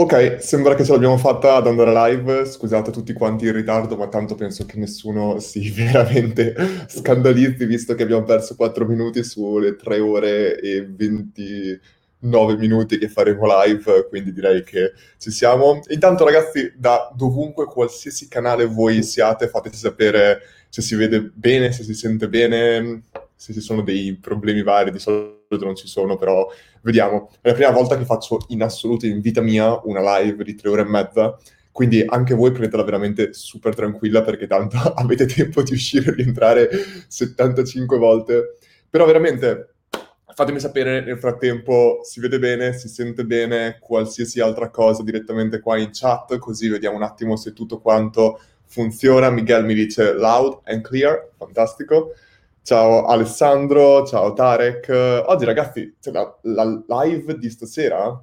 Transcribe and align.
Ok, 0.00 0.38
sembra 0.40 0.74
che 0.74 0.82
ce 0.82 0.92
l'abbiamo 0.92 1.18
fatta 1.18 1.56
ad 1.56 1.66
andare 1.66 1.92
live. 1.92 2.46
Scusate 2.46 2.90
tutti 2.90 3.12
quanti 3.12 3.44
in 3.44 3.52
ritardo, 3.52 3.98
ma 3.98 4.08
tanto 4.08 4.34
penso 4.34 4.64
che 4.64 4.78
nessuno 4.78 5.38
si 5.40 5.68
veramente 5.76 6.54
scandalizzi, 6.88 7.66
visto 7.66 7.94
che 7.94 8.04
abbiamo 8.04 8.22
perso 8.22 8.56
4 8.56 8.86
minuti 8.86 9.22
sulle 9.22 9.76
3 9.76 10.00
ore 10.00 10.58
e 10.58 10.86
29 10.86 12.56
minuti 12.56 12.96
che 12.96 13.10
faremo 13.10 13.44
live, 13.62 14.06
quindi 14.08 14.32
direi 14.32 14.64
che 14.64 14.94
ci 15.18 15.30
siamo. 15.30 15.82
Intanto 15.88 16.24
ragazzi, 16.24 16.72
da 16.78 17.12
dovunque, 17.14 17.66
qualsiasi 17.66 18.26
canale 18.26 18.64
voi 18.64 19.02
siate, 19.02 19.48
fateci 19.48 19.76
sapere 19.76 20.40
se 20.70 20.80
si 20.80 20.94
vede 20.94 21.30
bene, 21.34 21.72
se 21.72 21.82
si 21.82 21.92
sente 21.92 22.26
bene, 22.26 23.02
se 23.36 23.52
ci 23.52 23.60
sono 23.60 23.82
dei 23.82 24.16
problemi 24.18 24.62
vari, 24.62 24.92
di 24.92 24.98
solito 24.98 25.39
non 25.58 25.74
ci 25.74 25.88
sono, 25.88 26.16
però 26.16 26.48
vediamo. 26.82 27.30
È 27.40 27.48
la 27.48 27.54
prima 27.54 27.70
volta 27.70 27.96
che 27.96 28.04
faccio 28.04 28.44
in 28.48 28.62
assoluto 28.62 29.06
in 29.06 29.20
vita 29.20 29.40
mia 29.40 29.80
una 29.84 30.18
live 30.18 30.44
di 30.44 30.54
tre 30.54 30.68
ore 30.68 30.82
e 30.82 30.86
mezza, 30.86 31.36
quindi 31.72 32.02
anche 32.06 32.34
voi 32.34 32.50
prendetela 32.50 32.84
veramente 32.84 33.32
super 33.32 33.74
tranquilla 33.74 34.22
perché 34.22 34.46
tanto 34.46 34.76
avete 34.94 35.26
tempo 35.26 35.62
di 35.62 35.72
uscire 35.72 36.10
e 36.10 36.14
rientrare 36.14 36.68
75 37.08 37.98
volte. 37.98 38.58
Però 38.88 39.04
veramente 39.06 39.74
fatemi 40.34 40.60
sapere 40.60 41.02
nel 41.02 41.18
frattempo 41.18 42.00
si 42.02 42.20
vede 42.20 42.38
bene, 42.38 42.72
si 42.72 42.88
sente 42.88 43.24
bene, 43.24 43.78
qualsiasi 43.80 44.40
altra 44.40 44.70
cosa 44.70 45.02
direttamente 45.02 45.60
qua 45.60 45.76
in 45.76 45.90
chat, 45.92 46.38
così 46.38 46.68
vediamo 46.68 46.96
un 46.96 47.02
attimo 47.02 47.36
se 47.36 47.52
tutto 47.52 47.80
quanto 47.80 48.40
funziona. 48.66 49.30
Miguel 49.30 49.64
mi 49.64 49.74
dice 49.74 50.12
loud 50.12 50.60
and 50.64 50.82
clear, 50.82 51.30
fantastico. 51.36 52.14
Ciao 52.62 53.06
Alessandro, 53.06 54.06
ciao 54.06 54.32
Tarek. 54.32 54.88
Oggi 55.26 55.44
ragazzi, 55.44 55.96
cioè, 55.98 56.12
la, 56.12 56.38
la, 56.42 57.02
live 57.02 57.36
di 57.38 57.50
stasera, 57.50 58.22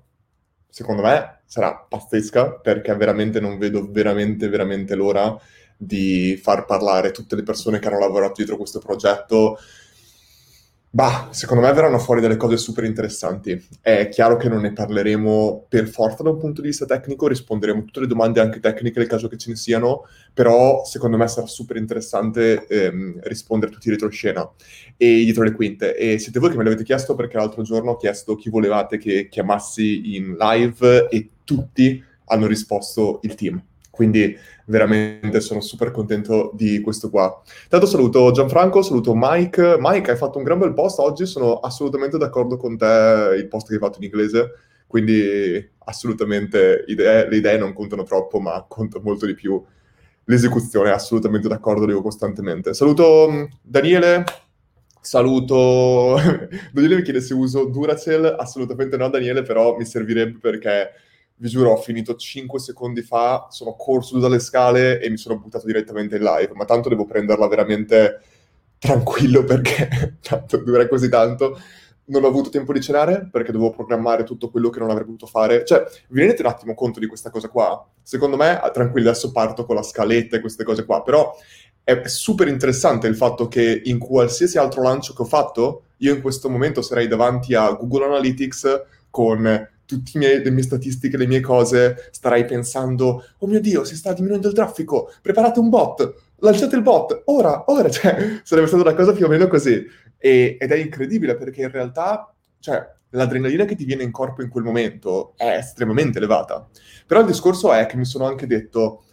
secondo 0.69 1.01
me, 1.01 1.41
sarà 1.45 1.75
pazzesca 1.75 2.53
perché 2.53 2.95
veramente 2.95 3.39
non 3.39 3.57
vedo 3.57 3.89
veramente, 3.91 4.47
veramente 4.47 4.95
l'ora 4.95 5.37
di 5.75 6.39
far 6.41 6.65
parlare 6.65 7.11
tutte 7.11 7.35
le 7.35 7.43
persone 7.43 7.79
che 7.79 7.87
hanno 7.87 7.99
lavorato 7.99 8.33
dietro 8.37 8.57
questo 8.57 8.79
progetto 8.79 9.57
Bah, 10.89 11.27
secondo 11.31 11.61
me 11.63 11.71
verranno 11.73 11.99
fuori 11.99 12.21
delle 12.21 12.37
cose 12.37 12.57
super 12.57 12.83
interessanti. 12.85 13.61
È 13.81 14.07
chiaro 14.09 14.35
che 14.37 14.49
non 14.49 14.61
ne 14.61 14.73
parleremo 14.73 15.65
per 15.69 15.87
forza 15.87 16.23
da 16.23 16.29
un 16.31 16.37
punto 16.37 16.61
di 16.61 16.69
vista 16.69 16.85
tecnico, 16.85 17.27
risponderemo 17.27 17.79
a 17.81 17.83
tutte 17.83 17.99
le 17.99 18.07
domande 18.07 18.39
anche 18.39 18.59
tecniche 18.59 18.97
nel 18.97 19.07
caso 19.07 19.27
che 19.27 19.37
ce 19.37 19.49
ne 19.49 19.57
siano, 19.57 20.05
però 20.33 20.83
secondo 20.85 21.17
me 21.17 21.27
sarà 21.27 21.45
super 21.45 21.75
interessante 21.75 22.65
ehm, 22.65 23.19
rispondere 23.23 23.69
a 23.71 23.73
tutti 23.75 23.89
i 23.89 23.91
retroscena 23.91 24.49
e 24.95 25.23
dietro 25.23 25.43
le 25.43 25.51
quinte. 25.51 25.95
E 25.95 26.17
siete 26.17 26.39
voi 26.39 26.49
che 26.49 26.57
me 26.57 26.63
l'avete 26.63 26.83
chiesto 26.83 27.13
perché 27.15 27.37
l'altro 27.37 27.61
giorno 27.61 27.91
ho 27.91 27.97
chiesto 27.97 28.35
chi 28.35 28.49
volevate 28.49 28.97
che 28.97 29.27
chiamassi 29.29 30.15
in 30.15 30.35
live 30.39 31.09
e 31.09 31.29
tutti 31.43 32.03
hanno 32.25 32.47
risposto 32.47 33.19
il 33.21 33.35
team. 33.35 33.61
Quindi 33.97 34.37
veramente 34.65 35.41
sono 35.41 35.59
super 35.59 35.89
contento 35.89 36.51
di 36.53 36.81
questo 36.81 37.09
qua. 37.09 37.41
Tanto 37.67 37.87
saluto 37.87 38.29
Gianfranco, 38.29 38.83
saluto 38.83 39.13
Mike. 39.15 39.77
Mike, 39.79 40.11
hai 40.11 40.17
fatto 40.17 40.37
un 40.37 40.43
gran 40.43 40.59
bel 40.59 40.75
post 40.75 40.99
oggi, 40.99 41.25
sono 41.25 41.61
assolutamente 41.61 42.19
d'accordo 42.19 42.57
con 42.57 42.77
te, 42.77 43.33
il 43.35 43.47
post 43.49 43.69
che 43.69 43.73
hai 43.73 43.79
fatto 43.79 43.97
in 43.97 44.03
inglese, 44.03 44.51
quindi 44.85 45.67
assolutamente 45.85 46.83
idee, 46.85 47.27
le 47.27 47.37
idee 47.37 47.57
non 47.57 47.73
contano 47.73 48.03
troppo, 48.03 48.39
ma 48.39 48.63
conta 48.67 48.99
molto 49.01 49.25
di 49.25 49.33
più 49.33 49.59
l'esecuzione, 50.25 50.91
assolutamente 50.91 51.47
d'accordo, 51.47 51.79
lo 51.81 51.87
dico 51.87 52.03
costantemente. 52.03 52.75
Saluto 52.75 53.27
mm, 53.31 53.43
Daniele, 53.63 54.23
saluto... 55.01 56.19
Daniele 56.71 56.97
mi 56.97 57.01
chiede 57.01 57.21
se 57.21 57.33
uso 57.33 57.65
Duracell, 57.65 58.35
assolutamente 58.37 58.95
no 58.95 59.09
Daniele, 59.09 59.41
però 59.41 59.75
mi 59.75 59.85
servirebbe 59.85 60.37
perché 60.39 60.91
vi 61.39 61.49
giuro, 61.49 61.71
ho 61.71 61.77
finito 61.77 62.15
5 62.15 62.59
secondi 62.59 63.01
fa, 63.01 63.47
sono 63.49 63.75
corso 63.75 64.17
dalle 64.17 64.39
scale 64.39 64.99
e 64.99 65.09
mi 65.09 65.17
sono 65.17 65.37
buttato 65.37 65.65
direttamente 65.65 66.15
in 66.15 66.23
live, 66.23 66.53
ma 66.53 66.65
tanto 66.65 66.89
devo 66.89 67.05
prenderla 67.05 67.47
veramente 67.47 68.21
tranquillo 68.79 69.43
perché 69.43 70.17
tanto 70.21 70.57
dura 70.57 70.87
così 70.87 71.09
tanto. 71.09 71.59
Non 72.09 72.23
ho 72.23 72.27
avuto 72.27 72.49
tempo 72.49 72.71
di 72.71 72.81
cenare 72.81 73.27
perché 73.29 73.51
dovevo 73.51 73.71
programmare 73.71 74.23
tutto 74.23 74.49
quello 74.49 74.69
che 74.69 74.79
non 74.79 74.89
avrei 74.89 75.05
potuto 75.05 75.25
fare. 75.25 75.65
Cioè, 75.65 75.83
vi 76.07 76.19
rendete 76.19 76.41
un 76.41 76.47
attimo 76.47 76.73
conto 76.73 77.01
di 77.01 77.05
questa 77.05 77.29
cosa 77.29 77.49
qua? 77.49 77.85
Secondo 78.01 78.37
me, 78.37 78.57
ah, 78.57 78.71
tranquillo, 78.71 79.09
adesso 79.09 79.31
parto 79.31 79.65
con 79.65 79.75
la 79.75 79.83
scaletta 79.83 80.37
e 80.37 80.39
queste 80.39 80.63
cose 80.63 80.85
qua, 80.85 81.03
però 81.03 81.35
è 81.83 82.07
super 82.07 82.47
interessante 82.47 83.07
il 83.07 83.15
fatto 83.15 83.47
che 83.47 83.81
in 83.85 83.99
qualsiasi 83.99 84.57
altro 84.57 84.81
lancio 84.81 85.13
che 85.13 85.21
ho 85.21 85.25
fatto, 85.25 85.83
io 85.97 86.13
in 86.15 86.21
questo 86.21 86.49
momento 86.49 86.81
sarei 86.81 87.07
davanti 87.07 87.55
a 87.55 87.69
Google 87.71 88.05
Analytics 88.05 88.83
con 89.09 89.69
tutte 89.87 90.19
le 90.19 90.51
mie 90.51 90.63
statistiche, 90.63 91.17
le 91.17 91.25
mie 91.25 91.39
cose, 91.39 92.09
starai 92.11 92.45
pensando, 92.45 93.23
oh 93.37 93.47
mio 93.47 93.61
Dio, 93.61 93.85
si 93.85 93.95
sta 93.95 94.13
diminuendo 94.13 94.49
il 94.49 94.53
traffico, 94.53 95.11
preparate 95.21 95.59
un 95.59 95.69
bot, 95.69 96.13
lanciate 96.39 96.75
il 96.75 96.81
bot, 96.81 97.23
ora, 97.25 97.63
ora, 97.67 97.89
cioè, 97.89 98.41
sarebbe 98.43 98.67
stata 98.67 98.83
una 98.83 98.93
cosa 98.93 99.13
più 99.13 99.25
o 99.25 99.29
meno 99.29 99.47
così. 99.47 99.83
E, 100.17 100.57
ed 100.59 100.71
è 100.71 100.75
incredibile 100.75 101.35
perché 101.37 101.61
in 101.61 101.71
realtà, 101.71 102.31
cioè, 102.59 102.85
l'adrenalina 103.11 103.63
che 103.63 103.75
ti 103.75 103.85
viene 103.85 104.03
in 104.03 104.11
corpo 104.11 104.41
in 104.41 104.49
quel 104.49 104.65
momento 104.65 105.33
è 105.37 105.55
estremamente 105.55 106.17
elevata. 106.17 106.67
Però 107.05 107.21
il 107.21 107.27
discorso 107.27 107.71
è 107.71 107.85
che 107.85 107.95
mi 107.95 108.05
sono 108.05 108.25
anche 108.25 108.45
detto, 108.45 109.03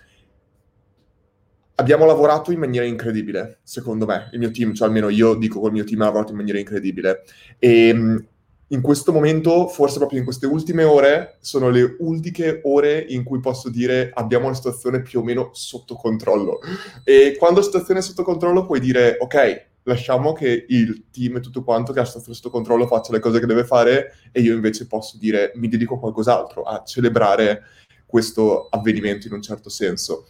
abbiamo 1.77 2.05
lavorato 2.05 2.51
in 2.51 2.59
maniera 2.59 2.85
incredibile, 2.85 3.61
secondo 3.63 4.07
me, 4.07 4.29
il 4.33 4.41
mio 4.41 4.51
team, 4.51 4.75
cioè 4.75 4.89
almeno 4.89 5.09
io 5.09 5.35
dico 5.35 5.61
col 5.61 5.73
mio 5.73 5.85
team 5.85 6.01
ha 6.03 6.07
lavorato 6.07 6.33
in 6.33 6.39
maniera 6.39 6.59
incredibile. 6.59 7.23
E 7.61 8.27
in 8.75 8.81
questo 8.81 9.13
momento, 9.13 9.69
forse 9.69 9.99
proprio 9.99 10.19
in 10.19 10.25
queste 10.25 10.47
ultime 10.47 10.83
ore, 10.83 11.39
sono 11.41 11.71
le 11.71 11.97
ultime 12.01 12.61
ore 12.65 12.99
in 13.09 13.23
cui 13.23 13.39
posso 13.39 13.71
dire 13.71 14.11
abbiamo 14.13 14.49
la 14.49 14.55
situazione 14.55 15.01
più 15.01 15.21
o 15.21 15.23
meno 15.23 15.51
sotto 15.53 15.95
controllo. 15.95 16.59
E 17.05 17.37
quando 17.39 17.61
la 17.61 17.67
situazione 17.67 18.01
è 18.01 18.03
sotto 18.03 18.25
controllo 18.25 18.67
puoi 18.67 18.81
dire 18.81 19.17
ok, 19.21 19.67
lasciamo 19.85 20.33
che 20.33 20.67
il 20.69 21.05
team 21.13 21.37
e 21.37 21.41
tutto 21.41 21.63
quanto 21.63 21.93
che 21.93 22.01
ha 22.01 22.03
la 22.03 22.09
situazione 22.09 22.37
sotto 22.37 22.51
controllo 22.51 22.87
faccia 22.87 23.13
le 23.13 23.21
cose 23.21 23.39
che 23.39 23.47
deve 23.47 23.65
fare 23.65 24.15
e 24.33 24.41
io 24.41 24.55
invece 24.55 24.87
posso 24.89 25.19
dire 25.19 25.53
mi 25.55 25.69
dedico 25.69 25.95
a 25.95 25.99
qualcos'altro, 26.01 26.63
a 26.63 26.83
celebrare 26.83 27.63
questo 28.05 28.69
avvenimento 28.71 29.29
in 29.29 29.35
un 29.35 29.43
certo 29.43 29.69
senso. 29.69 30.27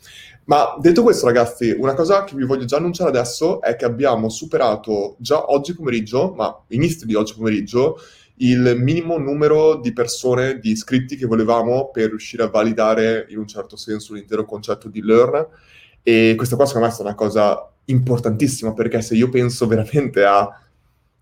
Ma 0.47 0.76
detto 0.78 1.03
questo, 1.03 1.25
ragazzi, 1.25 1.71
una 1.71 1.94
cosa 1.94 2.25
che 2.25 2.37
vi 2.37 2.44
voglio 2.44 2.66
già 2.66 2.76
annunciare 2.76 3.09
adesso 3.09 3.62
è 3.62 3.76
che 3.76 3.87
abbiamo 3.87 4.28
superato 4.28 5.16
già 5.19 5.50
oggi 5.50 5.75
pomeriggio, 5.75 6.34
ma 6.34 6.65
inizio 6.69 7.06
di 7.06 7.15
oggi 7.15 7.34
pomeriggio, 7.34 7.99
il 8.36 8.76
minimo 8.78 9.16
numero 9.18 9.76
di 9.76 9.92
persone, 9.92 10.58
di 10.58 10.70
iscritti 10.70 11.16
che 11.16 11.26
volevamo 11.26 11.90
per 11.90 12.08
riuscire 12.08 12.42
a 12.42 12.48
validare 12.48 13.26
in 13.28 13.38
un 13.38 13.46
certo 13.46 13.76
senso 13.76 14.14
l'intero 14.14 14.44
concetto 14.44 14.88
di 14.88 15.02
learn. 15.02 15.46
E 16.02 16.34
questa 16.36 16.56
qua 16.56 16.66
secondo 16.66 16.88
me 16.88 16.94
è 16.94 17.00
una 17.00 17.14
cosa 17.14 17.70
importantissima 17.86 18.72
perché 18.72 19.02
se 19.02 19.14
io 19.14 19.28
penso 19.28 19.66
veramente 19.66 20.24
a, 20.24 20.60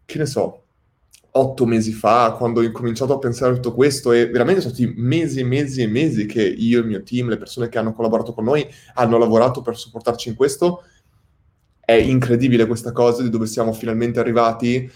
che 0.05 0.19
ne 0.19 0.27
so, 0.27 0.63
otto 1.35 1.67
mesi 1.67 1.93
fa, 1.93 2.35
quando 2.37 2.61
ho 2.61 2.63
incominciato 2.63 3.15
a 3.15 3.19
pensare 3.19 3.53
a 3.53 3.55
tutto 3.55 3.73
questo, 3.75 4.13
e 4.13 4.29
veramente 4.29 4.61
sono 4.61 4.75
stati 4.75 4.93
mesi 4.97 5.41
e 5.41 5.45
mesi 5.45 5.83
e 5.83 5.87
mesi 5.87 6.27
che 6.27 6.43
io, 6.43 6.81
il 6.81 6.87
mio 6.87 7.03
team, 7.03 7.29
le 7.29 7.39
persone 7.39 7.69
che 7.69 7.79
hanno 7.79 7.95
collaborato 7.95 8.33
con 8.33 8.45
noi 8.45 8.67
hanno 8.95 9.19
lavorato 9.19 9.63
per 9.63 9.77
supportarci 9.77 10.29
in 10.31 10.35
questo. 10.35 10.83
È 11.81 11.93
incredibile 11.93 12.67
questa 12.67 12.93
cosa 12.93 13.23
di 13.23 13.31
dove 13.31 13.47
siamo 13.47 13.73
finalmente 13.73 14.21
arrivati 14.21 14.91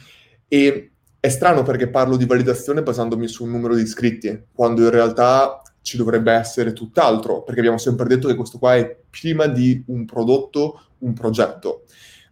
e 0.49 0.91
è 1.27 1.29
strano 1.29 1.65
perché 1.65 1.89
parlo 1.89 2.17
di 2.17 2.25
validazione 2.25 2.85
basandomi 2.85 3.27
su 3.27 3.43
un 3.43 3.51
numero 3.51 3.75
di 3.75 3.83
iscritti, 3.83 4.45
quando 4.53 4.83
in 4.83 4.91
realtà 4.91 5.61
ci 5.83 5.97
dovrebbe 5.97 6.33
essere 6.33 6.73
tutt'altro, 6.73 7.43
perché 7.43 7.61
abbiamo 7.61 7.79
sempre 7.79 8.07
detto 8.07 8.29
che 8.29 8.37
questo 8.37 8.59
qua 8.59 8.77
è 8.77 8.97
prima 9.11 9.47
di 9.47 9.83
un 9.87 10.05
prodotto, 10.05 10.81
un 10.99 11.13
progetto. 11.15 11.83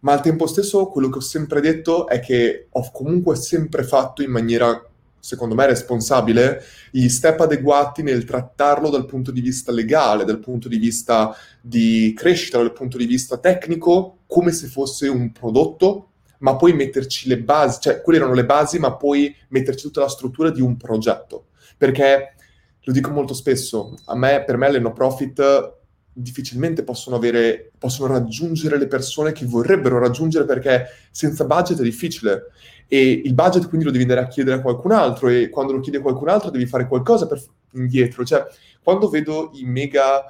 Ma 0.01 0.13
al 0.13 0.21
tempo 0.21 0.47
stesso 0.47 0.87
quello 0.87 1.09
che 1.09 1.17
ho 1.17 1.21
sempre 1.21 1.59
detto 1.59 2.07
è 2.07 2.21
che 2.21 2.67
ho 2.71 2.89
comunque 2.91 3.35
sempre 3.35 3.83
fatto 3.83 4.21
in 4.21 4.31
maniera, 4.31 4.81
secondo 5.19 5.55
me, 5.55 5.65
responsabile 5.65 6.63
gli 6.89 7.09
step 7.09 7.41
adeguati 7.41 8.01
nel 8.01 8.23
trattarlo 8.23 8.89
dal 8.89 9.05
punto 9.05 9.31
di 9.31 9.41
vista 9.41 9.73
legale, 9.73 10.23
dal 10.23 10.39
punto 10.39 10.69
di 10.69 10.77
vista 10.77 11.35
di 11.59 12.13
crescita, 12.15 12.59
dal 12.59 12.71
punto 12.71 12.97
di 12.97 13.05
vista 13.05 13.39
tecnico, 13.39 14.19
come 14.25 14.53
se 14.53 14.67
fosse 14.67 15.09
un 15.09 15.33
prodotto 15.33 16.11
ma 16.39 16.55
poi 16.55 16.73
metterci 16.73 17.27
le 17.27 17.39
basi, 17.39 17.79
cioè 17.81 18.01
quelle 18.01 18.19
erano 18.19 18.33
le 18.33 18.45
basi, 18.45 18.79
ma 18.79 18.95
poi 18.95 19.35
metterci 19.49 19.85
tutta 19.85 20.01
la 20.01 20.09
struttura 20.09 20.49
di 20.49 20.61
un 20.61 20.77
progetto. 20.77 21.47
Perché, 21.77 22.35
lo 22.81 22.93
dico 22.93 23.11
molto 23.11 23.33
spesso, 23.33 23.95
a 24.05 24.15
me, 24.15 24.43
per 24.45 24.57
me 24.57 24.71
le 24.71 24.79
no 24.79 24.93
profit 24.93 25.73
difficilmente 26.17 26.83
possono, 26.83 27.17
avere, 27.17 27.71
possono 27.77 28.11
raggiungere 28.11 28.77
le 28.77 28.87
persone 28.87 29.33
che 29.33 29.45
vorrebbero 29.45 29.99
raggiungere 29.99 30.45
perché 30.45 30.85
senza 31.11 31.43
budget 31.43 31.79
è 31.79 31.83
difficile 31.83 32.51
e 32.87 33.21
il 33.25 33.33
budget 33.33 33.67
quindi 33.67 33.85
lo 33.85 33.91
devi 33.91 34.03
andare 34.03 34.21
a 34.21 34.27
chiedere 34.27 34.55
a 34.55 34.61
qualcun 34.61 34.93
altro 34.93 35.27
e 35.27 35.49
quando 35.49 35.73
lo 35.73 35.81
chiedi 35.81 35.97
a 35.97 36.01
qualcun 36.01 36.29
altro 36.29 36.51
devi 36.51 36.67
fare 36.67 36.87
qualcosa 36.87 37.27
per, 37.27 37.43
indietro. 37.75 38.25
Cioè, 38.25 38.45
quando 38.81 39.09
vedo 39.09 39.51
i 39.53 39.63
mega 39.65 40.25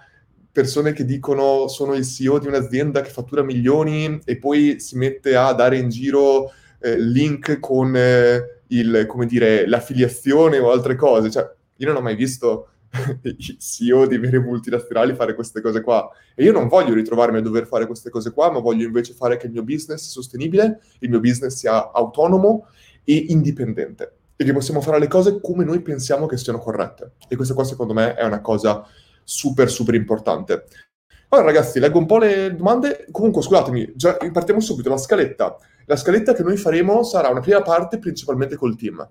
persone 0.56 0.94
che 0.94 1.04
dicono 1.04 1.68
sono 1.68 1.96
il 1.96 2.06
CEO 2.06 2.40
di 2.40 2.48
un'azienda 2.48 3.02
che 3.02 3.10
fattura 3.10 3.44
milioni 3.44 4.22
e 4.24 4.38
poi 4.38 4.80
si 4.80 4.96
mette 4.96 5.36
a 5.36 5.52
dare 5.52 5.78
in 5.78 5.90
giro 5.90 6.50
eh, 6.80 6.98
link 6.98 7.60
con 7.60 7.94
eh, 7.94 8.62
il, 8.68 9.04
come 9.06 9.26
dire, 9.26 9.68
l'affiliazione 9.68 10.58
o 10.60 10.72
altre 10.72 10.96
cose. 10.96 11.30
Cioè, 11.30 11.52
io 11.76 11.88
non 11.88 11.98
ho 11.98 12.02
mai 12.02 12.16
visto 12.16 12.70
i 13.24 13.58
CEO 13.60 14.08
di 14.08 14.18
vere 14.18 14.40
multinazionali 14.40 15.14
fare 15.14 15.36
queste 15.36 15.60
cose 15.60 15.82
qua. 15.82 16.10
E 16.34 16.46
io 16.46 16.54
non 16.54 16.70
voglio 16.70 16.94
ritrovarmi 16.94 17.40
a 17.40 17.42
dover 17.42 17.68
fare 17.68 17.86
queste 17.86 18.10
cose 18.10 18.32
qua, 18.32 18.50
ma 18.50 18.60
voglio 18.60 18.86
invece 18.86 19.12
fare 19.12 19.36
che 19.36 19.48
il 19.48 19.52
mio 19.52 19.64
business 19.64 20.04
sia 20.04 20.12
sostenibile, 20.12 20.80
il 21.00 21.10
mio 21.10 21.20
business 21.20 21.54
sia 21.54 21.92
autonomo 21.92 22.68
e 23.04 23.26
indipendente. 23.28 24.14
E 24.38 24.46
che 24.46 24.54
possiamo 24.54 24.80
fare 24.80 25.00
le 25.00 25.10
cose 25.10 25.42
come 25.42 25.66
noi 25.66 25.82
pensiamo 25.82 26.28
che 26.28 26.38
siano 26.38 26.60
corrette. 26.60 27.12
E 27.28 27.36
questa 27.36 27.54
qua 27.54 27.66
secondo 27.66 27.94
me 27.94 28.14
è 28.14 28.24
una 28.24 28.40
cosa 28.40 28.88
super 29.26 29.70
super 29.70 29.94
importante. 29.94 30.66
Allora 31.30 31.48
ragazzi, 31.48 31.80
leggo 31.80 31.98
un 31.98 32.06
po' 32.06 32.20
le 32.20 32.56
domande. 32.56 33.08
Comunque, 33.12 33.42
scusatemi, 33.42 33.94
già 33.96 34.16
partiamo 34.32 34.62
subito. 34.62 34.90
La 34.90 34.98
scaletta. 34.98 35.58
La 35.86 35.98
scaletta 35.98 36.34
che 36.34 36.44
noi 36.44 36.56
faremo 36.56 37.04
sarà 37.04 37.28
una 37.28 37.42
prima 37.42 37.62
parte 37.62 38.00
principalmente 38.00 38.56
col 38.56 38.78
team. 38.78 39.06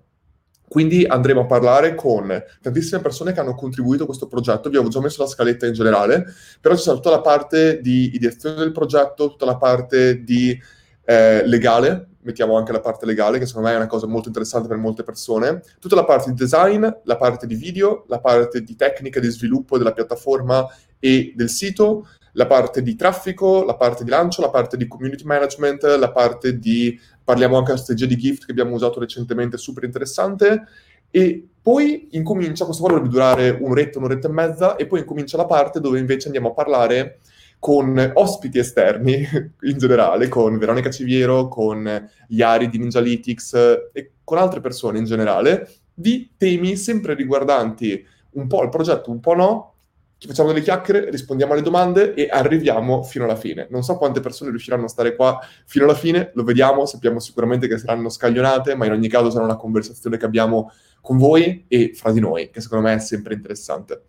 Quindi 0.66 1.04
andremo 1.04 1.42
a 1.42 1.46
parlare 1.46 1.94
con 1.94 2.42
tantissime 2.62 3.00
persone 3.00 3.32
che 3.32 3.40
hanno 3.40 3.54
contribuito 3.54 4.04
a 4.04 4.06
questo 4.06 4.26
progetto. 4.26 4.70
Vi 4.70 4.76
avevo 4.76 4.90
già 4.90 5.00
messo 5.00 5.22
la 5.22 5.28
scaletta 5.28 5.66
in 5.66 5.74
generale, 5.74 6.24
però 6.60 6.74
c'è 6.74 6.80
sarà 6.80 6.96
tutta 6.96 7.10
la 7.10 7.20
parte 7.20 7.80
di 7.80 8.14
ideazione 8.14 8.56
del 8.56 8.72
progetto, 8.72 9.28
tutta 9.28 9.44
la 9.44 9.56
parte 9.56 10.24
di 10.24 10.58
eh, 11.04 11.46
legale, 11.46 12.08
mettiamo 12.22 12.56
anche 12.56 12.72
la 12.72 12.80
parte 12.80 13.06
legale, 13.06 13.38
che 13.38 13.46
secondo 13.46 13.68
me 13.68 13.74
è 13.74 13.76
una 13.76 13.86
cosa 13.86 14.06
molto 14.06 14.28
interessante 14.28 14.68
per 14.68 14.76
molte 14.76 15.02
persone, 15.02 15.62
tutta 15.78 15.94
la 15.94 16.04
parte 16.04 16.30
di 16.30 16.36
design, 16.36 16.86
la 17.04 17.16
parte 17.16 17.46
di 17.46 17.54
video, 17.54 18.04
la 18.08 18.20
parte 18.20 18.62
di 18.62 18.74
tecnica 18.76 19.20
di 19.20 19.28
sviluppo 19.28 19.78
della 19.78 19.92
piattaforma 19.92 20.66
e 20.98 21.32
del 21.36 21.50
sito, 21.50 22.08
la 22.32 22.46
parte 22.46 22.82
di 22.82 22.96
traffico, 22.96 23.62
la 23.64 23.76
parte 23.76 24.04
di 24.04 24.10
lancio, 24.10 24.40
la 24.40 24.50
parte 24.50 24.76
di 24.76 24.88
community 24.88 25.24
management, 25.24 25.82
la 25.84 26.10
parte 26.10 26.58
di, 26.58 26.98
parliamo 27.22 27.56
anche 27.56 27.72
della 27.72 27.82
strategia 27.82 28.06
di 28.06 28.16
gift 28.16 28.46
che 28.46 28.50
abbiamo 28.50 28.74
usato 28.74 28.98
recentemente, 28.98 29.56
super 29.56 29.84
interessante, 29.84 30.64
e 31.10 31.46
poi 31.62 32.08
incomincia, 32.12 32.64
questo 32.64 32.82
qua 32.82 32.92
dovrebbe 32.92 33.12
durare 33.12 33.56
un'oretta, 33.60 33.98
un'oretta 33.98 34.28
e 34.28 34.32
mezza, 34.32 34.76
e 34.76 34.86
poi 34.86 35.00
incomincia 35.00 35.36
la 35.36 35.46
parte 35.46 35.78
dove 35.78 35.98
invece 35.98 36.26
andiamo 36.26 36.48
a 36.48 36.52
parlare 36.54 37.20
con 37.64 38.12
ospiti 38.12 38.58
esterni 38.58 39.26
in 39.62 39.78
generale, 39.78 40.28
con 40.28 40.58
Veronica 40.58 40.90
Civiero, 40.90 41.48
con 41.48 42.10
Iari 42.28 42.68
di 42.68 42.76
Ninjalytics 42.76 43.54
e 43.90 44.12
con 44.22 44.36
altre 44.36 44.60
persone 44.60 44.98
in 44.98 45.06
generale, 45.06 45.66
di 45.94 46.34
temi 46.36 46.76
sempre 46.76 47.14
riguardanti 47.14 48.04
un 48.32 48.48
po' 48.48 48.62
il 48.64 48.68
progetto, 48.68 49.10
un 49.10 49.20
po' 49.20 49.34
no, 49.34 49.74
ci 50.18 50.28
facciamo 50.28 50.48
delle 50.48 50.60
chiacchiere, 50.60 51.08
rispondiamo 51.08 51.54
alle 51.54 51.62
domande 51.62 52.12
e 52.12 52.28
arriviamo 52.30 53.02
fino 53.02 53.24
alla 53.24 53.34
fine. 53.34 53.66
Non 53.70 53.82
so 53.82 53.96
quante 53.96 54.20
persone 54.20 54.50
riusciranno 54.50 54.84
a 54.84 54.88
stare 54.88 55.16
qua 55.16 55.40
fino 55.64 55.86
alla 55.86 55.94
fine, 55.94 56.32
lo 56.34 56.44
vediamo, 56.44 56.84
sappiamo 56.84 57.18
sicuramente 57.18 57.66
che 57.66 57.78
saranno 57.78 58.10
scaglionate, 58.10 58.74
ma 58.74 58.84
in 58.84 58.92
ogni 58.92 59.08
caso 59.08 59.30
sarà 59.30 59.42
una 59.42 59.56
conversazione 59.56 60.18
che 60.18 60.26
abbiamo 60.26 60.70
con 61.00 61.16
voi 61.16 61.64
e 61.66 61.92
fra 61.94 62.12
di 62.12 62.20
noi, 62.20 62.50
che 62.50 62.60
secondo 62.60 62.88
me 62.88 62.94
è 62.96 62.98
sempre 62.98 63.32
interessante. 63.32 64.08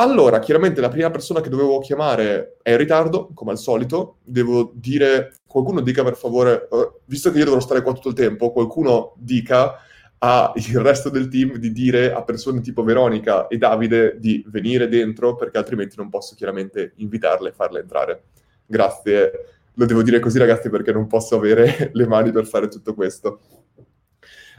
Allora, 0.00 0.38
chiaramente 0.38 0.80
la 0.80 0.88
prima 0.88 1.10
persona 1.10 1.40
che 1.40 1.48
dovevo 1.48 1.80
chiamare 1.80 2.58
è 2.62 2.70
in 2.70 2.76
ritardo, 2.76 3.30
come 3.34 3.50
al 3.50 3.58
solito. 3.58 4.18
Devo 4.22 4.70
dire, 4.72 5.32
qualcuno 5.44 5.80
dica 5.80 6.04
per 6.04 6.14
favore, 6.14 6.68
uh, 6.70 7.00
visto 7.06 7.32
che 7.32 7.38
io 7.38 7.44
dovrò 7.44 7.58
stare 7.58 7.82
qua 7.82 7.92
tutto 7.92 8.10
il 8.10 8.14
tempo, 8.14 8.52
qualcuno 8.52 9.14
dica 9.16 9.74
al 10.18 10.52
resto 10.82 11.08
del 11.10 11.26
team 11.26 11.56
di 11.56 11.72
dire 11.72 12.12
a 12.12 12.22
persone 12.22 12.60
tipo 12.60 12.84
Veronica 12.84 13.48
e 13.48 13.58
Davide 13.58 14.18
di 14.20 14.44
venire 14.46 14.86
dentro, 14.86 15.34
perché 15.34 15.58
altrimenti 15.58 15.96
non 15.96 16.10
posso 16.10 16.36
chiaramente 16.36 16.92
invitarle 16.98 17.48
e 17.48 17.52
farle 17.52 17.80
entrare. 17.80 18.22
Grazie. 18.66 19.32
Lo 19.74 19.84
devo 19.84 20.04
dire 20.04 20.20
così, 20.20 20.38
ragazzi, 20.38 20.70
perché 20.70 20.92
non 20.92 21.08
posso 21.08 21.34
avere 21.34 21.90
le 21.92 22.06
mani 22.06 22.30
per 22.30 22.46
fare 22.46 22.68
tutto 22.68 22.94
questo. 22.94 23.40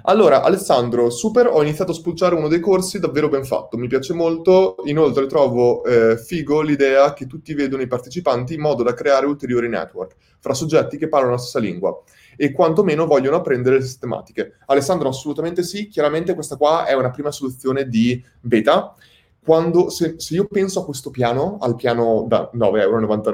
Allora, 0.04 0.44
Alessandro, 0.44 1.10
super, 1.10 1.48
ho 1.48 1.62
iniziato 1.62 1.92
a 1.92 1.96
spulciare 1.96 2.34
uno 2.34 2.48
dei 2.48 2.62
corsi, 2.62 3.00
davvero 3.00 3.28
ben 3.28 3.44
fatto, 3.44 3.78
mi 3.78 3.88
piace 3.88 4.14
molto. 4.14 4.78
Inoltre 4.86 5.28
trovo 5.28 5.84
eh, 5.84 6.18
figo 6.18 6.62
l'idea 6.62 7.14
che 7.14 7.28
tutti 7.28 7.54
vedono 7.54 7.82
i 7.82 7.88
partecipanti 7.88 8.54
in 8.54 8.62
modo 8.62 8.82
da 8.82 8.94
creare 8.94 9.26
ulteriori 9.26 9.68
network 9.68 10.16
fra 10.40 10.54
soggetti 10.54 10.98
che 10.98 11.10
parlano 11.10 11.34
la 11.34 11.40
stessa 11.40 11.60
lingua 11.60 12.02
e 12.38 12.54
quantomeno 12.54 13.06
vogliono 13.06 13.36
apprendere 13.36 13.76
le 13.76 13.82
sistematiche. 13.84 14.60
Alessandro, 14.68 15.10
assolutamente 15.10 15.64
sì, 15.64 15.88
chiaramente 15.90 16.34
questa 16.34 16.56
qua 16.56 16.86
è 16.86 16.94
una 16.94 17.12
prima 17.12 17.32
soluzione 17.32 17.88
di 17.88 18.24
beta. 18.40 18.96
Quando, 19.44 19.90
se, 19.90 20.16
se 20.18 20.36
io 20.36 20.46
penso 20.46 20.80
a 20.80 20.86
questo 20.86 21.10
piano, 21.10 21.58
al 21.60 21.76
piano 21.76 22.26
da 22.28 22.50
9,99 22.54 22.80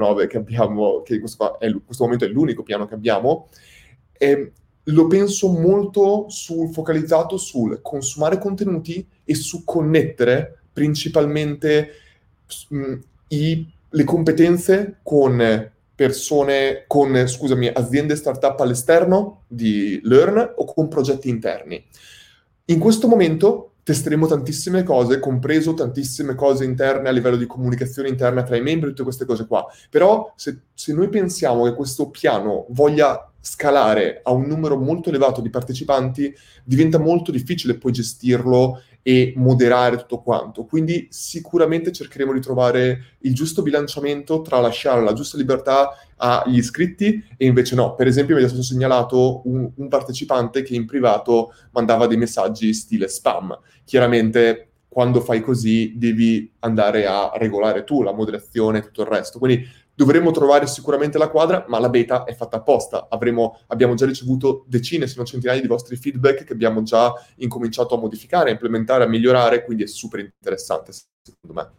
euro 0.00 0.26
che 0.26 0.36
abbiamo, 0.36 1.02
che 1.02 1.14
in 1.14 1.20
questo, 1.20 1.58
è, 1.60 1.66
in 1.66 1.84
questo 1.84 2.04
momento 2.04 2.24
è 2.24 2.28
l'unico 2.28 2.62
piano 2.64 2.86
che 2.86 2.94
abbiamo, 2.94 3.48
eh, 4.18 4.52
lo 4.88 5.06
penso 5.06 5.48
molto 5.48 6.26
sul, 6.28 6.70
focalizzato 6.72 7.36
sul 7.36 7.80
consumare 7.82 8.38
contenuti 8.38 9.06
e 9.24 9.34
su 9.34 9.64
connettere 9.64 10.60
principalmente 10.72 11.90
mh, 12.68 12.78
mm, 12.78 12.94
i, 13.28 13.72
le 13.88 14.04
competenze 14.04 14.98
con 15.02 15.70
persone, 15.94 16.84
con, 16.86 17.26
scusami, 17.26 17.68
aziende 17.68 18.14
startup 18.14 18.60
all'esterno 18.60 19.44
di 19.46 19.98
Learn 20.04 20.52
o 20.56 20.64
con 20.66 20.88
progetti 20.88 21.30
interni. 21.30 21.82
In 22.66 22.78
questo 22.78 23.08
momento 23.08 23.72
testeremo 23.82 24.26
tantissime 24.26 24.82
cose, 24.82 25.20
compreso 25.20 25.72
tantissime 25.72 26.34
cose 26.34 26.64
interne 26.64 27.08
a 27.08 27.12
livello 27.12 27.36
di 27.36 27.46
comunicazione 27.46 28.08
interna 28.08 28.42
tra 28.42 28.56
i 28.56 28.60
membri, 28.60 28.90
tutte 28.90 29.04
queste 29.04 29.24
cose 29.24 29.46
qua. 29.46 29.64
Però 29.88 30.32
se, 30.36 30.58
se 30.74 30.92
noi 30.92 31.08
pensiamo 31.08 31.64
che 31.64 31.74
questo 31.74 32.10
piano 32.10 32.66
voglia 32.70 33.32
scalare 33.46 34.22
a 34.24 34.32
un 34.32 34.44
numero 34.46 34.76
molto 34.76 35.08
elevato 35.08 35.40
di 35.40 35.50
partecipanti, 35.50 36.34
diventa 36.64 36.98
molto 36.98 37.30
difficile 37.30 37.78
poi 37.78 37.92
gestirlo 37.92 38.82
e 39.02 39.34
moderare 39.36 39.98
tutto 39.98 40.20
quanto. 40.20 40.64
Quindi 40.64 41.06
sicuramente 41.10 41.92
cercheremo 41.92 42.32
di 42.32 42.40
trovare 42.40 43.18
il 43.20 43.34
giusto 43.34 43.62
bilanciamento 43.62 44.42
tra 44.42 44.58
lasciare 44.58 45.00
la 45.00 45.12
giusta 45.12 45.36
libertà 45.36 45.90
agli 46.16 46.56
iscritti 46.56 47.24
e 47.36 47.46
invece 47.46 47.76
no. 47.76 47.94
Per 47.94 48.08
esempio 48.08 48.34
mi 48.34 48.42
è 48.42 48.48
stato 48.48 48.64
segnalato 48.64 49.42
un, 49.44 49.70
un 49.72 49.88
partecipante 49.88 50.62
che 50.62 50.74
in 50.74 50.86
privato 50.86 51.54
mandava 51.70 52.08
dei 52.08 52.16
messaggi 52.16 52.74
stile 52.74 53.06
spam. 53.06 53.56
Chiaramente 53.84 54.70
quando 54.88 55.20
fai 55.20 55.40
così 55.40 55.92
devi 55.94 56.50
andare 56.60 57.06
a 57.06 57.30
regolare 57.36 57.84
tu 57.84 58.02
la 58.02 58.12
moderazione 58.12 58.78
e 58.78 58.82
tutto 58.82 59.02
il 59.02 59.08
resto. 59.08 59.38
Quindi 59.38 59.68
Dovremmo 59.96 60.30
trovare 60.30 60.66
sicuramente 60.66 61.16
la 61.16 61.30
quadra, 61.30 61.64
ma 61.68 61.78
la 61.78 61.88
beta 61.88 62.24
è 62.24 62.34
fatta 62.34 62.58
apposta. 62.58 63.06
Avremo, 63.08 63.60
abbiamo 63.68 63.94
già 63.94 64.04
ricevuto 64.04 64.66
decine, 64.68 65.06
se 65.06 65.14
non 65.16 65.24
centinaia 65.24 65.58
di 65.58 65.66
vostri 65.66 65.96
feedback 65.96 66.44
che 66.44 66.52
abbiamo 66.52 66.82
già 66.82 67.14
incominciato 67.36 67.94
a 67.94 67.98
modificare, 67.98 68.50
a 68.50 68.52
implementare, 68.52 69.04
a 69.04 69.08
migliorare, 69.08 69.64
quindi 69.64 69.84
è 69.84 69.86
super 69.86 70.20
interessante 70.20 70.92
secondo 70.92 71.62
me. 71.62 71.70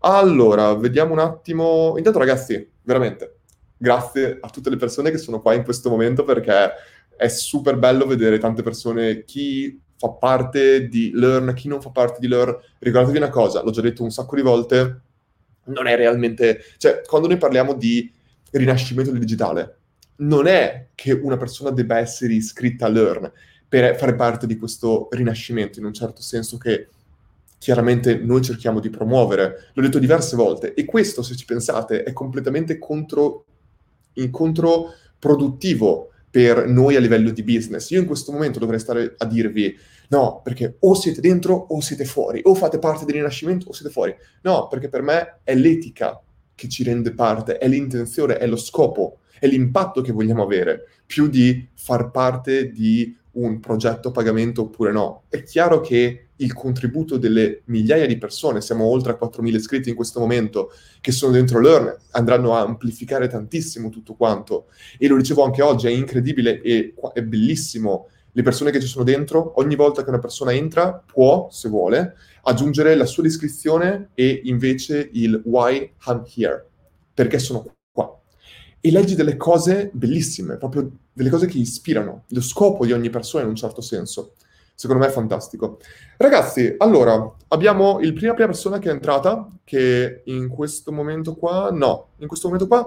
Allora, 0.00 0.74
vediamo 0.74 1.12
un 1.12 1.18
attimo. 1.20 1.94
Intanto 1.96 2.18
ragazzi, 2.18 2.72
veramente, 2.82 3.38
grazie 3.74 4.36
a 4.38 4.50
tutte 4.50 4.68
le 4.68 4.76
persone 4.76 5.10
che 5.10 5.16
sono 5.16 5.40
qua 5.40 5.54
in 5.54 5.64
questo 5.64 5.88
momento 5.88 6.24
perché 6.24 6.72
è 7.16 7.28
super 7.28 7.78
bello 7.78 8.04
vedere 8.04 8.36
tante 8.36 8.62
persone, 8.62 9.24
chi 9.24 9.80
fa 9.96 10.10
parte 10.10 10.88
di 10.88 11.10
Learn, 11.14 11.54
chi 11.54 11.68
non 11.68 11.80
fa 11.80 11.88
parte 11.88 12.18
di 12.20 12.28
Learn. 12.28 12.54
Ricordatevi 12.80 13.16
una 13.16 13.30
cosa, 13.30 13.62
l'ho 13.62 13.70
già 13.70 13.80
detto 13.80 14.02
un 14.02 14.10
sacco 14.10 14.36
di 14.36 14.42
volte, 14.42 15.00
non 15.66 15.86
è 15.86 15.96
realmente... 15.96 16.62
Cioè, 16.76 17.02
quando 17.06 17.28
noi 17.28 17.36
parliamo 17.38 17.74
di 17.74 18.12
rinascimento 18.52 19.10
del 19.10 19.20
digitale, 19.20 19.76
non 20.16 20.46
è 20.46 20.88
che 20.94 21.12
una 21.12 21.36
persona 21.36 21.70
debba 21.70 21.98
essere 21.98 22.32
iscritta 22.32 22.86
a 22.86 22.88
Learn 22.88 23.30
per 23.68 23.96
fare 23.96 24.14
parte 24.14 24.46
di 24.46 24.56
questo 24.56 25.08
rinascimento, 25.10 25.78
in 25.78 25.84
un 25.84 25.92
certo 25.92 26.22
senso 26.22 26.56
che 26.56 26.88
chiaramente 27.58 28.16
noi 28.16 28.42
cerchiamo 28.42 28.80
di 28.80 28.90
promuovere. 28.90 29.70
L'ho 29.72 29.82
detto 29.82 29.98
diverse 29.98 30.36
volte 30.36 30.74
e 30.74 30.84
questo, 30.84 31.22
se 31.22 31.34
ci 31.36 31.44
pensate, 31.44 32.02
è 32.02 32.12
completamente 32.12 32.78
contro, 32.78 33.44
controproduttivo 34.30 36.10
per 36.30 36.66
noi 36.68 36.96
a 36.96 37.00
livello 37.00 37.30
di 37.30 37.42
business. 37.42 37.90
Io 37.90 38.00
in 38.00 38.06
questo 38.06 38.30
momento 38.30 38.58
dovrei 38.58 38.78
stare 38.78 39.14
a 39.16 39.24
dirvi 39.24 39.76
No, 40.08 40.40
perché 40.42 40.76
o 40.80 40.94
siete 40.94 41.20
dentro 41.20 41.54
o 41.54 41.80
siete 41.80 42.04
fuori, 42.04 42.40
o 42.44 42.54
fate 42.54 42.78
parte 42.78 43.04
del 43.04 43.16
rinascimento 43.16 43.68
o 43.68 43.72
siete 43.72 43.90
fuori. 43.90 44.14
No, 44.42 44.68
perché 44.68 44.88
per 44.88 45.02
me 45.02 45.40
è 45.42 45.54
l'etica 45.54 46.20
che 46.54 46.68
ci 46.68 46.82
rende 46.82 47.12
parte, 47.12 47.58
è 47.58 47.68
l'intenzione, 47.68 48.38
è 48.38 48.46
lo 48.46 48.56
scopo, 48.56 49.18
è 49.38 49.46
l'impatto 49.46 50.00
che 50.00 50.12
vogliamo 50.12 50.42
avere, 50.42 50.88
più 51.04 51.28
di 51.28 51.68
far 51.74 52.10
parte 52.10 52.70
di 52.70 53.16
un 53.32 53.60
progetto 53.60 54.08
a 54.08 54.12
pagamento 54.12 54.62
oppure 54.62 54.92
no. 54.92 55.24
È 55.28 55.42
chiaro 55.42 55.80
che 55.80 56.28
il 56.36 56.52
contributo 56.52 57.16
delle 57.16 57.62
migliaia 57.66 58.06
di 58.06 58.18
persone, 58.18 58.60
siamo 58.60 58.84
oltre 58.84 59.12
a 59.12 59.18
4.000 59.20 59.54
iscritti 59.54 59.88
in 59.88 59.94
questo 59.94 60.20
momento, 60.20 60.70
che 61.00 61.12
sono 61.12 61.32
dentro 61.32 61.60
Learn, 61.60 61.94
andranno 62.12 62.54
a 62.54 62.60
amplificare 62.60 63.28
tantissimo 63.28 63.88
tutto 63.88 64.14
quanto. 64.14 64.66
E 64.98 65.06
lo 65.08 65.16
dicevo 65.16 65.44
anche 65.44 65.62
oggi, 65.62 65.86
è 65.86 65.90
incredibile 65.90 66.60
e 66.60 66.94
è 67.12 67.22
bellissimo 67.22 68.08
le 68.36 68.42
persone 68.42 68.70
che 68.70 68.80
ci 68.82 68.86
sono 68.86 69.02
dentro, 69.02 69.58
ogni 69.60 69.76
volta 69.76 70.04
che 70.04 70.10
una 70.10 70.18
persona 70.18 70.52
entra, 70.52 70.92
può, 70.92 71.48
se 71.50 71.70
vuole, 71.70 72.16
aggiungere 72.42 72.94
la 72.94 73.06
sua 73.06 73.22
descrizione 73.22 74.10
e 74.12 74.42
invece 74.44 75.08
il 75.14 75.40
why 75.46 75.90
I'm 76.06 76.22
here, 76.36 76.66
perché 77.14 77.38
sono 77.38 77.64
qua. 77.90 78.20
E 78.78 78.90
leggi 78.90 79.14
delle 79.14 79.38
cose 79.38 79.90
bellissime, 79.90 80.58
proprio 80.58 80.90
delle 81.14 81.30
cose 81.30 81.46
che 81.46 81.56
ispirano, 81.56 82.24
lo 82.28 82.42
scopo 82.42 82.84
di 82.84 82.92
ogni 82.92 83.08
persona 83.08 83.44
in 83.44 83.48
un 83.48 83.56
certo 83.56 83.80
senso. 83.80 84.34
Secondo 84.76 85.02
me 85.02 85.08
è 85.08 85.12
fantastico. 85.12 85.78
Ragazzi, 86.18 86.74
allora, 86.76 87.34
abbiamo 87.48 87.98
il 88.00 88.12
prima, 88.12 88.34
prima 88.34 88.48
persona 88.48 88.78
che 88.78 88.90
è 88.90 88.92
entrata, 88.92 89.50
che 89.64 90.20
in 90.26 90.48
questo 90.48 90.92
momento 90.92 91.34
qua, 91.34 91.70
no, 91.72 92.08
in 92.18 92.28
questo 92.28 92.48
momento 92.48 92.68
qua 92.68 92.86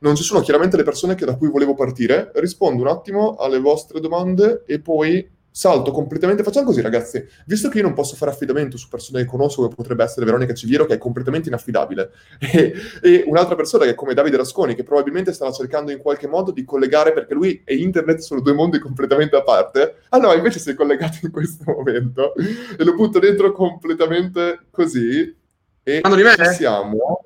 non 0.00 0.16
ci 0.16 0.22
sono 0.22 0.40
chiaramente 0.40 0.76
le 0.76 0.82
persone 0.82 1.14
da 1.14 1.36
cui 1.36 1.48
volevo 1.48 1.74
partire. 1.74 2.30
Rispondo 2.34 2.82
un 2.82 2.88
attimo 2.88 3.36
alle 3.36 3.58
vostre 3.58 4.00
domande 4.00 4.64
e 4.66 4.80
poi 4.80 5.28
salto 5.50 5.90
completamente. 5.90 6.42
Facciamo 6.42 6.66
così, 6.66 6.80
ragazzi. 6.80 7.26
Visto 7.46 7.68
che 7.68 7.78
io 7.78 7.84
non 7.84 7.92
posso 7.92 8.16
fare 8.16 8.30
affidamento 8.30 8.76
su 8.76 8.88
persone 8.88 9.22
che 9.22 9.26
conosco, 9.26 9.62
come 9.62 9.74
potrebbe 9.74 10.04
essere 10.04 10.24
Veronica 10.24 10.54
Civiero, 10.54 10.86
che 10.86 10.94
è 10.94 10.98
completamente 10.98 11.48
inaffidabile, 11.48 12.10
e, 12.38 12.74
e, 13.02 13.24
un'altra 13.26 13.56
persona 13.56 13.84
che 13.84 13.90
è 13.90 13.94
come 13.94 14.14
Davide 14.14 14.36
Rasconi, 14.36 14.74
che 14.74 14.82
probabilmente 14.82 15.32
stava 15.32 15.52
cercando 15.52 15.90
in 15.90 15.98
qualche 15.98 16.26
modo 16.26 16.50
di 16.50 16.64
collegare, 16.64 17.12
perché 17.12 17.34
lui 17.34 17.62
e 17.64 17.76
internet 17.76 18.18
sono 18.18 18.40
due 18.40 18.52
mondi 18.52 18.78
completamente 18.78 19.36
a 19.36 19.42
parte. 19.42 20.02
Ah 20.10 20.18
no, 20.18 20.32
invece 20.32 20.70
è 20.70 20.74
collegato 20.74 21.18
in 21.22 21.30
questo 21.30 21.64
momento 21.66 22.34
e 22.34 22.84
lo 22.84 22.94
butto 22.94 23.18
dentro 23.18 23.52
completamente 23.52 24.66
così. 24.70 25.36
E 25.82 26.02
ci 26.02 26.54
siamo. 26.54 27.24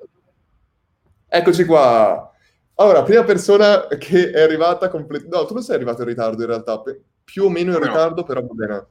Eccoci 1.27 1.65
qua. 1.65 2.31
Allora, 2.75 3.03
prima 3.03 3.23
persona 3.23 3.87
che 3.87 4.31
è 4.31 4.41
arrivata 4.41 4.89
completamente... 4.89 5.37
No, 5.37 5.45
tu 5.45 5.53
non 5.53 5.63
sei 5.63 5.75
arrivato 5.75 6.01
in 6.01 6.09
ritardo 6.09 6.41
in 6.41 6.47
realtà 6.47 6.81
più 7.25 7.43
o 7.43 7.49
meno 7.49 7.73
in 7.73 7.83
ritardo, 7.83 8.23
però 8.23 8.41
va 8.41 8.53
bene. 8.53 8.85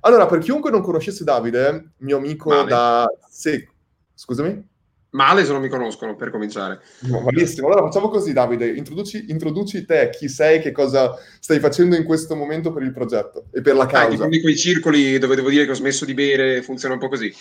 Allora, 0.00 0.26
per 0.26 0.38
chiunque 0.40 0.70
non 0.70 0.82
conoscesse 0.82 1.22
Davide, 1.22 1.92
mio 1.98 2.16
amico 2.16 2.48
Male. 2.48 2.68
da... 2.68 3.06
Sì, 3.30 3.66
scusami? 4.12 4.72
Male 5.10 5.44
se 5.44 5.52
non 5.52 5.60
mi 5.60 5.68
conoscono, 5.68 6.16
per 6.16 6.30
cominciare. 6.30 6.80
No, 7.02 7.20
malissimo. 7.20 7.68
Allora 7.68 7.84
facciamo 7.84 8.08
così, 8.08 8.32
Davide. 8.32 8.66
Introduci, 8.66 9.26
introduci, 9.28 9.84
te, 9.84 10.10
chi 10.10 10.28
sei, 10.28 10.60
che 10.60 10.72
cosa 10.72 11.14
stai 11.38 11.60
facendo 11.60 11.94
in 11.94 12.02
questo 12.02 12.34
momento 12.34 12.72
per 12.72 12.82
il 12.82 12.92
progetto 12.92 13.44
e 13.52 13.60
per 13.60 13.76
la 13.76 13.86
causa. 13.86 14.24
Ah, 14.24 14.28
di 14.28 14.40
quei 14.40 14.56
circoli 14.56 15.16
dove 15.18 15.36
devo 15.36 15.50
dire 15.50 15.66
che 15.66 15.70
ho 15.70 15.74
smesso 15.74 16.04
di 16.04 16.14
bere, 16.14 16.62
funziona 16.62 16.94
un 16.94 17.00
po' 17.00 17.08
così. 17.08 17.32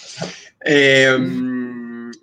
E, 0.59 1.11
um, 1.11 1.62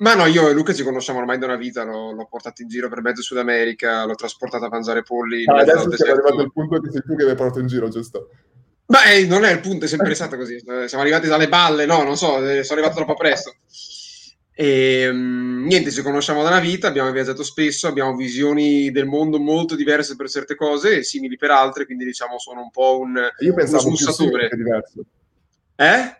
ma 0.00 0.14
no, 0.14 0.26
io 0.26 0.49
e 0.49 0.52
Luca 0.52 0.73
ci 0.73 0.83
conosciamo 0.83 1.19
ormai 1.19 1.38
da 1.38 1.47
una 1.47 1.57
vita, 1.57 1.85
l'ho, 1.85 2.12
l'ho 2.12 2.26
portato 2.26 2.62
in 2.62 2.69
giro 2.69 2.88
per 2.88 3.02
mezzo 3.02 3.23
Sud 3.23 3.38
America, 3.38 4.04
l'ho 4.04 4.14
trasportato 4.14 4.64
a 4.64 4.69
mangiare 4.69 5.02
polli. 5.02 5.45
Ah, 5.47 5.59
adesso 5.59 5.95
siamo 5.95 6.12
arrivati 6.12 6.38
al 6.38 6.52
punto 6.52 6.80
che 6.80 6.90
sei 6.90 7.02
tu 7.02 7.16
che 7.16 7.25
mi 7.25 7.30
hai 7.30 7.37
portato 7.37 7.61
in 7.61 7.66
giro, 7.66 7.88
giusto? 7.88 8.30
Beh, 8.87 9.26
non 9.26 9.45
è 9.45 9.52
il 9.52 9.61
punto, 9.61 9.85
è 9.85 9.88
sempre 9.88 10.14
stato 10.14 10.37
così. 10.37 10.59
Siamo 10.59 11.02
arrivati 11.02 11.28
dalle 11.28 11.49
balle, 11.49 11.85
no, 11.85 12.02
non 12.02 12.16
so, 12.16 12.45
eh, 12.45 12.64
sono 12.64 12.80
arrivato 12.80 12.97
troppo 12.97 13.14
presto. 13.14 13.54
E 14.52 15.09
um, 15.09 15.64
niente, 15.66 15.90
ci 15.90 16.02
conosciamo 16.02 16.42
da 16.42 16.49
una 16.49 16.61
vita, 16.61 16.88
abbiamo 16.88 17.12
viaggiato 17.12 17.42
spesso, 17.42 17.87
abbiamo 17.87 18.16
visioni 18.16 18.90
del 18.90 19.07
mondo 19.07 19.38
molto 19.38 19.76
diverse 19.76 20.16
per 20.16 20.30
certe 20.30 20.54
cose 20.54 20.99
e 20.99 21.02
simili 21.02 21.37
per 21.37 21.50
altre, 21.50 21.85
quindi 21.85 22.04
diciamo 22.04 22.38
sono 22.38 22.62
un 22.62 22.71
po' 22.71 22.99
un, 22.99 23.16
Io 23.40 23.54
pensavo 23.54 23.83
smussatore. 23.83 24.49
Più 24.49 24.57
diverso. 24.57 25.04
Eh? 25.76 26.16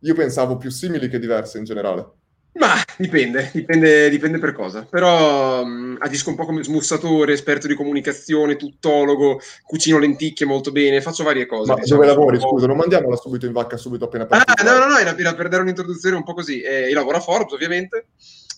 Io 0.00 0.14
pensavo 0.14 0.56
più 0.56 0.70
simili 0.70 1.08
che 1.08 1.18
diverse 1.18 1.58
in 1.58 1.64
generale. 1.64 2.19
Ma 2.52 2.74
dipende, 2.96 3.50
dipende, 3.52 4.10
dipende 4.10 4.38
per 4.38 4.52
cosa. 4.52 4.84
Però 4.88 5.62
um, 5.62 5.96
agisco 6.00 6.30
un 6.30 6.36
po' 6.36 6.44
come 6.44 6.64
smussatore, 6.64 7.32
esperto 7.32 7.66
di 7.66 7.74
comunicazione, 7.74 8.56
tuttologo, 8.56 9.40
cucino 9.62 9.98
lenticchie 9.98 10.46
molto 10.46 10.72
bene, 10.72 11.00
faccio 11.00 11.22
varie 11.22 11.46
cose. 11.46 11.72
Ma 11.72 11.78
diciamo, 11.78 12.00
dove 12.00 12.12
lavori, 12.12 12.40
scusa? 12.40 12.66
Non 12.66 12.76
mandiamola 12.76 13.16
subito 13.16 13.46
in 13.46 13.52
vacca 13.52 13.76
subito 13.76 14.06
appena 14.06 14.26
partita. 14.26 14.60
Ah, 14.60 14.64
no, 14.64 14.78
no, 14.78 14.90
no, 14.90 14.98
era, 14.98 15.16
era 15.16 15.34
per 15.34 15.48
dare 15.48 15.62
un'introduzione 15.62 16.16
un 16.16 16.24
po' 16.24 16.34
così. 16.34 16.60
Eh, 16.60 16.88
io 16.88 16.94
lavoro 16.94 17.18
a 17.18 17.20
Forbes, 17.20 17.52
ovviamente, 17.52 18.08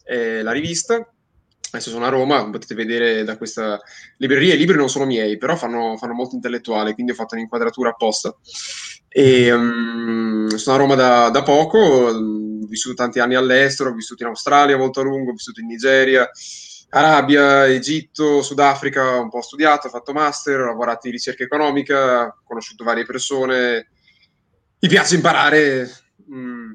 eh, 0.04 0.42
la 0.42 0.52
rivista. 0.52 1.06
Adesso 1.74 1.88
sono 1.88 2.04
a 2.04 2.10
Roma, 2.10 2.40
come 2.40 2.52
potete 2.52 2.74
vedere 2.74 3.24
da 3.24 3.38
questa 3.38 3.80
libreria. 4.18 4.54
I 4.54 4.58
libri 4.58 4.76
non 4.76 4.90
sono 4.90 5.06
miei, 5.06 5.38
però 5.38 5.56
fanno, 5.56 5.96
fanno 5.96 6.12
molto 6.12 6.34
intellettuale, 6.34 6.92
quindi 6.92 7.12
ho 7.12 7.14
fatto 7.14 7.34
un'inquadratura 7.34 7.90
apposta. 7.90 8.34
E 9.08 9.52
um, 9.52 10.48
sono 10.48 10.76
a 10.76 10.78
Roma 10.78 10.94
da, 10.94 11.30
da 11.30 11.42
poco, 11.42 12.10
vissuto 12.66 12.94
tanti 12.94 13.20
anni 13.20 13.34
all'estero, 13.34 13.90
ho 13.90 13.94
vissuto 13.94 14.22
in 14.22 14.30
Australia 14.30 14.76
molto 14.76 15.00
a 15.00 15.02
lungo, 15.02 15.30
ho 15.30 15.34
vissuto 15.34 15.60
in 15.60 15.66
Nigeria, 15.66 16.28
Arabia, 16.90 17.66
Egitto, 17.66 18.42
Sudafrica, 18.42 19.18
un 19.18 19.30
po' 19.30 19.40
studiato, 19.40 19.86
ho 19.86 19.90
fatto 19.90 20.12
master, 20.12 20.60
ho 20.60 20.66
lavorato 20.66 21.06
in 21.06 21.12
ricerca 21.14 21.42
economica, 21.42 22.26
ho 22.26 22.40
conosciuto 22.44 22.84
varie 22.84 23.04
persone. 23.06 23.88
Mi 24.78 24.88
piace 24.88 25.14
imparare. 25.14 25.90
Mh, 26.26 26.36
mm, 26.36 26.72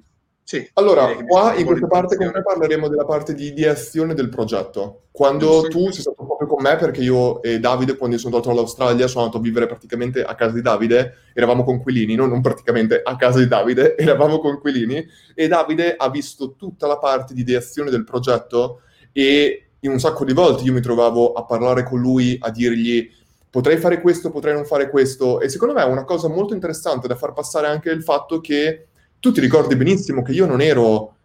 sì, 0.50 0.66
allora, 0.76 1.14
qua 1.28 1.56
in 1.56 1.66
questa 1.66 1.88
parte 1.88 2.16
con 2.16 2.32
me 2.34 2.42
parleremo 2.42 2.88
della 2.88 3.04
parte 3.04 3.34
di 3.34 3.48
ideazione 3.48 4.14
del 4.14 4.30
progetto. 4.30 5.08
Quando 5.12 5.64
Giusto. 5.64 5.68
tu 5.68 5.92
sei 5.92 6.02
stato 6.04 6.24
proprio 6.24 6.48
con 6.48 6.62
me, 6.62 6.78
perché 6.78 7.02
io 7.02 7.42
e 7.42 7.60
Davide, 7.60 7.98
quando 7.98 8.18
sono 8.18 8.36
tornato 8.36 8.52
all'Australia, 8.52 9.08
sono 9.08 9.26
andato 9.26 9.40
a 9.40 9.44
vivere 9.44 9.66
praticamente 9.66 10.24
a 10.24 10.36
casa 10.36 10.54
di 10.54 10.62
Davide, 10.62 11.16
eravamo 11.34 11.66
conquilini, 11.66 12.16
no? 12.16 12.28
non 12.28 12.40
praticamente 12.40 13.02
a 13.04 13.18
casa 13.18 13.40
di 13.40 13.48
Davide, 13.50 13.98
eravamo 14.00 14.40
conquilini, 14.40 15.06
e 15.36 15.48
Davide 15.50 15.98
ha 15.98 16.10
visto 16.10 16.56
tutta 16.56 16.88
la 16.88 16.98
parte 16.98 17.34
di 17.34 17.42
ideazione 17.42 17.90
del 17.90 18.06
progetto 18.06 18.84
e 19.12 19.72
in 19.82 19.92
un 19.92 20.00
sacco 20.00 20.24
di 20.24 20.32
volte 20.32 20.64
io 20.64 20.72
mi 20.72 20.80
trovavo 20.80 21.34
a 21.34 21.44
parlare 21.44 21.84
con 21.84 22.00
lui, 22.00 22.38
a 22.40 22.52
dirgli 22.52 23.12
potrei 23.50 23.76
fare 23.76 24.00
questo, 24.00 24.30
potrei 24.30 24.54
non 24.54 24.64
fare 24.64 24.90
questo, 24.90 25.42
e 25.42 25.50
secondo 25.50 25.74
me 25.74 25.82
è 25.82 25.88
una 25.88 26.06
cosa 26.06 26.30
molto 26.30 26.54
interessante 26.54 27.10
da 27.10 27.18
far 27.18 27.34
passare 27.34 27.68
anche 27.68 27.90
il 27.90 28.02
fatto 28.02 28.40
che 28.40 28.88
tu 29.20 29.32
ti 29.32 29.40
ricordi 29.40 29.76
benissimo 29.76 30.22
che 30.22 30.32
io 30.32 30.46
non 30.46 30.62
ero 30.62 31.16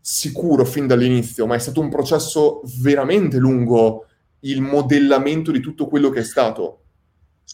sicuro 0.00 0.64
fin 0.64 0.86
dall'inizio, 0.86 1.46
ma 1.46 1.54
è 1.54 1.58
stato 1.58 1.80
un 1.80 1.88
processo 1.88 2.62
veramente 2.80 3.38
lungo 3.38 4.06
il 4.40 4.60
modellamento 4.60 5.52
di 5.52 5.60
tutto 5.60 5.86
quello 5.86 6.10
che 6.10 6.20
è 6.20 6.24
stato. 6.24 6.78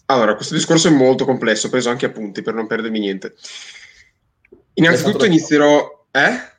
Allora, 0.06 0.34
questo 0.34 0.54
discorso 0.54 0.88
è 0.88 0.90
molto 0.90 1.26
complesso, 1.26 1.66
ho 1.66 1.70
preso 1.70 1.90
anche 1.90 2.06
appunti 2.06 2.40
per 2.40 2.54
non 2.54 2.66
perdermi 2.66 2.98
niente. 2.98 3.34
Innanzitutto 4.74 5.26
inizierò... 5.26 6.06
Eh? 6.10 6.56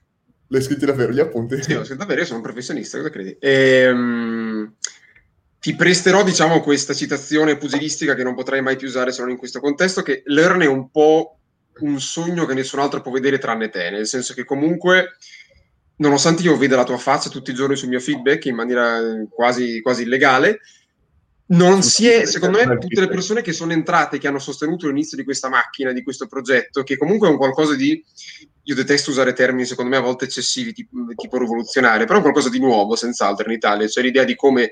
L'hai 0.48 0.62
scritto 0.62 0.86
davvero 0.86 1.12
gli 1.12 1.20
appunti? 1.20 1.62
Sì, 1.64 1.74
l'ho 1.74 1.84
scritto 1.84 2.00
davvero, 2.00 2.20
io 2.20 2.26
sono 2.26 2.38
un 2.38 2.44
professionista, 2.44 2.98
cosa 2.98 3.10
credi? 3.10 3.36
Ehm, 3.40 4.74
ti 5.60 5.76
presterò, 5.76 6.24
diciamo, 6.24 6.62
questa 6.62 6.94
citazione 6.94 7.58
pugilistica 7.58 8.14
che 8.14 8.24
non 8.24 8.36
potrei 8.36 8.62
mai 8.62 8.76
più 8.76 8.88
usare 8.88 9.12
se 9.12 9.22
non 9.22 9.32
in 9.32 9.38
questo 9.38 9.60
contesto, 9.60 10.04
che 10.04 10.22
Learn 10.26 10.62
è 10.62 10.68
un 10.68 10.92
po' 10.92 11.39
un 11.82 12.00
sogno 12.00 12.46
che 12.46 12.54
nessun 12.54 12.80
altro 12.80 13.02
può 13.02 13.12
vedere 13.12 13.38
tranne 13.38 13.70
te, 13.70 13.90
nel 13.90 14.08
senso 14.08 14.34
che 14.34 14.44
comunque, 14.46 15.18
nonostante 15.98 16.44
io 16.44 16.58
veda 16.58 16.76
la 16.76 16.84
tua 16.84 16.98
faccia 16.98 17.30
tutti 17.30 17.52
i 17.52 17.56
giorni 17.56 17.76
sul 17.76 17.90
mio 17.90 18.00
feedback 18.00 18.46
in 18.46 18.56
maniera 18.56 19.00
quasi, 19.30 19.82
quasi 19.82 20.04
illegale, 20.04 20.60
non 21.52 21.82
si 21.82 22.08
è, 22.08 22.26
secondo 22.26 22.64
me, 22.64 22.78
tutte 22.78 23.00
le 23.00 23.08
persone 23.08 23.42
che 23.42 23.54
sono 23.54 23.72
entrate, 23.72 24.20
che 24.20 24.28
hanno 24.28 24.40
sostenuto 24.40 24.88
l'inizio 24.88 25.18
di 25.18 25.24
questa 25.24 25.50
macchina, 25.50 25.92
di 25.92 26.04
questo 26.04 26.28
progetto, 26.28 26.84
che 26.84 26.96
comunque 26.96 27.28
è 27.28 27.32
un 27.32 27.38
qualcosa 27.38 27.76
di, 27.76 28.04
io 28.64 28.76
detesto 28.76 29.10
usare 29.10 29.34
termini 29.34 29.66
secondo 29.66 29.90
me 29.90 29.98
a 29.98 30.02
volte 30.02 30.26
eccessivi, 30.26 30.74
tipo, 30.74 30.98
tipo 31.16 31.40
rivoluzionario, 31.40 32.06
però 32.06 32.20
è 32.20 32.22
qualcosa 32.22 32.50
di 32.50 32.60
nuovo, 32.60 32.96
senz'altro 32.96 33.48
in 33.48 33.56
Italia, 33.56 33.88
cioè 33.88 34.04
l'idea 34.04 34.26
di 34.26 34.36
come 34.36 34.72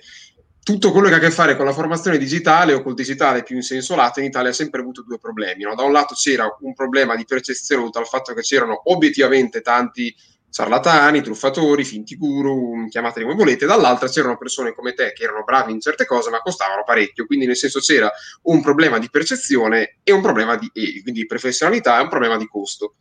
tutto 0.67 0.91
quello 0.91 1.07
che 1.07 1.13
ha 1.13 1.17
a 1.17 1.21
che 1.21 1.31
fare 1.31 1.55
con 1.55 1.63
la 1.63 1.71
formazione 1.71 2.17
digitale 2.17 2.73
o 2.73 2.81
col 2.81 2.93
digitale 2.93 3.41
più 3.41 3.55
in 3.55 3.61
senso 3.61 3.95
lato 3.95 4.19
in 4.19 4.25
Italia 4.25 4.49
ha 4.49 4.53
sempre 4.53 4.81
avuto 4.81 5.01
due 5.01 5.17
problemi. 5.17 5.63
No? 5.63 5.73
Da 5.75 5.83
un 5.83 5.93
lato 5.93 6.13
c'era 6.13 6.45
un 6.59 6.73
problema 6.73 7.15
di 7.15 7.23
percezione 7.23 7.79
dovuto 7.79 7.99
al 7.99 8.05
fatto 8.05 8.33
che 8.33 8.41
c'erano 8.41 8.81
obiettivamente 8.91 9.61
tanti 9.61 10.13
ciarlatani, 10.49 11.21
truffatori, 11.21 11.85
finti 11.85 12.17
guru, 12.17 12.85
chiamateli 12.89 13.23
come 13.23 13.37
volete, 13.37 13.65
dall'altra 13.65 14.09
c'erano 14.09 14.35
persone 14.35 14.73
come 14.73 14.91
te 14.91 15.13
che 15.13 15.23
erano 15.23 15.45
bravi 15.45 15.71
in 15.71 15.79
certe 15.79 16.05
cose 16.05 16.29
ma 16.31 16.41
costavano 16.41 16.83
parecchio, 16.85 17.25
quindi 17.25 17.45
nel 17.45 17.55
senso 17.55 17.79
c'era 17.79 18.11
un 18.43 18.61
problema 18.61 18.99
di 18.99 19.09
percezione 19.09 19.99
e 20.03 20.11
un 20.11 20.21
problema 20.21 20.57
di, 20.57 20.69
e 20.73 21.01
quindi 21.01 21.21
di 21.21 21.25
professionalità 21.27 21.97
e 21.97 22.01
un 22.01 22.09
problema 22.09 22.35
di 22.35 22.45
costo. 22.45 22.95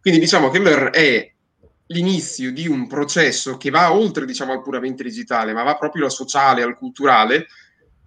Quindi 0.00 0.20
diciamo 0.20 0.50
che 0.50 0.60
Learn 0.60 0.90
è 0.92 1.32
l'inizio 1.88 2.52
di 2.52 2.66
un 2.66 2.86
processo 2.86 3.56
che 3.56 3.70
va 3.70 3.92
oltre 3.92 4.24
diciamo, 4.24 4.52
al 4.52 4.62
puramente 4.62 5.02
digitale, 5.02 5.52
ma 5.52 5.62
va 5.62 5.76
proprio 5.76 6.04
al 6.04 6.12
sociale, 6.12 6.62
al 6.62 6.76
culturale, 6.76 7.46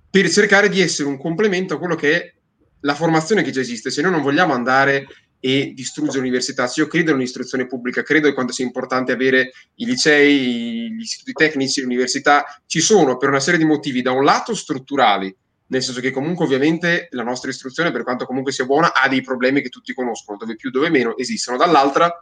per 0.09 0.29
cercare 0.29 0.69
di 0.69 0.81
essere 0.81 1.07
un 1.07 1.17
complemento 1.17 1.75
a 1.75 1.77
quello 1.77 1.95
che 1.95 2.15
è 2.15 2.33
la 2.81 2.95
formazione 2.95 3.43
che 3.43 3.51
già 3.51 3.61
esiste. 3.61 3.89
Se 3.89 4.01
noi 4.01 4.11
non 4.11 4.21
vogliamo 4.21 4.53
andare 4.53 5.07
e 5.39 5.71
distruggere 5.73 6.19
l'università, 6.19 6.67
se 6.67 6.81
io 6.81 6.87
credo 6.87 7.13
nell'istruzione 7.13 7.65
pubblica, 7.65 8.03
credo 8.03 8.27
che 8.27 8.33
quanto 8.33 8.53
sia 8.53 8.65
importante 8.65 9.11
avere 9.11 9.51
i 9.75 9.85
licei, 9.85 10.91
gli 10.91 11.01
istituti 11.01 11.31
tecnici, 11.31 11.79
le 11.79 11.87
università, 11.87 12.45
ci 12.67 12.79
sono 12.79 13.17
per 13.17 13.29
una 13.29 13.39
serie 13.39 13.59
di 13.59 13.65
motivi, 13.65 14.03
da 14.03 14.11
un 14.11 14.23
lato 14.23 14.53
strutturali, 14.53 15.35
nel 15.67 15.81
senso 15.81 16.01
che 16.01 16.11
comunque 16.11 16.45
ovviamente 16.45 17.07
la 17.11 17.23
nostra 17.23 17.49
istruzione, 17.49 17.91
per 17.91 18.03
quanto 18.03 18.25
comunque 18.25 18.51
sia 18.51 18.65
buona, 18.65 18.93
ha 18.93 19.07
dei 19.07 19.21
problemi 19.21 19.61
che 19.61 19.69
tutti 19.69 19.93
conoscono, 19.93 20.37
dove 20.37 20.55
più, 20.55 20.69
dove 20.69 20.89
meno 20.89 21.17
esistono. 21.17 21.57
Dall'altra, 21.57 22.13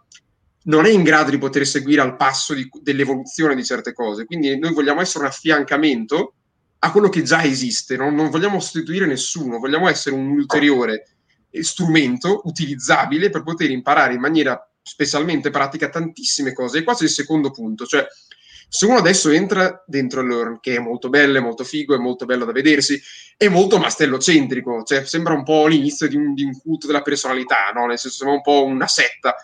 non 0.63 0.85
è 0.85 0.89
in 0.89 1.03
grado 1.03 1.31
di 1.31 1.37
poter 1.37 1.65
seguire 1.65 2.01
al 2.01 2.15
passo 2.15 2.53
di, 2.53 2.69
dell'evoluzione 2.81 3.55
di 3.55 3.63
certe 3.63 3.93
cose. 3.93 4.25
Quindi 4.25 4.57
noi 4.57 4.73
vogliamo 4.73 5.01
essere 5.01 5.23
un 5.23 5.29
affiancamento 5.29 6.33
a 6.79 6.91
quello 6.91 7.09
che 7.09 7.23
già 7.23 7.43
esiste, 7.43 7.97
non, 7.97 8.15
non 8.15 8.29
vogliamo 8.29 8.59
sostituire 8.59 9.05
nessuno, 9.05 9.59
vogliamo 9.59 9.89
essere 9.89 10.15
un 10.15 10.29
ulteriore 10.29 11.15
strumento 11.61 12.41
utilizzabile 12.45 13.29
per 13.29 13.43
poter 13.43 13.69
imparare 13.69 14.13
in 14.13 14.19
maniera 14.19 14.57
specialmente 14.81 15.49
pratica 15.49 15.89
tantissime 15.89 16.53
cose. 16.53 16.77
E 16.77 16.83
qua 16.83 16.95
c'è 16.95 17.03
il 17.03 17.09
secondo 17.09 17.51
punto, 17.51 17.85
cioè 17.85 18.05
Se 18.71 18.85
uno 18.85 18.97
adesso 18.99 19.31
entra 19.31 19.83
dentro 19.87 20.21
Learn, 20.21 20.59
che 20.61 20.75
è 20.75 20.79
molto 20.79 21.09
bello, 21.09 21.39
è 21.39 21.41
molto 21.41 21.63
figo, 21.63 21.95
è 21.95 21.97
molto 21.97 22.25
bello 22.25 22.45
da 22.45 22.51
vedersi, 22.51 23.01
è 23.35 23.47
molto 23.47 23.79
mastellocentrico, 23.79 24.83
cioè 24.83 25.05
sembra 25.05 25.33
un 25.33 25.43
po' 25.43 25.65
l'inizio 25.65 26.07
di 26.07 26.15
un, 26.15 26.35
di 26.35 26.43
un 26.43 26.55
culto 26.55 26.85
della 26.85 27.01
personalità, 27.01 27.71
no? 27.73 27.87
Nel 27.87 27.97
senso 27.97 28.17
sembra 28.17 28.35
un 28.35 28.43
po' 28.43 28.63
una 28.65 28.85
setta. 28.85 29.35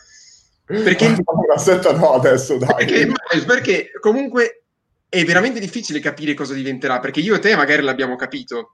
Perché... 0.66 1.16
una 1.26 1.58
setta 1.58 1.92
no 1.94 2.14
adesso, 2.14 2.58
dai. 2.58 2.86
Perché, 2.86 3.14
perché 3.46 3.92
comunque 4.00 4.64
è 5.08 5.24
veramente 5.24 5.60
difficile 5.60 6.00
capire 6.00 6.34
cosa 6.34 6.54
diventerà, 6.54 7.00
perché 7.00 7.20
io 7.20 7.36
e 7.36 7.40
te 7.40 7.56
magari 7.56 7.82
l'abbiamo 7.82 8.16
capito, 8.16 8.72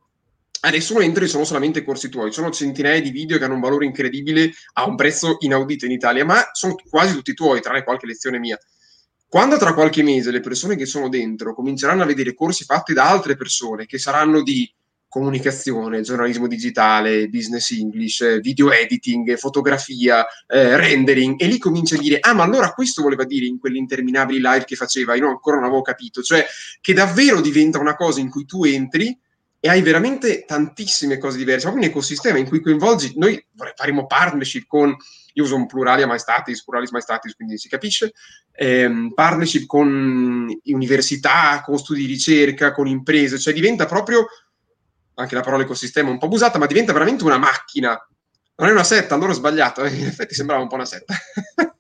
Adesso 0.64 1.00
entri, 1.00 1.28
sono 1.28 1.44
solamente 1.44 1.84
corsi 1.84 2.08
tuoi, 2.08 2.32
sono 2.32 2.52
centinaia 2.52 3.02
di 3.02 3.10
video 3.10 3.40
che 3.40 3.46
hanno 3.46 3.56
un 3.56 3.62
valore 3.62 3.86
incredibile 3.86 4.52
a 4.74 4.86
un 4.86 4.96
prezzo 4.96 5.38
inaudito 5.40 5.86
in 5.86 5.92
Italia, 5.92 6.24
ma 6.24 6.50
sono 6.52 6.76
quasi 6.88 7.16
tutti 7.16 7.34
tuoi, 7.34 7.62
tranne 7.62 7.84
qualche 7.84 8.06
lezione 8.06 8.38
mia. 8.38 8.60
Quando 9.28 9.58
tra 9.58 9.74
qualche 9.74 10.04
mese 10.04 10.30
le 10.30 10.40
persone 10.40 10.76
che 10.76 10.86
sono 10.86 11.10
dentro 11.10 11.56
cominceranno 11.56 12.04
a 12.04 12.06
vedere 12.06 12.36
corsi 12.36 12.64
fatti 12.64 12.94
da 12.94 13.10
altre 13.10 13.36
persone, 13.36 13.88
che 13.88 13.98
saranno 13.98 14.44
di 14.44 14.72
comunicazione, 15.12 16.00
giornalismo 16.00 16.48
digitale, 16.48 17.28
business 17.28 17.72
English, 17.72 18.40
video 18.40 18.72
editing, 18.72 19.36
fotografia, 19.36 20.26
eh, 20.48 20.78
rendering, 20.78 21.36
e 21.38 21.48
lì 21.48 21.58
comincia 21.58 21.96
a 21.96 22.00
dire, 22.00 22.20
ah 22.22 22.34
ma 22.34 22.44
allora 22.44 22.72
questo 22.72 23.02
voleva 23.02 23.26
dire 23.26 23.46
in 23.46 23.60
quelle 23.60 23.78
interminabili 23.78 24.40
live 24.40 24.64
che 24.64 24.78
faceva, 24.78 25.14
io 25.16 25.28
ancora 25.28 25.58
non 25.58 25.66
avevo 25.66 25.82
capito, 25.82 26.22
cioè 26.22 26.46
che 26.80 26.94
davvero 26.94 27.42
diventa 27.42 27.78
una 27.78 27.96
cosa 27.96 28.22
in 28.22 28.30
cui 28.30 28.46
tu 28.46 28.64
entri 28.64 29.20
e 29.60 29.68
hai 29.68 29.82
veramente 29.82 30.46
tantissime 30.46 31.18
cose 31.18 31.38
diverse, 31.38 31.64
proprio 31.64 31.84
un 31.84 31.90
ecosistema 31.90 32.38
in 32.38 32.48
cui 32.48 32.62
coinvolgi, 32.62 33.12
noi 33.18 33.46
faremo 33.76 34.08
partnership 34.08 34.66
con, 34.66 34.96
io 35.34 35.44
uso 35.44 35.58
un 35.58 35.68
plurale 35.68 36.06
maestatis, 36.06 36.64
pluralis 36.64 36.92
maestatis, 36.92 37.36
quindi 37.36 37.58
si 37.58 37.68
capisce, 37.68 38.14
ehm, 38.54 39.12
partnership 39.14 39.66
con 39.66 40.48
università, 40.64 41.62
con 41.66 41.78
studi 41.78 42.00
di 42.00 42.14
ricerca, 42.14 42.72
con 42.72 42.88
imprese, 42.88 43.38
cioè 43.38 43.54
diventa 43.54 43.86
proprio, 43.86 44.26
anche 45.16 45.36
la 45.36 45.42
parola 45.42 45.64
ecosistema 45.64 46.10
un 46.10 46.18
po' 46.18 46.26
abusata, 46.26 46.58
ma 46.58 46.66
diventa 46.66 46.94
veramente 46.94 47.24
una 47.24 47.38
macchina, 47.38 48.00
non 48.56 48.70
è 48.70 48.72
una 48.72 48.84
setta, 48.84 49.16
allora 49.16 49.32
ho 49.32 49.36
sbagliato, 49.36 49.86
in 49.86 50.06
effetti 50.06 50.34
sembrava 50.34 50.62
un 50.62 50.68
po' 50.68 50.76
una 50.76 50.86
setta. 50.86 51.14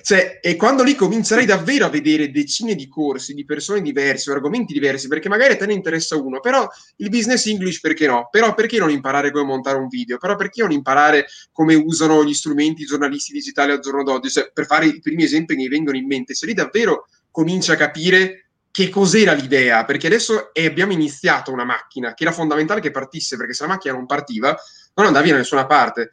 Cioè, 0.00 0.38
e 0.40 0.56
quando 0.56 0.82
lì 0.82 0.94
comincerai 0.94 1.44
davvero 1.44 1.84
a 1.84 1.90
vedere 1.90 2.30
decine 2.30 2.74
di 2.74 2.88
corsi 2.88 3.34
di 3.34 3.44
persone 3.44 3.82
diverse 3.82 4.30
argomenti 4.30 4.72
diversi, 4.72 5.08
perché 5.08 5.28
magari 5.28 5.56
te 5.56 5.66
ne 5.66 5.74
interessa 5.74 6.16
uno, 6.16 6.40
però 6.40 6.66
il 6.96 7.10
business 7.10 7.46
English 7.46 7.80
perché 7.80 8.06
no? 8.06 8.28
Però 8.30 8.54
perché 8.54 8.78
non 8.78 8.90
imparare 8.90 9.30
come 9.30 9.44
montare 9.44 9.76
un 9.76 9.88
video? 9.88 10.16
Però 10.16 10.36
perché 10.36 10.62
non 10.62 10.72
imparare 10.72 11.26
come 11.52 11.74
usano 11.74 12.24
gli 12.24 12.32
strumenti 12.32 12.84
giornalisti 12.84 13.32
digitali 13.32 13.72
al 13.72 13.80
giorno 13.80 14.02
d'oggi? 14.02 14.30
Cioè, 14.30 14.50
per 14.52 14.66
fare 14.66 14.86
i 14.86 15.00
primi 15.00 15.24
esempi 15.24 15.54
che 15.54 15.60
mi 15.60 15.68
vengono 15.68 15.96
in 15.96 16.06
mente, 16.06 16.34
se 16.34 16.46
lì 16.46 16.54
davvero 16.54 17.06
comincia 17.30 17.74
a 17.74 17.76
capire 17.76 18.47
che 18.70 18.88
cos'era 18.88 19.32
l'idea, 19.32 19.84
perché 19.84 20.06
adesso 20.06 20.50
abbiamo 20.52 20.92
iniziato 20.92 21.52
una 21.52 21.64
macchina 21.64 22.14
che 22.14 22.24
era 22.24 22.32
fondamentale 22.32 22.80
che 22.80 22.90
partisse, 22.90 23.36
perché 23.36 23.54
se 23.54 23.64
la 23.64 23.70
macchina 23.70 23.94
non 23.94 24.06
partiva 24.06 24.56
non 24.94 25.06
andavi 25.06 25.30
da 25.30 25.36
nessuna 25.36 25.66
parte. 25.66 26.10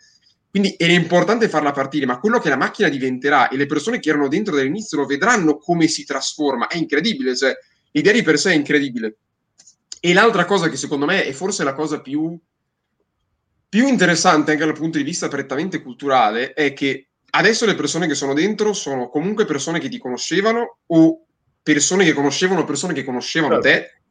Quindi 0.49 0.75
era 0.77 0.93
importante 0.93 1.49
farla 1.49 1.71
partire, 1.71 2.05
ma 2.05 2.17
quello 2.17 2.39
che 2.39 2.49
la 2.49 2.55
macchina 2.55 2.87
diventerà 2.87 3.49
e 3.49 3.57
le 3.57 3.65
persone 3.65 3.99
che 3.99 4.09
erano 4.09 4.29
dentro 4.29 4.55
dall'inizio 4.55 4.97
lo 4.97 5.05
vedranno 5.05 5.57
come 5.57 5.87
si 5.87 6.05
trasforma. 6.05 6.67
È 6.67 6.77
incredibile, 6.77 7.35
cioè 7.35 7.53
l'idea 7.91 8.13
di 8.13 8.21
per 8.21 8.39
sé 8.39 8.51
è 8.51 8.55
incredibile. 8.55 9.17
E 9.99 10.13
l'altra 10.13 10.45
cosa 10.45 10.69
che 10.69 10.77
secondo 10.77 11.05
me 11.05 11.25
è 11.25 11.33
forse 11.33 11.63
la 11.63 11.73
cosa 11.73 11.99
più, 11.99 12.39
più 13.67 13.87
interessante 13.87 14.51
anche 14.51 14.63
dal 14.63 14.73
punto 14.73 14.97
di 14.97 15.03
vista 15.03 15.27
prettamente 15.27 15.81
culturale 15.81 16.53
è 16.53 16.71
che 16.73 17.09
adesso 17.31 17.65
le 17.65 17.75
persone 17.75 18.07
che 18.07 18.15
sono 18.15 18.33
dentro 18.33 18.71
sono 18.71 19.09
comunque 19.09 19.45
persone 19.45 19.79
che 19.79 19.89
ti 19.89 19.97
conoscevano 19.97 20.77
o 20.85 21.24
persone 21.65 22.05
che 22.05 22.13
conoscevano 22.13 22.63
persone 22.63 22.93
che 22.93 23.03
conoscevano 23.03 23.59
certo. 23.59 23.67
te 23.67 24.01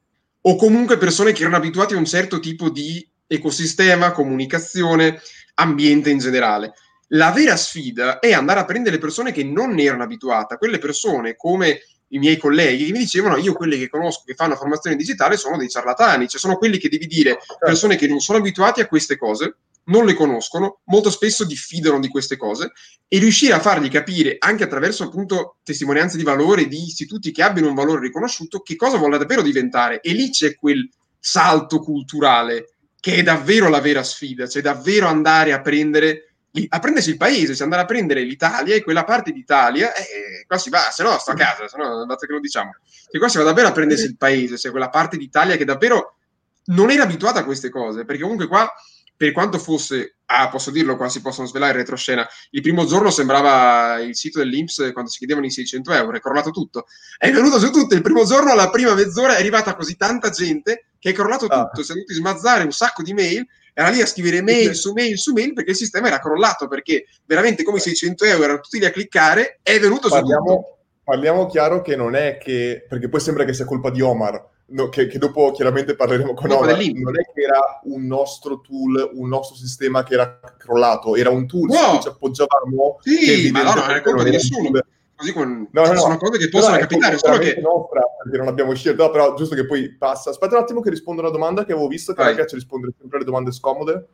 o 0.40 0.56
comunque 0.56 0.98
persone 0.98 1.30
che 1.30 1.42
erano 1.42 1.54
abituate 1.54 1.94
a 1.94 1.98
un 1.98 2.04
certo 2.04 2.40
tipo 2.40 2.68
di 2.68 3.08
ecosistema, 3.28 4.10
comunicazione, 4.10 5.22
ambiente 5.54 6.10
in 6.10 6.18
generale. 6.18 6.74
La 7.08 7.30
vera 7.30 7.54
sfida 7.54 8.18
è 8.18 8.32
andare 8.32 8.58
a 8.58 8.64
prendere 8.64 8.98
persone 8.98 9.30
che 9.30 9.44
non 9.44 9.70
ne 9.70 9.84
erano 9.84 10.02
abituate, 10.02 10.58
quelle 10.58 10.78
persone 10.78 11.36
come 11.36 11.82
i 12.08 12.18
miei 12.18 12.38
colleghi 12.38 12.86
che 12.86 12.92
mi 12.92 12.98
dicevano 12.98 13.36
io 13.36 13.52
quelli 13.52 13.78
che 13.78 13.88
conosco 13.88 14.24
che 14.26 14.34
fanno 14.34 14.56
formazione 14.56 14.96
digitale 14.96 15.36
sono 15.36 15.56
dei 15.56 15.68
ciarlatani, 15.68 16.26
cioè 16.26 16.40
sono 16.40 16.56
quelli 16.56 16.78
che 16.78 16.88
devi 16.88 17.06
dire 17.06 17.38
certo. 17.38 17.56
persone 17.60 17.94
che 17.94 18.08
non 18.08 18.18
sono 18.18 18.38
abituati 18.38 18.80
a 18.80 18.88
queste 18.88 19.16
cose, 19.16 19.58
non 19.86 20.06
le 20.06 20.14
conoscono, 20.14 20.80
molto 20.84 21.10
spesso 21.10 21.44
diffidano 21.44 22.00
di 22.00 22.08
queste 22.08 22.36
cose 22.36 22.72
e 23.06 23.18
riuscire 23.18 23.52
a 23.52 23.60
fargli 23.60 23.88
capire 23.88 24.36
anche 24.38 24.64
attraverso 24.64 25.04
appunto 25.04 25.56
testimonianze 25.62 26.16
di 26.16 26.22
valore 26.22 26.66
di 26.66 26.82
istituti 26.84 27.30
che 27.32 27.42
abbiano 27.42 27.68
un 27.68 27.74
valore 27.74 28.00
riconosciuto 28.00 28.60
che 28.60 28.76
cosa 28.76 28.96
vuole 28.96 29.18
davvero 29.18 29.42
diventare. 29.42 30.00
E 30.00 30.12
lì 30.12 30.30
c'è 30.30 30.54
quel 30.54 30.88
salto 31.18 31.80
culturale 31.80 32.70
che 33.00 33.16
è 33.16 33.22
davvero 33.22 33.68
la 33.68 33.80
vera 33.80 34.02
sfida, 34.02 34.46
cioè 34.46 34.62
davvero 34.62 35.06
andare 35.06 35.52
a 35.52 35.60
prendere 35.60 36.34
a 36.68 36.78
prendersi 36.78 37.10
il 37.10 37.16
paese, 37.16 37.54
cioè 37.54 37.64
andare 37.64 37.82
a 37.82 37.86
prendere 37.86 38.22
l'Italia 38.22 38.76
e 38.76 38.82
quella 38.82 39.02
parte 39.02 39.32
d'Italia, 39.32 39.92
eh, 39.92 40.44
qua 40.46 40.56
si 40.56 40.70
va, 40.70 40.88
se 40.92 41.02
no 41.02 41.18
sto 41.18 41.32
a 41.32 41.34
casa, 41.34 41.66
se 41.66 41.76
no 41.76 42.06
basta 42.06 42.26
che 42.26 42.32
lo 42.32 42.38
diciamo, 42.38 42.76
che 43.10 43.18
qua 43.18 43.28
si 43.28 43.38
va 43.38 43.42
davvero 43.44 43.66
a 43.66 43.72
prendersi 43.72 44.04
il 44.04 44.16
paese, 44.16 44.56
cioè 44.56 44.70
quella 44.70 44.88
parte 44.88 45.16
d'Italia 45.16 45.56
che 45.56 45.64
davvero 45.64 46.18
non 46.66 46.90
era 46.90 47.02
abituata 47.02 47.40
a 47.40 47.44
queste 47.44 47.70
cose, 47.70 48.04
perché 48.04 48.22
comunque 48.22 48.46
qua 48.46 48.72
per 49.16 49.32
quanto 49.32 49.58
fosse, 49.58 50.16
ah, 50.26 50.48
posso 50.48 50.70
dirlo, 50.70 50.96
qua 50.96 51.08
si 51.08 51.20
possono 51.20 51.46
svelare 51.46 51.72
in 51.72 51.78
retroscena, 51.78 52.26
il 52.50 52.62
primo 52.62 52.84
giorno 52.84 53.10
sembrava 53.10 54.00
il 54.00 54.16
sito 54.16 54.38
dell'Inps 54.38 54.90
quando 54.92 55.10
si 55.10 55.18
chiedevano 55.18 55.46
i 55.46 55.50
600 55.50 55.92
euro, 55.92 56.16
è 56.16 56.20
crollato 56.20 56.50
tutto. 56.50 56.86
È 57.16 57.30
venuto 57.30 57.58
su 57.58 57.70
tutto, 57.70 57.94
il 57.94 58.02
primo 58.02 58.24
giorno, 58.24 58.50
alla 58.50 58.70
prima 58.70 58.94
mezz'ora, 58.94 59.36
è 59.36 59.38
arrivata 59.38 59.74
così 59.76 59.96
tanta 59.96 60.30
gente 60.30 60.86
che 60.98 61.10
è 61.10 61.12
crollato 61.12 61.46
ah. 61.46 61.64
tutto, 61.64 61.82
si 61.82 61.92
è 61.92 61.94
dovuti 61.94 62.14
smazzare 62.14 62.64
un 62.64 62.72
sacco 62.72 63.02
di 63.02 63.14
mail, 63.14 63.46
era 63.72 63.88
lì 63.88 64.00
a 64.00 64.06
scrivere 64.06 64.42
mail 64.42 64.74
su 64.76 64.92
mail 64.92 65.18
su 65.18 65.32
mail 65.32 65.52
perché 65.52 65.70
il 65.70 65.76
sistema 65.76 66.08
era 66.08 66.18
crollato, 66.18 66.66
perché 66.66 67.06
veramente 67.24 67.62
come 67.62 67.78
i 67.78 67.82
600 67.82 68.24
euro 68.24 68.44
erano 68.44 68.60
tutti 68.60 68.78
lì 68.78 68.84
a 68.84 68.90
cliccare, 68.90 69.60
è 69.62 69.78
venuto 69.78 70.08
parliamo, 70.08 70.46
su 70.46 70.54
tutto. 70.54 70.78
Parliamo 71.04 71.46
chiaro 71.46 71.82
che 71.82 71.94
non 71.94 72.16
è 72.16 72.38
che, 72.38 72.84
perché 72.88 73.08
poi 73.08 73.20
sembra 73.20 73.44
che 73.44 73.52
sia 73.52 73.64
colpa 73.64 73.90
di 73.90 74.00
Omar, 74.00 74.52
no, 74.66 74.88
che, 74.88 75.06
che, 75.06 75.18
dopo 75.18 75.50
chiaramente 75.52 75.94
parleremo 75.94 76.34
con 76.34 76.50
Omar, 76.50 76.76
non 76.94 77.18
è 77.18 77.24
che 77.32 77.42
era 77.42 77.80
un 77.84 78.06
nostro 78.06 78.60
tool, 78.60 79.10
un 79.14 79.28
nostro 79.28 79.56
sistema 79.56 80.02
che 80.02 80.14
era 80.14 80.40
crollato, 80.56 81.16
era 81.16 81.30
un 81.30 81.46
tool 81.46 81.68
wow. 81.68 81.78
su 81.78 81.90
cui 81.90 82.00
ci 82.00 82.08
appoggiavamo. 82.08 82.98
Sì, 83.00 83.50
ma 83.50 83.62
no, 83.62 83.74
non 83.74 83.90
è 83.90 84.00
colpa 84.00 84.22
di 84.22 84.30
nessuno. 84.30 84.70
Così 85.16 85.32
con... 85.32 85.68
no, 85.70 85.86
no, 85.86 85.96
sono 85.96 86.16
cose 86.16 86.38
che 86.38 86.48
possono 86.48 86.76
capitare, 86.76 87.18
solo 87.18 87.38
che... 87.38 87.60
Nostra, 87.60 88.02
perché 88.22 88.38
non 88.38 88.48
abbiamo 88.48 88.74
scelto, 88.74 89.04
no, 89.04 89.10
però 89.10 89.34
giusto 89.34 89.54
che 89.54 89.64
poi 89.64 89.94
passa. 89.96 90.30
Aspetta 90.30 90.56
un 90.56 90.62
attimo 90.62 90.80
che 90.80 90.90
rispondo 90.90 91.20
a 91.20 91.24
una 91.24 91.32
domanda 91.32 91.64
che 91.64 91.72
avevo 91.72 91.86
visto, 91.86 92.12
che 92.12 92.18
Vai. 92.18 92.26
a 92.26 92.30
me 92.30 92.36
piace 92.36 92.56
rispondere 92.56 92.92
sempre 92.98 93.18
alle 93.18 93.26
domande 93.26 93.52
scomode. 93.52 94.08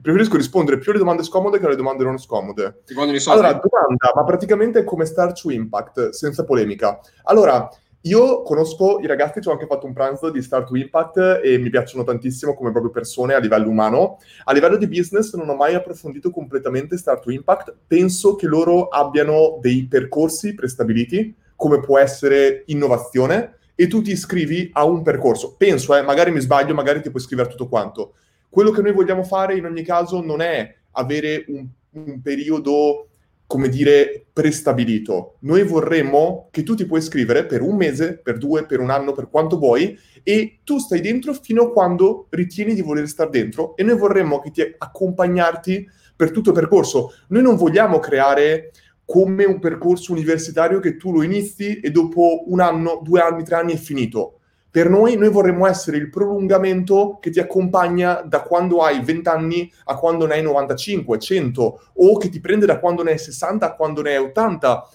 Preferisco 0.00 0.36
rispondere 0.36 0.78
più 0.78 0.90
alle 0.90 1.00
domande 1.00 1.22
scomode 1.22 1.58
che 1.58 1.66
alle 1.66 1.76
domande 1.76 2.04
non 2.04 2.18
scomode. 2.18 2.82
Allora, 3.26 3.52
domanda, 3.52 4.12
ma 4.14 4.24
praticamente 4.24 4.84
come 4.84 5.04
Star 5.04 5.32
to 5.32 5.50
Impact, 5.50 6.10
senza 6.10 6.44
polemica. 6.44 6.98
Allora, 7.24 7.68
io 8.02 8.42
conosco 8.42 8.98
i 9.00 9.06
ragazzi, 9.06 9.40
ci 9.40 9.48
ho 9.48 9.52
anche 9.52 9.66
fatto 9.66 9.86
un 9.86 9.92
pranzo 9.92 10.30
di 10.30 10.42
Start 10.42 10.66
to 10.66 10.76
Impact 10.76 11.40
e 11.42 11.58
mi 11.58 11.70
piacciono 11.70 12.02
tantissimo 12.02 12.54
come 12.54 12.72
proprio 12.72 12.90
persone 12.90 13.34
a 13.34 13.38
livello 13.38 13.68
umano. 13.68 14.18
A 14.44 14.52
livello 14.52 14.76
di 14.76 14.88
business 14.88 15.34
non 15.34 15.48
ho 15.48 15.54
mai 15.54 15.74
approfondito 15.74 16.30
completamente 16.30 16.96
Start 16.96 17.22
to 17.22 17.30
Impact. 17.30 17.74
Penso 17.86 18.34
che 18.34 18.48
loro 18.48 18.88
abbiano 18.88 19.58
dei 19.60 19.86
percorsi 19.86 20.54
prestabiliti, 20.54 21.32
come 21.54 21.78
può 21.78 21.96
essere 21.96 22.64
innovazione, 22.66 23.58
e 23.76 23.86
tu 23.86 24.02
ti 24.02 24.10
iscrivi 24.10 24.70
a 24.72 24.84
un 24.84 25.02
percorso. 25.02 25.54
Penso, 25.56 25.96
eh, 25.96 26.02
magari 26.02 26.32
mi 26.32 26.40
sbaglio, 26.40 26.74
magari 26.74 27.02
ti 27.02 27.10
puoi 27.10 27.22
scrivere 27.22 27.50
tutto 27.50 27.68
quanto. 27.68 28.14
Quello 28.48 28.72
che 28.72 28.82
noi 28.82 28.92
vogliamo 28.92 29.22
fare 29.22 29.56
in 29.56 29.64
ogni 29.64 29.82
caso 29.82 30.20
non 30.20 30.40
è 30.40 30.74
avere 30.92 31.44
un, 31.46 31.66
un 31.90 32.20
periodo 32.20 33.10
come 33.52 33.68
dire, 33.68 34.28
prestabilito. 34.32 35.36
Noi 35.40 35.62
vorremmo 35.62 36.48
che 36.50 36.62
tu 36.62 36.74
ti 36.74 36.86
puoi 36.86 37.00
iscrivere 37.00 37.44
per 37.44 37.60
un 37.60 37.76
mese, 37.76 38.16
per 38.16 38.38
due, 38.38 38.64
per 38.64 38.80
un 38.80 38.88
anno, 38.88 39.12
per 39.12 39.28
quanto 39.28 39.58
vuoi, 39.58 39.94
e 40.22 40.60
tu 40.64 40.78
stai 40.78 41.02
dentro 41.02 41.34
fino 41.34 41.64
a 41.64 41.70
quando 41.70 42.28
ritieni 42.30 42.72
di 42.72 42.80
voler 42.80 43.06
stare 43.06 43.28
dentro 43.28 43.76
e 43.76 43.82
noi 43.82 43.98
vorremmo 43.98 44.40
che 44.40 44.52
ti 44.52 44.62
accompagnarti 44.62 45.86
per 46.16 46.30
tutto 46.30 46.48
il 46.48 46.54
percorso. 46.54 47.12
Noi 47.28 47.42
non 47.42 47.56
vogliamo 47.56 47.98
creare 47.98 48.70
come 49.04 49.44
un 49.44 49.58
percorso 49.58 50.12
universitario 50.12 50.80
che 50.80 50.96
tu 50.96 51.12
lo 51.12 51.22
inizi 51.22 51.78
e 51.80 51.90
dopo 51.90 52.44
un 52.46 52.60
anno, 52.60 53.02
due 53.04 53.20
anni, 53.20 53.44
tre 53.44 53.56
anni 53.56 53.74
è 53.74 53.76
finito. 53.76 54.40
Per 54.72 54.88
noi, 54.88 55.18
noi 55.18 55.28
vorremmo 55.28 55.66
essere 55.66 55.98
il 55.98 56.08
prolungamento 56.08 57.18
che 57.20 57.28
ti 57.28 57.38
accompagna 57.38 58.22
da 58.22 58.40
quando 58.40 58.80
hai 58.80 59.04
20 59.04 59.28
anni 59.28 59.70
a 59.84 59.96
quando 59.96 60.24
ne 60.24 60.36
hai 60.36 60.42
95, 60.42 61.18
100, 61.18 61.80
o 61.92 62.16
che 62.16 62.30
ti 62.30 62.40
prende 62.40 62.64
da 62.64 62.78
quando 62.78 63.02
ne 63.02 63.10
hai 63.10 63.18
60 63.18 63.66
a 63.66 63.74
quando 63.74 64.00
ne 64.00 64.16
hai 64.16 64.24
80. 64.24 64.88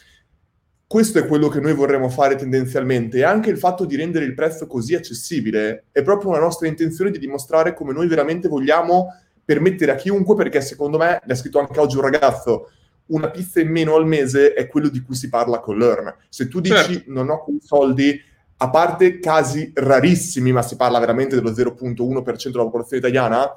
Questo 0.87 1.19
è 1.19 1.27
quello 1.27 1.47
che 1.47 1.59
noi 1.59 1.75
vorremmo 1.75 2.09
fare 2.09 2.35
tendenzialmente 2.35 3.19
e 3.19 3.23
anche 3.23 3.51
il 3.51 3.59
fatto 3.59 3.85
di 3.85 3.95
rendere 3.95 4.25
il 4.25 4.33
prezzo 4.33 4.65
così 4.65 4.95
accessibile 4.95 5.85
è 5.91 6.01
proprio 6.01 6.31
una 6.31 6.39
nostra 6.39 6.67
intenzione 6.67 7.11
di 7.11 7.19
dimostrare 7.19 7.75
come 7.75 7.93
noi 7.93 8.07
veramente 8.07 8.47
vogliamo 8.47 9.13
permettere 9.45 9.91
a 9.91 9.95
chiunque, 9.95 10.33
perché 10.33 10.59
secondo 10.59 10.97
me, 10.97 11.21
l'ha 11.23 11.35
scritto 11.35 11.59
anche 11.59 11.79
oggi 11.79 11.97
un 11.97 12.01
ragazzo, 12.01 12.71
una 13.07 13.29
pizza 13.29 13.59
in 13.59 13.69
meno 13.69 13.93
al 13.93 14.07
mese 14.07 14.53
è 14.53 14.65
quello 14.65 14.89
di 14.89 15.01
cui 15.01 15.13
si 15.13 15.29
parla 15.29 15.59
con 15.59 15.77
Learn. 15.77 16.15
Se 16.29 16.47
tu 16.47 16.61
dici 16.61 16.75
certo. 16.75 17.11
non 17.11 17.29
ho 17.29 17.43
quei 17.43 17.59
soldi, 17.61 18.19
a 18.57 18.69
parte 18.69 19.19
casi 19.19 19.71
rarissimi, 19.73 20.51
ma 20.51 20.61
si 20.61 20.75
parla 20.75 20.99
veramente 20.99 21.35
dello 21.35 21.51
0.1% 21.51 22.49
della 22.49 22.63
popolazione 22.63 22.97
italiana, 22.97 23.55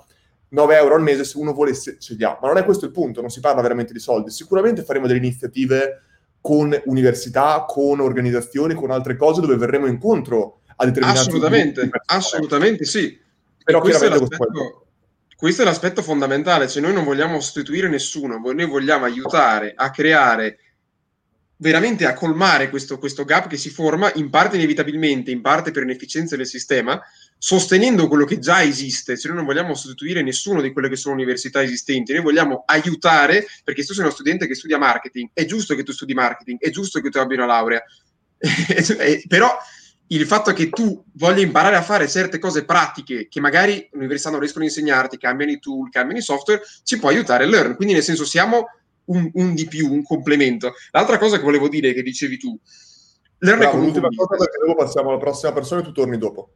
9 0.48 0.76
euro 0.76 0.94
al 0.94 1.02
mese 1.02 1.24
se 1.24 1.38
uno 1.38 1.52
volesse 1.52 1.98
ce 1.98 2.14
li 2.14 2.24
ha. 2.24 2.38
Ma 2.40 2.48
non 2.48 2.58
è 2.58 2.64
questo 2.64 2.84
il 2.84 2.90
punto, 2.92 3.20
non 3.20 3.30
si 3.30 3.40
parla 3.40 3.62
veramente 3.62 3.92
di 3.92 3.98
soldi. 3.98 4.30
Sicuramente 4.30 4.82
faremo 4.82 5.06
delle 5.06 5.18
iniziative 5.18 6.02
con 6.40 6.78
università, 6.86 7.64
con 7.66 8.00
organizzazioni, 8.00 8.74
con 8.74 8.90
altre 8.90 9.16
cose 9.16 9.40
dove 9.40 9.56
verremo 9.56 9.86
incontro 9.86 10.60
a 10.76 10.84
determinati... 10.84 11.20
Assolutamente, 11.20 11.90
assolutamente 12.06 12.84
sì. 12.84 13.18
Però 13.62 13.80
questo 13.80 14.06
è, 14.06 14.08
l'aspetto, 14.08 14.86
questo 15.36 15.62
è 15.62 15.64
l'aspetto 15.64 16.02
fondamentale, 16.02 16.66
cioè 16.66 16.82
noi 16.82 16.92
non 16.92 17.04
vogliamo 17.04 17.40
sostituire 17.40 17.88
nessuno, 17.88 18.38
noi 18.38 18.66
vogliamo 18.66 19.04
aiutare 19.04 19.74
a 19.76 19.90
creare 19.90 20.58
veramente 21.60 22.06
a 22.06 22.14
colmare 22.14 22.70
questo, 22.70 22.98
questo, 22.98 23.24
gap 23.24 23.46
che 23.46 23.56
si 23.56 23.70
forma 23.70 24.10
in 24.14 24.30
parte 24.30 24.56
inevitabilmente, 24.56 25.30
in 25.30 25.42
parte 25.42 25.70
per 25.70 25.82
inefficienza 25.82 26.34
del 26.34 26.46
sistema, 26.46 27.00
sostenendo 27.36 28.08
quello 28.08 28.24
che 28.24 28.38
già 28.38 28.62
esiste, 28.62 29.16
cioè 29.18 29.32
noi 29.32 29.44
non 29.44 29.46
vogliamo 29.46 29.74
sostituire 29.74 30.22
nessuno 30.22 30.62
di 30.62 30.72
quelle 30.72 30.88
che 30.88 30.96
sono 30.96 31.14
università 31.14 31.62
esistenti, 31.62 32.12
noi 32.12 32.22
vogliamo 32.22 32.62
aiutare, 32.66 33.46
perché 33.62 33.82
se 33.82 33.88
tu 33.88 33.94
sei 33.94 34.04
uno 34.04 34.12
studente 34.12 34.46
che 34.46 34.54
studia 34.54 34.78
marketing, 34.78 35.30
è 35.34 35.44
giusto 35.44 35.74
che 35.74 35.82
tu 35.82 35.92
studi 35.92 36.14
marketing, 36.14 36.58
è 36.58 36.70
giusto 36.70 37.00
che 37.00 37.10
tu 37.10 37.18
abbia 37.18 37.36
una 37.36 37.46
laurea, 37.46 37.82
però 39.28 39.58
il 40.06 40.26
fatto 40.26 40.52
che 40.52 40.70
tu 40.70 41.04
voglia 41.12 41.42
imparare 41.42 41.76
a 41.76 41.82
fare 41.82 42.08
certe 42.08 42.38
cose 42.38 42.64
pratiche 42.64 43.28
che 43.28 43.38
magari 43.38 43.86
l'università 43.92 44.30
non 44.30 44.40
riescono 44.40 44.64
a 44.64 44.68
insegnarti, 44.68 45.18
cambiano 45.18 45.52
i 45.52 45.60
tool, 45.60 45.90
cambiano 45.90 46.18
i 46.18 46.22
software, 46.22 46.62
ci 46.82 46.98
può 46.98 47.10
aiutare 47.10 47.44
a 47.44 47.46
learn. 47.46 47.76
Quindi 47.76 47.94
nel 47.94 48.02
senso 48.02 48.24
siamo 48.24 48.66
un, 49.10 49.30
un, 49.34 49.54
di 49.54 49.66
più, 49.66 49.92
un 49.92 50.02
complemento. 50.02 50.74
L'altra 50.90 51.18
cosa 51.18 51.36
che 51.36 51.44
volevo 51.44 51.68
dire, 51.68 51.92
che 51.92 52.02
dicevi 52.02 52.38
tu, 52.38 52.58
Learn 53.42 53.60
no, 53.60 53.76
l'ultima 53.76 54.08
cosa 54.14 54.36
perché 54.36 54.58
dopo 54.58 54.76
passiamo 54.76 55.10
alla 55.10 55.18
prossima 55.18 55.52
persona 55.52 55.80
e 55.80 55.84
tu 55.84 55.92
torni 55.92 56.18
dopo. 56.18 56.50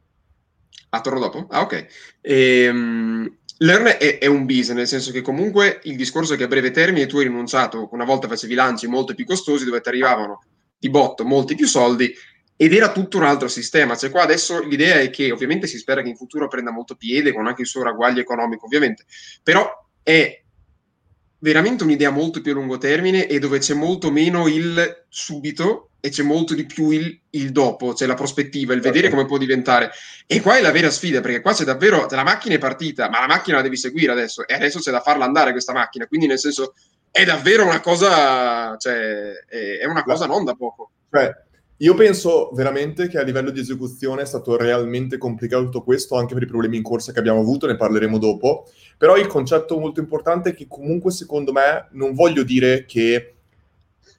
Ah, 0.89 1.01
torno 1.01 1.19
dopo? 1.19 1.47
Ah, 1.49 1.61
ok. 1.61 1.87
Ehm, 2.21 3.37
Learn 3.57 3.85
è, 3.97 4.17
è, 4.19 4.25
un 4.27 4.45
business, 4.45 4.75
nel 4.75 4.87
senso 4.87 5.11
che 5.11 5.21
comunque 5.21 5.79
il 5.83 5.95
discorso 5.95 6.33
è 6.33 6.37
che 6.37 6.43
a 6.43 6.47
breve 6.47 6.71
termine 6.71 7.07
tu 7.07 7.17
hai 7.17 7.23
rinunciato, 7.23 7.89
una 7.91 8.05
volta 8.05 8.27
facevi 8.27 8.53
lanci 8.53 8.87
molto 8.87 9.15
più 9.15 9.25
costosi 9.25 9.65
dove 9.65 9.81
ti 9.81 9.89
arrivavano 9.89 10.43
di 10.77 10.89
botto 10.89 11.23
molti 11.23 11.55
più 11.55 11.65
soldi 11.65 12.13
ed 12.57 12.73
era 12.73 12.91
tutto 12.91 13.17
un 13.17 13.23
altro 13.23 13.47
sistema. 13.47 13.95
Cioè 13.95 14.11
qua 14.11 14.21
adesso 14.21 14.61
l'idea 14.61 14.99
è 14.99 15.09
che 15.09 15.31
ovviamente 15.31 15.67
si 15.67 15.77
spera 15.77 16.01
che 16.01 16.09
in 16.09 16.15
futuro 16.15 16.47
prenda 16.47 16.71
molto 16.71 16.95
piede 16.95 17.33
con 17.33 17.47
anche 17.47 17.61
il 17.61 17.67
suo 17.67 17.81
ragguaglio 17.81 18.21
economico, 18.21 18.65
ovviamente, 18.65 19.05
però 19.41 19.67
è 20.03 20.44
veramente 21.45 21.83
un'idea 21.83 22.09
molto 22.09 22.41
più 22.41 22.53
a 22.53 22.55
lungo 22.55 22.79
termine 22.79 23.27
e 23.27 23.37
dove 23.37 23.59
c'è 23.59 23.75
molto 23.75 24.09
meno 24.09 24.47
il 24.47 25.05
subito 25.07 25.91
e 25.99 26.09
c'è 26.09 26.23
molto 26.23 26.55
di 26.55 26.65
più 26.65 26.89
il, 26.89 27.19
il 27.31 27.51
dopo, 27.51 27.93
c'è 27.93 28.07
la 28.07 28.15
prospettiva, 28.15 28.73
il 28.73 28.81
vedere 28.81 29.11
come 29.11 29.27
può 29.27 29.37
diventare. 29.37 29.91
E 30.25 30.41
qua 30.41 30.57
è 30.57 30.61
la 30.61 30.71
vera 30.71 30.89
sfida, 30.89 31.21
perché 31.21 31.41
qua 31.41 31.53
c'è 31.53 31.63
davvero, 31.63 32.07
la 32.09 32.23
macchina 32.23 32.55
è 32.55 32.57
partita, 32.57 33.09
ma 33.09 33.19
la 33.19 33.27
macchina 33.27 33.57
la 33.57 33.61
devi 33.61 33.77
seguire 33.77 34.11
adesso, 34.11 34.47
e 34.47 34.55
adesso 34.55 34.79
c'è 34.79 34.89
da 34.89 35.01
farla 35.01 35.23
andare 35.23 35.51
questa 35.51 35.71
macchina, 35.71 36.07
quindi 36.07 36.25
nel 36.25 36.39
senso 36.39 36.73
è 37.11 37.23
davvero 37.23 37.63
una 37.63 37.79
cosa, 37.79 38.75
cioè, 38.77 39.45
è, 39.47 39.77
è 39.81 39.85
una 39.85 40.03
cosa 40.03 40.25
non 40.25 40.45
da 40.45 40.55
poco. 40.55 40.89
Cioè, 41.11 41.31
io 41.77 41.93
penso 41.93 42.51
veramente 42.53 43.09
che 43.09 43.17
a 43.17 43.23
livello 43.23 43.49
di 43.49 43.59
esecuzione 43.59 44.21
è 44.21 44.25
stato 44.25 44.55
realmente 44.55 45.17
complicato 45.17 45.65
tutto 45.65 45.83
questo, 45.83 46.15
anche 46.15 46.33
per 46.33 46.43
i 46.43 46.47
problemi 46.47 46.77
in 46.77 46.83
corsa 46.83 47.11
che 47.11 47.19
abbiamo 47.19 47.41
avuto, 47.41 47.67
ne 47.67 47.75
parleremo 47.75 48.17
dopo. 48.17 48.69
Però 48.97 49.17
il 49.17 49.27
concetto 49.27 49.77
molto 49.77 49.99
importante 49.99 50.51
è 50.51 50.55
che 50.55 50.67
comunque 50.69 51.11
secondo 51.11 51.51
me 51.51 51.89
non 51.91 52.13
voglio 52.13 52.43
dire 52.43 52.85
che 52.85 53.35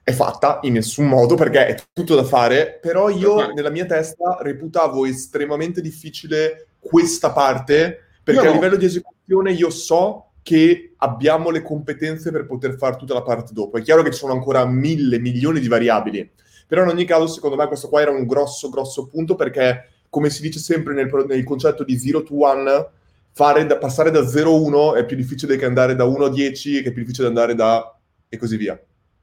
è 0.03 0.13
fatta 0.13 0.59
in 0.63 0.75
nessun 0.75 1.07
modo 1.07 1.35
perché 1.35 1.67
è 1.67 1.83
tutto 1.93 2.15
da 2.15 2.25
fare, 2.25 2.79
però 2.81 3.09
io 3.09 3.53
nella 3.55 3.71
mia 3.71 3.87
testa 3.87 4.39
reputavo 4.43 5.07
estremamente 5.07 5.81
difficile 5.81 6.69
questa 6.79 7.33
parte 7.33 8.01
perché 8.23 8.45
no. 8.45 8.51
a 8.51 8.53
livello 8.53 8.77
di 8.77 8.85
esecuzione 8.85 9.53
io 9.53 9.71
so 9.71 10.33
che 10.43 10.93
abbiamo 10.99 11.51
le 11.51 11.63
competenze 11.63 12.31
per 12.31 12.47
poter 12.47 12.77
fare 12.77 12.97
tutta 12.97 13.15
la 13.15 13.23
parte 13.23 13.53
dopo. 13.53 13.79
È 13.79 13.83
chiaro 13.83 14.03
che 14.03 14.13
ci 14.13 14.19
sono 14.19 14.33
ancora 14.33 14.65
mille, 14.67 15.19
milioni 15.19 15.59
di 15.59 15.69
variabili 15.69 16.31
però 16.67 16.83
in 16.83 16.89
ogni 16.89 17.05
caso, 17.05 17.27
secondo 17.27 17.57
me, 17.57 17.67
questo 17.67 17.89
qua 17.89 18.01
era 18.01 18.11
un 18.11 18.27
grosso, 18.27 18.69
grosso 18.69 19.07
punto 19.07 19.35
perché, 19.35 19.89
come 20.09 20.31
si 20.31 20.43
dice 20.43 20.59
sempre 20.59 20.95
nel, 20.95 21.11
nel 21.27 21.45
concetto 21.45 21.85
di 21.85 21.99
0 21.99 22.23
to 22.23 22.35
1, 22.35 22.91
fare 23.33 23.67
da, 23.67 23.77
passare 23.77 24.11
da 24.11 24.27
0 24.27 24.51
a 24.51 24.55
1 24.55 24.95
è 24.95 25.05
più 25.05 25.17
difficile 25.17 25.57
che 25.57 25.65
andare 25.65 25.95
da 25.95 26.05
1 26.05 26.25
a 26.25 26.31
10, 26.31 26.83
che 26.83 26.89
è 26.89 26.93
più 26.93 27.03
difficile 27.03 27.29
andare 27.29 27.55
da... 27.55 27.97
e 28.29 28.37
così 28.37 28.57
via. 28.57 28.81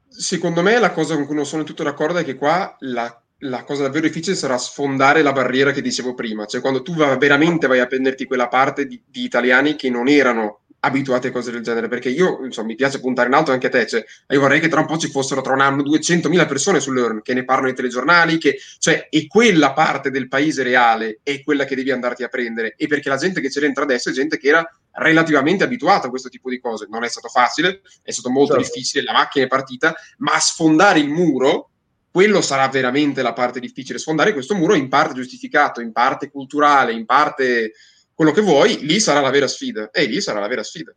Secondo 0.07 0.61
me 0.61 0.77
la 0.79 0.91
cosa 0.91 1.15
con 1.15 1.25
cui 1.25 1.35
non 1.35 1.45
sono 1.45 1.63
tutto 1.63 1.83
d'accordo 1.83 2.19
è 2.19 2.23
che 2.23 2.35
qua 2.35 2.75
la 2.81 3.17
la 3.43 3.63
cosa 3.63 3.83
davvero 3.83 4.07
difficile 4.07 4.35
sarà 4.35 4.57
sfondare 4.57 5.21
la 5.21 5.31
barriera 5.31 5.71
che 5.71 5.81
dicevo 5.81 6.13
prima, 6.13 6.45
cioè 6.45 6.61
quando 6.61 6.81
tu 6.81 6.93
veramente 6.93 7.67
vai 7.67 7.79
a 7.79 7.87
prenderti 7.87 8.25
quella 8.25 8.47
parte 8.47 8.85
di, 8.87 9.01
di 9.05 9.23
italiani 9.23 9.75
che 9.75 9.89
non 9.89 10.07
erano 10.07 10.61
abituati 10.85 11.27
a 11.27 11.31
cose 11.31 11.51
del 11.51 11.61
genere, 11.61 11.87
perché 11.87 12.09
io 12.09 12.43
insomma, 12.43 12.67
mi 12.67 12.75
piace 12.75 12.99
puntare 12.99 13.29
in 13.29 13.33
alto 13.33 13.51
anche 13.51 13.67
a 13.67 13.69
te, 13.69 13.87
cioè, 13.87 14.03
io 14.27 14.39
vorrei 14.39 14.59
che 14.59 14.67
tra 14.67 14.81
un 14.81 14.85
po' 14.85 14.97
ci 14.97 15.09
fossero 15.09 15.41
tra 15.41 15.53
un 15.53 15.61
anno 15.61 15.81
200.000 15.81 16.45
persone 16.45 16.81
sull'Earn 16.81 17.21
che 17.21 17.33
ne 17.33 17.45
parlano 17.45 17.67
nei 17.67 17.75
telegiornali, 17.75 18.37
che, 18.37 18.59
cioè, 18.79 19.07
e 19.09 19.27
quella 19.27 19.71
parte 19.71 20.11
del 20.11 20.27
paese 20.27 20.61
reale 20.61 21.19
è 21.23 21.41
quella 21.41 21.63
che 21.63 21.75
devi 21.75 21.91
andarti 21.91 22.23
a 22.23 22.27
prendere, 22.27 22.75
e 22.77 22.87
perché 22.87 23.07
la 23.07 23.15
gente 23.15 23.39
che 23.39 23.49
c'è 23.49 23.61
dentro 23.61 23.83
adesso 23.83 24.09
è 24.09 24.13
gente 24.13 24.37
che 24.37 24.49
era 24.49 24.77
relativamente 24.95 25.63
abituata 25.63 26.07
a 26.07 26.09
questo 26.09 26.27
tipo 26.27 26.49
di 26.49 26.59
cose, 26.59 26.87
non 26.89 27.05
è 27.05 27.09
stato 27.09 27.29
facile, 27.29 27.81
è 28.01 28.11
stato 28.11 28.29
molto 28.29 28.55
certo. 28.55 28.67
difficile, 28.67 29.03
la 29.03 29.13
macchina 29.13 29.45
è 29.45 29.47
partita, 29.47 29.95
ma 30.17 30.37
sfondare 30.37 30.99
il 30.99 31.07
muro, 31.07 31.69
quello 32.11 32.41
sarà 32.41 32.67
veramente 32.67 33.21
la 33.21 33.33
parte 33.33 33.61
difficile, 33.61 33.99
sfondare 33.99 34.33
questo 34.33 34.53
muro 34.53 34.75
in 34.75 34.89
parte 34.89 35.15
giustificato, 35.15 35.79
in 35.79 35.93
parte 35.93 36.29
culturale, 36.29 36.91
in 36.91 37.05
parte 37.05 37.71
quello 38.13 38.31
che 38.31 38.41
vuoi, 38.41 38.79
lì 38.81 38.99
sarà 38.99 39.21
la 39.21 39.29
vera 39.29 39.47
sfida. 39.47 39.89
E 39.91 40.05
lì 40.05 40.21
sarà 40.21 40.39
la 40.39 40.47
vera 40.47 40.63
sfida. 40.63 40.93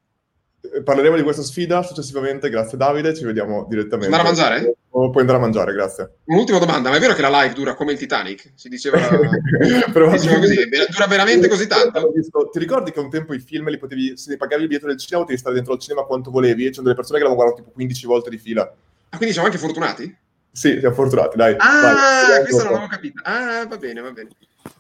Eh, 0.75 0.83
parleremo 0.83 1.17
di 1.17 1.23
questa 1.23 1.43
sfida 1.43 1.83
successivamente, 1.83 2.49
grazie 2.49 2.77
Davide, 2.77 3.15
ci 3.15 3.25
vediamo 3.25 3.67
direttamente. 3.69 4.15
Andare 4.15 4.23
a 4.23 4.27
mangiare? 4.27 4.77
O 4.91 5.11
puoi 5.11 5.21
andare 5.21 5.39
a 5.39 5.43
mangiare, 5.43 5.73
grazie. 5.73 6.17
Un'ultima 6.25 6.59
domanda, 6.59 6.89
ma 6.89 6.97
è 6.97 7.01
vero 7.01 7.15
che 7.15 7.23
la 7.23 7.43
live 7.43 7.55
dura 7.55 7.75
come 7.75 7.93
il 7.93 7.99
Titanic? 7.99 8.53
Si 8.55 8.69
diceva, 8.69 8.97
diceva 9.61 10.39
così, 10.39 10.69
dura 10.91 11.07
veramente 11.07 11.49
così 11.49 11.67
tanto? 11.67 12.13
Ti 12.51 12.59
ricordi 12.59 12.93
che 12.93 13.01
un 13.01 13.11
tempo 13.11 13.35
i 13.35 13.39
film 13.39 13.69
li 13.69 13.79
potevi, 13.79 14.17
se 14.17 14.31
ne 14.31 14.37
pagavi 14.37 14.63
il 14.63 14.69
biglietto 14.69 14.87
del 14.87 14.99
cinema, 14.99 15.23
potevi 15.23 15.39
stare 15.41 15.55
dentro 15.55 15.75
al 15.75 15.79
cinema 15.79 16.03
quanto 16.03 16.31
volevi? 16.31 16.65
E 16.65 16.69
c'erano 16.69 16.85
delle 16.85 16.95
persone 16.95 17.19
che 17.19 17.25
l'hanno 17.25 17.37
guardato 17.37 17.61
tipo 17.61 17.73
15 17.73 18.07
volte 18.07 18.31
di 18.31 18.39
fila. 18.39 18.63
Ah, 19.11 19.17
quindi 19.17 19.33
siamo 19.33 19.49
anche 19.49 19.61
fortunati? 19.61 20.17
Sì, 20.51 20.79
siamo 20.79 20.95
fortunati, 20.95 21.37
dai. 21.37 21.55
Ah, 21.59 22.29
vai, 22.31 22.43
questo 22.43 22.63
non 22.63 22.73
l'avevo 22.73 22.91
capito. 22.91 23.21
Ah, 23.25 23.67
va 23.69 23.77
bene, 23.77 24.01
va 24.01 24.11
bene. 24.11 24.31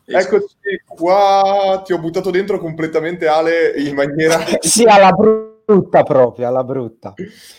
Eccoci 0.05 0.57
qua, 0.87 1.83
ti 1.85 1.92
ho 1.92 1.99
buttato 1.99 2.31
dentro 2.31 2.59
completamente 2.59 3.27
Ale 3.27 3.75
in 3.77 3.94
maniera... 3.94 4.38
sì, 4.61 4.85
alla 4.85 5.12
brutta 5.12 6.03
proprio, 6.03 6.46
alla 6.46 6.64
brutta. 6.64 7.14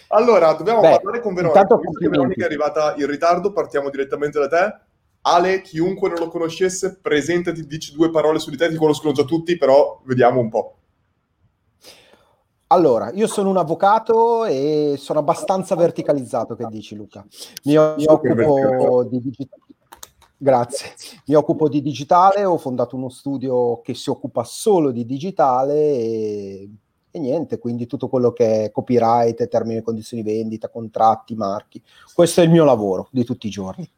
Allora, 0.10 0.54
dobbiamo 0.54 0.82
Beh, 0.82 1.00
parlare 1.02 1.22
con 1.22 1.34
Veronica. 1.34 1.68
Veronica 2.10 2.44
è 2.44 2.46
arrivata 2.46 2.96
in 2.98 3.08
ritardo, 3.08 3.52
partiamo 3.52 3.90
direttamente 3.90 4.40
da 4.40 4.48
te. 4.48 4.80
Ale, 5.22 5.62
chiunque 5.62 6.10
non 6.10 6.20
lo 6.20 6.28
conoscesse, 6.30 7.00
presentati, 7.02 7.66
dici 7.66 7.94
due 7.94 8.10
parole 8.10 8.40
su 8.40 8.50
di 8.50 8.58
te, 8.58 8.70
ti 8.70 8.78
conoscono 8.78 9.12
già 9.12 9.24
tutti, 9.24 9.58
però 9.58 10.02
vediamo 10.06 10.40
un 10.40 10.50
po'. 10.50 10.78
Allora, 12.68 13.12
io 13.14 13.28
sono 13.28 13.50
un 13.50 13.58
avvocato 13.58 14.46
e 14.46 14.96
sono 14.98 15.20
abbastanza 15.20 15.76
verticalizzato, 15.76 16.56
che 16.56 16.66
dici 16.70 16.96
Luca? 16.96 17.26
Mi, 17.64 17.78
mi 17.78 18.06
occupo 18.06 19.06
di 19.10 19.22
digitale 19.22 19.62
Grazie. 20.40 20.94
Mi 21.26 21.34
occupo 21.34 21.68
di 21.68 21.82
digitale, 21.82 22.46
ho 22.46 22.58
fondato 22.58 22.96
uno 22.96 23.10
studio 23.10 23.82
che 23.82 23.96
si 23.96 24.12
occupa 24.12 24.44
solo 24.44 24.92
di 24.92 25.04
digitale 25.04 25.74
e, 25.74 26.70
e 27.10 27.20
niente, 27.20 27.58
quindi 27.58 27.88
tutto 27.88 28.08
quello 28.08 28.32
che 28.34 28.66
è 28.66 28.72
copyright, 28.72 29.48
termini 29.48 29.80
e 29.80 29.82
condizioni 29.82 30.22
di 30.22 30.32
vendita, 30.32 30.70
contratti, 30.70 31.34
marchi. 31.34 31.82
Questo 32.14 32.42
è 32.42 32.44
il 32.44 32.52
mio 32.52 32.66
lavoro 32.66 33.08
di 33.12 33.24
tutti 33.24 33.48
i 33.48 33.50
giorni. 33.50 33.90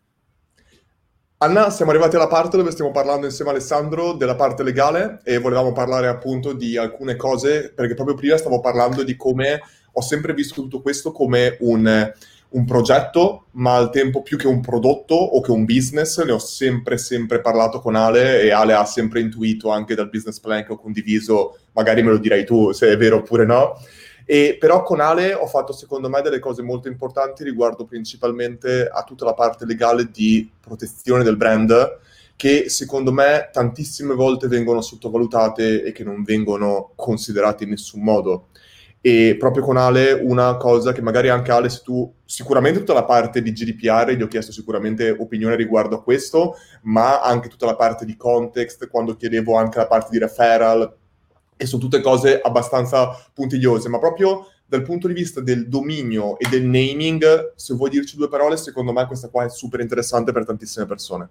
Anna, 1.41 1.69
siamo 1.69 1.91
arrivati 1.91 2.15
alla 2.15 2.27
parte 2.27 2.57
dove 2.57 2.71
stiamo 2.71 2.91
parlando 2.91 3.25
insieme 3.25 3.51
a 3.51 3.53
Alessandro 3.53 4.13
della 4.13 4.35
parte 4.35 4.63
legale 4.63 5.21
e 5.23 5.39
volevamo 5.39 5.73
parlare 5.73 6.07
appunto 6.07 6.53
di 6.53 6.77
alcune 6.77 7.17
cose, 7.17 7.71
perché 7.73 7.95
proprio 7.95 8.15
prima 8.15 8.37
stavo 8.37 8.61
parlando 8.61 9.03
di 9.03 9.15
come 9.17 9.61
ho 9.91 10.01
sempre 10.01 10.33
visto 10.33 10.55
tutto 10.61 10.81
questo 10.81 11.11
come 11.11 11.57
un 11.61 12.11
un 12.51 12.65
progetto, 12.65 13.45
ma 13.51 13.75
al 13.75 13.91
tempo 13.91 14.23
più 14.23 14.37
che 14.37 14.47
un 14.47 14.61
prodotto 14.61 15.13
o 15.13 15.41
che 15.41 15.51
un 15.51 15.65
business, 15.65 16.23
ne 16.23 16.31
ho 16.31 16.39
sempre, 16.39 16.97
sempre 16.97 17.41
parlato 17.41 17.79
con 17.79 17.95
Ale 17.95 18.41
e 18.41 18.51
Ale 18.51 18.73
ha 18.73 18.85
sempre 18.85 19.19
intuito 19.19 19.69
anche 19.69 19.93
dal 19.93 20.09
business 20.09 20.39
plan 20.39 20.63
che 20.63 20.71
ho 20.71 20.77
condiviso, 20.79 21.57
magari 21.73 22.01
me 22.01 22.11
lo 22.11 22.17
direi 22.17 22.45
tu 22.45 22.71
se 22.71 22.91
è 22.91 22.97
vero 22.97 23.17
oppure 23.17 23.45
no. 23.45 23.79
E 24.25 24.57
però 24.59 24.83
con 24.83 24.99
Ale 24.99 25.33
ho 25.33 25.47
fatto 25.47 25.73
secondo 25.73 26.09
me 26.09 26.21
delle 26.21 26.39
cose 26.39 26.61
molto 26.61 26.87
importanti 26.87 27.43
riguardo 27.43 27.85
principalmente 27.85 28.87
a 28.87 29.03
tutta 29.03 29.25
la 29.25 29.33
parte 29.33 29.65
legale 29.65 30.09
di 30.11 30.47
protezione 30.59 31.23
del 31.23 31.35
brand 31.35 31.97
che 32.35 32.69
secondo 32.69 33.11
me 33.11 33.49
tantissime 33.51 34.13
volte 34.13 34.47
vengono 34.47 34.81
sottovalutate 34.81 35.83
e 35.83 35.91
che 35.91 36.03
non 36.03 36.23
vengono 36.23 36.91
considerate 36.95 37.65
in 37.65 37.71
nessun 37.71 38.01
modo. 38.01 38.47
E 39.01 39.37
proprio 39.39 39.63
con 39.63 39.77
Ale 39.77 40.11
una 40.11 40.57
cosa 40.57 40.91
che 40.91 41.01
magari 41.01 41.29
anche 41.29 41.51
Ale, 41.51 41.69
se 41.69 41.81
tu 41.83 42.11
sicuramente 42.25 42.79
tutta 42.79 42.93
la 42.93 43.05
parte 43.05 43.41
di 43.41 43.51
GDPR, 43.51 44.11
gli 44.11 44.21
ho 44.21 44.27
chiesto 44.27 44.51
sicuramente 44.51 45.09
opinione 45.09 45.55
riguardo 45.55 45.95
a 45.95 46.03
questo, 46.03 46.55
ma 46.83 47.21
anche 47.21 47.47
tutta 47.47 47.65
la 47.65 47.75
parte 47.75 48.05
di 48.05 48.17
context, 48.17 48.89
quando 48.89 49.15
chiedevo 49.15 49.55
anche 49.55 49.77
la 49.77 49.87
parte 49.87 50.09
di 50.11 50.19
referral, 50.19 50.95
e 51.55 51.65
sono 51.65 51.81
tutte 51.81 52.01
cose 52.01 52.39
abbastanza 52.39 53.09
puntigliose, 53.33 53.89
ma 53.89 53.99
proprio 53.99 54.47
dal 54.65 54.83
punto 54.83 55.07
di 55.07 55.13
vista 55.13 55.41
del 55.41 55.67
dominio 55.67 56.37
e 56.37 56.47
del 56.47 56.63
naming, 56.63 57.53
se 57.55 57.73
vuoi 57.73 57.89
dirci 57.89 58.15
due 58.15 58.29
parole, 58.29 58.55
secondo 58.55 58.93
me 58.93 59.05
questa 59.07 59.29
qua 59.29 59.45
è 59.45 59.49
super 59.49 59.79
interessante 59.79 60.31
per 60.31 60.45
tantissime 60.45 60.85
persone. 60.85 61.27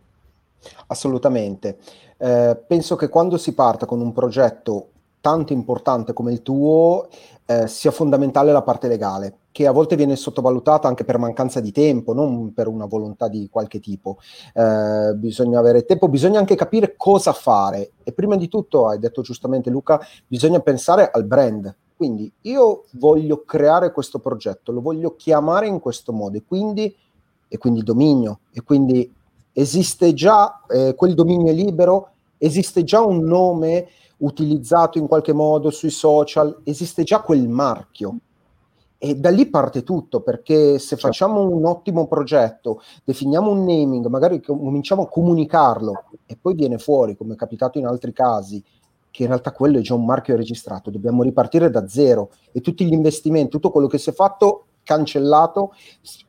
Assolutamente. 0.88 1.78
Eh, 2.18 2.58
penso 2.66 2.96
che 2.96 3.08
quando 3.08 3.38
si 3.38 3.54
parta 3.54 3.86
con 3.86 4.00
un 4.00 4.12
progetto 4.12 4.90
tanto 5.20 5.52
importante 5.52 6.12
come 6.12 6.32
il 6.32 6.42
tuo, 6.42 7.08
eh, 7.46 7.66
sia 7.66 7.90
fondamentale 7.90 8.52
la 8.52 8.62
parte 8.62 8.88
legale, 8.88 9.38
che 9.52 9.66
a 9.66 9.72
volte 9.72 9.96
viene 9.96 10.16
sottovalutata 10.16 10.86
anche 10.86 11.04
per 11.04 11.18
mancanza 11.18 11.60
di 11.60 11.72
tempo, 11.72 12.12
non 12.12 12.52
per 12.52 12.68
una 12.68 12.84
volontà 12.84 13.28
di 13.28 13.48
qualche 13.50 13.80
tipo. 13.80 14.18
Eh, 14.52 15.14
bisogna 15.14 15.58
avere 15.58 15.84
tempo, 15.84 16.08
bisogna 16.08 16.38
anche 16.38 16.54
capire 16.54 16.94
cosa 16.96 17.32
fare. 17.32 17.92
E 18.04 18.12
prima 18.12 18.36
di 18.36 18.48
tutto, 18.48 18.86
hai 18.86 18.98
detto 18.98 19.22
giustamente 19.22 19.70
Luca, 19.70 20.00
bisogna 20.26 20.60
pensare 20.60 21.10
al 21.10 21.24
brand. 21.24 21.74
Quindi 21.96 22.30
io 22.42 22.84
voglio 22.92 23.42
creare 23.44 23.92
questo 23.92 24.20
progetto, 24.20 24.70
lo 24.70 24.80
voglio 24.80 25.16
chiamare 25.16 25.66
in 25.66 25.80
questo 25.80 26.12
modo 26.12 26.36
e 26.36 26.44
quindi, 26.46 26.94
e 27.48 27.58
quindi 27.58 27.82
dominio, 27.82 28.40
e 28.52 28.62
quindi 28.62 29.12
esiste 29.52 30.14
già 30.14 30.62
eh, 30.68 30.94
quel 30.94 31.14
dominio 31.14 31.52
libero, 31.52 32.10
esiste 32.36 32.84
già 32.84 33.00
un 33.00 33.24
nome 33.24 33.88
utilizzato 34.18 34.98
in 34.98 35.06
qualche 35.06 35.32
modo 35.32 35.70
sui 35.70 35.90
social, 35.90 36.60
esiste 36.64 37.02
già 37.02 37.20
quel 37.20 37.48
marchio. 37.48 38.18
E 39.00 39.14
da 39.14 39.30
lì 39.30 39.46
parte 39.46 39.84
tutto, 39.84 40.22
perché 40.22 40.78
se 40.78 40.96
certo. 40.96 41.06
facciamo 41.06 41.48
un 41.48 41.64
ottimo 41.64 42.08
progetto, 42.08 42.82
definiamo 43.04 43.50
un 43.50 43.64
naming, 43.64 44.06
magari 44.06 44.40
cominciamo 44.40 45.02
a 45.02 45.08
comunicarlo 45.08 46.04
e 46.26 46.36
poi 46.36 46.54
viene 46.54 46.78
fuori, 46.78 47.16
come 47.16 47.34
è 47.34 47.36
capitato 47.36 47.78
in 47.78 47.86
altri 47.86 48.12
casi, 48.12 48.62
che 49.10 49.22
in 49.22 49.28
realtà 49.28 49.52
quello 49.52 49.78
è 49.78 49.82
già 49.82 49.94
un 49.94 50.04
marchio 50.04 50.36
registrato, 50.36 50.90
dobbiamo 50.90 51.22
ripartire 51.22 51.70
da 51.70 51.86
zero 51.86 52.30
e 52.50 52.60
tutti 52.60 52.84
gli 52.84 52.92
investimenti, 52.92 53.50
tutto 53.50 53.70
quello 53.70 53.86
che 53.86 53.98
si 53.98 54.10
è 54.10 54.12
fatto 54.12 54.64
cancellato 54.82 55.74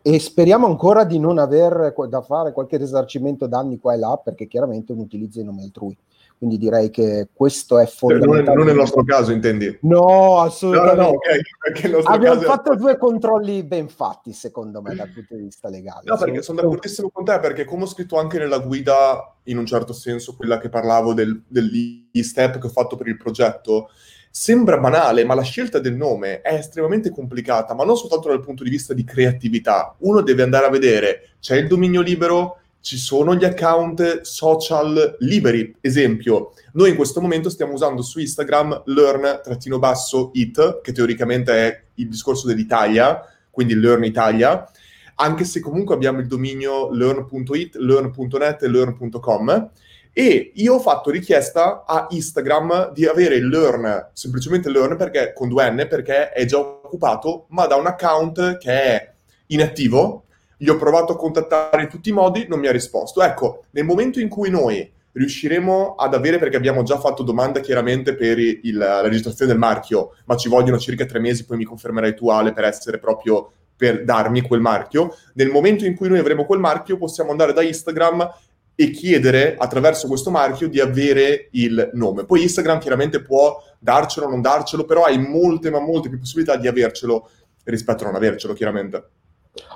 e 0.01 0.19
speriamo 0.19 0.67
ancora 0.67 1.05
di 1.05 1.17
non 1.17 1.37
avere 1.37 1.93
da 2.09 2.21
fare 2.21 2.51
qualche 2.51 2.77
risarcimento 2.77 3.47
danni 3.47 3.79
qua 3.79 3.93
e 3.93 3.97
là 3.97 4.19
perché 4.21 4.47
chiaramente 4.47 4.91
è 4.91 4.95
un 4.95 5.01
utilizzo 5.01 5.39
in 5.39 5.45
nome 5.45 5.63
altrui. 5.63 5.97
Quindi 6.39 6.57
direi 6.57 6.89
che 6.89 7.27
questo 7.33 7.79
è 7.79 7.85
fondamentale. 7.85 8.43
Non, 8.43 8.55
non 8.55 8.65
nel 8.67 8.75
nostro 8.77 9.03
caso, 9.03 9.33
intendi? 9.33 9.77
No, 9.81 10.39
assolutamente. 10.39 10.95
No, 10.95 11.09
no, 11.09 11.15
okay, 11.17 12.03
Abbiamo 12.05 12.39
fatto 12.39 12.71
è... 12.71 12.75
due 12.77 12.97
controlli 12.97 13.61
ben 13.63 13.89
fatti, 13.89 14.31
secondo 14.31 14.81
me, 14.81 14.95
dal 14.95 15.11
punto 15.11 15.35
di 15.35 15.41
vista 15.41 15.67
legale. 15.67 16.03
No, 16.05 16.15
perché 16.15 16.41
sono 16.41 16.61
d'accordissimo 16.61 17.09
con 17.09 17.25
te, 17.25 17.37
perché 17.41 17.65
come 17.65 17.83
ho 17.83 17.87
scritto 17.87 18.17
anche 18.17 18.37
nella 18.37 18.59
guida, 18.59 19.35
in 19.43 19.57
un 19.57 19.65
certo 19.65 19.91
senso, 19.91 20.37
quella 20.37 20.59
che 20.59 20.69
parlavo 20.69 21.13
del, 21.13 21.43
degli 21.45 22.07
step 22.23 22.57
che 22.57 22.67
ho 22.67 22.71
fatto 22.71 22.95
per 22.95 23.09
il 23.09 23.17
progetto, 23.17 23.89
sembra 24.31 24.77
banale, 24.77 25.25
ma 25.25 25.33
la 25.33 25.41
scelta 25.41 25.79
del 25.79 25.97
nome 25.97 26.39
è 26.39 26.53
estremamente 26.53 27.09
complicata, 27.11 27.73
ma 27.73 27.83
non 27.83 27.97
soltanto 27.97 28.29
dal 28.29 28.39
punto 28.39 28.63
di 28.63 28.69
vista 28.69 28.93
di 28.93 29.03
creatività. 29.03 29.93
Uno 29.99 30.21
deve 30.21 30.43
andare 30.43 30.67
a 30.67 30.69
vedere, 30.69 31.31
c'è 31.41 31.57
il 31.57 31.67
dominio 31.67 31.99
libero, 31.99 32.58
ci 32.81 32.97
sono 32.97 33.35
gli 33.35 33.45
account 33.45 34.21
social 34.21 35.17
liberi. 35.19 35.75
Esempio, 35.81 36.53
noi 36.73 36.89
in 36.89 36.95
questo 36.95 37.21
momento 37.21 37.49
stiamo 37.49 37.73
usando 37.73 38.01
su 38.01 38.19
Instagram 38.19 38.83
learn-it, 38.85 40.81
che 40.81 40.91
teoricamente 40.91 41.51
è 41.51 41.83
il 41.95 42.07
discorso 42.07 42.47
dell'Italia, 42.47 43.21
quindi 43.49 43.75
Learn 43.75 44.05
Italia, 44.05 44.69
anche 45.15 45.43
se 45.43 45.59
comunque 45.59 45.93
abbiamo 45.95 46.19
il 46.19 46.27
dominio 46.27 46.89
learn.it, 46.91 47.75
learn.net 47.75 48.63
e 48.63 48.67
learn.com. 48.69 49.71
E 50.13 50.51
io 50.55 50.75
ho 50.75 50.79
fatto 50.79 51.11
richiesta 51.11 51.83
a 51.85 52.07
Instagram 52.09 52.91
di 52.93 53.05
avere 53.05 53.35
il 53.35 53.47
learn, 53.47 54.09
semplicemente 54.13 54.69
learn 54.69 54.95
perché, 54.95 55.33
con 55.33 55.49
due 55.49 55.69
N, 55.69 55.87
perché 55.89 56.31
è 56.31 56.45
già 56.45 56.59
occupato, 56.59 57.45
ma 57.49 57.67
da 57.67 57.75
un 57.75 57.87
account 57.87 58.57
che 58.57 58.71
è 58.71 59.13
inattivo, 59.47 60.25
gli 60.61 60.67
ho 60.67 60.75
provato 60.75 61.13
a 61.13 61.15
contattare 61.15 61.83
in 61.83 61.87
tutti 61.87 62.09
i 62.09 62.11
modi, 62.11 62.45
non 62.49 62.59
mi 62.59 62.67
ha 62.67 62.71
risposto. 62.71 63.23
Ecco, 63.23 63.63
nel 63.71 63.85
momento 63.85 64.19
in 64.19 64.27
cui 64.27 64.49
noi 64.49 64.91
riusciremo 65.13 65.95
ad 65.95 66.13
avere, 66.13 66.37
perché 66.37 66.57
abbiamo 66.57 66.83
già 66.83 66.99
fatto 66.99 67.23
domanda 67.23 67.61
chiaramente 67.61 68.13
per 68.13 68.37
il, 68.37 68.59
la 68.75 68.99
registrazione 68.99 69.51
del 69.51 69.59
marchio, 69.59 70.15
ma 70.25 70.35
ci 70.35 70.49
vogliono 70.49 70.77
circa 70.77 71.05
tre 71.05 71.19
mesi, 71.19 71.45
poi 71.45 71.55
mi 71.55 71.63
confermerai 71.63 72.13
tu 72.13 72.27
Ale 72.27 72.51
per 72.51 72.65
essere 72.65 72.99
proprio 72.99 73.51
per 73.75 74.03
darmi 74.03 74.41
quel 74.41 74.59
marchio. 74.59 75.15
Nel 75.35 75.49
momento 75.49 75.85
in 75.85 75.95
cui 75.95 76.09
noi 76.09 76.19
avremo 76.19 76.43
quel 76.43 76.59
marchio, 76.59 76.97
possiamo 76.97 77.31
andare 77.31 77.53
da 77.53 77.61
Instagram 77.61 78.29
e 78.75 78.91
chiedere 78.91 79.55
attraverso 79.57 80.07
questo 80.07 80.29
marchio 80.29 80.67
di 80.67 80.81
avere 80.81 81.47
il 81.51 81.89
nome. 81.93 82.25
Poi 82.25 82.41
Instagram 82.41 82.79
chiaramente 82.79 83.21
può 83.21 83.57
darcelo 83.79 84.25
o 84.25 84.29
non 84.29 84.41
darcelo, 84.41 84.83
però 84.83 85.03
hai 85.03 85.17
molte, 85.17 85.69
ma 85.69 85.79
molte 85.79 86.09
più 86.09 86.19
possibilità 86.19 86.57
di 86.57 86.67
avercelo 86.67 87.29
rispetto 87.63 88.03
a 88.03 88.07
non 88.07 88.15
avercelo, 88.15 88.53
chiaramente. 88.53 89.03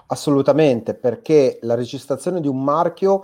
Assolutamente, 0.07 0.93
perché 0.93 1.59
la 1.61 1.75
registrazione 1.75 2.41
di 2.41 2.47
un 2.47 2.63
marchio 2.63 3.23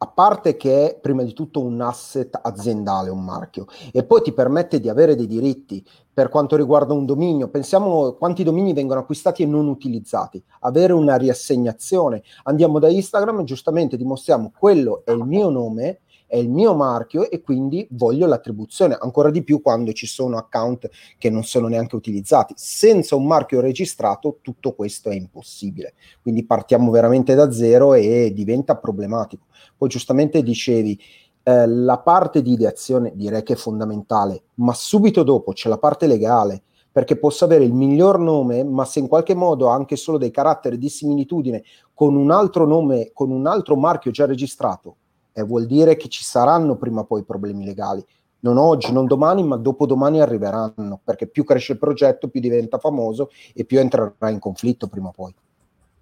a 0.00 0.06
parte 0.06 0.56
che 0.56 0.90
è 0.90 0.94
prima 0.96 1.24
di 1.24 1.32
tutto 1.32 1.60
un 1.60 1.80
asset 1.80 2.38
aziendale, 2.40 3.10
un 3.10 3.24
marchio, 3.24 3.66
e 3.92 4.04
poi 4.04 4.22
ti 4.22 4.32
permette 4.32 4.78
di 4.78 4.88
avere 4.88 5.16
dei 5.16 5.26
diritti 5.26 5.84
per 6.12 6.28
quanto 6.28 6.54
riguarda 6.56 6.92
un 6.92 7.04
dominio. 7.04 7.48
Pensiamo 7.48 8.12
quanti 8.12 8.44
domini 8.44 8.72
vengono 8.72 9.00
acquistati 9.00 9.42
e 9.42 9.46
non 9.46 9.66
utilizzati, 9.66 10.42
avere 10.60 10.92
una 10.92 11.16
riassegnazione. 11.16 12.22
Andiamo 12.44 12.78
da 12.78 12.88
Instagram 12.88 13.40
e 13.40 13.44
giustamente 13.44 13.96
dimostriamo 13.96 14.52
quello 14.56 15.02
è 15.04 15.10
il 15.10 15.24
mio 15.24 15.48
nome, 15.48 16.00
è 16.28 16.36
il 16.36 16.50
mio 16.50 16.74
marchio 16.74 17.28
e 17.28 17.40
quindi 17.40 17.88
voglio 17.92 18.26
l'attribuzione, 18.26 18.96
ancora 19.00 19.30
di 19.30 19.42
più 19.42 19.62
quando 19.62 19.92
ci 19.92 20.06
sono 20.06 20.36
account 20.36 20.88
che 21.16 21.30
non 21.30 21.42
sono 21.42 21.66
neanche 21.66 21.96
utilizzati. 21.96 22.52
Senza 22.56 23.16
un 23.16 23.26
marchio 23.26 23.60
registrato 23.60 24.38
tutto 24.42 24.74
questo 24.74 25.08
è 25.08 25.14
impossibile, 25.14 25.94
quindi 26.22 26.44
partiamo 26.44 26.90
veramente 26.90 27.34
da 27.34 27.50
zero 27.50 27.94
e 27.94 28.30
diventa 28.34 28.76
problematico. 28.76 29.46
Poi 29.76 29.88
giustamente 29.88 30.42
dicevi, 30.42 31.00
eh, 31.42 31.66
la 31.66 31.98
parte 31.98 32.42
di 32.42 32.52
ideazione 32.52 33.12
direi 33.14 33.42
che 33.42 33.54
è 33.54 33.56
fondamentale, 33.56 34.42
ma 34.56 34.74
subito 34.74 35.22
dopo 35.22 35.52
c'è 35.52 35.70
la 35.70 35.78
parte 35.78 36.06
legale, 36.06 36.62
perché 36.92 37.16
posso 37.16 37.44
avere 37.44 37.64
il 37.64 37.72
miglior 37.72 38.18
nome, 38.18 38.64
ma 38.64 38.84
se 38.84 38.98
in 38.98 39.08
qualche 39.08 39.34
modo 39.34 39.70
ha 39.70 39.74
anche 39.74 39.96
solo 39.96 40.18
dei 40.18 40.30
caratteri 40.30 40.76
di 40.76 40.88
similitudine 40.88 41.62
con 41.94 42.16
un 42.16 42.30
altro 42.30 42.66
nome, 42.66 43.12
con 43.14 43.30
un 43.30 43.46
altro 43.46 43.76
marchio 43.76 44.10
già 44.10 44.26
registrato, 44.26 44.96
eh, 45.38 45.42
vuol 45.44 45.66
dire 45.66 45.96
che 45.96 46.08
ci 46.08 46.24
saranno 46.24 46.76
prima 46.76 47.02
o 47.02 47.04
poi 47.04 47.22
problemi 47.22 47.64
legali. 47.64 48.04
Non 48.40 48.56
oggi, 48.56 48.92
non 48.92 49.06
domani, 49.06 49.42
ma 49.42 49.56
dopodomani 49.56 50.20
arriveranno, 50.20 51.00
perché 51.02 51.26
più 51.26 51.44
cresce 51.44 51.72
il 51.72 51.78
progetto, 51.78 52.28
più 52.28 52.40
diventa 52.40 52.78
famoso 52.78 53.30
e 53.54 53.64
più 53.64 53.78
entrerà 53.78 54.30
in 54.30 54.38
conflitto 54.38 54.88
prima 54.88 55.08
o 55.08 55.12
poi. 55.12 55.34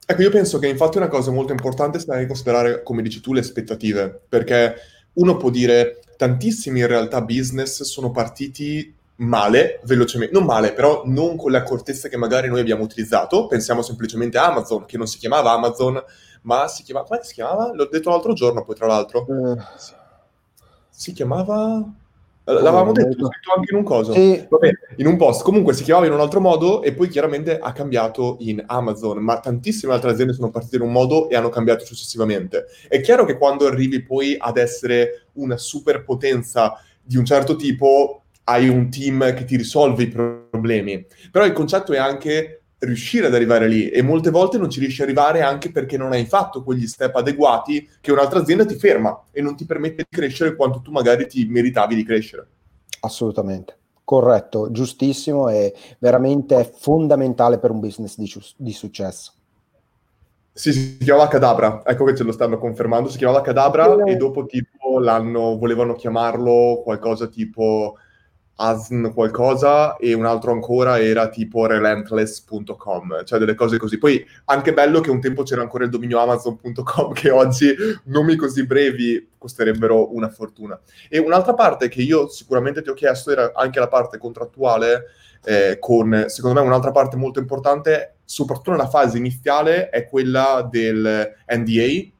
Ecco, 0.07 0.22
io 0.22 0.31
penso 0.31 0.59
che 0.59 0.68
infatti 0.68 0.99
una 0.99 1.09
cosa 1.09 1.31
molto 1.31 1.53
importante 1.53 1.99
sia 1.99 2.27
considerare, 2.27 2.83
come 2.83 3.03
dici 3.03 3.20
tu, 3.20 3.33
le 3.33 3.40
aspettative, 3.40 4.22
perché 4.29 4.75
uno 5.14 5.37
può 5.37 5.51
dire 5.51 6.01
tantissimi 6.16 6.81
in 6.81 6.87
realtà 6.87 7.20
business 7.22 7.83
sono 7.83 8.11
partiti 8.11 8.94
male, 9.16 9.81
velocemente, 9.85 10.35
non 10.35 10.44
male, 10.44 10.72
però 10.72 11.03
non 11.07 11.37
con 11.37 11.51
le 11.51 11.59
accortezze 11.59 12.09
che 12.09 12.16
magari 12.16 12.49
noi 12.49 12.61
abbiamo 12.61 12.83
utilizzato. 12.83 13.46
Pensiamo 13.46 13.83
semplicemente 13.83 14.38
a 14.38 14.46
Amazon, 14.46 14.85
che 14.85 14.99
non 14.99 15.07
si 15.07 15.18
chiamava 15.18 15.53
Amazon, 15.53 16.03
ma 16.47 16.69
si 16.69 16.83
chiamava, 16.83 17.07
come 17.07 17.21
si 17.23 17.35
chiamava? 17.35 17.73
L'ho 17.75 17.89
detto 17.91 18.11
l'altro 18.11 18.33
giorno 18.33 18.65
poi 18.65 18.75
tra 18.75 18.87
l'altro. 18.87 19.27
Uh. 19.29 19.57
Si 20.89 21.13
chiamava... 21.13 21.85
L'avevamo 22.49 22.93
detto, 22.93 23.27
scritto 23.27 23.53
anche 23.57 23.73
in 23.73 23.79
un 23.79 23.83
coso. 23.83 24.13
Sì. 24.13 24.47
Vabbè, 24.49 24.71
in 24.99 25.09
un 25.09 25.17
post. 25.17 25.43
Comunque 25.43 25.75
si 25.75 25.83
chiamava 25.83 26.07
in 26.07 26.13
un 26.13 26.21
altro 26.21 26.39
modo 26.39 26.81
e 26.81 26.93
poi 26.93 27.09
chiaramente 27.09 27.59
ha 27.59 27.73
cambiato 27.73 28.37
in 28.39 28.63
Amazon, 28.65 29.19
ma 29.19 29.41
tantissime 29.41 29.93
altre 29.93 30.13
aziende 30.13 30.33
sono 30.33 30.51
partite 30.51 30.77
in 30.77 30.83
un 30.83 30.93
modo 30.93 31.29
e 31.29 31.35
hanno 31.35 31.49
cambiato 31.49 31.85
successivamente. 31.85 32.67
È 32.87 33.01
chiaro 33.01 33.25
che 33.25 33.37
quando 33.37 33.67
arrivi 33.67 34.01
poi 34.01 34.37
ad 34.39 34.59
essere 34.59 35.27
una 35.33 35.57
superpotenza 35.57 36.81
di 37.03 37.17
un 37.17 37.25
certo 37.25 37.57
tipo, 37.57 38.23
hai 38.45 38.69
un 38.69 38.89
team 38.91 39.35
che 39.35 39.45
ti 39.45 39.57
risolve 39.57 40.05
i 40.05 40.09
problemi. 40.09 41.05
Però 41.33 41.45
il 41.45 41.53
concetto 41.53 41.93
è 41.95 41.99
anche 41.99 42.63
riuscire 42.79 43.27
ad 43.27 43.35
arrivare 43.35 43.69
lì 43.69 43.89
e 43.89 44.03
molte 44.03 44.31
volte 44.31 44.59
non 44.59 44.69
ci 44.69 44.81
riesci 44.81 45.01
ad 45.01 45.09
arrivare 45.09 45.41
anche 45.41 45.71
perché 45.71 45.97
non 45.97 46.12
hai 46.12 46.27
fatto 46.27 46.62
quegli 46.62 46.87
step 46.87 47.17
adeguati 47.17 47.89
che 48.01 48.12
un'altra 48.12 48.41
azienda 48.41 48.67
ti 48.67 48.75
ferma 48.75 49.25
e 49.31 49.41
non 49.41 49.57
ti 49.57 49.65
permette 49.65 50.07
di 50.09 50.17
crescere 50.17 50.55
quanto 50.55 50.81
tu 50.81 50.91
magari 50.91 51.27
ti 51.27 51.47
meritavi 51.47 51.95
di 51.95 52.05
crescere. 52.05 52.47
Assolutamente. 53.01 53.79
Corretto, 54.05 54.71
giustissimo 54.71 55.49
e 55.49 55.75
veramente 55.99 56.71
fondamentale 56.77 57.59
per 57.59 57.71
un 57.71 57.81
business 57.81 58.17
di, 58.17 58.33
di 58.57 58.73
successo. 58.73 59.33
Sì, 60.53 60.73
si 60.73 60.97
chiamava 60.99 61.29
Cadabra, 61.29 61.83
ecco 61.85 62.05
che 62.05 62.15
ce 62.15 62.23
lo 62.23 62.33
stanno 62.33 62.57
confermando, 62.57 63.11
si 63.11 63.19
chiamava 63.19 63.43
Cadabra 63.43 64.05
e 64.05 64.17
dopo 64.17 64.47
tipo 64.47 65.01
l'hanno, 65.01 65.59
volevano 65.59 65.95
chiamarlo 65.95 66.81
qualcosa 66.83 67.27
tipo 67.27 67.97
ASN 68.57 69.12
qualcosa 69.12 69.97
e 69.97 70.14
un 70.14 70.25
altro 70.25 70.53
ancora 70.53 70.99
era 70.99 71.29
tipo 71.29 71.66
relentless.com, 71.66 73.25
cioè 73.25 73.38
delle 73.38 73.55
cose 73.55 73.79
così. 73.79 73.99
Poi 73.99 74.25
anche 74.47 74.73
bello 74.73 75.01
che 75.01 75.11
un 75.11 75.21
tempo 75.21 75.42
c'era 75.42 75.62
ancora 75.62 75.85
il 75.85 75.90
dominio 75.90 76.19
amazon.com 76.21 77.12
che 77.14 77.31
oggi 77.31 77.75
nomi 78.05 78.37
così 78.37 78.64
brevi 78.64 79.33
costerebbero 79.37 80.14
una 80.14 80.29
fortuna. 80.29 80.79
E 81.09 81.19
un'altra 81.19 81.55
parte 81.55 81.88
che 81.88 82.03
io 82.03 82.29
sicuramente 82.29 82.83
ti 82.83 82.88
ho 82.88 82.95
chiesto 82.95 83.31
era 83.31 83.53
anche 83.55 83.79
la 83.79 83.88
parte 83.88 84.19
contrattuale 84.19 85.05
eh, 85.45 85.79
con, 85.79 86.25
secondo 86.27 86.61
me, 86.61 86.66
un'altra 86.66 86.90
parte 86.90 87.16
molto 87.16 87.38
importante, 87.38 88.16
soprattutto 88.25 88.73
nella 88.73 88.88
fase 88.88 89.16
iniziale, 89.16 89.90
è 89.90 90.05
quella 90.09 90.66
del 90.69 91.35
NDA, 91.47 92.14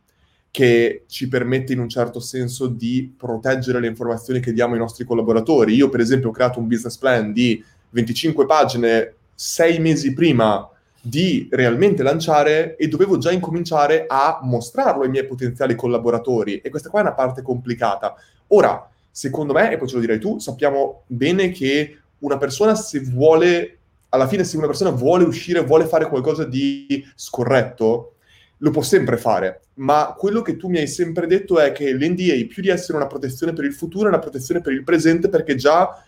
che 0.57 1.03
ci 1.07 1.29
permette 1.29 1.75
in 1.75 1.81
un 1.81 1.89
certo 1.91 2.19
senso 2.19 2.67
di 2.67 3.13
proteggere 3.15 3.79
le 3.79 3.89
informazioni 3.89 4.41
che 4.41 4.55
diamo 4.55 4.73
ai 4.73 4.79
nostri 4.79 5.05
collaboratori. 5.05 5.75
Io, 5.75 5.91
per 5.91 6.01
esempio, 6.01 6.31
ho 6.31 6.33
creato 6.33 6.59
un 6.61 6.67
business 6.67 6.97
plan 6.97 7.31
di 7.31 7.63
25 7.91 8.47
pagine 8.47 9.17
sei 9.35 9.79
mesi 9.81 10.15
prima 10.15 10.67
di 10.99 11.47
realmente 11.51 12.03
lanciare 12.03 12.75
e 12.77 12.89
dovevo 12.89 13.19
già 13.19 13.33
incominciare 13.33 14.07
a 14.09 14.39
mostrarlo 14.45 15.03
ai 15.03 15.11
miei 15.11 15.27
potenziali 15.27 15.75
collaboratori 15.75 16.63
e 16.63 16.71
questa 16.71 16.89
qua 16.89 17.01
è 17.01 17.03
una 17.03 17.13
parte 17.13 17.43
complicata. 17.43 18.15
Ora, 18.47 18.89
secondo 19.11 19.53
me, 19.53 19.71
e 19.71 19.77
poi 19.77 19.89
ce 19.89 19.97
lo 19.97 20.01
direi 20.01 20.19
tu, 20.19 20.39
sappiamo 20.39 21.03
bene 21.07 21.51
che 21.51 21.99
una 22.21 22.39
persona 22.39 22.75
se 22.75 23.01
vuole, 23.01 23.77
alla 24.09 24.27
fine 24.27 24.43
se 24.43 24.57
una 24.57 24.65
persona 24.65 24.89
vuole 24.89 25.25
uscire, 25.25 25.61
vuole 25.61 25.85
fare 25.85 26.09
qualcosa 26.09 26.45
di 26.45 27.07
scorretto, 27.15 28.15
lo 28.57 28.71
può 28.71 28.81
sempre 28.81 29.19
fare, 29.19 29.61
ma 29.77 30.15
quello 30.17 30.43
che 30.43 30.57
tu 30.57 30.69
mi 30.69 30.79
hai 30.79 30.87
sempre 30.87 31.27
detto 31.27 31.59
è 31.59 31.73
che 31.73 31.93
l'NDA, 31.93 32.47
più 32.49 32.63
di 32.63 32.69
essere 32.69 32.97
una 32.97 33.07
protezione 33.07 33.53
per 33.53 33.65
il 33.65 33.75
futuro, 33.75 34.07
è 34.07 34.09
una 34.09 34.19
protezione 34.19 34.61
per 34.61 34.73
il 34.73 34.85
presente 34.85 35.29
perché 35.29 35.55
già 35.55 36.03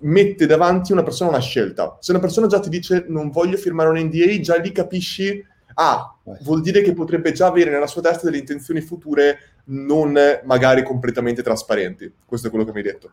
mette 0.00 0.46
davanti 0.46 0.92
una 0.92 1.02
persona 1.02 1.30
una 1.30 1.40
scelta. 1.40 1.98
Se 2.00 2.10
una 2.12 2.20
persona 2.20 2.46
già 2.46 2.60
ti 2.60 2.68
dice 2.68 3.04
non 3.08 3.30
voglio 3.30 3.56
firmare 3.56 3.88
un 3.88 3.98
NDA, 3.98 4.40
già 4.40 4.56
lì 4.56 4.72
capisci, 4.72 5.44
ah, 5.74 6.14
vuol 6.42 6.60
dire 6.60 6.82
che 6.82 6.92
potrebbe 6.92 7.32
già 7.32 7.46
avere 7.46 7.70
nella 7.70 7.86
sua 7.86 8.02
testa 8.02 8.26
delle 8.26 8.38
intenzioni 8.38 8.80
future 8.80 9.38
non 9.68 10.16
magari 10.44 10.82
completamente 10.82 11.42
trasparenti. 11.42 12.12
Questo 12.24 12.46
è 12.46 12.50
quello 12.50 12.64
che 12.64 12.72
mi 12.72 12.78
hai 12.78 12.84
detto. 12.84 13.10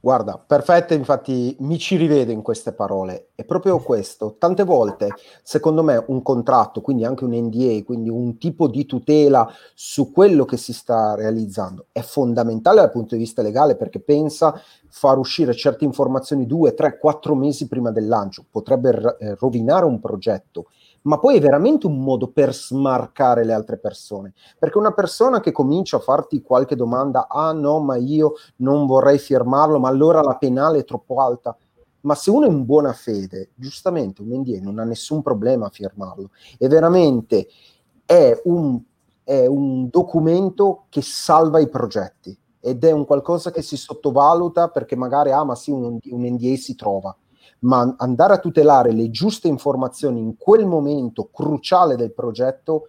Guarda, 0.00 0.38
perfetto, 0.38 0.94
infatti 0.94 1.56
mi 1.60 1.78
ci 1.78 1.96
rivedo 1.96 2.30
in 2.30 2.42
queste 2.42 2.72
parole. 2.72 3.28
È 3.34 3.44
proprio 3.44 3.78
questo. 3.78 4.36
Tante 4.38 4.62
volte, 4.62 5.08
secondo 5.42 5.82
me, 5.82 6.02
un 6.06 6.22
contratto, 6.22 6.80
quindi 6.80 7.04
anche 7.04 7.24
un 7.24 7.34
NDA, 7.34 7.82
quindi 7.84 8.08
un 8.08 8.38
tipo 8.38 8.68
di 8.68 8.86
tutela 8.86 9.52
su 9.74 10.12
quello 10.12 10.44
che 10.44 10.56
si 10.56 10.72
sta 10.72 11.14
realizzando, 11.14 11.86
è 11.92 12.00
fondamentale 12.00 12.80
dal 12.80 12.90
punto 12.90 13.14
di 13.14 13.20
vista 13.20 13.42
legale 13.42 13.76
perché 13.76 14.00
pensa 14.00 14.58
far 14.88 15.18
uscire 15.18 15.54
certe 15.54 15.84
informazioni 15.84 16.46
due, 16.46 16.72
tre, 16.74 16.98
quattro 16.98 17.34
mesi 17.34 17.66
prima 17.66 17.90
del 17.90 18.06
lancio. 18.06 18.44
Potrebbe 18.48 19.16
eh, 19.18 19.34
rovinare 19.34 19.84
un 19.84 20.00
progetto 20.00 20.66
ma 21.06 21.18
poi 21.18 21.36
è 21.36 21.40
veramente 21.40 21.86
un 21.86 22.00
modo 22.00 22.28
per 22.28 22.52
smarcare 22.52 23.44
le 23.44 23.52
altre 23.52 23.78
persone. 23.78 24.34
Perché 24.58 24.76
una 24.76 24.92
persona 24.92 25.40
che 25.40 25.52
comincia 25.52 25.96
a 25.96 26.00
farti 26.00 26.42
qualche 26.42 26.76
domanda, 26.76 27.28
ah 27.28 27.52
no, 27.52 27.80
ma 27.80 27.96
io 27.96 28.34
non 28.56 28.86
vorrei 28.86 29.18
firmarlo, 29.18 29.78
ma 29.78 29.88
allora 29.88 30.20
la 30.20 30.36
penale 30.36 30.80
è 30.80 30.84
troppo 30.84 31.20
alta. 31.20 31.56
Ma 32.00 32.14
se 32.14 32.30
uno 32.30 32.46
è 32.46 32.50
in 32.50 32.64
buona 32.64 32.92
fede, 32.92 33.50
giustamente 33.54 34.22
un 34.22 34.28
NDA 34.30 34.60
non 34.60 34.78
ha 34.78 34.84
nessun 34.84 35.22
problema 35.22 35.66
a 35.66 35.70
firmarlo. 35.70 36.30
E 36.58 36.68
veramente 36.68 37.46
è 38.04 38.40
un, 38.44 38.80
è 39.22 39.46
un 39.46 39.88
documento 39.88 40.86
che 40.88 41.02
salva 41.02 41.60
i 41.60 41.68
progetti 41.68 42.36
ed 42.60 42.82
è 42.84 42.90
un 42.90 43.04
qualcosa 43.04 43.52
che 43.52 43.62
si 43.62 43.76
sottovaluta 43.76 44.68
perché 44.68 44.96
magari, 44.96 45.30
ah 45.30 45.44
ma 45.44 45.54
sì, 45.54 45.70
un, 45.70 45.98
un 46.02 46.22
NDA 46.22 46.56
si 46.56 46.74
trova 46.74 47.16
ma 47.60 47.94
andare 47.98 48.34
a 48.34 48.38
tutelare 48.38 48.92
le 48.92 49.10
giuste 49.10 49.48
informazioni 49.48 50.20
in 50.20 50.36
quel 50.36 50.66
momento 50.66 51.28
cruciale 51.32 51.96
del 51.96 52.12
progetto 52.12 52.88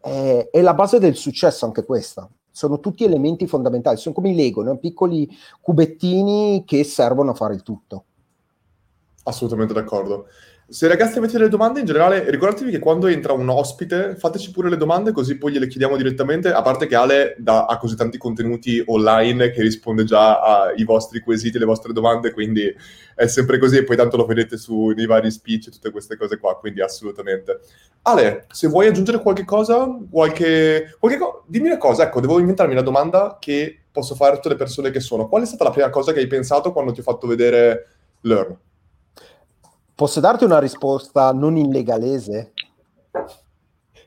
è, 0.00 0.48
è 0.50 0.60
la 0.60 0.74
base 0.74 0.98
del 0.98 1.16
successo 1.16 1.64
anche 1.64 1.84
questa. 1.84 2.28
Sono 2.50 2.80
tutti 2.80 3.04
elementi 3.04 3.46
fondamentali, 3.46 3.96
sono 3.96 4.14
come 4.14 4.30
i 4.30 4.34
Lego, 4.34 4.62
no? 4.62 4.76
piccoli 4.76 5.28
cubettini 5.60 6.64
che 6.66 6.84
servono 6.84 7.30
a 7.30 7.34
fare 7.34 7.54
il 7.54 7.62
tutto. 7.62 8.04
Assolutamente 9.24 9.72
d'accordo. 9.72 10.26
Se 10.68 10.88
ragazzi 10.88 11.18
avete 11.18 11.34
delle 11.36 11.50
domande 11.50 11.80
in 11.80 11.86
generale, 11.86 12.30
ricordatevi 12.30 12.70
che 12.70 12.78
quando 12.78 13.06
entra 13.06 13.34
un 13.34 13.48
ospite 13.50 14.14
fateci 14.16 14.52
pure 14.52 14.70
le 14.70 14.78
domande 14.78 15.12
così 15.12 15.36
poi 15.36 15.52
gliele 15.52 15.66
chiediamo 15.66 15.96
direttamente, 15.96 16.50
a 16.50 16.62
parte 16.62 16.86
che 16.86 16.94
Ale 16.94 17.34
da, 17.36 17.66
ha 17.66 17.76
così 17.76 17.94
tanti 17.94 18.16
contenuti 18.16 18.82
online 18.86 19.50
che 19.50 19.60
risponde 19.60 20.04
già 20.04 20.40
ai 20.40 20.84
vostri 20.84 21.20
quesiti, 21.20 21.56
alle 21.56 21.66
vostre 21.66 21.92
domande, 21.92 22.32
quindi 22.32 22.74
è 23.14 23.26
sempre 23.26 23.58
così 23.58 23.78
e 23.78 23.84
poi 23.84 23.96
tanto 23.96 24.16
lo 24.16 24.24
vedete 24.24 24.56
su, 24.56 24.88
nei 24.96 25.04
vari 25.04 25.30
speech 25.30 25.66
e 25.66 25.70
tutte 25.72 25.90
queste 25.90 26.16
cose 26.16 26.38
qua, 26.38 26.56
quindi 26.56 26.80
assolutamente. 26.80 27.60
Ale, 28.02 28.46
se 28.50 28.68
vuoi 28.68 28.86
aggiungere 28.86 29.20
qualche 29.20 29.44
cosa, 29.44 29.86
qualche, 30.10 30.96
qualche 30.98 31.18
co- 31.18 31.44
dimmi 31.48 31.66
una 31.66 31.76
cosa, 31.76 32.04
ecco, 32.04 32.20
devo 32.20 32.38
inventarmi 32.38 32.72
una 32.72 32.82
domanda 32.82 33.36
che 33.38 33.82
posso 33.92 34.14
fare 34.14 34.32
a 34.32 34.34
tutte 34.36 34.48
le 34.48 34.56
persone 34.56 34.90
che 34.90 35.00
sono. 35.00 35.28
Qual 35.28 35.42
è 35.42 35.46
stata 35.46 35.64
la 35.64 35.70
prima 35.70 35.90
cosa 35.90 36.12
che 36.12 36.20
hai 36.20 36.26
pensato 36.28 36.72
quando 36.72 36.92
ti 36.92 37.00
ho 37.00 37.04
fatto 37.04 37.26
vedere 37.26 37.88
Learn? 38.22 38.56
Posso 40.02 40.18
darti 40.18 40.42
una 40.42 40.58
risposta 40.58 41.32
non 41.32 41.56
in 41.56 41.70
legalese? 41.70 42.54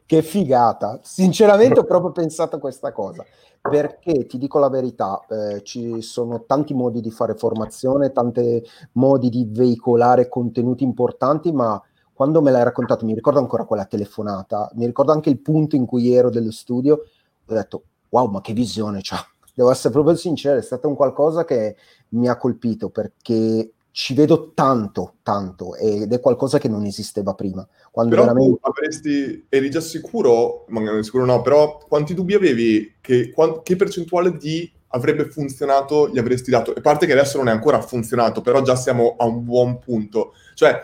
Che 0.05 0.21
figata! 0.21 0.99
Sinceramente 1.01 1.79
ho 1.79 1.86
proprio 1.86 2.12
pensato 2.12 2.58
a 2.58 2.60
questa 2.60 2.91
cosa, 2.91 3.23
perché 3.62 4.25
ti 4.25 4.38
dico 4.38 4.60
la 4.60 4.67
verità, 4.67 5.25
eh, 5.29 5.63
ci 5.63 6.01
sono 6.01 6.43
tanti 6.43 6.73
modi 6.73 6.99
di 6.99 7.12
fare 7.12 7.36
formazione, 7.36 8.12
tanti 8.12 8.62
modi 8.91 9.29
di 9.29 9.47
veicolare 9.49 10.27
contenuti 10.27 10.84
importanti, 10.84 11.53
ma 11.53 11.81
quando 12.12 12.41
me 12.41 12.51
l'hai 12.51 12.65
raccontato, 12.65 13.05
mi 13.05 13.13
ricordo 13.13 13.39
ancora 13.39 13.63
quella 13.63 13.86
telefonata, 13.86 14.69
mi 14.73 14.86
ricordo 14.86 15.13
anche 15.13 15.29
il 15.29 15.39
punto 15.39 15.77
in 15.77 15.86
cui 15.86 16.13
ero 16.13 16.29
dello 16.29 16.51
studio, 16.51 17.03
ho 17.45 17.53
detto, 17.53 17.84
wow, 18.10 18.29
ma 18.29 18.41
che 18.41 18.51
visione 18.51 18.99
c'ha! 19.01 19.25
Devo 19.53 19.71
essere 19.71 19.93
proprio 19.93 20.17
sincero, 20.17 20.60
è 20.60 20.62
stato 20.62 20.89
un 20.89 20.95
qualcosa 20.95 21.45
che 21.45 21.77
mi 22.10 22.27
ha 22.27 22.36
colpito 22.36 22.89
perché 22.89 23.74
ci 23.95 24.13
vedo 24.13 24.51
tanto, 24.53 25.13
tanto, 25.23 25.73
ed 25.77 26.12
è 26.12 26.19
qualcosa 26.19 26.58
che 26.58 26.67
non 26.67 26.84
esisteva 26.84 27.34
prima. 27.34 27.65
Quando 27.91 28.13
però 28.13 28.25
veramente... 28.25 28.60
avresti, 28.63 29.45
eri 29.47 29.69
già 29.69 29.79
sicuro, 29.79 30.65
magari 30.67 31.01
sicuro 31.01 31.23
no, 31.23 31.41
però 31.41 31.77
quanti 31.77 32.13
dubbi 32.13 32.34
avevi 32.34 32.95
che, 32.99 33.34
che 33.63 33.75
percentuale 33.77 34.36
di 34.36 34.69
avrebbe 34.88 35.29
funzionato 35.29 36.10
gli 36.10 36.17
avresti 36.17 36.51
dato? 36.51 36.73
A 36.75 36.81
parte 36.81 37.05
che 37.05 37.13
adesso 37.13 37.38
non 37.38 37.47
è 37.47 37.51
ancora 37.51 37.79
funzionato, 37.79 38.41
però 38.41 38.62
già 38.62 38.75
siamo 38.75 39.15
a 39.17 39.23
un 39.23 39.45
buon 39.45 39.79
punto. 39.79 40.34
Cioè, 40.55 40.77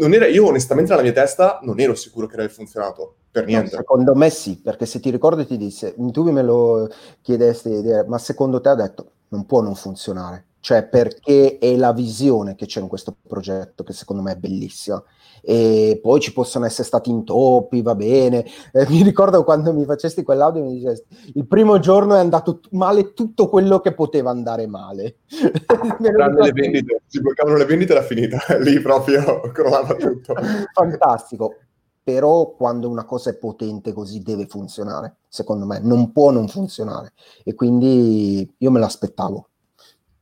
non 0.00 0.12
era, 0.12 0.26
io 0.26 0.48
onestamente 0.48 0.90
nella 0.90 1.04
mia 1.04 1.12
testa 1.12 1.60
non 1.62 1.78
ero 1.78 1.94
sicuro 1.94 2.26
che 2.26 2.34
avrebbe 2.34 2.52
funzionato 2.52 3.14
per 3.30 3.44
niente. 3.44 3.76
No, 3.76 3.76
secondo 3.76 4.16
me 4.16 4.28
sì, 4.28 4.56
perché 4.56 4.86
se 4.86 4.98
ti 4.98 5.08
ricordi 5.08 5.46
ti 5.46 5.56
disse, 5.56 5.94
tu 5.94 6.32
me 6.32 6.42
lo 6.42 6.90
chiedesti, 7.20 7.80
ma 8.08 8.18
secondo 8.18 8.60
te 8.60 8.70
ha 8.70 8.74
detto 8.74 9.10
non 9.28 9.46
può 9.46 9.60
non 9.60 9.76
funzionare 9.76 10.46
cioè 10.62 10.86
perché 10.86 11.58
è 11.58 11.74
la 11.74 11.92
visione 11.92 12.54
che 12.54 12.66
c'è 12.66 12.80
in 12.80 12.86
questo 12.86 13.16
progetto 13.26 13.82
che 13.82 13.92
secondo 13.92 14.22
me 14.22 14.32
è 14.32 14.36
bellissima 14.36 15.02
e 15.42 15.98
poi 16.00 16.20
ci 16.20 16.32
possono 16.32 16.66
essere 16.66 16.86
stati 16.86 17.10
intoppi, 17.10 17.82
va 17.82 17.96
bene. 17.96 18.44
Eh, 18.72 18.86
mi 18.88 19.02
ricordo 19.02 19.42
quando 19.42 19.72
mi 19.72 19.84
facesti 19.84 20.22
quell'audio 20.22 20.62
mi 20.62 20.74
dicesti 20.74 21.32
il 21.34 21.48
primo 21.48 21.80
giorno 21.80 22.14
è 22.14 22.20
andato 22.20 22.60
t- 22.60 22.68
male 22.70 23.12
tutto 23.12 23.48
quello 23.48 23.80
che 23.80 23.92
poteva 23.92 24.30
andare 24.30 24.68
male. 24.68 25.16
le 25.98 26.52
vendite, 26.52 27.02
si 27.08 27.20
bloccavano 27.20 27.56
le 27.56 27.64
vendite 27.64 27.92
era 27.92 28.02
finita, 28.02 28.38
lì 28.62 28.80
proprio 28.80 29.40
crollava 29.52 29.96
tutto. 29.96 30.34
Fantastico. 30.72 31.56
Però 32.04 32.54
quando 32.54 32.88
una 32.88 33.04
cosa 33.04 33.30
è 33.30 33.34
potente 33.36 33.92
così 33.92 34.22
deve 34.22 34.46
funzionare, 34.46 35.16
secondo 35.28 35.66
me, 35.66 35.80
non 35.80 36.12
può 36.12 36.30
non 36.30 36.46
funzionare. 36.46 37.14
E 37.44 37.54
quindi 37.54 38.48
io 38.58 38.70
me 38.70 38.80
l'aspettavo 38.80 39.48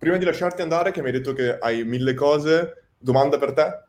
prima 0.00 0.16
di 0.16 0.24
lasciarti 0.24 0.62
andare, 0.62 0.92
che 0.92 1.02
mi 1.02 1.08
hai 1.08 1.12
detto 1.12 1.34
che 1.34 1.58
hai 1.58 1.84
mille 1.84 2.14
cose, 2.14 2.86
domanda 2.96 3.36
per 3.36 3.52
te? 3.52 3.84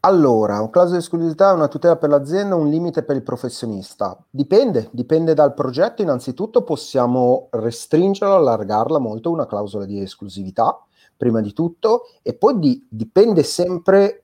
Allora, 0.00 0.60
un 0.60 0.68
clausola 0.68 0.98
di 0.98 1.04
esclusività 1.04 1.50
è 1.50 1.54
una 1.54 1.68
tutela 1.68 1.96
per 1.96 2.10
l'azienda, 2.10 2.56
un 2.56 2.68
limite 2.68 3.04
per 3.04 3.14
il 3.14 3.22
professionista. 3.22 4.18
Dipende, 4.28 4.88
dipende 4.90 5.32
dal 5.32 5.54
progetto. 5.54 6.02
Innanzitutto 6.02 6.64
possiamo 6.64 7.46
restringerla, 7.52 8.34
allargarla 8.34 8.98
molto, 8.98 9.30
una 9.30 9.46
clausola 9.46 9.84
di 9.84 10.00
esclusività, 10.00 10.84
prima 11.16 11.40
di 11.40 11.52
tutto, 11.52 12.06
e 12.22 12.34
poi 12.34 12.58
di, 12.58 12.84
dipende 12.90 13.44
sempre 13.44 14.23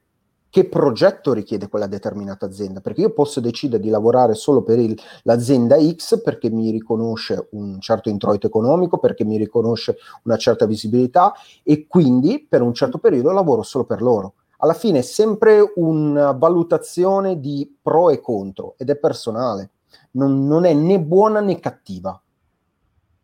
che 0.50 0.68
progetto 0.68 1.32
richiede 1.32 1.68
quella 1.68 1.86
determinata 1.86 2.44
azienda, 2.44 2.80
perché 2.80 3.02
io 3.02 3.12
posso 3.12 3.40
decidere 3.40 3.80
di 3.80 3.88
lavorare 3.88 4.34
solo 4.34 4.62
per 4.62 4.80
il, 4.80 5.00
l'azienda 5.22 5.76
X 5.80 6.20
perché 6.20 6.50
mi 6.50 6.70
riconosce 6.70 7.48
un 7.52 7.80
certo 7.80 8.08
introito 8.08 8.48
economico, 8.48 8.98
perché 8.98 9.24
mi 9.24 9.38
riconosce 9.38 9.96
una 10.24 10.36
certa 10.36 10.66
visibilità 10.66 11.32
e 11.62 11.86
quindi 11.86 12.44
per 12.46 12.62
un 12.62 12.74
certo 12.74 12.98
periodo 12.98 13.30
lavoro 13.30 13.62
solo 13.62 13.84
per 13.84 14.02
loro. 14.02 14.34
Alla 14.58 14.74
fine 14.74 14.98
è 14.98 15.02
sempre 15.02 15.72
una 15.76 16.32
valutazione 16.32 17.40
di 17.40 17.78
pro 17.80 18.10
e 18.10 18.20
contro 18.20 18.74
ed 18.76 18.90
è 18.90 18.96
personale, 18.96 19.70
non, 20.12 20.46
non 20.46 20.64
è 20.64 20.74
né 20.74 21.00
buona 21.00 21.40
né 21.40 21.60
cattiva. 21.60 22.20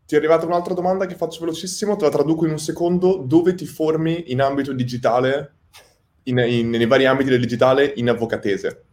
ti 0.07 0.15
è 0.15 0.19
arrivata 0.19 0.47
un'altra 0.47 0.75
domanda 0.75 1.07
che 1.07 1.17
faccio 1.17 1.41
velocissimo, 1.41 1.97
te 1.97 2.05
la 2.05 2.11
traduco 2.11 2.47
in 2.47 2.53
un 2.53 2.59
secondo. 2.61 3.17
Dove 3.17 3.55
ti 3.55 3.67
formi 3.67 4.31
in 4.31 4.41
ambito 4.41 4.73
digitale, 4.73 5.56
in, 6.27 6.39
in, 6.39 6.71
nei 6.71 6.87
vari 6.87 7.07
ambiti 7.07 7.31
del 7.31 7.41
digitale, 7.41 7.93
in 7.97 8.09
avvocatese? 8.09 8.85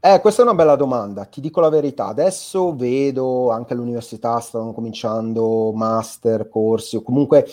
Eh, 0.00 0.20
questa 0.20 0.42
è 0.42 0.44
una 0.44 0.54
bella 0.54 0.76
domanda, 0.76 1.24
ti 1.24 1.40
dico 1.40 1.60
la 1.60 1.70
verità. 1.70 2.08
Adesso 2.08 2.76
vedo 2.76 3.50
anche 3.50 3.72
all'università 3.72 4.38
stanno 4.38 4.72
cominciando 4.72 5.72
master, 5.72 6.48
corsi 6.48 6.96
o 6.96 7.02
comunque 7.02 7.46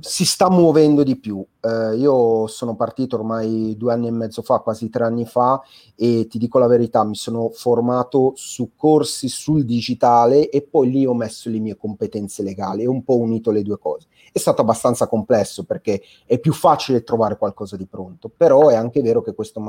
si 0.00 0.24
sta 0.24 0.48
muovendo 0.48 1.02
di 1.02 1.16
più. 1.16 1.44
Eh, 1.60 1.96
io 1.96 2.46
sono 2.46 2.76
partito 2.76 3.16
ormai 3.16 3.76
due 3.76 3.92
anni 3.92 4.06
e 4.06 4.12
mezzo 4.12 4.42
fa, 4.42 4.60
quasi 4.60 4.88
tre 4.88 5.04
anni 5.04 5.26
fa, 5.26 5.60
e 5.96 6.26
ti 6.28 6.38
dico 6.38 6.58
la 6.58 6.66
verità, 6.66 7.04
mi 7.04 7.16
sono 7.16 7.50
formato 7.50 8.32
su 8.36 8.72
corsi 8.76 9.28
sul 9.28 9.64
digitale 9.64 10.48
e 10.48 10.62
poi 10.62 10.90
lì 10.90 11.06
ho 11.06 11.14
messo 11.14 11.50
le 11.50 11.58
mie 11.58 11.76
competenze 11.76 12.42
legali 12.42 12.82
e 12.82 12.86
un 12.86 13.02
po' 13.02 13.16
unito 13.16 13.50
le 13.50 13.62
due 13.62 13.78
cose. 13.78 14.06
È 14.30 14.38
stato 14.38 14.62
abbastanza 14.62 15.08
complesso 15.08 15.64
perché 15.64 16.02
è 16.24 16.38
più 16.38 16.52
facile 16.52 17.02
trovare 17.02 17.36
qualcosa 17.36 17.76
di 17.76 17.86
pronto, 17.86 18.30
però 18.34 18.68
è 18.68 18.74
anche 18.74 19.02
vero 19.02 19.22
che 19.22 19.34
questo 19.34 19.60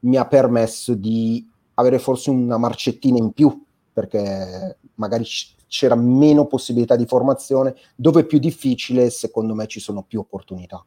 mi 0.00 0.16
ha 0.16 0.26
permesso 0.26 0.94
di 0.94 1.46
avere 1.74 1.98
forse 1.98 2.30
una 2.30 2.58
marcettina 2.58 3.18
in 3.18 3.32
più 3.32 3.64
perché 3.92 4.78
magari 4.94 5.24
c'era 5.70 5.94
meno 5.94 6.46
possibilità 6.46 6.96
di 6.96 7.06
formazione, 7.06 7.76
dove 7.94 8.22
è 8.22 8.24
più 8.24 8.40
difficile, 8.40 9.08
secondo 9.08 9.54
me 9.54 9.68
ci 9.68 9.78
sono 9.78 10.02
più 10.02 10.18
opportunità. 10.18 10.84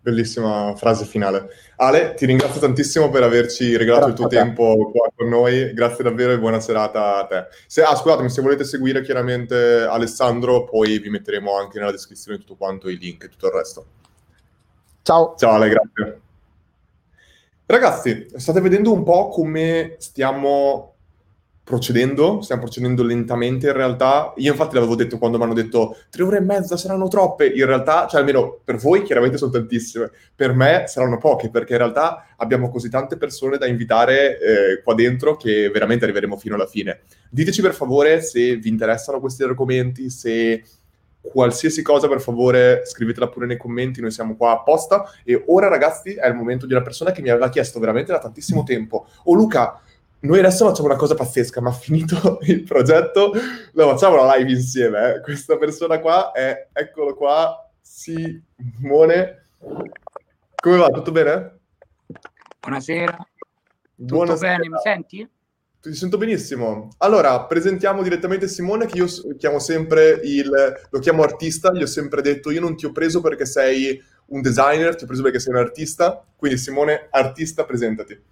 Bellissima 0.00 0.74
frase 0.76 1.04
finale. 1.04 1.48
Ale, 1.76 2.14
ti 2.14 2.24
ringrazio 2.24 2.60
tantissimo 2.60 3.10
per 3.10 3.24
averci 3.24 3.76
regalato 3.76 4.06
Grazie 4.06 4.24
il 4.24 4.30
tuo 4.30 4.38
tempo 4.38 4.90
qua 4.92 5.10
con 5.14 5.28
noi. 5.28 5.72
Grazie 5.74 6.04
davvero 6.04 6.32
e 6.32 6.38
buona 6.38 6.60
serata 6.60 7.18
a 7.18 7.26
te. 7.26 7.46
Se, 7.66 7.82
ah, 7.82 7.96
scusatemi, 7.96 8.30
se 8.30 8.42
volete 8.42 8.64
seguire 8.64 9.02
chiaramente 9.02 9.82
Alessandro, 9.82 10.64
poi 10.64 10.98
vi 11.00 11.08
metteremo 11.08 11.56
anche 11.56 11.78
nella 11.78 11.90
descrizione 11.90 12.38
tutto 12.38 12.56
quanto 12.56 12.88
i 12.88 12.96
link 12.96 13.24
e 13.24 13.28
tutto 13.28 13.46
il 13.46 13.52
resto. 13.52 13.86
Ciao. 15.02 15.34
Ciao 15.36 15.52
Ale, 15.52 15.68
grazie. 15.68 16.20
Ragazzi, 17.66 18.26
state 18.36 18.60
vedendo 18.60 18.92
un 18.92 19.02
po' 19.02 19.28
come 19.28 19.96
stiamo 19.98 20.91
procedendo, 21.64 22.40
stiamo 22.40 22.62
procedendo 22.62 23.02
lentamente 23.02 23.68
in 23.68 23.72
realtà. 23.72 24.32
Io 24.36 24.50
infatti 24.50 24.74
l'avevo 24.74 24.96
detto 24.96 25.18
quando 25.18 25.38
mi 25.38 25.44
hanno 25.44 25.54
detto 25.54 25.96
tre 26.10 26.22
ore 26.22 26.38
e 26.38 26.40
mezza 26.40 26.76
saranno 26.76 27.08
troppe, 27.08 27.46
in 27.46 27.66
realtà, 27.66 28.06
cioè 28.08 28.20
almeno 28.20 28.60
per 28.64 28.76
voi 28.76 29.02
chiaramente 29.02 29.38
sono 29.38 29.52
tantissime, 29.52 30.10
per 30.34 30.52
me 30.54 30.84
saranno 30.86 31.18
poche 31.18 31.50
perché 31.50 31.72
in 31.72 31.78
realtà 31.78 32.34
abbiamo 32.36 32.68
così 32.68 32.88
tante 32.88 33.16
persone 33.16 33.58
da 33.58 33.66
invitare 33.66 34.38
eh, 34.38 34.82
qua 34.82 34.94
dentro 34.94 35.36
che 35.36 35.70
veramente 35.70 36.04
arriveremo 36.04 36.36
fino 36.36 36.56
alla 36.56 36.66
fine. 36.66 37.02
Diteci 37.30 37.62
per 37.62 37.74
favore 37.74 38.20
se 38.22 38.56
vi 38.56 38.68
interessano 38.68 39.20
questi 39.20 39.42
argomenti, 39.44 40.10
se 40.10 40.62
qualsiasi 41.22 41.82
cosa 41.82 42.08
per 42.08 42.20
favore 42.20 42.82
scrivetela 42.84 43.28
pure 43.28 43.46
nei 43.46 43.56
commenti, 43.56 44.00
noi 44.00 44.10
siamo 44.10 44.34
qua 44.34 44.50
apposta 44.50 45.04
e 45.24 45.44
ora 45.46 45.68
ragazzi 45.68 46.14
è 46.14 46.26
il 46.26 46.34
momento 46.34 46.66
di 46.66 46.72
una 46.72 46.82
persona 46.82 47.12
che 47.12 47.22
mi 47.22 47.30
aveva 47.30 47.48
chiesto 47.48 47.78
veramente 47.78 48.10
da 48.10 48.18
tantissimo 48.18 48.64
tempo, 48.64 49.06
oh 49.24 49.34
Luca, 49.34 49.80
noi 50.22 50.38
adesso 50.38 50.66
facciamo 50.66 50.88
una 50.88 50.96
cosa 50.96 51.14
pazzesca, 51.14 51.60
ma 51.60 51.72
finito 51.72 52.38
il 52.46 52.62
progetto, 52.62 53.32
lo 53.72 53.88
facciamo 53.88 54.16
la 54.16 54.36
live 54.36 54.50
insieme. 54.50 55.14
Eh. 55.14 55.20
Questa 55.20 55.56
persona 55.56 55.98
qua 55.98 56.32
è, 56.32 56.68
eccolo 56.72 57.14
qua, 57.14 57.68
Simone. 57.80 59.46
Come 60.54 60.76
va? 60.76 60.88
Tutto 60.88 61.10
bene? 61.10 61.58
Buonasera. 62.60 63.16
Buonasera. 63.94 64.36
Tutto 64.36 64.46
bene, 64.46 64.68
mi 64.68 64.78
senti? 64.80 65.28
Ti 65.80 65.94
sento 65.94 66.18
benissimo. 66.18 66.90
Allora, 66.98 67.44
presentiamo 67.46 68.02
direttamente 68.02 68.46
Simone, 68.46 68.86
che 68.86 68.98
io 68.98 69.06
chiamo 69.36 69.58
sempre 69.58 70.20
il... 70.22 70.48
lo 70.88 70.98
chiamo 71.00 71.24
artista, 71.24 71.72
gli 71.72 71.82
ho 71.82 71.86
sempre 71.86 72.22
detto, 72.22 72.52
io 72.52 72.60
non 72.60 72.76
ti 72.76 72.86
ho 72.86 72.92
preso 72.92 73.20
perché 73.20 73.44
sei 73.44 74.00
un 74.26 74.40
designer, 74.40 74.94
ti 74.94 75.02
ho 75.02 75.06
preso 75.08 75.22
perché 75.22 75.40
sei 75.40 75.52
un 75.52 75.58
artista, 75.58 76.24
quindi 76.36 76.58
Simone, 76.58 77.08
artista, 77.10 77.64
presentati. 77.64 78.22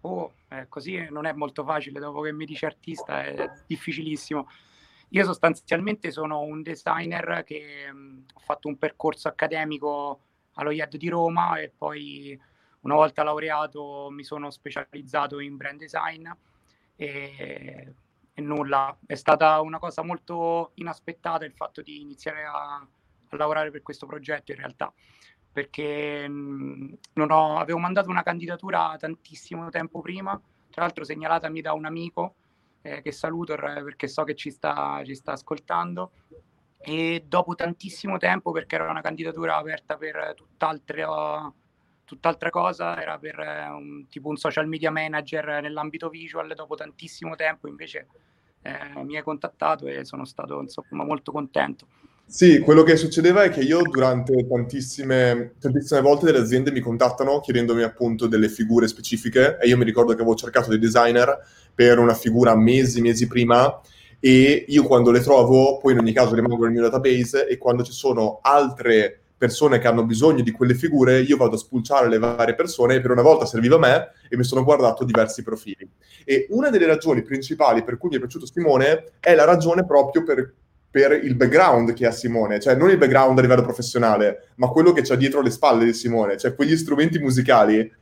Oh, 0.00 0.32
eh, 0.50 0.66
così 0.68 1.06
non 1.10 1.26
è 1.26 1.32
molto 1.32 1.64
facile, 1.64 2.00
dopo 2.00 2.22
che 2.22 2.32
mi 2.32 2.44
dice 2.44 2.66
artista 2.66 3.22
è 3.22 3.50
difficilissimo. 3.66 4.48
Io 5.10 5.24
sostanzialmente 5.24 6.10
sono 6.10 6.40
un 6.40 6.62
designer 6.62 7.42
che 7.44 7.90
mh, 7.92 7.96
mm, 7.96 8.18
ho 8.34 8.40
fatto 8.40 8.68
un 8.68 8.76
percorso 8.76 9.28
accademico 9.28 10.20
allo 10.54 10.70
IED 10.70 10.96
di 10.96 11.08
Roma 11.08 11.58
e 11.58 11.72
poi 11.76 12.38
una 12.80 12.94
volta 12.94 13.22
laureato 13.22 14.08
mi 14.10 14.24
sono 14.24 14.50
specializzato 14.50 15.38
in 15.38 15.56
brand 15.56 15.78
design 15.78 16.28
e, 16.96 17.94
e 18.32 18.40
nulla, 18.40 18.96
è 19.06 19.14
stata 19.14 19.60
una 19.60 19.78
cosa 19.78 20.02
molto 20.02 20.72
inaspettata 20.74 21.44
il 21.44 21.52
fatto 21.52 21.82
di 21.82 22.00
iniziare 22.00 22.44
a, 22.44 22.74
a 22.76 23.36
lavorare 23.36 23.70
per 23.70 23.82
questo 23.82 24.06
progetto 24.06 24.50
in 24.50 24.58
realtà 24.58 24.92
perché 25.52 26.28
mh, 26.28 26.98
ho, 27.28 27.56
avevo 27.58 27.78
mandato 27.78 28.08
una 28.08 28.22
candidatura 28.22 28.96
tantissimo 28.98 29.68
tempo 29.70 30.00
prima, 30.00 30.40
tra 30.70 30.82
l'altro 30.82 31.04
segnalatami 31.04 31.60
da 31.60 31.72
un 31.72 31.84
amico 31.84 32.34
eh, 32.82 33.02
che 33.02 33.12
saluto 33.12 33.54
perché 33.56 34.08
so 34.08 34.24
che 34.24 34.34
ci 34.34 34.50
sta, 34.50 35.02
ci 35.04 35.14
sta 35.14 35.32
ascoltando 35.32 36.12
e 36.78 37.24
dopo 37.26 37.54
tantissimo 37.54 38.16
tempo 38.16 38.52
perché 38.52 38.76
era 38.76 38.88
una 38.88 39.02
candidatura 39.02 39.56
aperta 39.56 39.96
per 39.96 40.32
tutt'altra, 40.34 41.52
tutt'altra 42.04 42.50
cosa, 42.50 43.00
era 43.00 43.18
per 43.18 43.38
un, 43.38 44.06
tipo 44.08 44.28
un 44.28 44.36
social 44.36 44.66
media 44.66 44.90
manager 44.90 45.60
nell'ambito 45.60 46.08
visual, 46.08 46.54
dopo 46.54 46.76
tantissimo 46.76 47.34
tempo 47.34 47.68
invece 47.68 48.06
eh, 48.62 49.04
mi 49.04 49.16
hai 49.16 49.22
contattato 49.22 49.86
e 49.86 50.04
sono 50.04 50.24
stato 50.24 50.60
insomma 50.60 51.04
molto 51.04 51.32
contento. 51.32 51.86
Sì, 52.32 52.60
quello 52.60 52.84
che 52.84 52.94
succedeva 52.94 53.42
è 53.42 53.50
che 53.50 53.58
io 53.58 53.82
durante 53.82 54.46
tantissime, 54.46 55.54
tantissime 55.58 56.00
volte 56.00 56.26
delle 56.26 56.38
aziende 56.38 56.70
mi 56.70 56.78
contattano 56.78 57.40
chiedendomi 57.40 57.82
appunto 57.82 58.28
delle 58.28 58.48
figure 58.48 58.86
specifiche 58.86 59.58
e 59.58 59.66
io 59.66 59.76
mi 59.76 59.82
ricordo 59.82 60.14
che 60.14 60.20
avevo 60.20 60.36
cercato 60.36 60.70
dei 60.70 60.78
designer 60.78 61.36
per 61.74 61.98
una 61.98 62.14
figura 62.14 62.54
mesi, 62.54 63.00
mesi 63.00 63.26
prima 63.26 63.80
e 64.20 64.64
io 64.68 64.84
quando 64.84 65.10
le 65.10 65.18
trovo 65.18 65.78
poi 65.78 65.92
in 65.94 65.98
ogni 65.98 66.12
caso 66.12 66.36
rimango 66.36 66.62
nel 66.62 66.70
mio 66.70 66.82
database 66.82 67.48
e 67.48 67.58
quando 67.58 67.82
ci 67.82 67.90
sono 67.90 68.38
altre 68.42 69.22
persone 69.36 69.80
che 69.80 69.88
hanno 69.88 70.04
bisogno 70.04 70.44
di 70.44 70.52
quelle 70.52 70.74
figure 70.74 71.22
io 71.22 71.36
vado 71.36 71.56
a 71.56 71.58
spulciare 71.58 72.08
le 72.08 72.18
varie 72.18 72.54
persone 72.54 72.94
e 72.94 73.00
per 73.00 73.10
una 73.10 73.22
volta 73.22 73.44
serviva 73.44 73.74
a 73.74 73.80
me 73.80 74.08
e 74.28 74.36
mi 74.36 74.44
sono 74.44 74.62
guardato 74.62 75.02
diversi 75.02 75.42
profili. 75.42 75.90
E 76.24 76.46
una 76.50 76.70
delle 76.70 76.86
ragioni 76.86 77.22
principali 77.22 77.82
per 77.82 77.98
cui 77.98 78.10
mi 78.10 78.16
è 78.16 78.18
piaciuto 78.20 78.46
Simone 78.46 79.14
è 79.18 79.34
la 79.34 79.44
ragione 79.44 79.84
proprio 79.84 80.22
per 80.22 80.54
per 80.90 81.12
il 81.12 81.36
background 81.36 81.92
che 81.92 82.06
ha 82.06 82.10
Simone, 82.10 82.58
cioè 82.58 82.74
non 82.74 82.90
il 82.90 82.98
background 82.98 83.38
a 83.38 83.42
livello 83.42 83.62
professionale, 83.62 84.48
ma 84.56 84.68
quello 84.68 84.92
che 84.92 85.02
c'è 85.02 85.16
dietro 85.16 85.40
le 85.40 85.50
spalle 85.50 85.84
di 85.84 85.92
Simone, 85.92 86.36
cioè 86.36 86.54
quegli 86.54 86.76
strumenti 86.76 87.18
musicali. 87.18 87.98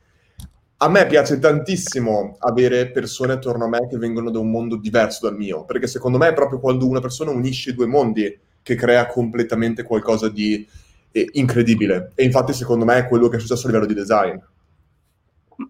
A 0.81 0.89
me 0.89 1.05
piace 1.05 1.37
tantissimo 1.39 2.37
avere 2.39 2.89
persone 2.89 3.33
attorno 3.33 3.65
a 3.65 3.67
me 3.67 3.87
che 3.87 3.97
vengono 3.97 4.31
da 4.31 4.39
un 4.39 4.49
mondo 4.49 4.77
diverso 4.77 5.27
dal 5.27 5.37
mio, 5.37 5.65
perché 5.65 5.87
secondo 5.87 6.17
me 6.17 6.29
è 6.29 6.33
proprio 6.33 6.59
quando 6.59 6.87
una 6.87 7.01
persona 7.01 7.31
unisce 7.31 7.71
i 7.71 7.75
due 7.75 7.85
mondi 7.85 8.39
che 8.63 8.75
crea 8.75 9.05
completamente 9.05 9.83
qualcosa 9.83 10.29
di 10.29 10.65
eh, 11.11 11.27
incredibile. 11.33 12.11
E 12.15 12.23
infatti 12.23 12.53
secondo 12.53 12.85
me 12.85 12.97
è 12.97 13.07
quello 13.07 13.27
che 13.27 13.37
è 13.37 13.39
successo 13.39 13.67
a 13.67 13.69
livello 13.69 13.87
di 13.87 13.93
design. 13.93 14.37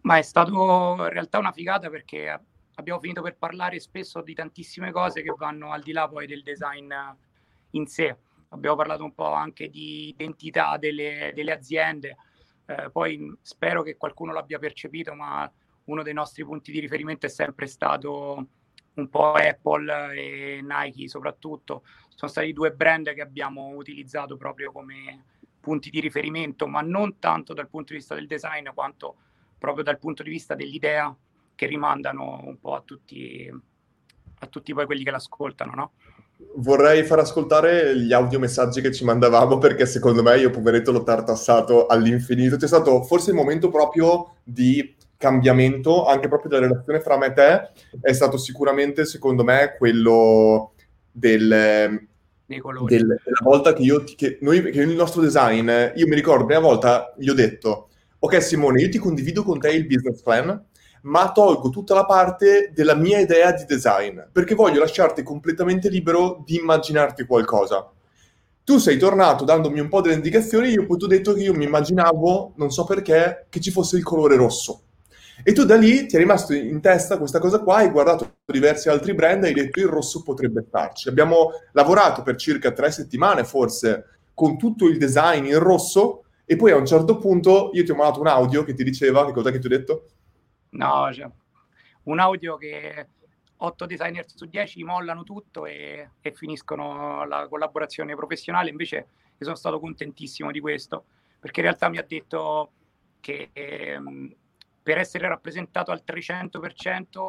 Ma 0.02 0.18
è 0.18 0.22
stato 0.22 0.96
in 1.00 1.10
realtà 1.10 1.40
una 1.40 1.52
figata 1.52 1.90
perché 1.90 2.40
abbiamo 2.80 3.00
finito 3.00 3.22
per 3.22 3.36
parlare 3.36 3.80
spesso 3.80 4.22
di 4.22 4.34
tantissime 4.34 4.92
cose 4.92 5.22
che 5.22 5.34
vanno 5.38 5.72
al 5.72 5.82
di 5.82 5.92
là 5.92 6.08
poi 6.08 6.26
del 6.26 6.44
design 6.44 6.92
in 7.72 7.86
sé. 7.86 8.18
Abbiamo 8.50 8.76
parlato 8.76 9.04
un 9.04 9.14
po' 9.14 9.32
anche 9.32 9.70
di 9.70 10.10
identità 10.10 10.78
delle, 10.78 11.32
delle 11.36 11.52
aziende, 11.52 12.18
eh, 12.66 12.90
poi 12.90 13.38
spero 13.42 13.84
che 13.84 13.98
qualcuno 13.98 14.32
l'abbia 14.32 14.58
percepito, 14.58 15.14
ma 15.14 15.52
uno 15.86 16.04
dei 16.04 16.14
nostri 16.14 16.44
punti 16.44 16.72
di 16.72 16.80
riferimento 16.80 17.26
è 17.26 17.30
sempre 17.30 17.68
stato 17.68 18.48
un 18.94 19.10
po' 19.10 19.34
Apple 19.34 20.16
e 20.16 20.60
Nike 20.64 21.08
soprattutto. 21.08 21.84
Sono 22.16 22.32
stati 22.32 22.54
due 22.54 22.72
brand 22.72 23.14
che 23.14 23.22
abbiamo 23.22 23.70
utilizzato 23.76 24.36
proprio 24.36 24.72
come 24.72 25.26
punti 25.60 25.90
di 25.90 26.00
riferimento, 26.00 26.68
ma 26.68 26.82
non 26.82 27.20
tanto 27.20 27.54
dal 27.54 27.70
punto 27.70 27.94
di 27.94 28.00
vista 28.00 28.16
del 28.16 28.28
design 28.28 28.70
quanto 28.74 29.16
proprio 29.58 29.84
dal 29.84 30.00
punto 30.00 30.24
di 30.24 30.30
vista 30.30 30.56
dell'idea 30.56 31.16
che 31.60 31.66
rimandano 31.66 32.41
un 32.45 32.57
po' 32.57 32.74
a 32.74 32.82
tutti, 32.86 33.51
a 34.39 34.47
tutti 34.47 34.74
poi 34.74 34.86
quelli 34.86 35.03
che 35.03 35.12
l'ascoltano, 35.12 35.74
no? 35.76 35.91
Vorrei 36.55 37.03
far 37.03 37.20
ascoltare 37.20 37.99
gli 37.99 38.14
audiomessaggi 38.14 38.80
che 38.80 38.93
ci 38.93 39.03
mandavamo 39.03 39.57
perché 39.57 39.86
secondo 39.86 40.24
me 40.24 40.38
io 40.38 40.51
poveretto 40.51 40.93
l'ho 40.93 41.03
tartassato 41.03 41.88
all'infinito. 41.88 42.55
C'è 42.55 42.66
stato 42.66 43.03
forse 43.03 43.32
il 43.32 43.36
momento 43.36 43.70
proprio 43.70 44.36
di 44.41 44.95
cambiamento 45.18 46.05
anche 46.05 46.30
proprio 46.30 46.49
della 46.49 46.68
relazione 46.68 47.01
fra 47.01 47.18
me 47.18 47.26
e 47.26 47.34
te 47.34 47.72
è 47.99 48.14
stato 48.14 48.38
sicuramente 48.38 49.03
secondo 49.03 49.43
me 49.43 49.76
quello 49.78 50.76
del, 51.12 52.07
del, 52.47 52.88
della 52.88 53.20
volta 53.43 53.74
che 53.74 53.82
io 53.82 54.05
che 54.16 54.38
noi 54.39 54.72
che 54.72 54.80
il 54.80 54.95
nostro 54.95 55.22
design 55.22 55.68
io 55.68 56.07
mi 56.07 56.16
ricordo 56.16 56.43
la 56.43 56.45
prima 56.45 56.62
volta 56.62 57.14
gli 57.18 57.28
ho 57.28 57.34
detto 57.34 57.89
ok 58.18 58.41
Simone 58.41 58.82
io 58.82 58.88
ti 58.88 58.97
condivido 58.97 59.43
con 59.43 59.60
te 59.60 59.72
il 59.72 59.88
business 59.88 60.22
plan 60.22 60.68
ma 61.04 61.32
tolgo 61.32 61.70
tutta 61.70 61.93
la 61.93 62.06
parte 62.06 62.72
della 62.74 62.95
mia 62.95 63.20
idea 63.20 63.52
di 63.52 63.66
design, 63.66 64.20
perché 64.32 64.56
voglio 64.56 64.80
lasciarti 64.80 65.24
completamente 65.24 65.89
libero 65.89 66.43
di 66.45 66.58
immaginarti 66.58 67.26
qualcosa. 67.26 67.89
Tu 68.64 68.78
sei 68.78 68.97
tornato 68.97 69.45
dandomi 69.45 69.80
un 69.80 69.89
po' 69.89 70.02
delle 70.02 70.16
indicazioni, 70.16 70.70
io 70.70 70.86
poi 70.86 70.97
ti 70.97 71.06
ho 71.06 71.08
detto 71.08 71.34
che 71.34 71.41
io 71.41 71.54
mi 71.54 71.66
immaginavo, 71.66 72.54
non 72.56 72.70
so 72.72 72.84
perché, 72.84 73.45
che 73.50 73.60
ci 73.60 73.72
fosse 73.72 73.97
il 73.97 74.04
colore 74.04 74.36
rosso. 74.36 74.82
E 75.43 75.54
tu 75.54 75.64
da 75.64 75.78
lì 75.78 76.06
ti 76.06 76.16
è 76.16 76.20
rimasto 76.20 76.54
in 76.54 76.82
testa 76.82 77.18
questa 77.18 77.39
cosa 77.39 77.60
qua, 77.60 77.78
hai 77.78 77.89
guardato 77.89 78.39
diversi 78.45 78.89
altri 78.89 79.14
brand 79.14 79.43
e 79.43 79.47
hai 79.47 79.54
detto 79.54 79.80
il 79.80 79.88
rosso 79.88 80.22
potrebbe 80.22 80.66
starci. 80.68 81.08
Abbiamo 81.08 81.52
lavorato 81.72 82.24
per 82.24 82.36
circa 82.36 82.72
tre 82.72 82.91
settimane 82.91 83.45
forse 83.45 84.06
con 84.34 84.58
tutto 84.58 84.86
il 84.86 84.97
design 84.97 85.45
in 85.45 85.60
rosso 85.60 86.24
e 86.45 86.56
poi 86.56 86.72
a 86.72 86.76
un 86.76 86.86
certo 86.86 87.18
punto 87.18 87.70
io 87.74 87.84
ti 87.86 87.91
ho 87.91 87.95
mandato 87.95 88.20
un 88.20 88.28
audio 88.28 88.64
che 88.64 88.74
ti 88.74 88.84
diceva, 88.84 89.26
che 89.26 89.32
cosa 89.32 89.50
che 89.50 89.60
ti 89.60 89.68
ho 89.68 89.70
detto? 89.70 90.06
No, 90.72 91.12
cioè, 91.14 91.30
un 92.04 92.20
audio 92.20 92.58
che 92.58 93.08
8 93.58 93.86
designer 93.86 94.26
su 94.30 94.46
10 94.46 94.84
mollano 94.84 95.24
tutto 95.24 95.66
e, 95.66 96.12
e, 96.22 96.32
finiscono 96.32 97.26
la 97.26 97.48
collaborazione 97.48 98.16
professionale. 98.16 98.70
Invece 98.70 99.08
sono 99.38 99.56
stato 99.56 99.80
contentissimo 99.80 100.52
di 100.52 100.60
questo, 100.60 101.06
perché 101.40 101.62
in 101.62 101.66
realtà 101.66 101.90
mi 101.90 101.98
ha 101.98 102.06
detto 102.08 102.72
che 103.20 103.50
ehm, 103.52 104.34
per 104.82 104.98
essere 104.98 105.28
rappresentato 105.28 105.92
al 105.92 106.04
300% 106.06 107.26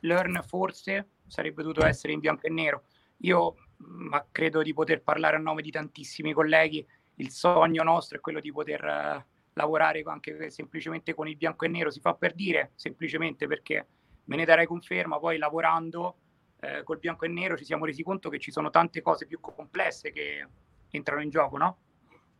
Learn 0.00 0.42
forse 0.46 1.08
sarebbe 1.26 1.62
dovuto 1.62 1.84
essere 1.84 2.12
in 2.12 2.20
bianco 2.20 2.46
e 2.46 2.50
nero. 2.50 2.82
Io 3.18 3.56
ma 3.78 4.24
credo 4.30 4.62
di 4.62 4.72
poter 4.72 5.02
parlare 5.02 5.36
a 5.36 5.40
nome 5.40 5.62
di 5.62 5.70
tantissimi 5.70 6.32
colleghi. 6.32 6.86
Il 7.16 7.30
sogno 7.30 7.82
nostro 7.82 8.18
è 8.18 8.20
quello 8.20 8.40
di 8.40 8.52
poter 8.52 9.24
lavorare 9.56 10.02
anche 10.04 10.50
semplicemente 10.50 11.14
con 11.14 11.28
il 11.28 11.36
bianco 11.36 11.64
e 11.64 11.68
nero. 11.68 11.90
Si 11.90 12.00
fa 12.00 12.14
per 12.14 12.34
dire, 12.34 12.72
semplicemente 12.74 13.46
perché 13.46 13.86
me 14.24 14.36
ne 14.36 14.44
darei 14.44 14.66
conferma. 14.66 15.18
Poi 15.18 15.38
lavorando 15.38 16.16
eh, 16.60 16.82
col 16.84 16.98
bianco 16.98 17.24
e 17.24 17.28
nero 17.28 17.56
ci 17.56 17.64
siamo 17.64 17.84
resi 17.84 18.02
conto 18.02 18.28
che 18.28 18.38
ci 18.38 18.50
sono 18.50 18.70
tante 18.70 19.02
cose 19.02 19.26
più 19.26 19.40
complesse 19.40 20.12
che 20.12 20.46
entrano 20.90 21.22
in 21.22 21.30
gioco, 21.30 21.56
no? 21.56 21.78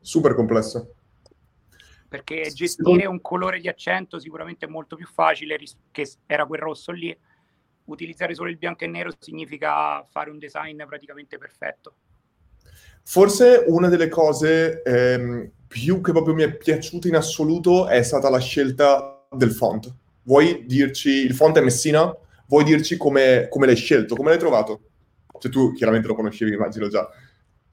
Super 0.01 0.35
complesso. 0.35 0.95
Perché 2.09 2.51
gestire 2.53 3.07
un 3.07 3.21
colore 3.21 3.59
di 3.61 3.69
accento 3.69 4.19
sicuramente 4.19 4.67
è 4.67 4.69
molto 4.69 4.95
più 4.95 5.07
facile, 5.07 5.59
che 5.91 6.09
era 6.27 6.47
quel 6.47 6.61
rosso 6.61 6.93
lì. 6.93 7.17
Utilizzare 7.87 8.35
solo 8.35 8.51
il 8.51 8.59
bianco 8.59 8.85
e 8.85 8.89
nero 8.89 9.11
significa 9.19 10.05
fare 10.05 10.31
un 10.31 10.39
design 10.39 10.83
praticamente 10.85 11.39
perfetto. 11.39 11.95
Forse 13.03 13.65
una 13.69 13.89
delle 13.89 14.09
cose 14.09 14.83
ehm, 14.83 15.51
più 15.67 16.01
che 16.01 16.13
proprio 16.13 16.35
mi 16.35 16.43
è 16.43 16.57
piaciuta 16.57 17.09
in 17.09 17.17
assoluto 17.17 17.87
è 17.89 18.03
stata 18.03 18.31
la 18.31 18.39
scelta 18.39 19.27
del 19.31 19.51
font 19.51 19.95
vuoi 20.27 20.65
dirci, 20.67 21.09
il 21.11 21.35
font 21.35 21.57
è 21.57 21.63
Messina, 21.63 22.15
vuoi 22.47 22.65
dirci 22.65 22.97
come, 22.97 23.49
come 23.49 23.67
l'hai 23.67 23.77
scelto, 23.77 24.15
come 24.15 24.31
l'hai 24.31 24.39
trovato? 24.39 24.81
Cioè 25.39 25.51
tu 25.51 25.73
chiaramente 25.73 26.07
lo 26.07 26.15
conoscevi, 26.15 26.53
immagino 26.53 26.89
già. 26.89 27.09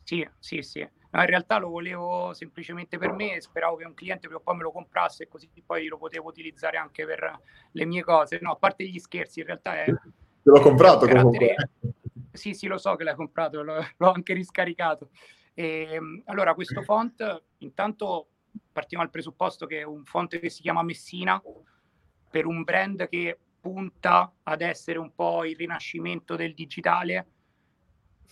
Sì, 0.04 0.28
sì, 0.40 0.62
sì. 0.62 0.88
No, 1.12 1.22
in 1.22 1.28
realtà 1.28 1.58
lo 1.58 1.70
volevo 1.70 2.34
semplicemente 2.34 2.98
per 2.98 3.12
me, 3.12 3.40
speravo 3.40 3.76
che 3.76 3.86
un 3.86 3.94
cliente 3.94 4.28
prima 4.28 4.40
o 4.40 4.44
poi 4.44 4.56
me 4.56 4.64
lo 4.64 4.72
comprasse 4.72 5.24
e 5.24 5.28
così 5.28 5.48
poi 5.64 5.86
lo 5.86 5.98
potevo 5.98 6.28
utilizzare 6.28 6.78
anche 6.78 7.06
per 7.06 7.40
le 7.72 7.86
mie 7.86 8.04
cose. 8.04 8.40
No, 8.42 8.52
a 8.52 8.56
parte 8.56 8.88
gli 8.88 9.00
scherzi, 9.00 9.42
in 9.42 9.46
realtà 9.46 9.84
è... 9.84 9.86
Te 9.86 10.00
l'ho 10.44 10.60
comprato 10.60 11.08
comunque. 11.08 11.56
Sì, 12.32 12.54
sì, 12.54 12.66
lo 12.66 12.80
so 12.80 12.96
che 12.96 13.04
l'hai 13.04 13.16
comprato, 13.16 13.62
l'ho, 13.62 13.86
l'ho 13.96 14.12
anche 14.12 14.34
riscaricato. 14.34 15.10
E, 15.54 15.88
ehm, 15.92 16.24
allora, 16.26 16.54
questo 16.54 16.82
font, 16.82 17.44
intanto 17.60 18.28
partiamo 18.72 19.04
dal 19.04 19.12
presupposto 19.12 19.66
che 19.66 19.80
è 19.80 19.84
un 19.84 20.04
font 20.04 20.40
che 20.40 20.50
si 20.50 20.62
chiama 20.62 20.84
Messina, 20.84 21.42
per 22.30 22.46
un 22.46 22.64
brand 22.64 23.08
che 23.08 23.38
punta 23.60 24.34
ad 24.44 24.62
essere 24.62 25.00
un 25.00 25.14
po' 25.14 25.46
il 25.46 25.56
rinascimento 25.56 26.36
del 26.36 26.54
digitale 26.54 27.28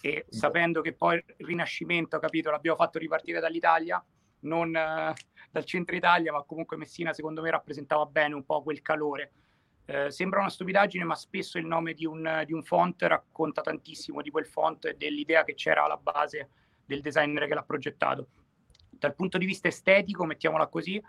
e 0.02 0.26
sapendo 0.30 0.82
che 0.82 0.94
poi 0.94 1.24
il 1.38 1.46
rinascimento, 1.46 2.18
capito, 2.18 2.50
l'abbiamo 2.50 2.76
fatto 2.76 2.98
ripartire 2.98 3.40
dall'Italia, 3.40 4.04
non 4.42 4.70
uh, 4.70 5.14
dal 5.52 5.66
centro 5.66 5.96
Italia, 5.96 6.32
ma 6.32 6.42
comunque 6.44 6.76
Messina 6.76 7.14
secondo 7.14 7.42
me 7.42 7.52
rappresentava 7.52 8.06
bene 8.08 8.34
un 8.34 8.44
po' 8.44 8.64
quel 8.64 8.82
calore. 8.82 9.32
Uh, 9.86 10.10
sembra 10.10 10.40
una 10.40 10.50
stupidaggine, 10.50 11.04
ma 11.04 11.16
spesso 11.16 11.60
il 11.60 11.68
nome 11.68 11.94
di 11.94 12.06
un, 12.06 12.44
di 12.46 12.54
un, 12.54 12.64
font 12.64 13.00
racconta 13.04 13.62
tantissimo 13.62 14.24
di 14.24 14.32
quel 14.32 14.48
font 14.48 14.86
e 14.86 14.96
dell'idea 14.98 15.44
che 15.44 15.54
c'era 15.54 15.84
alla 15.84 15.98
base 15.98 16.50
del 16.92 17.02
designer 17.02 17.48
che 17.48 17.54
l'ha 17.54 17.64
progettato. 17.64 18.28
Dal 18.90 19.16
punto 19.16 19.38
di 19.38 19.46
vista 19.46 19.70
estetico, 19.70 20.26
mettiamola 20.26 20.68
così, 20.68 21.02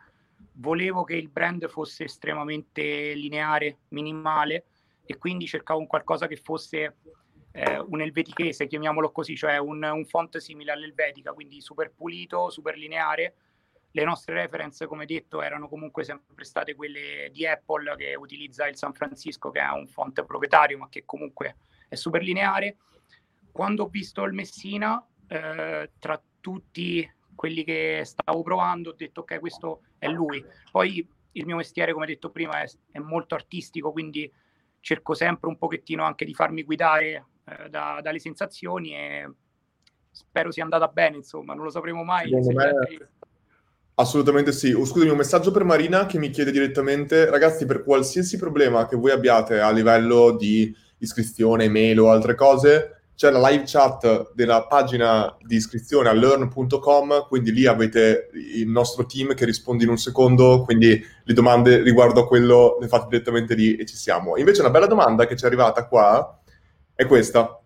volevo 0.55 1.03
che 1.03 1.17
il 1.17 1.29
brand 1.29 1.69
fosse 1.69 2.05
estremamente 2.05 3.15
lineare, 3.15 3.79
minimale 3.89 4.65
e 5.05 5.19
quindi 5.19 5.47
cercavo 5.47 5.81
un 5.81 5.89
qualcosa 5.89 6.29
che 6.29 6.37
fosse 6.37 6.97
eh, 7.51 7.79
un 7.79 8.01
elvetichese, 8.01 8.67
chiamiamolo 8.67 9.11
così, 9.11 9.37
cioè 9.37 9.59
un, 9.59 9.83
un, 9.83 10.07
font 10.07 10.39
simile 10.39 10.73
all'elvetica, 10.73 11.33
quindi 11.33 11.61
super 11.61 11.91
pulito, 11.91 12.49
super 12.49 12.77
lineare. 12.77 13.35
Le 13.95 14.05
nostre 14.05 14.35
reference, 14.35 14.87
come 14.87 15.05
detto, 15.05 15.43
erano 15.43 15.69
comunque 15.69 16.03
sempre 16.03 16.45
state 16.45 16.75
quelle 16.75 17.29
di 17.31 17.47
Apple 17.47 17.95
che 17.97 18.15
utilizza 18.15 18.67
il 18.67 18.77
San 18.77 18.95
Francisco, 18.95 19.51
che 19.51 19.61
è 19.61 19.69
un 19.69 19.87
font 19.87 20.25
proprietario, 20.25 20.79
ma 20.79 20.89
che 20.89 21.05
comunque 21.05 21.57
è 21.89 21.95
super 21.95 22.23
lineare. 22.23 22.77
Quando 23.51 23.83
ho 23.83 23.89
visto 23.89 24.23
il 24.23 24.33
Messina, 24.33 25.05
eh, 25.33 25.91
tra 25.99 26.23
tutti 26.41 27.11
quelli 27.35 27.65
che 27.65 28.03
stavo 28.05 28.43
provando, 28.43 28.91
ho 28.91 28.95
detto 28.95 29.23
ok, 29.23 29.41
questo 29.41 29.81
è 29.99 30.07
lui. 30.09 30.45
Poi 30.71 31.09
il 31.33 31.47
mio 31.47 31.57
mestiere, 31.57 31.95
come 31.95 32.07
detto 32.07 32.31
prima, 32.31 32.61
è, 32.61 32.67
è 32.91 32.99
molto 32.99 33.35
artistico, 33.35 33.93
quindi 33.93 34.31
cerco 34.81 35.15
sempre 35.15 35.49
un 35.49 35.57
pochettino 35.57 36.05
anche 36.05 36.27
di 36.27 36.35
farmi 36.35 36.65
guidare 36.65 37.27
eh, 37.47 37.71
da, 37.71 38.01
dalle 38.03 38.19
sensazioni 38.19 38.95
e 38.95 39.31
spero 40.11 40.51
sia 40.51 40.65
andata 40.65 40.89
bene, 40.89 41.17
insomma, 41.17 41.55
non 41.55 41.65
lo 41.65 41.71
sapremo 41.71 42.05
mai. 42.05 42.31
Me... 42.31 43.09
Assolutamente 43.95 44.53
sì. 44.53 44.73
Oh, 44.73 44.85
scusami, 44.85 45.11
un 45.11 45.17
messaggio 45.17 45.51
per 45.51 45.65
Marina 45.65 46.05
che 46.05 46.19
mi 46.19 46.29
chiede 46.29 46.51
direttamente, 46.51 47.31
ragazzi, 47.31 47.65
per 47.65 47.83
qualsiasi 47.83 48.37
problema 48.37 48.87
che 48.87 48.97
voi 48.97 49.13
abbiate 49.13 49.61
a 49.61 49.71
livello 49.71 50.37
di 50.37 50.75
iscrizione, 50.99 51.65
email 51.65 52.01
o 52.01 52.11
altre 52.11 52.35
cose, 52.35 53.02
c'è 53.15 53.31
la 53.31 53.49
live 53.49 53.65
chat 53.67 54.33
della 54.35 54.67
pagina 54.67 55.37
di 55.41 55.57
iscrizione 55.57 56.09
a 56.09 56.13
learn.com, 56.13 57.27
quindi 57.29 57.53
lì 57.53 57.67
avete 57.67 58.31
il 58.33 58.69
nostro 58.69 59.07
team 59.07 59.35
che 59.35 59.45
risponde 59.45 59.85
in 59.85 59.91
un 59.91 59.99
secondo, 59.99 60.63
quindi 60.65 61.01
le 61.25 61.35
domande 61.35 61.83
riguardo 61.83 62.23
a 62.23 62.27
quello 62.27 62.79
le 62.81 62.89
fate 62.89 63.07
direttamente 63.11 63.55
lì 63.55 63.77
e 63.77 63.87
ci 63.87 63.97
siamo. 63.97 64.37
Invece 64.37 64.63
una 64.63 64.71
bella 64.71 64.87
domanda 64.87 65.27
che 65.27 65.37
ci 65.37 65.45
è 65.45 65.47
arrivata 65.47 65.87
qua 65.87 66.41
è 66.95 67.07
questa. 67.07 67.61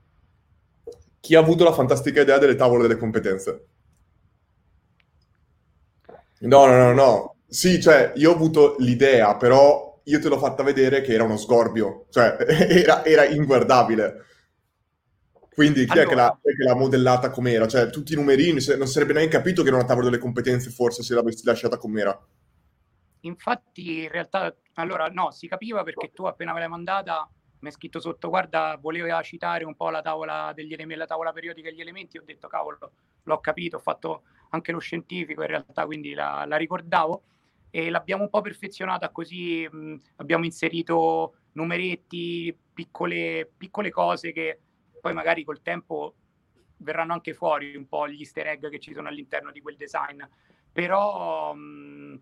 Chi 1.21 1.35
ha 1.35 1.41
avuto 1.41 1.65
la 1.65 1.73
fantastica 1.73 2.21
idea 2.21 2.39
delle 2.39 2.55
tavole 2.55 2.83
delle 2.83 2.99
competenze? 2.99 3.67
No, 6.41 6.67
no, 6.67 6.77
no, 6.77 6.93
no. 6.93 7.37
Sì, 7.49 7.81
cioè, 7.81 8.13
io 8.17 8.31
ho 8.31 8.35
avuto 8.35 8.77
l'idea, 8.79 9.37
però 9.37 10.01
io 10.05 10.21
te 10.21 10.29
l'ho 10.29 10.39
fatta 10.39 10.63
vedere 10.63 11.01
che 11.01 11.13
era 11.15 11.25
uno 11.25 11.37
sgorbio, 11.37 12.07
cioè 12.11 12.37
era, 12.69 13.05
era 13.05 13.25
inguardabile. 13.25 14.25
Quindi 15.57 15.87
chi, 15.87 15.99
allora, 15.99 16.05
è, 16.05 16.09
che 16.09 16.15
l'ha, 16.15 16.39
chi 16.43 16.51
è 16.51 16.55
che 16.55 16.65
l'ha 16.65 16.75
modellata 16.75 17.31
com'era? 17.31 17.67
Cioè, 17.67 17.89
tutti 17.89 18.13
i 18.13 18.17
numerini, 18.17 18.63
non 18.77 18.87
sarebbe 18.87 19.15
neanche 19.15 19.37
capito 19.39 19.63
che 19.63 19.69
era 19.69 19.79
una 19.79 19.87
tavola 19.87 20.11
delle 20.11 20.21
competenze, 20.21 20.69
forse, 20.69 21.03
se 21.03 21.15
l'avessi 21.15 21.47
lasciata 21.47 21.79
com'era. 21.79 22.15
Infatti, 23.21 24.03
in 24.03 24.11
realtà, 24.11 24.55
allora, 24.75 25.07
no, 25.07 25.31
si 25.31 25.49
capiva 25.49 25.83
perché 25.83 26.13
tu 26.13 26.25
appena 26.25 26.53
me 26.53 26.59
l'hai 26.59 26.69
mandata 26.69 27.27
mi 27.61 27.69
hai 27.69 27.73
scritto 27.73 28.01
sotto, 28.01 28.29
guarda, 28.29 28.77
voleva 28.79 29.23
citare 29.23 29.65
un 29.65 29.75
po' 29.75 29.89
la 29.89 30.03
tavola 30.03 30.53
degli 30.55 30.73
elementi, 30.75 31.01
la 31.01 31.07
tavola 31.07 31.33
periodica 31.33 31.71
degli 31.71 31.81
elementi, 31.81 32.19
ho 32.19 32.23
detto, 32.25 32.49
cavolo, 32.49 32.79
l'ho 33.23 33.41
capito, 33.41 33.77
ho 33.77 33.81
fatto 33.81 34.25
anche 34.51 34.73
lo 34.73 34.79
scientifico 34.79 35.41
in 35.41 35.49
realtà, 35.49 35.87
quindi 35.87 36.13
la, 36.13 36.45
la 36.47 36.57
ricordavo 36.57 37.23
e 37.71 37.91
l'abbiamo 37.91 38.25
un 38.25 38.31
po' 38.31 38.41
perfezionata 38.43 39.11
così, 39.11 39.67
mh, 39.69 40.01
abbiamo 40.17 40.45
inserito 40.45 41.35
numeretti, 41.53 42.57
piccole, 42.75 43.51
piccole 43.57 43.91
cose 43.91 44.33
che 44.33 44.61
poi 45.07 45.15
magari 45.15 45.45
col 45.45 45.63
tempo 45.63 46.15
verranno 46.79 47.13
anche 47.13 47.33
fuori 47.33 47.77
un 47.77 47.87
po' 47.87 48.09
gli 48.09 48.19
easter 48.19 48.49
egg 48.49 48.69
che 48.69 48.81
ci 48.81 48.93
sono 48.93 49.07
all'interno 49.07 49.53
di 49.53 49.61
quel 49.61 49.77
design, 49.77 50.21
però 50.73 51.55
mh, 51.55 52.21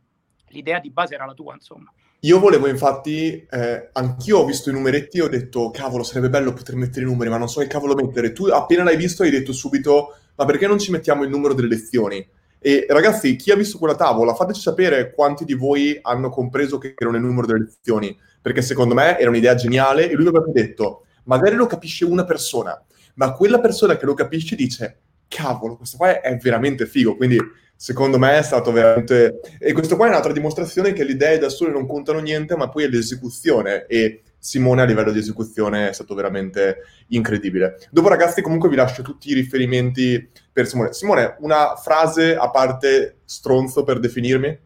l'idea 0.49 0.81
di 0.81 0.91
base 0.91 1.15
era 1.15 1.25
la 1.25 1.33
tua, 1.33 1.55
insomma. 1.55 1.91
Io 2.21 2.39
volevo 2.39 2.69
infatti, 2.69 3.47
eh, 3.51 3.89
anch'io 3.93 4.41
ho 4.41 4.45
visto 4.45 4.69
i 4.69 4.75
numeretti 4.75 5.17
e 5.17 5.23
ho 5.23 5.29
detto, 5.29 5.71
cavolo, 5.71 6.03
sarebbe 6.03 6.29
bello 6.29 6.53
poter 6.53 6.75
mettere 6.75 7.07
i 7.07 7.09
numeri, 7.09 7.31
ma 7.31 7.39
non 7.39 7.49
so 7.49 7.61
che 7.61 7.69
cavolo 7.69 7.95
mettere. 7.95 8.33
Tu 8.33 8.49
appena 8.49 8.85
l'hai 8.85 8.99
visto 8.99 9.23
hai 9.23 9.31
detto 9.31 9.55
subito, 9.55 10.15
ma 10.35 10.45
perché 10.45 10.67
non 10.67 10.79
ci 10.79 10.91
mettiamo 10.91 11.23
il 11.23 11.31
numero 11.31 11.55
delle 11.55 11.69
lezioni? 11.69 12.27
E 12.59 12.85
ragazzi, 12.87 13.37
chi 13.37 13.51
ha 13.51 13.57
visto 13.57 13.79
quella 13.79 13.95
tavola, 13.95 14.35
fateci 14.35 14.61
sapere 14.61 15.11
quanti 15.15 15.47
di 15.47 15.55
voi 15.55 15.99
hanno 16.03 16.29
compreso 16.29 16.77
che 16.77 16.95
era 16.99 17.11
il 17.11 17.23
numero 17.23 17.47
delle 17.47 17.61
lezioni, 17.61 18.15
perché 18.43 18.61
secondo 18.61 18.93
me 18.93 19.19
era 19.19 19.31
un'idea 19.31 19.55
geniale 19.55 20.11
e 20.11 20.15
lui 20.15 20.25
mi 20.25 20.29
aveva 20.29 20.53
detto, 20.53 21.04
magari 21.25 21.55
lo 21.57 21.67
capisce 21.67 22.05
una 22.05 22.25
persona, 22.25 22.81
ma 23.15 23.33
quella 23.33 23.61
persona 23.61 23.97
che 23.97 24.07
lo 24.07 24.15
capisce 24.15 24.57
dice, 24.57 24.99
cavolo, 25.29 25.77
questo 25.77 25.97
qua 25.97 26.21
è 26.21 26.37
veramente 26.37 26.87
figo, 26.87 27.17
quindi 27.17 27.39
secondo 27.77 28.19
me 28.19 28.39
è 28.39 28.43
stato 28.43 28.73
veramente... 28.73 29.41
E 29.59 29.73
questo 29.73 29.97
qua 29.97 30.07
è 30.07 30.09
un'altra 30.09 30.33
dimostrazione 30.33 30.93
che 30.93 31.05
le 31.05 31.13
idee 31.13 31.39
da 31.39 31.49
sole 31.49 31.73
non 31.73 31.87
contano 31.87 32.21
niente, 32.21 32.57
ma 32.57 32.69
poi 32.69 32.85
è 32.85 32.89
l'esecuzione 32.89 33.87
e 33.87 34.23
Simone 34.39 34.83
a 34.83 34.85
livello 34.85 35.11
di 35.11 35.19
esecuzione 35.19 35.89
è 35.89 35.93
stato 35.95 36.15
veramente 36.15 36.83
incredibile. 37.09 37.79
Dopo 37.91 38.09
ragazzi 38.09 38.43
comunque 38.43 38.69
vi 38.69 38.77
lascio 38.77 39.03
tutti 39.03 39.31
i 39.31 39.35
riferimenti 39.35 40.31
per 40.53 40.67
Simone. 40.67 40.93
Simone, 40.93 41.37
una 41.41 41.77
frase 41.77 42.37
a 42.37 42.51
parte 42.51 43.21
stronzo 43.25 43.85
per 43.85 43.99
definirmi? 44.01 44.59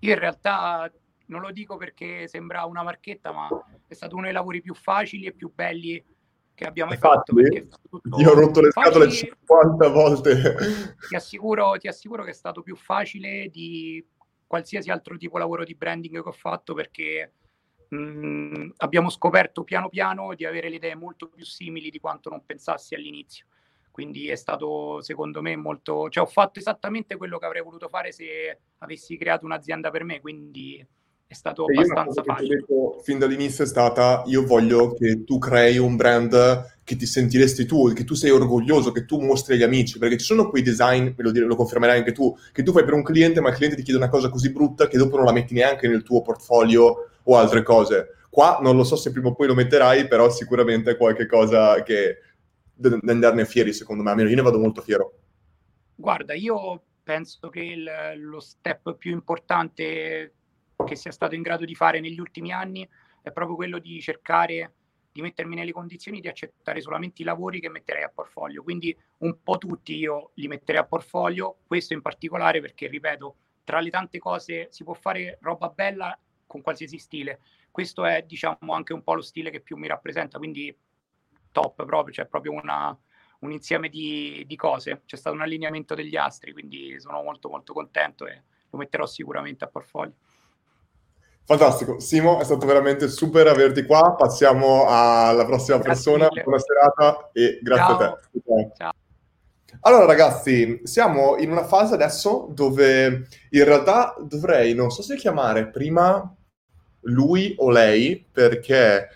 Io 0.00 0.12
in 0.12 0.18
realtà 0.18 0.90
non 1.26 1.40
lo 1.40 1.50
dico 1.50 1.76
perché 1.76 2.28
sembra 2.28 2.64
una 2.64 2.82
marchetta, 2.82 3.32
ma 3.32 3.48
è 3.86 3.94
stato 3.94 4.14
uno 4.14 4.24
dei 4.24 4.32
lavori 4.32 4.60
più 4.60 4.74
facili 4.74 5.26
e 5.26 5.32
più 5.32 5.52
belli 5.54 6.02
che 6.54 6.64
abbiamo 6.64 6.90
mai 6.90 6.98
fatto. 6.98 7.34
Io 7.38 8.30
ho 8.30 8.34
rotto 8.34 8.60
le 8.60 8.70
scatole 8.70 9.10
50 9.10 9.88
volte. 9.88 10.54
Ti 11.08 11.14
assicuro, 11.14 11.76
ti 11.78 11.86
assicuro 11.86 12.24
che 12.24 12.30
è 12.30 12.34
stato 12.34 12.62
più 12.62 12.76
facile 12.76 13.48
di 13.48 14.04
qualsiasi 14.46 14.90
altro 14.90 15.16
tipo 15.16 15.34
di 15.34 15.42
lavoro 15.42 15.64
di 15.64 15.74
branding 15.74 16.22
che 16.22 16.28
ho 16.28 16.32
fatto 16.32 16.72
perché 16.72 17.32
mh, 17.88 17.96
mm, 17.96 18.70
abbiamo 18.78 19.10
scoperto 19.10 19.64
piano 19.64 19.88
piano 19.88 20.34
di 20.34 20.44
avere 20.44 20.68
le 20.68 20.76
idee 20.76 20.94
molto 20.94 21.28
più 21.28 21.44
simili 21.44 21.90
di 21.90 22.00
quanto 22.00 22.30
non 22.30 22.44
pensassi 22.44 22.94
all'inizio. 22.94 23.46
Quindi 23.90 24.28
è 24.28 24.34
stato 24.34 25.00
secondo 25.00 25.40
me 25.40 25.56
molto, 25.56 26.10
cioè 26.10 26.22
ho 26.22 26.28
fatto 26.28 26.58
esattamente 26.58 27.16
quello 27.16 27.38
che 27.38 27.46
avrei 27.46 27.62
voluto 27.62 27.88
fare 27.88 28.12
se 28.12 28.60
avessi 28.78 29.16
creato 29.16 29.46
un'azienda 29.46 29.90
per 29.90 30.04
me, 30.04 30.20
quindi 30.20 30.86
è 31.28 31.34
stato 31.34 31.66
e 31.68 31.74
abbastanza 31.74 32.22
facile. 32.22 32.56
Detto, 32.56 33.00
fin 33.02 33.18
dall'inizio 33.18 33.64
è 33.64 33.66
stata 33.66 34.22
io 34.26 34.46
voglio 34.46 34.94
che 34.94 35.24
tu 35.24 35.38
crei 35.38 35.76
un 35.78 35.96
brand 35.96 36.74
che 36.84 36.94
ti 36.94 37.04
sentiresti 37.04 37.66
tu, 37.66 37.92
che 37.92 38.04
tu 38.04 38.14
sei 38.14 38.30
orgoglioso, 38.30 38.92
che 38.92 39.04
tu 39.04 39.20
mostri 39.20 39.54
agli 39.54 39.64
amici, 39.64 39.98
perché 39.98 40.18
ci 40.18 40.24
sono 40.24 40.48
quei 40.48 40.62
design, 40.62 41.10
lo, 41.16 41.32
dire, 41.32 41.46
lo 41.46 41.56
confermerai 41.56 41.98
anche 41.98 42.12
tu, 42.12 42.36
che 42.52 42.62
tu 42.62 42.70
fai 42.70 42.84
per 42.84 42.94
un 42.94 43.02
cliente, 43.02 43.40
ma 43.40 43.48
il 43.48 43.56
cliente 43.56 43.76
ti 43.76 43.82
chiede 43.82 43.98
una 43.98 44.08
cosa 44.08 44.28
così 44.28 44.52
brutta 44.52 44.86
che 44.86 44.98
dopo 44.98 45.16
non 45.16 45.24
la 45.24 45.32
metti 45.32 45.52
neanche 45.52 45.88
nel 45.88 46.04
tuo 46.04 46.22
portfolio 46.22 47.08
o 47.24 47.36
altre 47.36 47.64
cose. 47.64 48.14
Qua 48.30 48.60
non 48.62 48.76
lo 48.76 48.84
so 48.84 48.94
se 48.94 49.10
prima 49.10 49.28
o 49.28 49.34
poi 49.34 49.48
lo 49.48 49.54
metterai, 49.54 50.06
però 50.06 50.30
sicuramente 50.30 50.92
è 50.92 50.96
qualcosa 50.96 51.82
che 51.82 52.18
da 52.72 52.96
andarne 53.06 53.46
fieri, 53.46 53.72
secondo 53.72 54.04
me, 54.04 54.10
almeno 54.10 54.28
io 54.28 54.36
ne 54.36 54.42
vado 54.42 54.58
molto 54.58 54.80
fiero. 54.80 55.12
Guarda, 55.96 56.34
io 56.34 56.82
penso 57.02 57.48
che 57.48 57.60
il, 57.60 57.90
lo 58.18 58.38
step 58.38 58.94
più 58.96 59.10
importante 59.10 60.34
che 60.86 60.96
sia 60.96 61.12
stato 61.12 61.34
in 61.34 61.42
grado 61.42 61.64
di 61.64 61.74
fare 61.74 62.00
negli 62.00 62.18
ultimi 62.18 62.52
anni 62.52 62.88
è 63.22 63.30
proprio 63.32 63.56
quello 63.56 63.78
di 63.78 64.00
cercare 64.00 64.72
di 65.16 65.22
mettermi 65.22 65.54
nelle 65.54 65.72
condizioni 65.72 66.20
di 66.20 66.28
accettare 66.28 66.80
solamente 66.82 67.22
i 67.22 67.24
lavori 67.24 67.58
che 67.58 67.70
metterei 67.70 68.02
a 68.02 68.10
portfolio. 68.14 68.62
Quindi 68.62 68.96
un 69.18 69.42
po' 69.42 69.56
tutti 69.56 69.96
io 69.96 70.32
li 70.34 70.46
metterei 70.46 70.80
a 70.80 70.84
portfolio, 70.84 71.56
questo 71.66 71.94
in 71.94 72.02
particolare 72.02 72.60
perché, 72.60 72.86
ripeto, 72.86 73.36
tra 73.64 73.80
le 73.80 73.88
tante 73.90 74.18
cose 74.18 74.68
si 74.70 74.84
può 74.84 74.92
fare 74.92 75.38
roba 75.40 75.70
bella 75.70 76.16
con 76.46 76.60
qualsiasi 76.60 76.98
stile. 76.98 77.40
Questo 77.70 78.04
è, 78.04 78.22
diciamo, 78.22 78.72
anche 78.72 78.92
un 78.92 79.02
po' 79.02 79.14
lo 79.14 79.22
stile 79.22 79.50
che 79.50 79.60
più 79.60 79.76
mi 79.76 79.88
rappresenta, 79.88 80.36
quindi 80.36 80.74
top 81.50 81.86
proprio, 81.86 82.14
cioè 82.14 82.26
proprio 82.26 82.52
una, 82.52 82.96
un 83.40 83.52
insieme 83.52 83.88
di, 83.88 84.44
di, 84.46 84.56
cose. 84.56 85.02
C'è 85.06 85.16
stato 85.16 85.34
un 85.34 85.42
allineamento 85.42 85.94
degli 85.94 86.16
astri, 86.16 86.52
quindi 86.52 87.00
sono 87.00 87.22
molto 87.22 87.48
molto 87.48 87.72
contento 87.72 88.26
e 88.26 88.42
lo 88.70 88.78
metterò 88.78 89.06
sicuramente 89.06 89.64
a 89.64 89.68
portfolio. 89.68 90.14
Fantastico, 91.46 92.00
Simo, 92.00 92.40
è 92.40 92.44
stato 92.44 92.66
veramente 92.66 93.06
super 93.06 93.46
averti 93.46 93.84
qua. 93.84 94.16
Passiamo 94.18 94.84
alla 94.88 95.44
prossima 95.44 95.78
grazie 95.78 95.92
persona. 95.92 96.28
Mille. 96.28 96.42
Buona 96.42 96.58
serata 96.58 97.30
e 97.32 97.60
grazie 97.62 97.84
Ciao. 97.84 98.02
a 98.02 98.18
te. 98.18 98.72
Ciao. 98.76 98.92
Allora 99.82 100.06
ragazzi, 100.06 100.80
siamo 100.82 101.36
in 101.36 101.52
una 101.52 101.62
fase 101.62 101.94
adesso 101.94 102.48
dove 102.50 103.28
in 103.50 103.64
realtà 103.64 104.16
dovrei, 104.20 104.74
non 104.74 104.90
so 104.90 105.02
se 105.02 105.14
chiamare 105.14 105.68
prima 105.68 106.34
lui 107.02 107.54
o 107.58 107.70
lei, 107.70 108.26
perché 108.32 109.08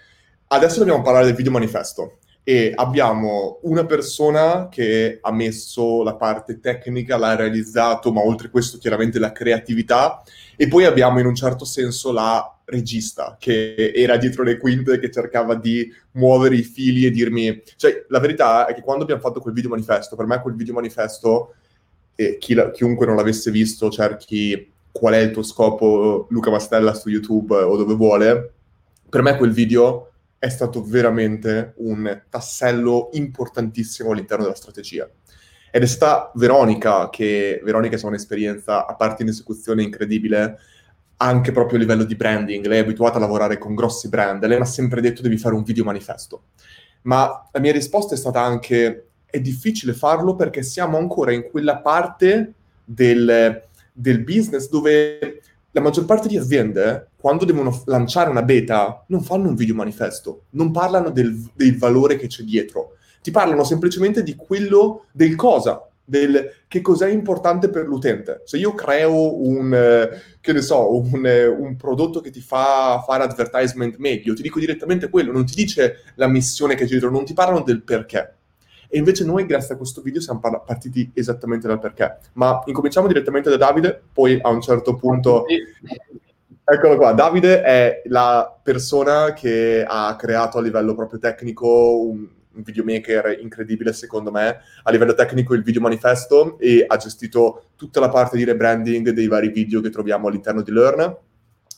adesso 0.46 0.78
dobbiamo 0.78 1.02
parlare 1.02 1.24
del 1.26 1.34
video 1.34 1.50
manifesto 1.50 2.19
e 2.42 2.72
abbiamo 2.74 3.58
una 3.62 3.84
persona 3.84 4.68
che 4.68 5.18
ha 5.20 5.32
messo 5.32 6.02
la 6.02 6.14
parte 6.14 6.58
tecnica, 6.58 7.16
l'ha 7.16 7.36
realizzato, 7.36 8.12
ma 8.12 8.22
oltre 8.22 8.50
questo 8.50 8.78
chiaramente 8.78 9.18
la 9.18 9.32
creatività. 9.32 10.22
E 10.56 10.68
poi 10.68 10.84
abbiamo 10.84 11.20
in 11.20 11.26
un 11.26 11.34
certo 11.34 11.64
senso 11.64 12.12
la 12.12 12.58
regista 12.64 13.36
che 13.38 13.92
era 13.94 14.16
dietro 14.16 14.42
le 14.42 14.56
quinte, 14.56 14.98
che 14.98 15.10
cercava 15.10 15.54
di 15.54 15.92
muovere 16.12 16.56
i 16.56 16.62
fili 16.62 17.06
e 17.06 17.10
dirmi... 17.10 17.62
Cioè, 17.76 18.06
la 18.08 18.20
verità 18.20 18.66
è 18.66 18.74
che 18.74 18.82
quando 18.82 19.02
abbiamo 19.02 19.20
fatto 19.20 19.40
quel 19.40 19.54
video 19.54 19.70
manifesto, 19.70 20.16
per 20.16 20.26
me 20.26 20.40
quel 20.40 20.54
video 20.54 20.74
manifesto, 20.74 21.54
e 22.14 22.36
chi 22.38 22.54
la, 22.54 22.70
chiunque 22.70 23.06
non 23.06 23.16
l'avesse 23.16 23.50
visto 23.50 23.90
cerchi 23.90 24.70
qual 24.92 25.14
è 25.14 25.18
il 25.18 25.30
tuo 25.30 25.42
scopo, 25.42 26.26
Luca 26.30 26.50
Mastella 26.50 26.94
su 26.94 27.08
YouTube 27.08 27.54
o 27.54 27.76
dove 27.76 27.94
vuole, 27.94 28.52
per 29.08 29.22
me 29.22 29.36
quel 29.36 29.52
video 29.52 30.09
è 30.40 30.48
stato 30.48 30.82
veramente 30.82 31.74
un 31.76 32.22
tassello 32.30 33.10
importantissimo 33.12 34.10
all'interno 34.10 34.44
della 34.44 34.56
strategia. 34.56 35.06
Ed 35.70 35.82
è 35.82 35.86
stata 35.86 36.32
Veronica, 36.34 37.10
che 37.10 37.60
Veronica 37.62 37.96
è 37.96 38.04
un'esperienza, 38.04 38.86
a 38.86 38.94
parte 38.94 39.22
in 39.22 39.28
esecuzione 39.28 39.82
incredibile, 39.82 40.58
anche 41.18 41.52
proprio 41.52 41.76
a 41.76 41.80
livello 41.82 42.04
di 42.04 42.16
branding. 42.16 42.64
Lei 42.64 42.78
è 42.78 42.82
abituata 42.82 43.18
a 43.18 43.20
lavorare 43.20 43.58
con 43.58 43.74
grossi 43.74 44.08
brand, 44.08 44.42
lei 44.46 44.56
mi 44.56 44.62
ha 44.62 44.66
sempre 44.66 45.02
detto 45.02 45.20
devi 45.20 45.36
fare 45.36 45.54
un 45.54 45.62
video 45.62 45.84
manifesto. 45.84 46.44
Ma 47.02 47.48
la 47.52 47.60
mia 47.60 47.72
risposta 47.72 48.14
è 48.14 48.18
stata 48.18 48.40
anche 48.40 49.08
è 49.26 49.40
difficile 49.40 49.92
farlo 49.92 50.34
perché 50.34 50.62
siamo 50.62 50.96
ancora 50.96 51.32
in 51.32 51.48
quella 51.50 51.78
parte 51.80 52.54
del, 52.82 53.62
del 53.92 54.24
business 54.24 54.70
dove 54.70 55.42
la 55.70 55.80
maggior 55.82 56.06
parte 56.06 56.28
di 56.28 56.36
aziende, 56.36 57.09
quando 57.20 57.44
devono 57.44 57.82
lanciare 57.84 58.30
una 58.30 58.42
beta, 58.42 59.04
non 59.08 59.22
fanno 59.22 59.48
un 59.48 59.54
video 59.54 59.74
manifesto, 59.74 60.44
non 60.50 60.70
parlano 60.70 61.10
del, 61.10 61.38
del 61.54 61.76
valore 61.76 62.16
che 62.16 62.26
c'è 62.26 62.42
dietro, 62.42 62.96
ti 63.22 63.30
parlano 63.30 63.62
semplicemente 63.62 64.22
di 64.22 64.34
quello, 64.34 65.04
del 65.12 65.36
cosa, 65.36 65.86
del 66.02 66.50
che 66.66 66.80
cos'è 66.80 67.08
importante 67.08 67.68
per 67.68 67.86
l'utente. 67.86 68.40
Se 68.44 68.56
io 68.56 68.74
creo 68.74 69.38
un, 69.46 69.72
eh, 69.72 70.08
che 70.40 70.52
ne 70.52 70.62
so, 70.62 70.96
un, 70.96 71.26
eh, 71.26 71.46
un, 71.46 71.76
prodotto 71.76 72.20
che 72.20 72.30
ti 72.30 72.40
fa 72.40 73.02
fare 73.06 73.22
advertisement 73.22 73.96
meglio, 73.98 74.34
ti 74.34 74.42
dico 74.42 74.58
direttamente 74.58 75.10
quello, 75.10 75.30
non 75.30 75.44
ti 75.44 75.54
dice 75.54 75.98
la 76.14 76.26
missione 76.26 76.74
che 76.74 76.84
c'è 76.84 76.90
dietro, 76.90 77.10
non 77.10 77.24
ti 77.26 77.34
parlano 77.34 77.62
del 77.62 77.82
perché. 77.82 78.34
E 78.88 78.98
invece 78.98 79.24
noi, 79.24 79.46
grazie 79.46 79.74
a 79.74 79.76
questo 79.76 80.00
video, 80.00 80.20
siamo 80.20 80.40
par- 80.40 80.64
partiti 80.64 81.08
esattamente 81.14 81.68
dal 81.68 81.78
perché. 81.78 82.18
Ma 82.32 82.60
incominciamo 82.66 83.06
direttamente 83.06 83.48
da 83.48 83.56
Davide, 83.56 84.02
poi 84.12 84.38
a 84.42 84.48
un 84.48 84.60
certo 84.60 84.96
punto... 84.96 85.44
Eccolo 86.72 86.96
qua, 86.96 87.10
Davide 87.10 87.62
è 87.62 88.02
la 88.04 88.56
persona 88.62 89.32
che 89.32 89.84
ha 89.84 90.14
creato 90.14 90.58
a 90.58 90.62
livello 90.62 90.94
proprio 90.94 91.18
tecnico 91.18 91.98
un, 91.98 92.28
un 92.54 92.62
videomaker 92.62 93.38
incredibile 93.40 93.92
secondo 93.92 94.30
me, 94.30 94.60
a 94.84 94.90
livello 94.92 95.14
tecnico 95.14 95.54
il 95.54 95.64
video 95.64 95.80
manifesto 95.80 96.60
e 96.60 96.84
ha 96.86 96.96
gestito 96.96 97.70
tutta 97.74 97.98
la 97.98 98.08
parte 98.08 98.36
di 98.36 98.44
rebranding 98.44 99.10
dei 99.10 99.26
vari 99.26 99.48
video 99.48 99.80
che 99.80 99.90
troviamo 99.90 100.28
all'interno 100.28 100.62
di 100.62 100.70
Learn. 100.70 101.16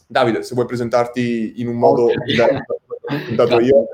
Davide, 0.07 0.43
se 0.43 0.55
vuoi 0.55 0.66
presentarti 0.66 1.55
in 1.57 1.68
un 1.68 1.76
modo 1.76 2.05
okay. 2.05 2.26
diverso, 2.26 2.80
dato 3.34 3.61
io. 3.61 3.86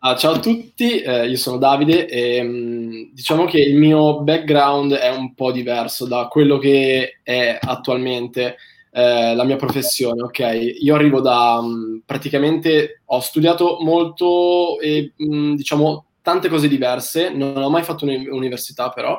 Ah, 0.00 0.16
ciao 0.16 0.32
a 0.32 0.38
tutti, 0.38 1.00
eh, 1.00 1.28
io 1.28 1.36
sono 1.38 1.56
Davide 1.56 2.06
e 2.06 2.42
mm, 2.42 3.12
diciamo 3.14 3.46
che 3.46 3.58
il 3.58 3.76
mio 3.76 4.20
background 4.20 4.92
è 4.92 5.08
un 5.08 5.32
po' 5.32 5.50
diverso 5.50 6.06
da 6.06 6.26
quello 6.30 6.58
che 6.58 7.20
è 7.22 7.56
attualmente 7.58 8.56
eh, 8.94 9.34
la 9.34 9.44
mia 9.44 9.56
professione, 9.56 10.22
ok? 10.22 10.76
Io 10.80 10.94
arrivo 10.94 11.20
da 11.20 11.60
mh, 11.62 11.66
mm, 11.66 11.98
praticamente 12.04 13.00
ho 13.06 13.20
studiato 13.20 13.78
molto 13.80 14.78
e 14.80 15.12
mh, 15.16 15.34
mm, 15.34 15.54
diciamo 15.54 16.04
tante 16.20 16.48
cose 16.48 16.68
diverse, 16.68 17.30
non 17.30 17.56
ho 17.56 17.70
mai 17.70 17.82
fatto 17.82 18.04
un'università 18.04 18.90
però, 18.90 19.18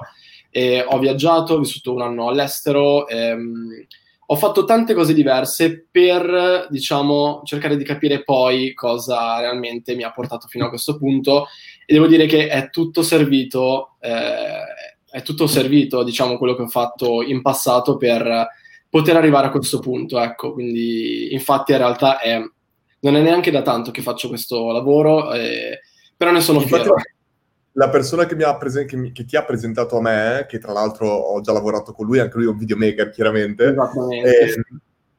e 0.52 0.86
ho 0.88 1.00
viaggiato, 1.00 1.56
ho 1.56 1.60
vissuto 1.60 1.92
un 1.92 2.02
anno 2.02 2.30
all'estero. 2.30 3.08
Ehm, 3.08 3.86
ho 4.28 4.36
fatto 4.36 4.64
tante 4.64 4.94
cose 4.94 5.14
diverse 5.14 5.88
per, 5.92 6.68
diciamo, 6.70 7.42
cercare 7.44 7.76
di 7.76 7.84
capire 7.84 8.24
poi 8.24 8.74
cosa 8.74 9.40
realmente 9.40 9.96
mi 9.96 10.04
ha 10.04 10.12
portato 10.12 10.48
fino 10.48 10.66
a 10.66 10.70
questo 10.70 10.98
punto 10.98 11.48
e 11.86 11.94
devo 11.94 12.08
dire 12.08 12.26
che 12.26 12.48
è 12.48 12.70
tutto 12.70 13.02
servito, 13.04 13.96
eh, 14.00 14.64
è 15.10 15.22
tutto 15.24 15.46
servito, 15.48 16.04
diciamo, 16.04 16.38
quello 16.38 16.56
che 16.56 16.62
ho 16.62 16.68
fatto 16.68 17.22
in 17.22 17.42
passato 17.42 17.98
per 17.98 18.48
poter 18.94 19.16
arrivare 19.16 19.48
a 19.48 19.50
questo 19.50 19.80
punto, 19.80 20.20
ecco, 20.20 20.54
quindi 20.54 21.34
infatti 21.34 21.72
in 21.72 21.80
realtà 21.80 22.20
è, 22.20 22.40
non 23.00 23.16
è 23.16 23.22
neanche 23.24 23.50
da 23.50 23.64
tanto 23.64 23.90
che 23.90 24.04
faccio 24.04 24.28
questo 24.28 24.72
lavoro, 24.72 25.34
eh, 25.34 25.80
però 26.16 26.30
ne 26.30 26.42
sono 26.42 26.62
infatti, 26.62 26.84
fiero 26.84 27.02
la 27.72 27.90
persona 27.90 28.28
che, 28.28 28.36
presen- 28.36 28.86
che, 28.86 28.96
mi- 28.96 29.12
che, 29.12 29.26
ti 29.26 29.36
ha 29.36 29.44
presentato 29.44 29.98
a 29.98 30.02
me, 30.02 30.46
che 30.48 30.60
tra 30.60 30.74
l'altro 30.74 31.08
ho 31.08 31.42
già 31.42 31.52
lavorato 31.54 31.92
con 31.92 32.06
lui, 32.06 32.20
anche 32.20 32.38
lui 32.38 32.46
è 32.46 32.50
un 32.50 32.58
videomaker 32.60 33.10
chiaramente, 33.10 33.70
Esattamente. 33.70 34.64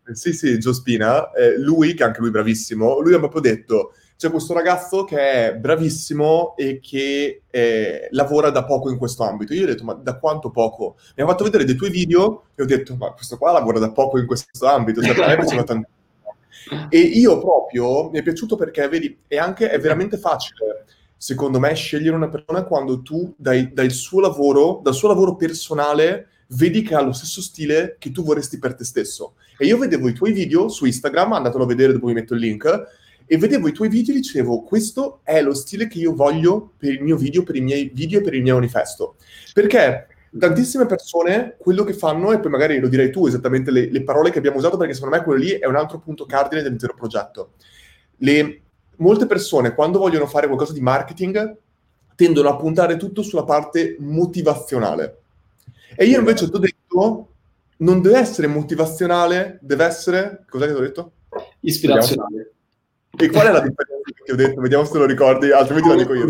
Eh, 0.07 0.15
sì, 0.15 0.33
sì, 0.33 0.57
Gio 0.61 0.73
Spina, 0.73 1.33
eh, 1.33 1.59
lui, 1.59 1.95
che 1.95 2.05
anche 2.05 2.21
lui 2.21 2.29
è 2.29 2.33
bravissimo, 2.33 3.01
lui 3.01 3.15
ha 3.15 3.19
proprio 3.19 3.41
detto, 3.41 3.95
c'è 4.17 4.31
questo 4.31 4.55
ragazzo 4.55 5.05
che 5.05 5.19
è 5.19 5.55
bravissimo 5.57 6.55
e 6.57 6.81
che 6.81 7.43
eh, 7.51 8.09
lavora 8.11 8.51
da 8.51 8.65
poco 8.65 8.91
in 8.91 8.97
questo 8.97 9.25
ambito. 9.25 9.53
Io 9.55 9.61
gli 9.61 9.65
ho 9.65 9.73
detto, 9.73 9.85
ma 9.85 9.95
da 9.95 10.19
quanto 10.19 10.51
poco? 10.51 10.97
Mi 11.17 11.23
ha 11.23 11.27
fatto 11.27 11.45
vedere 11.45 11.65
dei 11.65 11.75
tuoi 11.75 11.91
video 11.91 12.45
e 12.55 12.63
ho 12.63 12.67
detto, 12.67 12.97
ma 12.97 13.11
questo 13.13 13.37
qua 13.37 13.53
lavora 13.53 13.79
da 13.79 13.91
poco 13.91 14.19
in 14.19 14.27
questo 14.27 14.67
ambito, 14.67 15.03
cioè 15.03 15.15
per 15.15 15.27
me 15.27 15.37
piaceva 15.37 15.63
tantissimo. 15.65 15.93
E 16.89 16.99
io 16.99 17.39
proprio, 17.41 18.11
mi 18.11 18.19
è 18.19 18.23
piaciuto 18.23 18.57
perché, 18.57 18.89
vedi, 18.89 19.19
è 19.27 19.37
anche, 19.37 19.69
è 19.69 19.79
veramente 19.79 20.17
facile 20.17 20.85
secondo 21.25 21.59
me, 21.59 21.73
scegliere 21.73 22.15
una 22.15 22.29
persona 22.29 22.65
quando 22.65 23.01
tu 23.01 23.33
dai, 23.39 23.73
dai 23.73 23.89
suo 23.89 24.21
lavoro, 24.21 24.81
dal 24.83 24.93
suo 24.93 25.09
lavoro 25.09 25.37
personale, 25.37 26.29
vedi 26.49 26.83
che 26.83 26.95
ha 26.95 27.01
lo 27.01 27.13
stesso 27.13 27.41
stile 27.41 27.97
che 27.99 28.11
tu 28.11 28.23
vorresti 28.23 28.59
per 28.59 28.75
te 28.75 28.85
stesso. 28.85 29.37
E 29.57 29.65
io 29.65 29.79
vedevo 29.79 30.09
i 30.09 30.13
tuoi 30.13 30.33
video 30.33 30.69
su 30.69 30.85
Instagram, 30.85 31.33
andatelo 31.33 31.65
a 31.65 31.67
vedere 31.67 31.95
dopo 31.95 32.09
vi 32.09 32.13
metto 32.13 32.35
il 32.35 32.41
link, 32.41 32.83
e 33.27 33.39
vedevo 33.39 33.69
i 33.69 33.73
tuoi 33.73 33.89
video 33.89 34.15
e 34.15 34.19
dicevo, 34.19 34.63
questo 34.63 35.21
è 35.23 35.41
lo 35.41 35.55
stile 35.55 35.87
che 35.87 35.99
io 35.99 36.15
voglio 36.15 36.73
per 36.77 36.93
il 36.93 37.03
mio 37.03 37.17
video, 37.17 37.43
per 37.43 37.57
i 37.57 37.61
miei 37.61 37.91
video 37.93 38.21
e 38.21 38.23
per 38.23 38.35
il 38.35 38.43
mio 38.43 38.55
manifesto. 38.55 39.17
Perché 39.53 40.09
tantissime 40.39 40.87
persone 40.87 41.57
quello 41.59 41.85
che 41.85 41.93
fanno, 41.93 42.33
e 42.33 42.41
poi 42.41 42.51
magari 42.51 42.79
lo 42.79 42.89
direi 42.89 43.11
tu 43.11 43.27
esattamente 43.27 43.71
le, 43.71 43.91
le 43.91 44.03
parole 44.03 44.31
che 44.31 44.39
abbiamo 44.39 44.59
usato, 44.59 44.77
perché 44.77 44.95
secondo 44.95 45.17
me 45.17 45.23
quello 45.23 45.41
lì 45.41 45.51
è 45.51 45.67
un 45.67 45.77
altro 45.77 45.99
punto 45.99 46.27
cardine 46.27 46.63
dell'intero 46.63 46.95
progetto. 46.95 47.53
Le, 48.19 48.61
molte 48.97 49.27
persone 49.27 49.75
quando 49.75 49.99
vogliono 49.99 50.27
fare 50.27 50.47
qualcosa 50.47 50.73
di 50.73 50.81
marketing 50.81 51.57
tendono 52.15 52.49
a 52.49 52.57
puntare 52.57 52.97
tutto 52.97 53.23
sulla 53.23 53.45
parte 53.45 53.97
motivazionale. 53.99 55.19
E 55.97 56.05
io 56.05 56.19
invece 56.19 56.49
ti 56.49 56.57
ho 56.57 56.59
detto, 56.59 57.29
non 57.79 58.01
deve 58.01 58.19
essere 58.19 58.47
motivazionale, 58.47 59.59
deve 59.63 59.85
essere... 59.85 60.45
Cos'è 60.49 60.67
che 60.67 60.73
ti 60.73 60.79
ho 60.79 60.83
detto? 60.83 61.13
Ispirazionale. 61.61 62.54
E 63.17 63.31
qual 63.31 63.47
è 63.47 63.53
la 63.53 63.61
differenza 63.61 64.11
che 64.25 64.33
ho 64.33 64.37
detto? 64.37 64.61
Vediamo 64.61 64.85
se 64.85 64.99
lo 64.99 65.07
ricordi, 65.07 65.51
altrimenti 65.51 65.89
lo 65.89 65.97
dico 65.97 66.15
io. 66.15 66.27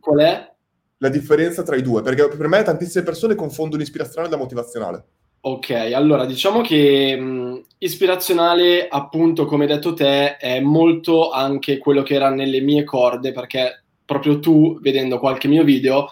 Qual 0.00 0.18
è? 0.18 0.52
La 0.98 1.08
differenza 1.08 1.62
tra 1.62 1.76
i 1.76 1.82
due, 1.82 2.02
perché 2.02 2.28
per 2.28 2.48
me 2.48 2.62
tantissime 2.62 3.04
persone 3.04 3.34
confondono 3.34 3.82
ispirazionale 3.82 4.30
da 4.30 4.36
motivazionale. 4.36 5.04
Ok, 5.40 5.70
allora 5.70 6.24
diciamo 6.24 6.60
che 6.60 7.14
mh, 7.14 7.62
ispirazionale, 7.78 8.88
appunto, 8.88 9.44
come 9.44 9.64
hai 9.64 9.70
detto 9.70 9.94
te, 9.94 10.36
è 10.38 10.58
molto 10.60 11.30
anche 11.30 11.78
quello 11.78 12.02
che 12.02 12.14
era 12.14 12.30
nelle 12.30 12.60
mie 12.60 12.82
corde, 12.82 13.32
perché 13.32 13.84
proprio 14.04 14.40
tu, 14.40 14.80
vedendo 14.80 15.18
qualche 15.18 15.46
mio 15.46 15.62
video, 15.62 16.08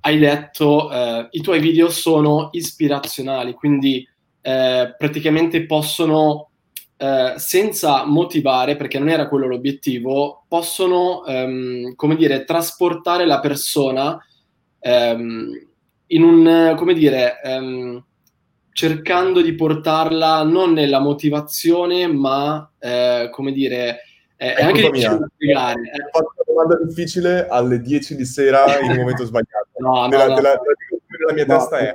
hai 0.00 0.18
detto 0.18 0.90
eh, 0.92 1.28
i 1.30 1.40
tuoi 1.40 1.60
video 1.60 1.88
sono 1.88 2.48
ispirazionali, 2.52 3.54
quindi 3.54 4.06
eh, 4.42 4.94
praticamente 4.98 5.64
possono, 5.64 6.50
eh, 7.00 7.34
senza 7.36 8.04
motivare, 8.04 8.74
perché 8.74 8.98
non 8.98 9.08
era 9.08 9.28
quello 9.28 9.46
l'obiettivo, 9.46 10.44
possono, 10.48 11.24
ehm, 11.24 11.94
come 11.94 12.16
dire, 12.16 12.44
trasportare 12.44 13.24
la 13.24 13.38
persona 13.38 14.18
ehm, 14.80 15.66
in 16.08 16.22
un, 16.24 16.74
come 16.76 16.94
dire, 16.94 17.40
ehm, 17.40 18.04
cercando 18.72 19.42
di 19.42 19.54
portarla 19.54 20.42
non 20.42 20.72
nella 20.72 20.98
motivazione, 20.98 22.08
ma 22.08 22.68
eh, 22.78 23.28
come 23.30 23.52
dire, 23.52 24.00
eh, 24.36 24.54
è 24.54 24.64
anche 24.64 24.82
difficile 24.82 25.18
da 25.18 25.28
spiegare. 25.34 25.80
Eh. 25.80 26.02
Ho 26.02 26.24
fatto 26.24 26.42
una 26.46 26.64
domanda 26.64 26.84
difficile 26.84 27.46
alle 27.48 27.80
10 27.80 28.16
di 28.16 28.24
sera 28.24 28.78
in 28.80 28.90
un 28.90 28.96
momento 28.96 29.24
sbagliato. 29.24 29.68
No, 29.78 30.06
no, 30.06 30.06
no. 30.06 30.08
Della, 30.08 30.34
della 30.34 31.32
mia 31.32 31.44
no, 31.46 31.56
testa 31.58 31.78
è... 31.78 31.92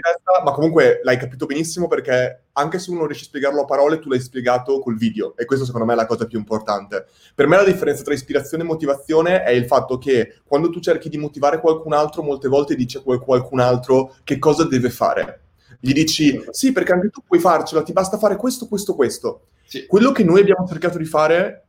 Testa, 0.00 0.42
ma 0.44 0.52
comunque 0.52 1.00
l'hai 1.02 1.18
capito 1.18 1.46
benissimo 1.46 1.88
perché 1.88 2.44
anche 2.52 2.78
se 2.78 2.90
uno 2.90 3.00
non 3.00 3.08
riesce 3.08 3.26
a 3.26 3.28
spiegarlo 3.28 3.62
a 3.62 3.64
parole, 3.64 3.98
tu 3.98 4.08
l'hai 4.08 4.20
spiegato 4.20 4.78
col 4.80 4.96
video 4.96 5.34
e 5.36 5.44
questo 5.44 5.64
secondo 5.64 5.86
me 5.86 5.92
è 5.92 5.96
la 5.96 6.06
cosa 6.06 6.26
più 6.26 6.38
importante. 6.38 7.06
Per 7.34 7.46
me 7.46 7.56
la 7.56 7.64
differenza 7.64 8.02
tra 8.02 8.14
ispirazione 8.14 8.62
e 8.62 8.66
motivazione 8.66 9.42
è 9.42 9.50
il 9.50 9.66
fatto 9.66 9.98
che 9.98 10.40
quando 10.44 10.70
tu 10.70 10.80
cerchi 10.80 11.08
di 11.08 11.18
motivare 11.18 11.60
qualcun 11.60 11.92
altro, 11.92 12.22
molte 12.22 12.48
volte 12.48 12.74
dice 12.74 13.02
qualcun 13.02 13.60
altro 13.60 14.14
che 14.24 14.38
cosa 14.38 14.64
deve 14.64 14.90
fare 14.90 15.42
gli 15.84 15.92
dici 15.92 16.40
sì 16.50 16.70
perché 16.70 16.92
anche 16.92 17.08
tu 17.08 17.22
puoi 17.26 17.40
farcela, 17.40 17.82
ti 17.82 17.92
basta 17.92 18.16
fare 18.16 18.36
questo, 18.36 18.68
questo, 18.68 18.94
questo. 18.94 19.46
Sì. 19.64 19.84
Quello 19.86 20.12
che 20.12 20.22
noi 20.22 20.38
abbiamo 20.38 20.64
cercato 20.64 20.96
di 20.96 21.04
fare 21.04 21.66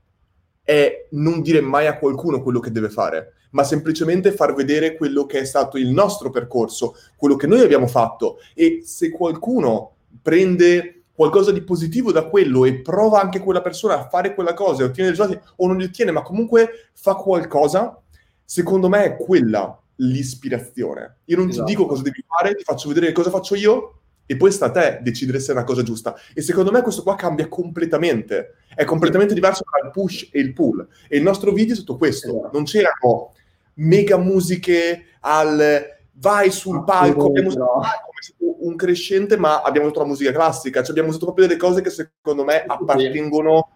è 0.61 1.07
non 1.11 1.41
dire 1.41 1.61
mai 1.61 1.87
a 1.87 1.97
qualcuno 1.97 2.43
quello 2.43 2.59
che 2.59 2.69
deve 2.69 2.89
fare, 2.89 3.33
ma 3.53 3.63
semplicemente 3.63 4.31
far 4.31 4.53
vedere 4.53 4.95
quello 4.95 5.25
che 5.25 5.39
è 5.39 5.45
stato 5.45 5.77
il 5.77 5.89
nostro 5.89 6.29
percorso, 6.29 6.95
quello 7.15 7.35
che 7.35 7.47
noi 7.47 7.61
abbiamo 7.61 7.87
fatto 7.87 8.37
e 8.53 8.81
se 8.85 9.09
qualcuno 9.09 9.95
prende 10.21 11.03
qualcosa 11.13 11.51
di 11.51 11.61
positivo 11.61 12.11
da 12.11 12.27
quello 12.27 12.65
e 12.65 12.81
prova 12.81 13.21
anche 13.21 13.39
quella 13.39 13.61
persona 13.61 13.99
a 13.99 14.09
fare 14.09 14.33
quella 14.33 14.53
cosa 14.53 14.81
e 14.81 14.85
ottiene 14.85 15.11
risultati 15.11 15.39
o 15.57 15.67
non 15.67 15.77
li 15.77 15.85
ottiene, 15.85 16.11
ma 16.11 16.23
comunque 16.23 16.89
fa 16.93 17.15
qualcosa, 17.15 17.99
secondo 18.43 18.89
me 18.89 19.03
è 19.03 19.15
quella 19.15 19.77
l'ispirazione. 19.97 21.17
Io 21.25 21.37
non 21.37 21.49
esatto. 21.49 21.65
ti 21.65 21.71
dico 21.71 21.85
cosa 21.85 22.01
devi 22.01 22.23
fare, 22.27 22.55
ti 22.55 22.63
faccio 22.63 22.87
vedere 22.87 23.11
cosa 23.11 23.29
faccio 23.29 23.55
io 23.55 23.99
e 24.25 24.37
poi 24.37 24.51
sta 24.51 24.67
a 24.67 24.71
te 24.71 24.99
decidere 25.03 25.39
se 25.39 25.51
è 25.51 25.55
una 25.55 25.63
cosa 25.63 25.83
giusta. 25.83 26.15
E 26.33 26.41
secondo 26.41 26.71
me 26.71 26.81
questo 26.81 27.03
qua 27.03 27.15
cambia 27.15 27.47
completamente. 27.47 28.55
È 28.73 28.85
completamente 28.85 29.33
diverso 29.33 29.63
tra 29.63 29.85
il 29.85 29.91
push 29.91 30.29
e 30.31 30.39
il 30.39 30.53
pull. 30.53 30.87
E 31.07 31.17
il 31.17 31.23
nostro 31.23 31.51
video 31.51 31.73
è 31.73 31.77
stato 31.77 31.97
questo. 31.97 32.29
Esatto. 32.29 32.49
Non 32.53 32.63
c'erano 32.63 33.33
mega 33.75 34.17
musiche 34.17 35.05
al 35.21 35.91
vai 36.13 36.51
sul 36.51 36.83
palco, 36.83 37.27
abbiamo 37.27 37.47
usato 37.49 37.81
un 38.59 38.75
crescente, 38.75 39.37
ma 39.37 39.61
abbiamo 39.61 39.87
usato 39.87 40.01
la 40.01 40.09
musica 40.09 40.31
classica. 40.31 40.81
Cioè 40.81 40.91
abbiamo 40.91 41.09
usato 41.09 41.25
proprio 41.25 41.47
delle 41.47 41.59
cose 41.59 41.81
che 41.81 41.89
secondo 41.89 42.43
me 42.43 42.63
appartengono 42.65 43.69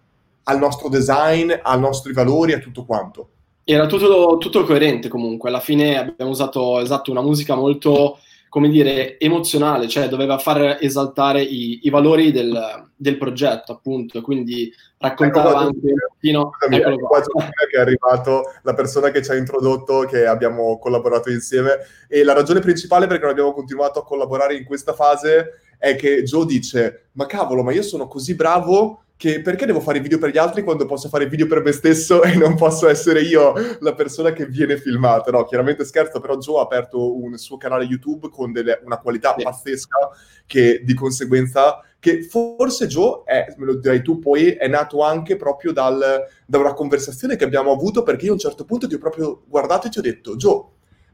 al 0.43 0.59
nostro 0.59 0.87
design, 0.89 1.51
ai 1.61 1.79
nostri 1.79 2.13
valori, 2.13 2.53
a 2.53 2.59
tutto 2.59 2.85
quanto. 2.85 3.29
Era 3.63 3.85
tutto, 3.85 4.37
tutto 4.37 4.63
coerente 4.63 5.09
comunque. 5.09 5.49
Alla 5.49 5.59
fine 5.59 5.97
abbiamo 5.97 6.31
usato 6.31 6.79
esatto, 6.79 7.11
una 7.11 7.21
musica 7.21 7.55
molto 7.55 8.19
come 8.49 8.69
dire, 8.69 9.19
emozionale, 9.19 9.87
cioè 9.87 10.07
doveva 10.07 10.37
far 10.37 10.77
esaltare 10.79 11.41
i, 11.41 11.81
i 11.83 11.89
valori 11.89 12.31
del, 12.31 12.89
del, 12.95 13.17
progetto, 13.17 13.73
appunto, 13.73 14.21
quindi 14.21 14.71
raccontava 14.97 15.49
ecco 15.49 15.57
anche 15.57 15.77
un 15.81 15.93
pochino... 16.09 16.51
Eccolo 16.69 16.97
qua. 16.97 17.21
che 17.21 17.77
è 17.77 17.79
arrivato, 17.79 18.53
la 18.63 18.73
persona 18.73 19.11
che 19.11 19.21
ci 19.23 19.31
ha 19.31 19.35
introdotto, 19.35 20.01
che 20.01 20.25
abbiamo 20.25 20.79
collaborato 20.79 21.29
insieme, 21.29 21.79
e 22.07 22.23
la 22.23 22.33
ragione 22.33 22.59
principale 22.59 23.07
perché 23.07 23.23
non 23.23 23.31
abbiamo 23.31 23.53
continuato 23.53 23.99
a 23.99 24.05
collaborare 24.05 24.55
in 24.55 24.65
questa 24.65 24.93
fase 24.93 25.61
è 25.77 25.95
che 25.95 26.23
Joe 26.23 26.45
dice, 26.45 27.09
ma 27.13 27.25
cavolo, 27.25 27.63
ma 27.63 27.71
io 27.71 27.83
sono 27.83 28.07
così 28.07 28.35
bravo 28.35 29.03
che 29.17 29.41
perché 29.41 29.65
devo 29.65 29.79
fare 29.79 29.99
video 29.99 30.19
per 30.19 30.29
gli 30.29 30.37
altri 30.37 30.63
quando 30.63 30.85
posso 30.85 31.09
fare 31.09 31.27
video 31.27 31.47
per 31.47 31.63
me 31.63 31.71
stesso 31.71 32.21
e 32.23 32.35
non 32.35 32.55
posso 32.55 32.87
essere 32.87 33.21
io 33.21 33.53
la 33.79 33.93
persona 33.95 34.31
che 34.31 34.45
viene 34.45 34.77
filmata? 34.77 35.31
No, 35.31 35.43
chiaramente 35.43 35.83
scherzo, 35.83 36.19
però 36.19 36.37
Joe 36.37 36.59
ha 36.59 36.63
aperto 36.63 37.17
un 37.19 37.35
suo 37.37 37.57
canale 37.57 37.85
YouTube 37.85 38.29
con 38.29 38.51
delle, 38.51 38.79
una 38.85 38.99
qualità 38.99 39.33
sì. 39.35 39.43
pazzesca 39.43 40.09
che 40.45 40.81
di 40.83 40.93
conseguenza, 40.93 41.83
che 41.99 42.21
forse 42.21 42.85
Joe, 42.85 43.23
è, 43.25 43.55
me 43.57 43.65
lo 43.65 43.75
direi 43.75 44.03
tu 44.03 44.19
poi, 44.19 44.51
è 44.51 44.67
nato 44.67 45.01
anche 45.01 45.35
proprio 45.35 45.73
dal, 45.73 46.23
da 46.45 46.57
una 46.59 46.73
conversazione 46.73 47.35
che 47.35 47.43
abbiamo 47.43 47.71
avuto 47.71 48.03
perché 48.03 48.25
io 48.25 48.31
a 48.31 48.35
un 48.35 48.39
certo 48.39 48.65
punto 48.65 48.87
ti 48.87 48.93
ho 48.93 48.99
proprio 48.99 49.43
guardato 49.47 49.87
e 49.87 49.89
ti 49.89 49.97
ho 49.97 50.03
detto, 50.03 50.35
Joe, 50.35 50.63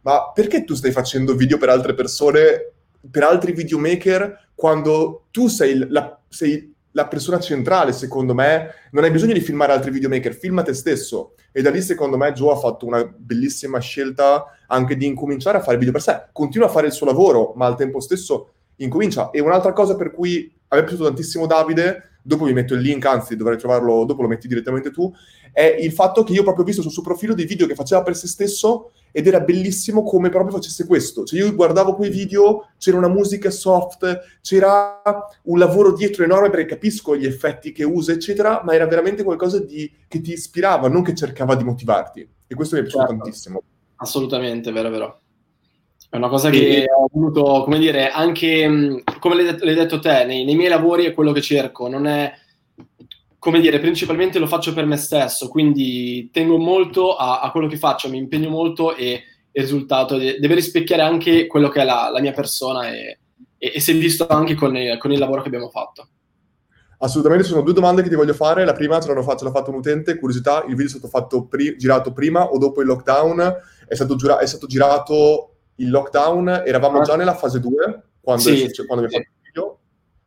ma 0.01 0.31
perché 0.33 0.65
tu 0.65 0.73
stai 0.73 0.91
facendo 0.91 1.35
video 1.35 1.57
per 1.57 1.69
altre 1.69 1.93
persone, 1.93 2.73
per 3.09 3.23
altri 3.23 3.53
videomaker, 3.53 4.49
quando 4.53 5.27
tu 5.31 5.47
sei 5.47 5.87
la, 5.89 6.19
sei 6.27 6.72
la 6.93 7.07
persona 7.07 7.39
centrale, 7.39 7.91
secondo 7.91 8.33
me, 8.33 8.69
non 8.91 9.03
hai 9.03 9.11
bisogno 9.11 9.33
di 9.33 9.41
filmare 9.41 9.71
altri 9.71 9.91
videomaker, 9.91 10.33
filma 10.33 10.63
te 10.63 10.73
stesso. 10.73 11.35
E 11.51 11.61
da 11.61 11.69
lì, 11.69 11.81
secondo 11.81 12.17
me, 12.17 12.31
Joe 12.33 12.53
ha 12.53 12.57
fatto 12.57 12.85
una 12.85 13.03
bellissima 13.03 13.79
scelta 13.79 14.45
anche 14.67 14.95
di 14.95 15.05
incominciare 15.05 15.57
a 15.57 15.61
fare 15.61 15.77
video 15.77 15.93
per 15.93 16.01
sé. 16.01 16.27
Continua 16.31 16.67
a 16.67 16.71
fare 16.71 16.87
il 16.87 16.93
suo 16.93 17.05
lavoro, 17.05 17.53
ma 17.55 17.65
al 17.65 17.75
tempo 17.75 17.99
stesso 17.99 18.53
incomincia. 18.77 19.29
E 19.31 19.39
un'altra 19.39 19.73
cosa 19.73 19.95
per 19.95 20.11
cui 20.11 20.51
a 20.69 20.75
me 20.75 20.81
è 20.81 20.83
piaciuto 20.85 21.05
tantissimo 21.05 21.45
Davide, 21.45 22.17
dopo 22.21 22.45
vi 22.45 22.53
metto 22.53 22.73
il 22.73 22.81
link, 22.81 23.05
anzi 23.05 23.35
dovrei 23.35 23.57
trovarlo, 23.57 24.05
dopo 24.05 24.21
lo 24.21 24.27
metti 24.27 24.47
direttamente 24.47 24.91
tu, 24.91 25.11
è 25.51 25.77
il 25.79 25.91
fatto 25.91 26.23
che 26.23 26.33
io 26.33 26.43
proprio 26.43 26.63
ho 26.63 26.67
visto 26.67 26.81
sul 26.81 26.91
suo 26.91 27.03
profilo 27.03 27.33
dei 27.33 27.45
video 27.45 27.67
che 27.67 27.75
faceva 27.75 28.01
per 28.01 28.15
se 28.15 28.27
stesso 28.27 28.91
ed 29.15 29.27
era 29.27 29.39
bellissimo 29.39 30.03
come 30.03 30.29
proprio 30.29 30.57
facesse 30.57 30.85
questo. 30.87 31.23
Cioè 31.23 31.39
io 31.39 31.53
guardavo 31.53 31.95
quei 31.95 32.09
video, 32.09 32.71
c'era 32.79 32.97
una 32.97 33.07
musica 33.07 33.51
soft, 33.51 34.39
c'era 34.41 35.01
un 35.43 35.59
lavoro 35.59 35.93
dietro 35.93 36.23
enorme 36.23 36.49
perché 36.49 36.65
capisco 36.65 37.15
gli 37.15 37.25
effetti 37.25 37.71
che 37.71 37.83
usa, 37.83 38.11
eccetera, 38.11 38.61
ma 38.65 38.73
era 38.73 38.87
veramente 38.87 39.23
qualcosa 39.23 39.59
di, 39.59 39.89
che 40.07 40.19
ti 40.19 40.31
ispirava, 40.33 40.89
non 40.89 41.03
che 41.03 41.13
cercava 41.13 41.55
di 41.55 41.63
motivarti. 41.63 42.27
E 42.47 42.55
questo 42.55 42.75
mi 42.75 42.81
è 42.81 42.83
piaciuto 42.83 43.05
certo. 43.05 43.21
tantissimo. 43.21 43.63
Assolutamente, 43.97 44.71
vero, 44.71 44.89
vero. 44.89 45.19
È 46.09 46.17
una 46.17 46.27
cosa 46.27 46.49
che 46.49 46.85
ho 46.95 47.07
voluto, 47.11 47.63
come 47.63 47.79
dire, 47.79 48.09
anche 48.09 49.03
come 49.19 49.35
l'hai 49.35 49.45
detto, 49.45 49.65
l'hai 49.65 49.73
detto 49.73 49.99
te, 49.99 50.25
nei, 50.25 50.43
nei, 50.43 50.55
miei 50.55 50.69
lavori 50.69 51.05
è 51.05 51.13
quello 51.13 51.31
che 51.31 51.41
cerco, 51.41 51.87
non 51.87 52.05
è, 52.05 52.31
come 53.43 53.59
dire, 53.59 53.77
principalmente 53.81 54.39
lo 54.39 54.47
faccio 54.47 54.71
per 54.71 54.85
me 54.85 54.95
stesso, 54.95 55.49
quindi 55.49 56.29
tengo 56.31 56.57
molto 56.57 57.17
a, 57.17 57.41
a 57.41 57.51
quello 57.51 57.67
che 57.67 57.75
faccio, 57.75 58.07
mi 58.07 58.17
impegno 58.17 58.47
molto 58.47 58.95
e 58.95 59.21
il 59.51 59.61
risultato 59.61 60.15
deve 60.15 60.55
rispecchiare 60.55 61.01
anche 61.01 61.45
quello 61.45 61.67
che 61.67 61.81
è 61.81 61.83
la, 61.83 62.09
la 62.09 62.21
mia 62.21 62.31
persona 62.31 62.89
e, 62.89 63.19
e, 63.57 63.71
e 63.75 63.79
si 63.81 63.91
è 63.91 63.95
visto 63.95 64.27
anche 64.27 64.55
con, 64.55 64.73
con 64.97 65.11
il 65.11 65.19
lavoro 65.19 65.41
che 65.41 65.49
abbiamo 65.49 65.67
fatto. 65.67 66.07
Assolutamente, 66.99 67.43
sono 67.43 67.63
due 67.63 67.73
domande 67.73 68.01
che 68.01 68.07
ti 68.07 68.15
voglio 68.15 68.33
fare. 68.33 68.63
La 68.63 68.71
prima 68.71 68.97
ce, 69.01 69.09
l'hanno 69.09 69.23
fatto, 69.23 69.39
ce 69.39 69.43
l'ha 69.43 69.51
fatto 69.51 69.71
un 69.71 69.75
utente, 69.75 70.17
curiosità, 70.17 70.63
il 70.65 70.75
video 70.75 70.85
è 70.85 70.89
stato 70.89 71.09
fatto 71.09 71.43
pri- 71.43 71.75
girato 71.75 72.13
prima 72.13 72.45
o 72.45 72.57
dopo 72.57 72.79
il 72.79 72.87
lockdown? 72.87 73.57
È 73.85 73.93
stato, 73.93 74.15
giura- 74.15 74.39
è 74.39 74.45
stato 74.45 74.67
girato 74.67 75.55
il 75.75 75.89
lockdown, 75.89 76.63
eravamo 76.65 76.99
ah. 76.99 77.03
già 77.03 77.17
nella 77.17 77.35
fase 77.35 77.59
2 77.59 78.03
quando, 78.21 78.41
sì, 78.41 78.63
è, 78.63 78.85
quando 78.85 79.03
abbiamo 79.03 79.09
fatto 79.09 79.17
il 79.17 79.31
video? 79.35 79.42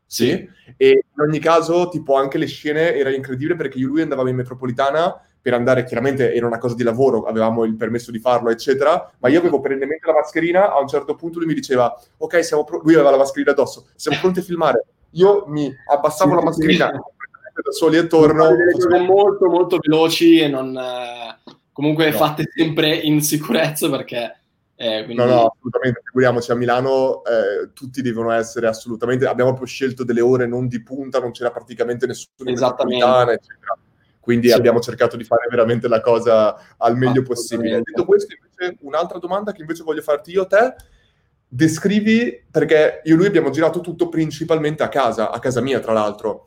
Sì. 0.06 0.26
sì. 0.28 0.48
E 0.76 1.04
in 1.14 1.20
ogni 1.20 1.38
caso, 1.38 1.88
tipo, 1.88 2.14
anche 2.14 2.38
le 2.38 2.46
scene 2.46 2.94
era 2.94 3.14
incredibile 3.14 3.56
perché 3.56 3.78
io 3.78 3.86
e 3.86 3.90
lui 3.90 4.02
andavamo 4.02 4.28
in 4.28 4.36
metropolitana 4.36 5.20
per 5.46 5.54
andare, 5.54 5.84
chiaramente 5.84 6.34
era 6.34 6.44
una 6.44 6.58
cosa 6.58 6.74
di 6.74 6.82
lavoro, 6.82 7.22
avevamo 7.22 7.62
il 7.62 7.76
permesso 7.76 8.10
di 8.10 8.18
farlo, 8.18 8.50
eccetera, 8.50 9.12
ma 9.20 9.28
io 9.28 9.38
avevo 9.38 9.60
perennemente 9.60 10.04
la 10.04 10.14
mascherina, 10.14 10.72
a 10.72 10.80
un 10.80 10.88
certo 10.88 11.14
punto 11.14 11.38
lui 11.38 11.46
mi 11.46 11.54
diceva, 11.54 11.96
ok, 12.16 12.44
siamo 12.44 12.64
pro-, 12.64 12.80
lui 12.82 12.94
aveva 12.94 13.12
la 13.12 13.16
mascherina 13.16 13.52
addosso, 13.52 13.86
siamo 13.94 14.18
pronti 14.18 14.40
a 14.40 14.42
filmare, 14.42 14.84
io 15.10 15.44
mi 15.46 15.72
abbassavo 15.88 16.30
sì, 16.30 16.36
la 16.36 16.42
mascherina 16.42 16.90
sì. 16.90 17.62
da 17.62 17.70
soli 17.70 18.06
torno. 18.08 18.48
Delle 18.48 18.72
cose 18.72 18.98
molto 18.98 19.48
molto 19.48 19.78
veloci 19.80 20.40
e 20.40 20.48
non 20.48 20.76
eh, 20.76 21.52
comunque 21.72 22.10
no. 22.10 22.16
fatte 22.16 22.50
sempre 22.52 22.96
in 22.96 23.22
sicurezza 23.22 23.88
perché 23.88 24.38
eh, 24.78 25.04
quindi... 25.04 25.14
No, 25.14 25.24
no, 25.24 25.46
assolutamente, 25.46 26.02
figuriamoci, 26.04 26.50
a 26.50 26.54
Milano 26.54 27.24
eh, 27.24 27.72
tutti 27.72 28.02
devono 28.02 28.30
essere 28.30 28.66
assolutamente, 28.66 29.26
abbiamo 29.26 29.50
proprio 29.50 29.68
scelto 29.68 30.04
delle 30.04 30.20
ore 30.20 30.46
non 30.46 30.68
di 30.68 30.82
punta, 30.82 31.18
non 31.18 31.30
c'era 31.30 31.50
praticamente 31.50 32.06
nessuno 32.06 32.50
in 32.50 32.56
eccetera. 33.32 33.78
Quindi 34.20 34.48
sì. 34.48 34.54
abbiamo 34.54 34.80
cercato 34.80 35.16
di 35.16 35.24
fare 35.24 35.46
veramente 35.48 35.88
la 35.88 36.00
cosa 36.00 36.56
al 36.76 36.96
meglio 36.96 37.22
possibile. 37.22 37.80
Detto 37.82 38.04
questo, 38.04 38.34
invece, 38.34 38.76
un'altra 38.82 39.18
domanda 39.18 39.52
che 39.52 39.62
invece 39.62 39.82
voglio 39.82 40.02
farti 40.02 40.32
io 40.32 40.42
a 40.42 40.46
te, 40.46 40.74
descrivi, 41.48 42.44
perché 42.50 43.00
io 43.04 43.14
e 43.14 43.16
lui 43.16 43.26
abbiamo 43.26 43.50
girato 43.50 43.80
tutto 43.80 44.08
principalmente 44.08 44.82
a 44.82 44.88
casa, 44.88 45.30
a 45.30 45.38
casa 45.38 45.60
mia 45.62 45.80
tra 45.80 45.92
l'altro. 45.92 46.44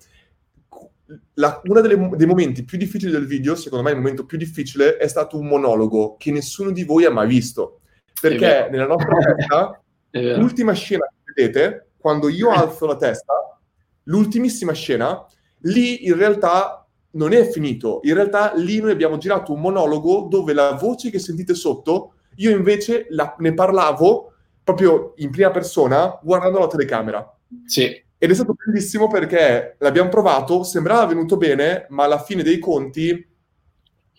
uno 1.63 1.81
dei 1.81 2.27
momenti 2.27 2.63
più 2.63 2.77
difficili 2.77 3.11
del 3.11 3.25
video, 3.25 3.55
secondo 3.55 3.83
me 3.83 3.91
il 3.91 3.97
momento 3.97 4.25
più 4.25 4.37
difficile, 4.37 4.97
è 4.97 5.07
stato 5.07 5.39
un 5.39 5.47
monologo 5.47 6.15
che 6.17 6.31
nessuno 6.31 6.71
di 6.71 6.83
voi 6.83 7.05
ha 7.05 7.11
mai 7.11 7.27
visto. 7.27 7.78
Perché 8.21 8.67
nella 8.71 8.87
nostra 8.87 9.15
testa, 9.35 9.81
l'ultima 10.11 10.73
scena 10.73 11.05
che 11.23 11.31
vedete, 11.33 11.91
quando 11.97 12.29
io 12.29 12.49
alzo 12.51 12.85
la 12.85 12.95
testa, 12.95 13.59
l'ultimissima 14.03 14.73
scena, 14.73 15.25
lì 15.63 16.05
in 16.07 16.15
realtà 16.15 16.87
non 17.11 17.33
è 17.33 17.49
finito. 17.49 17.99
In 18.03 18.13
realtà 18.13 18.53
lì 18.55 18.79
noi 18.79 18.91
abbiamo 18.91 19.17
girato 19.17 19.53
un 19.53 19.61
monologo 19.61 20.27
dove 20.29 20.53
la 20.53 20.73
voce 20.73 21.09
che 21.09 21.19
sentite 21.19 21.53
sotto, 21.53 22.13
io 22.35 22.51
invece 22.51 23.07
la, 23.09 23.35
ne 23.39 23.53
parlavo 23.53 24.33
proprio 24.63 25.13
in 25.17 25.31
prima 25.31 25.49
persona 25.51 26.19
guardando 26.21 26.59
la 26.59 26.67
telecamera. 26.67 27.37
Sì. 27.65 28.07
Ed 28.21 28.29
è 28.29 28.33
stato 28.33 28.53
bellissimo 28.53 29.07
perché 29.07 29.75
l'abbiamo 29.79 30.09
provato, 30.09 30.63
sembrava 30.63 31.05
venuto 31.05 31.37
bene, 31.37 31.85
ma 31.89 32.03
alla 32.03 32.21
fine 32.21 32.43
dei 32.43 32.59
conti, 32.59 33.27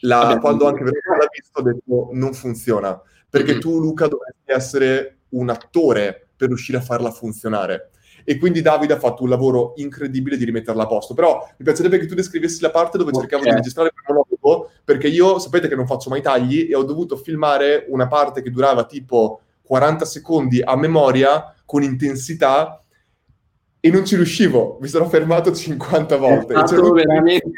la, 0.00 0.38
quando 0.40 0.66
anche 0.66 0.82
Veronica 0.82 1.16
l'ha 1.18 1.28
visto, 1.30 1.60
ho 1.60 1.62
detto 1.62 2.08
non 2.12 2.32
funziona. 2.32 3.00
Perché 3.30 3.52
mm-hmm. 3.52 3.60
tu, 3.60 3.80
Luca, 3.80 4.08
dovresti 4.08 4.42
essere 4.46 5.18
un 5.30 5.48
attore 5.48 6.28
per 6.36 6.48
riuscire 6.48 6.78
a 6.78 6.82
farla 6.82 7.10
funzionare. 7.10 7.90
E 8.24 8.38
quindi 8.38 8.60
Davide 8.60 8.94
ha 8.94 8.98
fatto 8.98 9.22
un 9.22 9.28
lavoro 9.28 9.72
incredibile 9.76 10.36
di 10.36 10.44
rimetterla 10.44 10.82
a 10.82 10.86
posto. 10.86 11.14
Però 11.14 11.46
mi 11.56 11.64
piacerebbe 11.64 11.98
che 11.98 12.06
tu 12.06 12.14
descrivessi 12.14 12.60
la 12.60 12.70
parte 12.70 12.98
dove 12.98 13.10
okay. 13.10 13.22
cercavo 13.22 13.44
di 13.44 13.50
registrare 13.50 13.90
il 13.94 14.02
monologo, 14.06 14.70
perché 14.84 15.08
io 15.08 15.38
sapete 15.38 15.68
che 15.68 15.76
non 15.76 15.86
faccio 15.86 16.10
mai 16.10 16.20
tagli 16.20 16.68
e 16.70 16.74
ho 16.74 16.82
dovuto 16.82 17.16
filmare 17.16 17.86
una 17.88 18.08
parte 18.08 18.42
che 18.42 18.50
durava 18.50 18.84
tipo 18.84 19.40
40 19.62 20.04
secondi 20.04 20.60
a 20.60 20.76
memoria 20.76 21.54
con 21.64 21.82
intensità 21.82 22.82
e 23.82 23.90
non 23.90 24.04
ci 24.04 24.16
riuscivo, 24.16 24.78
mi 24.80 24.88
sono 24.88 25.08
fermato 25.08 25.52
50 25.52 26.16
volte. 26.16 26.54
È 26.54 26.66
stato 26.66 26.92
veramente... 26.92 27.50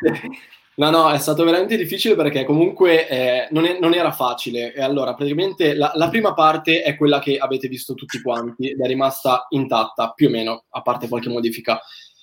No, 0.75 0.89
no, 0.89 1.11
è 1.11 1.19
stato 1.19 1.45
veramente 1.45 1.77
difficile 1.77 2.15
perché 2.15 2.45
comunque 2.45 3.07
eh, 3.07 3.49
non, 3.51 3.67
è, 3.67 3.79
non, 3.79 3.93
era 3.93 4.11
facile. 4.11 4.73
E 4.73 4.81
allora, 4.81 5.15
praticamente 5.15 5.75
la, 5.75 5.93
la, 5.95 6.09
prima 6.09 6.33
parte 6.33 6.83
è 6.83 6.97
quella 6.97 7.19
che 7.19 7.37
avete 7.37 7.69
visto 7.69 7.93
tutti 7.93 8.23
quanti 8.23 8.71
ed 8.71 8.81
è 8.81 8.87
rimasta 8.87 9.47
intatta, 9.51 10.13
più 10.13 10.29
o 10.29 10.31
meno, 10.31 10.65
a 10.71 10.81
parte 10.81 11.09
qualche 11.09 11.29
modifica. 11.29 11.79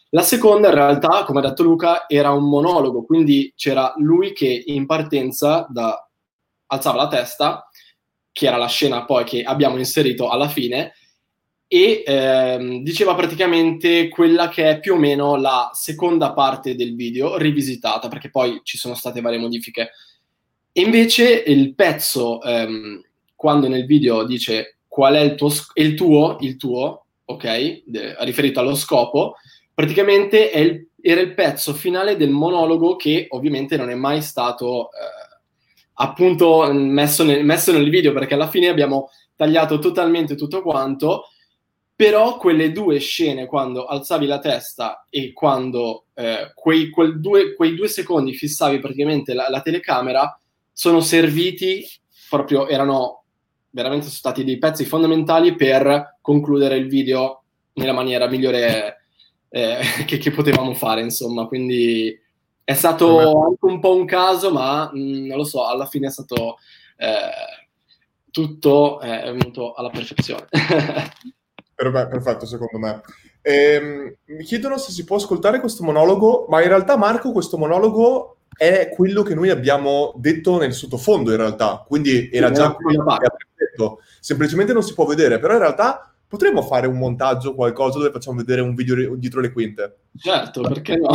La 0.09 0.23
seconda, 0.23 0.69
in 0.69 0.73
realtà, 0.73 1.23
come 1.25 1.39
ha 1.39 1.43
detto 1.43 1.61
Luca, 1.61 2.05
era 2.07 2.31
un 2.31 2.49
monologo, 2.49 3.05
quindi 3.05 3.53
c'era 3.55 3.93
lui 3.97 4.33
che 4.33 4.63
in 4.65 4.87
partenza 4.87 5.67
da... 5.69 6.09
alzava 6.67 7.03
la 7.03 7.07
testa 7.07 7.69
che 8.31 8.47
era 8.47 8.57
la 8.57 8.67
scena 8.67 9.05
poi 9.05 9.25
che 9.25 9.43
abbiamo 9.43 9.77
inserito 9.77 10.29
alla 10.29 10.47
fine, 10.47 10.93
e 11.71 12.01
ehm, 12.03 12.81
diceva 12.81 13.13
praticamente 13.13 14.09
quella 14.09 14.49
che 14.49 14.67
è 14.71 14.79
più 14.79 14.95
o 14.95 14.97
meno 14.97 15.35
la 15.35 15.69
seconda 15.71 16.33
parte 16.33 16.73
del 16.75 16.95
video 16.95 17.37
rivisitata, 17.37 18.07
perché 18.07 18.31
poi 18.31 18.61
ci 18.63 18.75
sono 18.75 18.95
state 18.95 19.21
varie 19.21 19.37
modifiche. 19.37 19.91
E 20.71 20.81
invece 20.81 21.43
il 21.45 21.75
pezzo, 21.75 22.41
ehm, 22.41 23.03
quando 23.35 23.67
nel 23.67 23.85
video 23.85 24.23
dice 24.23 24.79
qual 24.87 25.13
è 25.13 25.19
il 25.19 25.35
tuo, 25.35 25.51
il 25.75 25.93
tuo, 25.93 26.37
il 26.39 26.57
tuo 26.57 27.05
ok, 27.25 27.83
de, 27.85 28.15
riferito 28.21 28.59
allo 28.59 28.73
scopo, 28.73 29.35
praticamente 29.71 30.49
il, 30.55 30.87
era 30.99 31.21
il 31.21 31.35
pezzo 31.35 31.75
finale 31.75 32.17
del 32.17 32.31
monologo 32.31 32.95
che 32.95 33.27
ovviamente 33.29 33.77
non 33.77 33.91
è 33.91 33.95
mai 33.95 34.23
stato... 34.23 34.89
Eh, 34.91 35.27
appunto 36.01 36.71
messo 36.71 37.25
nel, 37.25 37.43
messo 37.43 37.73
nel 37.73 37.89
video 37.89 38.13
perché 38.13 38.33
alla 38.33 38.47
fine 38.47 38.69
abbiamo 38.69 39.09
tagliato 39.35 39.79
totalmente 39.79 40.35
tutto 40.35 40.61
quanto 40.61 41.25
però 41.99 42.37
quelle 42.37 42.71
due 42.71 42.97
scene 42.99 43.45
quando 43.45 43.85
alzavi 43.85 44.25
la 44.25 44.39
testa 44.39 45.05
e 45.09 45.33
quando 45.33 46.05
eh, 46.13 46.53
quei, 46.55 46.89
due, 47.17 47.53
quei, 47.55 47.75
due, 47.75 47.89
secondi 47.89 48.33
fissavi 48.33 48.79
praticamente 48.79 49.33
la, 49.33 49.49
la, 49.49 49.61
telecamera 49.61 50.39
sono 50.71 51.01
serviti 51.01 51.85
proprio 52.29 52.69
erano 52.69 53.25
veramente 53.71 54.05
sono 54.05 54.17
stati 54.17 54.45
dei 54.45 54.57
pezzi 54.57 54.85
fondamentali 54.85 55.55
per 55.55 56.19
concludere 56.21 56.77
il 56.77 56.87
video 56.87 57.43
nella 57.73 57.91
maniera 57.91 58.29
migliore 58.29 59.01
eh, 59.49 59.79
che, 60.07 60.19
che 60.19 60.31
potevamo 60.31 60.73
fare 60.75 61.01
insomma 61.01 61.47
quindi 61.47 62.17
è 62.63 62.75
stato 62.75 63.41
anche 63.43 63.65
un 63.65 63.79
po' 63.81 63.95
un 63.95 64.05
caso, 64.05 64.53
ma 64.53 64.89
mh, 64.93 64.99
mm, 64.99 65.25
non 65.25 65.37
lo 65.37 65.43
so, 65.43 65.65
alla 65.65 65.87
fine 65.87 66.07
è 66.07 66.11
stato 66.11 66.59
eh, 66.95 67.67
tutto 68.31 69.01
eh, 69.01 69.23
è 69.23 69.33
venuto 69.33 69.73
alla 69.73 69.89
perfezione. 69.89 70.47
Perfetto, 71.79 72.45
secondo 72.45 72.77
me. 72.77 73.01
Ehm, 73.41 74.13
mi 74.25 74.43
chiedono 74.43 74.77
se 74.77 74.91
si 74.91 75.05
può 75.05 75.15
ascoltare 75.15 75.61
questo 75.61 75.83
monologo, 75.83 76.45
ma 76.49 76.61
in 76.61 76.67
realtà 76.67 76.97
Marco 76.97 77.31
questo 77.31 77.57
monologo 77.57 78.39
è 78.57 78.89
quello 78.93 79.23
che 79.23 79.35
noi 79.35 79.49
abbiamo 79.49 80.13
detto 80.17 80.57
nel 80.57 80.73
sottofondo 80.73 81.31
in 81.31 81.37
realtà, 81.37 81.85
quindi 81.87 82.29
era 82.29 82.51
già 82.51 82.73
quello 82.73 83.05
che 83.05 83.13
abbiamo 83.13 83.37
detto, 83.55 84.01
semplicemente 84.19 84.73
non 84.73 84.83
si 84.83 84.93
può 84.93 85.05
vedere, 85.05 85.39
però 85.39 85.53
in 85.53 85.59
realtà 85.59 86.13
potremmo 86.27 86.61
fare 86.61 86.85
un 86.85 86.97
montaggio, 86.97 87.55
qualcosa 87.55 87.99
dove 87.99 88.11
facciamo 88.11 88.37
vedere 88.37 88.59
un 88.59 88.75
video 88.75 89.15
dietro 89.15 89.39
le 89.39 89.53
quinte. 89.53 89.99
Certo, 90.17 90.61
perché 90.61 90.97
no? 90.97 91.07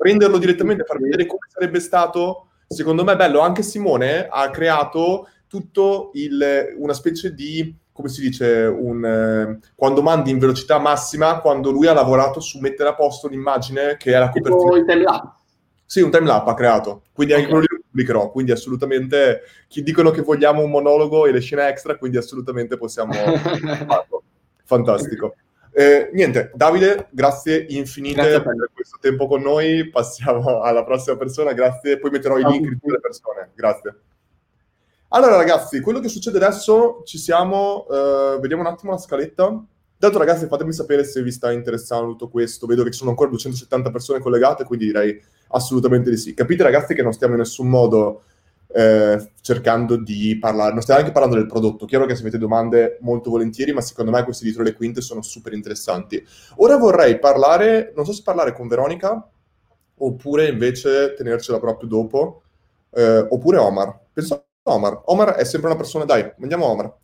prenderlo 0.00 0.38
direttamente, 0.38 0.84
far 0.84 0.98
vedere 0.98 1.26
come 1.26 1.46
sarebbe 1.48 1.78
stato, 1.78 2.48
secondo 2.66 3.04
me 3.04 3.12
è 3.12 3.16
bello. 3.16 3.38
Anche 3.38 3.62
Simone 3.62 4.26
ha 4.28 4.50
creato 4.50 5.28
tutto 5.46 6.10
il, 6.14 6.74
una 6.76 6.92
specie 6.92 7.32
di, 7.32 7.74
come 8.00 8.12
si 8.12 8.20
dice, 8.20 8.64
un, 8.64 9.04
eh, 9.04 9.58
quando 9.74 10.02
mandi 10.02 10.30
in 10.30 10.38
velocità 10.38 10.78
massima, 10.78 11.40
quando 11.40 11.70
lui 11.70 11.86
ha 11.86 11.92
lavorato 11.92 12.40
su 12.40 12.58
mettere 12.58 12.88
a 12.88 12.94
posto 12.94 13.26
un'immagine 13.26 13.96
che 13.98 14.12
è 14.12 14.18
la 14.18 14.30
copertina. 14.30 14.56
Tipo 14.56 14.76
il 14.76 14.84
timelapse. 14.84 15.38
Sì, 15.84 16.00
un 16.00 16.10
timelapse 16.10 16.50
ha 16.50 16.54
creato, 16.54 17.02
quindi 17.12 17.34
anche 17.34 17.46
okay. 17.46 17.58
quello 17.58 17.76
lo 17.76 17.82
pubblicherò, 17.88 18.30
quindi 18.30 18.52
assolutamente, 18.52 19.42
chi 19.68 19.82
dicono 19.82 20.10
che 20.10 20.22
vogliamo 20.22 20.62
un 20.62 20.70
monologo 20.70 21.26
e 21.26 21.32
le 21.32 21.40
scene 21.40 21.68
extra, 21.68 21.96
quindi 21.96 22.16
assolutamente 22.16 22.76
possiamo 22.76 23.12
farlo. 23.86 24.22
Fantastico. 24.64 25.34
Eh, 25.72 26.10
niente, 26.12 26.50
Davide, 26.54 27.08
grazie 27.10 27.64
infinite 27.68 28.20
grazie 28.20 28.42
per 28.42 28.70
questo 28.72 28.98
tempo 29.00 29.26
con 29.26 29.40
noi. 29.40 29.88
Passiamo 29.88 30.62
alla 30.62 30.84
prossima 30.84 31.16
persona. 31.16 31.52
Grazie. 31.52 31.98
Poi 31.98 32.10
metterò 32.10 32.38
i 32.38 32.44
link 32.44 32.68
di 32.68 32.78
tutte 32.78 32.92
le 32.92 33.00
persone. 33.00 33.50
Grazie. 33.54 33.94
Allora, 35.12 35.36
ragazzi, 35.36 35.80
quello 35.80 35.98
che 35.98 36.08
succede 36.08 36.36
adesso, 36.36 37.02
ci 37.04 37.18
siamo. 37.18 37.86
Eh, 37.90 38.38
vediamo 38.40 38.62
un 38.62 38.68
attimo 38.68 38.92
la 38.92 38.98
scaletta. 38.98 39.64
Tanto 39.98 40.18
ragazzi 40.18 40.46
fatemi 40.46 40.72
sapere 40.72 41.04
se 41.04 41.20
vi 41.22 41.32
sta 41.32 41.50
interessando 41.52 42.12
tutto 42.12 42.28
questo, 42.28 42.66
vedo 42.66 42.84
che 42.84 42.90
ci 42.90 42.98
sono 42.98 43.10
ancora 43.10 43.28
270 43.28 43.90
persone 43.90 44.20
collegate, 44.20 44.64
quindi 44.64 44.86
direi 44.86 45.20
assolutamente 45.48 46.08
di 46.10 46.16
sì. 46.16 46.32
Capite 46.32 46.62
ragazzi 46.62 46.94
che 46.94 47.02
non 47.02 47.12
stiamo 47.12 47.34
in 47.34 47.40
nessun 47.40 47.68
modo 47.68 48.22
eh, 48.68 49.32
cercando 49.42 49.96
di 49.96 50.38
parlare, 50.38 50.72
non 50.72 50.80
stiamo 50.80 51.00
anche 51.00 51.12
parlando 51.12 51.36
del 51.36 51.46
prodotto, 51.46 51.84
chiaro 51.84 52.06
che 52.06 52.14
se 52.14 52.22
avete 52.22 52.38
domande 52.38 52.96
molto 53.00 53.28
volentieri, 53.30 53.72
ma 53.72 53.82
secondo 53.82 54.10
me 54.12 54.24
questi 54.24 54.44
dietro 54.44 54.62
le 54.62 54.74
quinte 54.74 55.02
sono 55.02 55.20
super 55.22 55.52
interessanti. 55.52 56.24
Ora 56.56 56.76
vorrei 56.78 57.18
parlare, 57.18 57.92
non 57.94 58.06
so 58.06 58.12
se 58.12 58.22
parlare 58.22 58.54
con 58.54 58.68
Veronica 58.68 59.28
oppure 60.02 60.48
invece 60.48 61.12
tenercela 61.14 61.58
proprio 61.58 61.88
dopo, 61.88 62.42
eh, 62.92 63.18
oppure 63.28 63.58
Omar. 63.58 63.98
Penso 64.14 64.44
Omar. 64.72 65.02
Omar 65.06 65.34
è 65.34 65.44
sempre 65.44 65.68
una 65.68 65.78
persona, 65.78 66.04
dai, 66.04 66.32
andiamo 66.40 66.66
Omar. 66.66 66.94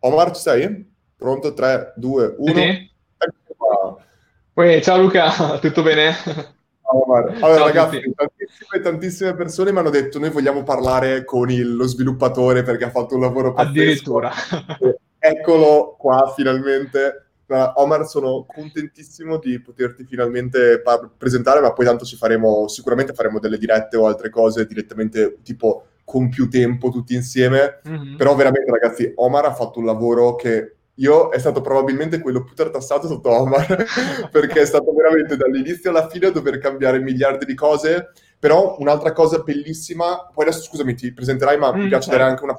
Omar 0.00 0.32
ci 0.32 0.40
sei? 0.40 0.92
Pronto? 1.16 1.54
3, 1.54 1.94
2, 1.96 2.34
1. 2.38 2.60
Ecco 2.60 4.00
Uè, 4.54 4.80
ciao 4.82 5.00
Luca, 5.00 5.58
tutto 5.58 5.82
bene? 5.82 6.14
Allora, 6.82 7.32
allora 7.40 7.64
ragazzi, 7.64 8.00
tantissime, 8.14 8.80
tantissime, 8.80 9.34
persone 9.34 9.72
mi 9.72 9.78
hanno 9.78 9.90
detto 9.90 10.20
noi 10.20 10.30
vogliamo 10.30 10.62
parlare 10.62 11.24
con 11.24 11.50
il, 11.50 11.74
lo 11.74 11.86
sviluppatore 11.88 12.62
perché 12.62 12.84
ha 12.84 12.90
fatto 12.90 13.16
un 13.16 13.22
lavoro 13.22 13.52
pazzesco. 13.52 13.80
Addirittura. 13.80 14.32
Eccolo 15.18 15.96
qua, 15.98 16.32
finalmente. 16.36 17.30
Omar, 17.46 18.06
sono 18.06 18.46
contentissimo 18.46 19.38
di 19.38 19.60
poterti 19.60 20.04
finalmente 20.04 20.80
par- 20.80 21.10
presentare, 21.18 21.60
ma 21.60 21.72
poi 21.72 21.86
tanto 21.86 22.04
ci 22.04 22.16
faremo, 22.16 22.68
sicuramente 22.68 23.12
faremo 23.12 23.40
delle 23.40 23.58
dirette 23.58 23.96
o 23.96 24.06
altre 24.06 24.30
cose 24.30 24.66
direttamente 24.66 25.38
tipo 25.42 25.86
con 26.04 26.28
più 26.28 26.48
tempo 26.48 26.90
tutti 26.90 27.14
insieme. 27.14 27.80
Mm-hmm. 27.88 28.16
Però 28.16 28.34
veramente 28.34 28.70
ragazzi, 28.70 29.12
Omar 29.16 29.46
ha 29.46 29.54
fatto 29.54 29.78
un 29.78 29.86
lavoro 29.86 30.34
che 30.34 30.74
io 30.98 31.30
è 31.30 31.38
stato 31.38 31.60
probabilmente 31.60 32.20
quello 32.20 32.44
più 32.44 32.54
tartassato 32.54 33.08
sotto 33.08 33.30
Omar, 33.30 33.84
perché 34.30 34.60
è 34.60 34.66
stato 34.66 34.92
veramente 34.92 35.36
dall'inizio 35.36 35.90
alla 35.90 36.08
fine 36.08 36.26
a 36.26 36.30
dover 36.30 36.58
cambiare 36.58 37.00
miliardi 37.00 37.44
di 37.44 37.54
cose. 37.54 38.10
Però 38.38 38.76
un'altra 38.78 39.12
cosa 39.12 39.38
bellissima, 39.38 40.30
poi 40.32 40.46
adesso 40.46 40.62
scusami, 40.62 40.94
ti 40.94 41.12
presenterai, 41.12 41.58
ma 41.58 41.74
mm, 41.74 41.80
mi 41.80 41.88
piace 41.88 42.10
certo. 42.10 42.18
dare 42.18 42.30
anche 42.30 42.44
una 42.44 42.56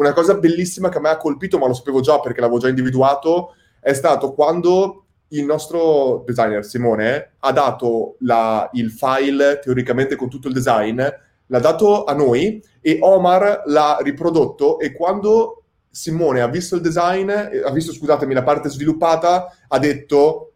una 0.00 0.12
cosa 0.12 0.34
bellissima 0.34 0.88
che 0.88 0.98
a 0.98 1.00
me 1.00 1.10
ha 1.10 1.16
colpito, 1.16 1.58
ma 1.58 1.66
lo 1.66 1.74
sapevo 1.74 2.00
già 2.00 2.20
perché 2.20 2.40
l'avevo 2.40 2.58
già 2.58 2.68
individuato, 2.68 3.54
è 3.80 3.92
stato 3.92 4.32
quando 4.32 5.04
il 5.28 5.44
nostro 5.44 6.24
designer 6.26 6.64
Simone 6.64 7.32
ha 7.38 7.52
dato 7.52 8.16
la, 8.20 8.68
il 8.72 8.90
file 8.90 9.60
teoricamente 9.62 10.16
con 10.16 10.28
tutto 10.28 10.48
il 10.48 10.54
design, 10.54 11.02
l'ha 11.50 11.58
dato 11.58 12.04
a 12.04 12.14
noi 12.14 12.62
e 12.80 12.98
Omar 13.00 13.64
l'ha 13.66 13.98
riprodotto 14.00 14.78
e 14.78 14.92
quando 14.92 15.64
Simone 15.90 16.40
ha 16.40 16.48
visto 16.48 16.76
il 16.76 16.80
design, 16.80 17.30
ha 17.30 17.70
visto, 17.72 17.92
scusatemi, 17.92 18.32
la 18.32 18.44
parte 18.44 18.68
sviluppata, 18.68 19.52
ha 19.68 19.78
detto 19.78 20.52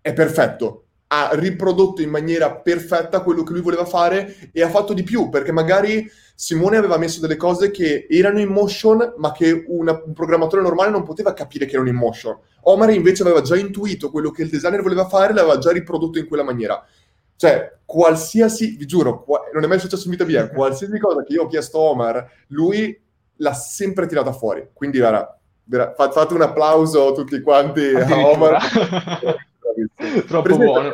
è 0.00 0.12
perfetto, 0.12 0.84
ha 1.08 1.30
riprodotto 1.32 2.02
in 2.02 2.10
maniera 2.10 2.54
perfetta 2.54 3.20
quello 3.22 3.42
che 3.42 3.52
lui 3.52 3.60
voleva 3.60 3.84
fare 3.84 4.50
e 4.52 4.62
ha 4.62 4.68
fatto 4.68 4.92
di 4.92 5.02
più, 5.02 5.28
perché 5.28 5.50
magari 5.50 6.08
Simone 6.34 6.76
aveva 6.76 6.98
messo 6.98 7.20
delle 7.20 7.36
cose 7.36 7.72
che 7.72 8.06
erano 8.08 8.38
in 8.38 8.48
motion, 8.48 9.14
ma 9.16 9.32
che 9.32 9.64
una, 9.66 10.00
un 10.04 10.12
programmatore 10.12 10.62
normale 10.62 10.90
non 10.90 11.02
poteva 11.02 11.34
capire 11.34 11.66
che 11.66 11.74
erano 11.74 11.88
in 11.88 11.96
motion. 11.96 12.38
Omar 12.62 12.90
invece 12.90 13.22
aveva 13.22 13.40
già 13.40 13.56
intuito 13.56 14.10
quello 14.10 14.30
che 14.30 14.42
il 14.42 14.50
designer 14.50 14.82
voleva 14.82 15.08
fare 15.08 15.32
e 15.32 15.34
l'aveva 15.34 15.58
già 15.58 15.72
riprodotto 15.72 16.18
in 16.18 16.28
quella 16.28 16.44
maniera. 16.44 16.80
Cioè, 17.38 17.76
qualsiasi, 17.84 18.74
vi 18.76 18.84
giuro, 18.84 19.22
qua, 19.22 19.44
non 19.52 19.62
è 19.62 19.68
mai 19.68 19.78
successo 19.78 20.06
in 20.06 20.10
vita 20.10 20.24
mia, 20.24 20.50
qualsiasi 20.50 20.98
cosa 20.98 21.22
che 21.22 21.34
io 21.34 21.44
ho 21.44 21.46
chiesto 21.46 21.78
a 21.78 21.82
Omar, 21.82 22.30
lui 22.48 23.00
l'ha 23.36 23.54
sempre 23.54 24.06
tirata 24.08 24.32
fuori. 24.32 24.70
Quindi, 24.72 24.98
vera, 24.98 25.38
vera, 25.62 25.94
fate 25.96 26.34
un 26.34 26.42
applauso 26.42 27.12
tutti 27.12 27.40
quanti 27.40 27.94
a 27.94 28.26
Omar. 28.26 28.58
Troppo 30.26 30.56
buono. 30.56 30.92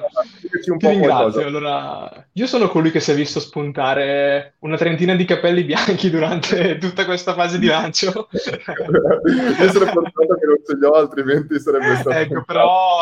Ti 0.76 0.86
ringrazio. 0.86 1.46
Allora, 1.46 2.26
io 2.32 2.46
sono 2.46 2.68
colui 2.68 2.90
che 2.90 3.00
si 3.00 3.12
è 3.12 3.14
visto 3.14 3.40
spuntare 3.40 4.56
una 4.58 4.76
trentina 4.76 5.14
di 5.14 5.24
capelli 5.24 5.64
bianchi 5.64 6.10
durante 6.10 6.76
tutta 6.78 7.06
questa 7.06 7.32
fase 7.32 7.58
di 7.58 7.68
lancio. 7.68 8.28
io 8.32 9.70
sono 9.70 9.86
fortunato 9.86 10.34
che 10.34 10.46
non 10.46 10.58
ce 10.66 10.76
li 10.78 10.84
ho, 10.84 10.92
altrimenti 10.92 11.58
sarebbe 11.58 11.96
stato. 11.96 12.10
Ecco, 12.10 12.44
però 12.44 13.00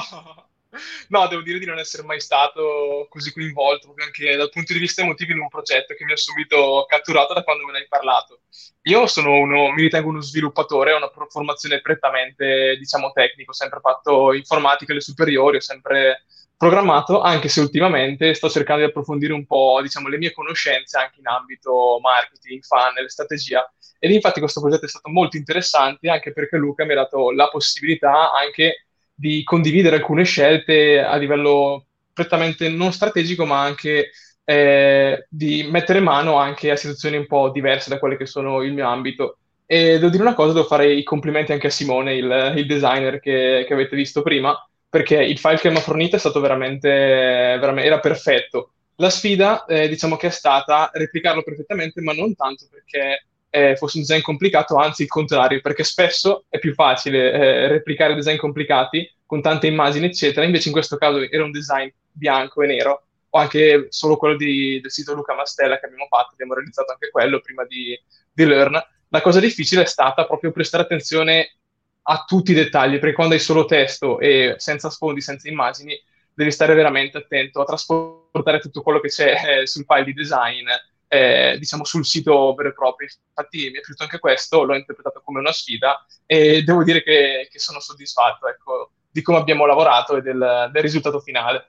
No, 1.09 1.27
devo 1.27 1.43
dire 1.43 1.59
di 1.59 1.67
non 1.67 1.79
essere 1.79 2.03
mai 2.03 2.19
stato 2.21 3.07
così 3.11 3.31
coinvolto, 3.33 3.95
anche 4.03 4.37
dal 4.37 4.49
punto 4.49 4.73
di 4.73 4.79
vista 4.79 5.03
emotivo, 5.03 5.33
in 5.33 5.41
un 5.41 5.49
progetto 5.49 5.95
che 5.95 6.05
mi 6.05 6.13
ha 6.13 6.17
subito 6.17 6.87
catturato 6.89 7.35
da 7.35 7.43
quando 7.43 7.67
me 7.67 7.73
ne 7.73 7.79
hai 7.79 7.89
parlato. 7.89 8.41
Io 8.85 9.07
sono 9.07 9.33
uno, 9.33 9.71
mi 9.71 9.83
ritengo 9.83 10.09
uno 10.09 10.23
sviluppatore, 10.23 10.93
ho 10.93 10.97
una 10.97 11.11
formazione 11.29 11.83
prettamente, 11.83 12.77
diciamo, 12.79 13.13
tecnico, 13.13 13.51
ho 13.51 13.55
sempre 13.55 13.81
fatto 13.81 14.33
informatica 14.33 14.93
alle 14.93 15.03
superiori, 15.03 15.59
ho 15.59 15.61
sempre 15.61 16.25
programmato, 16.57 17.21
anche 17.21 17.49
se 17.49 17.61
ultimamente 17.61 18.33
sto 18.35 18.49
cercando 18.49 18.83
di 18.83 18.89
approfondire 18.89 19.35
un 19.35 19.45
po', 19.45 19.81
diciamo, 19.83 20.09
le 20.09 20.17
mie 20.17 20.33
conoscenze 20.33 20.97
anche 20.97 21.19
in 21.19 21.27
ambito 21.27 21.99
marketing, 22.01 22.63
funnel, 22.63 23.11
strategia. 23.11 23.71
Ed 23.99 24.11
infatti 24.11 24.41
questo 24.41 24.61
progetto 24.61 24.87
è 24.87 24.89
stato 24.89 25.11
molto 25.11 25.37
interessante 25.37 26.09
anche 26.09 26.33
perché 26.33 26.57
Luca 26.57 26.85
mi 26.85 26.93
ha 26.93 26.97
dato 26.97 27.31
la 27.31 27.49
possibilità 27.49 28.33
anche 28.33 28.87
di 29.15 29.43
condividere 29.45 29.97
alcune 29.97 30.25
scelte 30.25 31.01
a 31.01 31.17
livello 31.17 31.87
prettamente 32.13 32.69
non 32.69 32.93
strategico, 32.93 33.45
ma 33.45 33.61
anche 33.61 34.11
eh, 34.45 35.27
di 35.29 35.67
mettere 35.71 36.01
mano 36.01 36.37
anche 36.37 36.71
a 36.71 36.77
situazioni 36.77 37.17
un 37.17 37.27
po' 37.27 37.51
diverse 37.51 37.89
da 37.91 37.99
quelle 37.99 38.17
che 38.17 38.27
sono 38.27 38.63
il 38.63 38.73
mio 38.73 38.89
ambito. 38.89 39.39
E 39.67 39.99
devo 39.99 40.11
dire 40.11 40.23
una 40.23 40.35
cosa, 40.35 40.53
devo 40.53 40.67
fare 40.67 40.93
i 40.93 41.03
complimenti 41.03 41.53
anche 41.53 41.69
a 41.69 41.71
Simone, 41.71 42.15
il, 42.15 42.55
il 42.57 42.67
designer 42.67 43.21
che, 43.21 43.65
che, 43.67 43.73
avete 43.73 43.97
visto 43.97 44.23
prima, 44.23 44.55
perché 44.89 45.23
il 45.23 45.39
file 45.39 45.59
che 45.59 45.71
mi 45.71 45.77
ha 45.77 45.81
fornito 45.81 46.17
è 46.17 46.19
stato 46.19 46.41
veramente, 46.41 46.89
veramente 46.89 47.87
era 47.87 48.01
perfetto. 48.01 48.73
La 48.97 49.09
sfida, 49.09 49.65
eh, 49.65 49.89
diciamo 49.89 50.17
che 50.17 50.27
è 50.27 50.31
stata 50.31 50.91
replicarlo 50.93 51.43
perfettamente, 51.43 52.03
ma 52.03 52.13
non 52.13 52.35
tanto 52.35 52.67
perché 52.71 53.25
eh, 53.55 53.77
fosse 53.77 53.99
un 53.99 54.05
design 54.05 54.23
complicato, 54.23 54.77
anzi 54.77 55.03
il 55.03 55.09
contrario, 55.09 55.61
perché 55.61 55.85
spesso 55.85 56.47
è 56.49 56.59
più 56.59 56.73
facile 56.73 57.33
eh, 57.33 57.69
replicare 57.69 58.15
design 58.15 58.39
complicati 58.39 59.07
con 59.27 59.43
tante 59.43 59.67
immagini, 59.67 60.07
eccetera. 60.07 60.47
Invece 60.47 60.69
in 60.69 60.73
questo 60.73 60.97
caso 60.97 61.21
era 61.21 61.45
un 61.45 61.51
design 61.51 61.89
bianco 62.11 62.63
e 62.63 62.67
nero, 62.67 63.07
o 63.29 63.39
anche 63.39 63.89
solo 63.91 64.17
quello 64.17 64.37
di, 64.37 64.81
del 64.81 64.91
sito 64.91 65.13
Luca 65.13 65.35
Mastella 65.35 65.79
che 65.79 65.85
abbiamo 65.85 66.07
fatto, 66.09 66.31
abbiamo 66.33 66.55
realizzato 66.55 66.93
anche 66.93 67.11
quello 67.11 67.41
prima 67.41 67.65
di, 67.67 67.99
di 68.33 68.47
Learn. 68.47 68.83
La 69.09 69.21
cosa 69.21 69.39
difficile 69.39 69.83
è 69.83 69.87
stata 69.87 70.25
proprio 70.25 70.51
prestare 70.51 70.85
attenzione 70.85 71.57
a 72.05 72.25
tutti 72.27 72.53
i 72.53 72.55
dettagli, 72.55 72.99
perché 72.99 73.15
quando 73.15 73.35
hai 73.35 73.41
solo 73.41 73.67
testo 73.67 74.19
e 74.19 74.55
senza 74.57 74.89
sfondi, 74.89 75.21
senza 75.21 75.51
immagini, 75.51 75.95
devi 76.33 76.51
stare 76.51 76.73
veramente 76.73 77.19
attento 77.19 77.61
a 77.61 77.67
trasportare 77.67 78.61
tutto 78.61 78.81
quello 78.81 78.99
che 78.99 79.09
c'è 79.09 79.61
eh, 79.61 79.67
sul 79.67 79.85
file 79.85 80.05
di 80.05 80.15
design 80.15 80.67
eh, 81.13 81.57
diciamo 81.59 81.85
sul 81.85 82.07
sito 82.07 82.55
vero 82.55 82.71
e 82.71 82.73
proprio. 82.73 83.07
Infatti 83.29 83.59
mi 83.59 83.67
è 83.67 83.81
piaciuto 83.81 84.05
anche 84.05 84.19
questo, 84.19 84.65
l'ho 84.65 84.75
interpretato 84.75 85.21
come 85.23 85.41
una 85.41 85.53
sfida 85.53 86.07
e 86.25 86.63
devo 86.63 86.83
dire 86.83 87.03
che, 87.03 87.49
che 87.51 87.59
sono 87.59 87.81
soddisfatto 87.81 88.49
ecco, 88.49 88.93
di 89.11 89.21
come 89.21 89.37
abbiamo 89.37 89.67
lavorato 89.67 90.17
e 90.17 90.23
del, 90.23 90.71
del 90.73 90.83
risultato 90.83 91.21
finale. 91.21 91.67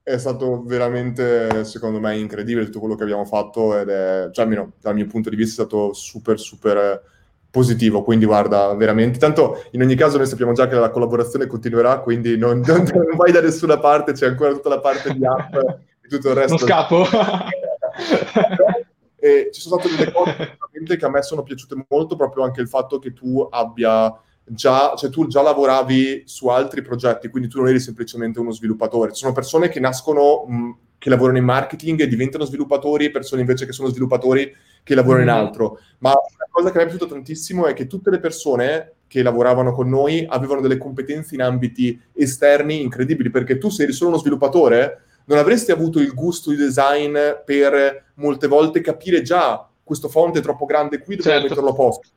È 0.00 0.16
stato 0.16 0.62
veramente, 0.62 1.64
secondo 1.64 1.98
me, 1.98 2.16
incredibile 2.16 2.66
tutto 2.66 2.78
quello 2.78 2.94
che 2.94 3.02
abbiamo 3.02 3.24
fatto 3.24 3.76
ed 3.76 3.88
è, 3.88 4.28
cioè 4.32 4.44
almeno 4.44 4.74
dal 4.80 4.94
mio 4.94 5.06
punto 5.06 5.28
di 5.28 5.34
vista, 5.34 5.62
è 5.62 5.66
stato 5.66 5.92
super, 5.92 6.38
super 6.38 7.02
positivo. 7.50 8.04
Quindi, 8.04 8.26
guarda, 8.26 8.72
veramente. 8.74 9.18
Tanto, 9.18 9.64
in 9.72 9.82
ogni 9.82 9.96
caso, 9.96 10.18
noi 10.18 10.26
sappiamo 10.26 10.52
già 10.52 10.68
che 10.68 10.76
la 10.76 10.90
collaborazione 10.90 11.48
continuerà, 11.48 11.98
quindi 11.98 12.38
non, 12.38 12.62
non, 12.64 12.84
non 12.94 13.16
vai 13.16 13.32
da 13.32 13.40
nessuna 13.40 13.78
parte, 13.78 14.12
c'è 14.12 14.28
ancora 14.28 14.52
tutta 14.52 14.68
la 14.68 14.78
parte 14.78 15.12
di 15.12 15.26
app 15.26 15.52
e 15.54 16.08
tutto 16.08 16.28
il 16.28 16.34
resto. 16.36 16.56
Non 16.56 16.58
scappo. 16.58 17.04
e 19.16 19.50
ci 19.52 19.60
sono 19.60 19.78
state 19.80 19.96
delle 19.96 20.12
cose 20.12 20.58
che 20.96 21.04
a 21.04 21.10
me 21.10 21.22
sono 21.22 21.42
piaciute 21.42 21.84
molto, 21.88 22.16
proprio 22.16 22.44
anche 22.44 22.60
il 22.60 22.68
fatto 22.68 22.98
che 22.98 23.12
tu 23.12 23.46
abbia 23.50 24.18
già, 24.44 24.94
cioè 24.96 25.10
tu 25.10 25.26
già 25.26 25.42
lavoravi 25.42 26.22
su 26.26 26.48
altri 26.48 26.82
progetti, 26.82 27.28
quindi 27.28 27.48
tu 27.48 27.58
non 27.58 27.68
eri 27.68 27.80
semplicemente 27.80 28.40
uno 28.40 28.50
sviluppatore. 28.50 29.12
Ci 29.12 29.20
sono 29.20 29.32
persone 29.32 29.68
che 29.68 29.80
nascono, 29.80 30.44
mh, 30.46 30.76
che 30.98 31.10
lavorano 31.10 31.38
in 31.38 31.44
marketing 31.44 32.00
e 32.00 32.08
diventano 32.08 32.44
sviluppatori, 32.44 33.10
persone 33.10 33.42
invece 33.42 33.66
che 33.66 33.72
sono 33.72 33.88
sviluppatori 33.88 34.54
che 34.82 34.94
lavorano 34.94 35.22
in 35.22 35.28
altro. 35.30 35.78
Ma 35.98 36.10
una 36.10 36.48
cosa 36.50 36.70
che 36.70 36.78
mi 36.78 36.84
è 36.84 36.86
piaciuta 36.88 37.12
tantissimo 37.12 37.66
è 37.66 37.74
che 37.74 37.86
tutte 37.86 38.10
le 38.10 38.20
persone 38.20 38.94
che 39.06 39.22
lavoravano 39.22 39.72
con 39.72 39.88
noi 39.88 40.24
avevano 40.28 40.60
delle 40.60 40.78
competenze 40.78 41.34
in 41.34 41.42
ambiti 41.42 42.00
esterni 42.12 42.80
incredibili, 42.80 43.30
perché 43.30 43.58
tu 43.58 43.68
sei 43.68 43.92
solo 43.92 44.10
uno 44.10 44.18
sviluppatore, 44.18 45.04
non 45.24 45.38
avresti 45.38 45.70
avuto 45.70 46.00
il 46.00 46.12
gusto 46.14 46.50
di 46.50 46.56
design 46.56 47.16
per 47.44 48.04
molte 48.14 48.46
volte 48.46 48.80
capire 48.80 49.22
già 49.22 49.68
questo 49.82 50.08
font 50.08 50.36
è 50.38 50.40
troppo 50.40 50.66
grande 50.66 51.00
qui, 51.00 51.16
dobbiamo 51.16 51.40
certo. 51.40 51.54
metterlo 51.54 51.70
a 51.70 51.74
posto. 51.74 52.08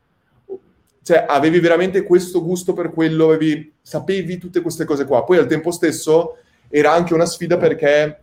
Cioè, 1.02 1.26
avevi 1.28 1.60
veramente 1.60 2.04
questo 2.04 2.44
gusto 2.44 2.74
per 2.74 2.92
quello, 2.92 3.32
avevi, 3.32 3.74
sapevi 3.82 4.38
tutte 4.38 4.62
queste 4.62 4.86
cose 4.86 5.06
qua. 5.06 5.24
Poi 5.24 5.38
al 5.38 5.48
tempo 5.48 5.72
stesso 5.72 6.38
era 6.70 6.92
anche 6.92 7.14
una 7.14 7.26
sfida 7.26 7.58
perché 7.58 8.22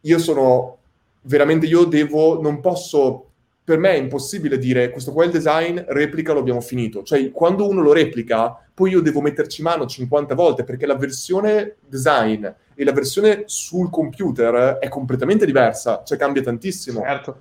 io 0.00 0.18
sono 0.18 0.78
veramente, 1.22 1.66
io 1.66 1.84
devo, 1.84 2.40
non 2.40 2.60
posso 2.60 3.24
per 3.68 3.76
me 3.76 3.90
è 3.90 3.98
impossibile 3.98 4.56
dire 4.56 4.88
questo 4.88 5.12
qua 5.12 5.24
è 5.24 5.26
il 5.26 5.32
design, 5.32 5.78
replica, 5.88 6.32
lo 6.32 6.40
abbiamo 6.40 6.62
finito. 6.62 7.02
Cioè, 7.02 7.30
quando 7.30 7.68
uno 7.68 7.82
lo 7.82 7.92
replica, 7.92 8.56
poi 8.72 8.92
io 8.92 9.02
devo 9.02 9.20
metterci 9.20 9.60
mano 9.60 9.84
50 9.84 10.34
volte 10.34 10.64
perché 10.64 10.86
la 10.86 10.96
versione 10.96 11.76
design 11.86 12.46
e 12.80 12.84
la 12.84 12.92
versione 12.92 13.42
sul 13.46 13.90
computer 13.90 14.78
è 14.78 14.88
completamente 14.88 15.44
diversa, 15.44 16.02
cioè 16.04 16.16
cambia 16.16 16.42
tantissimo. 16.42 17.00
Certo. 17.00 17.40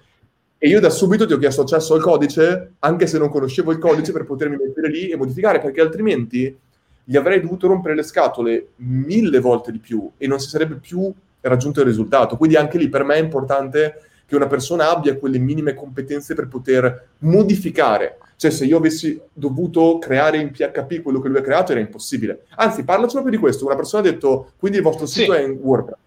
E 0.58 0.68
io 0.68 0.80
da 0.80 0.90
subito 0.90 1.28
ti 1.28 1.34
ho 1.34 1.38
chiesto 1.38 1.62
accesso 1.62 1.94
al 1.94 2.02
codice, 2.02 2.72
anche 2.80 3.06
se 3.06 3.20
non 3.20 3.30
conoscevo 3.30 3.72
il 3.72 3.78
codice, 3.78 4.12
per 4.12 4.26
potermi 4.26 4.58
mettere 4.58 4.90
lì 4.90 5.10
e 5.10 5.16
modificare, 5.16 5.60
perché 5.60 5.80
altrimenti 5.80 6.58
gli 7.04 7.16
avrei 7.16 7.40
dovuto 7.40 7.68
rompere 7.68 7.94
le 7.94 8.02
scatole 8.02 8.70
mille 8.78 9.40
volte 9.40 9.72
di 9.72 9.78
più 9.78 10.10
e 10.18 10.26
non 10.26 10.40
si 10.40 10.50
sarebbe 10.50 10.74
più 10.78 11.14
raggiunto 11.42 11.82
il 11.82 11.86
risultato. 11.86 12.36
Quindi 12.36 12.56
anche 12.56 12.80
lì 12.80 12.90
per 12.90 13.04
me 13.04 13.14
è 13.14 13.22
importante 13.22 14.02
che 14.26 14.36
una 14.36 14.48
persona 14.48 14.90
abbia 14.90 15.18
quelle 15.18 15.38
minime 15.38 15.76
competenze 15.76 16.34
per 16.34 16.48
poter 16.48 17.10
modificare. 17.20 18.18
Cioè, 18.38 18.52
se 18.52 18.66
io 18.66 18.78
avessi 18.78 19.20
dovuto 19.34 19.98
creare 19.98 20.38
in 20.38 20.52
PHP 20.52 21.02
quello 21.02 21.20
che 21.20 21.28
lui 21.28 21.40
ha 21.40 21.42
creato, 21.42 21.72
era 21.72 21.82
impossibile. 21.82 22.46
Anzi, 22.56 22.84
parlaci 22.84 23.14
proprio 23.14 23.34
di 23.34 23.40
questo. 23.40 23.66
Una 23.66 23.76
persona 23.76 24.08
ha 24.08 24.12
detto, 24.12 24.52
quindi 24.58 24.78
il 24.78 24.84
vostro 24.84 25.08
sito 25.08 25.34
Sì. 25.34 25.40
è 25.40 25.44
in 25.44 25.58
WordPress. 25.60 25.98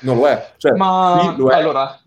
Non 0.00 0.16
lo 0.16 0.26
è. 0.28 0.52
Cioè, 0.56 0.72
Ma 0.72 1.34
lo 1.36 1.48
è. 1.50 1.54
allora, 1.54 2.00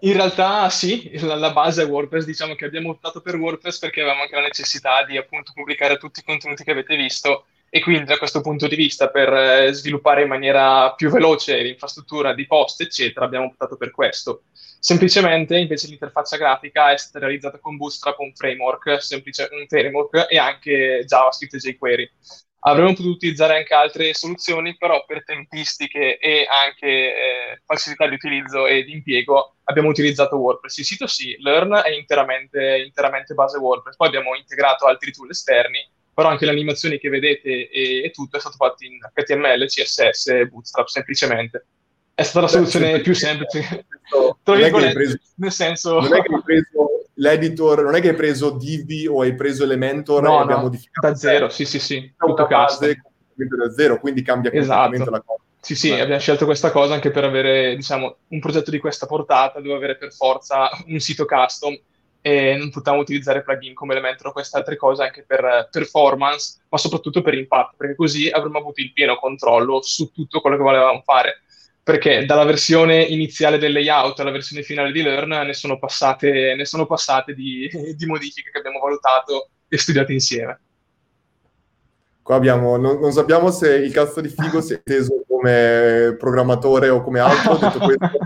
in 0.00 0.12
realtà 0.12 0.68
sì, 0.68 1.18
la, 1.20 1.34
la 1.34 1.50
base 1.52 1.82
è 1.82 1.86
WordPress, 1.86 2.24
diciamo 2.24 2.54
che 2.54 2.66
abbiamo 2.66 2.90
optato 2.90 3.20
per 3.22 3.36
WordPress 3.36 3.78
perché 3.78 4.00
avevamo 4.00 4.22
anche 4.22 4.34
la 4.34 4.42
necessità 4.42 5.02
di 5.04 5.16
appunto 5.16 5.52
pubblicare 5.54 5.96
tutti 5.96 6.20
i 6.20 6.24
contenuti 6.24 6.62
che 6.64 6.70
avete 6.72 6.94
visto 6.96 7.46
e 7.76 7.80
quindi 7.82 8.04
da 8.04 8.16
questo 8.16 8.40
punto 8.40 8.68
di 8.68 8.74
vista 8.74 9.10
per 9.10 9.30
eh, 9.30 9.70
sviluppare 9.70 10.22
in 10.22 10.28
maniera 10.28 10.94
più 10.94 11.10
veloce 11.10 11.60
l'infrastruttura 11.60 12.32
di 12.32 12.46
post 12.46 12.80
eccetera 12.80 13.26
abbiamo 13.26 13.44
optato 13.44 13.76
per 13.76 13.90
questo. 13.90 14.44
Semplicemente 14.80 15.58
invece 15.58 15.86
l'interfaccia 15.88 16.38
grafica 16.38 16.90
è 16.90 16.96
stata 16.96 17.26
realizzata 17.26 17.58
con 17.58 17.76
Bootstrap, 17.76 18.18
un 18.20 18.32
framework, 18.34 19.02
semplice, 19.02 19.50
un 19.52 19.66
framework 19.68 20.26
e 20.30 20.38
anche 20.38 21.04
JavaScript 21.06 21.52
e 21.52 21.58
jQuery. 21.58 22.10
Avremmo 22.60 22.94
potuto 22.94 23.10
utilizzare 23.10 23.58
anche 23.58 23.74
altre 23.74 24.14
soluzioni, 24.14 24.74
però 24.78 25.04
per 25.04 25.22
tempistiche 25.22 26.16
e 26.18 26.46
anche 26.48 26.86
eh, 26.86 27.60
facilità 27.66 28.08
di 28.08 28.14
utilizzo 28.14 28.66
e 28.66 28.84
di 28.84 28.92
impiego 28.92 29.56
abbiamo 29.64 29.90
utilizzato 29.90 30.36
WordPress. 30.36 30.78
Il 30.78 30.84
sito 30.86 31.06
sì, 31.06 31.36
Learn 31.40 31.74
è 31.84 31.90
interamente, 31.90 32.82
interamente 32.84 33.34
base 33.34 33.58
WordPress, 33.58 33.96
poi 33.96 34.08
abbiamo 34.08 34.34
integrato 34.34 34.86
altri 34.86 35.12
tool 35.12 35.28
esterni, 35.30 35.86
però 36.16 36.30
anche 36.30 36.46
le 36.46 36.52
animazioni 36.52 36.98
che 36.98 37.10
vedete 37.10 37.68
e, 37.68 38.04
e 38.04 38.10
tutto 38.10 38.38
è 38.38 38.40
stato 38.40 38.56
fatto 38.56 38.86
in 38.86 38.98
HTML, 39.12 39.66
CSS 39.66 40.28
e 40.28 40.46
Bootstrap 40.46 40.86
semplicemente. 40.86 41.66
È 42.14 42.22
stata 42.22 42.46
la 42.46 42.50
soluzione 42.50 43.00
più 43.02 43.14
semplice. 43.14 43.84
tra 44.42 44.54
virgolette, 44.54 44.94
preso- 44.94 45.18
nel 45.34 45.52
senso... 45.52 46.00
non 46.00 46.14
è 46.14 46.22
che 46.22 46.34
hai 46.34 46.42
preso 46.42 47.04
l'editor, 47.16 47.82
non 47.82 47.96
è 47.96 48.00
che 48.00 48.08
hai 48.08 48.14
preso 48.14 48.52
Divi 48.52 49.06
o 49.06 49.20
hai 49.20 49.34
preso 49.34 49.64
Elementor 49.64 50.22
No, 50.22 50.38
e 50.38 50.40
abbiamo 50.40 50.62
no, 50.62 50.68
modificato 50.68 51.06
da 51.06 51.14
zero, 51.14 51.50
sì, 51.50 51.66
sì, 51.66 51.78
sì, 51.78 51.98
È 51.98 52.24
tutto 52.24 52.46
base 52.46 53.02
da 53.34 53.70
zero, 53.70 54.00
quindi 54.00 54.22
cambia 54.22 54.50
Esatto. 54.50 54.80
completamente 54.84 55.10
la 55.10 55.22
cosa. 55.22 55.42
Sì, 55.60 55.74
sì, 55.74 55.90
Beh. 55.90 56.00
abbiamo 56.00 56.20
scelto 56.20 56.46
questa 56.46 56.70
cosa 56.70 56.94
anche 56.94 57.10
per 57.10 57.24
avere, 57.24 57.76
diciamo, 57.76 58.16
un 58.28 58.40
progetto 58.40 58.70
di 58.70 58.78
questa 58.78 59.04
portata, 59.04 59.60
dove 59.60 59.74
avere 59.74 59.98
per 59.98 60.14
forza 60.14 60.70
un 60.86 60.98
sito 60.98 61.26
custom 61.26 61.78
e 62.26 62.56
non 62.56 62.70
potevamo 62.70 63.02
utilizzare 63.02 63.44
plugin 63.44 63.72
come 63.72 63.92
Elementor 63.92 64.26
o 64.26 64.32
queste 64.32 64.56
altre 64.56 64.74
cose 64.74 65.04
anche 65.04 65.22
per 65.24 65.44
eh, 65.44 65.68
performance, 65.70 66.58
ma 66.68 66.76
soprattutto 66.76 67.22
per 67.22 67.34
impatto, 67.34 67.76
perché 67.76 67.94
così 67.94 68.28
avremmo 68.28 68.58
avuto 68.58 68.80
il 68.80 68.92
pieno 68.92 69.14
controllo 69.14 69.80
su 69.80 70.10
tutto 70.10 70.40
quello 70.40 70.56
che 70.56 70.62
volevamo 70.64 71.02
fare. 71.04 71.42
Perché 71.84 72.26
dalla 72.26 72.42
versione 72.42 73.00
iniziale 73.00 73.58
del 73.58 73.70
layout 73.70 74.18
alla 74.18 74.32
versione 74.32 74.64
finale 74.64 74.90
di 74.90 75.02
Learn 75.02 75.46
ne 75.46 75.54
sono 75.54 75.78
passate, 75.78 76.56
ne 76.56 76.64
sono 76.64 76.84
passate 76.84 77.32
di, 77.32 77.70
di 77.96 78.06
modifiche 78.06 78.50
che 78.50 78.58
abbiamo 78.58 78.80
valutato 78.80 79.50
e 79.68 79.78
studiato 79.78 80.10
insieme. 80.10 80.60
Qua 82.22 82.34
abbiamo, 82.34 82.76
non, 82.76 82.98
non 82.98 83.12
sappiamo 83.12 83.52
se 83.52 83.72
il 83.72 83.92
cazzo 83.92 84.20
di 84.20 84.30
figo 84.30 84.60
si 84.60 84.72
è 84.72 84.76
inteso 84.78 85.22
come 85.28 86.16
programmatore 86.18 86.88
o 86.88 87.00
come 87.02 87.20
altro, 87.20 87.54
detto 87.54 87.78
questo. 87.78 88.10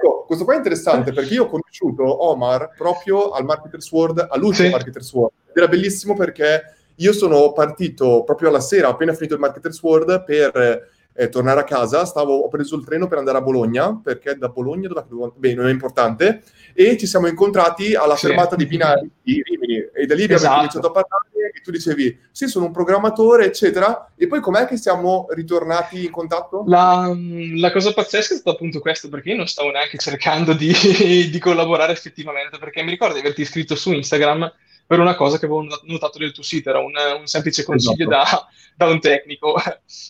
Ecco, 0.00 0.24
questo 0.26 0.44
qua 0.44 0.54
è 0.54 0.58
interessante 0.58 1.12
perché 1.12 1.34
io 1.34 1.44
ho 1.44 1.48
conosciuto 1.48 2.04
Omar 2.04 2.70
proprio 2.76 3.30
al 3.30 3.44
Marketers 3.44 3.90
World, 3.90 4.26
all'ultimo 4.30 4.66
Sì. 4.68 4.72
Marketers 4.72 5.12
World. 5.12 5.32
Era 5.52 5.66
bellissimo 5.66 6.14
perché 6.14 6.62
io 6.94 7.12
sono 7.12 7.52
partito 7.52 8.22
proprio 8.22 8.48
alla 8.48 8.60
sera, 8.60 8.88
appena 8.88 9.12
finito 9.12 9.34
il 9.34 9.40
Marketers 9.40 9.82
World, 9.82 10.22
per 10.24 10.86
eh, 11.14 11.28
tornare 11.30 11.58
a 11.60 11.64
casa. 11.64 12.04
Stavo, 12.04 12.36
ho 12.38 12.48
preso 12.48 12.76
il 12.76 12.84
treno 12.84 13.08
per 13.08 13.18
andare 13.18 13.38
a 13.38 13.40
Bologna, 13.40 14.00
perché 14.00 14.36
da 14.36 14.48
Bologna, 14.50 14.86
dove 14.86 15.04
dovevo- 15.08 15.34
beh, 15.36 15.54
non 15.54 15.66
è 15.66 15.70
importante, 15.72 16.42
e 16.74 16.96
ci 16.96 17.08
siamo 17.08 17.26
incontrati 17.26 17.96
alla 17.96 18.14
Sì. 18.14 18.26
fermata 18.28 18.54
di 18.54 18.66
Binari 18.66 19.10
di 19.20 19.42
Rimini. 19.44 19.78
E 19.92 20.06
da 20.06 20.14
lì 20.14 20.22
abbiamo 20.22 20.42
Esatto. 20.42 20.60
iniziato 20.60 20.86
a 20.86 20.90
parlare 20.92 21.27
e 21.54 21.60
tu 21.62 21.70
dicevi, 21.70 22.18
sì, 22.30 22.46
sono 22.46 22.66
un 22.66 22.72
programmatore, 22.72 23.46
eccetera. 23.46 24.12
E 24.16 24.26
poi 24.26 24.40
com'è 24.40 24.66
che 24.66 24.76
siamo 24.76 25.26
ritornati 25.30 26.04
in 26.04 26.10
contatto? 26.10 26.64
La, 26.66 27.12
la 27.56 27.72
cosa 27.72 27.92
pazzesca 27.92 28.34
è 28.34 28.36
stata 28.36 28.56
appunto 28.56 28.80
questo, 28.80 29.08
perché 29.08 29.30
io 29.30 29.36
non 29.36 29.46
stavo 29.46 29.70
neanche 29.70 29.98
cercando 29.98 30.52
di, 30.52 30.72
di 31.30 31.38
collaborare 31.38 31.92
effettivamente, 31.92 32.58
perché 32.58 32.82
mi 32.82 32.90
ricordo 32.90 33.14
di 33.14 33.20
averti 33.20 33.42
iscritto 33.42 33.74
su 33.74 33.92
Instagram 33.92 34.52
per 34.88 35.00
una 35.00 35.16
cosa 35.16 35.38
che 35.38 35.44
avevo 35.44 35.60
not- 35.60 35.82
notato 35.82 36.16
del 36.16 36.32
tuo 36.32 36.42
sito, 36.42 36.70
era 36.70 36.78
un, 36.78 36.94
un 37.18 37.26
semplice 37.26 37.62
consiglio 37.62 38.08
da, 38.08 38.24
da 38.74 38.86
un 38.86 38.98
tecnico. 39.00 39.54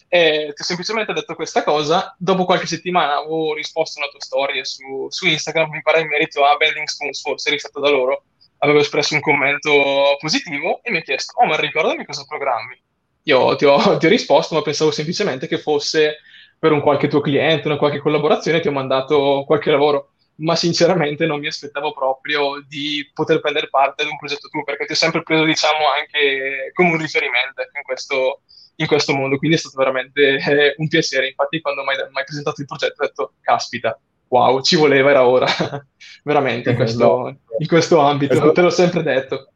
E 0.06 0.52
ti 0.54 0.62
ho 0.62 0.64
semplicemente 0.64 1.12
detto 1.12 1.34
questa 1.34 1.64
cosa, 1.64 2.14
dopo 2.16 2.44
qualche 2.44 2.66
settimana 2.66 3.16
avevo 3.16 3.54
risposto 3.54 3.98
a 3.98 4.02
una 4.02 4.12
tua 4.12 4.20
storia 4.20 4.62
su, 4.62 5.08
su 5.08 5.26
Instagram, 5.26 5.70
mi 5.70 5.82
pare 5.82 6.02
in 6.02 6.06
merito 6.06 6.44
a 6.44 6.56
Bending 6.56 6.86
Spoons, 6.86 7.20
forse 7.20 7.48
eri 7.48 7.58
stato 7.58 7.80
da 7.80 7.90
loro, 7.90 8.22
avevo 8.58 8.78
espresso 8.80 9.14
un 9.14 9.20
commento 9.20 10.16
positivo 10.18 10.80
e 10.82 10.90
mi 10.90 10.98
ha 10.98 11.02
chiesto, 11.02 11.38
oh 11.40 11.46
ma 11.46 11.56
ricordami 11.56 12.04
cosa 12.04 12.24
programmi. 12.26 12.80
Io 13.24 13.56
ti 13.56 13.64
ho, 13.64 13.96
ti 13.98 14.06
ho 14.06 14.08
risposto, 14.08 14.54
ma 14.54 14.62
pensavo 14.62 14.90
semplicemente 14.90 15.46
che 15.46 15.58
fosse 15.58 16.18
per 16.58 16.72
un 16.72 16.80
qualche 16.80 17.08
tuo 17.08 17.20
cliente, 17.20 17.68
una 17.68 17.76
qualche 17.76 17.98
collaborazione, 17.98 18.60
ti 18.60 18.68
ho 18.68 18.72
mandato 18.72 19.44
qualche 19.46 19.70
lavoro, 19.70 20.14
ma 20.36 20.56
sinceramente 20.56 21.26
non 21.26 21.40
mi 21.40 21.46
aspettavo 21.46 21.92
proprio 21.92 22.64
di 22.66 23.08
poter 23.12 23.40
prendere 23.40 23.68
parte 23.68 24.02
ad 24.02 24.08
un 24.08 24.18
progetto 24.18 24.48
tuo, 24.48 24.64
perché 24.64 24.86
ti 24.86 24.92
ho 24.92 24.96
sempre 24.96 25.22
preso, 25.22 25.44
diciamo, 25.44 25.88
anche 25.88 26.70
come 26.72 26.90
un 26.90 26.98
riferimento 26.98 27.60
in 27.60 27.82
questo, 27.82 28.42
in 28.76 28.86
questo 28.86 29.14
mondo, 29.14 29.36
quindi 29.36 29.56
è 29.56 29.60
stato 29.60 29.76
veramente 29.76 30.36
eh, 30.36 30.74
un 30.78 30.88
piacere. 30.88 31.28
Infatti, 31.28 31.60
quando 31.60 31.84
mi 31.84 31.92
hai 31.92 32.24
presentato 32.24 32.60
il 32.60 32.66
progetto, 32.66 33.02
ho 33.02 33.06
detto, 33.06 33.32
caspita, 33.40 34.00
wow, 34.28 34.60
ci 34.62 34.76
voleva, 34.76 35.10
era 35.10 35.26
ora, 35.26 35.46
veramente, 36.24 36.70
in 36.70 36.76
questo, 36.76 37.36
in 37.58 37.66
questo 37.66 37.98
ambito, 37.98 38.32
Esatto. 38.34 38.52
te 38.52 38.60
l'ho 38.62 38.70
sempre 38.70 39.02
detto. 39.02 39.48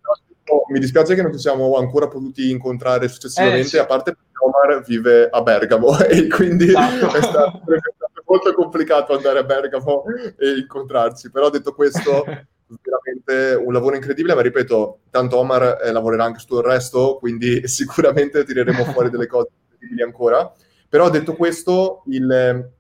Mi 0.71 0.79
dispiace 0.81 1.15
che 1.15 1.23
non 1.23 1.33
ci 1.33 1.39
siamo 1.39 1.77
ancora 1.77 2.09
potuti 2.09 2.51
incontrare 2.51 3.09
successivamente, 3.09 3.61
Eh, 3.67 3.69
sì. 3.71 3.79
a 3.79 3.87
parte 3.87 4.13
perché 4.15 4.31
Omar 4.45 4.83
vive 4.85 5.29
a 5.31 5.41
Bergamo 5.43 5.97
e 6.05 6.27
quindi 6.29 6.67
Esatto. 6.69 7.07
è, 7.15 7.23
stato, 7.23 7.63
è 7.73 7.79
stato 7.95 8.23
molto 8.27 8.53
complicato 8.55 9.15
andare 9.15 9.39
a 9.39 9.45
Bergamo 9.45 10.05
e 10.39 10.59
incontrarci. 10.59 11.31
Però 11.31 11.49
detto 11.49 11.73
questo, 11.75 12.25
veramente 12.67 13.55
un 13.65 13.73
lavoro 13.73 13.95
incredibile, 13.95 14.35
ma 14.35 14.43
ripeto, 14.43 14.99
tanto 15.11 15.39
Omar 15.39 15.81
eh, 15.83 15.91
lavorerà 15.93 16.25
anche 16.25 16.41
su 16.41 16.47
tutto 16.47 16.61
il 16.61 16.67
resto, 16.67 17.17
quindi 17.19 17.67
sicuramente 17.67 18.45
tireremo 18.45 18.85
fuori 18.87 19.09
delle 19.11 19.27
cose 19.27 19.49
incredibili 19.71 20.03
ancora. 20.03 20.53
Però 20.89 21.09
detto 21.09 21.35
questo, 21.35 22.03
il- 22.09 22.71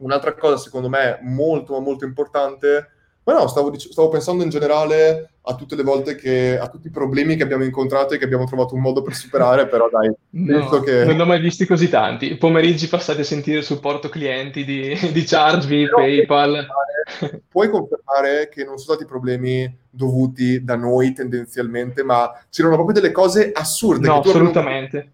un'altra 0.00 0.34
cosa 0.34 0.56
secondo 0.56 0.88
me 0.88 1.18
molto 1.22 1.72
ma 1.72 1.80
molto 1.80 2.04
importante 2.04 2.90
ma 3.22 3.34
no, 3.34 3.46
stavo, 3.48 3.70
dic- 3.70 3.90
stavo 3.90 4.08
pensando 4.08 4.42
in 4.42 4.48
generale 4.48 5.34
a 5.42 5.54
tutte 5.54 5.76
le 5.76 5.82
volte 5.82 6.16
che, 6.16 6.58
a 6.58 6.68
tutti 6.68 6.88
i 6.88 6.90
problemi 6.90 7.36
che 7.36 7.42
abbiamo 7.42 7.64
incontrato 7.64 8.14
e 8.14 8.18
che 8.18 8.24
abbiamo 8.24 8.44
trovato 8.44 8.74
un 8.74 8.80
modo 8.80 9.02
per 9.02 9.14
superare, 9.14 9.68
però 9.68 9.88
dai, 9.90 10.10
No, 10.30 10.80
che... 10.80 11.04
non 11.04 11.16
ne 11.16 11.22
ho 11.22 11.26
mai 11.26 11.40
visti 11.40 11.66
così 11.66 11.88
tanti. 11.88 12.36
Pomeriggi 12.36 12.88
passati 12.88 13.20
a 13.20 13.24
sentire 13.24 13.58
il 13.58 13.64
supporto 13.64 14.08
clienti 14.08 14.64
di, 14.64 14.96
di 15.12 15.22
Chargevi, 15.24 15.84
Però 15.84 15.96
PayPal. 15.96 16.66
Puoi 17.48 17.68
confermare 17.68 18.48
che 18.48 18.64
non 18.64 18.78
sono 18.78 18.96
stati 18.96 19.04
problemi 19.04 19.78
dovuti 19.88 20.64
da 20.64 20.76
noi 20.76 21.12
tendenzialmente, 21.12 22.02
ma 22.02 22.32
c'erano 22.48 22.74
proprio 22.74 23.00
delle 23.00 23.12
cose 23.12 23.50
assurde 23.52 24.06
No, 24.08 24.16
che 24.16 24.20
tu 24.22 24.28
avevi- 24.30 24.44
assolutamente. 24.46 25.12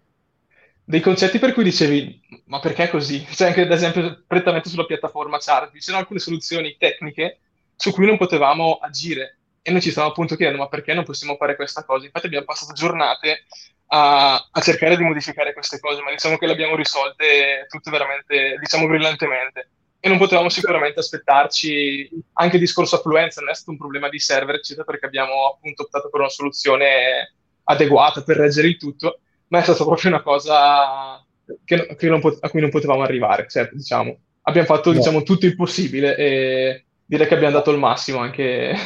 Dei 0.83 1.01
concetti 1.01 1.39
per 1.39 1.53
cui 1.53 1.65
dicevi, 1.65 2.21
ma 2.47 2.59
perché 2.59 2.89
così? 2.89 3.25
Cioè, 3.29 3.47
anche 3.47 3.61
ad 3.61 3.71
esempio, 3.71 4.23
prettamente 4.25 4.69
sulla 4.69 4.85
piattaforma 4.85 5.37
Chargevi, 5.39 5.79
c'erano 5.79 6.01
alcune 6.01 6.19
soluzioni 6.19 6.75
tecniche 6.77 7.39
su 7.75 7.91
cui 7.91 8.05
non 8.05 8.17
potevamo 8.17 8.79
agire 8.81 9.37
e 9.61 9.71
noi 9.71 9.81
ci 9.81 9.91
stavamo 9.91 10.13
appunto 10.13 10.35
chiedendo, 10.35 10.61
ma 10.61 10.69
perché 10.69 10.93
non 10.93 11.03
possiamo 11.03 11.35
fare 11.35 11.55
questa 11.57 11.83
cosa? 11.83 12.05
Infatti 12.05 12.27
abbiamo 12.27 12.45
passato 12.45 12.71
giornate 12.71 13.45
a, 13.87 14.47
a 14.49 14.61
cercare 14.61 14.95
di 14.95 15.03
modificare 15.03 15.51
queste 15.51 15.79
cose, 15.79 16.01
ma 16.01 16.11
diciamo 16.11 16.37
che 16.37 16.45
le 16.45 16.53
abbiamo 16.53 16.75
risolte 16.75 17.65
tutte 17.69 17.91
veramente, 17.91 18.57
diciamo, 18.59 18.87
brillantemente. 18.87 19.71
E 19.99 20.07
non 20.07 20.17
potevamo 20.17 20.47
sicuramente 20.47 21.01
aspettarci 21.01 22.09
anche 22.33 22.55
il 22.55 22.61
discorso 22.61 22.95
affluenza, 22.95 23.41
non 23.41 23.49
è 23.49 23.55
stato 23.55 23.71
un 23.71 23.77
problema 23.77 24.07
di 24.07 24.19
server, 24.19 24.55
eccetera, 24.55 24.85
perché 24.85 25.05
abbiamo 25.05 25.47
appunto 25.47 25.83
optato 25.83 26.09
per 26.09 26.21
una 26.21 26.29
soluzione 26.29 27.33
adeguata 27.65 28.23
per 28.23 28.37
reggere 28.37 28.69
il 28.69 28.77
tutto, 28.77 29.19
ma 29.47 29.59
è 29.59 29.63
stata 29.63 29.83
proprio 29.83 30.11
una 30.11 30.21
cosa 30.21 31.26
che, 31.63 31.95
che 31.95 32.19
pot- 32.19 32.43
a 32.43 32.49
cui 32.49 32.61
non 32.61 32.69
potevamo 32.69 33.01
arrivare, 33.01 33.45
cioè, 33.49 33.69
diciamo. 33.71 34.17
Abbiamo 34.43 34.67
fatto, 34.67 34.91
No. 34.91 34.97
diciamo, 34.97 35.23
tutto 35.23 35.45
il 35.45 35.55
possibile 35.55 36.15
e 36.15 36.85
direi 37.05 37.27
che 37.27 37.33
abbiamo 37.35 37.53
dato 37.55 37.71
il 37.71 37.77
massimo 37.79 38.19
anche 38.19 38.71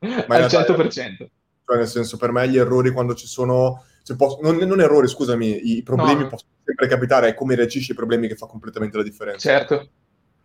al 0.00 0.24
realtà- 0.26 0.64
100%. 0.64 0.90
Cioè, 1.64 1.76
nel 1.78 1.86
senso, 1.86 2.16
per 2.16 2.32
me 2.32 2.48
gli 2.48 2.56
errori 2.58 2.90
quando 2.90 3.14
ci 3.14 3.26
sono... 3.28 3.84
cioè, 4.02 4.16
poss- 4.16 4.40
non, 4.40 4.56
non 4.56 4.80
errori, 4.80 5.06
scusami, 5.06 5.76
i 5.76 5.82
problemi 5.84 6.22
No. 6.22 6.28
possono 6.28 6.50
sempre 6.64 6.88
capitare, 6.88 7.28
è 7.28 7.34
come 7.34 7.54
reagisci 7.54 7.92
ai 7.92 7.96
problemi 7.96 8.26
che 8.26 8.34
fa 8.34 8.46
completamente 8.46 8.96
la 8.96 9.02
differenza. 9.04 9.48
Certo. 9.48 9.88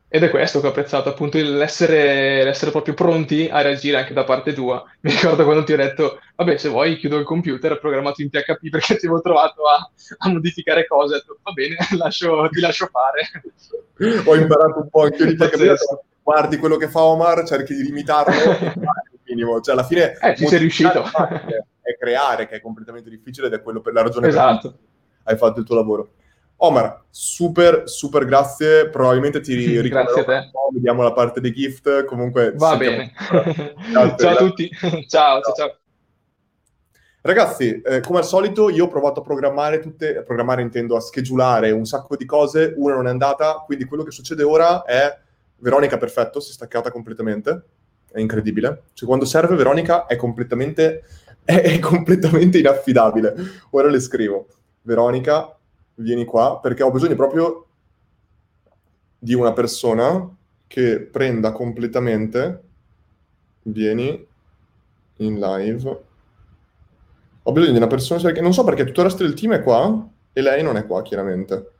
Ed 0.07 0.23
è 0.23 0.29
questo 0.29 0.61
che 0.61 0.67
ho 0.67 0.69
apprezzato, 0.69 1.09
appunto, 1.09 1.37
l'essere, 1.37 2.43
l'essere 2.43 2.71
proprio 2.71 2.93
pronti 2.93 3.49
a 3.51 3.61
reagire 3.61 3.97
anche 3.97 4.13
da 4.13 4.23
parte 4.23 4.53
tua. 4.53 4.83
Mi 5.01 5.11
ricordo 5.11 5.43
quando 5.43 5.63
ti 5.63 5.73
ho 5.73 5.77
detto, 5.77 6.19
vabbè, 6.35 6.57
se 6.57 6.69
vuoi 6.69 6.97
chiudo 6.97 7.17
il 7.17 7.25
computer 7.25 7.79
programmato 7.79 8.21
in 8.21 8.29
PHP 8.29 8.69
perché 8.69 8.97
ti 8.97 9.07
avevo 9.07 9.21
trovato 9.21 9.63
a, 9.63 9.89
a 10.19 10.29
modificare 10.29 10.85
cose. 10.87 11.15
Ho 11.15 11.17
detto, 11.17 11.39
va 11.41 11.51
bene, 11.51 11.75
lascio- 11.97 12.47
ti 12.49 12.59
lascio 12.59 12.89
fare. 12.91 14.23
Ho 14.25 14.35
imparato 14.35 14.79
un 14.79 14.89
po' 14.89 15.01
anche 15.03 15.23
io 15.23 15.25
di. 15.25 15.35
PHP, 15.35 15.99
guardi 16.21 16.57
quello 16.57 16.77
che 16.77 16.87
fa 16.87 17.01
Omar, 17.01 17.45
cerchi 17.45 17.73
di 17.73 17.83
limitarlo, 17.83 18.51
al 18.51 19.19
minimo. 19.23 19.59
Cioè, 19.59 19.73
alla 19.73 19.85
fine... 19.85 20.17
Eh, 20.19 20.35
ci 20.35 20.45
sei 20.45 20.59
riuscito. 20.59 21.03
è 21.81 21.97
creare 21.97 22.47
che 22.47 22.55
è 22.55 22.61
completamente 22.61 23.09
difficile 23.09 23.47
ed 23.47 23.53
è 23.53 23.61
quello 23.61 23.81
per 23.81 23.93
la 23.93 24.03
ragione 24.03 24.27
esatto. 24.27 24.69
per 24.69 24.77
cui 24.77 24.87
hai 25.23 25.37
fatto 25.37 25.59
il 25.59 25.65
tuo 25.65 25.75
lavoro. 25.75 26.09
Omar, 26.57 27.03
super, 27.09 27.83
super 27.85 28.25
grazie. 28.25 28.89
Probabilmente 28.89 29.41
ti 29.41 29.55
ricorderò. 29.81 30.23
Grazie. 30.23 30.51
Vediamo 30.73 31.03
la 31.03 31.13
parte 31.13 31.41
dei 31.41 31.51
gift. 31.51 32.05
Comunque, 32.05 32.53
va 32.55 32.77
bene. 32.77 33.11
ciao 34.17 34.29
a 34.29 34.35
tutti. 34.35 34.69
ciao, 35.07 35.41
ciao, 35.41 35.53
ciao. 35.55 35.77
Ragazzi, 37.21 37.81
eh, 37.81 38.01
come 38.01 38.19
al 38.19 38.25
solito, 38.25 38.69
io 38.69 38.85
ho 38.85 38.87
provato 38.87 39.21
a 39.21 39.23
programmare 39.23 39.79
tutte, 39.79 40.15
a 40.15 40.21
programmare 40.21 40.61
intendo 40.61 40.95
a 40.95 40.99
schedulare 40.99 41.71
un 41.71 41.85
sacco 41.85 42.15
di 42.15 42.25
cose, 42.25 42.75
una 42.77 42.93
non 42.93 43.07
è 43.07 43.09
andata, 43.09 43.63
quindi 43.65 43.85
quello 43.85 44.03
che 44.03 44.11
succede 44.11 44.43
ora 44.43 44.83
è 44.83 45.17
Veronica 45.57 45.97
perfetto, 45.97 46.39
si 46.39 46.51
è 46.51 46.53
staccata 46.53 46.91
completamente, 46.91 47.63
è 48.11 48.19
incredibile. 48.19 48.83
Cioè, 48.93 49.07
quando 49.07 49.25
serve 49.25 49.55
Veronica 49.55 50.05
è 50.05 50.15
completamente, 50.15 51.03
è, 51.43 51.61
è 51.61 51.79
completamente 51.79 52.59
inaffidabile. 52.59 53.33
Ora 53.71 53.89
le 53.89 53.99
scrivo. 53.99 54.45
Veronica, 54.83 55.57
vieni 55.95 56.25
qua, 56.25 56.59
perché 56.61 56.83
ho 56.83 56.91
bisogno 56.91 57.15
proprio 57.15 57.65
di 59.17 59.33
una 59.33 59.53
persona 59.53 60.35
che 60.67 60.99
prenda 61.01 61.51
completamente, 61.51 62.63
vieni 63.63 64.27
in 65.17 65.39
live. 65.39 65.99
Ho 67.43 67.51
bisogno 67.51 67.71
di 67.71 67.77
una 67.77 67.87
persona, 67.87 68.21
perché 68.21 68.41
non 68.41 68.53
so 68.53 68.63
perché 68.63 68.83
tutto 68.85 69.01
il 69.01 69.07
resto 69.07 69.23
del 69.23 69.33
team 69.33 69.53
è 69.53 69.63
qua 69.63 70.07
e 70.33 70.41
lei 70.41 70.63
non 70.63 70.77
è 70.77 70.85
qua, 70.85 71.01
chiaramente. 71.01 71.71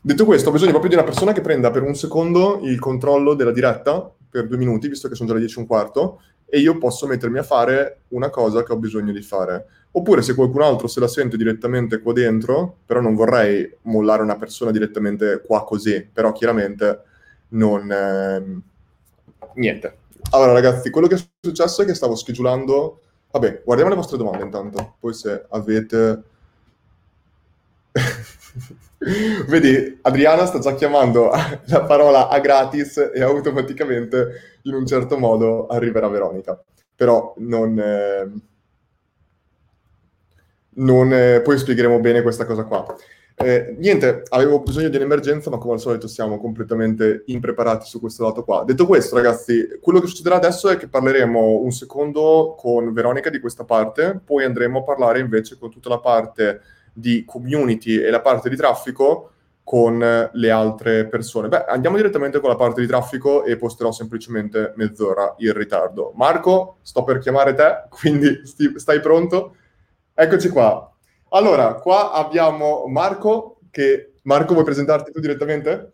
Detto 0.00 0.24
questo, 0.24 0.48
ho 0.48 0.52
bisogno 0.52 0.70
proprio 0.70 0.90
di 0.90 0.96
una 0.96 1.06
persona 1.06 1.32
che 1.32 1.40
prenda 1.40 1.70
per 1.70 1.82
un 1.82 1.94
secondo 1.94 2.60
il 2.62 2.78
controllo 2.78 3.34
della 3.34 3.52
diretta, 3.52 4.10
per 4.30 4.46
due 4.46 4.56
minuti, 4.56 4.88
visto 4.88 5.08
che 5.08 5.14
sono 5.14 5.28
già 5.28 5.34
le 5.34 5.40
10 5.40 5.56
e 5.56 5.60
un 5.60 5.66
quarto, 5.66 6.20
e 6.46 6.60
io 6.60 6.78
posso 6.78 7.06
mettermi 7.06 7.38
a 7.38 7.42
fare 7.42 8.02
una 8.08 8.30
cosa 8.30 8.62
che 8.62 8.72
ho 8.72 8.76
bisogno 8.76 9.12
di 9.12 9.22
fare. 9.22 9.66
Oppure 9.90 10.22
se 10.22 10.34
qualcun 10.34 10.62
altro 10.62 10.86
se 10.86 11.00
la 11.00 11.08
sente 11.08 11.36
direttamente 11.36 12.00
qua 12.00 12.12
dentro, 12.12 12.78
però 12.84 13.00
non 13.00 13.14
vorrei 13.14 13.76
mollare 13.82 14.22
una 14.22 14.36
persona 14.36 14.70
direttamente 14.70 15.42
qua 15.44 15.64
così, 15.64 16.06
però 16.12 16.32
chiaramente 16.32 17.02
non... 17.48 17.90
Eh, 17.90 18.60
niente. 19.54 19.96
Allora 20.30 20.52
ragazzi, 20.52 20.90
quello 20.90 21.06
che 21.06 21.14
è 21.14 21.22
successo 21.40 21.82
è 21.82 21.84
che 21.84 21.94
stavo 21.94 22.14
schedulando... 22.14 23.00
Vabbè, 23.30 23.62
guardiamo 23.64 23.90
le 23.90 23.96
vostre 23.96 24.18
domande 24.18 24.44
intanto, 24.44 24.96
poi 25.00 25.14
se 25.14 25.46
avete... 25.48 26.22
Vedi, 29.48 29.98
Adriana 30.02 30.44
sta 30.44 30.58
già 30.58 30.74
chiamando 30.74 31.30
la 31.66 31.84
parola 31.84 32.28
a 32.28 32.38
gratis 32.40 33.10
e 33.14 33.22
automaticamente 33.22 34.58
in 34.62 34.74
un 34.74 34.86
certo 34.86 35.18
modo 35.18 35.66
arriverà 35.66 36.08
Veronica. 36.08 36.62
Però 36.94 37.34
non... 37.38 37.78
Eh, 37.78 38.32
non 40.78 41.12
eh, 41.12 41.40
poi 41.42 41.58
spiegheremo 41.58 42.00
bene 42.00 42.22
questa 42.22 42.44
cosa 42.44 42.64
qua. 42.64 42.84
Eh, 43.40 43.76
niente, 43.78 44.24
avevo 44.30 44.60
bisogno 44.60 44.88
di 44.88 44.96
un'emergenza, 44.96 45.48
ma 45.48 45.58
come 45.58 45.74
al 45.74 45.80
solito 45.80 46.08
siamo 46.08 46.38
completamente 46.38 47.22
impreparati 47.26 47.86
su 47.86 48.00
questo 48.00 48.24
lato 48.24 48.42
qua. 48.42 48.64
Detto 48.66 48.84
questo, 48.84 49.14
ragazzi, 49.14 49.78
quello 49.80 50.00
che 50.00 50.08
succederà 50.08 50.36
adesso 50.36 50.68
è 50.68 50.76
che 50.76 50.88
parleremo 50.88 51.60
un 51.60 51.70
secondo 51.70 52.56
con 52.58 52.92
Veronica 52.92 53.30
di 53.30 53.38
questa 53.38 53.62
parte, 53.64 54.20
poi 54.24 54.44
andremo 54.44 54.80
a 54.80 54.82
parlare 54.82 55.20
invece 55.20 55.56
con 55.56 55.70
tutta 55.70 55.88
la 55.88 56.00
parte 56.00 56.62
di 56.92 57.24
community 57.24 57.96
e 57.96 58.10
la 58.10 58.20
parte 58.20 58.48
di 58.48 58.56
traffico 58.56 59.30
con 59.62 59.98
le 60.32 60.50
altre 60.50 61.06
persone. 61.06 61.46
Beh, 61.46 61.66
andiamo 61.66 61.96
direttamente 61.96 62.40
con 62.40 62.48
la 62.48 62.56
parte 62.56 62.80
di 62.80 62.86
traffico 62.88 63.44
e 63.44 63.56
posterò 63.56 63.92
semplicemente 63.92 64.72
mezz'ora 64.74 65.34
in 65.38 65.52
ritardo. 65.52 66.12
Marco, 66.16 66.78
sto 66.82 67.04
per 67.04 67.18
chiamare 67.18 67.54
te, 67.54 67.84
quindi 68.00 68.40
sti- 68.44 68.78
stai 68.78 68.98
pronto? 68.98 69.54
Eccoci 70.20 70.48
qua. 70.48 70.92
Allora, 71.28 71.74
qua 71.74 72.10
abbiamo 72.10 72.88
Marco, 72.88 73.60
che... 73.70 74.14
Marco, 74.24 74.52
vuoi 74.52 74.64
presentarti 74.64 75.12
tu 75.12 75.20
direttamente? 75.20 75.92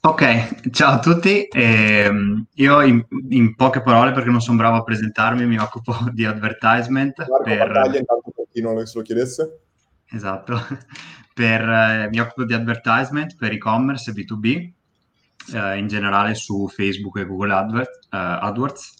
Ok, 0.00 0.70
ciao 0.70 0.94
a 0.94 0.98
tutti. 0.98 1.42
Eh, 1.44 2.10
io 2.54 2.80
in, 2.80 3.04
in, 3.28 3.54
poche 3.54 3.82
parole, 3.82 4.12
perché 4.12 4.30
non 4.30 4.40
sono 4.40 4.56
bravo 4.56 4.76
a 4.78 4.82
presentarmi, 4.82 5.44
mi 5.44 5.58
occupo 5.58 5.94
di 6.10 6.24
advertisement. 6.24 7.18
Marco 7.18 7.42
per... 7.42 7.70
Battaglia, 7.70 7.98
intanto 7.98 8.32
per 8.34 8.46
chi 8.50 8.62
non 8.62 8.82
lo 8.82 9.02
chiedesse. 9.02 9.60
Esatto, 10.10 10.58
per, 11.34 11.68
eh, 11.68 12.08
mi 12.08 12.18
occupo 12.18 12.44
di 12.44 12.54
advertisement 12.54 13.36
per 13.36 13.52
e-commerce 13.52 14.10
e 14.10 14.14
B2B, 14.14 14.72
eh, 15.54 15.76
in 15.76 15.86
generale 15.86 16.34
su 16.34 16.66
Facebook 16.66 17.18
e 17.18 17.26
Google 17.26 17.52
Advert, 17.52 18.06
uh, 18.06 18.40
AdWords. 18.40 18.94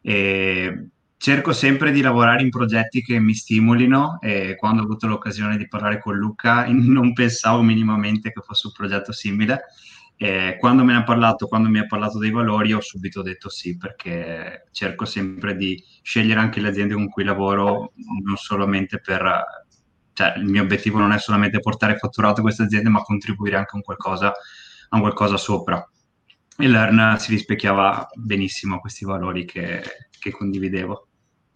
E 0.00 0.90
cerco 1.18 1.52
sempre 1.52 1.90
di 1.90 2.00
lavorare 2.00 2.42
in 2.42 2.48
progetti 2.48 3.02
che 3.02 3.18
mi 3.18 3.34
stimolino 3.34 4.20
e 4.20 4.54
quando 4.56 4.82
ho 4.82 4.84
avuto 4.84 5.08
l'occasione 5.08 5.56
di 5.56 5.66
parlare 5.66 5.98
con 6.00 6.16
Luca 6.16 6.64
non 6.70 7.12
pensavo 7.12 7.60
minimamente 7.60 8.32
che 8.32 8.40
fosse 8.40 8.68
un 8.68 8.72
progetto 8.72 9.12
simile. 9.12 9.64
E 10.20 10.56
quando 10.58 10.82
me 10.82 10.92
ne 10.92 10.98
ha 10.98 11.04
parlato, 11.04 11.46
quando 11.46 11.68
mi 11.68 11.78
ha 11.78 11.86
parlato 11.86 12.18
dei 12.18 12.30
valori, 12.30 12.72
ho 12.72 12.80
subito 12.80 13.22
detto 13.22 13.48
sì, 13.48 13.76
perché 13.76 14.66
cerco 14.72 15.04
sempre 15.04 15.54
di 15.56 15.80
scegliere 16.02 16.40
anche 16.40 16.60
le 16.60 16.68
aziende 16.68 16.94
con 16.94 17.08
cui 17.08 17.24
lavoro, 17.24 17.92
non 18.24 18.36
solamente 18.36 19.00
per... 19.00 19.44
Cioè, 20.12 20.34
il 20.38 20.46
mio 20.46 20.62
obiettivo 20.62 20.98
non 20.98 21.12
è 21.12 21.18
solamente 21.20 21.60
portare 21.60 21.96
fatturato 21.96 22.40
a 22.40 22.42
queste 22.42 22.64
aziende, 22.64 22.88
ma 22.88 23.02
contribuire 23.02 23.56
anche 23.56 23.76
a 23.76 23.80
qualcosa, 23.80 24.32
a 24.88 24.98
qualcosa 24.98 25.36
sopra. 25.36 25.88
E 26.56 26.66
Learn 26.66 27.16
si 27.20 27.30
rispecchiava 27.30 28.08
benissimo 28.14 28.74
a 28.74 28.80
questi 28.80 29.04
valori 29.04 29.44
che, 29.44 29.80
che 30.18 30.32
condividevo. 30.32 31.07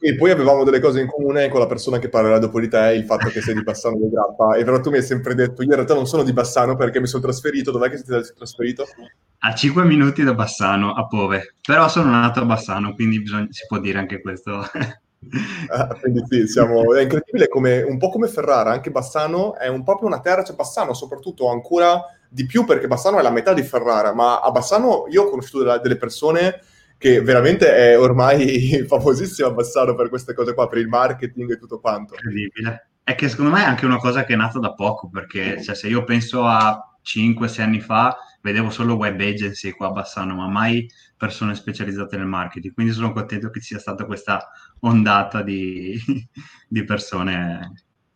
E 0.04 0.16
poi 0.16 0.32
avevamo 0.32 0.64
delle 0.64 0.80
cose 0.80 1.00
in 1.00 1.06
comune 1.06 1.48
con 1.48 1.60
la 1.60 1.68
persona 1.68 2.00
che 2.00 2.08
parlerà 2.08 2.40
dopo 2.40 2.58
di 2.58 2.68
te, 2.68 2.92
il 2.96 3.04
fatto 3.04 3.28
che 3.28 3.40
sei 3.40 3.54
di 3.54 3.62
Bassano 3.62 3.96
del 3.96 4.10
Grappa. 4.10 4.56
E 4.56 4.64
però 4.64 4.80
tu 4.80 4.90
mi 4.90 4.96
hai 4.96 5.02
sempre 5.04 5.36
detto, 5.36 5.62
io 5.62 5.68
in 5.68 5.74
realtà 5.76 5.94
non 5.94 6.08
sono 6.08 6.24
di 6.24 6.32
Bassano 6.32 6.74
perché 6.74 6.98
mi 6.98 7.06
sono 7.06 7.22
trasferito. 7.22 7.70
Dov'è 7.70 7.88
che 7.88 7.98
sei 7.98 8.20
trasferito? 8.36 8.84
A 9.38 9.54
5 9.54 9.84
minuti 9.84 10.24
da 10.24 10.34
Bassano, 10.34 10.92
a 10.94 11.06
Pove. 11.06 11.54
Però 11.64 11.88
sono 11.88 12.10
nato 12.10 12.40
a 12.40 12.44
Bassano, 12.44 12.94
quindi 12.94 13.22
bisogna, 13.22 13.46
si 13.50 13.64
può 13.68 13.78
dire 13.78 14.00
anche 14.00 14.20
questo. 14.20 14.50
ah, 15.70 15.96
quindi 16.00 16.24
sì, 16.28 16.48
siamo, 16.48 16.94
è 16.94 17.02
incredibile 17.02 17.46
come, 17.46 17.82
un 17.82 17.96
po' 17.98 18.08
come 18.08 18.26
Ferrara, 18.26 18.72
anche 18.72 18.90
Bassano 18.90 19.54
è 19.56 19.68
un, 19.68 19.84
proprio 19.84 20.08
una 20.08 20.20
terra, 20.20 20.42
cioè 20.42 20.56
Bassano 20.56 20.94
soprattutto 20.94 21.48
ancora 21.48 22.02
di 22.28 22.44
più 22.44 22.64
perché 22.64 22.88
Bassano 22.88 23.20
è 23.20 23.22
la 23.22 23.30
metà 23.30 23.52
di 23.52 23.62
Ferrara, 23.62 24.12
ma 24.12 24.40
a 24.40 24.50
Bassano 24.50 25.04
io 25.10 25.22
ho 25.22 25.30
conosciuto 25.30 25.78
delle 25.78 25.96
persone 25.96 26.60
che 27.02 27.20
veramente 27.20 27.74
è 27.74 27.98
ormai 27.98 28.84
famosissimo 28.86 29.48
a 29.48 29.52
Bassano 29.52 29.96
per 29.96 30.08
queste 30.08 30.34
cose 30.34 30.54
qua, 30.54 30.68
per 30.68 30.78
il 30.78 30.86
marketing 30.86 31.50
e 31.50 31.58
tutto 31.58 31.80
quanto. 31.80 32.14
Incredibile. 32.14 32.90
È 33.02 33.16
che 33.16 33.28
secondo 33.28 33.50
me 33.50 33.62
è 33.62 33.66
anche 33.66 33.86
una 33.86 33.96
cosa 33.96 34.22
che 34.22 34.34
è 34.34 34.36
nata 34.36 34.60
da 34.60 34.72
poco, 34.72 35.10
perché 35.10 35.60
cioè, 35.60 35.74
se 35.74 35.88
io 35.88 36.04
penso 36.04 36.46
a 36.46 36.96
5-6 37.04 37.60
anni 37.60 37.80
fa, 37.80 38.16
vedevo 38.40 38.70
solo 38.70 38.94
web 38.94 39.18
agency 39.18 39.72
qua 39.72 39.88
a 39.88 39.90
Bassano, 39.90 40.36
ma 40.36 40.46
mai 40.46 40.88
persone 41.16 41.56
specializzate 41.56 42.16
nel 42.16 42.26
marketing. 42.26 42.72
Quindi 42.72 42.92
sono 42.92 43.10
contento 43.10 43.50
che 43.50 43.58
ci 43.58 43.66
sia 43.66 43.80
stata 43.80 44.04
questa 44.04 44.48
ondata 44.82 45.42
di, 45.42 45.98
di 46.68 46.84
persone 46.84 47.72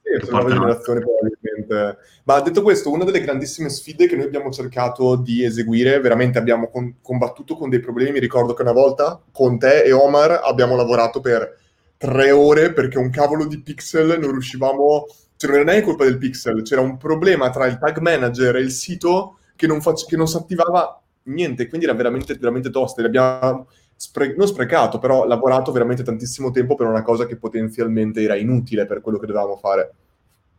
sì, 0.07 0.24
sono 0.24 0.39
nuove 0.39 0.53
generazioni 0.53 1.01
probabilmente. 1.01 1.99
Ma 2.24 2.41
detto 2.41 2.62
questo, 2.62 2.93
una 2.93 3.05
delle 3.05 3.20
grandissime 3.20 3.69
sfide 3.69 4.07
che 4.07 4.15
noi 4.15 4.27
abbiamo 4.27 4.51
cercato 4.51 5.16
di 5.16 5.45
eseguire, 5.45 5.99
veramente 5.99 6.39
abbiamo 6.39 6.69
con- 6.69 6.97
combattuto 7.03 7.57
con 7.57 7.69
dei 7.69 7.81
problemi. 7.81 8.12
Mi 8.12 8.20
ricordo 8.20 8.55
che 8.55 8.62
una 8.62 8.73
volta 8.73 9.20
con 9.33 9.59
te 9.59 9.83
e 9.83 9.91
Omar 9.93 10.43
abbiamo 10.45 10.77
lavorato 10.77 11.20
per 11.20 11.59
tre 11.97 12.31
ore 12.31 12.73
perché 12.73 12.99
un 12.99 13.11
cavolo 13.11 13.47
di 13.47 13.61
pixel 13.61 14.19
non 14.20 14.31
riuscivamo... 14.31 15.07
Cioè 15.39 15.51
non 15.51 15.61
era 15.61 15.70
neanche 15.70 15.87
colpa 15.87 16.05
del 16.05 16.16
pixel, 16.16 16.62
c'era 16.62 16.81
un 16.81 16.97
problema 16.97 17.51
tra 17.51 17.66
il 17.66 17.77
tag 17.77 17.99
manager 17.99 18.57
e 18.57 18.61
il 18.61 18.70
sito 18.70 19.39
che 19.55 19.66
non, 19.66 19.83
fac- 19.83 20.07
che 20.07 20.16
non 20.16 20.27
si 20.27 20.37
attivava 20.39 20.99
niente, 21.24 21.69
quindi 21.69 21.85
era 21.85 21.95
veramente, 21.95 22.35
veramente 22.37 22.70
tosta. 22.70 23.05
Abbiamo 23.05 23.69
spre- 23.97 24.35
non 24.36 24.47
sprecato, 24.47 24.98
però 24.98 25.27
lavorato 25.27 25.73
veramente 25.73 26.02
tantissimo 26.02 26.51
tempo 26.51 26.74
per 26.74 26.86
una 26.86 27.02
cosa 27.02 27.27
che 27.27 27.36
potenzialmente 27.36 28.23
era 28.23 28.36
inutile 28.36 28.86
per 28.86 29.01
quello 29.01 29.18
che 29.18 29.27
dovevamo 29.27 29.56
fare. 29.56 29.94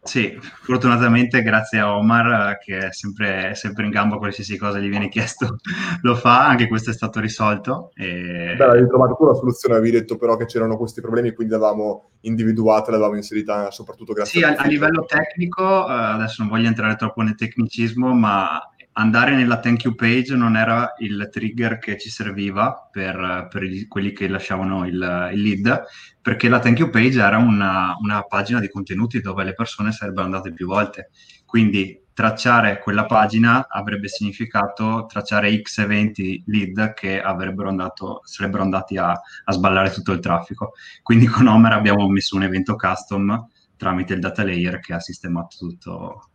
Sì, 0.07 0.39
fortunatamente 0.61 1.41
grazie 1.43 1.79
a 1.79 1.97
Omar 1.97 2.57
che 2.59 2.77
è 2.77 2.93
sempre, 2.93 3.53
sempre 3.55 3.83
in 3.83 3.89
gamba 3.89 4.17
qualsiasi 4.17 4.57
cosa 4.57 4.79
gli 4.79 4.87
viene 4.87 5.09
chiesto 5.09 5.57
lo 6.01 6.15
fa, 6.15 6.47
anche 6.47 6.69
questo 6.69 6.91
è 6.91 6.93
stato 6.93 7.19
risolto. 7.19 7.91
E... 7.93 8.55
Beh, 8.57 8.65
hai 8.65 8.87
trovato 8.87 9.15
tu 9.15 9.25
la 9.25 9.33
soluzione, 9.33 9.75
avevi 9.75 9.91
detto 9.91 10.15
però 10.15 10.37
che 10.37 10.45
c'erano 10.45 10.77
questi 10.77 11.01
problemi, 11.01 11.33
quindi 11.33 11.53
l'avevamo 11.53 12.11
individuata, 12.21 12.91
l'avevamo 12.91 13.17
inserita 13.17 13.69
soprattutto 13.69 14.13
grazie 14.13 14.39
sì, 14.39 14.45
a 14.45 14.55
Sì, 14.55 14.61
a, 14.61 14.67
livello 14.67 15.03
tecnico, 15.05 15.63
uh, 15.63 15.85
adesso 15.89 16.41
non 16.41 16.51
voglio 16.51 16.67
entrare 16.67 16.95
troppo 16.95 17.21
nel 17.21 17.35
tecnicismo, 17.35 18.13
ma 18.13 18.61
andare 18.97 19.35
nella 19.35 19.59
thank 19.59 19.83
you 19.83 19.95
page 19.95 20.35
non 20.35 20.55
era 20.55 20.93
il 20.99 21.29
trigger 21.31 21.77
che 21.77 21.97
ci 21.97 22.09
serviva 22.09 22.89
per, 22.91 23.47
per 23.49 23.63
gli, 23.63 23.87
quelli 23.87 24.11
che 24.11 24.27
lasciavano 24.27 24.85
il, 24.85 25.29
il, 25.33 25.41
lead, 25.41 25.83
perché 26.21 26.49
la 26.49 26.59
thank 26.59 26.79
you 26.79 26.89
page 26.89 27.19
era 27.19 27.37
una, 27.37 27.95
una, 27.99 28.23
pagina 28.23 28.59
di 28.59 28.69
contenuti 28.69 29.21
dove 29.21 29.43
le 29.43 29.53
persone 29.53 29.91
sarebbero 29.91 30.25
andate 30.25 30.51
più 30.51 30.65
volte. 30.65 31.09
Quindi 31.45 32.05
tracciare 32.11 32.79
quella 32.79 33.05
pagina 33.05 33.67
avrebbe 33.69 34.07
significato 34.07 35.05
tracciare 35.07 35.55
X 35.61 35.77
eventi 35.77 36.43
lead 36.47 36.93
che 36.95 37.21
andato, 37.21 38.21
sarebbero 38.23 38.63
andati 38.63 38.97
a, 38.97 39.11
a 39.11 39.51
sballare 39.51 39.91
tutto 39.91 40.11
il 40.11 40.19
traffico. 40.19 40.73
Quindi 41.03 41.27
con 41.27 41.45
Homer 41.45 41.73
abbiamo 41.73 42.07
messo 42.09 42.35
un 42.35 42.43
evento 42.43 42.75
custom 42.75 43.47
tramite 43.75 44.15
il 44.15 44.19
data 44.19 44.43
layer 44.43 44.79
che 44.79 44.93
ha 44.93 44.99
sistemato 44.99 45.55
tutto 45.55 46.29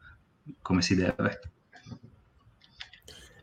come 0.62 0.80
si 0.80 0.94
deve. 0.94 1.40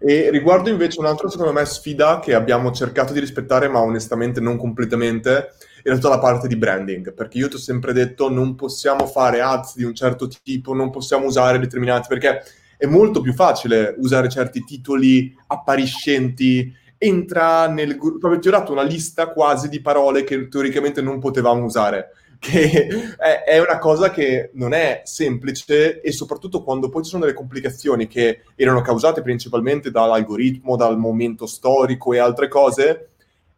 E 0.02 0.30
riguardo 0.30 0.70
invece 0.70 1.00
un'altra, 1.00 1.28
secondo 1.28 1.52
me, 1.52 1.66
sfida 1.66 2.20
che 2.20 2.34
abbiamo 2.34 2.72
cercato 2.72 3.12
di 3.12 3.20
rispettare, 3.20 3.68
ma 3.68 3.82
onestamente 3.82 4.40
non 4.40 4.56
completamente, 4.56 5.52
è 5.84 5.92
tutta 5.92 6.08
la 6.08 6.20
parte 6.20 6.48
di 6.48 6.56
branding, 6.56 7.14
perché 7.14 7.38
io 7.38 7.50
ti 7.50 7.56
ho 7.56 7.60
sempre 7.60 7.92
detto 7.92 8.30
non 8.30 8.56
possiamo 8.56 9.06
fare 9.08 9.42
ads 9.42 9.76
di 9.76 9.84
un 9.84 9.94
certo 9.94 10.30
tipo, 10.42 10.74
non 10.74 10.90
possiamo 10.90 11.26
usare 11.26 11.60
determinati, 11.60 12.08
perché 12.08 12.42
è 12.78 12.86
molto 12.86 13.20
più 13.20 13.34
facile 13.34 13.94
usare 13.98 14.30
certi 14.30 14.64
titoli 14.64 15.36
appariscenti, 15.48 16.74
entra 16.98 17.68
nel 17.68 17.98
gruppo, 17.98 18.20
proprio 18.20 18.40
ti 18.40 18.48
ho 18.48 18.52
dato 18.52 18.72
una 18.72 18.84
lista 18.84 19.28
quasi 19.28 19.68
di 19.68 19.82
parole 19.82 20.24
che 20.24 20.48
teoricamente 20.48 21.02
non 21.02 21.20
potevamo 21.20 21.66
usare 21.66 22.12
che 22.40 22.88
è, 23.18 23.44
è, 23.44 23.60
una 23.60 23.78
cosa 23.78 24.10
che 24.10 24.52
non 24.54 24.74
è 24.74 25.02
semplice 25.04 26.00
e 26.00 26.12
soprattutto 26.14 26.64
quando 26.64 26.88
poi 26.88 27.04
ci 27.04 27.10
sono 27.10 27.24
delle 27.26 27.36
complicazioni 27.36 28.08
che 28.08 28.44
erano 28.56 28.82
causate 28.82 29.22
principalmente 29.22 29.92
dall'algoritmo, 29.92 30.78
dal 30.78 30.98
momento 30.98 31.46
storico 31.46 32.14
e 32.14 32.18
altre 32.20 32.48
cose, 32.48 33.10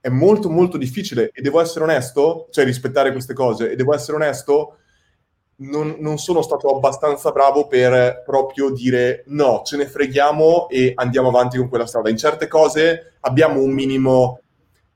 è 0.02 0.10
molto 0.10 0.50
molto 0.50 0.78
difficile 0.78 1.30
e 1.32 1.42
devo 1.42 1.62
essere 1.62 1.84
onesto, 1.84 2.48
cioè 2.50 2.66
rispettare 2.66 3.12
queste 3.12 3.36
cose 3.36 3.72
e 3.72 3.76
devo 3.76 3.94
essere 3.94 4.18
onesto, 4.18 4.78
non, 5.58 5.98
non 6.00 6.18
sono 6.18 6.42
stato 6.42 6.76
abbastanza 6.76 7.32
bravo 7.32 7.68
per 7.68 8.24
proprio 8.26 8.72
dire 8.72 9.24
no, 9.28 9.62
ce 9.64 9.78
ne 9.78 9.86
freghiamo 9.86 10.70
e 10.70 10.94
andiamo 10.96 11.28
avanti 11.28 11.58
con 11.58 11.70
quella 11.70 11.86
strada. 11.86 12.10
In 12.10 12.18
certe 12.18 12.48
cose 12.48 13.14
abbiamo 13.20 13.62
un 13.62 13.72
minimo 13.72 14.40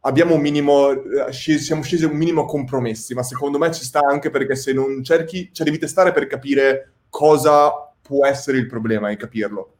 abbiamo 0.06 0.36
un 0.36 0.41
minimo, 0.41 0.91
eh, 0.91 1.34
siamo 1.34 1.82
scesi 1.82 2.06
un 2.06 2.15
minimo 2.15 2.45
compromessi, 2.45 3.14
ma 3.14 3.23
secondo 3.23 3.57
me 3.57 3.72
ci 3.73 3.84
sta 3.84 4.02
anche 4.07 4.30
perché 4.30 4.56
se 4.56 4.72
non 4.72 5.03
cerchi, 5.03 5.49
cioè 5.52 5.65
devi 5.65 5.80
testare 5.80 6.11
per 6.11 6.27
capire 6.27 6.94
cosa 7.10 7.72
può 8.02 8.26
essere 8.26 8.57
il 8.57 8.68
problema 8.68 9.10
e 9.10 9.18
capirlo. 9.18 9.73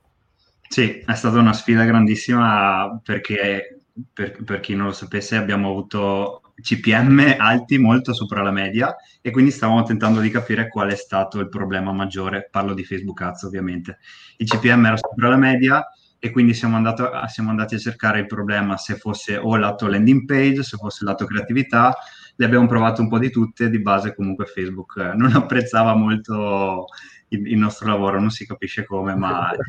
Sì, 0.68 1.04
è 1.06 1.14
stata 1.14 1.38
una 1.38 1.54
sfida 1.54 1.86
grandissima 1.86 3.00
perché, 3.04 3.82
per, 4.12 4.44
per 4.44 4.60
chi 4.60 4.76
non 4.76 4.88
lo 4.88 4.94
sapesse, 4.94 5.36
abbiamo 5.36 5.70
avuto 5.70 6.42
CPM 6.56 7.36
alti 7.38 7.78
molto 7.78 8.14
sopra 8.14 8.42
la 8.42 8.52
media 8.52 8.96
e 9.22 9.30
quindi 9.30 9.52
stavamo 9.52 9.84
tentando 9.84 10.22
di 10.22 10.30
capire 10.32 10.70
qual 10.70 10.90
è 10.90 10.96
stato 10.96 11.40
il 11.40 11.50
problema 11.50 11.92
maggiore. 11.92 12.48
Parlo 12.50 12.74
di 12.74 12.84
Facebook 12.84 13.22
Ads 13.22 13.44
ovviamente. 13.44 14.00
Il 14.38 14.48
CPM 14.48 14.86
era 14.86 14.98
sopra 14.98 15.30
la 15.30 15.38
media 15.38 15.86
e 16.26 16.32
quindi 16.32 16.56
siamo, 16.56 16.76
andato, 16.76 17.12
siamo, 17.28 17.52
andati 17.52 17.76
a 17.76 17.78
cercare 17.78 18.18
il 18.18 18.26
problema 18.26 18.78
se 18.78 18.96
fosse 18.96 19.38
o 19.38 19.56
lato 19.58 19.86
landing 19.86 20.26
page, 20.26 20.64
se 20.64 20.76
fosse 20.76 21.06
lato 21.06 21.24
creatività, 21.26 21.96
le 22.36 22.46
abbiamo 22.46 22.66
provate 22.66 23.02
un 23.02 23.10
po' 23.10 23.20
di 23.20 23.30
tutte, 23.30 23.70
di 23.70 23.80
base 23.80 24.16
comunque 24.16 24.48
Facebook 24.48 24.98
eh, 24.98 25.14
non 25.16 25.34
apprezzava 25.36 25.94
molto 25.94 26.88
il, 27.30 27.48
il, 27.48 27.58
nostro 27.58 27.88
lavoro, 27.88 28.20
non 28.20 28.30
si 28.30 28.46
capisce 28.46 28.86
come, 28.86 29.16
ma... 29.16 29.52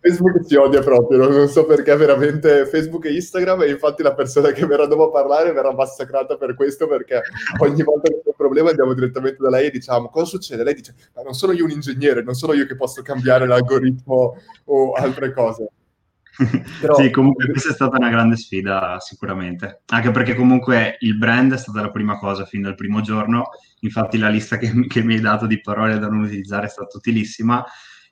Facebook 0.00 0.46
ci 0.46 0.56
odia 0.56 0.80
proprio, 0.80 1.28
non 1.28 1.48
so 1.48 1.64
perché 1.64 1.94
veramente 1.96 2.66
Facebook 2.66 3.04
e 3.06 3.14
Instagram 3.14 3.62
e 3.62 3.70
infatti 3.70 4.02
la 4.02 4.14
persona 4.14 4.50
che 4.50 4.66
verrà 4.66 4.86
dopo 4.86 5.08
a 5.08 5.10
parlare 5.10 5.52
verrà 5.52 5.72
massacrata 5.72 6.36
per 6.36 6.54
questo 6.54 6.86
perché 6.86 7.22
ogni 7.58 7.82
volta 7.82 8.08
che 8.08 8.16
c'è 8.16 8.28
un 8.28 8.34
problema 8.36 8.70
andiamo 8.70 8.92
direttamente 8.92 9.38
da 9.40 9.50
lei 9.50 9.68
e 9.68 9.70
diciamo 9.70 10.08
cosa 10.08 10.26
succede? 10.26 10.64
Lei 10.64 10.74
dice 10.74 10.94
ma 11.14 11.22
non 11.22 11.34
sono 11.34 11.52
io 11.52 11.64
un 11.64 11.70
ingegnere, 11.70 12.22
non 12.22 12.34
sono 12.34 12.52
io 12.52 12.66
che 12.66 12.76
posso 12.76 13.02
cambiare 13.02 13.46
l'algoritmo 13.46 14.36
o 14.64 14.92
altre 14.92 15.32
cose. 15.32 15.68
Però... 16.80 16.94
sì, 16.94 17.10
comunque 17.10 17.48
questa 17.48 17.70
è 17.70 17.74
stata 17.74 17.96
una 17.96 18.10
grande 18.10 18.36
sfida 18.36 18.98
sicuramente, 19.00 19.82
anche 19.86 20.10
perché 20.10 20.34
comunque 20.34 20.96
il 21.00 21.16
brand 21.16 21.52
è 21.52 21.58
stata 21.58 21.80
la 21.80 21.90
prima 21.90 22.18
cosa 22.18 22.44
fin 22.44 22.62
dal 22.62 22.74
primo 22.74 23.00
giorno, 23.00 23.50
infatti 23.80 24.18
la 24.18 24.28
lista 24.28 24.56
che, 24.56 24.72
che 24.86 25.02
mi 25.02 25.14
hai 25.14 25.20
dato 25.20 25.46
di 25.46 25.60
parole 25.60 25.98
da 25.98 26.08
non 26.08 26.22
utilizzare 26.22 26.66
è 26.66 26.70
stata 26.70 26.96
utilissima. 26.96 27.64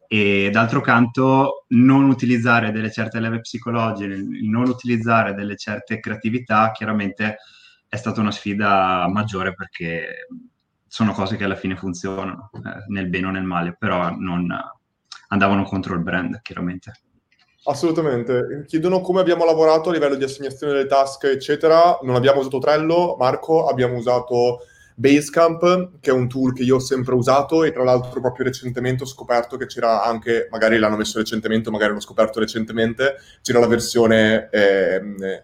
E 0.07 0.51
d'altro 0.53 0.83
canto 0.83 1.65
non 1.69 2.05
utilizzare 2.05 2.71
delle 2.71 2.91
certe 2.91 3.19
leve 3.19 3.41
psicologiche, 3.41 4.23
non 4.43 4.69
utilizzare 4.69 5.33
delle 5.33 5.57
certe 5.57 6.01
creatività 6.01 6.71
chiaramente 6.71 7.39
è 7.89 7.97
stata 7.97 8.21
una 8.21 8.31
sfida 8.31 9.09
maggiore 9.09 9.55
perché 9.55 10.27
sono 10.87 11.13
cose 11.13 11.37
che 11.37 11.45
alla 11.45 11.57
fine 11.57 11.77
funzionano 11.77 12.51
eh, 12.53 12.85
nel 12.89 13.09
bene 13.09 13.29
o 13.29 13.31
nel 13.31 13.45
male, 13.45 13.75
però 13.79 14.15
non 14.15 14.55
andavano 15.29 15.63
contro 15.63 15.95
il 15.95 16.03
brand 16.03 16.43
chiaramente. 16.43 16.93
Assolutamente. 17.65 18.65
Chiedono 18.67 19.01
come 19.01 19.21
abbiamo 19.21 19.45
lavorato 19.45 19.91
a 19.91 19.93
livello 19.93 20.17
di 20.17 20.25
assegnazione 20.25 20.73
delle 20.73 20.87
task, 20.87 21.25
eccetera. 21.25 21.99
Non 22.03 22.17
abbiamo 22.17 22.41
usato 22.41 22.59
Trello, 22.59 23.15
Marco, 23.17 23.69
abbiamo 23.69 23.97
usato 23.97 24.67
Basecamp, 24.95 26.01
che 26.01 26.11
è 26.11 26.13
un 26.13 26.29
tool 26.29 26.53
che 26.53 26.65
io 26.65 26.77
ho 26.77 26.81
sempre 26.81 27.15
usato 27.15 27.63
e 27.63 27.73
tra 27.73 27.85
l'altro 27.85 28.21
proprio 28.21 28.47
recentemente 28.47 29.05
ho 29.05 29.07
scoperto 29.07 29.57
che 29.57 29.67
c'era 29.67 30.03
anche, 30.03 30.49
magari 30.51 30.79
l'hanno 30.79 30.97
messo 30.97 31.19
recentemente, 31.19 31.71
magari 31.71 31.93
l'ho 31.93 32.01
scoperto 32.01 32.41
recentemente, 32.41 33.17
c'era 33.43 33.61
la 33.61 33.69
versione 33.69 34.49
eh, 34.51 35.43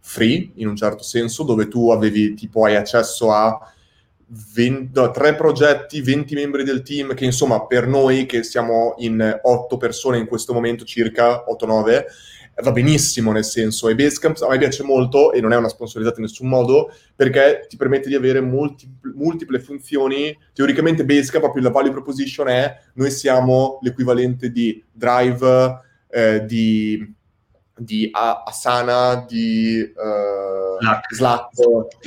free, 0.00 0.52
in 0.54 0.68
un 0.68 0.76
certo 0.76 1.02
senso, 1.02 1.42
dove 1.42 1.66
tu 1.68 1.90
avevi, 1.90 2.34
tipo, 2.34 2.64
hai 2.64 2.76
accesso 2.76 3.32
a 3.32 3.72
20, 4.28 4.90
no, 4.94 5.10
tre 5.10 5.34
progetti, 5.34 6.02
20 6.02 6.34
membri 6.34 6.64
del 6.64 6.82
team, 6.82 7.14
che 7.14 7.24
insomma 7.24 7.66
per 7.66 7.86
noi 7.86 8.26
che 8.26 8.42
siamo 8.42 8.94
in 8.98 9.38
8 9.42 9.76
persone 9.76 10.18
in 10.18 10.26
questo 10.26 10.52
momento, 10.52 10.84
circa 10.84 11.44
8-9, 11.44 12.04
va 12.60 12.72
benissimo 12.72 13.32
nel 13.32 13.44
senso, 13.44 13.88
e 13.88 13.94
Basecamp 13.94 14.36
a 14.42 14.48
me 14.48 14.58
piace 14.58 14.82
molto 14.82 15.32
e 15.32 15.40
non 15.40 15.52
è 15.52 15.56
una 15.56 15.68
sponsorizzata 15.68 16.18
in 16.18 16.24
nessun 16.24 16.48
modo 16.48 16.92
perché 17.14 17.66
ti 17.68 17.76
permette 17.76 18.08
di 18.08 18.14
avere 18.14 18.40
multiple, 18.40 19.12
multiple 19.14 19.60
funzioni. 19.60 20.36
Teoricamente 20.52 21.04
Basecamp, 21.04 21.44
proprio 21.44 21.62
la 21.62 21.70
value 21.70 21.92
proposition 21.92 22.48
è 22.48 22.76
noi 22.94 23.10
siamo 23.10 23.78
l'equivalente 23.82 24.50
di 24.50 24.84
Drive, 24.92 25.80
eh, 26.10 26.44
di 26.44 27.16
di 27.78 28.08
Asana, 28.12 29.24
di 29.26 29.80
uh, 29.80 30.78
Slack. 30.80 31.14
Slack. 31.14 31.48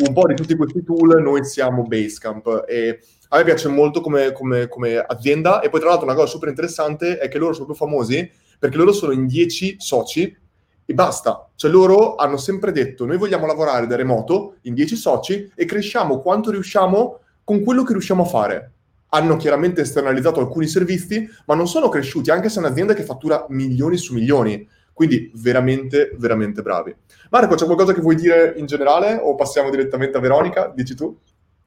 un 0.08 0.14
po' 0.14 0.28
di 0.28 0.36
tutti 0.36 0.56
questi 0.56 0.84
tool, 0.84 1.22
noi 1.22 1.44
siamo 1.44 1.84
Basecamp 1.84 2.66
e 2.68 3.00
a 3.30 3.38
me 3.38 3.44
piace 3.44 3.70
molto 3.70 4.02
come, 4.02 4.32
come, 4.32 4.68
come, 4.68 4.98
azienda 4.98 5.62
e 5.62 5.70
poi 5.70 5.80
tra 5.80 5.90
l'altro 5.90 6.06
una 6.06 6.16
cosa 6.16 6.28
super 6.28 6.50
interessante 6.50 7.18
è 7.18 7.28
che 7.30 7.38
loro 7.38 7.54
sono 7.54 7.66
più 7.66 7.76
famosi 7.76 8.30
perché 8.60 8.78
loro 8.78 8.92
sono 8.92 9.14
in 9.14 9.26
10 9.26 9.78
soci 9.80 10.38
e 10.86 10.94
basta, 10.94 11.50
cioè 11.56 11.72
loro 11.72 12.16
hanno 12.16 12.38
sempre 12.38 12.72
detto 12.72 13.06
noi 13.06 13.18
vogliamo 13.18 13.46
lavorare 13.46 13.88
da 13.88 13.96
remoto 13.96 14.56
in 14.62 14.74
10 14.74 14.96
soci 14.96 15.52
e 15.56 15.66
cresciamo 15.66 16.20
quanto 16.20 16.52
riusciamo 16.52 17.20
con 17.44 17.64
quello 17.64 17.84
che 17.84 17.94
riusciamo 17.94 18.24
a 18.24 18.28
fare 18.28 18.72
hanno 19.14 19.36
chiaramente 19.38 19.82
esternalizzato 19.82 20.40
alcuni 20.40 20.68
servizi, 20.68 21.28
ma 21.46 21.56
non 21.56 21.68
sono 21.68 21.90
cresciuti, 21.90 22.32
anche 22.32 22.50
se 22.50 22.60
è 22.60 22.64
un'azienda 22.64 22.94
che 22.94 23.04
fattura 23.04 23.46
milioni 23.50 23.98
su 23.98 24.14
milioni. 24.14 24.68
Quindi 25.02 25.32
veramente, 25.34 26.12
veramente 26.20 26.62
bravi. 26.62 26.96
Marco, 27.32 27.56
c'è 27.56 27.66
qualcosa 27.66 27.92
che 27.92 28.02
vuoi 28.02 28.14
dire 28.14 28.54
in 28.58 28.68
generale 28.68 29.16
o 29.16 29.34
passiamo 29.34 29.72
direttamente 29.72 30.16
a 30.16 30.20
Veronica? 30.20 30.72
Dici 30.76 30.94
tu? 30.94 31.18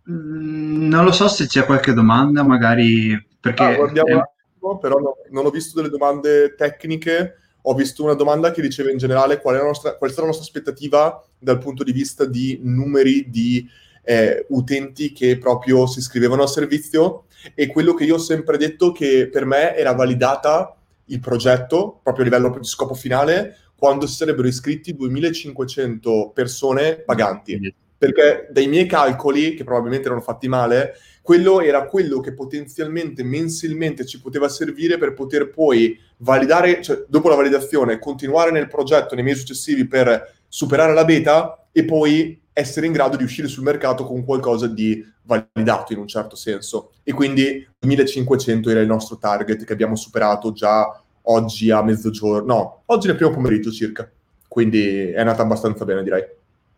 Mm, 0.09 0.86
non 0.86 1.05
lo 1.05 1.11
so 1.11 1.27
se 1.27 1.48
c'è 1.48 1.65
qualche 1.65 1.93
domanda, 1.94 2.44
magari 2.44 3.20
perché... 3.40 3.65
Ah, 3.65 3.74
guardiamo 3.74 4.15
un 4.15 4.20
attimo, 4.20 4.78
però 4.78 4.98
no, 5.01 5.16
non 5.31 5.47
ho 5.47 5.51
visto 5.51 5.74
delle 5.74 5.90
domande 5.90 6.55
tecniche, 6.55 7.39
ho 7.62 7.74
visto 7.74 8.05
una 8.05 8.15
domanda 8.15 8.52
che 8.52 8.62
diceva 8.62 8.93
in 8.93 8.98
generale 8.98 9.40
qual 9.40 9.56
è, 9.56 9.59
la 9.59 9.65
nostra, 9.65 9.97
qual 9.97 10.12
è 10.12 10.15
la 10.16 10.27
nostra 10.27 10.44
aspettativa 10.44 11.20
dal 11.36 11.59
punto 11.59 11.82
di 11.82 11.90
vista 11.90 12.27
di 12.27 12.61
numeri 12.62 13.28
di 13.31 13.69
eh, 14.05 14.47
utenti 14.51 15.11
che 15.11 15.39
proprio 15.39 15.89
si 15.89 15.98
iscrivevano 15.98 16.43
al 16.43 16.51
servizio 16.51 17.24
e 17.56 17.66
quello 17.66 17.94
che 17.94 18.05
io 18.05 18.15
ho 18.15 18.19
sempre 18.19 18.56
detto 18.59 18.93
che 18.93 19.28
per 19.28 19.44
me 19.44 19.74
era 19.74 19.93
validata 19.93 20.78
il 21.06 21.20
progetto, 21.20 22.01
proprio 22.02 22.24
a 22.24 22.28
livello 22.28 22.56
di 22.59 22.66
scopo 22.66 22.94
finale, 22.94 23.56
quando 23.76 24.06
si 24.06 24.14
sarebbero 24.14 24.48
iscritti 24.48 24.94
2500 24.94 26.31
persone 26.35 26.97
paganti. 26.97 27.74
Perché 27.97 28.48
dai 28.51 28.66
miei 28.66 28.86
calcoli, 28.86 29.55
che 29.55 29.64
probabilmente 29.64 30.06
erano 30.06 30.20
fatti 30.20 30.48
male, 30.48 30.94
quello 31.22 31.60
era 31.60 31.86
quello 31.86 32.20
che 32.20 32.35
potenzialmente 32.35 33.22
mensilmente 33.22 34.05
ci 34.05 34.20
poteva 34.20 34.48
servire 34.48 34.98
per 34.98 35.14
poter 35.14 35.48
poi 35.48 35.98
validare, 36.18 36.82
cioè 36.82 37.05
dopo 37.09 37.28
la 37.28 37.35
validazione, 37.35 37.98
continuare 37.98 38.51
nel 38.51 38.68
progetto 38.68 39.14
nei 39.14 39.24
mesi 39.24 39.40
successivi 39.40 39.86
per 39.86 40.35
superare 40.48 40.93
la 40.93 41.05
beta 41.05 41.66
e 41.72 41.85
poi 41.85 42.40
essere 42.55 42.86
in 42.86 42.93
grado 42.93 43.16
di 43.16 43.24
uscire 43.24 43.48
sul 43.48 43.64
mercato 43.64 44.05
con 44.05 44.24
qualcosa 44.24 44.68
di 44.68 45.05
validato 45.22 45.93
in 45.93 45.98
un 45.98 46.06
certo 46.06 46.36
senso. 46.36 46.93
E 47.02 47.12
quindi 47.12 47.68
1500 47.81 48.70
era 48.70 48.81
il 48.81 48.86
nostro 48.86 49.18
target 49.18 49.64
che 49.64 49.72
abbiamo 49.72 49.97
superato 49.97 50.52
già 50.52 51.02
oggi 51.22 51.70
a 51.70 51.82
mezzogiorno, 51.82 52.55
no, 52.55 52.82
oggi 52.86 53.09
nel 53.09 53.16
primo 53.16 53.32
pomeriggio 53.32 53.70
circa. 53.70 54.09
Quindi 54.47 55.10
è 55.10 55.18
andata 55.18 55.43
abbastanza 55.43 55.85
bene, 55.85 56.02
direi. 56.05 56.22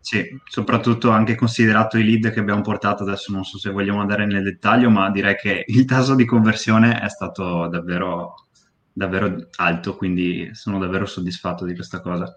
Sì, 0.01 0.25
soprattutto 0.49 1.11
anche 1.11 1.35
considerato 1.35 1.99
i 1.99 2.05
lead 2.05 2.33
che 2.33 2.41
abbiamo 2.41 2.63
portato, 2.63 3.03
adesso 3.03 3.33
non 3.33 3.45
so 3.45 3.59
se 3.59 3.71
vogliamo 3.71 4.01
andare 4.01 4.25
nel 4.25 4.45
dettaglio, 4.45 4.89
ma 4.89 5.11
direi 5.11 5.35
che 5.35 5.65
il 5.67 5.85
tasso 5.85 6.15
di 6.15 6.25
conversione 6.25 7.01
è 7.01 7.09
stato 7.09 7.67
davvero, 7.67 8.47
davvero 8.93 9.49
alto, 9.57 9.97
quindi 9.97 10.49
sono 10.53 10.79
davvero 10.79 11.07
soddisfatto 11.07 11.65
di 11.65 11.75
questa 11.75 12.01
cosa. 12.01 12.35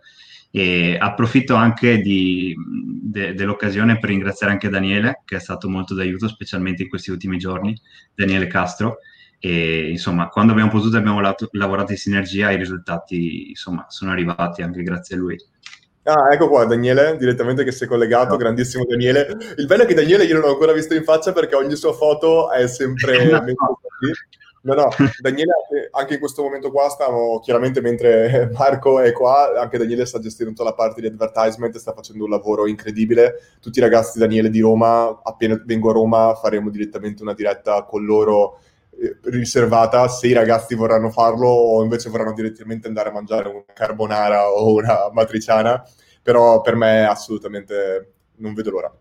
E 0.51 0.97
approfitto 0.99 1.53
anche 1.53 1.99
di, 1.99 2.55
de, 2.57 3.33
dell'occasione 3.33 3.99
per 3.99 4.09
ringraziare 4.09 4.51
anche 4.51 4.69
Daniele, 4.69 5.21
che 5.25 5.35
è 5.35 5.39
stato 5.39 5.69
molto 5.69 5.93
d'aiuto, 5.93 6.27
specialmente 6.27 6.83
in 6.83 6.89
questi 6.89 7.11
ultimi 7.11 7.37
giorni, 7.37 7.79
Daniele 8.15 8.47
Castro. 8.47 8.97
E 9.39 9.89
insomma, 9.89 10.27
quando 10.27 10.51
abbiamo 10.51 10.71
potuto 10.71 10.97
abbiamo 10.97 11.21
lavorato, 11.21 11.47
lavorato 11.51 11.91
in 11.91 11.97
sinergia, 11.97 12.51
i 12.51 12.57
risultati 12.57 13.49
insomma, 13.49 13.85
sono 13.87 14.11
arrivati 14.11 14.61
anche 14.61 14.81
grazie 14.81 15.15
a 15.15 15.19
lui. 15.19 15.37
Ah, 16.03 16.33
ecco 16.33 16.49
qua 16.49 16.65
Daniele, 16.65 17.17
direttamente 17.17 17.63
che 17.63 17.71
si 17.71 17.83
è 17.83 17.87
collegato, 17.87 18.31
no. 18.31 18.37
grandissimo 18.37 18.83
Daniele. 18.85 19.37
Il 19.57 19.67
bello 19.67 19.83
è 19.83 19.85
che 19.85 19.93
Daniele 19.93 20.25
io 20.25 20.33
non 20.33 20.43
l'ho 20.43 20.51
ancora 20.53 20.73
visto 20.73 20.95
in 20.95 21.03
faccia 21.03 21.31
perché 21.33 21.55
ogni 21.55 21.75
sua 21.75 21.93
foto 21.93 22.51
è 22.51 22.67
sempre... 22.67 23.25
no. 23.29 23.43
No, 24.61 24.73
no, 24.73 24.89
Daniele 25.21 25.53
anche 25.91 26.15
in 26.15 26.19
questo 26.19 26.43
momento 26.43 26.69
qua 26.69 26.89
stiamo, 26.89 27.39
chiaramente 27.39 27.79
mentre 27.81 28.49
Marco 28.57 28.99
è 28.99 29.13
qua, 29.13 29.53
anche 29.57 29.77
Daniele 29.77 30.05
sta 30.05 30.19
gestendo 30.19 30.51
tutta 30.51 30.65
la 30.65 30.75
parte 30.75 30.99
di 30.99 31.07
advertisement, 31.07 31.77
sta 31.77 31.93
facendo 31.93 32.25
un 32.25 32.29
lavoro 32.29 32.67
incredibile. 32.67 33.39
Tutti 33.61 33.79
i 33.79 33.81
ragazzi 33.81 34.19
Daniele 34.19 34.49
di 34.49 34.59
Roma, 34.59 35.21
appena 35.23 35.61
vengo 35.65 35.89
a 35.89 35.93
Roma 35.93 36.35
faremo 36.35 36.69
direttamente 36.69 37.21
una 37.21 37.33
diretta 37.33 37.83
con 37.83 38.03
loro 38.03 38.59
eh, 39.01 39.17
riservata 39.23 40.07
se 40.09 40.27
i 40.27 40.33
ragazzi 40.33 40.75
vorranno 40.75 41.09
farlo 41.09 41.47
o 41.47 41.81
invece 41.81 42.09
vorranno 42.09 42.33
direttamente 42.33 42.87
andare 42.87 43.09
a 43.09 43.13
mangiare 43.13 43.47
una 43.47 43.63
carbonara 43.73 44.49
o 44.49 44.73
una 44.73 45.09
matriciana, 45.13 45.81
però 46.21 46.59
per 46.61 46.75
me 46.75 47.05
assolutamente 47.05 48.13
non 48.37 48.53
vedo 48.53 48.71
l'ora. 48.71 48.93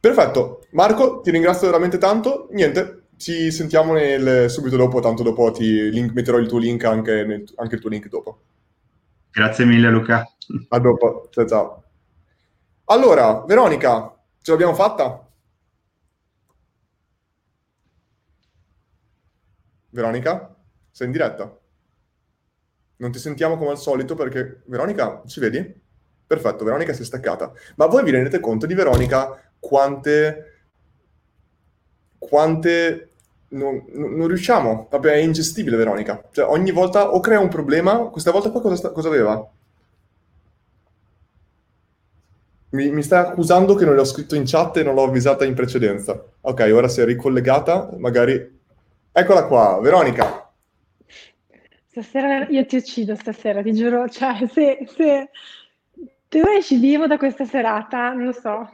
Perfetto, 0.00 0.64
Marco, 0.72 1.20
ti 1.22 1.30
ringrazio 1.30 1.66
veramente 1.66 1.98
tanto. 1.98 2.48
Niente, 2.50 3.07
ci 3.18 3.50
sentiamo 3.50 3.92
nel, 3.92 4.48
subito 4.48 4.76
dopo, 4.76 5.00
tanto 5.00 5.22
dopo 5.22 5.50
ti 5.50 5.90
link, 5.90 6.12
metterò 6.12 6.38
il 6.38 6.46
tuo 6.46 6.58
link 6.58 6.84
anche, 6.84 7.24
nel, 7.24 7.44
anche 7.56 7.74
il 7.74 7.80
tuo 7.80 7.90
link 7.90 8.08
dopo. 8.08 8.42
Grazie 9.30 9.64
mille 9.64 9.90
Luca. 9.90 10.24
A 10.68 10.78
dopo, 10.78 11.28
ciao 11.30 11.46
ciao. 11.46 11.84
Allora, 12.84 13.44
Veronica, 13.44 14.16
ce 14.40 14.52
l'abbiamo 14.52 14.72
fatta? 14.72 15.28
Veronica? 19.90 20.56
Sei 20.90 21.06
in 21.06 21.12
diretta? 21.12 21.58
Non 22.96 23.10
ti 23.12 23.18
sentiamo 23.18 23.56
come 23.56 23.70
al 23.70 23.78
solito 23.78 24.14
perché... 24.14 24.62
Veronica, 24.66 25.22
ci 25.26 25.40
vedi? 25.40 25.80
Perfetto, 26.26 26.64
Veronica 26.64 26.92
si 26.92 27.02
è 27.02 27.04
staccata. 27.04 27.52
Ma 27.76 27.86
voi 27.86 28.04
vi 28.04 28.10
rendete 28.12 28.40
conto 28.40 28.66
di 28.66 28.74
Veronica 28.74 29.52
quante... 29.58 30.57
quante... 32.18 33.04
Non, 33.50 33.82
non 33.92 34.26
riusciamo, 34.26 34.88
vabbè, 34.90 35.12
è 35.12 35.16
ingestibile 35.16 35.78
Veronica. 35.78 36.22
Cioè, 36.30 36.46
ogni 36.46 36.70
volta 36.70 37.14
o 37.14 37.20
crea 37.20 37.40
un 37.40 37.48
problema, 37.48 37.96
questa 38.08 38.30
volta 38.30 38.50
qua 38.50 38.60
cosa, 38.60 38.76
sta... 38.76 38.90
cosa 38.90 39.08
aveva? 39.08 39.50
Mi, 42.70 42.90
mi 42.90 43.02
sta 43.02 43.28
accusando 43.28 43.74
che 43.74 43.86
non 43.86 43.94
l'ho 43.94 44.04
scritto 44.04 44.34
in 44.34 44.42
chat 44.44 44.76
e 44.76 44.82
non 44.82 44.94
l'ho 44.94 45.04
avvisata 45.04 45.46
in 45.46 45.54
precedenza. 45.54 46.22
Ok, 46.42 46.70
ora 46.70 46.88
si 46.88 47.00
è 47.00 47.06
ricollegata, 47.06 47.88
magari 47.96 48.58
Eccola 49.18 49.46
qua, 49.46 49.80
Veronica. 49.80 50.48
Stasera 51.88 52.46
io 52.46 52.64
ti 52.66 52.76
uccido 52.76 53.16
stasera, 53.16 53.62
ti 53.62 53.72
giuro, 53.72 54.08
cioè 54.08 54.46
se, 54.46 54.86
se 54.94 55.30
tu 56.28 56.38
esci 56.46 56.78
vivo 56.78 57.08
da 57.08 57.16
questa 57.16 57.44
serata, 57.44 58.12
non 58.12 58.26
lo 58.26 58.32
so. 58.32 58.70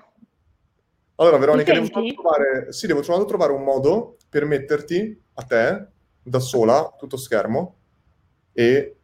Allora 1.17 1.37
Veronica, 1.37 1.73
devo 1.73 1.89
trovare, 1.89 2.73
sì, 2.73 2.87
devo 2.89 3.01
trovare 3.01 3.53
un 3.53 3.63
modo 3.63 4.17
per 4.29 4.45
metterti 4.47 5.21
a 5.35 5.43
te, 5.43 5.87
da 6.23 6.41
sola, 6.41 6.93
tutto 6.99 7.17
schermo, 7.17 7.77
e... 8.53 8.97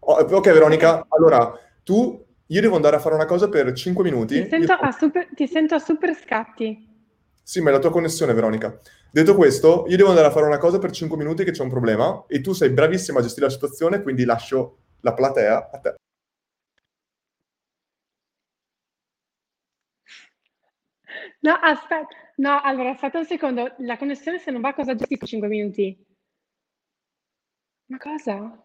Oh, 0.00 0.14
ok 0.14 0.44
Veronica, 0.52 1.06
allora, 1.08 1.52
tu, 1.84 2.24
io 2.46 2.60
devo 2.60 2.74
andare 2.74 2.96
a 2.96 2.98
fare 2.98 3.14
una 3.14 3.26
cosa 3.26 3.48
per 3.48 3.72
5 3.72 4.02
minuti. 4.02 4.42
Ti 4.42 4.48
sento, 4.48 4.72
io... 4.72 4.78
a, 4.80 4.90
super, 4.90 5.28
ti 5.34 5.46
sento 5.46 5.74
a 5.74 5.78
super 5.78 6.14
scatti. 6.14 6.86
Sì, 7.42 7.60
ma 7.60 7.70
è 7.70 7.72
la 7.72 7.78
tua 7.78 7.90
connessione, 7.90 8.32
Veronica. 8.32 8.80
Detto 9.10 9.34
questo, 9.36 9.84
io 9.88 9.96
devo 9.96 10.08
andare 10.08 10.26
a 10.26 10.30
fare 10.30 10.46
una 10.46 10.58
cosa 10.58 10.78
per 10.78 10.90
5 10.90 11.16
minuti 11.16 11.44
che 11.44 11.52
c'è 11.52 11.62
un 11.62 11.70
problema 11.70 12.24
e 12.26 12.40
tu 12.40 12.52
sei 12.52 12.70
bravissima 12.70 13.20
a 13.20 13.22
gestire 13.22 13.46
la 13.46 13.52
situazione, 13.52 14.02
quindi 14.02 14.24
lascio 14.24 14.78
la 15.00 15.14
platea 15.14 15.70
a 15.70 15.78
te. 15.78 15.94
No, 21.48 21.54
aspetta, 21.62 22.08
no, 22.36 22.60
allora 22.60 22.90
aspetta 22.90 23.16
un 23.16 23.24
secondo, 23.24 23.72
la 23.78 23.96
connessione 23.96 24.38
se 24.38 24.50
non 24.50 24.60
va 24.60 24.74
cosa 24.74 24.94
gestisco 24.94 25.24
5 25.24 25.48
minuti? 25.48 26.06
Ma 27.86 27.96
cosa? 27.96 28.62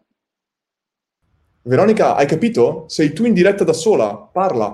Veronica, 1.61 2.15
hai 2.15 2.27
capito? 2.27 2.89
Sei 2.89 3.13
tu 3.13 3.23
in 3.23 3.33
diretta 3.33 3.63
da 3.63 3.71
sola, 3.71 4.17
parla. 4.17 4.65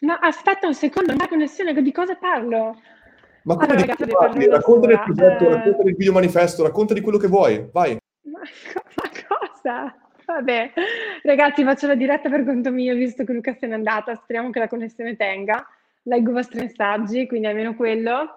No, 0.00 0.12
aspetta 0.20 0.66
un 0.66 0.74
secondo, 0.74 1.14
la 1.16 1.26
connessione, 1.26 1.72
di 1.72 1.90
cosa 1.90 2.16
parlo? 2.16 2.78
Ma 3.44 3.54
come 3.54 3.66
allora, 3.66 3.80
ragazzi, 3.80 4.06
parli? 4.06 4.46
Racconta 4.46 4.86
del 4.86 5.00
progetto, 5.02 5.44
eh... 5.44 5.54
racconta 5.54 5.82
del 5.82 5.96
video 5.96 6.12
manifesto, 6.12 6.62
racconta 6.62 6.92
di 6.92 7.00
quello 7.00 7.16
che 7.16 7.28
vuoi, 7.28 7.66
vai. 7.72 7.96
Ma, 8.24 8.40
ma 8.40 9.10
cosa? 9.26 9.96
Vabbè, 10.26 10.72
ragazzi, 11.22 11.64
faccio 11.64 11.86
la 11.86 11.94
diretta 11.94 12.28
per 12.28 12.44
conto 12.44 12.70
mio, 12.70 12.94
visto 12.94 13.24
che 13.24 13.32
Luca 13.32 13.54
se 13.54 13.66
n'è 13.66 13.72
andata, 13.72 14.14
speriamo 14.16 14.50
che 14.50 14.58
la 14.58 14.68
connessione 14.68 15.16
tenga. 15.16 15.66
Leggo 16.02 16.30
i 16.30 16.34
vostri 16.34 16.60
messaggi, 16.60 17.26
quindi 17.26 17.46
almeno 17.46 17.74
quello. 17.74 18.34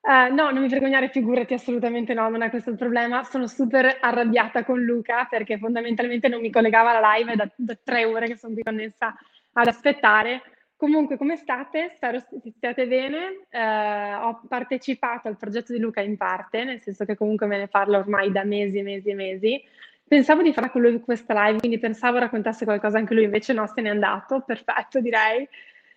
Uh, 0.00 0.34
no, 0.34 0.50
non 0.50 0.62
mi 0.62 0.68
vergognare, 0.68 1.10
figurati, 1.10 1.54
assolutamente 1.54 2.12
no, 2.12 2.28
non 2.28 2.42
è 2.42 2.50
questo 2.50 2.70
il 2.70 2.76
problema. 2.76 3.22
Sono 3.22 3.46
super 3.46 3.98
arrabbiata 4.00 4.64
con 4.64 4.80
Luca 4.82 5.26
perché 5.30 5.58
fondamentalmente 5.58 6.28
non 6.28 6.40
mi 6.40 6.50
collegava 6.50 6.90
alla 6.90 7.14
live, 7.14 7.36
da, 7.36 7.48
da 7.54 7.78
tre 7.82 8.04
ore 8.04 8.26
che 8.26 8.36
sono 8.36 8.54
qui 8.54 8.62
connessa 8.62 9.14
ad 9.52 9.66
aspettare. 9.66 10.42
Comunque, 10.76 11.16
come 11.16 11.36
state? 11.36 11.92
Spero 11.94 12.18
stiate 12.56 12.88
bene. 12.88 13.46
Eh, 13.48 14.14
ho 14.14 14.40
partecipato 14.48 15.28
al 15.28 15.36
progetto 15.36 15.72
di 15.72 15.78
Luca 15.78 16.00
in 16.00 16.16
parte, 16.16 16.64
nel 16.64 16.80
senso 16.80 17.04
che 17.04 17.14
comunque 17.14 17.46
me 17.46 17.56
ne 17.56 17.68
parla 17.68 17.98
ormai 17.98 18.32
da 18.32 18.42
mesi 18.42 18.78
e 18.78 18.82
mesi 18.82 19.10
e 19.10 19.14
mesi. 19.14 19.62
Pensavo 20.08 20.42
di 20.42 20.52
fare 20.52 20.70
con 20.70 20.80
lui 20.80 20.98
questa 21.00 21.46
live, 21.46 21.60
quindi 21.60 21.78
pensavo 21.78 22.18
raccontasse 22.18 22.64
qualcosa 22.64 22.98
anche 22.98 23.14
lui, 23.14 23.22
invece 23.22 23.52
no, 23.52 23.64
se 23.68 23.80
n'è 23.80 23.90
andato. 23.90 24.40
Perfetto, 24.40 25.00
direi. 25.00 25.48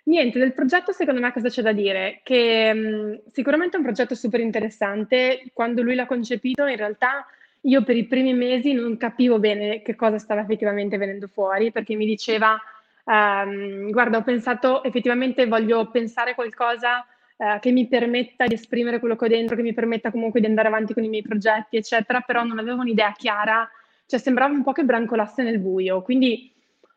Niente, 0.08 0.38
del 0.38 0.54
progetto 0.54 0.92
secondo 0.92 1.20
me 1.20 1.32
cosa 1.34 1.50
c'è 1.50 1.62
da 1.64 1.72
dire? 1.72 2.20
Che 2.24 2.74
mh, 2.74 3.22
sicuramente 3.32 3.76
è 3.76 3.80
un 3.80 3.86
progetto 3.86 4.14
super 4.16 4.40
interessante. 4.40 5.50
Quando 5.54 5.82
lui 5.82 5.96
l'ha 5.96 6.06
concepito, 6.06 6.66
in 6.66 6.78
realtà 6.78 7.26
io 7.62 7.84
per 7.84 7.98
i 7.98 8.06
primi 8.06 8.34
mesi 8.34 8.74
non 8.74 8.98
capivo 8.98 9.40
bene 9.40 9.82
che 9.82 9.96
cosa 9.96 10.20
stava 10.20 10.42
effettivamente 10.42 10.98
venendo 10.98 11.28
fuori, 11.28 11.72
perché 11.72 11.96
mi 11.96 12.06
diceva 12.06 12.60
Um, 13.06 13.92
guarda, 13.92 14.18
ho 14.18 14.24
pensato 14.24 14.84
effettivamente 14.84 15.46
voglio 15.46 15.92
pensare 15.92 16.34
qualcosa 16.34 17.06
uh, 17.38 17.60
che 17.60 17.72
mi 17.72 17.88
permetta 17.88 18.48
di 18.48 18.56
esprimere 18.56 19.00
quello 19.00 19.16
che 19.16 19.26
ho 19.26 19.28
dentro, 19.28 19.56
che 19.56 19.62
mi 19.62 19.74
permetta 19.74 20.10
comunque 20.10 20.40
di 20.40 20.48
andare 20.48 20.70
avanti 20.70 20.94
con 20.94 21.04
i 21.04 21.10
miei 21.10 21.22
progetti, 21.22 21.78
eccetera, 21.78 22.22
però 22.22 22.44
non 22.44 22.58
avevo 22.58 22.82
un'idea 22.82 23.12
chiara, 23.16 23.70
cioè 24.08 24.20
sembrava 24.20 24.54
un 24.54 24.64
po' 24.64 24.72
che 24.72 24.84
brancolasse 24.84 25.44
nel 25.44 25.60
buio, 25.60 26.02
quindi 26.02 26.52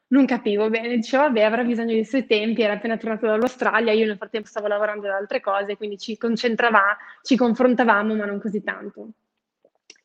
non 0.09 0.25
capivo 0.27 0.69
bene, 0.71 0.97
dicevo 0.97 1.25
vabbè 1.25 1.43
avrà 1.43 1.65
bisogno 1.65 1.93
dei 1.93 2.05
suoi 2.05 2.27
tempi, 2.27 2.63
era 2.63 2.75
appena 2.75 2.97
tornato 2.97 3.27
dall'Australia, 3.27 3.93
io 3.93 4.07
nel 4.07 4.17
frattempo 4.17 4.49
stavo 4.49 4.67
lavorando 4.67 5.07
ad 5.07 5.15
altre 5.15 5.41
cose, 5.41 5.77
quindi 5.77 5.99
ci 5.99 6.17
concentravamo, 6.17 6.97
ci 7.23 7.37
confrontavamo, 7.37 8.15
ma 8.15 8.25
non 8.25 8.41
così 8.41 8.63
tanto. 8.63 9.11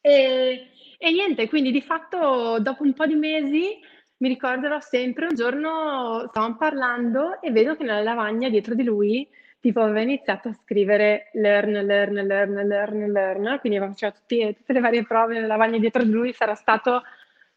E, 0.01 0.67
e 0.97 1.11
niente, 1.11 1.47
quindi 1.47 1.71
di 1.71 1.81
fatto 1.81 2.59
dopo 2.59 2.83
un 2.83 2.93
po' 2.93 3.05
di 3.05 3.15
mesi 3.15 3.79
mi 4.17 4.27
ricorderò 4.27 4.79
sempre 4.79 5.27
un 5.27 5.35
giorno 5.35 6.27
stavamo 6.29 6.55
parlando 6.55 7.41
e 7.41 7.51
vedo 7.51 7.75
che 7.75 7.83
nella 7.83 8.01
lavagna 8.01 8.49
dietro 8.49 8.73
di 8.73 8.83
lui 8.83 9.27
tipo 9.63 9.79
aveva 9.79 10.01
iniziato 10.01 10.49
a 10.49 10.53
scrivere 10.53 11.29
learn, 11.33 11.71
learn, 11.85 12.15
learn, 12.15 12.67
learn, 12.67 13.11
learn, 13.13 13.59
quindi 13.61 13.79
faceva 13.79 14.11
tutti, 14.11 14.53
tutte 14.57 14.73
le 14.73 14.81
varie 14.81 15.05
prove 15.05 15.35
nella 15.35 15.47
lavagna 15.47 15.77
dietro 15.77 16.03
di 16.03 16.11
lui, 16.11 16.33
sarà 16.33 16.53
stato, 16.53 17.01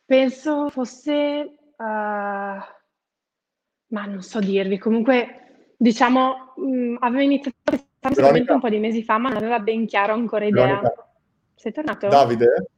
penso 0.04 0.68
fosse, 0.70 1.56
uh, 1.76 2.74
ma 3.88 4.04
non 4.04 4.22
so 4.22 4.40
dirvi, 4.40 4.78
comunque 4.78 5.74
diciamo 5.76 6.54
mh, 6.56 6.96
aveva 7.00 7.22
iniziato 7.22 7.56
a 7.70 7.84
pensare 7.98 8.44
un 8.46 8.60
po' 8.60 8.68
di 8.68 8.78
mesi 8.78 9.02
fa, 9.02 9.18
ma 9.18 9.28
non 9.28 9.38
aveva 9.38 9.60
ben 9.60 9.86
chiaro 9.86 10.12
ancora 10.14 10.44
idea. 10.44 10.64
Veronica. 10.64 11.10
Sei 11.54 11.72
tornato? 11.72 12.08
Davide? 12.08 12.70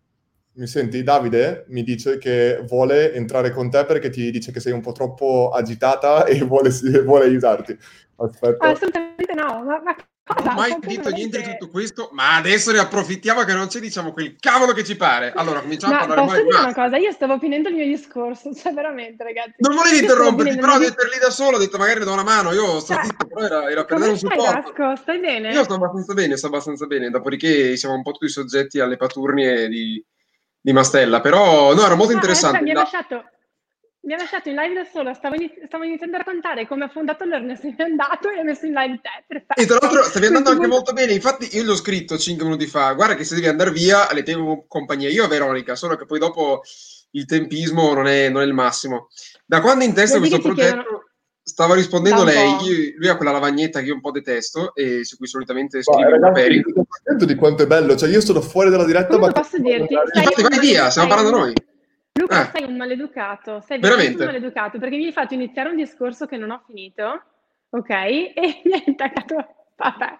Mi 0.52 0.66
senti? 0.66 1.02
Davide 1.02 1.66
mi 1.68 1.82
dice 1.82 2.18
che 2.18 2.64
vuole 2.66 3.12
entrare 3.12 3.50
con 3.50 3.70
te 3.70 3.84
perché 3.84 4.10
ti 4.10 4.30
dice 4.30 4.50
che 4.50 4.60
sei 4.60 4.72
un 4.72 4.80
po' 4.80 4.92
troppo 4.92 5.50
agitata 5.50 6.24
e 6.26 6.40
vuole, 6.42 6.70
vuole 7.04 7.24
aiutarti. 7.24 7.78
Aspetta. 8.16 8.66
Assolutamente 8.66 9.34
no, 9.34 9.62
ma, 9.64 9.80
ma 9.80 9.96
Non 10.36 10.46
ho 10.48 10.54
mai 10.56 10.76
detto 10.80 11.08
niente 11.10 11.38
di 11.38 11.44
tutto 11.50 11.68
questo, 11.70 12.10
ma 12.12 12.36
adesso 12.36 12.70
ne 12.72 12.78
approfittiamo 12.78 13.44
che 13.44 13.54
non 13.54 13.66
c'è, 13.68 13.80
diciamo, 13.80 14.12
quel 14.12 14.36
cavolo 14.38 14.72
che 14.72 14.84
ci 14.84 14.96
pare. 14.96 15.32
Allora, 15.34 15.60
cominciamo 15.60 15.92
Ma 15.94 16.00
a 16.00 16.06
parlare 16.06 16.26
posso 16.28 16.42
dire 16.42 16.58
una 16.58 16.74
cosa? 16.74 16.96
Io 16.98 17.12
stavo 17.12 17.38
finendo 17.38 17.68
il 17.68 17.74
mio 17.76 17.86
discorso, 17.86 18.52
cioè 18.54 18.72
veramente, 18.72 19.24
ragazzi. 19.24 19.54
Non 19.58 19.74
volevi 19.74 19.98
interromperti, 20.00 20.56
però 20.58 20.76
mio 20.78 20.88
essere 20.88 21.08
lì 21.12 21.18
da 21.18 21.30
solo, 21.30 21.56
ho 21.56 21.60
detto 21.60 21.78
magari 21.78 22.00
le 22.00 22.04
do 22.04 22.12
una 22.12 22.22
mano, 22.22 22.52
io 22.52 22.80
sto 22.80 22.94
Cioè, 22.94 23.04
zitto, 23.04 23.26
però 23.26 23.44
era, 23.46 23.70
era 23.70 23.84
per 23.84 23.98
dare 23.98 24.10
un 24.10 24.18
supporto. 24.18 24.72
Vasco? 24.74 24.96
Stai 24.96 25.18
bene? 25.18 25.52
Io 25.52 25.64
sto 25.64 25.74
abbastanza 25.74 26.14
bene, 26.14 26.36
sto 26.36 26.46
abbastanza 26.46 26.86
bene, 26.86 27.10
dopodiché 27.10 27.76
siamo 27.76 27.94
un 27.94 28.02
po' 28.02 28.12
tutti 28.12 28.28
soggetti 28.28 28.80
alle 28.80 28.96
paturnie 28.96 29.68
di, 29.68 30.04
di 30.60 30.72
Mastella, 30.72 31.20
però 31.20 31.72
no, 31.74 31.84
era 31.84 31.94
molto 31.94 32.12
No, 32.14 32.20
cioè, 32.20 32.30
interessante. 32.30 32.62
mi 32.62 32.70
ha 32.70 32.74
La- 32.74 32.80
lasciato, 32.80 33.24
mi 34.08 34.14
ha 34.14 34.16
lasciato 34.16 34.48
in 34.48 34.54
live 34.54 34.72
da 34.72 34.86
solo, 34.90 35.12
stavo, 35.12 35.34
iniz- 35.34 35.66
stavo 35.66 35.84
iniziando 35.84 36.16
a 36.16 36.20
raccontare 36.20 36.66
come 36.66 36.84
ha 36.84 36.88
fondato 36.88 37.24
l'Ernest, 37.24 37.60
se 37.60 37.68
n'è 37.76 37.84
andato 37.84 38.30
e 38.30 38.40
ha 38.40 38.42
messo 38.42 38.64
in 38.64 38.72
live 38.72 39.00
te. 39.02 39.10
Perfetto. 39.26 39.60
E 39.60 39.66
tra 39.66 39.76
l'altro 39.78 40.02
stavi 40.02 40.26
andando 40.26 40.48
anche 40.48 40.66
molto 40.66 40.94
bene, 40.94 41.12
infatti 41.12 41.54
io 41.54 41.62
gli 41.62 41.68
ho 41.68 41.76
scritto 41.76 42.16
5 42.16 42.42
minuti 42.42 42.66
fa, 42.66 42.90
guarda 42.94 43.14
che 43.14 43.24
se 43.24 43.34
devi 43.34 43.48
andare 43.48 43.70
via 43.70 44.08
le 44.14 44.22
tengo 44.22 44.64
compagnia, 44.66 45.10
io 45.10 45.24
e 45.24 45.28
Veronica, 45.28 45.76
solo 45.76 45.94
che 45.96 46.06
poi 46.06 46.18
dopo 46.18 46.62
il 47.10 47.26
tempismo 47.26 47.92
non 47.92 48.06
è, 48.06 48.30
non 48.30 48.40
è 48.40 48.46
il 48.46 48.54
massimo. 48.54 49.08
Da 49.44 49.60
quando 49.60 49.84
in 49.84 49.92
testa 49.92 50.16
questo 50.16 50.38
progetto 50.40 50.74
chiedono- 50.74 51.02
stava 51.42 51.74
rispondendo 51.74 52.24
lei, 52.24 52.48
io- 52.64 52.94
lui 52.96 53.08
ha 53.08 53.16
quella 53.16 53.32
lavagnetta 53.32 53.80
che 53.80 53.86
io 53.88 53.94
un 53.94 54.00
po' 54.00 54.10
detesto 54.10 54.74
e 54.74 55.04
su 55.04 55.18
cui 55.18 55.26
solitamente 55.26 55.78
Ma, 55.78 55.82
scrive 55.82 56.04
un 56.06 56.12
ragazzi, 56.20 56.40
Peri. 56.40 56.56
mi 56.56 56.72
sono 56.72 56.86
contento 56.88 57.24
di 57.26 57.34
quanto 57.34 57.62
è 57.62 57.66
bello. 57.66 57.94
Cioè, 57.94 58.08
io 58.08 58.22
sono 58.22 58.40
fuori 58.40 58.70
dalla 58.70 58.84
diretta, 58.86 59.16
Comunque 59.18 59.32
ma 59.34 59.40
posso 59.40 59.58
dirti, 59.60 59.92
Infatti 60.14 60.40
un 60.42 60.48
vai 60.48 60.58
via, 60.60 60.88
stiamo 60.88 61.08
parlando 61.08 61.36
noi. 61.36 61.52
Luca, 62.18 62.42
Eh. 62.48 62.58
sei 62.58 62.68
un 62.68 62.76
maleducato, 62.76 63.60
sei 63.60 63.78
Veramente? 63.78 64.16
veramente 64.16 64.22
un 64.22 64.26
maleducato, 64.26 64.78
perché 64.78 64.96
mi 64.96 65.06
hai 65.06 65.12
fatto 65.12 65.34
iniziare 65.34 65.68
un 65.68 65.76
discorso 65.76 66.26
che 66.26 66.36
non 66.36 66.50
ho 66.50 66.62
finito, 66.66 67.22
ok? 67.70 67.90
E 68.34 68.62
mi 68.64 68.72
hai 68.72 68.84
attaccato, 68.86 69.54
vabbè. 69.76 70.16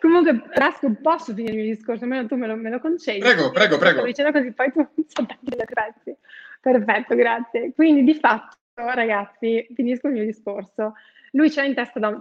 Comunque, 0.00 0.42
Rasco, 0.50 0.92
posso 1.00 1.32
finire 1.34 1.52
il 1.54 1.60
mio 1.62 1.74
discorso, 1.74 2.04
almeno 2.04 2.26
tu 2.26 2.36
me 2.36 2.46
lo, 2.46 2.56
me 2.56 2.70
lo 2.70 2.80
concedi. 2.80 3.20
Prego, 3.20 3.50
prego, 3.50 3.78
prego. 3.78 3.92
Stavo 3.92 4.06
dicendo 4.06 4.32
così, 4.32 4.52
poi 4.52 4.72
tu 4.72 4.88
grazie. 5.64 6.18
Perfetto, 6.60 7.14
grazie. 7.14 7.72
Quindi, 7.74 8.02
di 8.02 8.14
fatto, 8.14 8.56
ragazzi, 8.74 9.66
finisco 9.74 10.08
il 10.08 10.14
mio 10.14 10.24
discorso. 10.24 10.94
Lui 11.32 11.50
ce 11.50 11.60
l'ha 11.60 11.66
in 11.66 11.74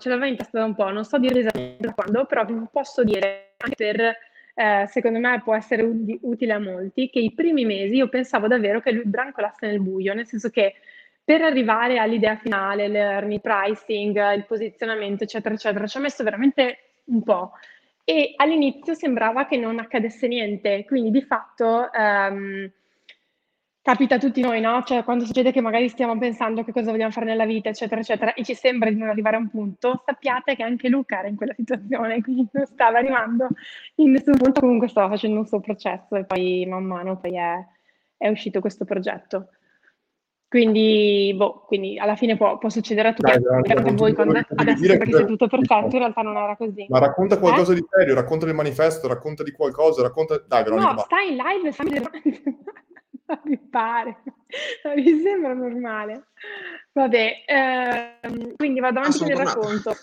l'aveva 0.10 0.28
in 0.28 0.36
testa 0.36 0.60
da 0.60 0.66
un 0.66 0.76
po', 0.76 0.90
non 0.90 1.06
so 1.06 1.18
dire 1.18 1.40
esattamente 1.40 1.94
quando, 1.94 2.26
però 2.26 2.44
vi 2.46 2.54
posso 2.72 3.04
dire, 3.04 3.54
anche 3.58 3.76
per 3.76 4.18
eh, 4.56 4.86
secondo 4.88 5.20
me 5.20 5.42
può 5.44 5.54
essere 5.54 5.84
u- 5.84 6.18
utile 6.22 6.54
a 6.54 6.60
molti, 6.60 7.10
che 7.10 7.20
i 7.20 7.34
primi 7.34 7.66
mesi 7.66 7.96
io 7.96 8.08
pensavo 8.08 8.48
davvero 8.48 8.80
che 8.80 8.92
lui 8.92 9.06
brancolasse 9.06 9.68
nel 9.68 9.82
buio, 9.82 10.14
nel 10.14 10.26
senso 10.26 10.50
che 10.50 10.76
per 11.24 11.42
arrivare 11.42 11.98
all'idea 11.98 12.38
finale, 12.38 12.88
l'earning, 12.88 13.42
pricing, 13.42 14.34
il 14.34 14.46
posizionamento, 14.46 15.24
eccetera, 15.24 15.56
eccetera, 15.56 15.88
ci 15.88 15.98
ha 15.98 16.02
messo 16.02 16.24
veramente 16.24 16.78
un 17.06 17.24
po'. 17.24 17.52
E 18.04 18.34
all'inizio 18.38 18.94
sembrava 18.94 19.46
che 19.46 19.58
non 19.58 19.80
accadesse 19.80 20.28
niente, 20.28 20.86
quindi 20.86 21.10
di 21.10 21.24
fatto 21.24 21.92
ehm, 21.92 22.72
capita 23.86 24.16
a 24.16 24.18
tutti 24.18 24.42
noi, 24.42 24.62
no? 24.62 24.82
Cioè 24.84 25.04
quando 25.04 25.26
succede 25.26 25.52
che 25.52 25.62
magari 25.62 25.90
stiamo 25.90 26.18
pensando 26.18 26.64
che 26.64 26.72
cosa 26.72 26.90
vogliamo 26.90 27.12
fare 27.12 27.28
nella 27.28 27.46
vita, 27.46 27.70
eccetera, 27.70 28.02
eccetera, 28.02 28.34
e 28.34 28.44
ci 28.44 28.56
sembra 28.56 28.90
di 28.90 28.96
non 28.96 29.10
arrivare 29.10 29.36
a 29.36 29.40
un 29.40 29.48
punto, 29.48 30.02
sappiate 30.04 30.56
che 30.56 30.64
anche 30.64 30.90
Luca 30.90 31.20
era 31.20 31.28
in 31.28 31.36
quella 31.36 31.54
situazione, 31.56 32.20
quindi 32.24 32.48
non 32.52 32.66
stava 32.66 32.98
arrivando 32.98 33.48
in 33.98 34.10
nessun 34.10 34.38
punto, 34.38 34.60
comunque 34.60 34.88
stava 34.88 35.10
facendo 35.10 35.38
un 35.38 35.46
suo 35.46 35.60
processo 35.60 36.16
e 36.16 36.26
poi 36.26 36.66
man 36.68 36.84
mano 36.84 37.20
poi 37.20 37.38
è, 37.38 37.64
è 38.18 38.28
uscito 38.28 38.60
questo 38.60 38.86
progetto. 38.86 39.50
Quindi, 40.48 41.36
boh, 41.38 41.66
quindi 41.68 42.00
alla 42.00 42.16
fine 42.16 42.38
può, 42.38 42.58
può 42.58 42.70
succedere 42.70 43.10
a 43.10 43.14
tutti. 43.14 43.30
Dai, 43.30 43.40
Magari 43.40 43.84
non 43.84 43.96
voi 43.96 44.14
quando 44.14 44.34
adesso 44.34 44.56
sembra 44.84 45.06
che 45.06 45.14
sia 45.14 45.26
tutto 45.26 45.48
perfetto, 45.48 45.96
in 45.96 46.00
realtà 46.00 46.22
non 46.24 46.38
era 46.38 46.56
così. 46.56 46.88
Ma 46.90 46.98
racconta 46.98 47.38
qualcosa 47.38 47.74
Eh? 47.74 47.76
di 47.76 47.86
serio, 47.88 48.16
racconta 48.16 48.46
del 48.48 48.56
manifesto, 48.56 49.08
racconta 49.08 49.44
di 49.44 49.52
qualcosa, 49.52 50.02
racconta... 50.02 50.44
Dai, 50.48 50.64
Veronica, 50.64 50.90
No, 50.90 50.96
va. 50.96 51.02
stai 51.04 51.30
in 51.30 51.36
live 51.36 51.68
e 51.68 51.72
mi 53.46 53.58
pare, 53.58 54.24
mi 54.96 55.22
sembra 55.22 55.54
normale. 55.54 56.28
Vabbè, 56.92 57.44
ehm, 57.46 58.56
quindi 58.56 58.80
vado 58.80 59.00
avanti 59.00 59.24
il 59.24 59.32
tornato. 59.32 59.60
racconto. 59.60 59.96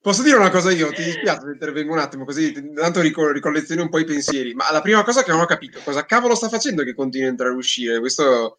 Posso 0.00 0.22
dire 0.22 0.36
una 0.36 0.50
cosa 0.50 0.70
io? 0.70 0.92
Ti 0.92 1.02
dispiace 1.02 1.40
se 1.40 1.50
intervengo 1.50 1.92
un 1.92 1.98
attimo 1.98 2.24
così, 2.24 2.52
tanto 2.74 3.00
rico- 3.00 3.32
ricollezioni 3.32 3.80
un 3.80 3.88
po' 3.88 3.98
i 3.98 4.04
pensieri, 4.04 4.54
ma 4.54 4.70
la 4.70 4.80
prima 4.80 5.02
cosa 5.02 5.24
che 5.24 5.32
non 5.32 5.40
ho 5.40 5.46
capito, 5.46 5.80
cosa 5.82 6.04
cavolo 6.04 6.36
sta 6.36 6.48
facendo 6.48 6.84
che 6.84 6.94
continua 6.94 7.26
a 7.26 7.30
entrare 7.30 7.52
e 7.52 7.56
uscire? 7.56 7.98
Questo... 7.98 8.56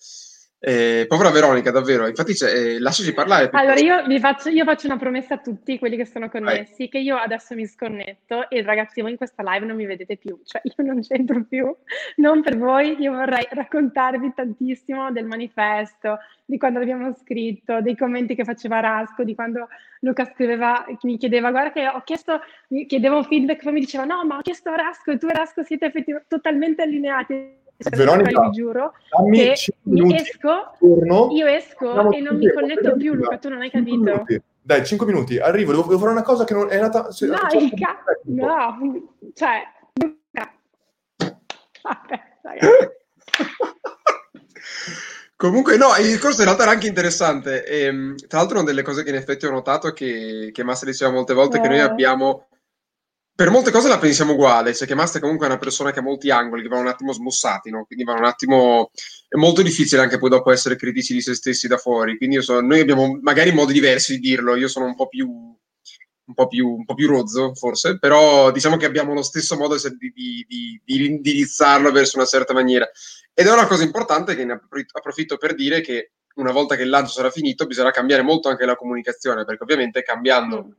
eh, 0.59 1.05
povera 1.07 1.29
Veronica, 1.29 1.69
davvero. 1.69 2.07
Infatti, 2.07 2.33
eh, 2.43 2.79
lasciaci 2.79 3.13
parlare. 3.13 3.49
Allora, 3.51 3.75
piuttosto. 3.75 4.01
io 4.01 4.07
vi 4.07 4.19
faccio, 4.19 4.49
io 4.49 4.63
faccio 4.63 4.87
una 4.87 4.97
promessa 4.97 5.35
a 5.35 5.37
tutti 5.37 5.77
quelli 5.77 5.97
che 5.97 6.05
sono 6.05 6.29
connessi, 6.29 6.89
che 6.89 6.97
io 6.97 7.15
adesso 7.15 7.53
mi 7.53 7.67
sconnetto 7.67 8.49
e 8.49 8.63
ragazzi, 8.63 9.01
voi 9.01 9.11
in 9.11 9.17
questa 9.17 9.43
live 9.45 9.65
non 9.65 9.75
mi 9.75 9.85
vedete 9.85 10.17
più, 10.17 10.39
cioè 10.43 10.61
io 10.63 10.83
non 10.83 11.01
c'entro 11.01 11.43
più, 11.43 11.75
non 12.15 12.41
per 12.41 12.57
voi, 12.57 12.99
io 12.99 13.11
vorrei 13.13 13.47
raccontarvi 13.49 14.33
tantissimo 14.35 15.11
del 15.11 15.25
manifesto, 15.25 16.17
di 16.43 16.57
quando 16.57 16.79
l'abbiamo 16.79 17.13
scritto, 17.13 17.81
dei 17.81 17.95
commenti 17.95 18.33
che 18.33 18.43
faceva 18.43 18.79
Rasco, 18.79 19.23
di 19.23 19.35
quando 19.35 19.67
Luca 19.99 20.25
scriveva, 20.25 20.85
mi 21.03 21.17
chiedeva, 21.17 21.51
guarda 21.51 21.71
che 21.71 21.87
ho 21.87 22.01
chiesto, 22.03 22.39
mi 22.69 22.87
chiedevo 22.87 23.17
un 23.17 23.23
feedback, 23.25 23.61
poi 23.61 23.73
mi 23.73 23.79
diceva, 23.79 24.05
no, 24.05 24.25
ma 24.25 24.37
ho 24.37 24.41
chiesto 24.41 24.69
a 24.69 24.75
Rasco 24.75 25.11
e 25.11 25.17
tu 25.17 25.27
e 25.27 25.33
Rasco 25.33 25.63
siete 25.63 25.85
effettivamente 25.85 26.29
totalmente 26.29 26.81
allineati. 26.81 27.65
Veronica, 27.77 28.41
vi 28.41 28.49
giuro 28.51 28.93
Dammi 29.15 29.37
che 29.37 29.55
5 29.55 29.81
mi 29.83 30.01
minuti, 30.01 30.21
esco 30.21 30.71
torno. 30.79 31.27
io 31.31 31.45
esco 31.45 32.11
e 32.11 32.21
non 32.21 32.37
mi 32.37 32.47
vediamo 32.47 32.95
più. 32.97 33.13
Luca, 33.13 33.37
tu 33.37 33.49
non 33.49 33.61
hai 33.61 33.69
capito. 33.69 33.95
minuti. 33.95 34.41
Dai, 34.61 34.83
5 34.85 35.05
minuti, 35.05 35.37
arrivo, 35.37 35.71
devo, 35.71 35.83
devo 35.87 35.99
fare 35.99 36.11
una 36.11 36.23
cosa 36.23 36.43
che 36.43 36.53
non 36.53 36.69
è 36.69 36.79
nata... 36.79 37.11
se- 37.11 37.27
No, 37.27 37.37
un 37.53 37.69
ca- 37.75 38.03
no, 38.25 38.77
cioè, 39.33 39.61
Luca. 39.93 40.53
Vabbè, 41.83 42.21
ragazzi. 42.41 42.89
Comunque, 45.37 45.77
no, 45.77 45.89
il 45.99 46.05
discorso 46.07 46.39
in 46.39 46.45
realtà 46.45 46.63
era 46.63 46.71
anche 46.71 46.87
interessante. 46.87 47.63
Ehm, 47.65 48.15
tra 48.27 48.39
l'altro, 48.39 48.57
una 48.57 48.65
delle 48.65 48.81
cose 48.81 49.03
che 49.03 49.09
in 49.09 49.15
effetti 49.15 49.45
ho 49.45 49.51
notato 49.51 49.91
che, 49.93 50.49
che 50.51 50.63
Massa 50.63 50.85
diceva 50.85 51.11
molte 51.11 51.33
volte 51.35 51.59
è 51.59 51.61
che 51.61 51.67
noi 51.67 51.77
Eh. 51.77 51.81
abbiamo. 51.81 52.47
Per 53.37 53.51
molte 53.51 53.69
cose 53.69 53.87
la 53.87 53.99
pensiamo 53.99 54.33
uguale, 54.33 54.73
cioè 54.73 54.87
che 54.87 54.95
Massa 54.95 55.19
comunque 55.19 55.45
è 55.45 55.49
una 55.49 55.59
persona 55.59 55.91
che 55.91 55.99
ha 55.99 56.01
molti 56.01 56.31
angoli, 56.31 56.63
che 56.63 56.69
vanno 56.69 56.81
un 56.81 56.87
attimo 56.87 57.11
smussati, 57.13 57.69
no? 57.69 57.85
Quindi 57.85 58.03
vanno 58.03 58.21
un 58.21 58.25
attimo. 58.25 58.89
È 59.27 59.35
molto 59.35 59.61
difficile 59.61 60.01
anche 60.01 60.17
poi 60.17 60.31
dopo 60.31 60.51
essere 60.51 60.75
critici 60.75 61.13
di 61.13 61.21
se 61.21 61.35
stessi 61.35 61.67
da 61.67 61.77
fuori. 61.77 62.17
Quindi 62.17 62.41
so- 62.41 62.61
noi 62.61 62.79
abbiamo 62.79 63.19
magari 63.21 63.51
modi 63.51 63.73
diversi 63.73 64.13
di 64.15 64.27
dirlo. 64.29 64.55
Io 64.55 64.67
sono 64.67 64.85
un 64.85 64.95
po' 64.95 65.07
più. 65.07 65.27
Un 65.29 66.33
po, 66.33 66.47
più, 66.47 66.67
un 66.67 66.83
po' 66.83 66.95
più 66.95 67.07
rozzo, 67.07 67.53
forse, 67.53 67.99
però 67.99 68.51
diciamo 68.51 68.75
che 68.75 68.85
abbiamo 68.87 69.13
lo 69.13 69.21
stesso 69.21 69.55
modo 69.55 69.75
di, 69.75 70.11
di- 70.13 70.45
di- 70.47 70.81
di 70.83 71.05
indirizzarlo 71.05 71.91
verso 71.91 72.17
una 72.17 72.25
certa 72.25 72.53
maniera. 72.53 72.89
Ed 73.35 73.45
è 73.45 73.51
una 73.51 73.67
cosa 73.67 73.83
importante 73.83 74.35
che 74.35 74.43
ne 74.45 74.53
appro- 74.53 74.81
approfitto 74.93 75.37
per 75.37 75.53
dire 75.53 75.79
che 75.81 76.13
una 76.37 76.51
volta 76.51 76.75
che 76.75 76.81
il 76.81 76.89
lancio 76.89 77.13
sarà 77.13 77.29
finito 77.29 77.67
bisogna 77.67 77.91
cambiare 77.91 78.23
molto 78.23 78.49
anche 78.49 78.65
la 78.65 78.75
comunicazione, 78.75 79.45
perché 79.45 79.61
ovviamente 79.63 80.01
cambiando 80.01 80.75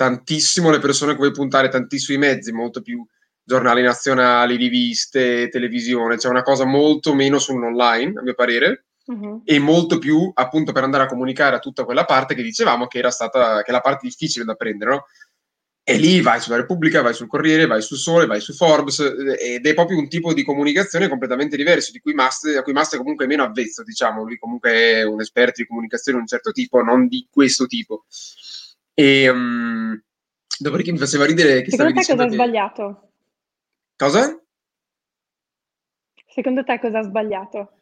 tantissimo 0.00 0.70
le 0.70 0.78
persone 0.78 1.12
a 1.12 1.14
cui 1.14 1.30
puntare, 1.30 1.68
tantissimi 1.68 2.16
mezzi, 2.16 2.52
molto 2.52 2.80
più 2.80 3.04
giornali 3.44 3.82
nazionali, 3.82 4.56
riviste, 4.56 5.50
televisione, 5.50 6.16
c'è 6.16 6.28
una 6.28 6.40
cosa 6.42 6.64
molto 6.64 7.12
meno 7.12 7.38
sull'online, 7.38 8.18
a 8.18 8.22
mio 8.22 8.32
parere, 8.32 8.86
Mhm. 9.04 9.42
e 9.44 9.58
molto 9.58 9.98
più 9.98 10.30
appunto 10.32 10.72
per 10.72 10.84
andare 10.84 11.02
a 11.02 11.06
comunicare 11.06 11.56
a 11.56 11.58
tutta 11.58 11.84
quella 11.84 12.04
parte 12.04 12.34
che 12.34 12.42
dicevamo 12.42 12.86
che 12.86 12.98
era 12.98 13.10
stata 13.10 13.60
che 13.62 13.70
è 13.70 13.72
la 13.72 13.80
parte 13.80 14.06
difficile 14.06 14.46
da 14.46 14.54
prendere, 14.54 14.90
no? 14.90 15.04
E 15.82 15.96
lì 15.96 16.22
vai 16.22 16.40
sulla 16.40 16.56
Repubblica, 16.56 17.02
vai 17.02 17.12
sul 17.12 17.26
Corriere, 17.26 17.66
vai 17.66 17.82
sul 17.82 17.98
Sole, 17.98 18.24
vai 18.26 18.40
su 18.40 18.54
Forbes, 18.54 19.00
eh, 19.00 19.54
ed 19.54 19.66
è 19.66 19.74
proprio 19.74 19.98
un 19.98 20.08
tipo 20.08 20.32
di 20.32 20.44
comunicazione 20.44 21.08
completamente 21.08 21.56
diverso, 21.56 21.90
di 21.92 21.98
cui 22.00 22.14
Mast, 22.14 22.46
a 22.56 22.62
cui 22.62 22.72
Mast 22.72 22.94
è 22.94 22.98
comunque 22.98 23.26
meno 23.26 23.42
avvezzo, 23.42 23.82
diciamo, 23.82 24.22
lui 24.22 24.38
comunque 24.38 24.70
è 24.70 25.02
un 25.02 25.20
esperto 25.20 25.60
di 25.60 25.66
comunicazione 25.66 26.16
di 26.18 26.22
un 26.22 26.28
certo 26.28 26.52
tipo, 26.52 26.80
non 26.82 27.06
di 27.06 27.26
questo 27.30 27.66
tipo. 27.66 28.04
E 29.00 29.30
um, 29.30 29.98
dopodiché 30.58 30.92
mi 30.92 30.98
faceva 30.98 31.24
ridere 31.24 31.62
che 31.62 31.70
Secondo 31.70 31.94
te 31.94 32.06
cosa 32.06 32.22
ha 32.22 32.26
che... 32.26 32.34
sbagliato? 32.34 33.10
Cosa? 33.96 34.42
Secondo 36.26 36.64
te 36.64 36.78
cosa 36.78 36.98
ha 36.98 37.02
sbagliato? 37.02 37.72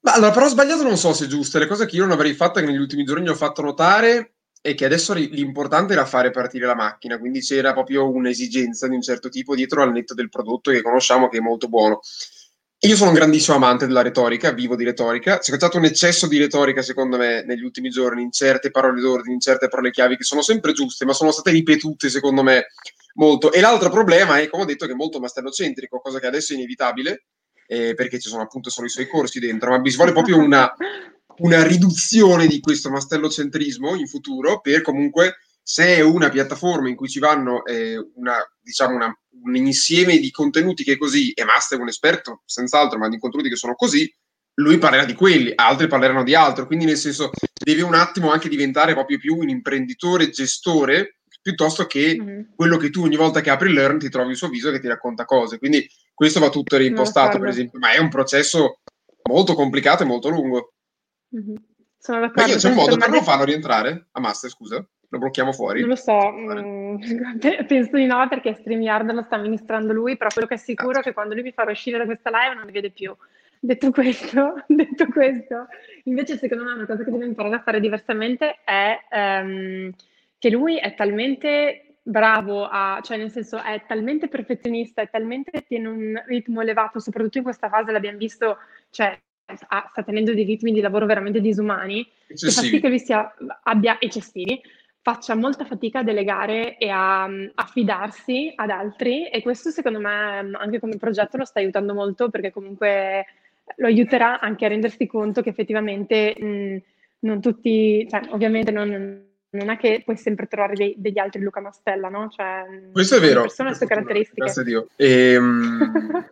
Ma 0.00 0.14
allora, 0.14 0.30
però 0.30 0.48
sbagliato 0.48 0.82
non 0.82 0.96
so 0.96 1.12
se 1.12 1.26
è 1.26 1.28
giusto, 1.28 1.58
le 1.58 1.66
cose 1.66 1.84
che 1.84 1.96
io 1.96 2.04
non 2.04 2.12
avrei 2.12 2.32
fatto 2.32 2.60
che 2.60 2.66
negli 2.66 2.78
ultimi 2.78 3.04
giorni 3.04 3.28
ho 3.28 3.34
fatto 3.34 3.60
notare 3.60 4.36
è 4.62 4.74
che 4.74 4.86
adesso 4.86 5.12
l'importante 5.12 5.92
era 5.92 6.06
fare 6.06 6.30
partire 6.30 6.64
la 6.64 6.74
macchina, 6.74 7.18
quindi 7.18 7.40
c'era 7.40 7.74
proprio 7.74 8.10
un'esigenza 8.10 8.88
di 8.88 8.94
un 8.94 9.02
certo 9.02 9.28
tipo 9.28 9.54
dietro 9.54 9.82
al 9.82 9.92
netto 9.92 10.14
del 10.14 10.30
prodotto 10.30 10.70
che 10.70 10.80
conosciamo 10.80 11.28
che 11.28 11.36
è 11.36 11.40
molto 11.42 11.68
buono. 11.68 12.00
Io 12.84 12.96
sono 12.96 13.10
un 13.10 13.16
grandissimo 13.16 13.56
amante 13.56 13.86
della 13.86 14.02
retorica, 14.02 14.52
vivo 14.52 14.76
di 14.76 14.84
retorica, 14.84 15.38
c'è 15.38 15.54
stato 15.54 15.78
un 15.78 15.86
eccesso 15.86 16.26
di 16.26 16.36
retorica 16.36 16.82
secondo 16.82 17.16
me 17.16 17.42
negli 17.42 17.62
ultimi 17.62 17.88
giorni, 17.88 18.20
in 18.20 18.30
certe 18.30 18.70
parole 18.70 19.00
d'ordine, 19.00 19.32
in 19.32 19.40
certe 19.40 19.68
parole 19.68 19.90
chiavi 19.90 20.18
che 20.18 20.24
sono 20.24 20.42
sempre 20.42 20.74
giuste, 20.74 21.06
ma 21.06 21.14
sono 21.14 21.30
state 21.30 21.50
ripetute 21.50 22.10
secondo 22.10 22.42
me 22.42 22.66
molto. 23.14 23.52
E 23.52 23.62
l'altro 23.62 23.88
problema 23.88 24.38
è, 24.38 24.50
come 24.50 24.64
ho 24.64 24.66
detto, 24.66 24.84
che 24.84 24.92
è 24.92 24.96
molto 24.96 25.18
mastellocentrico, 25.18 25.98
cosa 25.98 26.20
che 26.20 26.26
adesso 26.26 26.52
è 26.52 26.56
inevitabile, 26.56 27.24
eh, 27.66 27.94
perché 27.94 28.20
ci 28.20 28.28
sono 28.28 28.42
appunto 28.42 28.68
solo 28.68 28.86
i 28.86 28.90
suoi 28.90 29.08
corsi 29.08 29.40
dentro, 29.40 29.70
ma 29.70 29.80
vuole 29.82 30.12
proprio 30.12 30.36
una, 30.36 30.70
una 31.38 31.62
riduzione 31.62 32.46
di 32.46 32.60
questo 32.60 32.90
mastellocentrismo 32.90 33.94
in 33.94 34.06
futuro 34.06 34.60
per 34.60 34.82
comunque 34.82 35.38
se 35.66 35.96
è 35.96 36.00
una 36.02 36.28
piattaforma 36.28 36.90
in 36.90 36.94
cui 36.94 37.08
ci 37.08 37.18
vanno 37.18 37.64
eh, 37.64 37.96
una, 38.16 38.36
diciamo 38.60 38.94
una, 38.94 39.18
un 39.42 39.56
insieme 39.56 40.18
di 40.18 40.30
contenuti 40.30 40.84
che 40.84 40.92
è 40.92 40.96
così, 40.98 41.32
e 41.32 41.44
Master 41.44 41.78
è 41.78 41.80
un 41.80 41.88
esperto, 41.88 42.42
senz'altro, 42.44 42.98
ma 42.98 43.08
di 43.08 43.18
contenuti 43.18 43.48
che 43.48 43.56
sono 43.56 43.74
così, 43.74 44.12
lui 44.56 44.76
parlerà 44.76 45.06
di 45.06 45.14
quelli, 45.14 45.52
altri 45.54 45.88
parleranno 45.88 46.22
di 46.22 46.34
altro, 46.34 46.66
quindi 46.66 46.84
nel 46.84 46.98
senso 46.98 47.30
deve 47.58 47.80
un 47.80 47.94
attimo 47.94 48.30
anche 48.30 48.50
diventare 48.50 48.92
proprio 48.92 49.18
più 49.18 49.36
un 49.36 49.48
imprenditore, 49.48 50.28
gestore, 50.28 51.20
piuttosto 51.40 51.86
che 51.86 52.16
mm-hmm. 52.20 52.40
quello 52.54 52.76
che 52.76 52.90
tu 52.90 53.02
ogni 53.02 53.16
volta 53.16 53.40
che 53.40 53.50
apri 53.50 53.72
Learn 53.72 53.98
ti 53.98 54.10
trovi 54.10 54.32
il 54.32 54.36
suo 54.36 54.48
viso 54.48 54.70
che 54.70 54.80
ti 54.80 54.86
racconta 54.86 55.24
cose. 55.24 55.58
Quindi 55.58 55.86
questo 56.12 56.40
va 56.40 56.50
tutto 56.50 56.76
reimpostato, 56.76 57.38
per 57.38 57.48
esempio, 57.48 57.78
ma 57.78 57.90
è 57.90 57.98
un 57.98 58.08
processo 58.08 58.80
molto 59.28 59.54
complicato 59.54 60.02
e 60.02 60.06
molto 60.06 60.28
lungo. 60.28 60.74
Mm-hmm. 61.34 61.56
Sono 61.98 62.20
d'accordo. 62.20 62.42
Ma 62.42 62.48
io 62.48 62.56
c'è 62.56 62.68
un 62.68 62.74
modo 62.74 62.96
per 62.96 63.08
non 63.08 63.22
farlo 63.22 63.44
rientrare 63.44 64.08
a 64.12 64.20
Master, 64.20 64.50
scusa? 64.50 64.86
Lo 65.14 65.20
blocchiamo 65.20 65.52
fuori? 65.52 65.78
Non 65.78 65.90
lo 65.90 65.94
so, 65.94 66.32
mm, 66.32 66.96
penso 67.68 67.96
di 67.96 68.04
no 68.04 68.26
perché 68.28 68.54
StreamYard 68.54 69.12
lo 69.12 69.22
sta 69.22 69.36
amministrando 69.36 69.92
lui, 69.92 70.16
però 70.16 70.28
quello 70.32 70.48
che 70.48 70.54
è 70.54 70.58
sicuro 70.58 70.98
è 70.98 71.02
che 71.02 71.12
quando 71.12 71.34
lui 71.34 71.44
mi 71.44 71.52
farà 71.52 71.70
uscire 71.70 71.98
da 71.98 72.04
questa 72.04 72.30
live 72.30 72.56
non 72.56 72.64
mi 72.66 72.72
vede 72.72 72.90
più. 72.90 73.14
Detto 73.60 73.92
questo, 73.92 74.64
detto 74.66 75.06
questo, 75.06 75.68
invece 76.04 76.36
secondo 76.36 76.64
me 76.64 76.72
una 76.72 76.86
cosa 76.86 77.04
che 77.04 77.12
deve 77.12 77.26
imparare 77.26 77.54
a 77.54 77.62
fare 77.62 77.78
diversamente 77.78 78.58
è 78.64 78.98
um, 79.12 79.92
che 80.36 80.50
lui 80.50 80.78
è 80.78 80.94
talmente 80.96 81.98
bravo 82.02 82.66
a, 82.68 82.98
cioè 83.00 83.16
nel 83.16 83.30
senso 83.30 83.62
è 83.62 83.84
talmente 83.86 84.26
perfezionista, 84.26 85.00
è 85.00 85.08
talmente 85.08 85.62
tiene 85.64 85.86
un 85.86 86.22
ritmo 86.26 86.60
elevato, 86.60 86.98
soprattutto 86.98 87.38
in 87.38 87.44
questa 87.44 87.68
fase 87.68 87.92
l'abbiamo 87.92 88.18
visto, 88.18 88.58
cioè 88.90 89.16
sta 89.54 90.02
tenendo 90.04 90.34
dei 90.34 90.44
ritmi 90.44 90.72
di 90.72 90.80
lavoro 90.80 91.06
veramente 91.06 91.40
disumani, 91.40 92.04
eccessivi. 92.26 92.48
che 92.48 92.52
fa 92.52 92.60
sì 92.62 92.80
che 92.80 92.88
lui 92.88 92.98
sia, 92.98 93.34
abbia 93.62 93.96
eccessivi, 94.00 94.60
faccia 95.04 95.34
molta 95.34 95.66
fatica 95.66 95.98
a 95.98 96.02
delegare 96.02 96.78
e 96.78 96.88
a, 96.88 97.24
a, 97.24 97.64
fidarsi 97.70 98.50
ad 98.56 98.70
altri 98.70 99.28
e 99.28 99.42
questo 99.42 99.68
secondo 99.68 100.00
me 100.00 100.50
anche 100.54 100.80
come 100.80 100.96
progetto 100.96 101.36
lo 101.36 101.44
sta 101.44 101.60
aiutando 101.60 101.92
molto 101.92 102.30
perché 102.30 102.50
comunque 102.50 103.26
lo 103.76 103.86
aiuterà 103.86 104.40
anche 104.40 104.64
a 104.64 104.68
rendersi 104.68 105.06
conto 105.06 105.42
che 105.42 105.50
effettivamente 105.50 106.34
mh, 106.38 106.76
non 107.20 107.42
tutti, 107.42 108.06
cioè 108.08 108.22
ovviamente 108.30 108.70
non, 108.70 109.26
non 109.50 109.68
è 109.68 109.76
che 109.76 110.00
puoi 110.02 110.16
sempre 110.16 110.46
trovare 110.46 110.74
dei, 110.74 110.94
degli 110.96 111.18
altri 111.18 111.42
Luca 111.42 111.60
Mastella, 111.60 112.08
no? 112.08 112.30
Cioè, 112.34 112.64
Questo 112.90 113.16
è 113.16 113.20
vero. 113.20 113.42
Persone 113.42 113.70
le 113.70 113.74
sue 113.74 113.86
caratteristiche. 113.86 114.40
Grazie 114.40 114.62
a 114.62 114.64
Dio. 114.64 114.88
E, 114.96 115.36
um, 115.36 116.24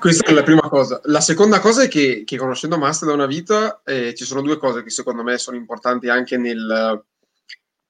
questa 0.00 0.28
è 0.28 0.32
la 0.32 0.42
prima 0.42 0.68
cosa. 0.68 1.00
La 1.04 1.20
seconda 1.20 1.60
cosa 1.60 1.84
è 1.84 1.88
che, 1.88 2.24
che 2.24 2.36
conoscendo 2.36 2.78
Master 2.78 3.08
da 3.08 3.14
una 3.14 3.26
vita 3.26 3.80
eh, 3.84 4.12
ci 4.14 4.24
sono 4.24 4.42
due 4.42 4.56
cose 4.56 4.82
che 4.82 4.90
secondo 4.90 5.22
me 5.22 5.38
sono 5.38 5.56
importanti 5.56 6.08
anche 6.08 6.36
nel, 6.36 7.04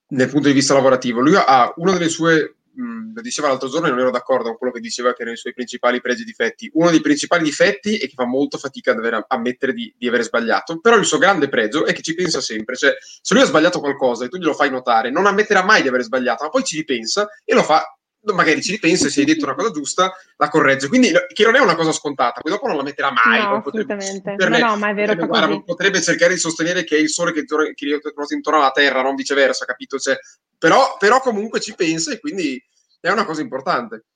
nel 0.09 0.28
punto 0.28 0.48
di 0.48 0.55
vista 0.55 0.74
lavorativo. 0.74 1.20
Lui 1.20 1.35
ha 1.36 1.72
una 1.76 1.93
delle 1.93 2.09
sue 2.09 2.56
mh, 2.78 3.14
lo 3.14 3.20
diceva 3.20 3.48
l'altro 3.48 3.68
giorno 3.68 3.89
e 3.89 3.90
non 3.90 3.98
ero 3.98 4.10
d'accordo 4.10 4.48
con 4.48 4.59
quello 4.59 4.72
che 4.72 4.80
diceva 4.80 5.12
che 5.12 5.22
erano 5.22 5.36
i 5.36 5.39
suoi 5.39 5.52
principali 5.52 6.01
pregi 6.01 6.22
e 6.22 6.24
difetti. 6.24 6.70
Uno 6.74 6.90
dei 6.90 7.01
principali 7.01 7.43
difetti 7.43 7.97
è 7.98 8.06
che 8.06 8.14
fa 8.14 8.26
molto 8.26 8.59
fatica 8.59 8.93
ad 8.93 8.98
aver, 8.98 9.24
ammettere 9.28 9.72
di, 9.72 9.93
di 9.97 10.06
aver 10.06 10.22
sbagliato, 10.22 10.78
però 10.80 10.97
il 10.97 11.05
suo 11.05 11.18
grande 11.18 11.48
pregio 11.48 11.85
è 11.85 11.93
che 11.93 12.02
ci 12.02 12.14
pensa 12.14 12.40
sempre. 12.40 12.76
Cioè, 12.76 12.97
se 13.01 13.35
lui 13.35 13.43
ha 13.43 13.47
sbagliato 13.47 13.80
qualcosa 13.80 14.24
e 14.24 14.28
tu 14.28 14.39
glielo 14.39 14.55
fai 14.55 14.70
notare, 14.70 15.10
non 15.10 15.26
ammetterà 15.26 15.64
mai 15.64 15.82
di 15.82 15.89
aver 15.89 16.02
sbagliato, 16.02 16.44
ma 16.44 16.51
poi 16.51 16.64
ci 16.64 16.76
ripensa 16.76 17.28
e 17.44 17.55
lo 17.55 17.62
fa 17.62 17.97
magari 18.34 18.62
ci 18.62 18.72
ripensa 18.72 19.06
e 19.06 19.10
se 19.10 19.20
hai 19.20 19.26
detto 19.26 19.44
una 19.44 19.54
cosa 19.54 19.70
giusta 19.70 20.12
la 20.36 20.48
corregge 20.48 20.88
quindi 20.88 21.10
che 21.32 21.44
non 21.44 21.54
è 21.54 21.60
una 21.60 21.76
cosa 21.76 21.92
scontata 21.92 22.40
poi 22.40 22.52
dopo 22.52 22.66
non 22.66 22.76
la 22.76 22.82
metterà 22.82 23.10
mai 23.12 23.40
no, 23.40 23.56
assolutamente 23.56 24.34
no, 24.36 24.58
no, 24.58 24.76
ma 24.76 24.90
è 24.90 24.94
vero 24.94 25.14
potrebbe, 25.14 25.26
guarda, 25.26 25.60
potrebbe, 25.62 26.02
cercare 26.02 26.34
di 26.34 26.40
sostenere 26.40 26.84
che 26.84 26.96
è 26.96 27.00
il 27.00 27.08
sole 27.08 27.32
che, 27.32 27.44
che 27.44 28.00
ruota 28.14 28.34
intorno 28.34 28.58
alla 28.58 28.72
terra 28.72 29.02
non 29.02 29.14
viceversa 29.14 29.64
capito 29.64 29.98
cioè, 29.98 30.18
però, 30.58 30.96
però 30.98 31.20
comunque 31.20 31.60
ci 31.60 31.74
pensa 31.74 32.12
e 32.12 32.18
quindi 32.18 32.60
è 33.00 33.10
una 33.10 33.24
cosa 33.24 33.40
importante. 33.40 34.06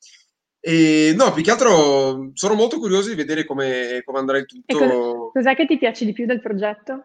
E 0.61 1.13
no, 1.17 1.33
più 1.33 1.43
che 1.43 1.51
altro 1.51 2.31
sono 2.35 2.55
molto 2.55 2.79
curioso 2.79 3.09
di 3.09 3.15
vedere 3.15 3.45
come, 3.45 4.03
come 4.05 4.19
andrà 4.19 4.39
il 4.39 4.47
tutto. 4.47 4.77
Cosa, 4.77 4.95
cos'è 5.33 5.57
che 5.57 5.67
ti 5.67 5.79
piace 5.79 6.05
di 6.05 6.13
più 6.13 6.27
del 6.27 6.41
progetto? 6.41 7.05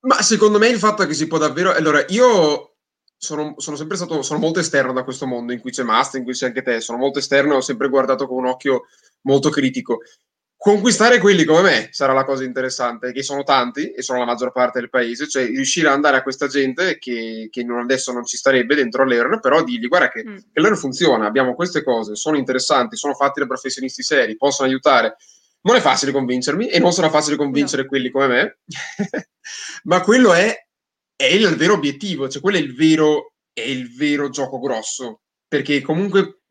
Ma 0.00 0.20
secondo 0.20 0.58
me 0.58 0.68
il 0.68 0.78
fatto 0.78 1.02
è 1.02 1.06
che 1.06 1.14
si 1.14 1.28
può 1.28 1.38
davvero. 1.38 1.72
Allora, 1.72 2.04
io 2.08 2.71
sono, 3.22 3.54
sono, 3.58 3.76
sempre 3.76 3.96
stato, 3.96 4.20
sono 4.22 4.40
molto 4.40 4.58
esterno 4.58 4.92
da 4.92 5.04
questo 5.04 5.28
mondo 5.28 5.52
in 5.52 5.60
cui 5.60 5.70
c'è 5.70 5.84
Master, 5.84 6.18
in 6.18 6.26
cui 6.26 6.34
c'è 6.34 6.46
anche 6.46 6.62
te. 6.62 6.80
Sono 6.80 6.98
molto 6.98 7.20
esterno 7.20 7.52
e 7.52 7.56
ho 7.58 7.60
sempre 7.60 7.88
guardato 7.88 8.26
con 8.26 8.38
un 8.38 8.46
occhio 8.46 8.86
molto 9.22 9.48
critico. 9.48 10.00
Conquistare 10.56 11.18
quelli 11.18 11.44
come 11.44 11.62
me 11.62 11.88
sarà 11.92 12.14
la 12.14 12.24
cosa 12.24 12.42
interessante, 12.42 13.12
che 13.12 13.22
sono 13.22 13.44
tanti 13.44 13.92
e 13.92 14.02
sono 14.02 14.18
la 14.18 14.24
maggior 14.24 14.50
parte 14.50 14.80
del 14.80 14.90
paese, 14.90 15.28
cioè 15.28 15.46
riuscire 15.46 15.86
ad 15.86 15.94
andare 15.94 16.16
a 16.16 16.22
questa 16.22 16.48
gente 16.48 16.98
che, 16.98 17.48
che 17.48 17.62
non, 17.62 17.78
adesso 17.78 18.12
non 18.12 18.24
ci 18.24 18.36
starebbe 18.36 18.74
dentro 18.74 19.04
Learn, 19.04 19.38
però 19.40 19.62
dirgli 19.62 19.86
guarda 19.86 20.08
che, 20.08 20.24
mm. 20.26 20.36
che 20.52 20.60
Learn 20.60 20.76
funziona, 20.76 21.24
abbiamo 21.24 21.54
queste 21.54 21.84
cose, 21.84 22.16
sono 22.16 22.36
interessanti, 22.36 22.96
sono 22.96 23.14
fatti 23.14 23.38
da 23.38 23.46
professionisti 23.46 24.02
seri, 24.02 24.36
possono 24.36 24.68
aiutare. 24.68 25.16
Non 25.62 25.76
è 25.76 25.80
facile 25.80 26.10
convincermi 26.10 26.68
e 26.68 26.80
non 26.80 26.92
sarà 26.92 27.08
facile 27.08 27.36
convincere 27.36 27.82
no. 27.82 27.88
quelli 27.88 28.10
come 28.10 28.26
me, 28.26 28.58
ma 29.84 30.00
quello 30.00 30.32
è, 30.32 30.56
è, 31.16 31.24
il 31.24 31.56
vero 31.56 31.74
obiettivo, 31.74 32.28
cioè 32.28 32.42
quello 32.42 32.58
è 32.58 32.60
il 32.60 32.74
vero, 32.74 33.34
è 33.52 33.62
il 33.62 33.94
vero 33.94 34.28
gioco 34.30 34.58
grosso, 34.58 35.20
perché 35.46 35.80
comunque 35.80 36.42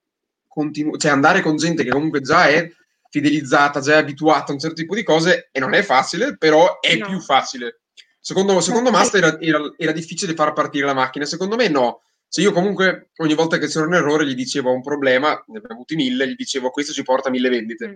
continu- 0.48 0.98
cioè 0.98 1.12
andare 1.12 1.42
con 1.42 1.56
gente 1.58 1.84
che 1.84 1.90
comunque 1.90 2.22
già 2.22 2.48
è 2.48 2.70
fidelizzata, 3.10 3.80
già 3.80 3.94
è 3.94 3.98
abituata 3.98 4.52
a 4.52 4.54
un 4.54 4.60
certo 4.60 4.76
tipo 4.76 4.96
di 4.96 5.04
cose 5.04 5.50
e 5.52 5.60
non 5.60 5.74
è 5.74 5.82
facile, 5.84 6.38
però 6.38 6.80
è 6.80 6.96
no. 6.96 7.08
più 7.08 7.20
facile. 7.20 7.82
Secondo, 8.20 8.60
secondo 8.62 8.92
Master 8.92 9.24
era, 9.24 9.40
era, 9.40 9.74
era, 9.78 9.92
difficile 9.92 10.36
far 10.36 10.54
partire 10.54 10.86
la 10.86 10.94
macchina, 10.94 11.26
secondo 11.26 11.56
me 11.56 11.68
no. 11.68 12.04
Se 12.28 12.40
io 12.40 12.54
comunque 12.54 13.10
ogni 13.18 13.34
volta 13.34 13.58
che 13.58 13.68
c'era 13.68 13.86
un 13.86 13.96
errore 13.96 14.26
gli 14.26 14.36
dicevo 14.36 14.72
un 14.72 14.82
problema, 14.82 15.32
ne 15.48 15.58
abbiamo 15.58 15.76
avuti 15.76 15.96
mille, 15.96 16.30
gli 16.30 16.36
dicevo 16.36 16.70
questo 16.70 16.94
ci 16.94 17.04
porta 17.04 17.30
mille 17.30 17.50
vendite. 17.50 17.88
Mm. 17.88 17.96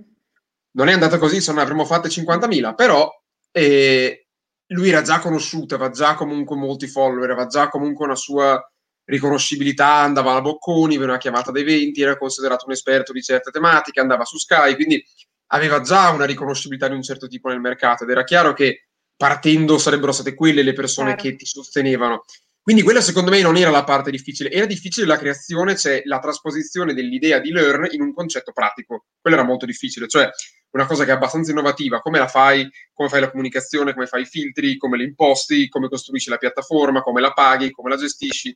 Non 0.72 0.90
è 0.90 0.94
andata 0.94 1.18
così, 1.18 1.40
se 1.40 1.52
non 1.54 1.62
avremmo 1.62 1.86
fatte 1.86 2.10
50.000, 2.10 2.76
però 2.76 3.10
eh, 3.52 4.25
lui 4.68 4.90
era 4.90 5.02
già 5.02 5.20
conosciuto, 5.20 5.76
aveva 5.76 5.92
già 5.92 6.16
comunque 6.16 6.56
molti 6.56 6.88
follower, 6.88 7.30
aveva 7.30 7.48
già 7.48 7.70
comunque 7.70 8.06
una 8.06 8.16
sua 8.16 8.60
riconoscibilità, 9.06 9.88
andava 9.88 10.32
alla 10.32 10.42
Bocconi, 10.42 10.98
veniva 10.98 11.18
chiamata 11.18 11.52
dai 11.52 11.64
20, 11.64 12.02
era 12.02 12.18
considerato 12.18 12.66
un 12.66 12.72
esperto 12.72 13.14
di 13.14 13.22
certe 13.22 13.52
tematiche, 13.52 14.00
andava 14.00 14.26
su 14.26 14.38
Sky, 14.38 14.74
quindi 14.76 15.04
aveva 15.48 15.82
già 15.82 16.10
una 16.10 16.26
riconoscibilità 16.26 16.88
di 16.88 16.96
un 16.96 17.04
certo 17.04 17.28
tipo 17.28 17.50
nel 17.50 17.60
mercato 17.60 18.04
ed 18.04 18.10
era 18.10 18.24
chiaro 18.24 18.54
che 18.54 18.88
partendo 19.16 19.78
sarebbero 19.78 20.12
state 20.12 20.34
quelle 20.34 20.64
le 20.64 20.74
persone 20.74 21.16
Chiaro. 21.16 21.30
che 21.30 21.36
ti 21.36 21.46
sostenevano. 21.46 22.24
Quindi 22.62 22.82
quella 22.82 23.00
secondo 23.00 23.30
me 23.30 23.42
non 23.42 23.58
era 23.58 23.70
la 23.70 23.84
parte 23.84 24.10
difficile, 24.10 24.50
era 24.50 24.66
difficile 24.66 25.06
la 25.06 25.18
creazione, 25.18 25.76
cioè 25.76 26.02
la 26.06 26.18
trasposizione 26.18 26.96
dell'idea 26.96 27.38
di 27.38 27.52
learn 27.52 27.90
in 27.92 28.02
un 28.02 28.12
concetto 28.12 28.52
pratico. 28.54 29.06
Quello 29.22 29.38
era 29.38 29.46
molto 29.46 29.68
difficile, 29.68 30.08
cioè 30.08 30.28
una 30.76 30.86
cosa 30.86 31.06
che 31.06 31.12
è 31.12 31.14
abbastanza 31.14 31.52
innovativa, 31.52 32.02
come 32.02 32.20
la 32.20 32.28
fai, 32.28 32.70
come 32.94 33.10
fai 33.10 33.22
la 33.22 33.32
comunicazione, 33.32 33.94
come 33.94 34.08
fai 34.08 34.22
i 34.22 34.26
filtri, 34.26 34.78
come 34.78 34.98
le 34.98 35.06
imposti, 35.06 35.70
come 35.70 35.90
costruisci 35.90 36.30
la 36.30 36.38
piattaforma, 36.38 37.02
come 37.02 37.22
la 37.22 37.32
paghi, 37.32 37.72
come 37.72 37.90
la 37.90 37.96
gestisci 37.96 38.56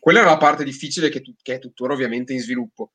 quella 0.00 0.20
era 0.20 0.30
la 0.30 0.38
parte 0.38 0.64
difficile 0.64 1.10
che, 1.10 1.20
tu, 1.20 1.34
che, 1.40 1.56
è 1.56 1.58
tuttora 1.58 1.92
ovviamente 1.92 2.32
in 2.32 2.40
sviluppo. 2.40 2.92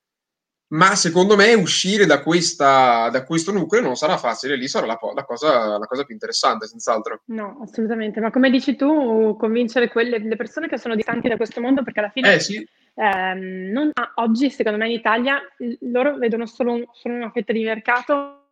Ma 0.67 0.95
secondo 0.95 1.35
me 1.35 1.53
uscire 1.53 2.07
da, 2.07 2.23
questa, 2.23 3.07
da 3.11 3.23
questo 3.23 3.51
nucleo 3.51 3.83
non 3.83 3.95
sarà 3.95 4.17
facile, 4.17 4.57
lì 4.57 4.67
sarà 4.67 4.87
la, 4.87 4.97
la, 5.13 5.23
cosa, 5.23 5.77
la, 5.77 5.85
cosa, 5.85 6.03
più 6.03 6.15
interessante, 6.15 6.65
senz'altro. 6.65 7.21
No, 7.25 7.59
assolutamente, 7.61 8.19
ma 8.19 8.31
come 8.31 8.49
dici 8.49 8.75
tu, 8.75 9.37
convincere 9.37 9.89
quelle, 9.89 10.17
le 10.17 10.35
persone 10.35 10.67
che 10.67 10.79
sono 10.79 10.95
distanti 10.95 11.27
da 11.27 11.37
questo 11.37 11.61
mondo, 11.61 11.83
perché 11.83 11.99
alla 11.99 12.09
fine 12.09 12.33
eh, 12.33 12.39
sì. 12.39 12.67
Ehm, 12.95 13.71
non, 13.71 13.91
ah, 13.93 14.11
oggi 14.15 14.49
secondo 14.49 14.77
me 14.77 14.87
in 14.87 14.93
Italia 14.93 15.41
loro 15.81 16.17
vedono 16.17 16.45
solo, 16.45 16.89
solo 16.93 17.15
una 17.15 17.31
fetta 17.31 17.53
di 17.53 17.63
mercato, 17.63 18.49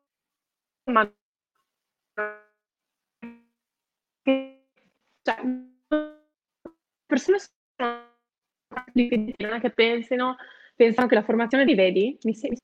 ma 0.85 1.11
cioè, 5.23 5.35
persone 7.05 7.39
sono 7.39 8.11
non 8.93 9.53
è 9.53 9.59
che 9.59 9.71
pensino, 9.71 10.35
pensano 10.75 11.07
che 11.07 11.15
la 11.15 11.23
formazione 11.23 11.65
li 11.65 11.75
vedi? 11.75 12.17
Mi 12.23 12.33
sei... 12.33 12.57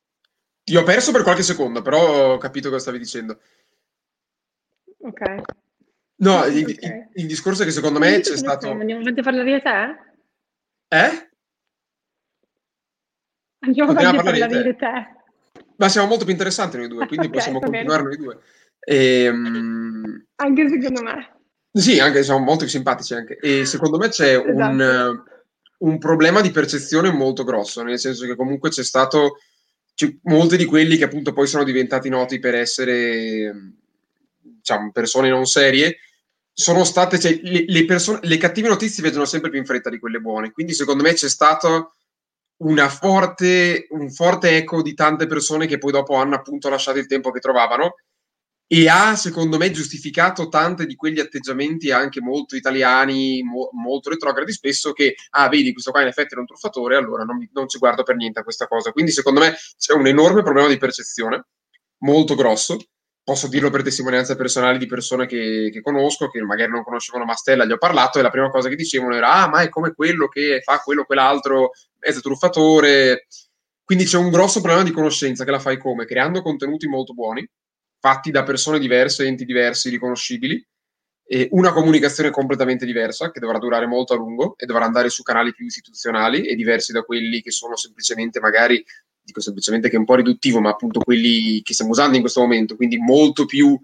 Ti 0.63 0.75
ho 0.75 0.83
perso 0.83 1.11
per 1.11 1.23
qualche 1.23 1.43
secondo, 1.43 1.81
però 1.81 2.33
ho 2.33 2.37
capito 2.37 2.69
cosa 2.69 2.81
stavi 2.81 2.97
dicendo. 2.97 3.39
Ok. 4.99 5.41
No, 6.15 6.43
il, 6.45 6.63
okay. 6.63 6.75
il, 6.79 7.09
il 7.13 7.27
discorso 7.27 7.61
è 7.61 7.65
che 7.65 7.71
secondo 7.71 7.99
me 7.99 8.19
c'è 8.19 8.35
stato... 8.35 8.69
Andiamo 8.71 9.07
a 9.07 9.13
parlare 9.21 9.53
di 9.53 9.61
te? 9.61 10.07
Eh? 10.89 11.28
Andiamo 13.59 13.91
avanti 13.91 14.17
a 14.17 14.23
parlare 14.23 14.63
di 14.63 14.75
te. 14.75 15.17
Ma 15.77 15.89
siamo 15.89 16.07
molto 16.07 16.23
più 16.23 16.33
interessanti 16.33 16.77
noi 16.77 16.87
due, 16.87 17.07
quindi 17.07 17.27
okay, 17.27 17.37
possiamo 17.37 17.59
continuare 17.59 18.03
noi 18.03 18.17
due. 18.17 18.39
E, 18.79 19.29
um... 19.29 20.25
Anche 20.35 20.69
secondo 20.69 21.01
me. 21.01 21.37
Sì, 21.71 21.99
anche 21.99 22.23
siamo 22.23 22.39
molto 22.39 22.63
più 22.63 22.69
simpatici 22.69 23.13
anche. 23.13 23.37
E 23.37 23.65
secondo 23.65 23.97
me 23.97 24.09
c'è 24.09 24.37
esatto. 24.37 24.71
un 24.71 25.23
un 25.79 25.97
problema 25.97 26.41
di 26.41 26.51
percezione 26.51 27.11
molto 27.11 27.43
grosso, 27.43 27.83
nel 27.83 27.99
senso 27.99 28.25
che 28.25 28.35
comunque 28.35 28.69
c'è 28.69 28.83
stato 28.83 29.39
c'è 29.93 30.13
molti 30.23 30.57
di 30.57 30.65
quelli 30.65 30.97
che 30.97 31.03
appunto 31.03 31.33
poi 31.33 31.47
sono 31.47 31.63
diventati 31.63 32.09
noti 32.09 32.39
per 32.39 32.55
essere 32.55 33.73
diciamo, 34.41 34.91
persone 34.91 35.29
non 35.29 35.45
serie 35.45 35.97
sono 36.53 36.83
state, 36.83 37.19
cioè, 37.19 37.39
le, 37.41 37.63
le, 37.67 37.85
persone, 37.85 38.19
le 38.23 38.37
cattive 38.37 38.67
notizie 38.67 39.01
viaggiano 39.01 39.23
sempre 39.23 39.49
più 39.49 39.59
in 39.59 39.65
fretta 39.65 39.89
di 39.89 39.99
quelle 39.99 40.19
buone, 40.19 40.51
quindi 40.51 40.73
secondo 40.73 41.03
me 41.03 41.13
c'è 41.13 41.29
stato 41.29 41.93
forte, 42.89 43.87
un 43.89 44.11
forte 44.11 44.57
eco 44.57 44.81
di 44.81 44.93
tante 44.93 45.27
persone 45.27 45.65
che 45.65 45.77
poi 45.77 45.91
dopo 45.91 46.15
hanno 46.15 46.35
appunto 46.35 46.69
lasciato 46.69 46.99
il 46.99 47.07
tempo 47.07 47.31
che 47.31 47.39
trovavano 47.39 47.95
e 48.71 48.87
ha 48.87 49.15
secondo 49.15 49.57
me 49.57 49.71
giustificato 49.71 50.47
tante 50.47 50.85
di 50.85 50.95
quegli 50.95 51.19
atteggiamenti 51.19 51.89
anche 51.89 52.21
molto 52.21 52.55
italiani, 52.55 53.41
mo- 53.41 53.69
molto 53.73 54.11
retrogradi 54.11 54.51
spesso 54.51 54.93
che, 54.93 55.15
ah 55.31 55.49
vedi 55.49 55.71
questo 55.71 55.89
qua 55.89 56.01
in 56.01 56.07
effetti 56.07 56.35
è 56.35 56.37
un 56.37 56.45
truffatore, 56.45 56.95
allora 56.95 57.23
non, 57.23 57.37
mi, 57.37 57.49
non 57.51 57.67
ci 57.67 57.79
guardo 57.79 58.03
per 58.03 58.15
niente 58.15 58.41
a 58.41 58.43
questa 58.43 58.67
cosa. 58.67 58.91
Quindi 58.91 59.11
secondo 59.11 59.39
me 59.39 59.55
c'è 59.75 59.93
un 59.93 60.05
enorme 60.05 60.43
problema 60.43 60.67
di 60.67 60.77
percezione, 60.77 61.47
molto 62.03 62.35
grosso, 62.35 62.77
posso 63.29 63.47
dirlo 63.47 63.69
per 63.69 63.83
testimonianze 63.83 64.35
personali 64.35 64.79
di 64.79 64.87
persone 64.87 65.27
che, 65.27 65.69
che, 65.71 65.81
conosco, 65.81 66.31
che 66.31 66.41
magari 66.41 66.71
non 66.71 66.81
conoscevano 66.81 67.25
Mastella, 67.25 67.63
gli 67.63 67.71
ho 67.71 67.77
parlato 67.77 68.17
e 68.17 68.23
la 68.23 68.31
prima 68.31 68.49
cosa 68.49 68.69
che 68.69 68.75
dicevano 68.75 69.15
era, 69.15 69.33
ah 69.33 69.47
ma 69.47 69.61
è 69.61 69.69
come 69.69 69.93
quello 69.93 70.27
che 70.27 70.61
fa 70.63 70.79
quello, 70.79 71.05
quell'altro, 71.05 71.69
mezzo 71.99 72.21
truffatore. 72.21 73.27
Quindi 73.83 74.05
c'è 74.05 74.17
un 74.17 74.31
grosso 74.31 74.61
problema 74.61 74.83
di 74.83 74.89
conoscenza 74.89 75.43
che 75.43 75.51
la 75.51 75.59
fai 75.59 75.77
come? 75.77 76.05
Creando 76.05 76.41
contenuti 76.41 76.87
molto 76.87 77.13
buoni, 77.13 77.47
fatti 77.99 78.31
da 78.31 78.41
persone 78.41 78.79
diverse, 78.79 79.27
enti 79.27 79.45
diversi, 79.45 79.89
riconoscibili, 79.89 80.67
e 81.23 81.49
una 81.51 81.71
comunicazione 81.71 82.31
completamente 82.31 82.83
diversa 82.83 83.29
che 83.29 83.39
dovrà 83.39 83.59
durare 83.59 83.85
molto 83.85 84.13
a 84.13 84.17
lungo 84.17 84.55
e 84.57 84.65
dovrà 84.65 84.85
andare 84.85 85.09
su 85.09 85.21
canali 85.21 85.53
più 85.53 85.67
istituzionali 85.67 86.47
e 86.47 86.55
diversi 86.55 86.93
da 86.93 87.03
quelli 87.03 87.43
che 87.43 87.51
sono 87.51 87.75
semplicemente 87.75 88.39
magari 88.39 88.83
dico 89.29 89.41
semplicemente 89.41 89.89
che 89.89 89.95
è 89.95 89.99
un 89.99 90.05
po' 90.05 90.15
riduttivo, 90.15 90.59
ma 90.59 90.69
appunto 90.69 90.99
quelli 90.99 91.61
che 91.61 91.73
stiamo 91.73 91.91
usando 91.91 92.15
in 92.15 92.21
questo 92.21 92.41
momento, 92.41 92.75
quindi 92.75 92.97
molto 92.97 93.45
più 93.45 93.79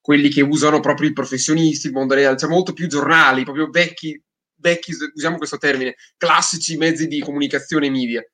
quelli 0.00 0.28
che 0.28 0.42
usano 0.42 0.80
proprio 0.80 1.08
i 1.08 1.12
professionisti, 1.12 1.88
il 1.88 1.92
mondo 1.92 2.14
reale, 2.14 2.36
cioè 2.36 2.48
molto 2.48 2.72
più 2.72 2.86
giornali, 2.86 3.42
proprio 3.42 3.68
vecchi, 3.70 4.20
vecchi, 4.54 4.94
usiamo 5.14 5.36
questo 5.36 5.58
termine, 5.58 5.96
classici 6.16 6.76
mezzi 6.76 7.08
di 7.08 7.20
comunicazione 7.20 7.90
media. 7.90 8.24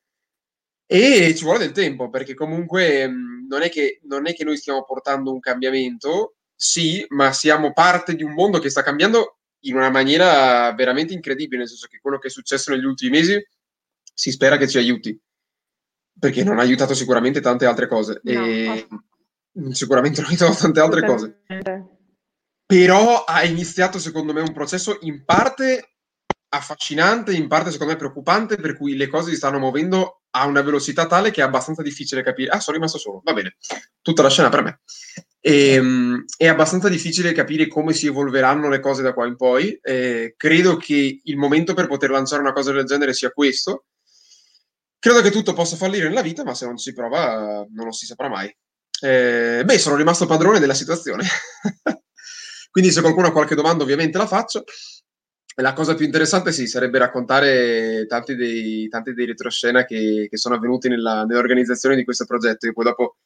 E 0.85 1.35
ci 1.35 1.45
vuole 1.45 1.61
del 1.61 1.73
tempo, 1.73 2.11
perché 2.11 2.35
comunque 2.35 3.09
mh, 3.09 3.47
non, 3.49 3.63
è 3.63 3.71
che, 3.71 4.01
non 4.03 4.27
è 4.27 4.35
che 4.35 4.45
noi 4.45 4.59
stiamo 4.59 4.85
portando 4.85 5.33
un 5.33 5.41
cambiamento, 5.41 6.35
sì, 6.55 7.05
ma 7.09 7.33
siamo 7.33 7.73
parte 7.73 8.15
di 8.15 8.23
un 8.23 8.35
mondo 8.35 8.59
che 8.59 8.69
sta 8.69 8.83
cambiando 8.83 9.39
in 9.61 9.77
una 9.77 9.91
maniera 9.91 10.71
veramente 10.75 11.15
incredibile, 11.15 11.61
nel 11.61 11.69
senso 11.69 11.87
che 11.89 12.01
quello 12.01 12.19
che 12.19 12.27
è 12.29 12.31
successo 12.31 12.71
negli 12.71 12.85
ultimi 12.85 13.13
mesi 13.13 13.43
si 14.13 14.31
spera 14.31 14.59
che 14.59 14.69
ci 14.69 14.77
aiuti, 14.77 15.19
perché 16.23 16.45
non 16.45 16.61
ha 16.61 16.63
aiutato 16.63 16.95
sicuramente 16.95 17.41
tante 17.41 17.67
altre 17.67 17.89
cose. 17.89 18.21
No, 18.23 18.45
e 18.45 18.87
sicuramente 19.73 20.21
non 20.21 20.31
ha 20.31 20.33
aiutato 20.33 20.55
tante 20.55 20.79
altre 20.79 21.05
cose. 21.05 21.41
Però 22.65 23.25
ha 23.25 23.43
iniziato, 23.43 23.99
secondo 23.99 24.33
me, 24.33 24.41
un 24.41 24.53
processo 24.53 24.99
in 25.01 25.25
parte 25.25 25.97
affascinante, 26.51 27.33
in 27.33 27.49
parte 27.49 27.73
secondo 27.73 27.95
me 27.95 27.99
preoccupante, 27.99 28.55
per 28.55 28.77
cui 28.77 28.95
le 28.95 29.09
cose 29.09 29.31
si 29.31 29.37
stanno 29.37 29.59
muovendo 29.59 30.23
a 30.31 30.47
una 30.47 30.63
velocità 30.63 31.07
tale 31.07 31.33
che 31.33 31.41
è 31.41 31.45
abbastanza 31.45 31.83
difficile 31.83 32.23
capire. 32.23 32.53
Ah, 32.53 32.61
sono 32.61 32.77
rimasto 32.77 32.99
solo, 32.99 33.21
va 33.25 33.33
bene, 33.33 33.57
tutta 34.01 34.23
la 34.23 34.31
scena 34.31 34.49
per 34.49 34.63
me. 34.63 34.81
E, 35.41 35.77
um, 35.81 36.25
è 36.37 36.47
abbastanza 36.47 36.89
difficile 36.89 37.33
capire 37.33 37.67
come 37.67 37.95
si 37.95 38.07
evolveranno 38.07 38.69
le 38.69 38.79
cose 38.79 39.03
da 39.03 39.13
qua 39.13 39.27
in 39.27 39.35
poi. 39.35 39.77
Eh, 39.83 40.35
credo 40.37 40.77
che 40.77 41.21
il 41.21 41.37
momento 41.37 41.75
per 41.75 41.89
poter 41.89 42.11
lanciare 42.11 42.43
una 42.43 42.53
cosa 42.53 42.71
del 42.71 42.85
genere 42.85 43.13
sia 43.13 43.31
questo. 43.31 43.87
Credo 45.03 45.21
che 45.21 45.33
tutto 45.33 45.53
possa 45.53 45.75
fallire 45.75 46.07
nella 46.07 46.23
vita, 46.23 46.45
ma 46.45 46.55
se 46.55 46.65
non 46.65 46.79
si 46.79 46.93
prova 46.93 47.67
non 47.73 47.87
lo 47.87 47.93
si 47.93 48.07
saprà 48.07 48.29
mai. 48.29 48.55
Eh, 49.01 49.63
beh, 49.65 49.79
sono 49.79 49.97
rimasto 49.97 50.27
padrone 50.27 50.61
della 50.61 50.75
situazione. 50.75 51.25
Quindi 52.71 52.93
se 52.93 53.01
qualcuno 53.01 53.27
ha 53.27 53.33
qualche 53.33 53.57
domanda 53.57 53.83
ovviamente 53.83 54.17
la 54.17 54.29
faccio 54.29 54.63
la 55.57 55.73
cosa 55.75 55.95
più 55.95 56.07
interessante 56.07 56.53
sì, 56.53 56.67
sarebbe 56.67 56.99
raccontare 56.99 58.07
tanti 58.07 58.37
dei, 58.37 58.89
tanti 58.89 59.13
dei 59.13 59.27
retroscena 59.27 59.85
che, 59.85 60.29
che 60.31 60.37
sono 60.39 60.55
avvenuti 60.55 60.89
nella, 60.89 61.25
nell'organizzazione 61.25 61.97
di 61.97 62.05
questo 62.05 62.25
progetto. 62.25 62.67
E 62.67 62.73
poi 62.73 62.85
dopo, 62.85 63.17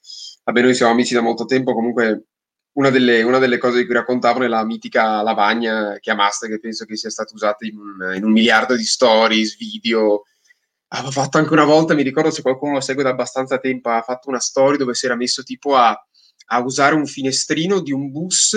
vabbè, 0.44 0.62
noi 0.62 0.74
siamo 0.74 0.92
amici 0.92 1.14
da 1.14 1.20
molto 1.20 1.44
tempo, 1.44 1.74
comunque 1.74 2.24
una 2.72 2.90
delle, 2.90 3.22
una 3.22 3.38
delle 3.38 3.58
cose 3.58 3.78
di 3.78 3.84
cui 3.84 3.94
raccontavano 3.94 4.44
è 4.44 4.48
la 4.48 4.64
mitica 4.64 5.22
lavagna 5.22 5.98
chiamaste, 6.00 6.48
che 6.48 6.58
penso 6.58 6.84
che 6.84 6.96
sia 6.96 7.10
stata 7.10 7.32
usata 7.32 7.64
in, 7.64 7.76
in 8.16 8.24
un 8.24 8.32
miliardo 8.32 8.74
di 8.74 8.84
stories, 8.84 9.56
video. 9.56 10.22
Avevo 10.88 11.10
fatto 11.10 11.38
anche 11.38 11.52
una 11.52 11.64
volta, 11.64 11.94
mi 11.94 12.02
ricordo 12.02 12.30
se 12.30 12.42
qualcuno 12.42 12.74
lo 12.74 12.80
segue 12.80 13.02
da 13.02 13.10
abbastanza 13.10 13.58
tempo, 13.58 13.90
ha 13.90 14.02
fatto 14.02 14.28
una 14.28 14.38
storia 14.38 14.78
dove 14.78 14.94
si 14.94 15.06
era 15.06 15.16
messo 15.16 15.42
tipo 15.42 15.74
a, 15.74 15.96
a 16.46 16.60
usare 16.60 16.94
un 16.94 17.06
finestrino 17.06 17.80
di 17.80 17.92
un 17.92 18.10
bus 18.10 18.56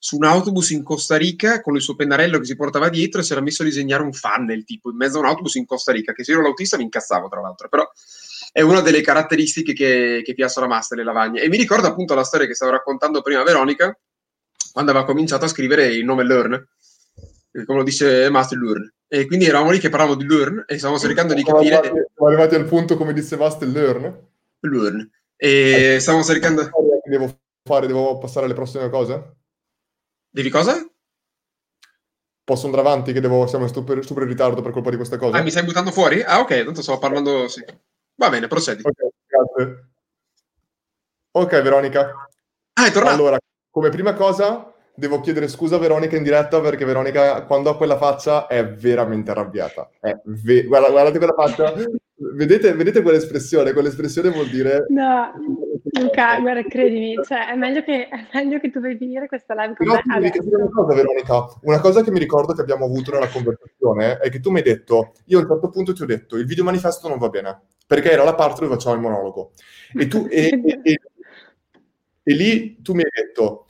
su 0.00 0.16
un 0.16 0.24
autobus 0.24 0.70
in 0.70 0.84
Costa 0.84 1.16
Rica 1.16 1.60
con 1.60 1.74
il 1.74 1.82
suo 1.82 1.96
pennarello 1.96 2.38
che 2.38 2.44
si 2.44 2.54
portava 2.54 2.88
dietro 2.88 3.20
e 3.20 3.24
si 3.24 3.32
era 3.32 3.40
messo 3.40 3.62
a 3.62 3.64
disegnare 3.64 4.02
un 4.02 4.12
funnel 4.12 4.64
tipo 4.64 4.90
in 4.90 4.96
mezzo 4.96 5.16
a 5.16 5.20
un 5.20 5.26
autobus 5.26 5.56
in 5.56 5.66
Costa 5.66 5.90
Rica 5.90 6.12
che 6.12 6.22
se 6.22 6.32
ero 6.32 6.42
l'autista 6.42 6.76
mi 6.76 6.84
incazzavo 6.84 7.28
tra 7.28 7.40
l'altro 7.40 7.68
però 7.68 7.84
è 8.52 8.60
una 8.60 8.80
delle 8.80 9.00
caratteristiche 9.00 9.72
che, 9.72 10.22
che 10.24 10.34
piacciono 10.34 10.66
a 10.66 10.68
Master 10.68 10.98
le 10.98 11.04
lavagne. 11.04 11.40
E 11.40 11.48
mi 11.48 11.56
ricordo 11.56 11.86
appunto 11.86 12.14
la 12.14 12.24
storia 12.24 12.46
che 12.46 12.54
stavo 12.54 12.72
raccontando 12.72 13.22
prima 13.22 13.42
Veronica 13.42 13.96
quando 14.72 14.90
aveva 14.90 15.06
cominciato 15.06 15.44
a 15.44 15.48
scrivere 15.48 15.86
il 15.86 16.04
nome 16.04 16.24
Learn 16.24 16.68
come 17.64 17.78
lo 17.78 17.84
dice 17.84 18.28
Master 18.30 18.58
Learn 18.58 18.92
e 19.08 19.26
quindi 19.26 19.46
eravamo 19.46 19.70
lì 19.70 19.78
che 19.78 19.88
parlavamo 19.88 20.16
di 20.16 20.26
Learn 20.26 20.64
e 20.66 20.78
stavamo 20.78 20.98
cercando 20.98 21.34
di 21.34 21.42
capire 21.44 21.80
siamo 21.82 22.28
arrivati 22.28 22.54
al 22.54 22.66
punto 22.66 22.96
come 22.96 23.12
disse 23.12 23.36
Master 23.36 23.68
Learn 23.68 24.26
Learn 24.60 25.10
e 25.36 25.98
stavamo 26.00 26.24
cercando 26.24 26.68
devo 27.04 27.38
fare 27.62 27.86
devo 27.86 28.18
passare 28.18 28.46
alle 28.46 28.54
prossime 28.54 28.90
cose 28.90 29.36
Devi 30.30 30.50
cosa? 30.50 30.86
Posso 32.44 32.66
andare 32.66 32.86
avanti 32.86 33.12
che 33.12 33.20
devo, 33.20 33.46
siamo 33.46 33.66
super, 33.66 34.04
super 34.04 34.22
in 34.22 34.28
ritardo 34.28 34.62
per 34.62 34.72
colpa 34.72 34.90
di 34.90 34.96
questa 34.96 35.16
cosa? 35.16 35.36
Ah, 35.36 35.42
mi 35.42 35.50
stai 35.50 35.64
buttando 35.64 35.90
fuori? 35.90 36.22
Ah, 36.22 36.40
ok, 36.40 36.64
tanto 36.64 36.82
stavo 36.82 36.98
parlando, 36.98 37.48
sì. 37.48 37.64
Va 38.14 38.30
bene, 38.30 38.46
procedi. 38.46 38.82
Ok, 38.84 38.96
grazie. 39.26 39.88
Ok, 41.32 41.60
Veronica. 41.60 42.28
Ah, 42.74 42.86
è 42.86 42.90
tornato. 42.92 43.14
Allora, 43.14 43.38
come 43.70 43.88
prima 43.90 44.14
cosa, 44.14 44.72
devo 44.98 45.20
chiedere 45.20 45.46
scusa 45.46 45.76
a 45.76 45.78
Veronica 45.78 46.16
in 46.16 46.24
diretta 46.24 46.60
perché 46.60 46.84
Veronica, 46.84 47.44
quando 47.44 47.70
ha 47.70 47.76
quella 47.76 47.96
faccia, 47.96 48.48
è 48.48 48.66
veramente 48.66 49.30
arrabbiata. 49.30 49.88
È 50.00 50.12
ve- 50.24 50.64
Guarda, 50.64 50.90
guardate 50.90 51.18
quella 51.18 51.34
faccia. 51.34 51.72
vedete, 52.34 52.72
vedete 52.74 53.00
quell'espressione? 53.00 53.72
Quell'espressione 53.72 54.30
vuol 54.30 54.48
dire... 54.48 54.86
No, 54.88 55.32
Luca, 56.00 56.40
guarda, 56.40 56.62
credimi, 56.64 57.14
cioè, 57.22 57.48
è, 57.48 57.54
meglio 57.54 57.82
che, 57.82 58.08
è 58.08 58.26
meglio 58.34 58.58
che 58.58 58.70
tu 58.70 58.80
vai 58.80 58.96
finire 58.96 59.28
questa 59.28 59.54
live 59.54 59.74
con 59.76 59.86
Però 59.86 60.00
me. 60.04 60.30
Devi 60.30 60.48
una 60.52 60.68
cosa, 60.68 60.94
Veronica. 60.94 61.46
Una 61.62 61.80
cosa 61.80 62.02
che 62.02 62.10
mi 62.10 62.18
ricordo 62.18 62.52
che 62.52 62.60
abbiamo 62.60 62.86
avuto 62.86 63.12
nella 63.12 63.28
conversazione 63.28 64.18
è 64.18 64.28
che 64.30 64.40
tu 64.40 64.50
mi 64.50 64.58
hai 64.58 64.64
detto, 64.64 65.12
io 65.26 65.38
a 65.38 65.42
un 65.42 65.48
certo 65.48 65.68
punto 65.68 65.92
ti 65.92 66.02
ho 66.02 66.06
detto, 66.06 66.36
il 66.36 66.44
video 66.44 66.64
manifesto 66.64 67.06
non 67.08 67.18
va 67.18 67.28
bene, 67.28 67.60
perché 67.86 68.10
era 68.10 68.24
la 68.24 68.34
parte 68.34 68.62
dove 68.62 68.74
facciamo 68.74 68.96
il 68.96 69.00
monologo. 69.00 69.52
E, 69.96 70.08
tu, 70.08 70.26
e, 70.28 70.48
e, 70.48 70.80
e, 70.82 71.00
e 72.24 72.34
lì 72.34 72.82
tu 72.82 72.94
mi 72.94 73.02
hai 73.04 73.10
detto, 73.14 73.66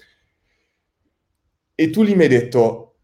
e 1.80 1.90
tu 1.90 2.02
lì 2.02 2.16
mi 2.16 2.22
hai 2.22 2.28
detto, 2.28 2.96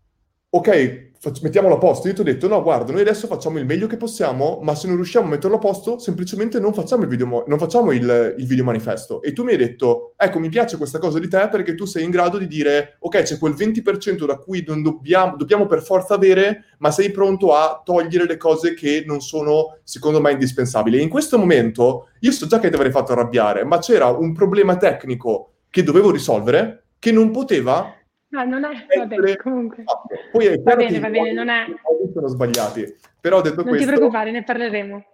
ok, 0.51 1.13
mettiamolo 1.43 1.77
a 1.77 1.79
posto. 1.79 2.09
Io 2.09 2.15
ti 2.15 2.23
ho 2.23 2.25
detto, 2.25 2.49
no, 2.49 2.61
guarda, 2.61 2.91
noi 2.91 3.03
adesso 3.03 3.29
facciamo 3.29 3.61
il 3.61 3.67
meglio 3.67 3.87
che 3.87 3.97
possiamo, 3.97 4.59
ma 4.65 4.75
se 4.75 4.89
non 4.89 4.97
riusciamo 4.97 5.27
a 5.27 5.31
metterlo 5.31 5.59
a 5.59 5.61
posto, 5.61 6.01
semplicemente 6.01 6.59
non 6.59 6.75
facciamo 6.75 7.05
il 7.05 7.09
video, 7.09 7.45
non 7.47 7.57
facciamo 7.57 7.93
il, 7.93 8.35
il 8.37 8.47
video 8.47 8.65
manifesto. 8.65 9.23
E 9.23 9.33
tu 9.33 9.45
mi 9.45 9.53
hai 9.53 9.59
detto, 9.59 10.15
ecco, 10.17 10.41
mi 10.41 10.49
piace 10.49 10.77
questa 10.77 10.99
cosa 10.99 11.21
di 11.21 11.29
te 11.29 11.49
perché 11.53 11.77
tu 11.77 11.85
sei 11.85 12.03
in 12.03 12.11
grado 12.11 12.37
di 12.37 12.49
dire, 12.49 12.97
ok, 12.99 13.23
c'è 13.23 13.39
quel 13.39 13.53
20% 13.53 14.27
da 14.27 14.39
cui 14.39 14.65
non 14.67 14.83
dobbiamo, 14.83 15.37
dobbiamo 15.37 15.67
per 15.67 15.81
forza 15.81 16.15
avere, 16.15 16.65
ma 16.79 16.91
sei 16.91 17.13
pronto 17.13 17.55
a 17.55 17.81
togliere 17.85 18.27
le 18.27 18.37
cose 18.37 18.75
che 18.75 19.05
non 19.07 19.21
sono, 19.21 19.79
secondo 19.85 20.21
me, 20.21 20.33
indispensabili. 20.33 20.99
E 20.99 21.03
in 21.03 21.09
questo 21.09 21.39
momento, 21.39 22.09
io 22.19 22.33
so 22.33 22.49
già 22.49 22.59
che 22.59 22.71
ti 22.71 22.75
avrei 22.75 22.91
fatto 22.91 23.13
arrabbiare, 23.13 23.63
ma 23.63 23.79
c'era 23.79 24.09
un 24.09 24.33
problema 24.33 24.77
tecnico 24.77 25.53
che 25.71 25.85
dovevo 25.85 26.11
risolvere 26.11 26.81
che 26.99 27.13
non 27.13 27.31
poteva 27.31 27.95
No, 28.35 28.45
non 28.45 28.65
è, 28.65 28.85
vabbè, 28.97 29.37
comunque. 29.37 29.85
Ah, 29.87 30.03
poi 30.33 30.47
è 30.47 30.59
va 30.59 30.75
bene, 30.75 30.99
va 30.99 31.09
bene, 31.09 31.33
non 31.33 31.49
è... 31.49 31.67
Sono 32.13 32.27
sbagliati. 32.27 32.97
Però 33.21 33.41
detto 33.41 33.63
non 33.63 33.67
questo... 33.67 33.85
Non 33.85 33.95
ti 33.95 33.97
preoccupare, 33.97 34.31
ne 34.33 34.43
parleremo. 34.43 35.05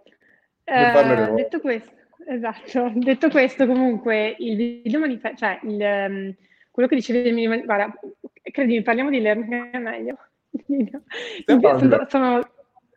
Ne 0.65 0.89
uh, 0.89 0.93
parleremo. 0.93 1.35
Detto 1.35 1.61
questo, 1.61 1.91
esatto. 2.27 2.93
Detto 2.97 3.29
questo, 3.29 3.67
comunque, 3.67 4.35
il 4.39 4.57
video 4.57 5.01
manifesto, 5.01 5.37
cioè 5.37 5.59
il, 5.65 6.07
um, 6.09 6.35
quello 6.71 6.89
che 6.89 6.95
dicevi 6.95 7.47
guarda, 7.63 7.93
credimi, 8.51 8.81
parliamo 8.81 9.11
di 9.11 9.21
Learn 9.21 9.47
che 9.47 9.71
è 9.71 9.79
meglio. 9.79 10.17
sono, 11.45 12.07
sono, 12.09 12.51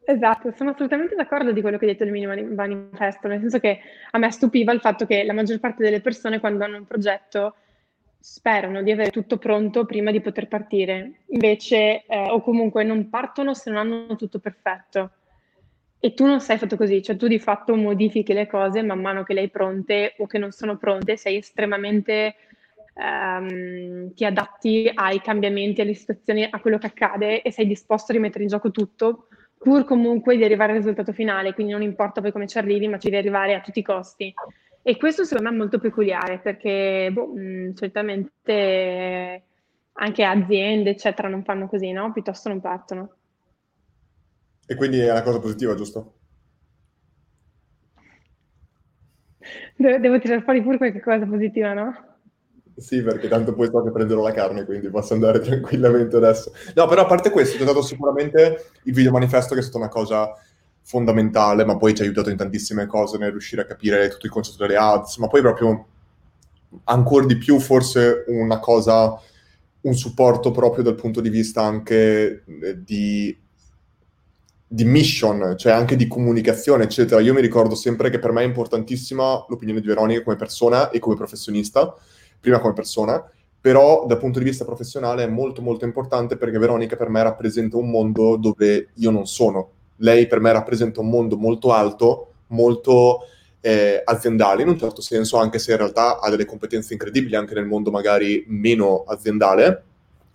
esatto, 0.06 0.54
sono 0.56 0.70
assolutamente 0.70 1.16
d'accordo 1.16 1.52
di 1.52 1.60
quello 1.60 1.78
che 1.78 1.84
hai 1.84 1.91
detto 1.91 2.06
del 2.06 2.14
mini 2.14 2.45
manifesto, 2.45 3.28
nel 3.28 3.41
senso 3.41 3.60
che 3.60 3.82
a 4.12 4.18
me 4.18 4.32
stupiva 4.32 4.72
il 4.72 4.80
fatto 4.80 5.06
che 5.06 5.26
la 5.26 5.34
maggior 5.34 5.60
parte 5.60 5.84
delle 5.84 6.00
persone 6.00 6.40
quando 6.40 6.64
hanno 6.64 6.78
un 6.78 6.88
progetto 6.88 7.56
sperano 8.26 8.82
di 8.84 8.91
avere 8.91 9.12
tutto 9.12 9.38
pronto 9.38 9.84
prima 9.84 10.10
di 10.10 10.22
poter 10.22 10.48
partire, 10.48 11.24
invece, 11.28 12.06
eh, 12.06 12.30
o 12.30 12.41
comunque 12.41 12.86
non 12.86 13.10
partono 13.10 13.54
se 13.54 13.70
non 13.70 13.80
hanno 13.80 14.16
tutto 14.16 14.40
perfetto. 14.40 15.12
E 16.00 16.14
tu 16.14 16.26
non 16.26 16.40
sei 16.40 16.58
fatto 16.58 16.78
così, 16.78 17.04
cioè 17.04 17.18
tu 17.18 17.28
di 17.28 17.38
fatto 17.38 17.76
modifichi 17.76 18.32
le 18.32 18.48
cose 18.48 18.82
man 18.82 19.02
mano 19.02 19.24
che 19.24 19.34
le 19.34 19.41
hai 19.41 19.50
pronte 19.50 20.16
o 20.20 20.26
che 20.26 20.38
non 20.38 20.52
sono 20.52 20.78
pronte, 20.78 21.18
sei 21.18 21.36
estremamente 21.36 22.36
ehm, 22.95 24.14
ti 24.14 24.24
adatti 24.24 24.90
ai 24.94 25.20
cambiamenti, 25.20 25.82
alle 25.82 25.94
situazioni, 25.94 26.48
a 26.50 26.62
quello 26.62 26.78
che 26.78 26.88
accade 26.88 27.41
e 27.41 27.52
sei 27.52 27.68
disposto 27.68 28.14
a 28.14 28.16
rimettere 28.16 28.44
in 28.44 28.50
gioco 28.50 28.72
tutto 28.72 29.28
pur 29.58 29.84
comunque 29.84 30.38
di 30.38 30.45
arrivare 30.45 30.72
al 30.72 30.78
risultato 30.78 31.12
finale, 31.12 31.54
quindi 31.54 31.74
non 31.74 31.82
importa 31.82 32.22
poi 32.22 32.32
come 32.32 32.48
ci 32.48 32.58
arrivi, 32.58 32.88
ma 32.88 33.00
ci 33.00 33.10
devi 33.10 33.18
arrivare 33.18 33.54
a 33.54 33.60
tutti 33.60 33.80
i 33.80 33.84
costi. 33.84 34.34
E 34.85 34.97
questo 34.97 35.23
secondo 35.23 35.49
me 35.49 35.55
è 35.55 35.57
molto 35.57 35.80
peculiare 35.80 36.39
perché 36.39 37.10
boh, 37.11 37.27
mh, 37.27 37.73
solitamente 37.73 39.43
anche 39.93 40.23
aziende, 40.23 40.89
eccetera, 40.89 41.30
non 41.30 41.43
fanno 41.43 41.68
così, 41.68 41.91
no? 41.91 42.11
Piuttosto 42.11 42.49
non 42.49 42.60
partono. 42.60 43.15
E 44.65 44.76
quindi 44.76 44.99
è 44.99 45.10
una 45.10 45.22
cosa 45.22 45.39
positiva, 45.39 45.73
giusto? 45.76 46.15
Devo 49.76 50.19
tirare 50.19 50.41
fuori 50.41 50.61
pure 50.61 50.77
qualche 50.77 51.01
cosa 51.01 51.26
positiva, 51.26 51.73
no? 51.73 52.11
Sì, 52.76 53.01
perché 53.03 53.27
tanto 53.27 53.53
poi 53.53 53.68
so 53.68 53.84
che 53.84 53.91
prenderò 53.91 54.22
la 54.22 54.31
carne, 54.31 54.65
quindi 54.65 54.89
posso 54.89 55.14
andare 55.14 55.39
tranquillamente 55.41 56.18
adesso. 56.18 56.51
No, 56.76 56.88
però 56.88 57.03
a 57.03 57.05
parte 57.05 57.30
questo, 57.30 57.55
ti 57.55 57.64
ho 57.64 57.65
dato 57.65 57.81
sicuramente 57.81 58.72
il 58.84 58.93
video 58.93 59.11
manifesto 59.11 59.53
che 59.53 59.61
è 59.61 59.64
stata 59.64 59.77
una 59.77 59.89
cosa 59.89 60.34
fondamentale, 60.84 61.65
ma 61.65 61.77
poi 61.77 61.95
ci 61.95 62.01
ha 62.01 62.05
aiutato 62.05 62.30
in 62.30 62.38
tantissime 62.38 62.85
cose 62.85 63.18
nel 63.18 63.31
riuscire 63.31 63.61
a 63.61 63.65
capire 63.65 64.10
tutto 64.10 64.26
il 64.26 64.31
concetto 64.31 64.65
delle 64.65 64.77
ads, 64.77 65.18
ma 65.18 65.27
poi 65.27 65.41
proprio 65.41 65.85
ancora 66.85 67.26
di 67.26 67.38
più 67.38 67.60
forse 67.60 68.26
una 68.27 68.60
cosa, 68.60 69.19
un 69.81 69.93
supporto 69.95 70.51
proprio 70.51 70.84
dal 70.84 70.95
punto 70.95 71.22
di 71.22 71.30
vista 71.30 71.61
anche 71.61 72.43
eh, 72.45 72.84
di, 72.84 73.35
di 74.68 74.84
mission, 74.84 75.55
cioè 75.57 75.72
anche 75.72 75.95
di 75.95 76.07
comunicazione, 76.07 76.84
eccetera. 76.84 77.22
Io 77.22 77.34
mi 77.34 77.41
ricordo 77.41 77.76
sempre 77.76 78.10
che 78.10 78.19
per 78.19 78.31
me 78.31 78.41
è 78.41 78.45
importantissima 78.45 79.45
l'opinione 79.47 79.81
di 79.81 79.88
Veronica 79.88 80.23
come 80.23 80.35
persona 80.35 80.89
e 80.89 80.99
come 80.99 81.15
professionista, 81.15 81.95
prima 82.39 82.60
come 82.60 82.73
persona, 82.73 83.23
però 83.61 84.05
dal 84.05 84.18
punto 84.18 84.39
di 84.39 84.45
vista 84.45 84.65
professionale 84.65 85.23
è 85.23 85.27
molto 85.27 85.61
molto 85.61 85.85
importante 85.85 86.35
perché 86.35 86.57
Veronica 86.57 86.97
per 86.97 87.07
me 87.07 87.23
rappresenta 87.23 87.77
un 87.77 87.89
mondo 87.89 88.35
dove 88.35 88.89
io 88.95 89.11
non 89.11 89.26
sono. 89.26 89.73
Lei 89.98 90.28
per 90.28 90.40
me 90.40 90.52
rappresenta 90.52 90.99
un 90.99 91.10
mondo 91.10 91.38
molto 91.38 91.72
alto, 91.72 92.34
molto 92.48 93.28
eh, 93.61 94.02
aziendale 94.03 94.64
in 94.64 94.70
un 94.70 94.78
certo 94.78 95.02
senso, 95.02 95.38
anche 95.38 95.60
se 95.60 95.72
in 95.72 95.78
realtà 95.78 96.20
ha 96.20 96.30
delle 96.30 96.45
competenze 96.45 96.94
incredibili 96.94 97.36
anche 97.36 97.53
nel 97.53 97.65
mondo 97.65 97.91
magari 97.91 98.44
meno 98.48 99.03
aziendale, 99.07 99.84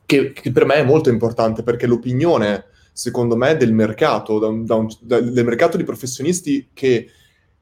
che, 0.06 0.32
che 0.32 0.50
per 0.50 0.64
me 0.64 0.74
è 0.76 0.84
molto 0.84 1.10
importante 1.10 1.62
perché 1.62 1.86
l'opinione, 1.86 2.64
secondo 2.92 3.36
me, 3.36 3.56
del 3.56 3.72
mercato, 3.72 4.38
da 4.38 4.46
un, 4.46 4.64
da 4.64 4.74
un, 4.74 4.88
da, 5.00 5.20
del 5.20 5.44
mercato 5.44 5.76
di 5.76 5.84
professionisti 5.84 6.68
che 6.72 7.10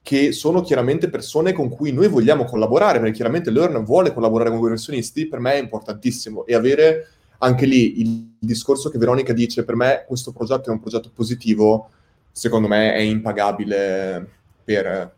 che 0.06 0.30
sono 0.30 0.60
chiaramente 0.60 1.10
persone 1.10 1.52
con 1.52 1.68
cui 1.68 1.90
noi 1.90 2.06
vogliamo 2.06 2.44
collaborare, 2.44 3.00
perché 3.00 3.14
chiaramente 3.16 3.50
Learn 3.50 3.82
vuole 3.82 4.14
collaborare 4.14 4.50
con 4.50 4.58
i 4.60 4.62
professionisti, 4.62 5.26
per 5.26 5.40
me 5.40 5.54
è 5.54 5.60
importantissimo. 5.60 6.46
E 6.46 6.54
avere 6.54 7.08
anche 7.38 7.66
lì 7.66 8.00
il 8.00 8.36
discorso 8.38 8.90
che 8.90 8.98
Veronica 8.98 9.32
dice, 9.32 9.64
per 9.64 9.76
me 9.76 10.04
questo 10.06 10.32
progetto 10.32 10.70
è 10.70 10.72
un 10.72 10.80
progetto 10.80 11.10
positivo, 11.14 11.90
secondo 12.30 12.68
me 12.68 12.94
è 12.94 13.00
impagabile 13.00 14.28
per, 14.64 15.14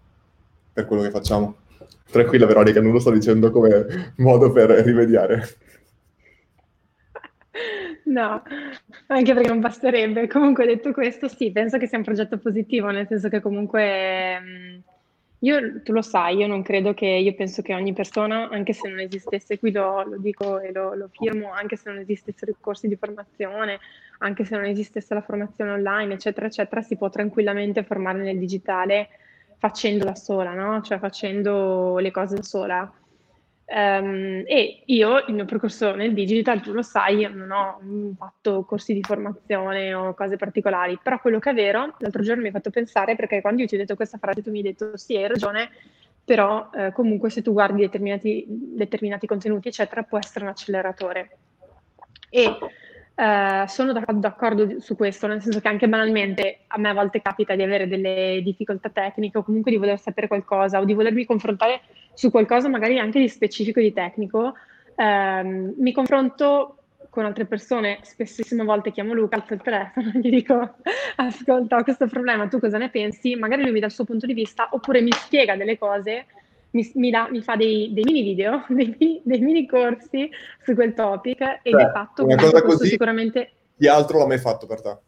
per 0.73 0.87
quello 0.87 1.03
che 1.03 1.11
facciamo. 1.11 1.57
Tranquilla 2.11 2.47
Veronica, 2.47 2.81
non 2.81 2.93
lo 2.93 3.01
sto 3.01 3.11
dicendo 3.11 3.51
come 3.51 4.13
modo 4.17 4.51
per 4.53 4.71
rimediare. 4.71 5.47
No, 8.05 8.43
anche 9.09 9.35
perché 9.35 9.49
non 9.49 9.61
basterebbe. 9.61 10.27
Comunque, 10.29 10.65
detto 10.65 10.93
questo, 10.93 11.29
sì, 11.29 11.53
penso 11.53 11.77
che 11.77 11.87
sia 11.87 11.99
un 11.99 12.05
progetto 12.05 12.39
positivo, 12.39 12.89
nel 12.91 13.07
senso 13.07 13.29
che 13.29 13.41
comunque 13.41 14.41
mm, 14.41 14.79
io, 15.41 15.83
tu 15.83 15.93
lo 15.93 16.03
sai, 16.03 16.39
io 16.39 16.47
non 16.49 16.63
credo 16.63 16.95
che, 16.95 17.07
io 17.07 17.33
penso 17.35 17.63
che 17.63 17.75
ogni 17.75 17.93
persona, 17.93 18.49
anche 18.49 18.73
se 18.73 18.89
non 18.89 18.99
esistesse, 18.99 19.59
qui 19.59 19.71
lo, 19.71 20.03
lo 20.03 20.19
dico 20.19 20.59
e 20.59 20.73
lo, 20.73 20.95
lo, 20.95 21.09
firmo, 21.13 21.53
anche 21.53 21.77
se 21.77 21.91
non 21.91 22.01
esistessero 22.01 22.51
i 22.51 22.57
corsi 22.61 22.89
di 22.89 22.97
formazione, 22.97 23.79
anche 24.19 24.45
se 24.45 24.57
non 24.57 24.65
esistesse 24.65 25.15
la 25.15 25.23
formazione 25.23 25.71
online, 25.71 26.15
eccetera, 26.15 26.47
eccetera, 26.47 26.83
si 26.83 26.97
può 26.97 27.09
tranquillamente 27.09 27.85
formare 27.85 28.19
nel 28.19 28.39
digitale 28.39 29.09
facendola 29.59 30.17
sola, 30.17 30.55
no? 30.55 30.83
Cioè 30.83 30.99
facendo 30.99 31.99
le 31.99 32.11
cose 32.11 32.37
da 32.37 32.43
sola. 32.43 32.93
Um, 33.71 34.45
e 34.47 34.83
io, 34.87 35.25
il 35.27 35.35
mio 35.35 35.45
percorso 35.45 35.95
nel 35.95 36.15
digital, 36.15 36.63
tu 36.63 36.73
lo 36.73 36.81
sai, 36.81 37.29
non 37.31 37.51
ho 37.51 38.15
fatto 38.17 38.65
corsi 38.65 38.95
di 38.95 39.03
formazione 39.03 39.93
o 39.93 40.15
cose 40.15 40.37
particolari, 40.37 40.99
però 41.03 41.21
quello 41.21 41.39
che 41.39 41.51
è 41.51 41.55
vero, 41.55 41.95
l'altro 41.99 42.23
giorno 42.23 42.41
mi 42.41 42.49
ha 42.49 42.53
fatto 42.53 42.71
pensare, 42.71 43.15
perché 43.15 43.43
quando 43.43 43.61
io 43.61 43.69
ti 43.69 43.75
ho 43.75 43.79
detto 43.79 43.95
questa 43.95 44.17
frase 44.17 44.43
tu 44.43 44.51
mi 44.51 44.59
hai 44.59 44.65
detto 44.65 44.97
sì, 44.97 45.17
hai 45.17 45.29
ragione, 45.29 45.69
però 46.25 46.71
eh, 46.75 46.93
comunque 46.93 47.29
se 47.29 47.43
tu 47.43 47.53
guardi 47.53 47.81
determinati, 47.81 48.47
determinati 48.49 49.27
contenuti, 49.27 49.69
eccetera, 49.69 50.03
può 50.03 50.17
essere 50.17 50.45
un 50.45 50.51
acceleratore. 50.51 51.37
E 52.31 52.57
Uh, 53.19 53.67
sono 53.67 53.93
d'accordo 53.93 54.79
su 54.79 54.95
questo, 54.95 55.27
nel 55.27 55.43
senso 55.43 55.59
che 55.59 55.67
anche 55.67 55.89
banalmente 55.89 56.61
a 56.69 56.79
me 56.79 56.91
a 56.91 56.95
volte 56.95 57.21
capita 57.21 57.57
di 57.57 57.65
avere 57.65 57.89
delle 57.89 58.41
difficoltà 58.45 58.91
tecniche 58.91 59.39
o 59.39 59.43
comunque 59.43 59.73
di 59.73 59.77
voler 59.77 59.99
sapere 59.99 60.29
qualcosa 60.29 60.79
o 60.79 60.85
di 60.85 60.95
volermi 60.95 61.25
confrontare 61.25 61.81
su 62.15 62.31
qualcosa 62.31 62.69
magari 62.69 62.97
anche 63.01 63.19
di 63.19 63.29
specifico 63.29 63.81
e 63.81 63.83
di 63.83 63.93
tecnico. 63.93 64.55
Uh, 64.95 65.75
mi 65.77 65.93
confronto 65.93 66.77
con 67.11 67.25
altre 67.25 67.47
persone, 67.47 67.99
spessissime 68.03 68.63
volte 68.63 68.93
chiamo 68.93 69.15
Luca 69.15 69.35
al 69.35 69.45
telefono 69.45 70.13
e 70.15 70.21
gli 70.21 70.31
dico 70.31 70.77
ascolta 71.17 71.77
ho 71.77 71.83
questo 71.83 72.07
problema, 72.07 72.47
tu 72.47 72.61
cosa 72.61 72.79
ne 72.79 72.89
pensi? 72.89 73.35
Magari 73.35 73.63
lui 73.63 73.73
mi 73.73 73.81
dà 73.81 73.87
il 73.87 73.93
suo 73.93 74.05
punto 74.05 74.27
di 74.27 74.33
vista 74.33 74.69
oppure 74.71 75.01
mi 75.01 75.13
spiega 75.13 75.57
delle 75.57 75.77
cose 75.77 76.27
mi, 76.71 76.91
mi, 76.95 77.11
da, 77.11 77.29
mi 77.31 77.43
fa 77.43 77.57
dei, 77.57 77.93
dei, 77.93 78.05
mini 78.05 78.23
video, 78.23 78.65
dei, 78.69 79.21
dei, 79.23 79.41
mini 79.41 79.67
corsi 79.67 80.31
su 80.63 80.75
quel 80.75 80.95
topic 80.95 81.41
e 81.63 81.71
di 81.71 81.89
fatto 81.93 82.25
una 82.25 82.37
cosa 82.37 82.63
così, 82.63 82.89
sicuramente... 82.89 83.53
Chi 83.79 83.87
altro 83.87 84.19
l'ha 84.19 84.27
mai 84.27 84.39
fatto 84.39 84.67
per 84.67 84.81
te? 84.83 84.99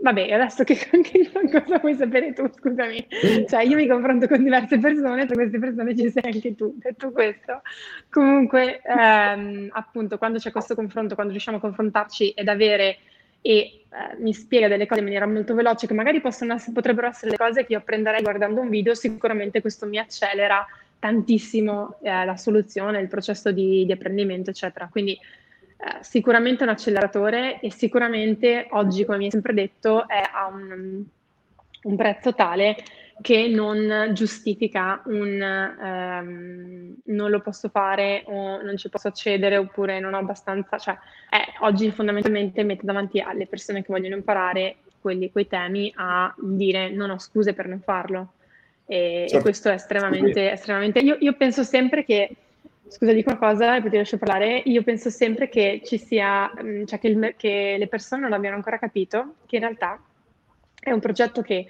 Vabbè, 0.00 0.30
adesso 0.30 0.62
che, 0.62 0.76
che 1.02 1.30
cosa 1.32 1.78
vuoi 1.78 1.94
sapere 1.94 2.32
tu, 2.32 2.48
scusami? 2.48 3.06
Cioè, 3.48 3.64
io 3.64 3.76
mi 3.76 3.88
confronto 3.88 4.28
con 4.28 4.42
diverse 4.42 4.78
persone, 4.78 5.26
tra 5.26 5.34
queste 5.34 5.58
persone 5.58 5.96
ci 5.96 6.10
sei 6.10 6.32
anche 6.32 6.54
tu. 6.54 6.74
Detto 6.78 7.10
questo, 7.10 7.62
comunque, 8.08 8.80
ehm, 8.80 9.68
appunto, 9.72 10.16
quando 10.18 10.38
c'è 10.38 10.52
questo 10.52 10.76
confronto, 10.76 11.14
quando 11.14 11.32
riusciamo 11.32 11.56
a 11.56 11.60
confrontarci 11.60 12.30
ed 12.30 12.48
avere 12.48 12.98
e 13.40 13.50
eh, 13.50 14.16
mi 14.18 14.32
spiega 14.32 14.68
delle 14.68 14.86
cose 14.86 15.00
in 15.00 15.06
maniera 15.06 15.26
molto 15.26 15.54
veloce 15.54 15.86
che 15.86 15.94
magari 15.94 16.20
possono, 16.20 16.56
potrebbero 16.72 17.06
essere 17.06 17.30
le 17.30 17.36
cose 17.36 17.64
che 17.64 17.72
io 17.72 17.78
apprenderei 17.78 18.22
guardando 18.22 18.60
un 18.60 18.68
video, 18.68 18.94
sicuramente 18.94 19.60
questo 19.60 19.86
mi 19.86 19.98
accelera 19.98 20.66
tantissimo 20.98 21.98
eh, 22.02 22.24
la 22.24 22.36
soluzione, 22.36 23.00
il 23.00 23.08
processo 23.08 23.52
di, 23.52 23.86
di 23.86 23.92
apprendimento, 23.92 24.50
eccetera. 24.50 24.88
Quindi 24.90 25.12
eh, 25.12 26.02
sicuramente 26.02 26.64
un 26.64 26.70
acceleratore 26.70 27.60
e 27.60 27.70
sicuramente 27.70 28.66
oggi, 28.70 29.04
come 29.04 29.18
mi 29.18 29.24
hai 29.24 29.30
sempre 29.30 29.54
detto, 29.54 30.08
è 30.08 30.20
a 30.20 30.46
un, 30.46 31.04
un 31.82 31.96
prezzo 31.96 32.34
tale 32.34 32.76
che 33.20 33.48
non 33.48 34.10
giustifica 34.12 35.02
un 35.06 35.40
ehm, 35.40 36.94
non 37.04 37.30
lo 37.30 37.40
posso 37.40 37.68
fare 37.68 38.22
o 38.26 38.62
non 38.62 38.76
ci 38.76 38.88
posso 38.88 39.08
accedere 39.08 39.56
oppure 39.56 39.98
non 39.98 40.14
ho 40.14 40.18
abbastanza, 40.18 40.78
cioè 40.78 40.96
è, 41.28 41.44
oggi 41.60 41.90
fondamentalmente 41.90 42.62
mette 42.62 42.86
davanti 42.86 43.20
alle 43.20 43.46
persone 43.46 43.82
che 43.82 43.92
vogliono 43.92 44.14
imparare 44.14 44.76
quelli, 45.00 45.32
quei 45.32 45.46
temi 45.46 45.92
a 45.96 46.32
dire 46.38 46.90
non 46.90 47.10
ho 47.10 47.18
scuse 47.18 47.54
per 47.54 47.66
non 47.66 47.80
farlo. 47.80 48.32
E, 48.86 49.26
certo. 49.28 49.36
e 49.36 49.40
questo 49.42 49.68
è 49.68 49.74
estremamente, 49.74 50.50
estremamente... 50.50 51.00
Io, 51.00 51.16
io, 51.20 51.34
penso 51.34 51.62
sempre 51.62 52.04
che, 52.04 52.34
scusa 52.88 53.12
di 53.12 53.22
qualcosa 53.22 53.76
e 53.76 53.80
poi 53.82 53.90
ti 53.90 53.96
lascio 53.98 54.16
parlare, 54.16 54.62
io 54.64 54.82
penso 54.82 55.10
sempre 55.10 55.48
che 55.48 55.82
ci 55.84 55.98
sia, 55.98 56.50
mm, 56.62 56.84
cioè 56.84 56.98
che, 56.98 57.08
il, 57.08 57.34
che 57.36 57.76
le 57.78 57.86
persone 57.86 58.22
non 58.22 58.32
abbiano 58.32 58.56
ancora 58.56 58.78
capito 58.78 59.34
che 59.46 59.56
in 59.56 59.62
realtà 59.62 60.00
è 60.80 60.90
un 60.90 61.00
progetto 61.00 61.42
che 61.42 61.66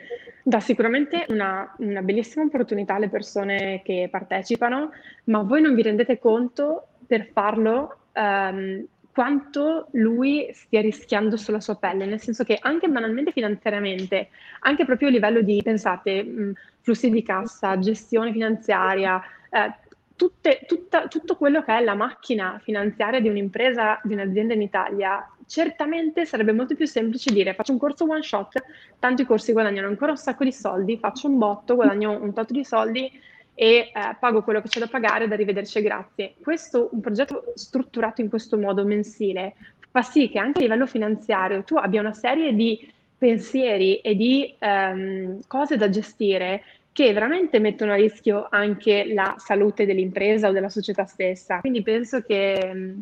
dà 0.48 0.60
sicuramente 0.60 1.26
una, 1.28 1.74
una, 1.80 2.00
bellissima 2.00 2.46
opportunità 2.46 2.94
alle 2.94 3.10
persone 3.10 3.82
che 3.84 4.08
partecipano, 4.10 4.92
ma 5.24 5.42
voi 5.42 5.60
non 5.60 5.74
vi 5.74 5.82
rendete 5.82 6.18
conto 6.18 6.86
per 7.06 7.28
farlo 7.32 7.98
um, 8.14 8.82
quanto 9.12 9.88
lui 9.92 10.48
stia 10.52 10.80
rischiando 10.80 11.36
sulla 11.36 11.60
sua 11.60 11.76
pelle, 11.76 12.06
nel 12.06 12.20
senso 12.20 12.44
che 12.44 12.56
anche 12.58 12.88
banalmente 12.88 13.32
finanziariamente, 13.32 14.30
anche 14.60 14.86
proprio 14.86 15.08
a 15.08 15.10
livello 15.10 15.42
di, 15.42 15.60
pensate, 15.62 16.22
mh, 16.22 16.52
flussi 16.80 17.10
di 17.10 17.22
cassa, 17.22 17.78
gestione 17.78 18.32
finanziaria, 18.32 19.20
eh, 19.50 19.74
tutte, 20.16 20.60
tutta, 20.66 21.08
tutto 21.08 21.36
quello 21.36 21.62
che 21.62 21.76
è 21.76 21.84
la 21.84 21.94
macchina 21.94 22.58
finanziaria 22.62 23.20
di 23.20 23.28
un'impresa, 23.28 24.00
di 24.02 24.14
un'azienda 24.14 24.54
in 24.54 24.62
Italia, 24.62 25.28
certamente 25.48 26.26
sarebbe 26.26 26.52
molto 26.52 26.76
più 26.76 26.86
semplice 26.86 27.32
dire 27.32 27.54
faccio 27.54 27.72
un 27.72 27.78
corso 27.78 28.04
one 28.08 28.22
shot, 28.22 28.62
tanto 28.98 29.22
i 29.22 29.24
corsi 29.24 29.52
guadagnano 29.52 29.88
ancora 29.88 30.12
un 30.12 30.18
sacco 30.18 30.44
di 30.44 30.52
soldi, 30.52 30.98
faccio 30.98 31.26
un 31.26 31.38
botto, 31.38 31.74
guadagno 31.74 32.22
un 32.22 32.32
tot 32.32 32.52
di 32.52 32.64
soldi 32.64 33.10
e 33.54 33.90
eh, 33.92 33.92
pago 34.20 34.42
quello 34.42 34.60
che 34.60 34.68
c'è 34.68 34.78
da 34.78 34.86
pagare, 34.86 35.26
da 35.26 35.34
rivederci 35.34 35.80
grazie. 35.82 36.34
Questo, 36.40 36.90
un 36.92 37.00
progetto 37.00 37.52
strutturato 37.54 38.20
in 38.20 38.28
questo 38.28 38.56
modo 38.56 38.84
mensile, 38.84 39.54
fa 39.90 40.02
sì 40.02 40.28
che 40.28 40.38
anche 40.38 40.60
a 40.60 40.62
livello 40.62 40.86
finanziario 40.86 41.64
tu 41.64 41.74
abbia 41.76 42.00
una 42.00 42.12
serie 42.12 42.54
di 42.54 42.88
pensieri 43.18 43.96
e 43.96 44.14
di 44.14 44.54
ehm, 44.58 45.40
cose 45.48 45.76
da 45.76 45.88
gestire 45.88 46.62
che 46.92 47.12
veramente 47.12 47.58
mettono 47.58 47.92
a 47.92 47.96
rischio 47.96 48.46
anche 48.50 49.12
la 49.12 49.34
salute 49.38 49.86
dell'impresa 49.86 50.48
o 50.48 50.52
della 50.52 50.68
società 50.68 51.04
stessa. 51.04 51.60
Quindi 51.60 51.82
penso 51.82 52.22
che, 52.22 52.94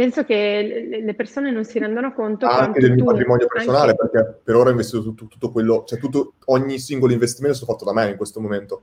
penso 0.00 0.24
che 0.24 1.02
le 1.02 1.14
persone 1.14 1.50
non 1.50 1.66
si 1.66 1.78
rendano 1.78 2.14
conto 2.14 2.46
anche 2.46 2.80
del 2.80 2.94
mio 2.94 3.04
patrimonio 3.04 3.46
personale, 3.46 3.90
anche... 3.90 4.08
perché 4.08 4.40
per 4.42 4.54
ora 4.56 4.68
ho 4.68 4.72
investito 4.72 5.02
tutto, 5.02 5.26
tutto 5.26 5.50
quello, 5.50 5.84
cioè 5.86 5.98
tutto, 5.98 6.36
ogni 6.46 6.78
singolo 6.78 7.12
investimento 7.12 7.58
è 7.58 7.60
stato 7.60 7.72
fatto 7.72 7.84
da 7.84 7.92
me 7.92 8.08
in 8.08 8.16
questo 8.16 8.40
momento 8.40 8.82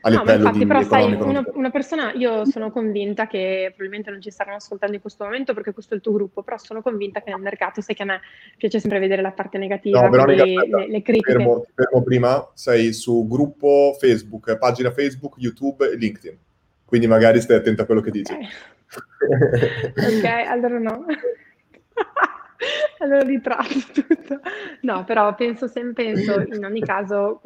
a 0.00 0.10
no, 0.10 0.18
livello 0.18 0.38
infatti, 0.38 0.58
di 0.58 0.66
però 0.66 0.82
sai, 0.82 1.12
una, 1.12 1.44
una, 1.54 1.70
persona, 1.70 2.12
io 2.12 2.44
sono 2.44 2.72
convinta 2.72 3.28
che 3.28 3.66
probabilmente 3.68 4.10
non 4.10 4.20
ci 4.20 4.32
staranno 4.32 4.56
ascoltando 4.56 4.96
in 4.96 5.00
questo 5.00 5.22
momento 5.22 5.54
perché 5.54 5.72
questo 5.72 5.94
è 5.94 5.96
il 5.96 6.02
tuo 6.02 6.12
gruppo, 6.12 6.42
però 6.42 6.58
sono 6.58 6.82
convinta 6.82 7.22
che 7.22 7.30
nel 7.30 7.40
mercato, 7.40 7.80
sai 7.80 7.94
che 7.94 8.02
a 8.02 8.06
me 8.06 8.20
piace 8.58 8.80
sempre 8.80 8.98
vedere 8.98 9.22
la 9.22 9.30
parte 9.30 9.58
negativa, 9.58 10.02
no, 10.02 10.10
Veronica, 10.10 10.44
le, 10.44 10.54
le, 10.54 10.88
le, 10.88 11.02
critiche. 11.02 11.34
Fermo, 11.34 11.64
fermo 11.72 12.02
prima, 12.02 12.50
sei 12.54 12.92
su 12.92 13.28
gruppo 13.28 13.94
Facebook, 13.96 14.58
pagina 14.58 14.90
Facebook, 14.90 15.36
YouTube 15.38 15.88
e 15.88 15.96
LinkedIn, 15.96 16.38
quindi 16.84 17.06
magari 17.06 17.40
stai 17.40 17.58
attento 17.58 17.82
a 17.82 17.84
quello 17.84 18.00
che 18.00 18.10
dici. 18.10 18.34
Ok, 19.96 20.24
allora 20.24 20.78
no. 20.78 21.06
allora 22.98 23.22
ritratto 23.22 23.78
tutto. 23.92 24.40
No, 24.82 25.04
però 25.04 25.34
penso 25.34 25.66
sempre, 25.66 26.12
penso 26.12 26.40
in 26.40 26.64
ogni 26.64 26.80
caso 26.80 27.40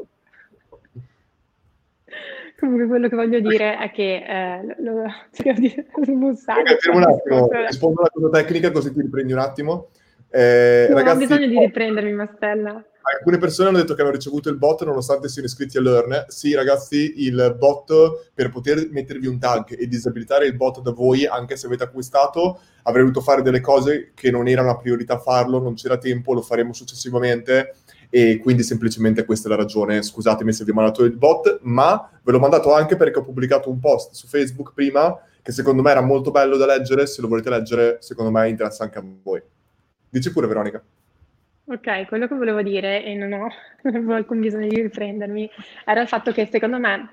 Comunque 2.59 2.87
quello 2.89 3.09
che 3.09 3.15
voglio 3.15 3.39
dire 3.39 3.79
è 3.79 3.91
che 3.93 4.25
eh, 4.27 4.77
lo, 4.79 5.05
cerco 5.31 5.61
di 5.61 5.69
fermo 5.69 6.29
un 6.29 7.03
attimo, 7.05 7.49
rispondo 7.67 8.01
alla 8.01 8.11
cosa 8.13 8.31
tecnica 8.31 8.73
così 8.73 8.93
ti 8.93 9.01
riprendi 9.01 9.33
un 9.33 9.39
attimo. 9.39 9.91
Eh, 10.29 10.87
non 10.89 10.99
ragazzi, 10.99 11.17
ho 11.17 11.27
bisogno 11.27 11.47
di 11.47 11.57
riprendermi, 11.57 12.13
Mastella. 12.13 12.85
Alcune 13.17 13.39
persone 13.39 13.69
hanno 13.71 13.79
detto 13.79 13.95
che 13.95 14.03
hanno 14.03 14.11
ricevuto 14.11 14.51
il 14.51 14.57
bot 14.57 14.85
nonostante 14.85 15.29
siano 15.29 15.49
iscritti 15.49 15.79
a 15.79 15.81
Learn. 15.81 16.27
Sì, 16.29 16.55
ragazzi, 16.55 17.25
il 17.25 17.57
bot 17.59 18.31
per 18.35 18.51
poter 18.51 18.89
mettervi 18.91 19.27
un 19.27 19.39
tag 19.39 19.79
e 19.79 19.87
disabilitare 19.87 20.47
il 20.47 20.55
bot 20.55 20.83
da 20.83 20.93
voi, 20.93 21.25
anche 21.27 21.57
se 21.57 21.67
avete 21.67 21.85
acquistato, 21.85 22.61
avrei 22.83 23.03
dovuto 23.05 23.23
fare 23.23 23.41
delle 23.43 23.61
cose 23.61 24.13
che 24.15 24.31
non 24.31 24.47
era 24.47 24.63
una 24.63 24.77
priorità 24.77 25.19
farlo, 25.19 25.59
non 25.59 25.75
c'era 25.75 25.97
tempo, 25.97 26.35
lo 26.35 26.43
faremo 26.43 26.73
successivamente 26.75 27.77
e 28.11 28.39
quindi 28.39 28.63
semplicemente 28.63 29.25
questa 29.25 29.49
è 29.49 29.51
la 29.51 29.57
ragione. 29.57 30.03
Scusatemi 30.03 30.53
se 30.53 30.65
vi 30.65 30.71
ho 30.71 30.75
mandato 30.75 31.03
il 31.05 31.17
bot, 31.17 31.61
ma 31.63 32.11
ve 32.23 32.33
l'ho 32.33 32.39
mandato 32.39 32.75
anche 32.75 32.97
perché 32.97 33.21
ho 33.21 33.25
pubblicato 33.25 33.71
un 33.71 33.81
post 33.81 34.13
su 34.13 34.27
Facebook 34.27 34.73
prima 34.75 35.19
che 35.41 35.53
secondo 35.53 35.81
me 35.81 35.91
era 35.91 36.03
molto 36.03 36.31
bello 36.31 36.59
da 36.59 36.67
leggere, 36.67 37.07
se 37.07 37.23
lo 37.23 37.29
volete 37.29 37.49
leggere 37.49 37.97
secondo 38.01 38.31
me 38.31 38.49
interessa 38.51 38.85
anche 38.85 38.99
a 38.99 39.05
voi. 39.23 39.43
Dici 40.11 40.31
pure 40.31 40.47
Veronica. 40.47 40.83
Ok, 41.71 42.07
quello 42.07 42.27
che 42.27 42.35
volevo 42.35 42.63
dire, 42.63 43.05
e 43.05 43.15
non 43.15 43.31
ho, 43.35 43.49
non 43.83 43.95
avevo 43.95 44.15
alcun 44.15 44.41
bisogno 44.41 44.69
di 44.69 44.81
riprendermi, 44.81 45.51
era 45.85 46.01
il 46.01 46.09
fatto 46.09 46.33
che 46.33 46.47
secondo 46.47 46.79
me 46.79 47.11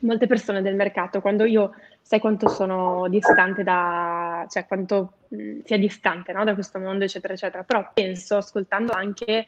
molte 0.00 0.26
persone 0.26 0.60
del 0.60 0.74
mercato, 0.74 1.22
quando 1.22 1.44
io 1.44 1.74
sai 2.02 2.20
quanto 2.20 2.48
sono 2.48 3.08
distante 3.08 3.62
da, 3.62 4.46
cioè 4.50 4.66
quanto 4.66 5.14
mh, 5.28 5.60
sia 5.64 5.78
distante 5.78 6.32
no, 6.32 6.44
da 6.44 6.52
questo 6.52 6.78
mondo, 6.78 7.04
eccetera, 7.04 7.32
eccetera, 7.32 7.62
però 7.62 7.90
penso, 7.94 8.36
ascoltando 8.36 8.92
anche 8.92 9.46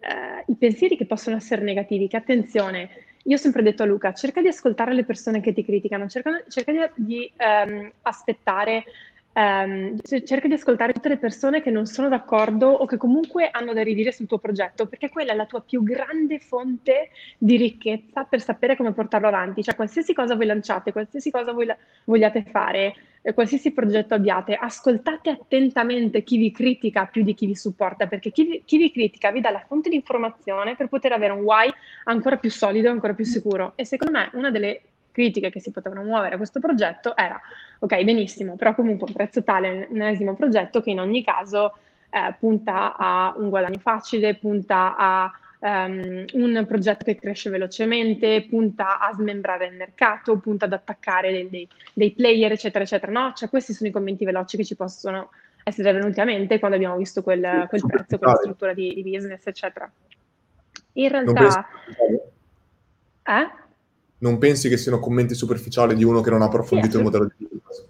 eh, 0.00 0.44
i 0.46 0.54
pensieri 0.56 0.96
che 0.96 1.04
possono 1.04 1.36
essere 1.36 1.62
negativi, 1.62 2.08
che 2.08 2.16
attenzione, 2.16 2.88
io 3.24 3.36
ho 3.36 3.38
sempre 3.38 3.62
detto 3.62 3.82
a 3.82 3.86
Luca, 3.86 4.14
cerca 4.14 4.40
di 4.40 4.48
ascoltare 4.48 4.94
le 4.94 5.04
persone 5.04 5.42
che 5.42 5.52
ti 5.52 5.64
criticano, 5.66 6.08
cerca, 6.08 6.42
cerca 6.48 6.72
di, 6.72 6.88
di 6.94 7.32
ehm, 7.36 7.92
aspettare 8.02 8.84
Um, 9.34 9.98
cerca 10.02 10.46
di 10.46 10.52
ascoltare 10.52 10.92
tutte 10.92 11.08
le 11.08 11.16
persone 11.16 11.62
che 11.62 11.70
non 11.70 11.86
sono 11.86 12.10
d'accordo 12.10 12.68
o 12.68 12.84
che 12.84 12.98
comunque 12.98 13.48
hanno 13.50 13.72
da 13.72 13.82
ridire 13.82 14.12
sul 14.12 14.26
tuo 14.26 14.38
progetto, 14.38 14.86
perché 14.86 15.08
quella 15.08 15.32
è 15.32 15.34
la 15.34 15.46
tua 15.46 15.62
più 15.62 15.82
grande 15.82 16.38
fonte 16.38 17.08
di 17.38 17.56
ricchezza 17.56 18.24
per 18.24 18.42
sapere 18.42 18.76
come 18.76 18.92
portarlo 18.92 19.28
avanti. 19.28 19.62
Cioè, 19.62 19.74
qualsiasi 19.74 20.12
cosa 20.12 20.36
voi 20.36 20.44
lanciate, 20.44 20.92
qualsiasi 20.92 21.30
cosa 21.30 21.52
voi 21.52 21.64
la- 21.64 21.76
vogliate 22.04 22.42
fare, 22.42 22.94
eh, 23.22 23.32
qualsiasi 23.32 23.72
progetto 23.72 24.12
abbiate, 24.12 24.54
ascoltate 24.54 25.30
attentamente 25.30 26.22
chi 26.24 26.36
vi 26.36 26.50
critica 26.50 27.06
più 27.06 27.22
di 27.22 27.32
chi 27.32 27.46
vi 27.46 27.56
supporta, 27.56 28.06
perché 28.06 28.32
chi 28.32 28.44
vi, 28.44 28.62
chi 28.66 28.76
vi 28.76 28.92
critica 28.92 29.30
vi 29.30 29.40
dà 29.40 29.50
la 29.50 29.64
fonte 29.66 29.88
di 29.88 29.94
informazione 29.94 30.76
per 30.76 30.88
poter 30.88 31.12
avere 31.12 31.32
un 31.32 31.40
why 31.40 31.70
ancora 32.04 32.36
più 32.36 32.50
solido, 32.50 32.90
ancora 32.90 33.14
più 33.14 33.24
sicuro. 33.24 33.72
E 33.76 33.86
secondo 33.86 34.18
me 34.18 34.28
una 34.34 34.50
delle 34.50 34.82
critiche 35.12 35.50
che 35.50 35.60
si 35.60 35.70
potevano 35.70 36.02
muovere 36.02 36.34
a 36.34 36.36
questo 36.38 36.58
progetto 36.58 37.16
era, 37.16 37.40
ok, 37.78 38.02
benissimo, 38.02 38.56
però 38.56 38.74
comunque 38.74 39.06
un 39.06 39.14
prezzo 39.14 39.44
tale, 39.44 39.86
un 39.90 40.02
esimo 40.02 40.34
progetto 40.34 40.82
che 40.82 40.90
in 40.90 41.00
ogni 41.00 41.22
caso 41.22 41.76
eh, 42.10 42.34
punta 42.38 42.96
a 42.96 43.34
un 43.36 43.48
guadagno 43.48 43.78
facile, 43.78 44.34
punta 44.34 44.96
a 44.96 45.32
um, 45.60 46.24
un 46.32 46.64
progetto 46.66 47.04
che 47.04 47.16
cresce 47.16 47.50
velocemente, 47.50 48.46
punta 48.48 48.98
a 48.98 49.12
smembrare 49.12 49.66
il 49.66 49.76
mercato, 49.76 50.38
punta 50.38 50.64
ad 50.64 50.72
attaccare 50.72 51.30
dei, 51.30 51.48
dei, 51.48 51.68
dei 51.92 52.12
player, 52.12 52.52
eccetera, 52.52 52.84
eccetera. 52.84 53.12
No, 53.12 53.32
cioè 53.34 53.48
questi 53.48 53.72
sono 53.72 53.88
i 53.88 53.92
commenti 53.92 54.24
veloci 54.24 54.56
che 54.56 54.64
ci 54.64 54.76
possono 54.76 55.30
essere 55.64 55.92
venuti 55.92 56.20
a 56.20 56.24
mente 56.24 56.58
quando 56.58 56.76
abbiamo 56.76 56.96
visto 56.96 57.22
quel, 57.22 57.66
quel 57.68 57.82
prezzo, 57.86 58.18
quella 58.18 58.36
struttura 58.36 58.74
di, 58.74 58.92
di 58.94 59.02
business, 59.02 59.46
eccetera. 59.46 59.90
In 60.94 61.08
realtà... 61.08 61.66
Eh? 63.24 63.60
Non 64.22 64.38
pensi 64.38 64.68
che 64.68 64.76
siano 64.76 65.00
commenti 65.00 65.34
superficiali 65.34 65.94
di 65.94 66.04
uno 66.04 66.20
che 66.20 66.30
non 66.30 66.42
ha 66.42 66.46
approfondito 66.46 66.92
sì, 66.92 66.96
il 66.98 67.02
modello 67.02 67.30
di 67.36 67.44
business? 67.44 67.86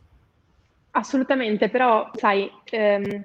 Assolutamente, 0.93 1.69
però 1.69 2.11
sai, 2.15 2.51
ehm, 2.71 3.25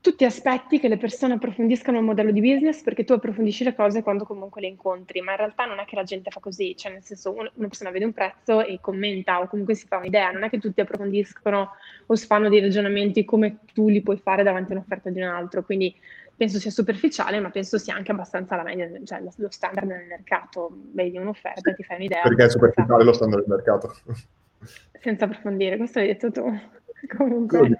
tutti 0.00 0.24
aspetti 0.24 0.78
che 0.78 0.88
le 0.88 0.98
persone 0.98 1.34
approfondiscano 1.34 1.98
il 1.98 2.04
modello 2.04 2.30
di 2.30 2.40
business 2.40 2.82
perché 2.82 3.04
tu 3.04 3.12
approfondisci 3.12 3.64
le 3.64 3.74
cose 3.74 4.02
quando 4.02 4.24
comunque 4.24 4.60
le 4.60 4.68
incontri, 4.68 5.20
ma 5.20 5.32
in 5.32 5.38
realtà 5.38 5.64
non 5.64 5.78
è 5.78 5.84
che 5.84 5.96
la 5.96 6.04
gente 6.04 6.30
fa 6.30 6.40
così, 6.40 6.76
cioè 6.76 6.92
nel 6.92 7.02
senso 7.02 7.32
una 7.32 7.50
persona 7.68 7.90
vede 7.90 8.04
un 8.04 8.12
prezzo 8.12 8.64
e 8.64 8.78
commenta 8.80 9.40
o 9.40 9.48
comunque 9.48 9.74
si 9.74 9.86
fa 9.86 9.96
un'idea, 9.96 10.30
non 10.30 10.44
è 10.44 10.48
che 10.48 10.58
tutti 10.58 10.80
approfondiscono 10.80 11.70
o 12.06 12.14
si 12.14 12.26
fanno 12.26 12.48
dei 12.48 12.60
ragionamenti 12.60 13.24
come 13.24 13.58
tu 13.72 13.88
li 13.88 14.00
puoi 14.00 14.18
fare 14.18 14.42
davanti 14.42 14.72
a 14.72 14.76
un'offerta 14.76 15.10
di 15.10 15.20
un 15.20 15.26
altro, 15.28 15.64
quindi 15.64 15.94
penso 16.36 16.58
sia 16.58 16.70
superficiale, 16.70 17.40
ma 17.40 17.50
penso 17.50 17.78
sia 17.78 17.94
anche 17.94 18.12
abbastanza 18.12 18.56
la 18.56 18.62
media, 18.62 18.90
cioè 19.04 19.20
lo 19.20 19.50
standard 19.50 19.86
nel 19.86 20.06
mercato. 20.06 20.70
Vedi 20.92 21.16
un'offerta, 21.18 21.72
ti 21.72 21.82
fai 21.82 21.96
un'idea. 21.96 22.22
Perché 22.22 22.44
è 22.44 22.50
superficiale 22.50 23.04
lo 23.04 23.12
standard 23.12 23.46
del 23.46 23.56
mercato? 23.56 23.94
Senza 25.00 25.24
approfondire, 25.24 25.76
questo 25.76 25.98
l'hai 25.98 26.08
detto 26.08 26.30
tu. 26.30 26.44
Comunque, 27.16 27.76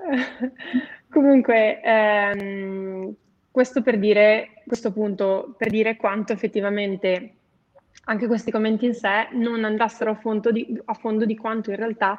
Comunque 1.10 1.80
ehm, 1.82 3.14
questo 3.50 3.82
per 3.82 3.98
dire, 3.98 4.62
questo 4.66 4.92
punto, 4.92 5.54
per 5.56 5.70
dire 5.70 5.96
quanto 5.96 6.32
effettivamente 6.32 7.34
anche 8.04 8.26
questi 8.26 8.50
commenti 8.50 8.86
in 8.86 8.94
sé 8.94 9.28
non 9.32 9.64
andassero 9.64 10.12
a 10.12 10.14
fondo 10.14 10.50
di, 10.50 10.80
a 10.84 10.94
fondo 10.94 11.24
di 11.24 11.36
quanto 11.36 11.70
in 11.70 11.76
realtà 11.76 12.18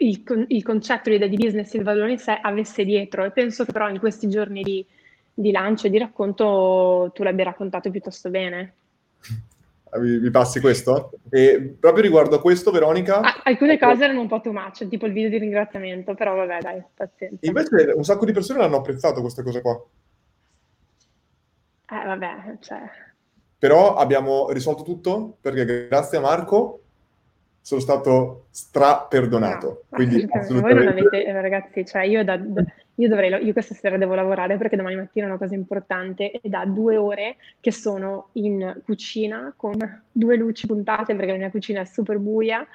il, 0.00 0.46
il 0.48 0.62
concetto, 0.62 1.10
l'idea 1.10 1.28
di 1.28 1.36
business, 1.36 1.72
il 1.74 1.82
valore 1.82 2.12
in 2.12 2.18
sé 2.18 2.38
avesse 2.40 2.84
dietro 2.84 3.24
e 3.24 3.30
penso 3.30 3.64
che 3.64 3.72
però 3.72 3.88
in 3.88 3.98
questi 3.98 4.28
giorni 4.28 4.62
di, 4.62 4.84
di 5.32 5.50
lancio 5.50 5.86
e 5.86 5.90
di 5.90 5.98
racconto 5.98 7.10
tu 7.14 7.22
l'abbia 7.22 7.44
raccontato 7.44 7.90
piuttosto 7.90 8.30
bene. 8.30 8.74
Mi, 9.92 10.20
mi 10.20 10.30
passi 10.30 10.60
questo? 10.60 11.10
E 11.28 11.76
proprio 11.78 12.02
riguardo 12.02 12.36
a 12.36 12.40
questo, 12.40 12.70
Veronica... 12.70 13.20
Ah, 13.20 13.40
alcune 13.44 13.74
ecco. 13.74 13.88
cose 13.88 14.04
erano 14.04 14.20
un 14.20 14.28
po' 14.28 14.40
too 14.40 14.52
much, 14.52 14.86
tipo 14.88 15.06
il 15.06 15.12
video 15.12 15.28
di 15.28 15.38
ringraziamento, 15.38 16.14
però 16.14 16.34
vabbè, 16.36 16.58
dai, 16.60 16.82
pazienza. 16.94 17.38
Invece 17.46 17.92
un 17.94 18.04
sacco 18.04 18.24
di 18.24 18.32
persone 18.32 18.62
hanno 18.62 18.76
apprezzato 18.76 19.20
queste 19.20 19.42
cose 19.42 19.60
qua. 19.60 19.82
Eh, 21.92 22.06
vabbè, 22.06 22.56
cioè... 22.60 22.78
Però 23.58 23.96
abbiamo 23.96 24.50
risolto 24.52 24.84
tutto, 24.84 25.36
perché 25.40 25.88
grazie 25.88 26.18
a 26.18 26.20
Marco 26.20 26.80
sono 27.60 27.80
stato 27.80 28.46
straperdonato. 28.50 29.84
No, 29.88 29.96
quindi 29.96 30.26
assolutamente... 30.30 30.60
Voi 30.60 30.84
non 30.84 30.88
avete, 30.88 31.24
eh, 31.24 31.40
ragazzi, 31.40 31.84
cioè 31.84 32.02
io, 32.02 32.24
da, 32.24 32.34
io, 32.34 33.08
dovrei, 33.08 33.44
io 33.44 33.52
questa 33.52 33.74
sera 33.74 33.96
devo 33.96 34.14
lavorare 34.14 34.56
perché 34.56 34.76
domani 34.76 34.96
mattina 34.96 35.26
è 35.26 35.28
una 35.28 35.38
cosa 35.38 35.54
importante 35.54 36.30
e 36.30 36.48
da 36.48 36.64
due 36.64 36.96
ore 36.96 37.36
che 37.60 37.72
sono 37.72 38.28
in 38.32 38.80
cucina 38.84 39.52
con 39.56 39.76
due 40.10 40.36
luci 40.36 40.66
puntate 40.66 41.14
perché 41.14 41.32
la 41.32 41.38
mia 41.38 41.50
cucina 41.50 41.80
è 41.80 41.84
super 41.84 42.18
buia 42.18 42.66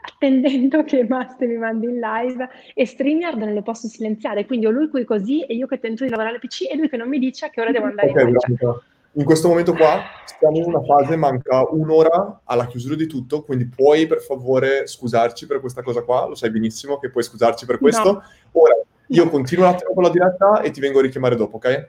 attendendo 0.00 0.84
che 0.84 1.04
Master 1.06 1.48
mi 1.48 1.56
mandi 1.56 1.86
in 1.86 1.98
live 1.98 2.48
e 2.72 2.86
StreamYard 2.86 3.38
non 3.38 3.52
lo 3.52 3.62
posso 3.62 3.88
silenziare, 3.88 4.46
quindi 4.46 4.66
ho 4.66 4.70
lui 4.70 4.88
qui 4.88 5.04
così 5.04 5.42
e 5.42 5.54
io 5.54 5.66
che 5.66 5.78
tento 5.78 6.04
di 6.04 6.10
lavorare 6.10 6.36
al 6.36 6.40
PC 6.40 6.70
e 6.70 6.76
lui 6.76 6.88
che 6.88 6.96
non 6.96 7.08
mi 7.08 7.18
dice 7.18 7.46
a 7.46 7.50
che 7.50 7.60
ora 7.60 7.70
devo 7.70 7.86
andare 7.86 8.10
okay, 8.10 8.24
in 8.24 8.30
live 8.30 8.82
in 9.12 9.24
questo 9.24 9.48
momento 9.48 9.72
qua 9.72 10.00
siamo 10.38 10.56
in 10.56 10.64
una 10.64 10.82
fase, 10.82 11.16
manca 11.16 11.66
un'ora 11.70 12.42
alla 12.44 12.66
chiusura 12.66 12.94
di 12.94 13.06
tutto, 13.06 13.42
quindi 13.42 13.66
puoi 13.66 14.06
per 14.06 14.20
favore 14.20 14.86
scusarci 14.86 15.46
per 15.46 15.60
questa 15.60 15.82
cosa 15.82 16.02
qua, 16.02 16.26
lo 16.26 16.34
sai 16.34 16.50
benissimo 16.50 16.98
che 16.98 17.10
puoi 17.10 17.24
scusarci 17.24 17.66
per 17.66 17.78
questo. 17.78 18.12
No. 18.12 18.22
Ora, 18.52 18.74
io 19.08 19.24
no. 19.24 19.30
continuo 19.30 19.66
un 19.66 19.74
attimo 19.74 19.94
con 19.94 20.02
la 20.04 20.10
diretta 20.10 20.60
e 20.60 20.70
ti 20.70 20.80
vengo 20.80 21.00
a 21.00 21.02
richiamare 21.02 21.34
dopo, 21.34 21.56
ok? 21.56 21.88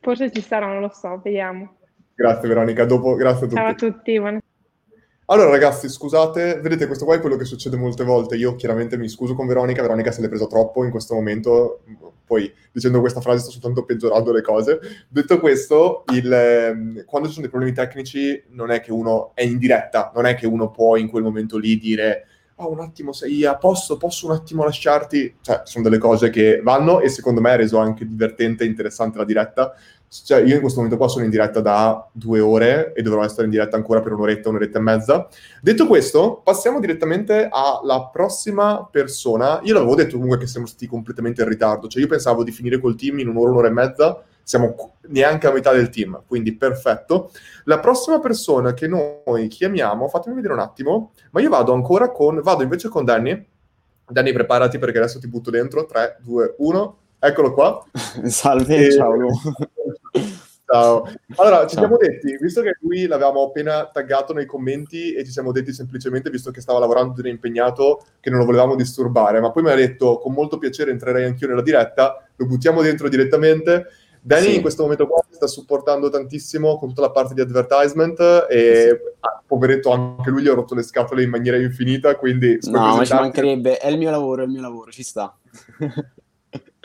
Forse 0.00 0.30
ci 0.32 0.40
sarà, 0.40 0.66
non 0.66 0.80
lo 0.80 0.90
so, 0.92 1.20
vediamo. 1.22 1.76
Grazie 2.14 2.48
Veronica, 2.48 2.84
dopo, 2.84 3.14
grazie 3.14 3.46
a 3.46 3.48
tutti. 3.48 3.60
Ciao 3.60 3.68
a 3.68 3.74
tutti, 3.74 4.18
buona... 4.18 4.40
Allora 5.26 5.48
ragazzi, 5.48 5.88
scusate, 5.88 6.60
vedete 6.60 6.86
questo 6.86 7.06
qua 7.06 7.14
è 7.14 7.20
quello 7.20 7.36
che 7.36 7.46
succede 7.46 7.78
molte 7.78 8.04
volte, 8.04 8.36
io 8.36 8.56
chiaramente 8.56 8.98
mi 8.98 9.08
scuso 9.08 9.34
con 9.34 9.46
Veronica, 9.46 9.80
Veronica 9.80 10.12
se 10.12 10.20
l'è 10.20 10.28
preso 10.28 10.46
troppo 10.46 10.84
in 10.84 10.90
questo 10.90 11.14
momento, 11.14 11.80
poi 12.26 12.52
dicendo 12.70 13.00
questa 13.00 13.22
frase 13.22 13.40
sto 13.40 13.50
soltanto 13.52 13.86
peggiorando 13.86 14.32
le 14.32 14.42
cose. 14.42 14.78
Detto 15.08 15.40
questo, 15.40 16.04
il, 16.12 16.30
ehm, 16.30 17.04
quando 17.06 17.28
ci 17.28 17.34
sono 17.34 17.46
dei 17.46 17.50
problemi 17.50 17.72
tecnici 17.72 18.44
non 18.50 18.70
è 18.70 18.80
che 18.80 18.92
uno 18.92 19.30
è 19.34 19.44
in 19.44 19.56
diretta, 19.56 20.12
non 20.14 20.26
è 20.26 20.34
che 20.34 20.46
uno 20.46 20.70
può 20.70 20.96
in 20.96 21.08
quel 21.08 21.22
momento 21.22 21.56
lì 21.56 21.78
dire 21.78 22.26
oh, 22.56 22.70
un 22.70 22.80
attimo 22.80 23.12
sei 23.12 23.44
a 23.44 23.56
posto, 23.56 23.96
posso 23.96 24.26
un 24.26 24.32
attimo 24.32 24.64
lasciarti? 24.64 25.36
Cioè, 25.40 25.62
sono 25.64 25.84
delle 25.84 25.98
cose 25.98 26.30
che 26.30 26.60
vanno 26.62 27.00
e 27.00 27.08
secondo 27.08 27.40
me 27.40 27.50
ha 27.50 27.56
reso 27.56 27.78
anche 27.78 28.06
divertente 28.06 28.64
e 28.64 28.66
interessante 28.66 29.18
la 29.18 29.24
diretta. 29.24 29.74
Cioè, 30.22 30.42
io 30.42 30.54
in 30.54 30.60
questo 30.60 30.78
momento 30.78 30.96
qua 30.96 31.08
sono 31.08 31.24
in 31.24 31.30
diretta 31.30 31.60
da 31.60 32.08
due 32.12 32.38
ore 32.38 32.92
e 32.92 33.02
dovrò 33.02 33.24
essere 33.24 33.44
in 33.44 33.50
diretta 33.50 33.76
ancora 33.76 34.00
per 34.00 34.12
un'oretta, 34.12 34.48
un'oretta 34.48 34.78
e 34.78 34.82
mezza. 34.82 35.28
Detto 35.60 35.86
questo, 35.86 36.40
passiamo 36.44 36.78
direttamente 36.78 37.48
alla 37.50 38.08
prossima 38.12 38.86
persona. 38.88 39.60
Io 39.64 39.74
l'avevo 39.74 39.96
detto 39.96 40.12
comunque 40.12 40.38
che 40.38 40.46
siamo 40.46 40.66
stati 40.66 40.86
completamente 40.86 41.42
in 41.42 41.48
ritardo, 41.48 41.88
cioè 41.88 42.02
io 42.02 42.08
pensavo 42.08 42.44
di 42.44 42.52
finire 42.52 42.78
col 42.78 42.94
team 42.94 43.18
in 43.18 43.28
un'ora, 43.28 43.50
un'ora 43.50 43.68
e 43.68 43.72
mezza, 43.72 44.22
siamo 44.42 44.92
neanche 45.08 45.46
a 45.46 45.52
metà 45.52 45.72
del 45.72 45.88
team, 45.88 46.22
quindi 46.26 46.54
perfetto. 46.54 47.30
La 47.64 47.80
prossima 47.80 48.20
persona 48.20 48.74
che 48.74 48.86
noi 48.86 49.48
chiamiamo, 49.48 50.06
fatemi 50.08 50.36
vedere 50.36 50.52
un 50.54 50.60
attimo, 50.60 51.12
ma 51.30 51.40
io 51.40 51.48
vado 51.48 51.72
ancora 51.72 52.10
con, 52.10 52.40
vado 52.40 52.62
invece 52.62 52.88
con 52.88 53.04
Danny. 53.04 53.46
Danny, 54.06 54.32
preparati 54.32 54.78
perché 54.78 54.98
adesso 54.98 55.18
ti 55.18 55.28
butto 55.28 55.50
dentro. 55.50 55.86
3, 55.86 56.18
2, 56.20 56.54
1. 56.58 56.96
Eccolo 57.18 57.54
qua. 57.54 57.82
Salve, 58.28 58.86
e... 58.86 58.92
ciao. 58.92 59.16
Ciao. 60.66 61.06
Allora, 61.36 61.66
ci 61.66 61.76
Ciao. 61.76 61.84
siamo 61.84 61.96
detti, 61.98 62.36
visto 62.40 62.62
che 62.62 62.78
lui 62.80 63.06
l'avevamo 63.06 63.42
appena 63.42 63.90
taggato 63.92 64.32
nei 64.32 64.46
commenti 64.46 65.12
e 65.12 65.24
ci 65.24 65.30
siamo 65.30 65.52
detti 65.52 65.72
semplicemente, 65.72 66.30
visto 66.30 66.50
che 66.50 66.62
stava 66.62 66.78
lavorando 66.78 67.20
ed 67.20 67.26
impegnato, 67.26 68.02
che 68.18 68.30
non 68.30 68.38
lo 68.38 68.46
volevamo 68.46 68.74
disturbare, 68.74 69.40
ma 69.40 69.50
poi 69.50 69.62
mi 69.62 69.70
ha 69.70 69.74
detto, 69.74 70.18
con 70.18 70.32
molto 70.32 70.56
piacere 70.56 70.90
entrerei 70.90 71.26
anch'io 71.26 71.48
nella 71.48 71.62
diretta, 71.62 72.26
lo 72.34 72.46
buttiamo 72.46 72.80
dentro 72.80 73.08
direttamente. 73.08 73.88
Dani 74.22 74.46
sì. 74.46 74.54
in 74.54 74.62
questo 74.62 74.82
momento 74.84 75.06
qua 75.06 75.22
sta 75.28 75.46
supportando 75.46 76.08
tantissimo 76.08 76.78
con 76.78 76.88
tutta 76.88 77.02
la 77.02 77.10
parte 77.10 77.34
di 77.34 77.42
advertisement 77.42 78.46
e 78.48 78.88
sì. 78.88 79.16
ah, 79.20 79.42
poveretto 79.46 79.90
anche 79.90 80.30
lui 80.30 80.40
gli 80.40 80.48
ha 80.48 80.54
rotto 80.54 80.74
le 80.74 80.82
scatole 80.82 81.22
in 81.22 81.28
maniera 81.28 81.58
infinita, 81.58 82.16
quindi... 82.16 82.58
No, 82.62 82.96
ma 82.96 83.04
ci 83.04 83.12
mancherebbe, 83.12 83.76
è 83.76 83.88
il 83.88 83.98
mio 83.98 84.10
lavoro, 84.10 84.40
è 84.40 84.44
il 84.46 84.50
mio 84.50 84.62
lavoro, 84.62 84.90
ci 84.90 85.02
sta. 85.02 85.36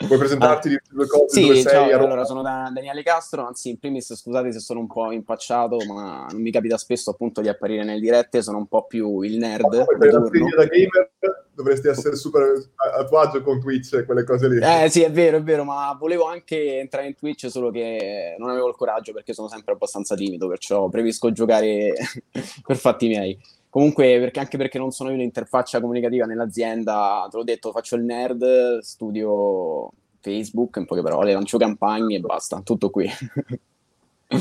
Puoi 0.06 0.18
presentarti 0.18 0.68
ah, 0.68 0.70
di 0.70 0.80
due 0.90 1.06
cose? 1.06 1.54
Sì, 1.54 1.62
ciao, 1.62 1.84
allora 1.84 2.24
sono 2.24 2.40
da 2.40 2.70
Daniele 2.72 3.02
Castro, 3.02 3.46
anzi 3.46 3.68
in 3.68 3.78
primis 3.78 4.14
scusate 4.14 4.50
se 4.50 4.58
sono 4.58 4.80
un 4.80 4.86
po' 4.86 5.12
impacciato, 5.12 5.76
ma 5.86 6.26
non 6.30 6.40
mi 6.40 6.50
capita 6.50 6.78
spesso 6.78 7.10
appunto 7.10 7.42
di 7.42 7.48
apparire 7.48 7.84
nelle 7.84 8.00
dirette, 8.00 8.42
sono 8.42 8.56
un 8.56 8.66
po' 8.66 8.86
più 8.86 9.20
il 9.20 9.36
nerd. 9.36 9.74
Ma 9.74 9.84
per 9.84 10.12
la 10.12 10.18
da 10.20 10.64
gamer 10.64 11.10
dovresti 11.52 11.88
essere 11.88 12.16
super 12.16 12.70
a 12.76 13.04
tuo 13.04 13.18
agio 13.18 13.42
con 13.42 13.60
Twitch 13.60 13.92
e 13.94 14.04
quelle 14.04 14.24
cose 14.24 14.48
lì. 14.48 14.58
Eh 14.58 14.88
sì, 14.88 15.02
è 15.02 15.10
vero, 15.10 15.36
è 15.36 15.42
vero, 15.42 15.64
ma 15.64 15.94
volevo 15.98 16.24
anche 16.24 16.78
entrare 16.78 17.06
in 17.06 17.14
Twitch 17.14 17.50
solo 17.50 17.70
che 17.70 18.36
non 18.38 18.48
avevo 18.48 18.68
il 18.68 18.76
coraggio 18.76 19.12
perché 19.12 19.34
sono 19.34 19.48
sempre 19.48 19.74
abbastanza 19.74 20.14
timido, 20.14 20.48
perciò 20.48 20.88
preferisco 20.88 21.30
giocare 21.30 21.92
per 22.66 22.76
fatti 22.76 23.06
miei. 23.06 23.38
Comunque, 23.70 24.18
perché, 24.18 24.40
anche 24.40 24.56
perché 24.56 24.78
non 24.78 24.90
sono 24.90 25.10
io 25.10 25.16
l'interfaccia 25.16 25.80
comunicativa 25.80 26.26
nell'azienda, 26.26 27.26
te 27.30 27.36
l'ho 27.36 27.44
detto, 27.44 27.70
faccio 27.70 27.94
il 27.94 28.02
nerd, 28.02 28.80
studio 28.80 29.92
Facebook, 30.20 30.76
in 30.76 30.86
poche 30.86 31.02
parole, 31.02 31.32
lancio 31.32 31.56
campagne 31.56 32.16
e 32.16 32.20
basta, 32.20 32.60
tutto 32.62 32.90
qui. 32.90 33.08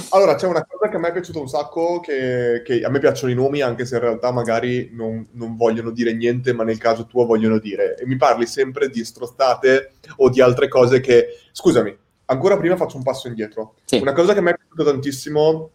Allora, 0.09 0.35
c'è 0.35 0.45
una 0.45 0.63
cosa 0.67 0.87
che 0.87 0.97
a 0.97 0.99
me 0.99 1.07
è 1.07 1.11
piaciuta 1.11 1.39
un 1.39 1.49
sacco, 1.49 1.99
che, 1.99 2.61
che 2.63 2.83
a 2.83 2.89
me 2.89 2.99
piacciono 2.99 3.31
i 3.31 3.35
nomi, 3.35 3.61
anche 3.61 3.85
se 3.85 3.95
in 3.95 4.01
realtà 4.01 4.31
magari 4.31 4.91
non, 4.93 5.27
non, 5.31 5.55
vogliono 5.55 5.89
dire 5.89 6.13
niente, 6.13 6.53
ma 6.53 6.63
nel 6.63 6.77
caso 6.77 7.07
tuo 7.07 7.25
vogliono 7.25 7.57
dire. 7.57 7.97
E 7.97 8.05
mi 8.05 8.15
parli 8.15 8.45
sempre 8.45 8.89
di 8.89 9.03
strostate 9.03 9.93
o 10.17 10.29
di 10.29 10.41
altre 10.41 10.67
cose 10.67 10.99
che... 10.99 11.39
Scusami, 11.51 11.97
ancora 12.25 12.57
prima 12.57 12.75
faccio 12.75 12.97
un 12.97 13.03
passo 13.03 13.27
indietro. 13.27 13.77
Sì. 13.85 13.97
Una 13.97 14.13
cosa 14.13 14.33
che 14.33 14.39
a 14.39 14.41
me 14.43 14.51
è 14.51 14.57
piaciuta 14.57 14.91
tantissimo 14.91 15.71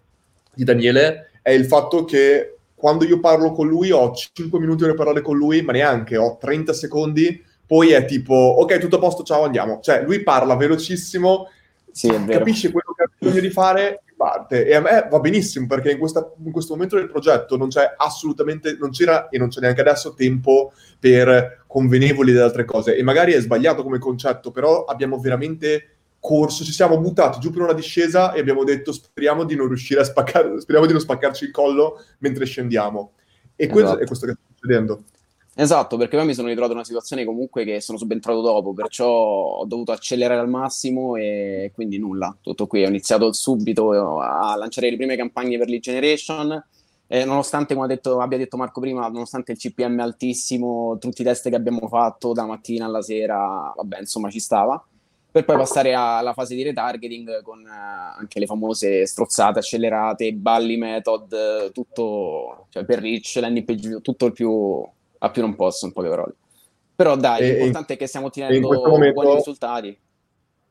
di 0.54 0.62
Daniele 0.62 1.32
è 1.42 1.50
il 1.50 1.64
fatto 1.64 2.04
che 2.04 2.58
quando 2.74 3.04
io 3.04 3.20
parlo 3.20 3.52
con 3.52 3.68
lui 3.68 3.90
ho 3.90 4.12
5 4.12 4.58
minuti 4.58 4.84
per 4.84 4.94
parlare 4.94 5.22
con 5.22 5.36
lui, 5.36 5.62
ma 5.62 5.72
neanche, 5.72 6.16
ho 6.16 6.36
30 6.38 6.72
secondi, 6.72 7.42
poi 7.66 7.92
è 7.92 8.04
tipo, 8.04 8.34
ok, 8.34 8.78
tutto 8.78 8.96
a 8.96 9.00
posto, 9.00 9.22
ciao, 9.22 9.44
andiamo. 9.44 9.80
Cioè, 9.80 10.02
lui 10.02 10.22
parla 10.22 10.56
velocissimo, 10.56 11.48
sì, 11.90 12.08
capisce 12.26 12.70
quello 12.70 12.92
che 12.96 13.04
ha 13.04 13.10
bisogno 13.18 13.40
di 13.40 13.50
fare 13.50 14.02
e 14.04 14.14
parte. 14.16 14.66
E 14.66 14.74
a 14.74 14.80
me 14.80 15.06
va 15.08 15.20
benissimo, 15.20 15.66
perché 15.66 15.92
in, 15.92 15.98
questa, 15.98 16.32
in 16.44 16.50
questo 16.50 16.74
momento 16.74 16.96
del 16.96 17.08
progetto 17.08 17.56
non 17.56 17.68
c'è 17.68 17.94
assolutamente, 17.96 18.76
non 18.78 18.90
c'era 18.90 19.28
e 19.28 19.38
non 19.38 19.48
c'è 19.48 19.60
neanche 19.60 19.80
adesso 19.80 20.12
tempo 20.14 20.72
per 20.98 21.64
convenevoli 21.66 22.32
ed 22.32 22.38
altre 22.38 22.64
cose. 22.64 22.96
E 22.96 23.02
magari 23.02 23.32
è 23.32 23.40
sbagliato 23.40 23.82
come 23.82 23.98
concetto, 23.98 24.50
però 24.50 24.84
abbiamo 24.84 25.18
veramente 25.18 25.93
corso, 26.24 26.64
ci 26.64 26.72
siamo 26.72 26.98
buttati 26.98 27.38
giù 27.38 27.50
per 27.50 27.60
una 27.60 27.74
discesa 27.74 28.32
e 28.32 28.40
abbiamo 28.40 28.64
detto 28.64 28.92
speriamo 28.92 29.44
di 29.44 29.56
non 29.56 29.68
riuscire 29.68 30.00
a 30.00 30.04
spaccare, 30.04 30.56
speriamo 30.58 30.86
di 30.86 30.92
non 30.92 31.02
spaccarci 31.02 31.44
il 31.44 31.50
collo 31.50 32.02
mentre 32.20 32.46
scendiamo. 32.46 33.12
E 33.54 33.64
esatto. 33.64 33.78
questo 33.78 33.98
è 33.98 34.06
questo 34.06 34.26
che 34.26 34.32
sta 34.32 34.42
succedendo. 34.54 35.02
Esatto, 35.56 35.98
perché 35.98 36.16
poi 36.16 36.24
mi 36.24 36.32
sono 36.32 36.48
ritrovato 36.48 36.72
in 36.72 36.78
una 36.78 36.86
situazione 36.86 37.26
comunque 37.26 37.64
che 37.64 37.82
sono 37.82 37.98
subentrato 37.98 38.40
dopo, 38.40 38.72
perciò 38.72 39.06
ho 39.06 39.66
dovuto 39.66 39.92
accelerare 39.92 40.40
al 40.40 40.48
massimo 40.48 41.14
e 41.16 41.70
quindi 41.74 41.98
nulla, 41.98 42.34
tutto 42.40 42.66
qui. 42.66 42.84
Ho 42.84 42.88
iniziato 42.88 43.30
subito 43.34 43.90
a 44.20 44.56
lanciare 44.56 44.88
le 44.88 44.96
prime 44.96 45.16
campagne 45.16 45.58
per 45.58 45.68
Lead 45.68 45.82
Generation, 45.82 46.64
eh, 47.06 47.24
nonostante, 47.26 47.74
come 47.74 47.86
detto, 47.86 48.20
abbia 48.20 48.38
detto 48.38 48.56
Marco 48.56 48.80
prima, 48.80 49.06
nonostante 49.08 49.52
il 49.52 49.58
CPM 49.58 50.00
altissimo, 50.00 50.96
tutti 50.98 51.20
i 51.20 51.24
test 51.24 51.50
che 51.50 51.54
abbiamo 51.54 51.86
fatto 51.86 52.32
da 52.32 52.46
mattina 52.46 52.86
alla 52.86 53.02
sera, 53.02 53.74
vabbè, 53.76 54.00
insomma, 54.00 54.30
ci 54.30 54.40
stava 54.40 54.82
per 55.34 55.44
poi 55.44 55.56
passare 55.56 55.94
alla 55.94 56.32
fase 56.32 56.54
di 56.54 56.62
retargeting 56.62 57.42
con 57.42 57.58
uh, 57.58 58.18
anche 58.20 58.38
le 58.38 58.46
famose 58.46 59.04
strozzate 59.04 59.58
accelerate, 59.58 60.32
balli 60.32 60.76
method, 60.76 61.72
tutto 61.72 62.66
cioè 62.68 62.84
per 62.84 63.00
reach, 63.00 63.34
landing 63.40 63.66
page, 63.66 64.00
tutto 64.00 64.26
il 64.26 64.32
più 64.32 64.86
a 65.18 65.30
più 65.30 65.42
non 65.42 65.56
posso 65.56 65.86
in 65.86 65.92
poche 65.92 66.08
parole. 66.08 66.34
Però 66.94 67.16
dai, 67.16 67.40
e, 67.40 67.52
l'importante 67.54 67.94
è 67.94 67.96
che 67.96 68.06
stiamo 68.06 68.26
ottenendo 68.26 68.68
momento... 68.86 69.20
buoni 69.20 69.34
risultati. 69.34 69.98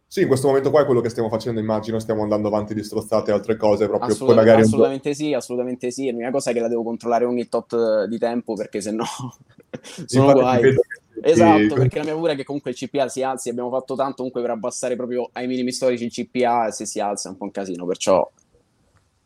Sì, 0.07 0.21
in 0.21 0.27
questo 0.27 0.47
momento 0.47 0.69
qua 0.69 0.83
è 0.83 0.85
quello 0.85 1.01
che 1.01 1.09
stiamo 1.09 1.27
facendo, 1.27 1.59
immagino, 1.59 1.99
stiamo 1.99 2.23
andando 2.23 2.47
avanti 2.47 2.73
di 2.73 2.83
strozzate 2.85 3.31
e 3.31 3.33
altre 3.33 3.57
cose, 3.57 3.87
proprio 3.87 4.13
Assolut- 4.13 4.33
magari 4.33 4.61
Assolutamente 4.61 5.13
sì, 5.13 5.33
assolutamente 5.33 5.91
sì. 5.91 6.09
L'unica 6.09 6.31
cosa 6.31 6.51
è 6.51 6.53
che 6.53 6.61
la 6.61 6.69
devo 6.69 6.83
controllare 6.83 7.25
ogni 7.25 7.49
tot 7.49 8.05
di 8.05 8.17
tempo, 8.17 8.53
perché 8.53 8.79
se 8.79 8.91
no 8.91 9.03
sono 10.05 10.31
guai. 10.31 10.61
Che 10.61 10.75
Esatto, 11.25 11.75
perché 11.75 11.99
la 11.99 12.03
mia 12.03 12.13
paura 12.13 12.33
è 12.33 12.35
che 12.35 12.43
comunque 12.43 12.71
il 12.71 12.77
CPA 12.77 13.07
si 13.07 13.23
alzi, 13.23 13.49
abbiamo 13.49 13.69
fatto 13.69 13.95
tanto 13.95 14.15
comunque 14.17 14.41
per 14.41 14.49
abbassare 14.49 14.97
proprio 14.97 15.29
ai 15.31 15.47
minimi 15.47 15.71
storici 15.71 16.03
il 16.05 16.11
CPA 16.11 16.67
e 16.67 16.71
se 16.73 16.85
si 16.85 16.99
alza 16.99 17.29
è 17.29 17.31
un 17.31 17.37
po' 17.37 17.45
un 17.45 17.51
casino, 17.51 17.85
perciò... 17.85 18.29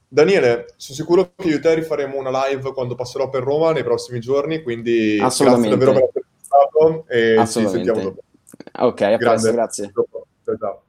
Daniele, 0.09 0.67
sono 0.77 0.97
sicuro 0.97 1.31
che 1.35 1.47
io 1.49 1.55
e 1.57 1.59
te 1.59 1.73
rifaremo 1.73 2.17
una 2.17 2.47
live 2.47 2.71
quando 2.71 2.95
passerò 2.95 3.29
per 3.29 3.43
Roma 3.43 3.71
nei 3.71 3.83
prossimi 3.83 4.19
giorni, 4.19 4.61
quindi 4.61 5.17
grazie 5.17 5.45
davvero 5.45 5.77
per 5.77 5.87
aver 5.89 6.09
partecipato 6.13 7.05
e 7.07 7.43
ci 7.45 7.67
sentiamo 7.67 8.01
dopo. 8.01 8.21
Ok, 8.79 9.01
a 9.01 9.17
presto, 9.17 9.51
grazie. 9.51 9.91
Ciao, 10.59 10.83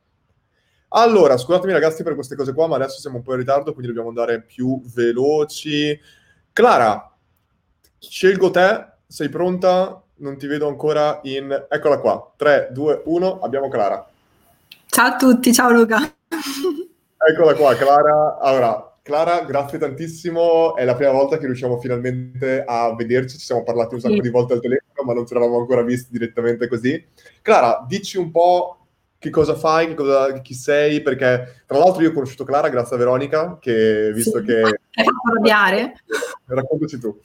Allora, 0.89 1.37
scusatemi 1.37 1.73
ragazzi 1.73 2.03
per 2.03 2.15
queste 2.15 2.37
cose 2.37 2.53
qua, 2.53 2.69
ma 2.69 2.77
adesso 2.77 3.01
siamo 3.01 3.17
un 3.17 3.23
po' 3.23 3.33
in 3.33 3.39
ritardo, 3.39 3.73
quindi 3.73 3.89
dobbiamo 3.89 4.09
andare 4.09 4.43
più 4.43 4.81
veloci. 4.95 5.99
Clara, 6.53 7.17
scelgo 7.99 8.51
te, 8.51 8.87
sei 9.07 9.29
pronta? 9.31 10.03
Non 10.19 10.37
ti 10.39 10.47
vedo 10.47 10.69
ancora 10.69 11.21
in... 11.25 11.67
Eccola 11.69 11.99
qua, 11.99 12.33
3, 12.37 12.69
2, 12.73 13.03
1, 13.05 13.41
abbiamo 13.41 13.69
Clara. 13.69 14.07
Ciao 14.87 15.07
a 15.07 15.17
tutti, 15.17 15.53
ciao 15.53 15.71
Luca. 15.71 15.99
Eccola 17.31 17.55
qua, 17.55 17.75
Clara. 17.75 18.39
Allora, 18.39 18.97
Clara, 19.03 19.41
grazie 19.43 19.79
tantissimo. 19.79 20.77
È 20.77 20.85
la 20.85 20.95
prima 20.95 21.13
volta 21.13 21.39
che 21.39 21.47
riusciamo 21.47 21.79
finalmente 21.79 22.63
a 22.67 22.95
vederci. 22.95 23.39
Ci 23.39 23.45
siamo 23.45 23.63
parlati 23.63 23.95
un 23.95 24.01
sacco 24.01 24.15
sì. 24.15 24.21
di 24.21 24.31
volte 24.31 24.55
al 24.55 24.61
telefono, 24.61 25.07
ma 25.07 25.15
non 25.15 25.27
ci 25.27 25.35
eravamo 25.35 25.59
ancora 25.59 25.83
visti 25.83 26.13
direttamente 26.13 26.69
così. 26.69 27.07
Clara, 27.43 27.85
dici 27.87 28.19
un 28.19 28.31
po' 28.31 28.87
che 29.19 29.31
cosa 29.31 29.55
fai, 29.55 29.89
che 29.89 29.95
cosa, 29.95 30.33
chi 30.41 30.55
sei, 30.55 31.03
perché 31.03 31.63
tra 31.67 31.79
l'altro 31.79 32.03
io 32.03 32.11
ho 32.11 32.13
conosciuto 32.13 32.45
Clara 32.45 32.69
grazie 32.69 32.97
a 32.97 32.99
Veronica, 32.99 33.59
che 33.61 34.13
visto 34.13 34.39
sì, 34.39 34.45
che... 34.45 34.61
Hai 34.61 35.05
fatto 35.05 35.29
arrabbiare. 35.31 35.95
Raccontaci 36.47 36.99
tu. 36.99 37.21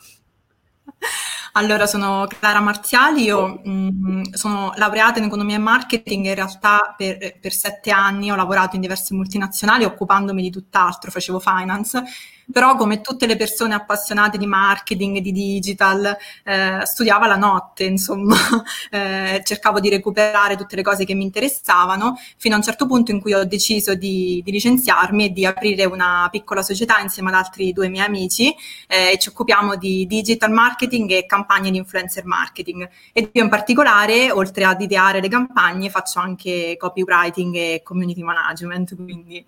Allora, 1.56 1.86
sono 1.86 2.26
Clara 2.28 2.62
Marziali, 2.62 3.24
io 3.24 3.62
mh, 3.64 3.72
mm, 3.72 4.22
sono 4.32 4.74
laureata 4.76 5.20
in 5.20 5.26
economia 5.26 5.56
e 5.58 5.60
marketing, 5.60 6.26
in 6.26 6.34
realtà 6.34 6.96
per, 6.98 7.38
per, 7.40 7.54
sette 7.54 7.92
anni 7.92 8.32
ho 8.32 8.36
lavorato 8.36 8.76
in 8.76 8.82
diverse 8.82 9.14
multinazionali 9.14 9.84
occupandomi 9.84 10.42
di 10.42 10.50
tutt'altro, 10.50 11.12
facevo 11.12 11.40
finance 11.40 12.04
però 12.52 12.76
come 12.76 13.02
tutte 13.02 13.26
le 13.26 13.36
persone 13.36 13.74
appassionate 13.74 14.38
di 14.38 14.46
marketing, 14.46 15.20
di 15.20 15.32
digital, 15.32 16.16
eh, 16.44 16.80
studiava 16.84 17.28
la 17.28 17.36
notte, 17.36 17.86
insomma, 17.86 18.36
eh, 18.92 19.42
cercavo 19.44 19.80
di 19.80 19.90
recuperare 19.90 20.56
tutte 20.56 20.76
le 20.76 20.82
cose 20.82 21.06
che 21.06 21.14
mi 21.14 21.24
interessavano, 21.24 22.18
fino 22.38 22.56
a 22.56 22.58
un 22.58 22.64
certo 22.64 22.86
punto 22.86 23.12
in 23.12 23.22
cui 23.22 23.34
ho 23.34 23.46
deciso 23.46 23.96
di, 23.96 24.42
di 24.44 24.52
licenziarmi 24.52 25.26
e 25.26 25.30
di 25.32 25.46
aprire 25.46 25.86
una 25.86 26.28
piccola 26.32 26.62
società 26.62 27.00
insieme 27.00 27.30
ad 27.30 27.36
altri 27.36 27.74
due 27.74 27.90
miei 27.90 28.06
amici 28.06 28.54
eh, 28.88 29.12
e 29.14 29.18
ci 29.18 29.30
occupiamo 29.30 29.76
di 29.76 30.06
digital 30.06 30.52
marketing 30.52 31.12
e 31.12 31.26
campagne 31.26 31.72
di 31.72 31.78
influencer 31.78 32.26
marketing. 32.26 32.90
E 33.14 33.30
io 33.32 33.44
in 33.44 33.50
particolare, 33.50 34.32
oltre 34.32 34.66
ad 34.66 34.82
ideare 34.82 35.22
le 35.22 35.30
campagne, 35.30 35.90
faccio 35.90 36.20
anche 36.20 36.76
copywriting 36.78 37.56
e 37.56 37.82
community 37.84 38.22
management, 38.22 38.96
quindi 38.96 39.44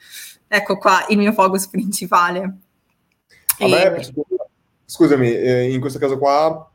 ecco 0.47 0.77
qua 0.77 1.05
il 1.09 1.17
mio 1.17 1.33
focus 1.33 1.67
principale. 1.67 2.64
Me, 3.59 3.97
scusami, 4.85 5.33
eh, 5.33 5.71
in 5.71 5.79
questo 5.79 5.99
caso 5.99 6.17
qua 6.17 6.69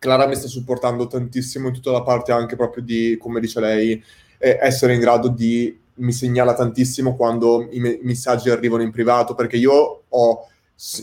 Clara 0.00 0.26
mi 0.26 0.34
sta 0.34 0.48
supportando 0.48 1.06
tantissimo 1.06 1.68
in 1.68 1.74
tutta 1.74 1.90
la 1.90 2.02
parte 2.02 2.32
anche 2.32 2.56
proprio 2.56 2.82
di, 2.82 3.18
come 3.20 3.38
dice 3.38 3.60
lei, 3.60 4.02
eh, 4.38 4.58
essere 4.60 4.94
in 4.94 5.00
grado 5.00 5.28
di, 5.28 5.78
mi 5.96 6.12
segnala 6.12 6.54
tantissimo 6.54 7.14
quando 7.14 7.68
i 7.70 7.78
me- 7.80 7.98
messaggi 8.02 8.48
arrivano 8.48 8.82
in 8.82 8.90
privato, 8.90 9.34
perché 9.34 9.58
io 9.58 10.04
ho, 10.08 10.46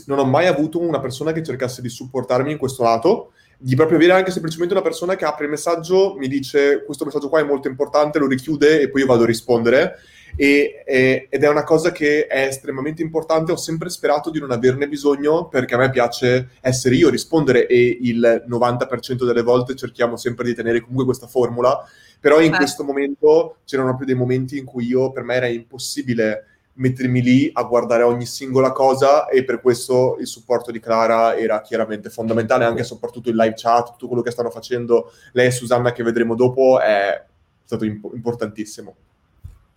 non 0.06 0.18
ho 0.18 0.24
mai 0.24 0.48
avuto 0.48 0.80
una 0.80 0.98
persona 0.98 1.30
che 1.30 1.44
cercasse 1.44 1.80
di 1.80 1.88
supportarmi 1.88 2.50
in 2.50 2.58
questo 2.58 2.82
lato, 2.82 3.30
di 3.56 3.76
proprio 3.76 3.98
avere 3.98 4.14
anche 4.14 4.32
semplicemente 4.32 4.74
una 4.74 4.82
persona 4.82 5.14
che 5.14 5.24
apre 5.24 5.44
il 5.44 5.50
messaggio, 5.50 6.16
mi 6.18 6.26
dice 6.26 6.82
questo 6.84 7.04
messaggio 7.04 7.28
qua 7.28 7.38
è 7.38 7.44
molto 7.44 7.68
importante, 7.68 8.18
lo 8.18 8.26
richiude 8.26 8.80
e 8.80 8.88
poi 8.88 9.02
io 9.02 9.06
vado 9.06 9.22
a 9.22 9.26
rispondere 9.26 9.94
e, 10.40 10.84
e, 10.86 11.26
ed 11.28 11.42
è 11.42 11.48
una 11.48 11.64
cosa 11.64 11.90
che 11.90 12.28
è 12.28 12.44
estremamente 12.44 13.02
importante. 13.02 13.50
Ho 13.50 13.56
sempre 13.56 13.90
sperato 13.90 14.30
di 14.30 14.38
non 14.38 14.52
averne 14.52 14.86
bisogno 14.86 15.48
perché 15.48 15.74
a 15.74 15.78
me 15.78 15.90
piace 15.90 16.50
essere 16.60 16.94
io 16.94 17.08
a 17.08 17.10
rispondere 17.10 17.66
e 17.66 17.98
il 18.02 18.44
90% 18.48 19.24
delle 19.24 19.42
volte 19.42 19.74
cerchiamo 19.74 20.16
sempre 20.16 20.44
di 20.44 20.54
tenere 20.54 20.80
comunque 20.80 21.06
questa 21.06 21.26
formula. 21.26 21.84
Però 22.20 22.40
in 22.40 22.54
eh. 22.54 22.56
questo 22.56 22.84
momento 22.84 23.56
c'erano 23.64 23.88
proprio 23.88 24.06
dei 24.06 24.14
momenti 24.14 24.58
in 24.58 24.64
cui 24.64 24.86
io, 24.86 25.10
per 25.10 25.24
me 25.24 25.34
era 25.34 25.48
impossibile 25.48 26.44
mettermi 26.74 27.20
lì 27.20 27.50
a 27.52 27.64
guardare 27.64 28.04
ogni 28.04 28.24
singola 28.26 28.70
cosa 28.70 29.26
e 29.26 29.42
per 29.42 29.60
questo 29.60 30.18
il 30.20 30.28
supporto 30.28 30.70
di 30.70 30.78
Clara 30.78 31.36
era 31.36 31.60
chiaramente 31.62 32.10
fondamentale, 32.10 32.64
anche 32.64 32.84
soprattutto 32.84 33.28
il 33.28 33.34
live 33.34 33.54
chat, 33.56 33.90
tutto 33.90 34.06
quello 34.06 34.22
che 34.22 34.30
stanno 34.30 34.50
facendo 34.50 35.10
lei 35.32 35.48
e 35.48 35.50
Susanna 35.50 35.90
che 35.90 36.04
vedremo 36.04 36.36
dopo 36.36 36.78
è 36.78 37.24
stato 37.64 37.84
imp- 37.84 38.14
importantissimo. 38.14 38.94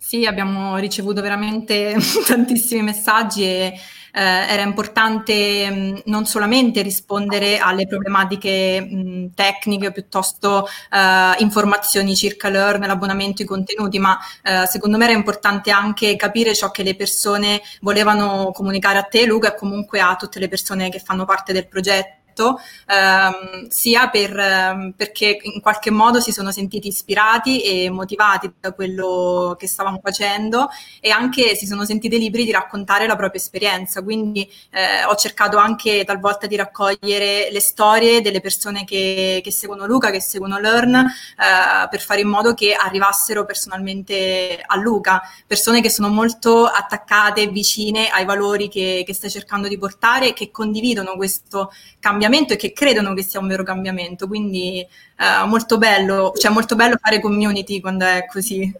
Sì, 0.04 0.26
abbiamo 0.26 0.78
ricevuto 0.78 1.22
veramente 1.22 1.94
tantissimi 2.26 2.82
messaggi 2.82 3.44
e 3.44 3.72
eh, 4.12 4.20
era 4.20 4.62
importante 4.62 5.70
mh, 5.70 6.02
non 6.06 6.26
solamente 6.26 6.82
rispondere 6.82 7.58
alle 7.58 7.86
problematiche 7.86 8.80
mh, 8.80 9.34
tecniche, 9.34 9.92
piuttosto 9.92 10.66
eh, 10.90 11.34
informazioni 11.38 12.16
circa 12.16 12.48
l'EARN, 12.48 12.84
l'abbonamento, 12.84 13.42
i 13.42 13.44
contenuti, 13.46 14.00
ma 14.00 14.18
eh, 14.42 14.66
secondo 14.66 14.98
me 14.98 15.04
era 15.04 15.14
importante 15.14 15.70
anche 15.70 16.16
capire 16.16 16.52
ciò 16.54 16.72
che 16.72 16.82
le 16.82 16.96
persone 16.96 17.62
volevano 17.80 18.50
comunicare 18.52 18.98
a 18.98 19.04
te, 19.04 19.24
Luca, 19.24 19.54
e 19.54 19.56
comunque 19.56 20.00
a 20.00 20.16
tutte 20.16 20.40
le 20.40 20.48
persone 20.48 20.90
che 20.90 20.98
fanno 20.98 21.24
parte 21.24 21.52
del 21.52 21.68
progetto 21.68 22.21
progetto, 22.32 22.58
ehm, 22.86 23.68
sia 23.68 24.08
per, 24.08 24.36
ehm, 24.36 24.92
perché 24.96 25.38
in 25.42 25.60
qualche 25.60 25.90
modo 25.90 26.20
si 26.20 26.32
sono 26.32 26.50
sentiti 26.50 26.88
ispirati 26.88 27.62
e 27.62 27.90
motivati 27.90 28.52
da 28.58 28.72
quello 28.72 29.54
che 29.58 29.66
stavamo 29.68 30.00
facendo 30.02 30.68
e 31.00 31.10
anche 31.10 31.54
si 31.54 31.66
sono 31.66 31.84
sentiti 31.84 32.18
liberi 32.18 32.44
di 32.44 32.50
raccontare 32.50 33.06
la 33.06 33.16
propria 33.16 33.40
esperienza. 33.40 34.02
Quindi 34.02 34.50
eh, 34.70 35.04
ho 35.04 35.14
cercato 35.14 35.58
anche 35.58 36.04
talvolta 36.04 36.46
di 36.46 36.56
raccogliere 36.56 37.50
le 37.50 37.60
storie 37.60 38.20
delle 38.20 38.40
persone 38.40 38.84
che, 38.84 39.40
che 39.42 39.52
seguono 39.52 39.86
Luca, 39.86 40.10
che 40.10 40.20
seguono 40.20 40.58
Learn, 40.58 40.94
eh, 40.94 41.88
per 41.88 42.00
fare 42.00 42.20
in 42.20 42.28
modo 42.28 42.54
che 42.54 42.74
arrivassero 42.74 43.44
personalmente 43.44 44.60
a 44.64 44.76
Luca, 44.76 45.22
persone 45.46 45.80
che 45.80 45.90
sono 45.90 46.08
molto 46.08 46.64
attaccate, 46.66 47.46
vicine 47.48 48.08
ai 48.08 48.24
valori 48.24 48.68
che, 48.68 49.02
che 49.04 49.14
stai 49.14 49.30
cercando 49.30 49.68
di 49.68 49.78
portare 49.78 50.28
e 50.28 50.32
che 50.32 50.50
condividono 50.50 51.14
questo 51.16 51.72
cambiamento 51.98 52.21
e 52.24 52.56
che 52.56 52.72
credono 52.72 53.14
che 53.14 53.22
sia 53.22 53.40
un 53.40 53.48
vero 53.48 53.62
cambiamento. 53.62 54.26
Quindi 54.26 54.80
eh, 54.80 55.46
molto 55.46 55.78
bello, 55.78 56.32
cioè 56.36 56.52
molto 56.52 56.76
bello 56.76 56.96
fare 57.00 57.20
community 57.20 57.80
quando 57.80 58.04
è 58.04 58.24
così. 58.30 58.72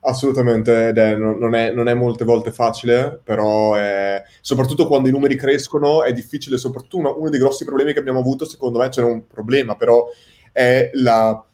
Assolutamente, 0.00 0.90
è, 0.90 1.16
non, 1.16 1.54
è, 1.54 1.72
non, 1.72 1.88
è, 1.88 1.94
molte 1.94 2.24
volte 2.24 2.52
facile, 2.52 3.20
però 3.22 3.74
è, 3.74 4.22
soprattutto 4.40 4.86
quando 4.86 5.08
i 5.08 5.12
numeri 5.12 5.34
crescono 5.34 6.04
è 6.04 6.12
difficile, 6.12 6.56
soprattutto 6.56 6.98
uno, 6.98 7.16
uno, 7.18 7.30
dei 7.30 7.40
grossi 7.40 7.64
problemi 7.64 7.92
che 7.92 7.98
abbiamo 7.98 8.20
avuto, 8.20 8.44
secondo 8.44 8.78
me 8.78 8.88
c'era 8.90 9.08
un 9.08 9.26
problema, 9.26 9.74
però 9.74 10.06
è 10.52 10.90
la, 10.94 11.44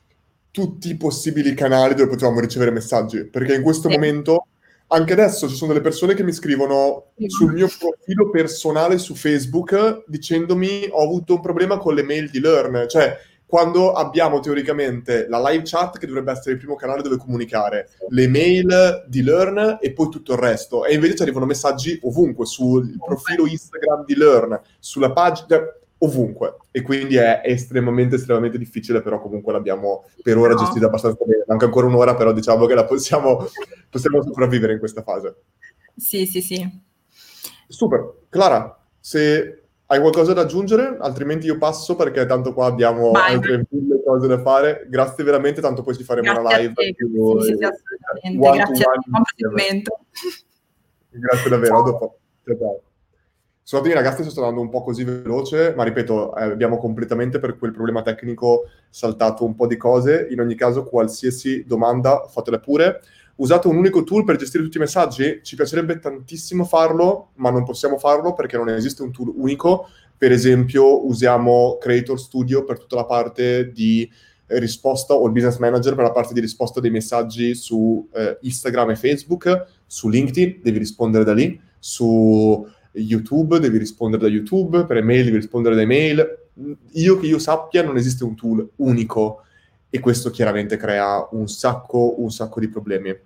tutti 0.50 0.90
i 0.90 0.96
possibili 0.96 1.54
canali 1.54 1.94
dove 1.94 2.10
potevamo 2.10 2.38
ricevere 2.38 2.70
messaggi, 2.70 3.24
perché 3.24 3.54
in 3.54 3.62
questo 3.62 3.88
sì. 3.88 3.94
momento 3.94 4.46
anche 4.88 5.12
adesso 5.12 5.48
ci 5.48 5.54
sono 5.54 5.72
delle 5.72 5.82
persone 5.82 6.14
che 6.14 6.22
mi 6.22 6.32
scrivono 6.32 7.12
sul 7.26 7.52
mio 7.52 7.68
profilo 7.78 8.30
personale 8.30 8.98
su 8.98 9.14
Facebook 9.14 10.04
dicendomi 10.06 10.88
ho 10.90 11.02
avuto 11.02 11.34
un 11.34 11.40
problema 11.40 11.78
con 11.78 11.94
le 11.94 12.02
mail 12.02 12.30
di 12.30 12.40
Learn, 12.40 12.86
cioè 12.88 13.16
quando 13.46 13.92
abbiamo 13.92 14.40
teoricamente 14.40 15.26
la 15.28 15.40
live 15.48 15.62
chat 15.64 15.98
che 15.98 16.06
dovrebbe 16.06 16.32
essere 16.32 16.52
il 16.52 16.58
primo 16.58 16.74
canale 16.74 17.02
dove 17.02 17.18
comunicare, 17.18 17.90
le 18.08 18.26
mail 18.26 19.04
di 19.06 19.22
Learn 19.22 19.78
e 19.80 19.92
poi 19.92 20.08
tutto 20.08 20.32
il 20.32 20.38
resto, 20.38 20.84
e 20.84 20.94
invece 20.94 21.16
ci 21.16 21.22
arrivano 21.22 21.46
messaggi 21.46 21.98
ovunque 22.02 22.46
sul 22.46 22.96
profilo 22.98 23.46
Instagram 23.46 24.04
di 24.04 24.16
Learn, 24.16 24.60
sulla 24.80 25.12
pagina, 25.12 25.60
ovunque. 26.04 26.56
E 26.70 26.82
quindi 26.82 27.16
è 27.16 27.40
estremamente 27.44 28.16
estremamente 28.16 28.58
difficile 28.58 29.02
però 29.02 29.20
comunque 29.20 29.52
l'abbiamo 29.52 30.04
per 30.22 30.36
ora 30.36 30.54
no. 30.54 30.60
gestita 30.60 30.86
abbastanza 30.86 31.24
bene. 31.24 31.44
Manca 31.46 31.64
ancora 31.66 31.86
un'ora 31.86 32.14
però 32.14 32.32
diciamo 32.32 32.66
che 32.66 32.74
la 32.74 32.84
possiamo, 32.84 33.46
possiamo 33.90 34.22
sopravvivere 34.22 34.72
in 34.72 34.78
questa 34.78 35.02
fase. 35.02 35.36
Sì 35.96 36.26
sì 36.26 36.40
sì. 36.40 36.82
Super. 37.68 38.12
Clara 38.28 38.78
se 39.00 39.64
hai 39.86 40.00
qualcosa 40.00 40.32
da 40.32 40.42
aggiungere 40.42 40.96
altrimenti 41.00 41.46
io 41.46 41.58
passo 41.58 41.94
perché 41.94 42.24
tanto 42.26 42.54
qua 42.54 42.66
abbiamo 42.66 43.10
Vai. 43.10 43.34
altre 43.34 43.66
mille 43.70 44.02
cose 44.04 44.26
da 44.26 44.40
fare. 44.40 44.86
Grazie 44.88 45.24
veramente 45.24 45.60
tanto 45.60 45.82
poi 45.82 45.94
ci 45.94 46.04
faremo 46.04 46.32
grazie 46.32 46.42
una 46.42 46.56
live 46.56 46.94
più, 46.94 47.40
sì, 47.40 47.54
sì, 47.56 47.64
assolutamente. 47.64 48.38
grazie 51.10 51.20
grazie 51.20 51.50
davvero 51.50 51.78
a 51.78 51.82
dopo. 51.82 52.18
Ciao 52.44 52.58
ciao 52.58 52.80
Scusatemi 53.66 53.94
ragazzi 53.94 54.22
se 54.22 54.28
sto 54.28 54.40
andando 54.40 54.60
un 54.60 54.68
po' 54.68 54.82
così 54.82 55.04
veloce, 55.04 55.72
ma 55.74 55.84
ripeto, 55.84 56.36
eh, 56.36 56.42
abbiamo 56.42 56.76
completamente 56.76 57.38
per 57.38 57.56
quel 57.56 57.72
problema 57.72 58.02
tecnico 58.02 58.68
saltato 58.90 59.42
un 59.46 59.54
po' 59.54 59.66
di 59.66 59.78
cose. 59.78 60.28
In 60.30 60.40
ogni 60.40 60.54
caso, 60.54 60.84
qualsiasi 60.84 61.64
domanda 61.66 62.26
fatela 62.28 62.58
pure. 62.58 63.00
Usate 63.36 63.66
un 63.68 63.76
unico 63.76 64.04
tool 64.04 64.24
per 64.24 64.36
gestire 64.36 64.62
tutti 64.62 64.76
i 64.76 64.80
messaggi? 64.80 65.40
Ci 65.42 65.56
piacerebbe 65.56 65.98
tantissimo 65.98 66.64
farlo, 66.64 67.30
ma 67.36 67.48
non 67.48 67.64
possiamo 67.64 67.96
farlo 67.96 68.34
perché 68.34 68.58
non 68.58 68.68
esiste 68.68 69.02
un 69.02 69.12
tool 69.12 69.32
unico. 69.34 69.88
Per 70.18 70.30
esempio, 70.30 71.06
usiamo 71.06 71.78
Creator 71.80 72.20
Studio 72.20 72.64
per 72.64 72.78
tutta 72.78 72.96
la 72.96 73.06
parte 73.06 73.72
di 73.72 74.06
risposta 74.48 75.14
o 75.14 75.24
il 75.24 75.32
business 75.32 75.56
manager 75.56 75.94
per 75.94 76.04
la 76.04 76.12
parte 76.12 76.34
di 76.34 76.40
risposta 76.40 76.80
dei 76.80 76.90
messaggi 76.90 77.54
su 77.54 78.06
eh, 78.12 78.36
Instagram 78.42 78.90
e 78.90 78.96
Facebook, 78.96 79.66
su 79.86 80.10
LinkedIn, 80.10 80.60
devi 80.62 80.76
rispondere 80.76 81.24
da 81.24 81.32
lì, 81.32 81.58
su 81.78 82.66
YouTube, 82.94 83.58
devi 83.58 83.78
rispondere 83.78 84.22
da 84.22 84.28
YouTube, 84.28 84.84
per 84.84 84.96
email 84.96 85.24
devi 85.24 85.36
rispondere 85.36 85.74
da 85.74 85.82
email. 85.82 86.38
Io 86.92 87.18
che 87.18 87.26
io 87.26 87.38
sappia 87.38 87.82
non 87.82 87.96
esiste 87.96 88.24
un 88.24 88.36
tool 88.36 88.68
unico 88.76 89.42
e 89.90 90.00
questo 90.00 90.30
chiaramente 90.30 90.76
crea 90.76 91.26
un 91.32 91.48
sacco, 91.48 92.20
un 92.20 92.30
sacco 92.30 92.60
di 92.60 92.68
problemi. 92.68 93.16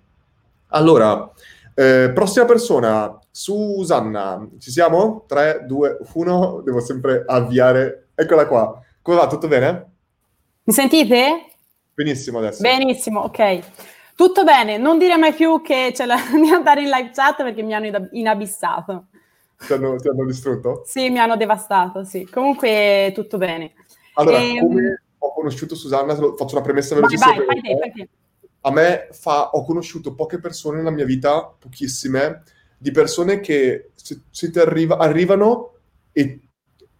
Allora, 0.67 1.31
eh, 1.73 2.11
prossima 2.13 2.45
persona, 2.45 3.17
Susanna, 3.31 4.47
ci 4.59 4.71
siamo? 4.71 5.25
3, 5.27 5.63
2, 5.65 5.97
1, 6.13 6.61
devo 6.63 6.79
sempre 6.79 7.23
avviare. 7.25 8.09
Eccola 8.15 8.47
qua. 8.47 8.79
Come 9.01 9.17
va? 9.17 9.27
Tutto 9.27 9.47
bene? 9.47 9.91
Mi 10.63 10.73
sentite? 10.73 11.45
Benissimo 11.93 12.39
adesso. 12.39 12.61
Benissimo, 12.61 13.21
ok. 13.21 13.59
Tutto 14.15 14.43
bene, 14.43 14.77
non 14.77 14.97
dire 14.97 15.15
mai 15.15 15.33
più 15.33 15.61
che 15.61 15.91
c'è 15.93 16.05
la, 16.05 16.17
di 16.35 16.49
andare 16.49 16.81
in 16.81 16.89
live 16.89 17.11
chat 17.13 17.37
perché 17.37 17.61
mi 17.61 17.73
hanno 17.73 18.09
inabissato. 18.11 19.05
Ti 19.65 19.73
hanno, 19.73 19.97
ti 19.97 20.07
hanno, 20.07 20.25
distrutto? 20.25 20.83
Sì, 20.85 21.09
mi 21.09 21.19
hanno 21.19 21.35
devastato, 21.35 22.03
sì. 22.03 22.27
Comunque 22.31 23.11
tutto 23.13 23.37
bene. 23.37 23.73
Allora, 24.13 24.37
e... 24.37 24.55
Ehm, 24.55 24.67
come 24.67 25.03
ho 25.17 25.33
conosciuto 25.33 25.75
Susanna, 25.75 26.15
faccio 26.15 26.55
una 26.55 26.61
premessa 26.61 26.95
velocissima. 26.95 27.35
Vai, 27.35 27.45
vai, 27.45 27.61
vai, 27.61 27.91
vai, 27.93 28.09
A 28.61 28.71
me 28.71 29.09
fa, 29.11 29.49
ho 29.51 29.63
conosciuto 29.65 30.15
poche 30.15 30.39
persone 30.39 30.77
nella 30.77 30.91
mia 30.91 31.05
vita, 31.05 31.53
pochissime, 31.59 32.43
di 32.77 32.91
persone 32.91 33.41
che 33.41 33.91
se, 33.95 34.21
se 34.29 34.49
ti 34.49 34.59
arriva, 34.59 34.97
arrivano 34.97 35.73
e 36.13 36.39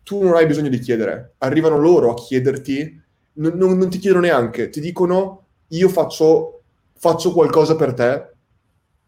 tu 0.04 0.22
non 0.22 0.36
hai 0.36 0.46
bisogno 0.46 0.70
di 0.70 0.80
chiedere, 0.80 1.36
arrivano 1.38 1.78
loro 1.78 2.12
a 2.12 2.16
chiederti, 2.16 3.02
non, 3.34 3.54
non, 3.56 3.78
non 3.78 3.90
ti 3.90 4.00
chiedono 4.00 4.26
neanche, 4.26 4.70
ti 4.70 4.82
dicono 4.82 5.46
io 5.68 5.88
faccio, 5.88 6.64
faccio 6.98 7.32
qualcosa 7.32 7.76
per 7.76 7.94
te, 7.94 8.34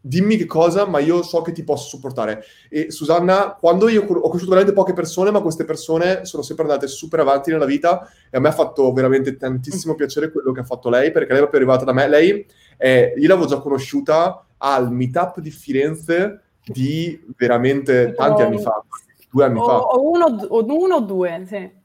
dimmi 0.02 0.36
che 0.36 0.46
cosa, 0.46 0.86
ma 0.86 1.00
io 1.00 1.22
so 1.22 1.42
che 1.42 1.52
ti 1.52 1.64
posso 1.64 1.88
supportare. 1.88 2.44
E 2.70 2.92
Susanna, 2.92 3.56
quando 3.60 3.88
io 3.88 4.02
ho 4.02 4.06
conosciuto 4.06 4.50
veramente 4.50 4.74
poche 4.74 4.94
persone, 4.94 5.32
ma 5.32 5.42
queste 5.42 5.64
persone 5.64 6.26
sono 6.26 6.44
sempre 6.44 6.66
andate 6.66 6.88
super 6.88 7.20
avanti 7.20 7.52
nella 7.52 7.66
vita 7.66 8.10
e 8.30 8.38
a 8.38 8.40
me 8.40 8.50
ha 8.50 8.54
fatto 8.54 8.92
veramente 8.92 9.38
tantissimo 9.38 9.96
piacere 9.96 10.32
quello 10.32 10.52
che 10.52 10.62
ha 10.62 10.66
fatto 10.66 10.90
lei, 10.90 11.12
perché 11.12 11.30
lei 11.30 11.38
è 11.38 11.48
proprio 11.48 11.62
arrivata 11.62 11.86
da 11.86 11.94
me. 11.94 12.08
Lei, 12.08 12.46
è, 12.76 13.14
io 13.16 13.28
l'avevo 13.28 13.48
già 13.48 13.60
conosciuta 13.60 14.46
al 14.58 14.92
meetup 14.92 15.40
di 15.40 15.52
Firenze 15.52 16.42
di 16.64 17.20
veramente 17.38 18.14
tanti 18.16 18.42
anni 18.42 18.60
fa 18.60 18.84
due 19.32 19.46
anni 19.46 19.60
o, 19.60 19.66
fa. 19.66 19.78
O 19.80 20.12
uno, 20.12 20.46
o 20.50 20.66
uno 20.66 21.02
due, 21.02 21.44
sì. 21.48 21.80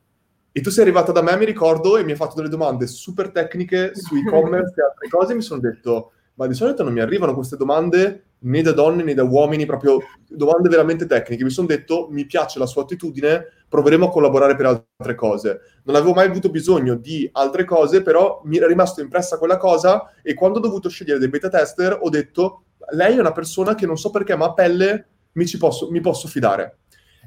E 0.52 0.60
tu 0.60 0.70
sei 0.70 0.84
arrivata 0.84 1.12
da 1.12 1.22
me, 1.22 1.36
mi 1.36 1.44
ricordo, 1.44 1.96
e 1.96 2.04
mi 2.04 2.10
hai 2.10 2.16
fatto 2.16 2.34
delle 2.34 2.48
domande 2.48 2.86
super 2.86 3.30
tecniche 3.30 3.92
su 3.94 4.16
e-commerce 4.16 4.80
e 4.80 4.84
altre 4.84 5.08
cose, 5.08 5.32
e 5.32 5.36
mi 5.36 5.42
sono 5.42 5.60
detto, 5.60 6.12
ma 6.36 6.46
di 6.46 6.54
solito 6.54 6.82
non 6.82 6.92
mi 6.92 7.00
arrivano 7.00 7.34
queste 7.34 7.56
domande 7.56 8.24
né 8.38 8.62
da 8.62 8.72
donne 8.72 9.02
né 9.02 9.14
da 9.14 9.24
uomini, 9.24 9.64
proprio 9.64 9.98
domande 10.28 10.68
veramente 10.68 11.06
tecniche. 11.06 11.42
Mi 11.42 11.50
sono 11.50 11.66
detto, 11.66 12.08
mi 12.10 12.26
piace 12.26 12.58
la 12.58 12.66
sua 12.66 12.82
attitudine, 12.82 13.46
proveremo 13.68 14.06
a 14.06 14.10
collaborare 14.10 14.54
per 14.54 14.66
altre 14.66 15.14
cose. 15.14 15.60
Non 15.84 15.96
avevo 15.96 16.12
mai 16.12 16.26
avuto 16.26 16.50
bisogno 16.50 16.94
di 16.94 17.28
altre 17.32 17.64
cose, 17.64 18.02
però 18.02 18.42
mi 18.44 18.58
era 18.58 18.66
rimasto 18.66 19.00
impressa 19.00 19.38
quella 19.38 19.56
cosa 19.56 20.12
e 20.22 20.34
quando 20.34 20.58
ho 20.58 20.62
dovuto 20.62 20.88
scegliere 20.88 21.18
dei 21.18 21.28
beta 21.28 21.48
tester 21.48 21.98
ho 22.00 22.08
detto, 22.10 22.64
lei 22.90 23.16
è 23.16 23.20
una 23.20 23.32
persona 23.32 23.74
che 23.74 23.86
non 23.86 23.96
so 23.96 24.10
perché, 24.10 24.36
ma 24.36 24.46
a 24.46 24.52
pelle 24.52 25.06
mi, 25.32 25.46
posso, 25.58 25.90
mi 25.90 26.00
posso 26.00 26.28
fidare. 26.28 26.78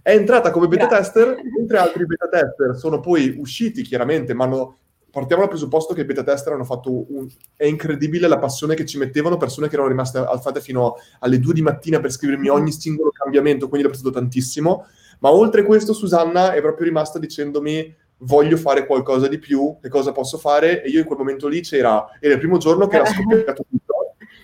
È 0.02 0.12
entrata 0.12 0.52
come 0.52 0.68
beta 0.68 0.88
tester, 0.88 1.36
mentre 1.58 1.78
altri 1.78 2.06
beta 2.06 2.30
tester 2.30 2.76
sono 2.78 3.00
poi 3.00 3.36
usciti 3.38 3.82
chiaramente, 3.82 4.34
ma 4.34 4.46
hanno 4.46 4.78
partiamo 5.12 5.42
dal 5.42 5.52
presupposto 5.52 5.94
che 5.94 6.02
i 6.02 6.06
beta 6.06 6.24
tester 6.24 6.54
hanno 6.54 6.64
fatto 6.64 7.06
un... 7.14 7.28
è 7.56 7.66
incredibile 7.66 8.28
la 8.28 8.38
passione 8.38 8.76
che 8.76 8.86
ci 8.86 8.98
mettevano, 8.98 9.38
persone 9.38 9.68
che 9.68 9.74
erano 9.74 9.90
rimaste 9.90 10.20
alzate 10.20 10.62
fino 10.62 10.96
alle 11.20 11.40
2 11.40 11.54
di 11.54 11.62
mattina 11.62 12.00
per 12.00 12.12
scrivermi 12.12 12.48
ogni 12.50 12.72
singolo 12.72 13.10
cambiamento, 13.12 13.68
quindi 13.68 13.88
l'ho 13.88 13.94
apprezzato 13.94 14.18
tantissimo. 14.18 14.86
Ma 15.20 15.32
oltre 15.32 15.64
questo, 15.64 15.94
Susanna 15.94 16.54
è 16.54 16.62
proprio 16.62 16.86
rimasta 16.86 17.20
dicendomi 17.20 17.96
voglio 18.20 18.58
fare 18.58 18.86
qualcosa 18.86 19.28
di 19.28 19.38
più, 19.38 19.78
che 19.82 19.90
cosa 19.90 20.12
posso 20.12 20.38
fare? 20.38 20.84
E 20.84 20.90
io 20.90 21.00
in 21.00 21.06
quel 21.06 21.20
momento 21.20 21.48
lì 21.48 21.62
c'era, 21.62 22.06
era 22.20 22.34
il 22.34 22.40
primo 22.40 22.58
giorno 22.58 22.88
che 22.88 22.98
era 22.98 23.06
scoppiato 23.06 23.66
tutto. 23.70 23.88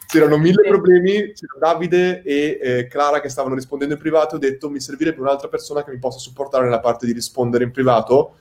C'erano 0.07 0.37
mille 0.37 0.61
problemi, 0.67 1.33
c'era 1.33 1.57
Davide 1.59 2.21
e 2.21 2.59
eh, 2.61 2.87
Clara 2.87 3.19
che 3.19 3.27
stavano 3.27 3.55
rispondendo 3.55 3.95
in 3.95 3.99
privato, 3.99 4.35
ho 4.35 4.39
detto 4.39 4.69
mi 4.69 4.79
servirebbe 4.79 5.19
un'altra 5.19 5.47
persona 5.47 5.83
che 5.83 5.91
mi 5.91 5.97
possa 5.97 6.19
supportare 6.19 6.63
nella 6.63 6.79
parte 6.79 7.05
di 7.05 7.11
rispondere 7.11 7.63
in 7.63 7.71
privato 7.71 8.35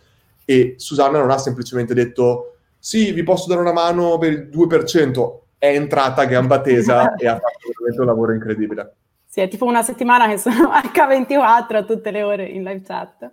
e 0.44 0.74
Susanna 0.76 1.18
non 1.18 1.30
ha 1.30 1.38
semplicemente 1.38 1.94
detto 1.94 2.56
sì, 2.78 3.12
vi 3.12 3.22
posso 3.22 3.48
dare 3.48 3.62
una 3.62 3.72
mano 3.72 4.18
per 4.18 4.32
il 4.32 4.50
2%, 4.52 5.38
è 5.56 5.68
entrata 5.68 6.20
a 6.20 6.26
gamba 6.26 6.60
tesa 6.60 7.14
e 7.16 7.26
ha 7.26 7.32
fatto 7.32 7.58
veramente 7.66 8.00
un 8.00 8.06
lavoro 8.06 8.32
incredibile. 8.34 8.96
Sì, 9.26 9.40
è 9.40 9.48
tipo 9.48 9.64
una 9.64 9.82
settimana 9.82 10.28
che 10.28 10.36
sono 10.36 10.68
H24 10.94 11.76
a 11.76 11.82
tutte 11.84 12.10
le 12.10 12.22
ore 12.22 12.44
in 12.44 12.62
live 12.62 12.82
chat. 12.82 13.32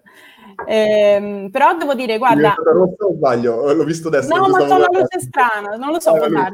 Eh, 0.65 1.49
però 1.51 1.75
devo 1.75 1.93
dire, 1.93 2.17
guarda... 2.17 2.55
rossa 2.57 3.05
o 3.05 3.13
sbaglio? 3.13 3.73
L'ho 3.73 3.83
visto 3.83 4.07
adesso. 4.07 4.33
No, 4.33 4.47
ma 4.47 4.59
c'è 4.59 4.73
una 4.73 4.87
luce 4.89 5.19
strana, 5.19 5.75
non 5.75 5.91
lo 5.91 5.99
so, 5.99 6.11
ah, 6.11 6.27
luce, 6.27 6.39
okay. 6.39 6.53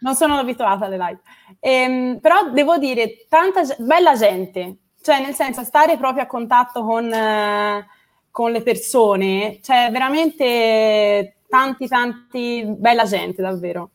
non 0.00 0.14
sono 0.14 0.38
abituata 0.38 0.86
alle 0.86 0.96
live. 0.96 1.20
Eh, 1.60 2.18
però 2.20 2.50
devo 2.50 2.78
dire, 2.78 3.26
tanta 3.28 3.60
bella 3.78 4.14
gente, 4.14 4.78
cioè 5.02 5.20
nel 5.20 5.34
senso 5.34 5.62
stare 5.64 5.96
proprio 5.96 6.22
a 6.22 6.26
contatto 6.26 6.82
con, 6.82 7.12
eh, 7.12 7.86
con 8.32 8.50
le 8.50 8.62
persone, 8.62 9.60
cioè 9.62 9.90
veramente 9.92 11.34
tanti, 11.48 11.86
tanti, 11.86 12.64
bella 12.66 13.04
gente 13.04 13.42
davvero. 13.42 13.90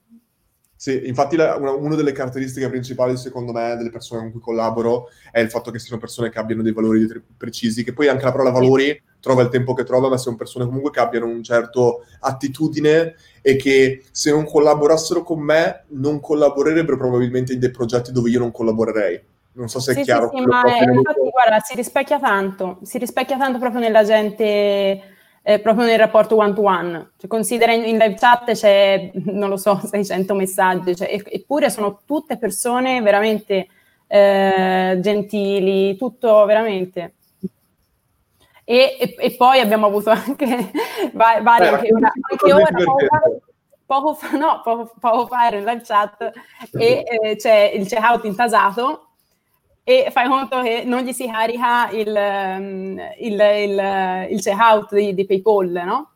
Sì, 0.80 1.08
infatti 1.08 1.36
la, 1.36 1.56
una, 1.56 1.72
una, 1.72 1.96
delle 1.96 2.12
caratteristiche 2.12 2.70
principali, 2.70 3.18
secondo 3.18 3.52
me, 3.52 3.76
delle 3.76 3.90
persone 3.90 4.22
con 4.22 4.32
cui 4.32 4.40
collaboro 4.40 5.08
è 5.32 5.40
il 5.40 5.50
fatto 5.50 5.72
che 5.72 5.80
siano 5.80 6.00
persone 6.00 6.30
che 6.30 6.38
abbiano 6.38 6.62
dei 6.62 6.72
valori 6.72 7.08
precisi, 7.36 7.84
che 7.84 7.94
poi 7.94 8.10
anche 8.10 8.26
la 8.26 8.32
parola 8.32 8.52
valori 8.52 9.02
trova 9.20 9.42
il 9.42 9.50
tempo 9.50 9.74
che 9.74 9.84
trova, 9.84 10.08
ma 10.08 10.18
siano 10.18 10.38
persone 10.38 10.66
comunque 10.66 10.92
che 10.92 11.00
abbiano 11.00 11.26
un 11.26 11.42
certo 11.42 12.06
attitudine 12.20 13.16
e 13.42 13.56
che 13.56 14.04
se 14.12 14.30
non 14.30 14.46
collaborassero 14.46 15.24
con 15.24 15.40
me 15.40 15.86
non 15.90 16.20
collaborerebbero 16.20 16.96
probabilmente 16.96 17.54
in 17.54 17.60
dei 17.60 17.72
progetti 17.72 18.12
dove 18.12 18.30
io 18.30 18.38
non 18.38 18.52
collaborerei. 18.52 19.20
Non 19.58 19.70
so 19.70 19.80
se 19.80 19.94
sì, 19.94 20.02
è 20.02 20.04
chiaro. 20.04 20.30
Sì, 20.30 20.38
sì 20.38 20.46
ma 20.46 20.62
è, 20.62 20.84
infatti, 20.84 21.30
guarda, 21.32 21.60
si 21.60 21.76
rispecchia 21.76 22.20
tanto, 22.20 22.78
si 22.84 23.00
rispecchia 23.00 23.38
tanto 23.38 23.58
proprio 23.58 23.82
nella 23.82 24.04
gente 24.04 25.16
eh, 25.42 25.60
proprio 25.60 25.86
nel 25.86 25.98
rapporto 25.98 26.36
one 26.36 26.54
to 26.54 26.62
one. 26.62 27.12
Cioè, 27.18 27.28
considera 27.28 27.74
in, 27.74 27.84
in, 27.86 27.98
live 27.98 28.16
chat 28.16 28.52
c'è, 28.52 29.12
non 29.26 29.50
lo 29.50 29.58
so, 29.58 29.80
600 29.84 30.36
messaggi, 30.36 30.96
cioè, 30.96 31.22
eppure 31.26 31.72
sono 31.72 32.02
tutte 32.06 32.38
persone 32.38 33.02
veramente 33.02 33.68
eh, 34.06 34.98
gentili, 35.02 35.98
tutto 35.98 36.46
veramente. 36.46 37.16
E, 38.64 38.98
e, 39.00 39.16
e, 39.18 39.36
poi 39.38 39.60
abbiamo 39.60 39.88
avuto 39.88 40.12
anche 40.12 40.72
varie, 41.14 41.68
anche, 41.68 41.94
una, 41.94 42.12
anche 42.30 42.54
ora, 42.54 42.68
poco, 43.86 44.14
fa, 44.14 44.38
no, 44.38 44.62
poco, 44.64 44.92
poco 45.00 45.28
fa 45.28 45.48
ero 45.48 45.58
in 45.58 45.64
live 45.64 45.82
chat 45.84 46.32
e 46.74 47.04
eh, 47.06 47.36
c'è 47.38 47.72
il 47.74 47.88
checkout 47.88 48.26
intasato 48.26 49.07
e 49.90 50.10
fai 50.12 50.28
conto 50.28 50.62
che 50.62 50.84
non 50.84 51.04
gli 51.04 51.14
si 51.14 51.30
carica 51.30 51.90
il, 51.92 52.10
um, 52.10 53.00
il, 53.20 53.40
il, 53.40 54.28
il 54.32 54.42
checkout 54.42 54.94
di, 54.94 55.14
di 55.14 55.26
PayPal, 55.26 55.82
no? 55.86 56.12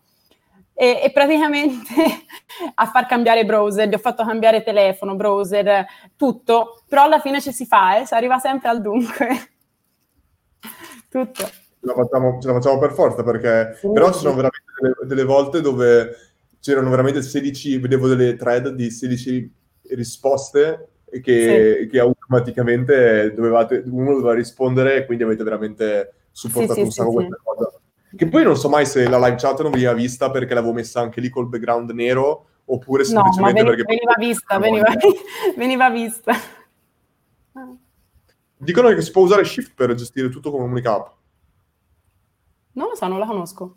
E, 0.73 0.99
e, 1.01 1.09
praticamente 1.13 1.85
a 2.75 2.85
far 2.87 3.05
cambiare 3.05 3.45
browser, 3.45 3.87
gli 3.87 3.93
ho 3.93 3.97
fatto 3.97 4.25
cambiare 4.25 4.61
telefono, 4.61 5.15
browser, 5.15 5.85
tutto, 6.17 6.81
però 6.85 7.03
alla 7.03 7.21
fine 7.21 7.39
ci 7.39 7.53
si 7.53 7.65
fa, 7.65 7.97
eh? 7.97 8.05
si 8.05 8.13
arriva 8.13 8.39
sempre 8.39 8.67
al 8.67 8.81
dunque. 8.81 9.27
tutto. 11.07 11.43
Ce 11.45 11.79
la, 11.79 11.93
facciamo, 11.93 12.39
ce 12.41 12.47
la 12.49 12.53
facciamo 12.55 12.77
per 12.77 12.91
forza 12.91 13.23
perché 13.23 13.77
sì, 13.79 13.89
però 13.89 14.11
ci 14.11 14.19
sono 14.19 14.35
veramente 14.35 14.73
delle, 14.81 14.95
delle, 15.07 15.23
volte 15.23 15.61
dove 15.61 16.13
c'erano 16.59 16.89
veramente 16.89 17.21
16, 17.21 17.77
vedevo 17.77 18.09
delle 18.09 18.35
thread 18.35 18.67
di 18.71 18.91
16 18.91 19.53
risposte 19.91 20.90
che, 21.19 21.79
sì. 21.81 21.87
che 21.87 21.99
automaticamente 21.99 23.33
dovevate, 23.33 23.83
uno 23.85 24.13
doveva 24.13 24.33
rispondere 24.33 24.97
e 24.97 25.05
quindi 25.05 25.23
avete 25.23 25.43
veramente 25.43 26.13
supportato 26.31 26.75
sì, 26.75 26.81
un 26.81 26.91
sacco 26.91 27.11
questa 27.11 27.39
cosa. 27.43 27.71
Che 28.15 28.27
poi 28.27 28.43
non 28.43 28.55
so 28.55 28.69
mai 28.69 28.85
se 28.85 29.07
la 29.07 29.17
live 29.17 29.35
chat 29.35 29.61
non 29.61 29.71
veniva 29.71 29.93
vista 29.93 30.31
perché 30.31 30.53
l'avevo 30.53 30.73
messa 30.73 31.01
anche 31.01 31.21
lì 31.21 31.29
col 31.29 31.47
background 31.47 31.89
nero 31.91 32.45
oppure 32.65 33.03
semplicemente 33.03 33.61
no, 33.61 33.69
veni- 33.69 33.83
perché... 33.83 33.95
Veniva 33.95 34.13
vista, 34.17 34.59
veniva, 34.59 34.93
veniva 35.57 35.89
vista. 35.89 36.33
Dicono 38.57 38.89
che 38.89 39.01
si 39.01 39.11
può 39.11 39.23
usare 39.23 39.43
Shift 39.43 39.73
per 39.75 39.93
gestire 39.95 40.29
tutto 40.29 40.51
come 40.51 40.63
Unica 40.63 40.93
App. 40.93 41.07
Non 42.73 42.89
lo 42.89 42.95
so, 42.95 43.07
non 43.07 43.19
la 43.19 43.25
conosco 43.25 43.75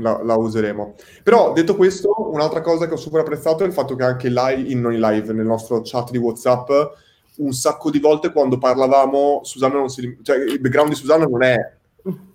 la, 0.00 0.20
la, 0.22 0.36
useremo. 0.36 0.94
Però 1.22 1.52
detto 1.52 1.76
questo, 1.76 2.30
un'altra 2.32 2.60
cosa 2.60 2.86
che 2.86 2.94
ho 2.94 2.98
super 2.98 3.20
apprezzato 3.20 3.64
è 3.64 3.66
il 3.66 3.72
fatto 3.72 3.94
che 3.94 4.02
anche 4.02 4.28
live, 4.28 4.68
in, 4.70 4.80
non 4.80 4.92
in 4.92 5.00
live, 5.00 5.32
nel 5.32 5.46
nostro 5.46 5.80
chat 5.82 6.10
di 6.10 6.18
WhatsApp, 6.18 6.68
un 7.36 7.52
sacco 7.52 7.90
di 7.90 7.98
volte 7.98 8.32
quando 8.32 8.58
parlavamo, 8.58 9.40
Susanna 9.44 9.74
non 9.74 9.88
si, 9.88 10.18
cioè 10.22 10.36
il 10.36 10.60
background 10.60 10.90
di 10.90 10.96
Susanna 10.96 11.24
non 11.24 11.42
è 11.42 11.56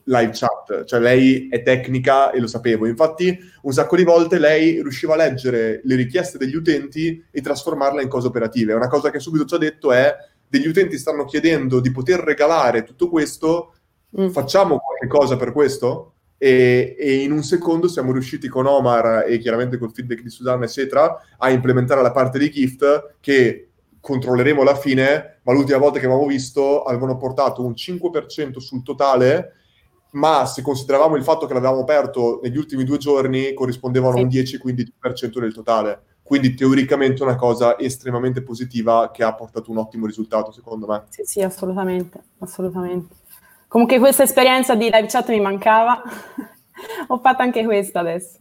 live 0.05 0.31
chat, 0.33 0.83
cioè 0.85 0.99
lei 0.99 1.47
è 1.49 1.61
tecnica 1.61 2.31
e 2.31 2.39
lo 2.39 2.47
sapevo. 2.47 2.85
Infatti, 2.85 3.37
un 3.63 3.73
sacco 3.73 3.95
di 3.95 4.03
volte 4.03 4.39
lei 4.39 4.81
riusciva 4.81 5.13
a 5.13 5.17
leggere 5.17 5.81
le 5.83 5.95
richieste 5.95 6.37
degli 6.37 6.55
utenti 6.55 7.23
e 7.31 7.41
trasformarle 7.41 8.01
in 8.01 8.09
cose 8.09 8.27
operative. 8.27 8.73
Una 8.73 8.87
cosa 8.87 9.09
che 9.09 9.19
subito 9.19 9.45
ci 9.45 9.55
ha 9.55 9.59
detto 9.59 9.91
è 9.91 10.15
degli 10.47 10.67
utenti 10.67 10.97
stanno 10.97 11.25
chiedendo 11.25 11.79
di 11.79 11.91
poter 11.91 12.19
regalare 12.19 12.83
tutto 12.83 13.09
questo, 13.09 13.73
mm. 14.19 14.29
facciamo 14.29 14.79
qualche 14.79 15.07
cosa 15.07 15.37
per 15.37 15.51
questo? 15.51 16.14
E, 16.37 16.95
e, 16.99 17.15
in 17.23 17.31
un 17.31 17.43
secondo 17.43 17.87
siamo 17.87 18.11
riusciti 18.11 18.49
con 18.49 18.65
Omar 18.65 19.25
e 19.27 19.37
chiaramente 19.37 19.77
col 19.77 19.93
feedback 19.93 20.21
di 20.21 20.29
Susanna 20.29 20.65
eccetera 20.65 21.17
a 21.37 21.49
implementare 21.49 22.01
la 22.01 22.11
parte 22.11 22.37
di 22.37 22.51
gift 22.51 23.15
che 23.21 23.69
controlleremo 24.01 24.61
alla 24.61 24.75
fine 24.75 25.39
ma 25.43 25.53
l'ultima 25.53 25.77
volta 25.77 25.99
che 25.99 26.05
avevamo 26.05 26.27
visto 26.27 26.83
avevano 26.83 27.15
portato 27.15 27.63
un 27.63 27.71
5% 27.71 28.57
sul 28.57 28.83
totale 28.83 29.53
ma 30.15 30.45
se 30.45 30.61
consideravamo 30.61 31.15
il 31.15 31.23
fatto 31.23 31.45
che 31.45 31.53
l'avevamo 31.53 31.81
aperto 31.81 32.39
negli 32.41 32.57
ultimi 32.57 32.83
due 32.83 32.97
giorni 32.97 33.53
corrispondevano 33.53 34.17
a 34.17 34.21
un 34.21 34.27
10-15% 34.27 35.39
del 35.39 35.53
totale. 35.53 36.01
Quindi 36.23 36.55
teoricamente 36.55 37.21
una 37.21 37.35
cosa 37.35 37.77
estremamente 37.77 38.41
positiva 38.41 39.11
che 39.13 39.23
ha 39.23 39.35
portato 39.35 39.69
un 39.69 39.77
ottimo 39.77 40.07
risultato 40.07 40.51
secondo 40.51 40.87
me. 40.87 41.03
Sì 41.09 41.21
sì 41.23 41.41
assolutamente 41.43 42.19
assolutamente 42.39 43.15
Comunque 43.76 43.99
questa 43.99 44.23
esperienza 44.23 44.73
di 44.73 44.85
live 44.85 45.07
chat 45.07 45.27
mi 45.27 45.41
mancava, 45.41 46.02
ho 47.07 47.18
fatto 47.18 47.41
anche 47.41 47.65
questa 47.65 47.99
adesso. 47.99 48.38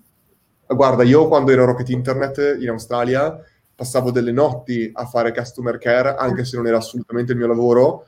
Guarda, 0.65 1.03
io 1.03 1.27
quando 1.27 1.51
ero 1.51 1.65
Rocket 1.65 1.89
Internet 1.89 2.59
in 2.61 2.69
Australia 2.69 3.37
passavo 3.75 4.13
delle 4.13 4.31
notti 4.31 4.89
a 4.95 5.07
fare 5.07 5.35
customer 5.35 5.79
care, 5.79 6.15
anche 6.17 6.45
se 6.45 6.57
non 6.57 6.69
era 6.69 6.77
assolutamente 6.77 7.33
il 7.33 7.39
mio 7.39 7.49
lavoro, 7.49 8.07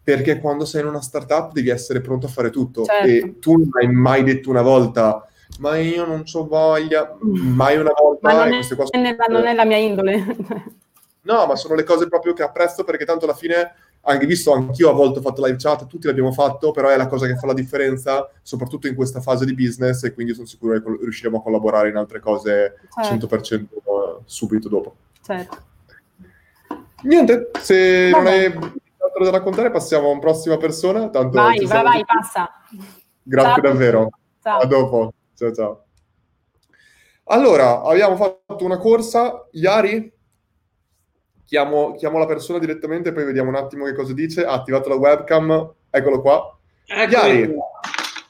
perché 0.00 0.38
quando 0.38 0.64
sei 0.64 0.82
in 0.82 0.86
una 0.86 1.00
startup 1.00 1.50
devi 1.50 1.68
essere 1.68 2.00
pronto 2.00 2.26
a 2.26 2.30
fare 2.30 2.50
tutto 2.50 2.84
Certo. 2.84 3.08
e 3.08 3.38
tu 3.40 3.56
non 3.56 3.70
hai 3.80 3.90
mai 3.90 4.22
detto 4.22 4.48
una 4.48 4.62
volta 4.62 5.26
ma 5.58 5.76
io 5.78 6.06
non 6.06 6.22
ho 6.32 6.46
voglia, 6.46 7.16
mai 7.20 7.76
una 7.76 7.90
volta 7.98 8.28
Ma 8.28 8.44
non 8.44 8.52
è, 8.52 8.98
nella- 8.98 9.24
non 9.28 9.46
è 9.48 9.52
la 9.52 9.64
mia 9.64 9.78
indole. 9.78 10.36
No, 11.22 11.44
ma 11.44 11.56
sono 11.56 11.74
le 11.74 11.84
cose 11.84 12.08
proprio 12.08 12.32
che 12.32 12.42
apprezzo 12.42 12.84
perché 12.84 13.04
tanto 13.04 13.26
alla 13.26 13.34
fine, 13.34 13.74
anche 14.02 14.26
visto, 14.26 14.52
anch'io 14.52 14.90
a 14.90 14.94
volte 14.94 15.18
ho 15.18 15.22
fatto 15.22 15.44
live 15.44 15.58
chat, 15.58 15.86
tutti 15.86 16.06
l'abbiamo 16.06 16.32
fatto, 16.32 16.70
però 16.70 16.88
è 16.88 16.96
la 16.96 17.06
cosa 17.08 17.26
che 17.26 17.36
fa 17.36 17.46
la 17.46 17.52
differenza, 17.52 18.28
soprattutto 18.42 18.86
in 18.86 18.94
questa 18.94 19.20
fase 19.20 19.44
di 19.44 19.54
business 19.54 20.04
e 20.04 20.14
quindi 20.14 20.34
sono 20.34 20.46
sicuro 20.46 20.80
che 20.80 20.98
riusciremo 21.02 21.38
a 21.38 21.42
collaborare 21.42 21.88
in 21.90 21.96
altre 21.96 22.20
cose 22.20 22.80
Certo. 23.02 23.26
100% 23.26 23.66
subito 24.24 24.68
dopo. 24.68 24.96
Certo. 25.22 25.66
Niente, 27.02 27.50
se 27.60 28.10
non 28.10 28.24
Vabbè. 28.24 28.36
hai 28.36 28.44
altro 28.46 29.24
da 29.24 29.30
raccontare 29.30 29.70
passiamo 29.70 30.08
a 30.08 30.10
una 30.10 30.20
prossima 30.20 30.56
persona. 30.56 31.10
Tanto 31.10 31.36
Vai, 31.36 31.64
vai, 31.64 31.82
vai, 31.82 32.04
passa. 32.04 32.50
Grazie 33.22 33.52
Ciao. 33.52 33.60
davvero. 33.60 34.10
Ciao. 34.42 34.58
A 34.60 34.66
dopo. 34.66 35.12
Ciao 35.34 35.52
ciao. 35.52 35.84
Allora, 37.24 37.82
abbiamo 37.82 38.16
fatto 38.16 38.64
una 38.64 38.78
corsa. 38.78 39.46
Iari, 39.52 40.12
chiamo, 41.48 41.94
chiamo 41.94 42.18
la 42.18 42.26
persona 42.26 42.58
direttamente, 42.58 43.10
poi 43.10 43.24
vediamo 43.24 43.48
un 43.48 43.54
attimo 43.56 43.86
che 43.86 43.94
cosa 43.94 44.12
dice. 44.12 44.44
Ha 44.44 44.52
attivato 44.52 44.90
la 44.90 44.96
webcam, 44.96 45.72
eccolo 45.88 46.20
qua. 46.20 46.58
Iari, 46.84 47.54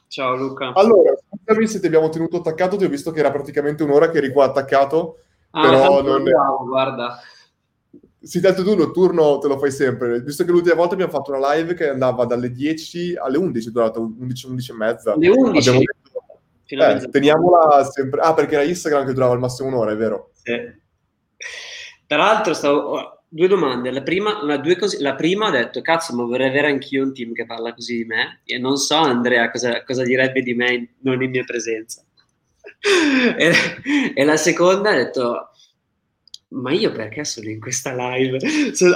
Ciao 0.06 0.36
Luca. 0.36 0.70
allora, 0.74 1.12
scusami 1.44 1.66
se 1.66 1.80
ti 1.80 1.86
abbiamo 1.86 2.08
tenuto 2.10 2.36
attaccato, 2.38 2.76
ti 2.76 2.84
ho 2.84 2.88
visto 2.88 3.10
che 3.10 3.18
era 3.18 3.32
praticamente 3.32 3.82
un'ora 3.82 4.08
che 4.08 4.18
eri 4.18 4.30
qua 4.32 4.44
attaccato, 4.44 5.18
Ah, 5.50 5.68
però 5.68 6.02
non... 6.02 6.22
bravo, 6.22 6.64
guarda. 6.66 7.18
Sì, 8.20 8.40
tanto 8.40 8.62
tu 8.62 8.76
notturno 8.76 9.38
te 9.38 9.48
lo 9.48 9.58
fai 9.58 9.70
sempre, 9.72 10.20
visto 10.20 10.44
che 10.44 10.50
l'ultima 10.52 10.76
volta 10.76 10.94
abbiamo 10.94 11.12
fatto 11.12 11.32
una 11.34 11.54
live 11.54 11.74
che 11.74 11.88
andava 11.88 12.24
dalle 12.24 12.52
10 12.52 13.16
alle 13.16 13.36
11, 13.38 13.68
è 13.68 13.70
durata 13.72 13.98
11, 13.98 14.46
11 14.46 14.70
e 14.70 14.74
mezza. 14.74 15.12
Alle 15.12 15.28
11? 15.28 15.68
Abbiamo 15.68 15.84
detto, 16.64 17.06
eh, 17.06 17.10
teniamola 17.10 17.84
sempre... 17.84 18.20
Ah, 18.20 18.34
perché 18.34 18.54
era 18.54 18.64
Instagram 18.64 19.06
che 19.06 19.12
durava 19.12 19.32
al 19.32 19.38
massimo 19.40 19.68
un'ora, 19.68 19.92
è 19.92 19.96
vero? 19.96 20.30
Sì. 20.42 20.52
Tra 22.08 22.16
l'altro, 22.16 22.54
stavo... 22.54 22.78
oh, 22.98 23.22
due 23.28 23.46
domande. 23.48 23.90
La 23.92 24.02
prima, 24.02 24.42
una- 24.42 24.56
due 24.56 24.76
cose- 24.76 25.00
la 25.00 25.14
prima 25.14 25.48
ho 25.48 25.50
detto, 25.50 25.82
cazzo, 25.82 26.14
ma 26.16 26.24
vorrei 26.24 26.48
avere 26.48 26.68
anch'io 26.68 27.04
un 27.04 27.12
team 27.12 27.32
che 27.34 27.44
parla 27.46 27.74
così 27.74 27.98
di 27.98 28.04
me. 28.04 28.40
E 28.44 28.58
non 28.58 28.76
so, 28.78 28.96
Andrea, 28.96 29.50
cosa, 29.50 29.84
cosa 29.84 30.02
direbbe 30.02 30.40
di 30.42 30.54
me 30.54 30.72
in- 30.72 30.88
non 31.02 31.22
in 31.22 31.30
mia 31.30 31.44
presenza. 31.44 32.02
e, 33.38 33.52
e 34.14 34.24
la 34.24 34.36
seconda 34.38 34.90
ho 34.90 34.94
detto, 34.94 35.50
ma 36.50 36.72
io 36.72 36.90
perché 36.92 37.24
sono 37.24 37.48
in 37.50 37.60
questa 37.60 37.92
live? 37.94 38.38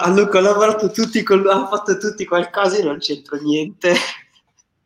Hanno 0.01 0.27
collaborato 0.29 0.91
tutti 0.91 1.23
con 1.23 1.47
hanno 1.47 1.67
fatto 1.67 1.99
tutti 1.99 2.25
qualcosa 2.25 2.79
e 2.79 2.83
non 2.83 2.99
c'entro 2.99 3.37
niente. 3.41 3.95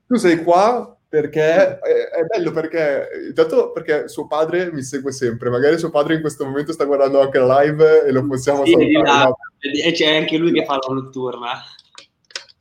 Tu 0.08 0.16
sei 0.16 0.42
qua 0.42 0.95
perché 1.08 1.78
è, 1.78 1.78
è 1.78 2.24
bello 2.24 2.50
perché 2.50 3.08
intanto 3.28 3.70
perché 3.70 4.08
suo 4.08 4.26
padre 4.26 4.72
mi 4.72 4.82
segue 4.82 5.12
sempre, 5.12 5.50
magari 5.50 5.78
suo 5.78 5.90
padre 5.90 6.14
in 6.14 6.20
questo 6.20 6.44
momento 6.44 6.72
sta 6.72 6.84
guardando 6.84 7.20
anche 7.20 7.38
la 7.38 7.60
live 7.60 8.04
e 8.04 8.12
lo 8.12 8.26
possiamo 8.26 8.64
Sì, 8.64 8.72
salutare. 8.72 9.32
E 9.60 9.92
c'è 9.92 10.16
anche 10.16 10.36
lui 10.36 10.52
che 10.52 10.64
fa 10.64 10.74
la 10.74 10.94
notturna. 10.94 11.62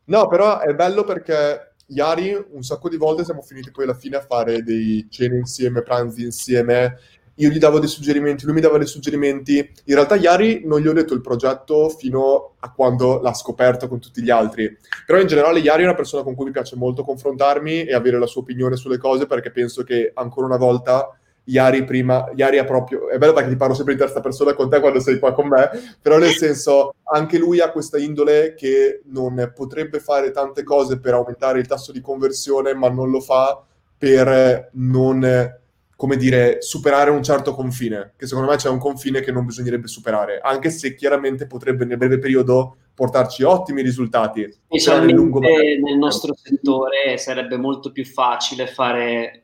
No, 0.05 0.27
però 0.27 0.59
è 0.59 0.73
bello 0.73 1.03
perché 1.03 1.73
Iari 1.87 2.45
un 2.51 2.63
sacco 2.63 2.89
di 2.89 2.97
volte 2.97 3.23
siamo 3.23 3.41
finiti 3.41 3.71
poi 3.71 3.83
alla 3.83 3.93
fine 3.93 4.17
a 4.17 4.21
fare 4.21 4.63
dei 4.63 5.07
cene 5.09 5.37
insieme, 5.37 5.83
pranzi 5.83 6.23
insieme. 6.23 6.97
Io 7.35 7.49
gli 7.49 7.57
davo 7.57 7.79
dei 7.79 7.89
suggerimenti, 7.89 8.45
lui 8.45 8.53
mi 8.53 8.61
dava 8.61 8.77
dei 8.77 8.87
suggerimenti. 8.87 9.57
In 9.57 9.93
realtà 9.93 10.15
Iari 10.15 10.61
non 10.65 10.79
gli 10.79 10.87
ho 10.87 10.93
detto 10.93 11.13
il 11.13 11.21
progetto 11.21 11.89
fino 11.89 12.55
a 12.59 12.71
quando 12.71 13.19
l'ha 13.19 13.33
scoperto 13.33 13.87
con 13.87 13.99
tutti 13.99 14.21
gli 14.21 14.29
altri. 14.29 14.77
Però 15.05 15.19
in 15.19 15.27
generale 15.27 15.59
Iari 15.59 15.83
è 15.83 15.85
una 15.85 15.95
persona 15.95 16.23
con 16.23 16.35
cui 16.35 16.45
mi 16.45 16.51
piace 16.51 16.75
molto 16.75 17.03
confrontarmi 17.03 17.83
e 17.83 17.93
avere 17.93 18.19
la 18.19 18.25
sua 18.25 18.41
opinione 18.41 18.77
sulle 18.77 18.97
cose 18.97 19.25
perché 19.25 19.51
penso 19.51 19.83
che 19.83 20.11
ancora 20.13 20.45
una 20.45 20.57
volta 20.57 21.09
Iari 21.45 21.83
prima, 21.83 22.31
Iari 22.33 22.57
ha 22.57 22.63
proprio, 22.63 23.09
è 23.09 23.17
bello 23.17 23.33
perché 23.33 23.49
ti 23.49 23.55
parlo 23.55 23.75
sempre 23.75 23.93
in 23.93 23.99
terza 23.99 24.19
persona 24.19 24.53
con 24.53 24.69
te 24.69 24.79
quando 24.79 24.99
sei 24.99 25.19
qua 25.19 25.33
con 25.33 25.47
me, 25.47 25.69
però 26.01 26.17
nel 26.17 26.31
senso 26.31 26.95
anche 27.03 27.37
lui 27.37 27.59
ha 27.59 27.69
questa 27.69 27.99
indole 27.99 28.55
che 28.55 29.01
non 29.05 29.51
potrebbe 29.53 29.99
fare 29.99 30.31
tante 30.31 30.63
cose 30.63 30.99
per 30.99 31.13
aumentare 31.13 31.59
il 31.59 31.67
tasso 31.67 31.91
di 31.91 32.01
conversione, 32.01 32.73
ma 32.73 32.89
non 32.89 33.11
lo 33.11 33.19
fa 33.19 33.61
per 33.97 34.69
non, 34.73 35.59
come 35.95 36.17
dire, 36.17 36.61
superare 36.61 37.09
un 37.09 37.23
certo 37.23 37.53
confine, 37.53 38.13
che 38.17 38.27
secondo 38.27 38.49
me 38.49 38.57
c'è 38.57 38.69
un 38.69 38.79
confine 38.79 39.21
che 39.21 39.31
non 39.31 39.45
bisognerebbe 39.45 39.87
superare, 39.87 40.39
anche 40.41 40.69
se 40.69 40.93
chiaramente 40.93 41.47
potrebbe 41.47 41.85
nel 41.85 41.97
breve 41.97 42.19
periodo 42.19 42.77
portarci 42.93 43.43
ottimi 43.43 43.81
risultati, 43.81 44.41
però 44.67 44.99
nel 44.99 45.13
lungo 45.13 45.39
Specialmente 45.39 45.81
nel 45.81 45.97
nostro 45.97 46.33
settore 46.35 47.17
sarebbe 47.17 47.57
molto 47.57 47.91
più 47.91 48.05
facile 48.05 48.67
fare 48.67 49.43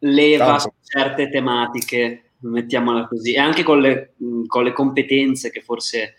leva 0.00 0.46
Tanto. 0.46 0.60
su 0.60 0.70
certe 0.82 1.28
tematiche, 1.28 2.32
mettiamola 2.40 3.08
così, 3.08 3.34
e 3.34 3.38
anche 3.38 3.64
con 3.64 3.80
le, 3.80 4.14
con 4.46 4.62
le 4.62 4.72
competenze 4.72 5.50
che 5.50 5.62
forse 5.62 6.14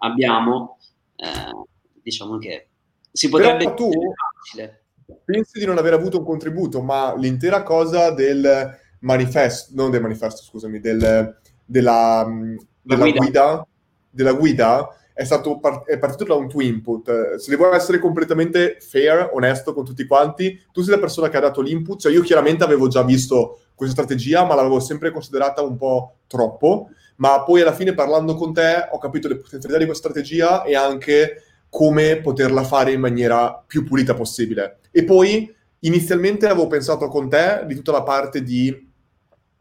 abbiamo, 0.00 0.78
eh, 1.16 1.66
diciamo 2.02 2.38
che 2.38 2.68
si 3.12 3.28
potrebbe 3.28 3.64
Però 3.64 3.74
tu 3.74 3.90
facile. 3.90 4.84
pensi 5.24 5.58
di 5.58 5.66
non 5.66 5.78
aver 5.78 5.92
avuto 5.92 6.18
un 6.18 6.24
contributo, 6.24 6.82
ma 6.82 7.14
l'intera 7.16 7.62
cosa 7.62 8.10
del 8.10 8.78
manifesto, 9.00 9.72
non 9.74 9.90
del 9.90 10.00
manifesto, 10.00 10.42
scusami, 10.42 10.80
del- 10.80 11.36
della, 11.64 12.26
mh, 12.26 12.56
della 12.82 13.02
guida. 13.02 13.18
guida. 13.18 13.66
della 14.12 14.32
guida 14.32 14.88
è, 15.12 15.24
stato 15.24 15.58
par- 15.58 15.84
è 15.84 15.98
partito 15.98 16.24
da 16.24 16.34
un 16.34 16.48
tuo 16.48 16.62
input. 16.62 17.34
Se 17.36 17.50
devo 17.50 17.72
essere 17.74 17.98
completamente 17.98 18.78
fair, 18.80 19.30
onesto 19.32 19.74
con 19.74 19.84
tutti 19.84 20.06
quanti, 20.06 20.58
tu 20.72 20.80
sei 20.82 20.94
la 20.94 21.00
persona 21.00 21.28
che 21.28 21.36
ha 21.36 21.40
dato 21.40 21.60
l'input, 21.60 22.00
cioè 22.00 22.12
io 22.12 22.22
chiaramente 22.22 22.64
avevo 22.64 22.88
già 22.88 23.02
visto 23.02 23.60
questa 23.74 24.02
strategia, 24.02 24.44
ma 24.44 24.54
l'avevo 24.54 24.80
sempre 24.80 25.10
considerata 25.10 25.62
un 25.62 25.76
po' 25.76 26.16
troppo, 26.26 26.88
ma 27.16 27.42
poi 27.44 27.60
alla 27.60 27.74
fine 27.74 27.94
parlando 27.94 28.34
con 28.34 28.52
te 28.52 28.88
ho 28.90 28.98
capito 28.98 29.28
le 29.28 29.36
potenzialità 29.36 29.78
di 29.78 29.86
questa 29.86 30.08
strategia 30.08 30.62
e 30.64 30.74
anche 30.74 31.42
come 31.68 32.20
poterla 32.20 32.64
fare 32.64 32.92
in 32.92 33.00
maniera 33.00 33.62
più 33.66 33.84
pulita 33.84 34.14
possibile. 34.14 34.78
E 34.90 35.04
poi 35.04 35.54
inizialmente 35.80 36.46
avevo 36.46 36.66
pensato 36.66 37.08
con 37.08 37.28
te 37.28 37.62
di 37.66 37.74
tutta 37.74 37.92
la 37.92 38.02
parte 38.02 38.42
di 38.42 38.89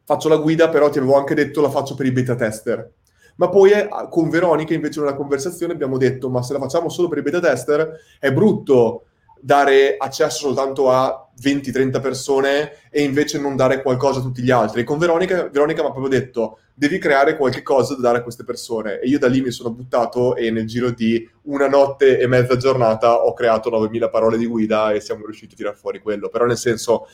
faccio 0.09 0.27
la 0.27 0.37
guida, 0.37 0.69
però 0.69 0.89
ti 0.89 0.97
avevo 0.97 1.17
anche 1.17 1.35
detto 1.35 1.61
la 1.61 1.69
faccio 1.69 1.93
per 1.93 2.07
i 2.07 2.11
beta 2.11 2.33
tester. 2.33 2.93
Ma 3.35 3.47
poi 3.47 3.69
eh, 3.69 3.87
con 4.09 4.31
Veronica 4.31 4.73
invece 4.73 5.01
nella 5.01 5.13
conversazione 5.13 5.71
abbiamo 5.71 5.97
detto 5.97 6.31
ma 6.31 6.41
se 6.41 6.53
la 6.53 6.59
facciamo 6.59 6.89
solo 6.89 7.07
per 7.07 7.19
i 7.19 7.21
beta 7.21 7.39
tester 7.39 7.95
è 8.17 8.33
brutto 8.33 9.03
dare 9.39 9.97
accesso 9.97 10.47
soltanto 10.47 10.89
a 10.91 11.29
20-30 11.39 12.01
persone 12.01 12.71
e 12.89 13.03
invece 13.03 13.39
non 13.39 13.55
dare 13.55 13.83
qualcosa 13.83 14.19
a 14.19 14.23
tutti 14.23 14.41
gli 14.41 14.49
altri. 14.49 14.83
Con 14.83 14.97
Veronica, 14.97 15.47
Veronica 15.47 15.83
mi 15.83 15.89
ha 15.89 15.91
proprio 15.91 16.19
detto 16.19 16.57
devi 16.73 16.97
creare 16.97 17.37
qualche 17.37 17.61
cosa 17.61 17.93
da 17.93 18.01
dare 18.01 18.17
a 18.17 18.23
queste 18.23 18.43
persone. 18.43 18.99
E 18.99 19.07
io 19.07 19.19
da 19.19 19.27
lì 19.27 19.41
mi 19.41 19.51
sono 19.51 19.69
buttato 19.69 20.35
e 20.35 20.49
nel 20.49 20.65
giro 20.65 20.89
di 20.89 21.29
una 21.43 21.67
notte 21.67 22.17
e 22.17 22.25
mezza 22.25 22.57
giornata 22.57 23.23
ho 23.23 23.33
creato 23.33 23.69
9000 23.69 24.09
parole 24.09 24.39
di 24.39 24.47
guida 24.47 24.91
e 24.91 25.01
siamo 25.01 25.23
riusciti 25.23 25.53
a 25.53 25.57
tirare 25.57 25.75
fuori 25.75 25.99
quello. 25.99 26.29
Però 26.29 26.45
nel 26.45 26.57
senso, 26.57 27.07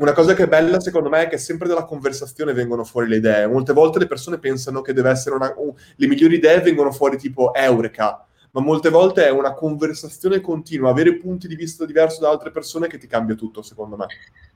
una 0.00 0.12
cosa 0.12 0.32
che 0.32 0.44
è 0.44 0.48
bella 0.48 0.80
secondo 0.80 1.10
me 1.10 1.24
è 1.24 1.28
che 1.28 1.36
sempre 1.36 1.68
dalla 1.68 1.84
conversazione 1.84 2.54
vengono 2.54 2.84
fuori 2.84 3.06
le 3.06 3.16
idee. 3.16 3.46
Molte 3.46 3.74
volte 3.74 3.98
le 3.98 4.06
persone 4.06 4.38
pensano 4.38 4.80
che 4.80 4.94
deve 4.94 5.10
essere 5.10 5.34
una... 5.36 5.52
un- 5.56 5.74
le 5.96 6.06
migliori 6.06 6.36
idee 6.36 6.60
vengono 6.60 6.90
fuori 6.90 7.18
tipo 7.18 7.52
eureka, 7.52 8.26
ma 8.52 8.60
molte 8.62 8.88
volte 8.88 9.26
è 9.26 9.30
una 9.30 9.52
conversazione 9.52 10.40
continua, 10.40 10.90
avere 10.90 11.16
punti 11.16 11.46
di 11.46 11.54
vista 11.54 11.84
diversi 11.84 12.18
da 12.18 12.30
altre 12.30 12.50
persone 12.50 12.86
che 12.86 12.96
ti 12.96 13.06
cambia 13.06 13.34
tutto, 13.34 13.60
secondo 13.60 13.96
me. 13.96 14.06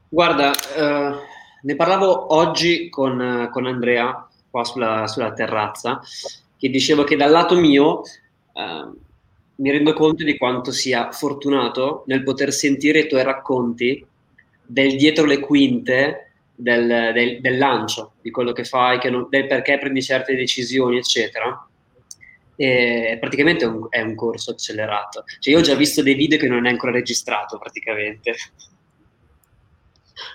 Guarda, 0.08 0.50
eh, 0.52 1.14
ne 1.60 1.76
parlavo 1.76 2.34
oggi 2.34 2.88
con, 2.88 3.50
con 3.52 3.66
Andrea 3.66 4.26
qua 4.48 4.64
sulla, 4.64 5.06
sulla 5.06 5.34
terrazza, 5.34 6.00
che 6.56 6.70
dicevo 6.70 7.04
che 7.04 7.16
dal 7.16 7.30
lato 7.30 7.54
mio 7.54 8.00
eh, 8.54 8.90
mi 9.56 9.70
rendo 9.70 9.92
conto 9.92 10.24
di 10.24 10.38
quanto 10.38 10.72
sia 10.72 11.12
fortunato 11.12 12.04
nel 12.06 12.22
poter 12.22 12.50
sentire 12.50 13.00
i 13.00 13.08
tuoi 13.08 13.22
racconti 13.22 14.06
del 14.66 14.96
dietro 14.96 15.24
le 15.24 15.40
quinte 15.40 16.32
del, 16.54 17.10
del- 17.12 17.40
del 17.40 17.58
lancio, 17.58 18.14
di 18.22 18.30
quello 18.30 18.52
che 18.52 18.64
fai, 18.64 18.98
che 18.98 19.10
non- 19.10 19.26
del 19.28 19.46
perché 19.46 19.78
prendi 19.78 20.02
certe 20.02 20.34
decisioni, 20.36 20.98
eccetera. 20.98 21.68
E 22.56 23.16
praticamente 23.20 23.64
è 23.64 23.68
un, 23.68 23.86
è 23.90 24.00
un 24.00 24.14
corso 24.14 24.52
accelerato. 24.52 25.24
Cioè, 25.40 25.52
io 25.52 25.58
ho 25.60 25.62
già 25.62 25.74
visto 25.74 26.02
dei 26.02 26.14
video 26.14 26.38
che 26.38 26.46
non 26.48 26.66
è 26.66 26.70
ancora 26.70 26.92
registrato, 26.92 27.58
praticamente. 27.58 28.34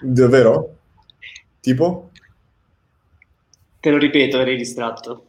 Davvero? 0.01 0.77
Tipo? 1.61 2.11
Te 3.80 3.89
lo 3.89 3.97
ripeto, 3.97 4.39
eri 4.39 4.57
distratto. 4.57 5.27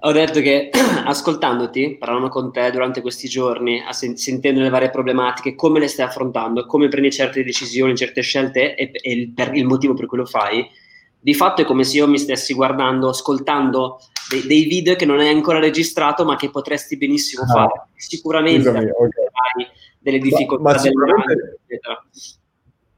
Ho 0.00 0.12
detto 0.12 0.40
che 0.40 0.70
ascoltandoti, 1.06 1.96
parlando 1.98 2.28
con 2.28 2.52
te 2.52 2.70
durante 2.70 3.00
questi 3.00 3.28
giorni, 3.28 3.82
sen- 3.90 4.16
sentendo 4.16 4.60
le 4.60 4.68
varie 4.68 4.90
problematiche, 4.90 5.54
come 5.54 5.78
le 5.78 5.88
stai 5.88 6.06
affrontando, 6.06 6.66
come 6.66 6.88
prendi 6.88 7.10
certe 7.12 7.44
decisioni, 7.44 7.96
certe 7.96 8.20
scelte 8.22 8.74
e, 8.74 8.90
e 8.92 9.12
il, 9.12 9.30
per- 9.30 9.54
il 9.54 9.64
motivo 9.66 9.94
per 9.94 10.06
cui 10.06 10.18
lo 10.18 10.26
fai, 10.26 10.66
di 11.18 11.32
fatto 11.32 11.62
è 11.62 11.64
come 11.64 11.84
se 11.84 11.98
io 11.98 12.08
mi 12.08 12.18
stessi 12.18 12.52
guardando, 12.54 13.08
ascoltando 13.08 13.98
dei, 14.28 14.46
dei 14.46 14.64
video 14.64 14.94
che 14.96 15.06
non 15.06 15.20
hai 15.20 15.28
ancora 15.28 15.58
registrato 15.58 16.24
ma 16.24 16.36
che 16.36 16.50
potresti 16.50 16.96
benissimo 16.98 17.44
Ah. 17.44 17.52
fare. 17.52 17.86
Sicuramente 17.94 18.68
Scusami, 18.68 18.84
ok. 18.90 19.14
hai 19.56 19.66
delle 20.00 20.18
Ma- 20.18 20.24
difficoltà 20.24 20.62
ma 20.62 20.72
del 20.72 20.80
sicuramente- 20.80 21.58
eccetera. 21.66 22.04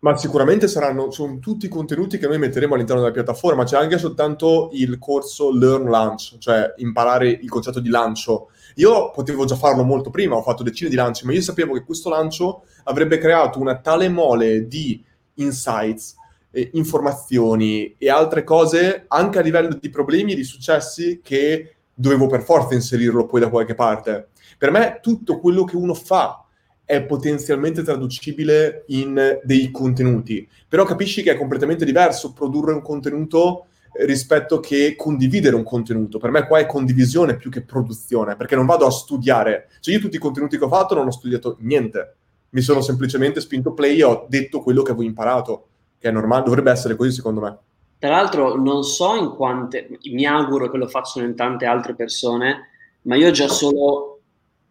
Ma 0.06 0.16
sicuramente 0.16 0.68
saranno 0.68 1.10
sono 1.10 1.40
tutti 1.40 1.66
i 1.66 1.68
contenuti 1.68 2.16
che 2.16 2.28
noi 2.28 2.38
metteremo 2.38 2.74
all'interno 2.74 3.02
della 3.02 3.12
piattaforma. 3.12 3.64
C'è 3.64 3.76
anche 3.76 3.98
soltanto 3.98 4.70
il 4.74 5.00
corso 5.00 5.50
Learn 5.50 5.90
Launch, 5.90 6.38
cioè 6.38 6.74
imparare 6.76 7.28
il 7.28 7.48
concetto 7.48 7.80
di 7.80 7.88
lancio. 7.88 8.50
Io 8.76 9.10
potevo 9.10 9.44
già 9.46 9.56
farlo 9.56 9.82
molto 9.82 10.10
prima, 10.10 10.36
ho 10.36 10.42
fatto 10.42 10.62
decine 10.62 10.88
di 10.88 10.94
lanci, 10.94 11.26
ma 11.26 11.32
io 11.32 11.42
sapevo 11.42 11.72
che 11.72 11.82
questo 11.82 12.08
lancio 12.08 12.62
avrebbe 12.84 13.18
creato 13.18 13.58
una 13.58 13.80
tale 13.80 14.08
mole 14.08 14.68
di 14.68 15.04
insights, 15.34 16.14
eh, 16.52 16.70
informazioni 16.74 17.96
e 17.98 18.08
altre 18.08 18.44
cose, 18.44 19.06
anche 19.08 19.40
a 19.40 19.42
livello 19.42 19.76
di 19.76 19.90
problemi 19.90 20.34
e 20.34 20.36
di 20.36 20.44
successi, 20.44 21.18
che 21.20 21.78
dovevo 21.92 22.28
per 22.28 22.42
forza 22.42 22.74
inserirlo 22.74 23.26
poi 23.26 23.40
da 23.40 23.48
qualche 23.48 23.74
parte. 23.74 24.28
Per 24.56 24.70
me 24.70 25.00
tutto 25.02 25.40
quello 25.40 25.64
che 25.64 25.74
uno 25.74 25.94
fa 25.94 26.45
è 26.86 27.02
potenzialmente 27.02 27.82
traducibile 27.82 28.84
in 28.88 29.40
dei 29.42 29.72
contenuti, 29.72 30.48
però 30.68 30.84
capisci 30.84 31.20
che 31.20 31.32
è 31.32 31.36
completamente 31.36 31.84
diverso 31.84 32.32
produrre 32.32 32.72
un 32.72 32.80
contenuto 32.80 33.66
eh, 33.92 34.06
rispetto 34.06 34.60
che 34.60 34.94
condividere 34.96 35.56
un 35.56 35.64
contenuto. 35.64 36.18
Per 36.18 36.30
me 36.30 36.46
qua 36.46 36.60
è 36.60 36.66
condivisione 36.66 37.36
più 37.36 37.50
che 37.50 37.62
produzione, 37.62 38.36
perché 38.36 38.54
non 38.54 38.66
vado 38.66 38.86
a 38.86 38.90
studiare. 38.92 39.68
Cioè 39.80 39.94
io 39.94 40.00
tutti 40.00 40.14
i 40.14 40.20
contenuti 40.20 40.56
che 40.56 40.64
ho 40.64 40.68
fatto 40.68 40.94
non 40.94 41.08
ho 41.08 41.10
studiato 41.10 41.56
niente, 41.60 42.14
mi 42.50 42.60
sono 42.60 42.80
semplicemente 42.80 43.40
spinto 43.40 43.72
play 43.72 43.98
e 43.98 44.04
ho 44.04 44.26
detto 44.28 44.60
quello 44.60 44.82
che 44.82 44.92
avevo 44.92 45.06
imparato, 45.06 45.66
che 45.98 46.08
è 46.08 46.12
normale, 46.12 46.44
dovrebbe 46.44 46.70
essere 46.70 46.94
così 46.94 47.10
secondo 47.10 47.40
me. 47.40 47.58
Tra 47.98 48.10
l'altro 48.10 48.54
non 48.54 48.84
so 48.84 49.16
in 49.16 49.30
quante, 49.30 49.88
mi 50.04 50.24
auguro 50.24 50.70
che 50.70 50.76
lo 50.76 50.86
facciano 50.86 51.26
in 51.26 51.34
tante 51.34 51.66
altre 51.66 51.96
persone, 51.96 52.68
ma 53.02 53.16
io 53.16 53.32
già 53.32 53.48
solo 53.48 54.15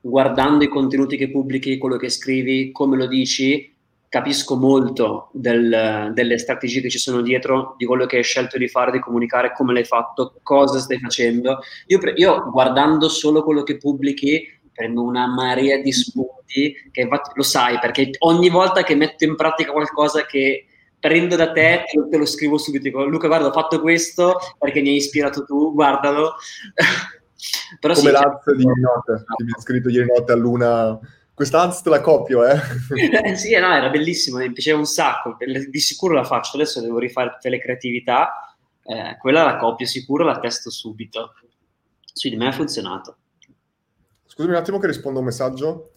guardando 0.07 0.63
i 0.63 0.67
contenuti 0.67 1.17
che 1.17 1.31
pubblichi, 1.31 1.79
quello 1.79 1.97
che 1.97 2.09
scrivi, 2.09 2.71
come 2.71 2.95
lo 2.95 3.07
dici, 3.07 3.73
capisco 4.07 4.55
molto 4.55 5.29
del- 5.33 6.11
delle 6.13 6.37
strategie 6.37 6.79
che 6.79 6.89
ci 6.89 6.99
sono 6.99 7.21
dietro, 7.21 7.73
di 7.77 7.85
quello 7.85 8.05
che 8.05 8.17
hai 8.17 8.23
scelto 8.23 8.57
di 8.59 8.67
fare, 8.67 8.91
di 8.91 8.99
comunicare, 8.99 9.51
come 9.51 9.73
l'hai 9.73 9.83
fatto, 9.83 10.35
cosa 10.43 10.79
stai 10.79 10.99
facendo. 10.99 11.59
Io, 11.87 11.99
io 12.15 12.49
guardando 12.51 13.09
solo 13.09 13.43
quello 13.43 13.63
che 13.63 13.77
pubblichi 13.77 14.47
prendo 14.71 15.01
una 15.01 15.25
marea 15.25 15.77
di 15.81 15.91
spunti, 15.91 16.75
che 16.91 17.07
lo 17.33 17.43
sai, 17.43 17.79
perché 17.79 18.11
ogni 18.19 18.49
volta 18.49 18.83
che 18.83 18.93
metto 18.93 19.23
in 19.23 19.35
pratica 19.35 19.71
qualcosa 19.71 20.25
che 20.25 20.67
prendo 20.99 21.35
da 21.35 21.51
te, 21.51 21.83
te 21.85 21.97
lo, 21.97 22.07
te 22.09 22.17
lo 22.17 22.25
scrivo 22.25 22.57
subito, 22.57 22.83
dico 22.83 23.05
Luca 23.05 23.27
guarda 23.27 23.47
ho 23.47 23.51
fatto 23.51 23.79
questo 23.81 24.37
perché 24.59 24.81
mi 24.81 24.89
hai 24.89 24.95
ispirato 24.95 25.45
tu, 25.45 25.73
guardalo. 25.73 26.33
Però 27.79 27.93
Come 27.93 28.07
sì, 28.07 28.11
l'Az 28.11 28.55
di 28.55 28.63
ieri 28.63 28.81
notte, 28.81 29.23
che 29.35 29.43
mi 29.43 29.51
ha 29.55 29.59
scritto 29.59 29.89
ieri 29.89 30.07
notte 30.07 30.31
a 30.31 30.35
luna. 30.35 30.99
Questa 31.33 31.67
te 31.69 31.89
la 31.89 32.01
copio, 32.01 32.45
eh? 32.45 32.57
Eh, 33.23 33.35
sì, 33.35 33.57
no, 33.57 33.73
era 33.73 33.89
bellissimo, 33.89 34.37
mi 34.37 34.51
piaceva 34.53 34.77
un 34.77 34.85
sacco, 34.85 35.35
di 35.37 35.79
sicuro 35.79 36.13
la 36.13 36.23
faccio, 36.23 36.55
adesso 36.55 36.79
devo 36.79 36.97
rifare 36.97 37.31
tutte 37.31 37.49
le 37.49 37.59
creatività, 37.59 38.55
eh, 38.83 39.17
quella 39.19 39.43
la 39.43 39.57
copio 39.57 39.85
sicuro, 39.85 40.23
la 40.23 40.39
testo 40.39 40.69
subito. 40.69 41.33
Sì, 42.13 42.29
di 42.29 42.37
me 42.37 42.47
ha 42.47 42.51
funzionato. 42.53 43.17
Scusami 44.25 44.53
un 44.53 44.59
attimo 44.59 44.79
che 44.79 44.87
rispondo 44.87 45.17
a 45.17 45.21
un 45.21 45.27
messaggio. 45.27 45.91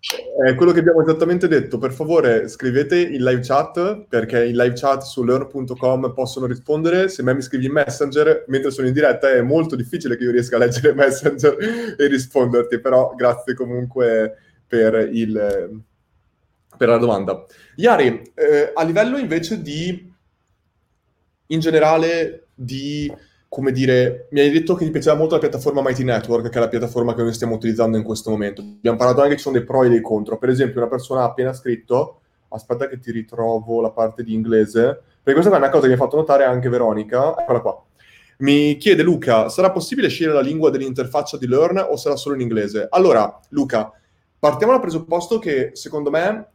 È 0.00 0.54
quello 0.54 0.72
che 0.72 0.78
abbiamo 0.78 1.02
esattamente 1.02 1.46
detto. 1.46 1.76
Per 1.76 1.92
favore 1.92 2.48
scrivete 2.48 2.98
in 2.98 3.22
live 3.22 3.42
chat, 3.42 4.06
perché 4.08 4.46
in 4.46 4.56
live 4.56 4.72
chat 4.74 5.02
su 5.02 5.22
learn.com 5.22 6.14
possono 6.14 6.46
rispondere. 6.46 7.08
Se 7.08 7.22
me 7.22 7.34
mi 7.34 7.42
scrivi 7.42 7.66
in 7.66 7.72
Messenger, 7.72 8.44
mentre 8.48 8.70
sono 8.70 8.86
in 8.86 8.94
diretta, 8.94 9.30
è 9.30 9.42
molto 9.42 9.76
difficile 9.76 10.16
che 10.16 10.24
io 10.24 10.30
riesca 10.30 10.56
a 10.56 10.60
leggere 10.60 10.94
Messenger 10.94 11.94
e 11.98 12.06
risponderti, 12.06 12.80
però 12.80 13.12
grazie 13.14 13.52
comunque 13.52 14.36
per, 14.66 14.94
il, 15.12 15.82
per 16.76 16.88
la 16.88 16.96
domanda. 16.96 17.44
Iari, 17.76 18.32
eh, 18.34 18.72
a 18.72 18.82
livello 18.84 19.18
invece 19.18 19.60
di, 19.60 20.10
in 21.48 21.60
generale, 21.60 22.46
di 22.54 23.12
come 23.50 23.72
dire, 23.72 24.28
mi 24.30 24.38
hai 24.38 24.50
detto 24.52 24.76
che 24.76 24.84
ti 24.84 24.92
piaceva 24.92 25.16
molto 25.16 25.34
la 25.34 25.40
piattaforma 25.40 25.82
Mighty 25.82 26.04
Network, 26.04 26.50
che 26.50 26.56
è 26.56 26.60
la 26.60 26.68
piattaforma 26.68 27.14
che 27.14 27.22
noi 27.22 27.34
stiamo 27.34 27.56
utilizzando 27.56 27.96
in 27.96 28.04
questo 28.04 28.30
momento. 28.30 28.60
Abbiamo 28.60 28.96
parlato 28.96 29.22
anche 29.22 29.32
che 29.32 29.38
ci 29.38 29.42
sono 29.42 29.56
dei 29.56 29.66
pro 29.66 29.82
e 29.82 29.88
dei 29.88 30.00
contro. 30.00 30.38
Per 30.38 30.48
esempio, 30.48 30.80
una 30.80 30.88
persona 30.88 31.22
ha 31.22 31.24
appena 31.24 31.52
scritto, 31.52 32.20
aspetta 32.50 32.86
che 32.86 33.00
ti 33.00 33.10
ritrovo 33.10 33.80
la 33.80 33.90
parte 33.90 34.22
di 34.22 34.34
inglese, 34.34 35.02
perché 35.20 35.40
questa 35.40 35.52
è 35.52 35.56
una 35.56 35.68
cosa 35.68 35.82
che 35.82 35.88
mi 35.88 35.94
ha 35.94 36.02
fatto 36.02 36.14
notare 36.14 36.44
anche 36.44 36.68
Veronica, 36.68 37.36
eccola 37.36 37.58
qua. 37.58 37.84
Mi 38.38 38.76
chiede 38.76 39.02
Luca, 39.02 39.48
sarà 39.48 39.72
possibile 39.72 40.08
scegliere 40.08 40.36
la 40.36 40.42
lingua 40.42 40.70
dell'interfaccia 40.70 41.36
di 41.36 41.48
Learn 41.48 41.84
o 41.90 41.96
sarà 41.96 42.14
solo 42.14 42.36
in 42.36 42.42
inglese? 42.42 42.86
Allora, 42.88 43.36
Luca, 43.48 43.92
partiamo 44.38 44.72
dal 44.72 44.80
presupposto 44.80 45.40
che 45.40 45.70
secondo 45.72 46.10
me 46.10 46.50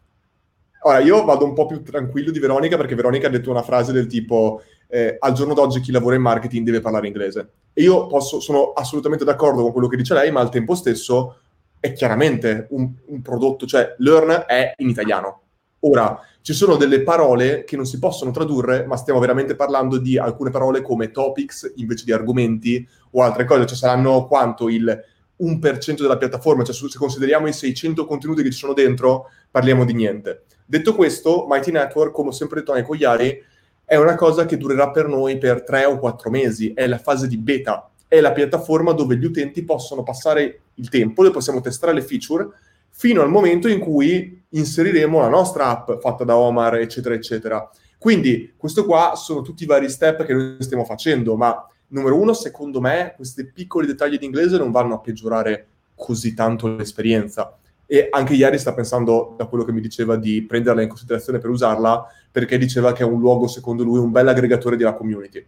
Ora, 0.87 0.99
io 0.99 1.25
vado 1.25 1.45
un 1.45 1.53
po' 1.53 1.65
più 1.65 1.81
tranquillo 1.81 2.29
di 2.29 2.37
Veronica 2.37 2.77
perché 2.77 2.93
Veronica 2.93 3.25
ha 3.25 3.31
detto 3.31 3.49
una 3.49 3.63
frase 3.63 3.91
del 3.91 4.05
tipo 4.05 4.61
eh, 4.87 5.17
al 5.19 5.33
giorno 5.33 5.53
d'oggi 5.53 5.79
chi 5.79 5.91
lavora 5.91 6.15
in 6.15 6.21
marketing 6.21 6.65
deve 6.65 6.81
parlare 6.81 7.07
inglese. 7.07 7.49
E 7.73 7.81
io 7.81 8.07
posso, 8.07 8.39
sono 8.39 8.71
assolutamente 8.73 9.25
d'accordo 9.25 9.61
con 9.61 9.71
quello 9.71 9.87
che 9.87 9.97
dice 9.97 10.13
lei, 10.13 10.31
ma 10.31 10.39
al 10.39 10.49
tempo 10.49 10.75
stesso 10.75 11.37
è 11.79 11.93
chiaramente 11.93 12.67
un, 12.71 12.89
un 13.07 13.21
prodotto, 13.21 13.65
cioè 13.65 13.95
Learn 13.97 14.45
è 14.47 14.73
in 14.77 14.89
italiano. 14.89 15.41
Ora, 15.79 16.19
ci 16.41 16.53
sono 16.53 16.75
delle 16.75 17.01
parole 17.01 17.63
che 17.63 17.75
non 17.75 17.85
si 17.85 17.99
possono 17.99 18.31
tradurre, 18.31 18.85
ma 18.85 18.97
stiamo 18.97 19.19
veramente 19.19 19.55
parlando 19.55 19.97
di 19.97 20.17
alcune 20.17 20.51
parole 20.51 20.81
come 20.81 21.11
topics 21.11 21.73
invece 21.75 22.05
di 22.05 22.11
argomenti 22.11 22.87
o 23.11 23.23
altre 23.23 23.45
cose, 23.45 23.65
cioè 23.65 23.77
saranno 23.77 24.27
quanto 24.27 24.69
il 24.69 25.03
1% 25.41 26.01
della 26.01 26.17
piattaforma, 26.17 26.63
cioè 26.63 26.73
se 26.73 26.97
consideriamo 26.97 27.47
i 27.47 27.53
600 27.53 28.05
contenuti 28.05 28.43
che 28.43 28.51
ci 28.51 28.57
sono 28.57 28.73
dentro, 28.73 29.29
parliamo 29.51 29.85
di 29.85 29.93
niente. 29.93 30.43
Detto 30.65 30.95
questo, 30.95 31.45
Mighty 31.47 31.71
Network, 31.71 32.11
come 32.13 32.29
ho 32.29 32.31
sempre 32.31 32.59
detto 32.59 32.71
anche 32.71 32.85
con 32.85 32.97
Iari, 32.97 33.43
è 33.85 33.95
una 33.95 34.15
cosa 34.15 34.45
che 34.45 34.57
durerà 34.57 34.89
per 34.89 35.07
noi 35.07 35.37
per 35.37 35.63
3 35.63 35.85
o 35.85 35.99
4 35.99 36.29
mesi, 36.29 36.73
è 36.73 36.87
la 36.87 36.97
fase 36.97 37.27
di 37.27 37.37
beta, 37.37 37.89
è 38.07 38.19
la 38.19 38.31
piattaforma 38.31 38.91
dove 38.91 39.15
gli 39.15 39.25
utenti 39.25 39.63
possono 39.63 40.03
passare 40.03 40.61
il 40.75 40.89
tempo, 40.89 41.21
dove 41.21 41.33
possiamo 41.33 41.61
testare 41.61 41.93
le 41.93 42.01
feature, 42.01 42.47
fino 42.89 43.21
al 43.21 43.29
momento 43.29 43.67
in 43.67 43.79
cui 43.79 44.43
inseriremo 44.49 45.19
la 45.19 45.29
nostra 45.29 45.67
app 45.67 45.99
fatta 45.99 46.23
da 46.23 46.35
Omar, 46.35 46.75
eccetera, 46.77 47.13
eccetera. 47.13 47.69
Quindi 47.97 48.53
questo 48.57 48.85
qua 48.85 49.13
sono 49.15 49.41
tutti 49.41 49.63
i 49.63 49.67
vari 49.67 49.89
step 49.89 50.23
che 50.25 50.33
noi 50.33 50.57
stiamo 50.59 50.85
facendo, 50.85 51.35
ma 51.35 51.67
numero 51.87 52.19
uno, 52.19 52.33
secondo 52.33 52.79
me, 52.81 53.13
questi 53.15 53.51
piccoli 53.51 53.85
dettagli 53.85 54.17
di 54.17 54.25
inglese 54.25 54.57
non 54.57 54.71
vanno 54.71 54.95
a 54.95 54.99
peggiorare 54.99 55.67
così 55.93 56.33
tanto 56.33 56.67
l'esperienza. 56.67 57.57
E 57.87 58.07
anche 58.09 58.33
ieri 58.33 58.57
sta 58.57 58.73
pensando, 58.73 59.35
da 59.37 59.45
quello 59.45 59.63
che 59.63 59.71
mi 59.71 59.81
diceva, 59.81 60.15
di 60.15 60.43
prenderla 60.43 60.81
in 60.81 60.87
considerazione 60.87 61.39
per 61.39 61.49
usarla, 61.49 62.05
perché 62.31 62.57
diceva 62.57 62.93
che 62.93 63.03
è 63.03 63.05
un 63.05 63.19
luogo, 63.19 63.47
secondo 63.47 63.83
lui, 63.83 63.99
un 63.99 64.11
bel 64.11 64.27
aggregatore 64.27 64.75
della 64.75 64.93
community. 64.93 65.45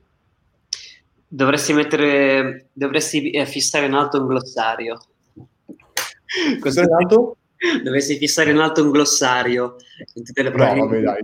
Dovresti 1.27 1.73
mettere, 1.73 2.67
dovresti 2.71 3.31
eh, 3.31 3.45
fissare 3.45 3.87
in 3.87 3.93
alto 3.93 4.21
un 4.21 4.27
glossario. 4.27 4.97
Cos'è 6.59 6.83
in 6.83 6.93
alto? 6.93 7.37
Dovresti 7.83 8.17
fissare 8.17 8.51
in 8.51 8.57
alto 8.59 8.83
un 8.83 8.91
glossario 8.91 9.75
in 10.13 10.23
tutte 10.23 10.43
le. 10.43 10.49
No, 10.49 10.85
vabbè, 10.85 11.01
dai. 11.01 11.21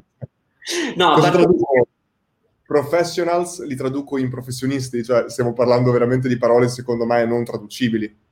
No, 0.96 1.14
Cosa 1.16 1.30
traduco? 1.30 1.88
Professionals 2.66 3.64
li 3.66 3.76
traduco 3.76 4.18
in 4.18 4.30
professionisti, 4.30 5.04
cioè 5.04 5.30
stiamo 5.30 5.54
parlando 5.54 5.92
veramente 5.92 6.28
di 6.28 6.38
parole, 6.38 6.70
secondo 6.70 7.06
me, 7.06 7.26
non 7.26 7.44
traducibili. 7.44 8.23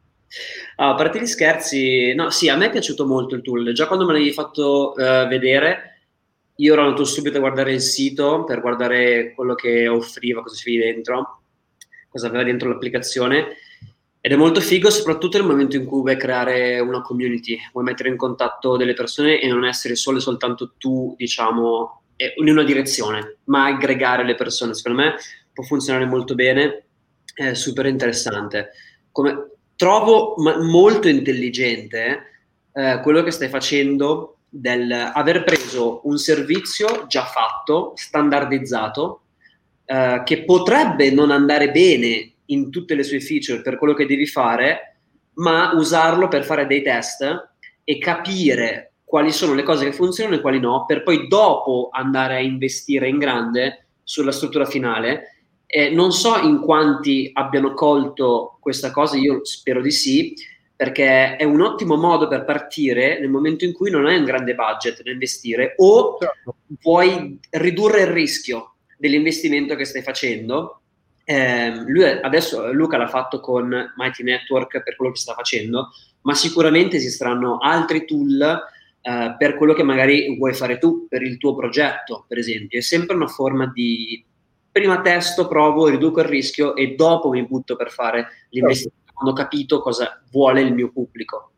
Ah, 0.77 0.91
a 0.91 0.95
parte 0.95 1.19
gli 1.19 1.25
scherzi, 1.25 2.13
no, 2.13 2.29
sì, 2.29 2.49
a 2.49 2.55
me 2.55 2.67
è 2.67 2.71
piaciuto 2.71 3.05
molto 3.05 3.35
il 3.35 3.41
tool. 3.41 3.73
Già 3.73 3.87
quando 3.87 4.05
me 4.05 4.13
l'avevi 4.13 4.31
fatto 4.31 4.95
eh, 4.95 5.27
vedere, 5.27 5.91
io 6.55 6.73
ero 6.73 6.83
andato 6.83 7.05
subito 7.05 7.37
a 7.37 7.41
guardare 7.41 7.73
il 7.73 7.81
sito 7.81 8.43
per 8.43 8.61
guardare 8.61 9.33
quello 9.33 9.55
che 9.55 9.87
offriva, 9.87 10.41
cosa 10.41 10.55
c'era 10.55 10.85
dentro, 10.85 11.43
cosa 12.07 12.27
aveva 12.27 12.43
dentro 12.43 12.69
l'applicazione. 12.69 13.57
Ed 14.23 14.31
è 14.31 14.35
molto 14.35 14.61
figo, 14.61 14.91
soprattutto 14.91 15.37
nel 15.37 15.47
momento 15.47 15.75
in 15.75 15.85
cui 15.85 16.01
vuoi 16.01 16.15
creare 16.15 16.79
una 16.79 17.01
community, 17.01 17.57
vuoi 17.73 17.85
mettere 17.85 18.09
in 18.09 18.17
contatto 18.17 18.77
delle 18.77 18.93
persone 18.93 19.41
e 19.41 19.47
non 19.47 19.65
essere 19.65 19.95
solo 19.95 20.17
e 20.17 20.21
soltanto 20.21 20.73
tu, 20.77 21.15
diciamo, 21.17 22.03
in 22.35 22.49
una 22.49 22.63
direzione, 22.63 23.39
ma 23.45 23.65
aggregare 23.65 24.23
le 24.23 24.35
persone. 24.35 24.75
Secondo 24.75 25.01
me 25.01 25.15
può 25.51 25.63
funzionare 25.63 26.05
molto 26.05 26.35
bene, 26.35 26.85
è 27.33 27.55
super 27.55 27.87
interessante. 27.87 28.69
Come, 29.11 29.50
trovo 29.81 30.35
molto 30.37 31.07
intelligente 31.07 32.19
eh, 32.71 32.99
quello 33.01 33.23
che 33.23 33.31
stai 33.31 33.49
facendo 33.49 34.35
del 34.47 34.91
aver 34.91 35.43
preso 35.43 36.01
un 36.03 36.19
servizio 36.19 37.07
già 37.07 37.25
fatto, 37.25 37.93
standardizzato, 37.95 39.21
eh, 39.85 40.21
che 40.23 40.43
potrebbe 40.43 41.09
non 41.09 41.31
andare 41.31 41.71
bene 41.71 42.33
in 42.45 42.69
tutte 42.69 42.93
le 42.93 43.01
sue 43.01 43.21
feature 43.21 43.63
per 43.63 43.79
quello 43.79 43.95
che 43.95 44.05
devi 44.05 44.27
fare, 44.27 44.97
ma 45.37 45.71
usarlo 45.73 46.27
per 46.27 46.45
fare 46.45 46.67
dei 46.67 46.83
test 46.83 47.49
e 47.83 47.97
capire 47.97 48.91
quali 49.03 49.31
sono 49.31 49.55
le 49.55 49.63
cose 49.63 49.85
che 49.85 49.93
funzionano 49.93 50.35
e 50.35 50.41
quali 50.41 50.59
no, 50.59 50.85
per 50.85 51.01
poi 51.01 51.27
dopo 51.27 51.89
andare 51.91 52.35
a 52.35 52.39
investire 52.39 53.07
in 53.07 53.17
grande 53.17 53.87
sulla 54.03 54.31
struttura 54.31 54.65
finale 54.65 55.40
Eh, 55.73 55.89
non 55.89 56.11
so 56.11 56.37
in 56.37 56.59
quanti 56.59 57.29
abbiano 57.31 57.73
colto 57.73 58.57
questa 58.59 58.91
cosa, 58.91 59.15
io 59.15 59.45
spero 59.45 59.81
di 59.81 59.91
sì, 59.91 60.33
perché 60.75 61.37
è 61.37 61.45
un 61.45 61.61
ottimo 61.61 61.95
modo 61.95 62.27
per 62.27 62.43
partire 62.43 63.21
nel 63.21 63.29
momento 63.29 63.63
in 63.63 63.71
cui 63.71 63.89
non 63.89 64.05
hai 64.05 64.17
un 64.17 64.25
grande 64.25 64.53
budget 64.53 65.01
da 65.01 65.11
investire 65.11 65.75
o 65.77 66.17
Certo. 66.19 66.55
vuoi 66.81 67.39
ridurre 67.51 68.01
il 68.01 68.07
rischio 68.07 68.73
dell'investimento 68.97 69.75
che 69.75 69.85
stai 69.85 70.01
facendo. 70.01 70.81
Eh, 71.23 71.71
lui 71.85 72.03
adesso 72.03 72.69
Luca 72.73 72.97
l'ha 72.97 73.07
fatto 73.07 73.39
con 73.39 73.93
Mighty 73.95 74.23
Network 74.23 74.83
per 74.83 74.97
quello 74.97 75.13
che 75.13 75.19
sta 75.19 75.33
facendo, 75.33 75.91
ma 76.23 76.33
sicuramente 76.33 76.97
esisteranno 76.97 77.59
altri 77.59 78.05
tool 78.05 78.41
eh, 79.01 79.35
per 79.37 79.55
quello 79.55 79.73
che 79.73 79.83
magari 79.83 80.35
vuoi 80.35 80.53
fare 80.53 80.79
tu, 80.79 81.07
per 81.07 81.21
il 81.21 81.37
tuo 81.37 81.55
progetto, 81.55 82.25
per 82.27 82.39
esempio. 82.39 82.77
È 82.77 82.81
sempre 82.81 83.15
una 83.15 83.27
forma 83.27 83.71
di 83.73 84.21
prima 84.71 85.01
testo, 85.01 85.47
provo, 85.47 85.87
riduco 85.87 86.21
il 86.21 86.27
rischio 86.27 86.75
e 86.75 86.95
dopo 86.95 87.29
mi 87.29 87.45
butto 87.45 87.75
per 87.75 87.91
fare 87.91 88.27
l'investimento 88.49 88.99
quando 89.13 89.31
ho 89.31 89.35
capito 89.35 89.81
cosa 89.81 90.21
vuole 90.31 90.61
il 90.61 90.73
mio 90.73 90.91
pubblico. 90.91 91.51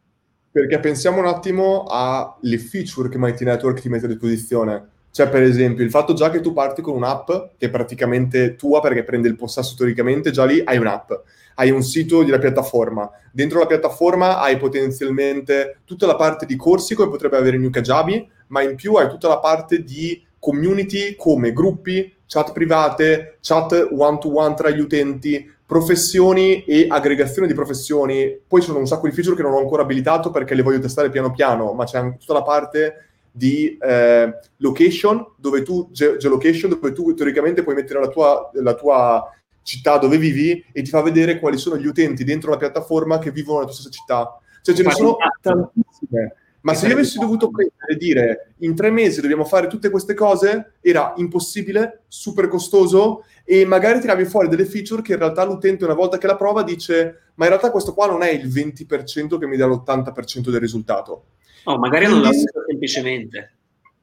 Perché 0.52 0.80
pensiamo 0.80 1.20
un 1.20 1.28
attimo 1.28 1.86
alle 1.88 2.58
feature 2.58 3.10
che 3.10 3.18
Mighty 3.18 3.46
Network 3.46 3.80
ti 3.80 3.90
mette 3.90 4.06
a 4.06 4.10
disposizione. 4.10 4.90
Cioè, 5.10 5.30
per 5.30 5.44
esempio, 5.44 5.84
il 5.84 5.92
fatto 5.92 6.14
già 6.14 6.30
che 6.30 6.42
tu 6.42 6.54
parti 6.54 6.82
con 6.82 6.96
un'app 6.96 7.28
che 7.58 7.68
è 7.68 7.70
praticamente 7.70 8.56
tua 8.56 8.82
perché 8.82 9.04
prende 9.04 9.28
il 9.28 9.36
possesso 9.36 9.76
teoricamente, 9.78 10.32
già 10.32 10.44
lì 10.44 10.62
hai 10.64 10.78
un'app, 10.78 11.12
hai 11.56 11.70
un 11.70 11.84
sito 11.84 12.24
della 12.24 12.40
piattaforma. 12.40 13.10
Dentro 13.32 13.60
la 13.60 13.68
piattaforma 13.68 14.40
hai 14.40 14.58
potenzialmente 14.58 15.82
tutta 15.86 16.08
la 16.08 16.16
parte 16.16 16.46
di 16.46 16.56
corsi 16.56 16.96
come 16.96 17.10
potrebbe 17.10 17.38
avere 17.38 17.58
New 17.58 17.70
Kajabi, 17.70 18.28
ma 18.48 18.64
in 18.64 18.76
più 18.76 18.96
hai 18.96 19.08
tutta 19.08 19.28
la 19.28 19.40
parte 19.40 19.84
di 19.84 20.24
community 20.40 21.16
come 21.16 21.54
gruppi, 21.54 22.12
chat 22.34 22.52
private, 22.52 23.38
chat 23.42 23.90
one-to-one 23.92 24.56
tra 24.56 24.72
gli 24.72 24.80
utenti, 24.80 25.48
professioni 25.64 26.64
e 26.64 26.88
aggregazione 26.90 27.48
di 27.48 27.54
professioni. 27.54 28.40
Poi 28.48 28.60
ci 28.60 28.68
sono 28.68 28.80
un 28.80 28.88
sacco 28.88 29.08
di 29.08 29.14
feature 29.14 29.36
che 29.36 29.44
non 29.44 29.54
ho 29.54 29.60
ancora 29.60 29.84
abilitato 29.84 30.32
perché 30.32 30.56
le 30.56 30.64
voglio 30.64 30.80
testare 30.80 31.12
piano 31.12 31.32
piano, 31.32 31.74
ma 31.74 31.86
c'è 31.86 32.00
anche 32.00 32.18
tutta 32.18 32.34
la 32.34 32.42
parte 32.42 33.10
di 33.30 33.78
eh, 33.80 34.34
location, 34.58 35.34
dove 35.36 35.62
tu, 35.62 35.90
ge- 35.92 36.18
geolocation, 36.18 36.72
dove 36.72 36.92
tu 36.92 37.14
teoricamente 37.14 37.62
puoi 37.62 37.76
mettere 37.76 38.00
la 38.00 38.08
tua, 38.08 38.50
la 38.54 38.74
tua 38.74 39.32
città 39.62 39.98
dove 39.98 40.18
vivi 40.18 40.66
e 40.72 40.82
ti 40.82 40.90
fa 40.90 41.02
vedere 41.02 41.40
quali 41.40 41.58
sono 41.58 41.78
gli 41.78 41.86
utenti 41.86 42.24
dentro 42.24 42.50
la 42.50 42.58
piattaforma 42.58 43.20
che 43.20 43.32
vivono 43.32 43.60
nella 43.60 43.70
tua 43.70 43.80
stessa 43.80 43.96
città. 43.96 44.40
Cioè 44.64 44.74
ce 44.74 44.84
ne 44.84 44.92
sono 44.92 45.18
tantissime. 45.40 46.36
Ma 46.64 46.74
se 46.74 46.88
io 46.88 46.94
avessi 46.94 47.20
dovuto 47.20 47.50
prendere 47.50 47.92
e 47.92 47.96
dire 47.98 48.54
in 48.60 48.74
tre 48.74 48.90
mesi 48.90 49.20
dobbiamo 49.20 49.44
fare 49.44 49.68
tutte 49.68 49.90
queste 49.90 50.14
cose, 50.14 50.76
era 50.80 51.14
impossibile, 51.18 52.04
super 52.08 52.48
costoso 52.48 53.26
e 53.44 53.66
magari 53.66 54.00
tiravi 54.00 54.24
fuori 54.24 54.48
delle 54.48 54.66
feature 54.66 55.02
che 55.02 55.12
in 55.14 55.20
realtà 55.20 55.44
l'utente 55.44 55.84
una 55.84 55.94
volta 55.94 56.18
che 56.18 56.26
la 56.28 56.38
prova 56.38 56.64
dice 56.64 57.32
ma 57.36 57.44
in 57.46 57.50
realtà 57.50 57.70
questo 57.70 57.94
qua 57.94 58.08
non 58.08 58.24
è 58.24 58.30
il 58.30 58.48
20% 58.48 59.38
che 59.38 59.46
mi 59.46 59.58
dà 59.58 59.66
l'80% 59.66 60.50
del 60.50 60.62
risultato. 60.62 61.26
No, 61.66 61.78
magari 61.78 62.06
non 62.06 62.22
l'ha 62.22 62.30
Quindi- 62.30 62.46
visto 62.46 62.64
semplicemente 62.66 63.54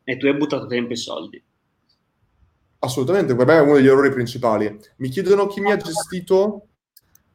e 0.04 0.16
tu 0.18 0.26
hai 0.26 0.34
buttato 0.36 0.66
tempo 0.66 0.92
e 0.92 0.96
soldi. 0.96 1.42
Assolutamente, 2.80 3.34
per 3.34 3.46
me 3.46 3.56
è 3.56 3.60
uno 3.60 3.74
degli 3.74 3.86
errori 3.86 4.10
principali. 4.10 4.78
Mi 4.96 5.08
chiedono 5.08 5.46
chi 5.46 5.60
mi 5.60 5.70
ha 5.70 5.76
gestito 5.76 6.66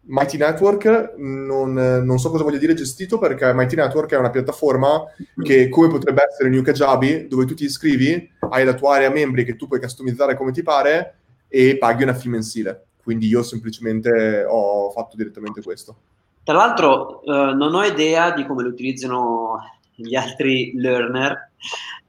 Mighty 0.07 0.37
Network, 0.37 1.15
non, 1.17 1.73
non 1.73 2.19
so 2.19 2.29
cosa 2.29 2.43
voglia 2.43 2.59
dire 2.59 2.73
gestito 2.73 3.17
perché 3.17 3.53
Mighty 3.53 3.75
Network 3.75 4.11
è 4.11 4.17
una 4.17 4.29
piattaforma 4.29 5.03
che 5.41 5.69
come 5.69 5.87
potrebbe 5.87 6.23
essere 6.29 6.49
New 6.49 6.61
Kajabi, 6.61 7.27
dove 7.27 7.45
tu 7.45 7.53
ti 7.53 7.65
iscrivi, 7.65 8.29
hai 8.49 8.65
la 8.65 8.73
tua 8.73 8.95
area 8.95 9.09
membri 9.09 9.43
che 9.43 9.55
tu 9.55 9.67
puoi 9.67 9.79
customizzare 9.79 10.35
come 10.35 10.51
ti 10.51 10.61
pare 10.61 11.17
e 11.47 11.77
paghi 11.77 12.03
una 12.03 12.13
fee 12.13 12.29
mensile. 12.29 12.85
Quindi 13.01 13.27
io 13.27 13.43
semplicemente 13.43 14.45
ho 14.47 14.91
fatto 14.91 15.15
direttamente 15.15 15.61
questo. 15.61 15.95
Tra 16.43 16.55
l'altro 16.55 17.23
eh, 17.23 17.53
non 17.53 17.73
ho 17.73 17.83
idea 17.83 18.31
di 18.31 18.45
come 18.45 18.61
lo 18.61 18.69
utilizzano 18.69 19.57
gli 19.95 20.15
altri 20.15 20.73
learner, 20.75 21.51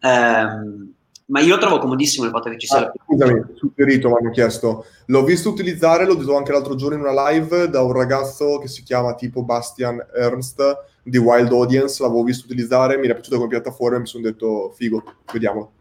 ehm, 0.00 0.92
ma 1.26 1.40
io 1.40 1.54
lo 1.54 1.60
trovo 1.60 1.78
comodissimo 1.78 2.24
il 2.24 2.30
fatto 2.30 2.50
che 2.50 2.58
ci 2.58 2.66
sia 2.66 2.86
Ah, 2.86 2.92
scusami, 3.04 3.42
suggerito, 3.54 4.08
mi 4.08 4.16
hanno 4.20 4.30
chiesto. 4.30 4.84
L'ho 5.06 5.24
visto 5.24 5.50
utilizzare, 5.50 6.06
l'ho 6.06 6.14
detto 6.14 6.36
anche 6.36 6.52
l'altro 6.52 6.74
giorno 6.76 6.96
in 6.96 7.02
una 7.02 7.30
live 7.30 7.68
da 7.68 7.82
un 7.82 7.92
ragazzo 7.92 8.58
che 8.58 8.68
si 8.68 8.82
chiama 8.82 9.14
tipo 9.14 9.42
Bastian 9.42 10.04
Ernst 10.14 10.62
di 11.02 11.18
Wild 11.18 11.50
Audience, 11.52 12.02
l'avevo 12.02 12.22
visto 12.22 12.46
utilizzare, 12.46 12.96
mi 12.98 13.04
era 13.04 13.14
piaciuto 13.14 13.36
come 13.36 13.48
piattaforma 13.48 13.96
e 13.96 14.00
mi 14.00 14.06
sono 14.06 14.22
detto 14.24 14.72
figo, 14.74 15.02
vediamo. 15.32 15.72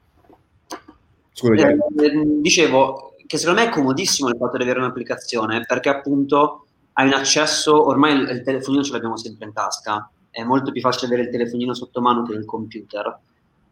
Scusa, 1.32 1.54
Eh, 1.54 1.58
Gianni. 1.58 1.80
eh, 1.98 2.42
dicevo 2.42 3.16
che 3.26 3.38
secondo 3.38 3.62
me 3.62 3.68
è 3.68 3.72
comodissimo 3.72 4.30
il 4.30 4.38
fatto 4.38 4.58
di 4.58 4.64
avere 4.64 4.80
un'applicazione 4.80 5.64
perché 5.66 5.90
appunto 5.90 6.66
hai 6.94 7.08
un 7.08 7.14
accesso, 7.14 7.88
ormai 7.88 8.14
il, 8.14 8.30
il 8.30 8.42
telefonino 8.44 8.84
ce 8.84 8.92
l'abbiamo 8.94 9.18
sempre 9.18 9.46
in 9.48 9.54
tasca, 9.54 10.10
è 10.30 10.44
molto 10.44 10.72
più 10.72 10.82
facile 10.82 11.08
avere 11.08 11.24
il 11.24 11.30
telefonino 11.32 11.74
sotto 11.74 12.02
mano 12.02 12.24
che 12.24 12.34
il 12.34 12.46
computer. 12.46 13.20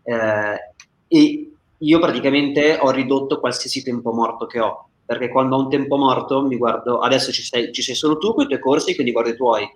Eh, 0.03 0.73
e 1.07 1.51
io 1.77 1.99
praticamente 1.99 2.77
ho 2.79 2.91
ridotto 2.91 3.39
qualsiasi 3.39 3.83
tempo 3.83 4.11
morto 4.11 4.45
che 4.45 4.59
ho, 4.59 4.89
perché 5.05 5.29
quando 5.29 5.55
ho 5.55 5.59
un 5.63 5.69
tempo 5.69 5.97
morto 5.97 6.45
mi 6.45 6.57
guardo, 6.57 6.99
adesso 6.99 7.31
ci 7.31 7.43
sei, 7.43 7.71
ci 7.71 7.81
sei 7.81 7.95
solo 7.95 8.17
tu 8.17 8.33
con 8.33 8.45
i 8.45 8.47
tuoi 8.47 8.59
corsi, 8.59 8.93
quindi 8.95 9.11
guardo 9.11 9.31
i 9.31 9.35
tuoi, 9.35 9.69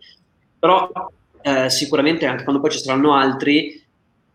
però 0.59 0.89
eh, 1.41 1.69
sicuramente 1.69 2.25
anche 2.25 2.43
quando 2.43 2.61
poi 2.61 2.71
ci 2.71 2.79
saranno 2.79 3.13
altri 3.13 3.85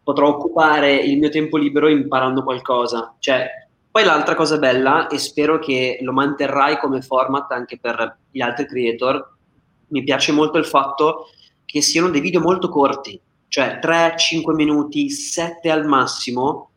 potrò 0.03 0.29
occupare 0.29 0.95
il 0.95 1.19
mio 1.19 1.29
tempo 1.29 1.57
libero 1.57 1.89
imparando 1.89 2.43
qualcosa. 2.43 3.15
Cioè, 3.19 3.49
poi 3.91 4.05
l'altra 4.05 4.35
cosa 4.35 4.59
bella, 4.59 5.07
e 5.07 5.19
spero 5.19 5.59
che 5.59 5.99
lo 6.01 6.13
manterrai 6.13 6.79
come 6.79 7.03
format 7.03 7.53
anche 7.53 7.79
per 7.79 8.19
gli 8.31 8.41
altri 8.41 8.67
creator, 8.67 9.37
mi 9.89 10.03
piace 10.03 10.33
molto 10.33 10.59
il 10.59 10.65
fatto 10.65 11.27
che 11.65 11.83
siano 11.83 12.09
dei 12.09 12.21
video 12.21 12.41
molto 12.41 12.69
corti, 12.69 13.21
cioè 13.49 13.79
3-5 13.83 14.55
minuti, 14.55 15.11
7 15.11 15.71
al 15.71 15.87
massimo, 15.87 16.71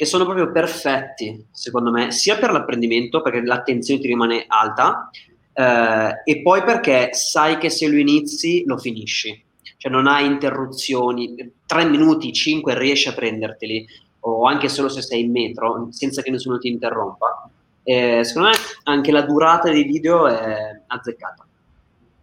che 0.00 0.06
sono 0.06 0.24
proprio 0.24 0.50
perfetti, 0.50 1.44
secondo 1.52 1.90
me, 1.90 2.10
sia 2.10 2.38
per 2.38 2.52
l'apprendimento, 2.52 3.20
perché 3.20 3.42
l'attenzione 3.42 4.00
ti 4.00 4.06
rimane 4.06 4.46
alta, 4.46 5.10
eh, 5.52 6.22
e 6.24 6.40
poi 6.40 6.62
perché 6.62 7.10
sai 7.12 7.58
che 7.58 7.68
se 7.68 7.86
lo 7.86 7.98
inizi 7.98 8.62
lo 8.64 8.78
finisci 8.78 9.48
cioè 9.80 9.90
non 9.90 10.06
hai 10.06 10.26
interruzioni, 10.26 11.34
3 11.64 11.84
minuti, 11.86 12.34
5 12.34 12.78
riesci 12.78 13.08
a 13.08 13.14
prenderteli, 13.14 13.86
o 14.20 14.44
anche 14.44 14.68
solo 14.68 14.90
se 14.90 15.00
sei 15.00 15.24
in 15.24 15.30
metro, 15.30 15.88
senza 15.90 16.20
che 16.20 16.30
nessuno 16.30 16.58
ti 16.58 16.68
interrompa. 16.68 17.48
Eh, 17.82 18.22
secondo 18.22 18.48
me 18.48 18.54
anche 18.84 19.10
la 19.10 19.22
durata 19.22 19.70
dei 19.70 19.84
video 19.84 20.28
è 20.28 20.82
azzeccata. 20.86 21.46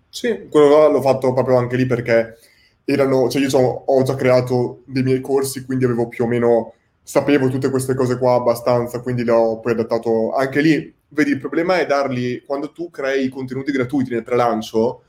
Sì, 0.08 0.48
quello 0.52 0.88
l'ho 0.88 1.02
fatto 1.02 1.34
proprio 1.34 1.58
anche 1.58 1.78
lì 1.78 1.88
perché 1.88 2.38
erano, 2.86 3.28
cioè 3.28 3.42
io 3.42 3.58
ho 3.58 4.04
già 4.04 4.14
creato 4.14 4.84
dei 4.86 5.02
miei 5.02 5.20
corsi, 5.20 5.66
quindi 5.66 5.86
avevo 5.86 6.08
più 6.08 6.26
o 6.26 6.28
meno, 6.28 6.74
sapevo 7.08 7.48
tutte 7.48 7.70
queste 7.70 7.96
cose 7.96 8.18
qua 8.18 8.34
abbastanza, 8.34 9.00
quindi 9.00 9.24
le 9.24 9.32
ho 9.32 9.62
poi 9.62 9.72
adattato 9.72 10.34
anche 10.34 10.60
lì. 10.60 10.94
Vedi, 11.08 11.32
il 11.32 11.40
problema 11.40 11.80
è 11.80 11.86
darli, 11.86 12.44
quando 12.46 12.74
tu 12.74 12.90
crei 12.90 13.30
contenuti 13.30 13.72
gratuiti 13.72 14.12
nel 14.12 14.24
prelancio, 14.24 15.04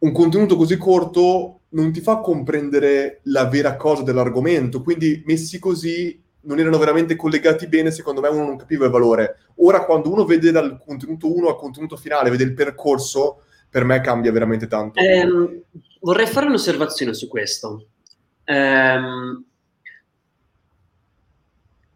un 0.00 0.12
contenuto 0.12 0.54
così 0.54 0.76
corto 0.76 1.60
non 1.70 1.92
ti 1.92 2.02
fa 2.02 2.18
comprendere 2.18 3.20
la 3.24 3.46
vera 3.46 3.76
cosa 3.76 4.02
dell'argomento, 4.02 4.82
quindi 4.82 5.22
messi 5.24 5.58
così 5.58 6.22
non 6.42 6.58
erano 6.58 6.76
veramente 6.76 7.16
collegati 7.16 7.68
bene, 7.68 7.90
secondo 7.90 8.20
me 8.20 8.28
uno 8.28 8.44
non 8.44 8.58
capiva 8.58 8.84
il 8.84 8.90
valore. 8.90 9.38
Ora 9.56 9.86
quando 9.86 10.12
uno 10.12 10.26
vede 10.26 10.50
dal 10.50 10.78
contenuto 10.78 11.34
1 11.34 11.48
al 11.48 11.56
contenuto 11.56 11.96
finale, 11.96 12.28
vede 12.28 12.44
il 12.44 12.52
percorso, 12.52 13.44
per 13.70 13.84
me 13.84 14.02
cambia 14.02 14.30
veramente 14.30 14.66
tanto. 14.66 15.00
Ehm, 15.00 15.62
vorrei 16.00 16.26
fare 16.26 16.48
un'osservazione 16.48 17.14
su 17.14 17.28
questo. 17.28 17.86
Ehm, 18.44 19.42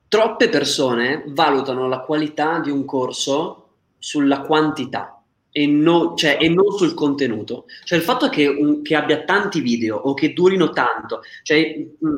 troppe 0.09 0.49
persone 0.49 1.25
valutano 1.29 1.87
la 1.87 2.01
qualità 2.01 2.61
di 2.61 2.71
un 2.71 2.85
corso 2.85 3.69
sulla 3.99 4.41
quantità 4.41 5.23
e, 5.51 5.67
no- 5.67 6.15
cioè, 6.15 6.39
e 6.41 6.49
non 6.49 6.73
sul 6.77 6.95
contenuto. 6.95 7.67
Cioè 7.85 7.99
il 7.99 8.05
fatto 8.05 8.29
che, 8.29 8.47
un- 8.47 8.83
che 8.83 8.95
abbia 8.95 9.25
tanti 9.25 9.61
video 9.61 9.97
o 9.97 10.15
che 10.15 10.33
durino 10.33 10.71
tanto, 10.71 11.21
cioè 11.43 11.87
mh, 11.99 12.17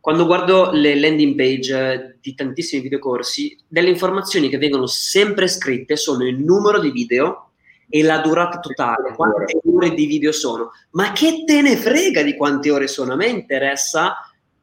quando 0.00 0.26
guardo 0.26 0.72
le 0.72 0.98
landing 0.98 1.36
page 1.36 2.18
di 2.20 2.34
tantissimi 2.34 2.82
videocorsi, 2.82 3.56
delle 3.68 3.88
informazioni 3.88 4.48
che 4.48 4.58
vengono 4.58 4.86
sempre 4.86 5.46
scritte 5.46 5.96
sono 5.96 6.26
il 6.26 6.38
numero 6.38 6.80
di 6.80 6.90
video 6.90 7.50
e 7.88 8.02
la 8.02 8.18
durata 8.18 8.58
totale, 8.58 9.14
quante 9.14 9.60
ore 9.64 9.94
di 9.94 10.06
video 10.06 10.32
sono. 10.32 10.72
Ma 10.92 11.12
che 11.12 11.44
te 11.46 11.62
ne 11.62 11.76
frega 11.76 12.22
di 12.22 12.34
quante 12.36 12.70
ore 12.70 12.88
sono? 12.88 13.12
A 13.12 13.16
me 13.16 13.26
interessa 13.26 14.16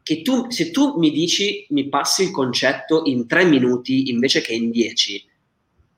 che 0.09 0.23
tu, 0.23 0.49
se 0.49 0.71
tu 0.71 0.97
mi 0.97 1.11
dici, 1.11 1.67
mi 1.69 1.87
passi 1.87 2.23
il 2.23 2.31
concetto 2.31 3.03
in 3.05 3.27
tre 3.27 3.45
minuti 3.45 4.09
invece 4.09 4.41
che 4.41 4.53
in 4.53 4.71
dieci, 4.71 5.23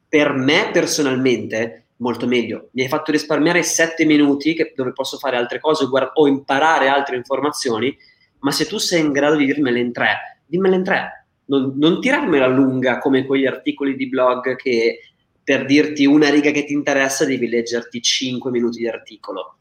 per 0.06 0.34
me 0.34 0.70
personalmente 0.74 1.86
molto 2.00 2.28
meglio. 2.28 2.68
Mi 2.74 2.82
hai 2.82 2.90
fatto 2.90 3.14
risparmiare 3.14 3.64
sette 3.64 4.04
minuti 4.04 4.54
che- 4.54 4.74
dove 4.76 4.92
posso 4.92 5.18
fare 5.18 5.38
altre 5.38 5.62
cose 5.62 5.86
guard- 5.86 6.12
o 6.16 6.28
imparare 6.28 6.90
altre 6.90 7.16
informazioni, 7.16 7.98
ma 8.40 8.52
se 8.52 8.66
tu 8.66 8.80
sei 8.80 9.00
in 9.00 9.14
grado 9.14 9.38
di 9.38 9.46
dirmele 9.46 9.80
in 9.80 9.94
tre, 9.94 10.42
dimmele 10.46 10.76
in 10.76 10.84
tre. 10.84 11.28
Non, 11.46 11.76
non 11.78 12.02
tirarmela 12.02 12.48
lunga 12.48 12.98
come 12.98 13.26
quegli 13.26 13.46
articoli 13.46 13.96
di 13.96 14.10
blog 14.10 14.58
che 14.58 15.00
per 15.42 15.66
dirti 15.66 16.06
una 16.06 16.30
riga 16.30 16.52
che 16.52 16.66
ti 16.66 16.74
interessa 16.74 17.24
devi 17.24 17.48
leggerti 17.48 18.02
5 18.02 18.52
minuti 18.52 18.80
di 18.80 18.90
articolo. 18.90 19.56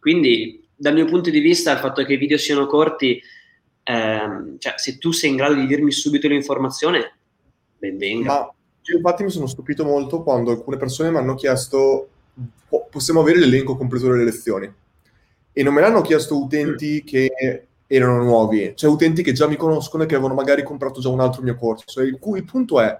Quindi, 0.00 0.66
dal 0.74 0.94
mio 0.94 1.04
punto 1.04 1.30
di 1.30 1.38
vista, 1.38 1.70
il 1.70 1.78
fatto 1.78 2.02
che 2.02 2.14
i 2.14 2.16
video 2.16 2.36
siano 2.36 2.66
corti, 2.66 3.22
ehm, 3.82 4.58
cioè, 4.58 4.74
se 4.76 4.98
tu 4.98 5.12
sei 5.12 5.30
in 5.30 5.36
grado 5.36 5.54
di 5.54 5.66
dirmi 5.66 5.92
subito 5.92 6.28
l'informazione, 6.28 7.14
ben 7.78 7.96
venga. 7.96 8.32
Ma 8.32 8.54
io 8.84 8.96
infatti 8.96 9.22
mi 9.22 9.30
sono 9.30 9.46
stupito 9.46 9.84
molto 9.84 10.22
quando 10.22 10.50
alcune 10.50 10.76
persone 10.76 11.10
mi 11.10 11.18
hanno 11.18 11.34
chiesto 11.34 12.08
possiamo 12.90 13.20
avere 13.20 13.38
l'elenco 13.38 13.76
completo 13.76 14.08
delle 14.08 14.24
lezioni 14.24 14.72
e 15.52 15.62
non 15.62 15.74
me 15.74 15.82
l'hanno 15.82 16.00
chiesto 16.00 16.40
utenti 16.40 17.04
che 17.04 17.66
erano 17.86 18.22
nuovi, 18.22 18.72
cioè 18.74 18.90
utenti 18.90 19.22
che 19.22 19.32
già 19.32 19.46
mi 19.46 19.56
conoscono 19.56 20.02
e 20.02 20.06
che 20.06 20.14
avevano 20.14 20.34
magari 20.34 20.62
comprato 20.62 21.00
già 21.00 21.10
un 21.10 21.20
altro 21.20 21.42
mio 21.42 21.56
corso. 21.56 22.00
Il, 22.00 22.18
cui, 22.18 22.38
il 22.38 22.44
punto 22.44 22.80
è, 22.80 22.98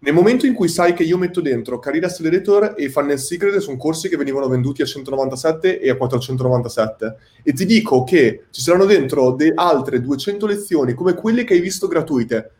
nel 0.00 0.14
momento 0.14 0.46
in 0.46 0.54
cui 0.54 0.68
sai 0.68 0.94
che 0.94 1.02
io 1.02 1.18
metto 1.18 1.40
dentro 1.40 1.78
Career 1.78 2.04
Accelerator 2.04 2.74
e 2.76 2.88
Funnel 2.88 3.18
Secret 3.18 3.56
sono 3.58 3.76
corsi 3.76 4.08
che 4.08 4.16
venivano 4.16 4.48
venduti 4.48 4.82
a 4.82 4.86
197 4.86 5.80
e 5.80 5.90
a 5.90 5.96
497 5.96 7.16
e 7.42 7.52
ti 7.52 7.66
dico 7.66 8.04
che 8.04 8.44
ci 8.50 8.60
saranno 8.60 8.84
dentro 8.84 9.32
de- 9.32 9.52
altre 9.54 10.00
200 10.00 10.46
lezioni 10.46 10.94
come 10.94 11.14
quelle 11.14 11.44
che 11.44 11.54
hai 11.54 11.60
visto 11.60 11.88
gratuite, 11.88 12.50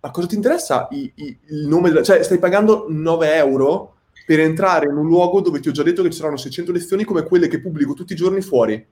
ma 0.00 0.10
cosa 0.10 0.26
ti 0.26 0.34
interessa 0.34 0.88
i, 0.90 1.12
i, 1.16 1.38
il 1.48 1.66
nome? 1.66 1.90
Della... 1.90 2.02
Cioè 2.02 2.22
stai 2.22 2.38
pagando 2.38 2.86
9 2.88 3.34
euro 3.34 3.94
per 4.24 4.40
entrare 4.40 4.86
in 4.86 4.96
un 4.96 5.06
luogo 5.06 5.40
dove 5.40 5.60
ti 5.60 5.68
ho 5.68 5.72
già 5.72 5.82
detto 5.82 6.02
che 6.02 6.10
ci 6.10 6.18
saranno 6.18 6.36
600 6.36 6.72
lezioni 6.72 7.04
come 7.04 7.24
quelle 7.24 7.48
che 7.48 7.60
pubblico 7.60 7.92
tutti 7.92 8.14
i 8.14 8.16
giorni 8.16 8.40
fuori 8.40 8.86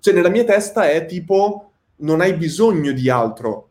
cioè, 0.00 0.14
nella 0.14 0.28
mia 0.28 0.44
testa 0.44 0.88
è 0.88 1.06
tipo, 1.06 1.72
non 1.96 2.20
hai 2.20 2.34
bisogno 2.34 2.92
di 2.92 3.10
altro. 3.10 3.67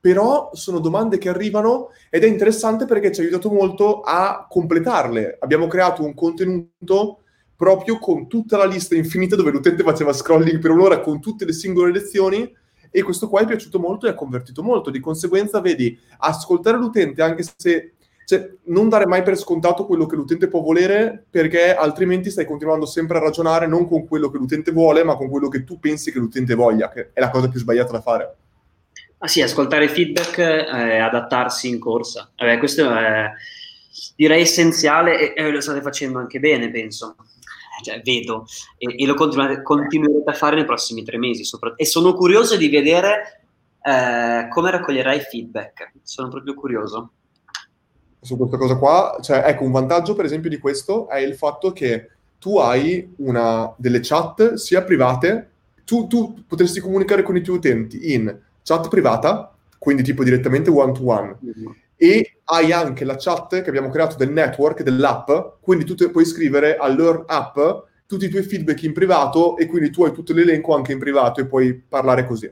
Però 0.00 0.50
sono 0.54 0.78
domande 0.78 1.18
che 1.18 1.28
arrivano 1.28 1.90
ed 2.08 2.24
è 2.24 2.26
interessante 2.26 2.86
perché 2.86 3.12
ci 3.12 3.20
ha 3.20 3.24
aiutato 3.24 3.50
molto 3.50 4.00
a 4.00 4.46
completarle. 4.48 5.36
Abbiamo 5.40 5.66
creato 5.66 6.02
un 6.02 6.14
contenuto 6.14 7.22
proprio 7.54 7.98
con 7.98 8.26
tutta 8.26 8.56
la 8.56 8.64
lista 8.64 8.94
infinita 8.94 9.36
dove 9.36 9.50
l'utente 9.50 9.82
faceva 9.82 10.14
scrolling 10.14 10.58
per 10.58 10.70
un'ora 10.70 11.00
con 11.00 11.20
tutte 11.20 11.44
le 11.44 11.52
singole 11.52 11.92
lezioni 11.92 12.50
e 12.90 13.02
questo 13.02 13.28
qua 13.28 13.42
è 13.42 13.46
piaciuto 13.46 13.78
molto 13.78 14.06
e 14.06 14.10
ha 14.10 14.14
convertito 14.14 14.62
molto. 14.62 14.90
Di 14.90 15.00
conseguenza, 15.00 15.60
vedi, 15.60 15.98
ascoltare 16.18 16.78
l'utente 16.78 17.20
anche 17.20 17.44
se 17.56 17.92
cioè, 18.30 18.48
non 18.66 18.88
dare 18.88 19.06
mai 19.06 19.24
per 19.24 19.36
scontato 19.36 19.86
quello 19.86 20.06
che 20.06 20.14
l'utente 20.14 20.46
può 20.46 20.60
volere, 20.60 21.24
perché 21.28 21.74
altrimenti 21.74 22.30
stai 22.30 22.44
continuando 22.44 22.86
sempre 22.86 23.18
a 23.18 23.20
ragionare 23.20 23.66
non 23.66 23.88
con 23.88 24.06
quello 24.06 24.30
che 24.30 24.38
l'utente 24.38 24.70
vuole, 24.70 25.02
ma 25.02 25.16
con 25.16 25.28
quello 25.28 25.48
che 25.48 25.64
tu 25.64 25.80
pensi 25.80 26.12
che 26.12 26.20
l'utente 26.20 26.54
voglia, 26.54 26.88
che 26.90 27.10
è 27.12 27.18
la 27.18 27.30
cosa 27.30 27.48
più 27.48 27.58
sbagliata 27.58 27.90
da 27.90 28.00
fare. 28.00 28.36
Ah 29.22 29.28
sì, 29.28 29.42
ascoltare 29.42 29.88
feedback 29.88 30.38
e 30.38 30.98
adattarsi 30.98 31.68
in 31.68 31.78
corsa. 31.78 32.30
Vabbè, 32.36 32.58
questo 32.58 32.90
è, 32.90 33.30
direi, 34.16 34.42
essenziale 34.42 35.34
e, 35.34 35.50
lo 35.50 35.60
state 35.60 35.82
facendo 35.82 36.18
anche 36.18 36.40
bene, 36.40 36.70
penso. 36.70 37.16
Cioè, 37.82 38.02
vedo, 38.02 38.46
e, 38.76 39.02
e 39.02 39.06
lo 39.06 39.14
continuerete, 39.14 40.30
a 40.30 40.32
fare 40.32 40.56
nei 40.56 40.64
prossimi 40.64 41.02
tre 41.02 41.18
mesi. 41.18 41.42
E 41.76 41.84
sono 41.84 42.14
curioso 42.14 42.56
di 42.56 42.68
vedere 42.68 43.42
eh, 43.82 44.48
come 44.50 44.70
raccoglierai 44.70 45.20
feedback. 45.20 45.92
Sono 46.02 46.28
proprio 46.28 46.54
curioso 46.54 47.12
su 48.20 48.36
questa 48.36 48.58
cosa 48.58 48.76
qua, 48.76 49.18
cioè 49.22 49.44
ecco 49.46 49.64
un 49.64 49.70
vantaggio 49.70 50.14
per 50.14 50.26
esempio 50.26 50.50
di 50.50 50.58
questo 50.58 51.08
è 51.08 51.18
il 51.18 51.34
fatto 51.34 51.72
che 51.72 52.10
tu 52.38 52.58
hai 52.58 53.14
una, 53.18 53.72
delle 53.76 54.00
chat 54.02 54.54
sia 54.54 54.82
private, 54.82 55.50
tu, 55.84 56.06
tu 56.06 56.44
potresti 56.46 56.80
comunicare 56.80 57.22
con 57.22 57.36
i 57.36 57.42
tuoi 57.42 57.56
utenti 57.56 58.12
in 58.12 58.38
chat 58.62 58.88
privata, 58.88 59.54
quindi 59.78 60.02
tipo 60.02 60.24
direttamente 60.24 60.70
one 60.70 60.92
to 60.92 61.06
one, 61.06 61.36
e 61.96 62.38
hai 62.44 62.72
anche 62.72 63.04
la 63.04 63.16
chat 63.16 63.62
che 63.62 63.68
abbiamo 63.68 63.90
creato 63.90 64.16
del 64.16 64.30
network, 64.30 64.82
dell'app, 64.82 65.30
quindi 65.60 65.84
tu 65.84 65.94
puoi 66.10 66.24
scrivere 66.24 66.76
all'Earn 66.76 67.24
app 67.26 67.58
tutti 68.06 68.24
i 68.24 68.28
tuoi 68.28 68.42
feedback 68.42 68.82
in 68.82 68.92
privato 68.92 69.56
e 69.56 69.66
quindi 69.66 69.90
tu 69.90 70.04
hai 70.04 70.12
tutto 70.12 70.32
l'elenco 70.32 70.74
anche 70.74 70.92
in 70.92 70.98
privato 70.98 71.40
e 71.40 71.46
puoi 71.46 71.74
parlare 71.74 72.26
così. 72.26 72.50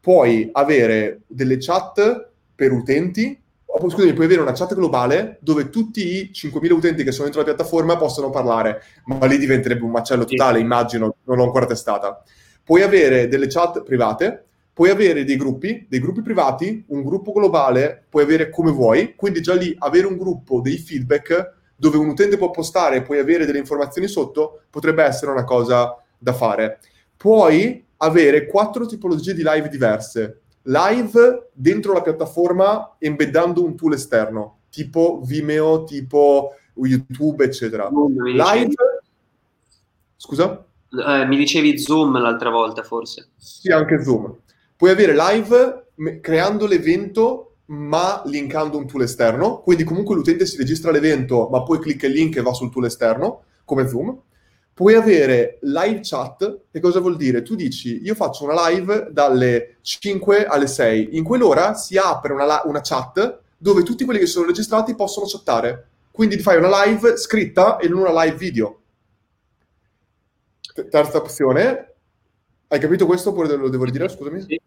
Puoi 0.00 0.48
avere 0.52 1.20
delle 1.26 1.58
chat 1.58 2.30
per 2.54 2.72
utenti 2.72 3.40
scusami, 3.88 4.12
puoi 4.12 4.26
avere 4.26 4.42
una 4.42 4.52
chat 4.52 4.74
globale 4.74 5.38
dove 5.40 5.70
tutti 5.70 6.16
i 6.16 6.30
5.000 6.32 6.72
utenti 6.72 7.04
che 7.04 7.12
sono 7.12 7.24
dentro 7.24 7.40
la 7.42 7.54
piattaforma 7.54 7.96
possono 7.96 8.30
parlare, 8.30 8.82
ma 9.04 9.24
lì 9.26 9.38
diventerebbe 9.38 9.84
un 9.84 9.90
macello 9.90 10.24
totale, 10.24 10.58
immagino, 10.58 11.16
non 11.24 11.36
l'ho 11.36 11.44
ancora 11.44 11.66
testata. 11.66 12.22
Puoi 12.64 12.82
avere 12.82 13.28
delle 13.28 13.46
chat 13.46 13.82
private, 13.82 14.44
puoi 14.72 14.90
avere 14.90 15.24
dei 15.24 15.36
gruppi, 15.36 15.86
dei 15.88 16.00
gruppi 16.00 16.22
privati, 16.22 16.84
un 16.88 17.02
gruppo 17.02 17.32
globale, 17.32 18.06
puoi 18.08 18.22
avere 18.22 18.50
come 18.50 18.70
vuoi, 18.70 19.14
quindi 19.14 19.40
già 19.40 19.54
lì 19.54 19.74
avere 19.78 20.06
un 20.06 20.16
gruppo, 20.16 20.60
dei 20.60 20.78
feedback, 20.78 21.58
dove 21.76 21.96
un 21.96 22.08
utente 22.08 22.36
può 22.36 22.50
postare 22.50 22.96
e 22.96 23.02
puoi 23.02 23.18
avere 23.18 23.46
delle 23.46 23.58
informazioni 23.58 24.08
sotto, 24.08 24.62
potrebbe 24.70 25.02
essere 25.02 25.30
una 25.30 25.44
cosa 25.44 25.96
da 26.18 26.32
fare. 26.32 26.78
Puoi 27.16 27.84
avere 27.98 28.46
quattro 28.46 28.86
tipologie 28.86 29.34
di 29.34 29.42
live 29.44 29.68
diverse 29.68 30.40
live 30.62 31.50
dentro 31.52 31.92
la 31.92 32.02
piattaforma 32.02 32.96
embeddando 32.98 33.64
un 33.64 33.76
tool 33.76 33.94
esterno, 33.94 34.60
tipo 34.70 35.20
Vimeo, 35.24 35.84
tipo 35.84 36.54
YouTube, 36.74 37.44
eccetera. 37.44 37.88
Live... 37.90 38.74
Scusa? 40.16 40.64
Eh, 40.90 41.26
mi 41.26 41.36
dicevi 41.36 41.78
Zoom 41.78 42.18
l'altra 42.20 42.50
volta, 42.50 42.82
forse. 42.82 43.30
Sì, 43.36 43.70
anche 43.70 44.02
Zoom. 44.02 44.36
Puoi 44.80 44.90
avere 44.90 45.14
live 45.14 46.20
creando 46.22 46.66
l'evento 46.66 47.56
ma 47.66 48.22
linkando 48.24 48.78
un 48.78 48.86
tool 48.86 49.02
esterno, 49.02 49.60
quindi 49.60 49.84
comunque 49.84 50.14
l'utente 50.14 50.46
si 50.46 50.56
registra 50.56 50.88
all'evento, 50.88 51.48
ma 51.50 51.62
poi 51.62 51.78
clicca 51.78 52.06
il 52.06 52.14
link 52.14 52.36
e 52.36 52.40
va 52.40 52.54
sul 52.54 52.72
tool 52.72 52.86
esterno, 52.86 53.42
come 53.66 53.86
Zoom 53.86 54.18
puoi 54.72 54.94
avere 54.94 55.58
live 55.60 56.00
chat. 56.02 56.60
Che 56.72 56.80
cosa 56.80 57.00
vuol 57.00 57.16
dire? 57.18 57.42
Tu 57.42 57.54
dici, 57.54 58.00
io 58.02 58.14
faccio 58.14 58.44
una 58.44 58.68
live 58.68 59.08
dalle 59.10 59.76
5 59.82 60.46
alle 60.46 60.66
6. 60.66 61.18
In 61.18 61.24
quell'ora 61.24 61.74
si 61.74 61.98
apre 61.98 62.32
una, 62.32 62.62
una 62.64 62.80
chat 62.80 63.40
dove 63.58 63.82
tutti 63.82 64.06
quelli 64.06 64.20
che 64.20 64.24
sono 64.24 64.46
registrati 64.46 64.94
possono 64.94 65.26
chattare. 65.26 65.88
Quindi 66.10 66.38
fai 66.38 66.56
una 66.56 66.84
live 66.84 67.18
scritta 67.18 67.76
e 67.76 67.88
non 67.88 68.00
una 68.00 68.24
live 68.24 68.36
video. 68.38 68.80
Terza 70.88 71.18
opzione. 71.18 71.89
Hai 72.72 72.78
capito 72.78 73.04
questo 73.04 73.30
oppure 73.30 73.56
lo 73.56 73.68
devo 73.68 73.82
ridire? 73.82 74.08
Scusami. 74.08 74.42
Sì. 74.42 74.60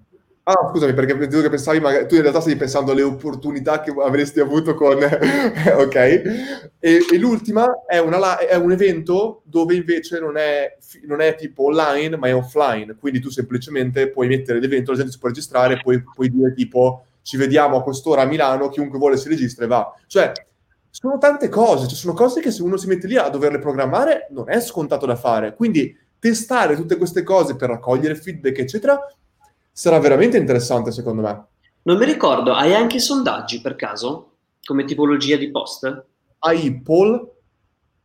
Ah, 0.43 0.67
scusami, 0.69 0.93
perché 0.93 1.13
vedo 1.13 1.39
che 1.39 1.47
pensavi, 1.47 1.79
magari, 1.79 2.05
tu 2.05 2.15
in 2.15 2.21
realtà 2.21 2.41
stavi 2.41 2.57
pensando 2.57 2.91
alle 2.91 3.01
opportunità 3.01 3.79
che 3.79 3.93
avresti 3.97 4.41
avuto 4.41 4.75
con... 4.75 4.97
ok. 5.01 5.95
E, 5.95 6.71
e 6.79 7.17
l'ultima 7.17 7.85
è, 7.87 7.99
una, 7.99 8.37
è, 8.39 8.55
un 8.55 8.73
evento 8.73 9.41
dove 9.45 9.75
invece 9.75 10.19
non 10.19 10.35
è, 10.35 10.77
non 11.05 11.21
è, 11.21 11.35
tipo 11.35 11.63
online, 11.63 12.17
ma 12.17 12.27
è 12.27 12.35
offline. 12.35 12.97
Quindi 12.99 13.21
tu 13.21 13.29
semplicemente 13.29 14.09
puoi 14.09 14.27
mettere 14.27 14.59
l'evento, 14.59 14.91
la 14.91 14.97
gente 14.97 15.13
si 15.13 15.19
può 15.19 15.29
registrare, 15.29 15.79
poi 15.81 16.03
puoi 16.03 16.29
dire 16.29 16.53
tipo 16.53 17.05
ci 17.21 17.37
vediamo 17.37 17.77
a 17.77 17.83
quest'ora 17.83 18.23
a 18.23 18.25
Milano, 18.25 18.67
chiunque 18.67 18.99
vuole 18.99 19.15
si 19.15 19.29
registra 19.29 19.63
e 19.63 19.69
va. 19.69 19.95
Cioè, 20.07 20.33
sono 20.89 21.17
tante 21.19 21.47
cose, 21.47 21.87
cioè 21.87 21.95
sono 21.95 22.13
cose 22.13 22.41
che 22.41 22.51
se 22.51 22.63
uno 22.63 22.75
si 22.75 22.87
mette 22.87 23.07
lì 23.07 23.15
a 23.15 23.29
doverle 23.29 23.59
programmare 23.59 24.27
non 24.31 24.49
è 24.49 24.59
scontato 24.59 25.05
da 25.05 25.15
fare. 25.15 25.55
Quindi 25.55 25.97
testare 26.23 26.77
tutte 26.77 26.95
queste 26.95 27.21
cose 27.21 27.57
per 27.57 27.67
raccogliere 27.67 28.15
feedback, 28.15 28.59
eccetera, 28.59 28.97
sarà 29.69 29.99
veramente 29.99 30.37
interessante 30.37 30.89
secondo 30.93 31.21
me. 31.21 31.45
Non 31.81 31.97
mi 31.97 32.05
ricordo, 32.05 32.53
hai 32.53 32.73
anche 32.73 32.99
sondaggi 32.99 33.59
per 33.59 33.75
caso? 33.75 34.35
Come 34.63 34.85
tipologia 34.85 35.35
di 35.35 35.51
post? 35.51 36.05
Hai 36.39 36.79
poll, 36.79 37.29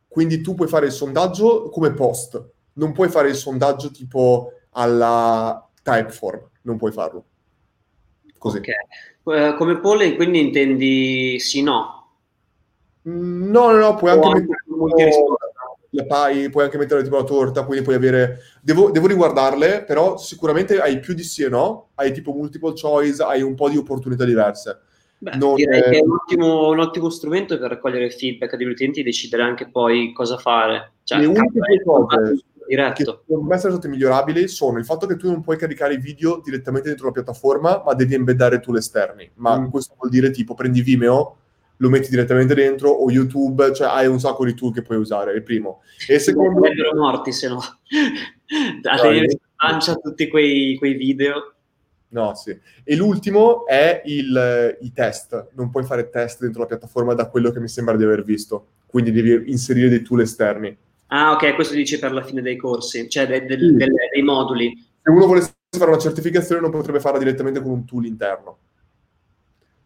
quindi 0.05 0.41
tu 0.41 0.53
puoi 0.53 0.67
fare 0.67 0.87
il 0.87 0.91
sondaggio 0.91 1.69
come 1.69 1.93
post, 1.93 2.43
non 2.73 2.91
puoi 2.91 3.07
fare 3.07 3.29
il 3.29 3.35
sondaggio 3.35 3.89
tipo 3.89 4.51
alla 4.71 5.65
typeform, 5.81 6.49
non 6.63 6.75
puoi 6.75 6.91
farlo. 6.91 7.23
Così. 8.37 8.57
Ok. 8.57 8.67
Uh, 9.23 9.55
come 9.55 9.79
poll 9.79 10.15
quindi 10.17 10.41
intendi 10.41 11.39
sì 11.39 11.63
no? 11.63 12.15
Mm, 13.07 13.49
no, 13.49 13.71
no, 13.71 13.77
no, 13.77 13.95
puoi 13.95 14.11
anche 14.11 14.45
mettere 14.65 15.11
la 15.91 16.03
pie, 16.05 16.49
puoi 16.49 16.63
anche 16.63 16.77
mettere 16.77 17.03
tipo 17.03 17.17
la 17.17 17.23
torta, 17.23 17.63
quindi 17.63 17.83
puoi 17.83 17.95
avere... 17.95 18.39
Devo, 18.61 18.91
devo 18.91 19.07
riguardarle, 19.07 19.83
però 19.83 20.17
sicuramente 20.17 20.79
hai 20.79 20.99
più 20.99 21.13
di 21.13 21.23
sì 21.23 21.43
e 21.43 21.49
no, 21.49 21.89
hai 21.95 22.11
tipo 22.11 22.31
multiple 22.31 22.73
choice, 22.79 23.23
hai 23.23 23.41
un 23.41 23.55
po' 23.55 23.69
di 23.69 23.77
opportunità 23.77 24.25
diverse. 24.25 24.79
Beh, 25.17 25.35
non, 25.35 25.55
direi 25.55 25.79
eh... 25.79 25.83
che 25.83 25.97
è 25.97 26.01
un 26.01 26.11
ottimo, 26.11 26.69
un 26.69 26.79
ottimo, 26.79 27.09
strumento 27.09 27.57
per 27.57 27.69
raccogliere 27.69 28.05
il 28.05 28.13
feedback 28.13 28.55
degli 28.55 28.69
utenti 28.69 29.01
e 29.01 29.03
decidere 29.03 29.43
anche 29.43 29.69
poi 29.69 30.13
cosa 30.13 30.37
fare. 30.37 30.93
Cioè, 31.03 31.19
le 31.19 31.25
uniche 31.25 31.49
due 31.51 31.83
cose 31.83 32.43
diretto. 32.69 32.93
che 32.93 33.03
secondo 33.03 33.49
me 33.49 33.57
sono 33.57 33.73
state 33.73 33.87
migliorabili 33.87 34.47
sono 34.47 34.77
il 34.77 34.85
fatto 34.85 35.07
che 35.07 35.17
tu 35.17 35.29
non 35.29 35.41
puoi 35.41 35.57
caricare 35.57 35.95
i 35.95 35.99
video 35.99 36.39
direttamente 36.43 36.87
dentro 36.87 37.07
la 37.07 37.11
piattaforma, 37.11 37.81
ma 37.83 37.93
devi 37.95 38.13
embeddare 38.13 38.59
tool 38.59 38.77
esterni. 38.77 39.29
Ma 39.35 39.59
mm. 39.59 39.69
questo 39.69 39.95
vuol 39.97 40.11
dire 40.11 40.31
tipo 40.31 40.53
prendi 40.53 40.81
Vimeo, 40.81 41.37
lo 41.81 41.89
metti 41.89 42.09
direttamente 42.09 42.53
dentro 42.53 42.89
o 42.89 43.09
YouTube, 43.09 43.73
cioè 43.73 43.87
hai 43.87 44.07
un 44.07 44.19
sacco 44.19 44.45
di 44.45 44.53
tool 44.53 44.73
che 44.73 44.81
puoi 44.81 44.97
usare, 44.97 45.33
il 45.33 45.43
primo. 45.43 45.81
E 46.07 46.19
secondo... 46.19 46.61
Sarebbero 46.61 46.95
morti 46.95 47.31
se 47.31 47.47
no. 47.47 47.57
A 47.57 48.99
tenere 48.99 49.25
in 49.25 49.37
pancia 49.55 49.95
tutti 49.95 50.27
quei, 50.27 50.75
quei 50.77 50.93
video. 50.95 51.53
No, 52.09 52.33
sì. 52.35 52.57
E 52.83 52.95
l'ultimo 52.95 53.65
è 53.65 54.01
il, 54.05 54.77
i 54.81 54.91
test. 54.91 55.49
Non 55.53 55.69
puoi 55.69 55.83
fare 55.83 56.09
test 56.09 56.41
dentro 56.41 56.61
la 56.61 56.67
piattaforma 56.67 57.13
da 57.13 57.29
quello 57.29 57.51
che 57.51 57.59
mi 57.59 57.67
sembra 57.67 57.95
di 57.95 58.03
aver 58.03 58.23
visto. 58.23 58.67
Quindi 58.85 59.11
devi 59.11 59.49
inserire 59.51 59.89
dei 59.89 60.01
tool 60.01 60.21
esterni. 60.21 60.75
Ah, 61.07 61.31
ok, 61.31 61.55
questo 61.55 61.75
dice 61.75 61.97
per 61.97 62.11
la 62.11 62.23
fine 62.23 62.41
dei 62.41 62.57
corsi, 62.57 63.07
cioè 63.09 63.25
de, 63.25 63.45
de, 63.45 63.57
de, 63.57 63.87
dei 64.11 64.21
moduli. 64.21 64.75
Se 65.01 65.09
uno 65.09 65.25
volesse 65.25 65.53
fare 65.77 65.91
una 65.91 65.99
certificazione 65.99 66.61
non 66.61 66.71
potrebbe 66.71 66.99
farla 66.99 67.19
direttamente 67.19 67.61
con 67.61 67.71
un 67.71 67.85
tool 67.85 68.05
interno. 68.05 68.57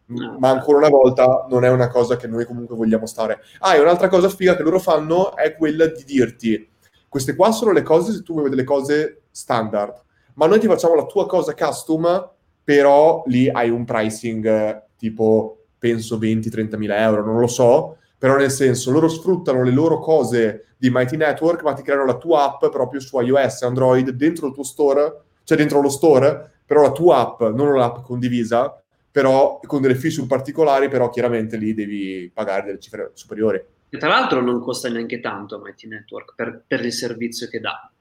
No. 0.05 0.37
Ma 0.37 0.49
ancora 0.49 0.77
una 0.77 0.89
volta 0.89 1.45
non 1.49 1.63
è 1.63 1.69
una 1.69 1.87
cosa 1.87 2.17
che 2.17 2.27
noi 2.27 2.45
comunque 2.45 2.75
vogliamo 2.75 3.05
stare. 3.05 3.39
Ah, 3.59 3.75
e 3.75 3.79
un'altra 3.79 4.09
cosa 4.09 4.29
figa 4.29 4.55
che 4.55 4.63
loro 4.63 4.79
fanno 4.79 5.35
è 5.35 5.55
quella 5.55 5.87
di 5.87 6.03
dirti 6.03 6.71
queste 7.13 7.35
qua 7.35 7.51
sono 7.51 7.71
le 7.71 7.83
cose 7.83 8.11
se 8.11 8.23
tu 8.23 8.33
vuoi 8.33 8.49
delle 8.49 8.63
cose 8.63 9.25
standard, 9.29 10.01
ma 10.33 10.47
noi 10.47 10.59
ti 10.59 10.65
facciamo 10.65 10.95
la 10.95 11.05
tua 11.05 11.27
cosa 11.27 11.53
custom, 11.53 12.31
però 12.63 13.21
lì 13.27 13.47
hai 13.47 13.69
un 13.69 13.85
pricing 13.85 14.43
eh, 14.43 14.83
tipo, 14.97 15.65
penso 15.77 16.17
20-30 16.17 16.75
mila 16.75 16.97
euro, 16.97 17.23
non 17.23 17.37
lo 17.37 17.45
so, 17.45 17.97
però 18.17 18.35
nel 18.35 18.49
senso 18.49 18.89
loro 18.89 19.07
sfruttano 19.09 19.61
le 19.61 19.69
loro 19.69 19.99
cose 19.99 20.69
di 20.75 20.89
Mighty 20.89 21.15
Network, 21.15 21.61
ma 21.61 21.73
ti 21.73 21.83
creano 21.83 22.05
la 22.05 22.17
tua 22.17 22.45
app 22.45 22.65
proprio 22.71 22.99
su 22.99 23.19
iOS, 23.19 23.61
Android, 23.61 24.09
dentro 24.09 24.47
il 24.47 24.53
tuo 24.55 24.63
store, 24.63 25.21
cioè 25.43 25.55
dentro 25.55 25.81
lo 25.81 25.89
store, 25.89 26.51
però 26.65 26.81
la 26.81 26.91
tua 26.93 27.17
app, 27.19 27.43
non 27.43 27.75
l'app 27.75 27.97
condivisa, 28.01 28.82
però 29.13 29.59
con 29.67 29.79
delle 29.79 29.93
feature 29.93 30.25
particolari, 30.25 30.89
però 30.89 31.11
chiaramente 31.11 31.55
lì 31.55 31.75
devi 31.75 32.31
pagare 32.33 32.65
delle 32.65 32.79
cifre 32.79 33.11
superiori. 33.13 33.63
E 33.87 33.97
tra 33.99 34.09
l'altro 34.09 34.41
non 34.41 34.59
costa 34.59 34.89
neanche 34.89 35.19
tanto 35.19 35.59
Mighty 35.59 35.87
Network 35.87 36.33
per, 36.35 36.63
per 36.65 36.83
il 36.83 36.91
servizio 36.91 37.47
che 37.47 37.59
dà. 37.59 37.91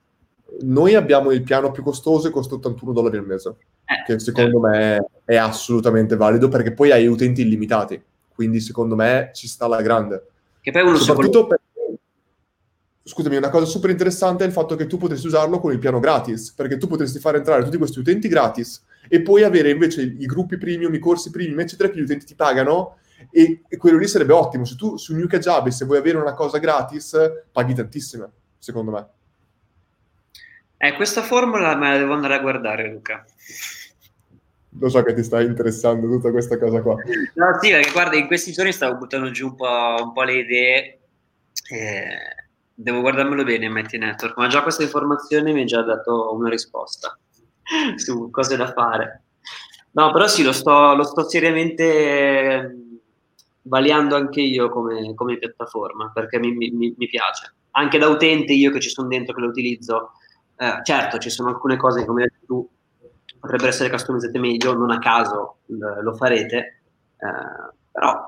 Noi 0.61 0.95
abbiamo 0.95 1.31
il 1.31 1.43
piano 1.43 1.71
più 1.71 1.83
costoso 1.83 2.29
e 2.29 2.31
costa 2.31 2.55
81 2.55 2.93
dollari 2.93 3.19
al 3.19 3.27
mese, 3.27 3.55
Eh, 3.85 4.05
che 4.07 4.19
secondo 4.21 4.59
me 4.59 5.07
è 5.27 5.37
assolutamente 5.37 6.17
valido 6.17 6.49
perché 6.49 6.73
poi 6.73 6.93
hai 6.93 7.07
utenti 7.07 7.43
illimitati, 7.43 8.03
quindi 8.35 8.61
secondo 8.61 8.95
me 8.95 9.33
ci 9.35 9.47
sta 9.47 9.67
la 9.67 9.83
grande. 9.83 10.29
Che 10.63 10.71
poi 10.71 10.81
uno 10.81 10.97
Soprattutto 10.97 11.47
per... 11.47 11.61
Scusami, 13.03 13.37
una 13.37 13.51
cosa 13.51 13.67
super 13.67 13.91
interessante 13.91 14.45
è 14.45 14.47
il 14.47 14.53
fatto 14.55 14.77
che 14.77 14.87
tu 14.87 14.97
potresti 14.97 15.27
usarlo 15.27 15.61
con 15.61 15.73
il 15.73 15.79
piano 15.79 16.01
gratis, 16.01 16.53
perché 16.53 16.79
tu 16.79 16.87
potresti 16.87 17.19
fare 17.19 17.37
entrare 17.37 17.65
tutti 17.65 17.77
questi 17.77 17.99
utenti 17.99 18.29
gratis 18.29 18.83
e 19.13 19.21
poi 19.21 19.43
avere 19.43 19.69
invece 19.69 20.01
i 20.01 20.25
gruppi 20.25 20.57
premium, 20.57 20.95
i 20.95 20.99
corsi 20.99 21.31
premium, 21.31 21.61
eccetera, 21.61 21.91
che 21.91 21.99
gli 21.99 22.03
utenti 22.05 22.25
ti 22.25 22.35
pagano 22.35 22.97
e, 23.31 23.61
e 23.69 23.77
quello 23.77 23.99
lì 23.99 24.07
sarebbe 24.07 24.33
ottimo. 24.33 24.65
Se 24.65 24.75
tu 24.75 24.97
su 24.97 25.15
New 25.15 25.27
Kajabi, 25.27 25.71
se 25.71 25.85
vuoi 25.85 25.99
avere 25.99 26.17
una 26.17 26.33
cosa 26.33 26.57
gratis, 26.57 27.15
paghi 27.53 27.75
tantissime, 27.75 28.31
secondo 28.57 28.91
me. 28.91 29.07
Eh, 30.79 30.95
questa 30.95 31.21
formula 31.21 31.77
me 31.77 31.91
la 31.91 31.99
devo 31.99 32.15
andare 32.15 32.37
a 32.37 32.39
guardare, 32.39 32.91
Luca. 32.91 33.23
Lo 34.79 34.89
so 34.89 35.03
che 35.03 35.13
ti 35.13 35.23
sta 35.23 35.43
interessando 35.43 36.09
tutta 36.09 36.31
questa 36.31 36.57
cosa 36.57 36.81
qua. 36.81 36.95
No, 37.35 37.59
sì, 37.61 37.71
perché 37.71 37.91
guarda, 37.91 38.17
in 38.17 38.27
questi 38.27 38.53
giorni 38.53 38.73
stavo 38.73 38.97
buttando 38.97 39.31
giù 39.31 39.49
un 39.49 39.57
po', 39.57 39.97
un 40.05 40.13
po' 40.15 40.23
le 40.23 40.37
idee. 40.39 40.99
eh, 41.69 42.17
devo 42.73 43.03
guardarmelo 43.03 43.45
bene, 43.45 43.69
Mighty 43.69 43.99
Network, 43.99 44.39
ma 44.39 44.49
già 44.49 44.63
questa 44.63 44.85
informazione 44.85 45.53
mi 45.53 45.61
ha 45.61 45.67
già 45.67 45.83
dato 45.83 46.35
una 46.35 46.49
risposta 46.49 47.15
su 47.97 48.31
cose 48.31 48.57
da 48.57 48.73
fare. 48.73 49.23
No, 49.93 50.11
però 50.13 50.27
sì, 50.27 50.43
lo 50.43 50.53
sto, 50.53 50.95
lo 50.95 51.03
sto 51.05 51.29
seriamente 51.29 51.85
eh, 51.85 52.71
vagliando 53.63 54.17
anche 54.17 54.41
io 54.41 54.69
come, 54.71 55.15
come 55.15 55.39
piattaforma, 55.39 56.11
perché 56.13 56.39
mi, 56.39 56.53
mi- 56.53 56.95
mi 56.97 57.07
piace. 57.09 57.55
Anche 57.73 57.99
da 57.99 58.09
utente, 58.09 58.53
io 58.53 58.71
che 58.71 58.81
ci 58.81 58.89
sono 58.91 59.09
dentro, 59.09 59.35
che 59.35 59.41
lo 59.41 59.49
utilizzo, 59.49 60.13
eh, 60.57 60.81
certo, 60.83 61.19
ci 61.19 61.31
sono 61.31 61.49
alcune 61.51 61.77
cose 61.77 62.05
come 62.05 62.31
tu, 62.47 62.67
potrebbero 63.39 63.69
essere 63.69 63.91
customizzate 63.91 64.39
meglio, 64.39 64.75
non 64.75 64.91
a 64.91 64.99
caso 64.99 65.59
lo 65.67 66.15
farete, 66.15 66.57
eh, 67.17 67.75
però 67.91 68.25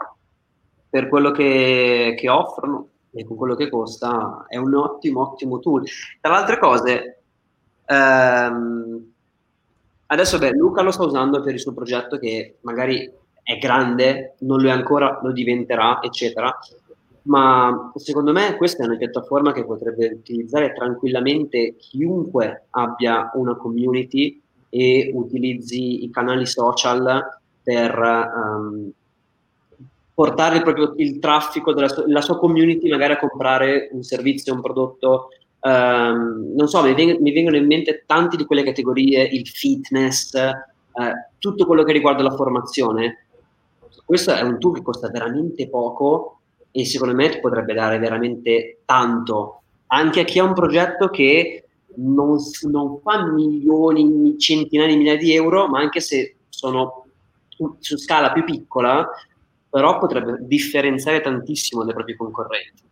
per 0.89 1.09
quello 1.09 1.31
che, 1.31 2.15
che 2.17 2.29
offrono 2.29 2.89
e 3.13 3.25
con 3.25 3.37
quello 3.37 3.55
che 3.55 3.69
costa 3.69 4.45
è 4.49 4.57
un 4.57 4.75
ottimo, 4.75 5.21
ottimo 5.23 5.59
tool. 5.59 5.85
Tra 6.21 6.33
le 6.33 6.39
altre 6.39 6.59
cose, 6.59 7.23
ehm, 7.87 9.13
adesso 10.07 10.39
beh, 10.39 10.53
Luca 10.53 10.83
lo 10.83 10.91
sta 10.91 11.05
usando 11.05 11.43
per 11.43 11.55
il 11.55 11.61
suo 11.61 11.73
progetto 11.73 12.19
che 12.19 12.59
magari 12.63 13.11
è 13.43 13.59
grande, 13.59 14.37
non 14.41 14.61
lo 14.61 14.69
è 14.69 14.73
ancora, 14.73 15.21
lo 15.23 15.33
diventerà, 15.33 16.01
eccetera. 16.03 16.57
Ma 17.23 17.93
secondo 17.97 18.33
me 18.33 18.57
questa 18.57 18.83
è 18.83 18.87
una 18.87 18.97
piattaforma 18.97 19.53
che 19.53 19.65
potrebbe 19.65 20.09
utilizzare 20.09 20.73
tranquillamente 20.75 21.77
chiunque 21.77 22.67
abbia 22.71 23.31
una 23.35 23.57
community 23.57 24.43
e 24.69 25.11
utilizzi 25.15 26.05
i 26.05 26.11
canali 26.11 26.47
social 26.47 27.41
per 27.63 27.99
ehm, 27.99 28.91
portare 30.13 30.63
proprio 30.63 30.95
il 30.97 31.19
traffico 31.19 31.73
della 31.73 31.89
sua, 31.89 32.05
la 32.07 32.21
sua 32.21 32.39
community 32.39 32.89
magari 32.89 33.15
a 33.15 33.19
comprare 33.19 33.89
un 33.93 34.03
servizio, 34.03 34.55
un 34.55 34.61
prodotto. 34.61 35.29
Ehm, 35.65 36.53
non 36.55 36.69
so, 36.69 36.83
mi, 36.83 36.95
veng- 36.95 37.19
mi 37.21 37.33
vengono 37.33 37.57
in 37.57 37.67
mente 37.67 38.05
tante 38.07 38.37
di 38.37 38.45
quelle 38.45 38.63
categorie, 38.63 39.25
il 39.25 39.49
fitness, 39.49 40.35
eh, 40.35 40.55
tutto 41.39 41.67
quello 41.67 41.83
che 41.83 41.93
riguarda 41.93 42.23
la 42.23 42.35
formazione. 42.35 43.27
Questo 44.05 44.33
è 44.33 44.43
un 44.43 44.59
tool 44.59 44.75
che 44.75 44.83
costa 44.83 45.09
veramente 45.09 45.69
poco 45.69 46.41
e 46.71 46.85
secondo 46.85 47.15
me 47.15 47.41
potrebbe 47.41 47.73
dare 47.73 47.99
veramente 47.99 48.81
tanto 48.85 49.63
anche 49.87 50.21
a 50.21 50.25
chi 50.25 50.39
ha 50.41 50.45
un 50.45 50.55
progetto 50.55 51.09
che 51.09 51.65
non, 51.97 52.37
non 52.63 53.01
fa 53.01 53.25
milioni, 53.31 54.39
centinaia 54.39 54.89
di 54.89 54.97
migliaia 54.97 55.19
di 55.19 55.35
euro, 55.35 55.69
ma 55.69 55.79
anche 55.79 56.01
se 56.01 56.37
sono 56.49 57.07
su 57.79 57.97
scala 57.97 58.33
più 58.33 58.43
piccola, 58.45 59.09
però 59.71 59.99
potrebbe 59.99 60.39
differenziare 60.41 61.21
tantissimo 61.21 61.85
dai 61.85 61.95
propri 61.95 62.17
concorrenti. 62.17 62.83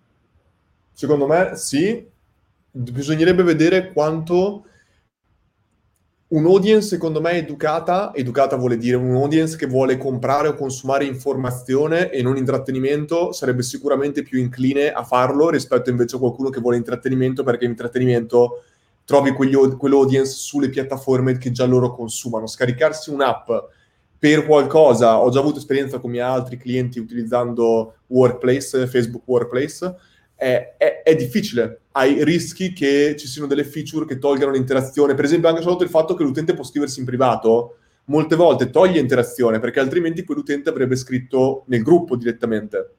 Secondo 0.92 1.26
me 1.26 1.56
sì, 1.56 2.06
bisognerebbe 2.72 3.42
vedere 3.42 3.92
quanto 3.92 4.64
un'audience, 6.28 6.88
secondo 6.88 7.20
me, 7.20 7.32
educata, 7.32 8.14
educata 8.14 8.56
vuole 8.56 8.78
dire 8.78 8.96
un'audience 8.96 9.56
che 9.56 9.66
vuole 9.66 9.98
comprare 9.98 10.48
o 10.48 10.54
consumare 10.54 11.04
informazione 11.04 12.10
e 12.10 12.22
non 12.22 12.38
intrattenimento, 12.38 13.32
sarebbe 13.32 13.62
sicuramente 13.62 14.22
più 14.22 14.38
incline 14.38 14.90
a 14.90 15.04
farlo 15.04 15.50
rispetto 15.50 15.90
invece 15.90 16.16
a 16.16 16.18
qualcuno 16.18 16.48
che 16.48 16.60
vuole 16.60 16.78
intrattenimento, 16.78 17.42
perché 17.42 17.66
intrattenimento 17.66 18.62
trovi 19.04 19.32
quegli, 19.32 19.54
au- 19.54 19.76
quell'audience 19.76 20.32
sulle 20.32 20.70
piattaforme 20.70 21.36
che 21.36 21.50
già 21.50 21.66
loro 21.66 21.94
consumano. 21.94 22.46
Scaricarsi 22.46 23.10
un'app 23.10 23.50
per 24.18 24.46
qualcosa, 24.46 25.18
ho 25.18 25.28
già 25.28 25.40
avuto 25.40 25.58
esperienza 25.58 25.98
con 25.98 26.08
i 26.10 26.12
miei 26.14 26.24
altri 26.24 26.56
clienti 26.56 26.98
utilizzando 26.98 27.96
Workplace, 28.06 28.86
Facebook 28.86 29.24
Workplace, 29.26 29.96
è, 30.42 30.74
è- 30.76 31.02
è 31.04 31.14
difficile. 31.14 31.82
Hai 31.92 32.24
rischi 32.24 32.72
che 32.72 33.14
ci 33.16 33.28
siano 33.28 33.46
delle 33.46 33.62
feature 33.62 34.06
che 34.06 34.18
tolgano 34.18 34.50
l'interazione. 34.50 35.14
Per 35.14 35.24
esempio, 35.24 35.48
anche 35.48 35.60
soltanto 35.60 35.84
il 35.84 35.90
fatto 35.90 36.14
che 36.14 36.24
l'utente 36.24 36.54
può 36.54 36.64
scriversi 36.64 36.98
in 36.98 37.06
privato, 37.06 37.76
molte 38.06 38.34
volte 38.34 38.70
toglie 38.70 38.98
interazione, 38.98 39.60
perché 39.60 39.78
altrimenti 39.78 40.24
quell'utente 40.24 40.68
avrebbe 40.68 40.96
scritto 40.96 41.62
nel 41.66 41.82
gruppo 41.82 42.16
direttamente. 42.16 42.94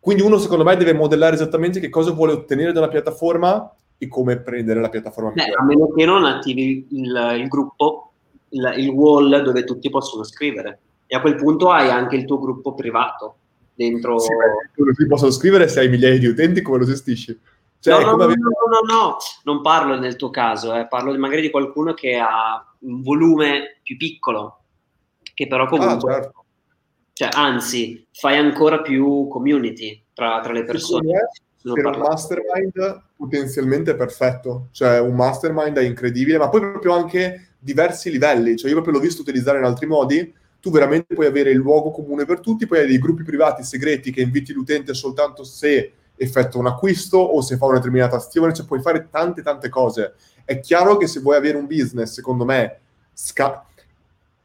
Quindi 0.00 0.22
uno, 0.22 0.38
secondo 0.38 0.64
me, 0.64 0.74
deve 0.76 0.94
modellare 0.94 1.34
esattamente 1.34 1.80
che 1.80 1.90
cosa 1.90 2.12
vuole 2.12 2.32
ottenere 2.32 2.72
da 2.72 2.78
una 2.78 2.88
piattaforma 2.88 3.74
e 3.98 4.08
come 4.08 4.38
prendere 4.38 4.80
la 4.80 4.88
piattaforma 4.88 5.32
Beh, 5.32 5.52
a 5.54 5.64
meno 5.64 5.90
che 5.92 6.04
non 6.06 6.24
attivi 6.24 6.86
il, 6.92 7.36
il 7.40 7.48
gruppo, 7.48 8.12
il, 8.50 8.74
il 8.78 8.88
wall 8.88 9.42
dove 9.42 9.64
tutti 9.64 9.90
possono 9.90 10.22
scrivere. 10.22 10.78
E 11.06 11.14
a 11.14 11.20
quel 11.20 11.34
punto 11.34 11.70
hai 11.70 11.90
anche 11.90 12.16
il 12.16 12.24
tuo 12.24 12.38
gruppo 12.38 12.74
privato 12.74 13.36
dentro. 13.76 14.18
Sì, 14.18 14.28
beh, 14.74 15.06
possono 15.06 15.30
scrivere 15.30 15.68
se 15.68 15.80
hai 15.80 15.88
migliaia 15.88 16.18
di 16.18 16.26
utenti, 16.26 16.62
come 16.62 16.78
lo 16.78 16.84
gestisci? 16.86 17.38
Cioè, 17.78 18.00
no, 18.02 18.10
no, 18.10 18.16
come 18.16 18.34
no, 18.34 18.48
no, 18.48 18.94
no, 18.94 18.94
no, 18.94 19.16
non 19.44 19.62
parlo 19.62 19.98
nel 19.98 20.16
tuo 20.16 20.30
caso, 20.30 20.74
eh, 20.74 20.88
parlo 20.88 21.16
magari 21.18 21.42
di 21.42 21.50
qualcuno 21.50 21.94
che 21.94 22.16
ha 22.16 22.74
un 22.80 23.02
volume 23.02 23.78
più 23.82 23.96
piccolo, 23.96 24.62
che 25.34 25.46
però 25.46 25.66
comunque, 25.66 26.10
Ah, 26.10 26.14
certo. 26.14 26.44
cioè, 27.12 27.28
anzi, 27.32 28.04
fai 28.12 28.38
ancora 28.38 28.80
più 28.80 29.28
community 29.28 30.02
tra, 30.12 30.40
tra 30.40 30.52
le 30.52 30.64
persone. 30.64 31.12
Me, 31.12 31.28
per 31.74 31.84
un 31.84 31.92
parlato. 31.92 32.10
mastermind 32.10 33.02
potenzialmente 33.16 33.94
perfetto, 33.96 34.68
cioè 34.72 35.00
un 35.00 35.14
mastermind 35.14 35.76
è 35.78 35.82
incredibile, 35.82 36.38
ma 36.38 36.48
poi 36.48 36.60
proprio 36.60 36.92
anche 36.92 37.54
diversi 37.58 38.10
livelli, 38.10 38.56
cioè 38.56 38.68
io 38.68 38.76
proprio 38.76 38.94
l'ho 38.94 39.00
visto 39.00 39.22
utilizzare 39.22 39.58
in 39.58 39.64
altri 39.64 39.86
modi, 39.86 40.32
tu 40.66 40.72
veramente 40.72 41.14
puoi 41.14 41.26
avere 41.26 41.50
il 41.50 41.58
luogo 41.58 41.92
comune 41.92 42.24
per 42.24 42.40
tutti, 42.40 42.66
poi 42.66 42.80
hai 42.80 42.88
dei 42.88 42.98
gruppi 42.98 43.22
privati 43.22 43.62
segreti 43.62 44.10
che 44.10 44.20
inviti 44.20 44.52
l'utente 44.52 44.94
soltanto 44.94 45.44
se 45.44 45.92
effettua 46.16 46.58
un 46.58 46.66
acquisto 46.66 47.18
o 47.18 47.40
se 47.40 47.56
fa 47.56 47.66
una 47.66 47.76
determinata 47.76 48.16
azione, 48.16 48.52
cioè 48.52 48.66
puoi 48.66 48.80
fare 48.80 49.06
tante 49.08 49.42
tante 49.42 49.68
cose. 49.68 50.14
È 50.44 50.58
chiaro 50.58 50.96
che 50.96 51.06
se 51.06 51.20
vuoi 51.20 51.36
avere 51.36 51.56
un 51.56 51.66
business, 51.66 52.14
secondo 52.14 52.44
me, 52.44 52.80
sca- 53.12 53.64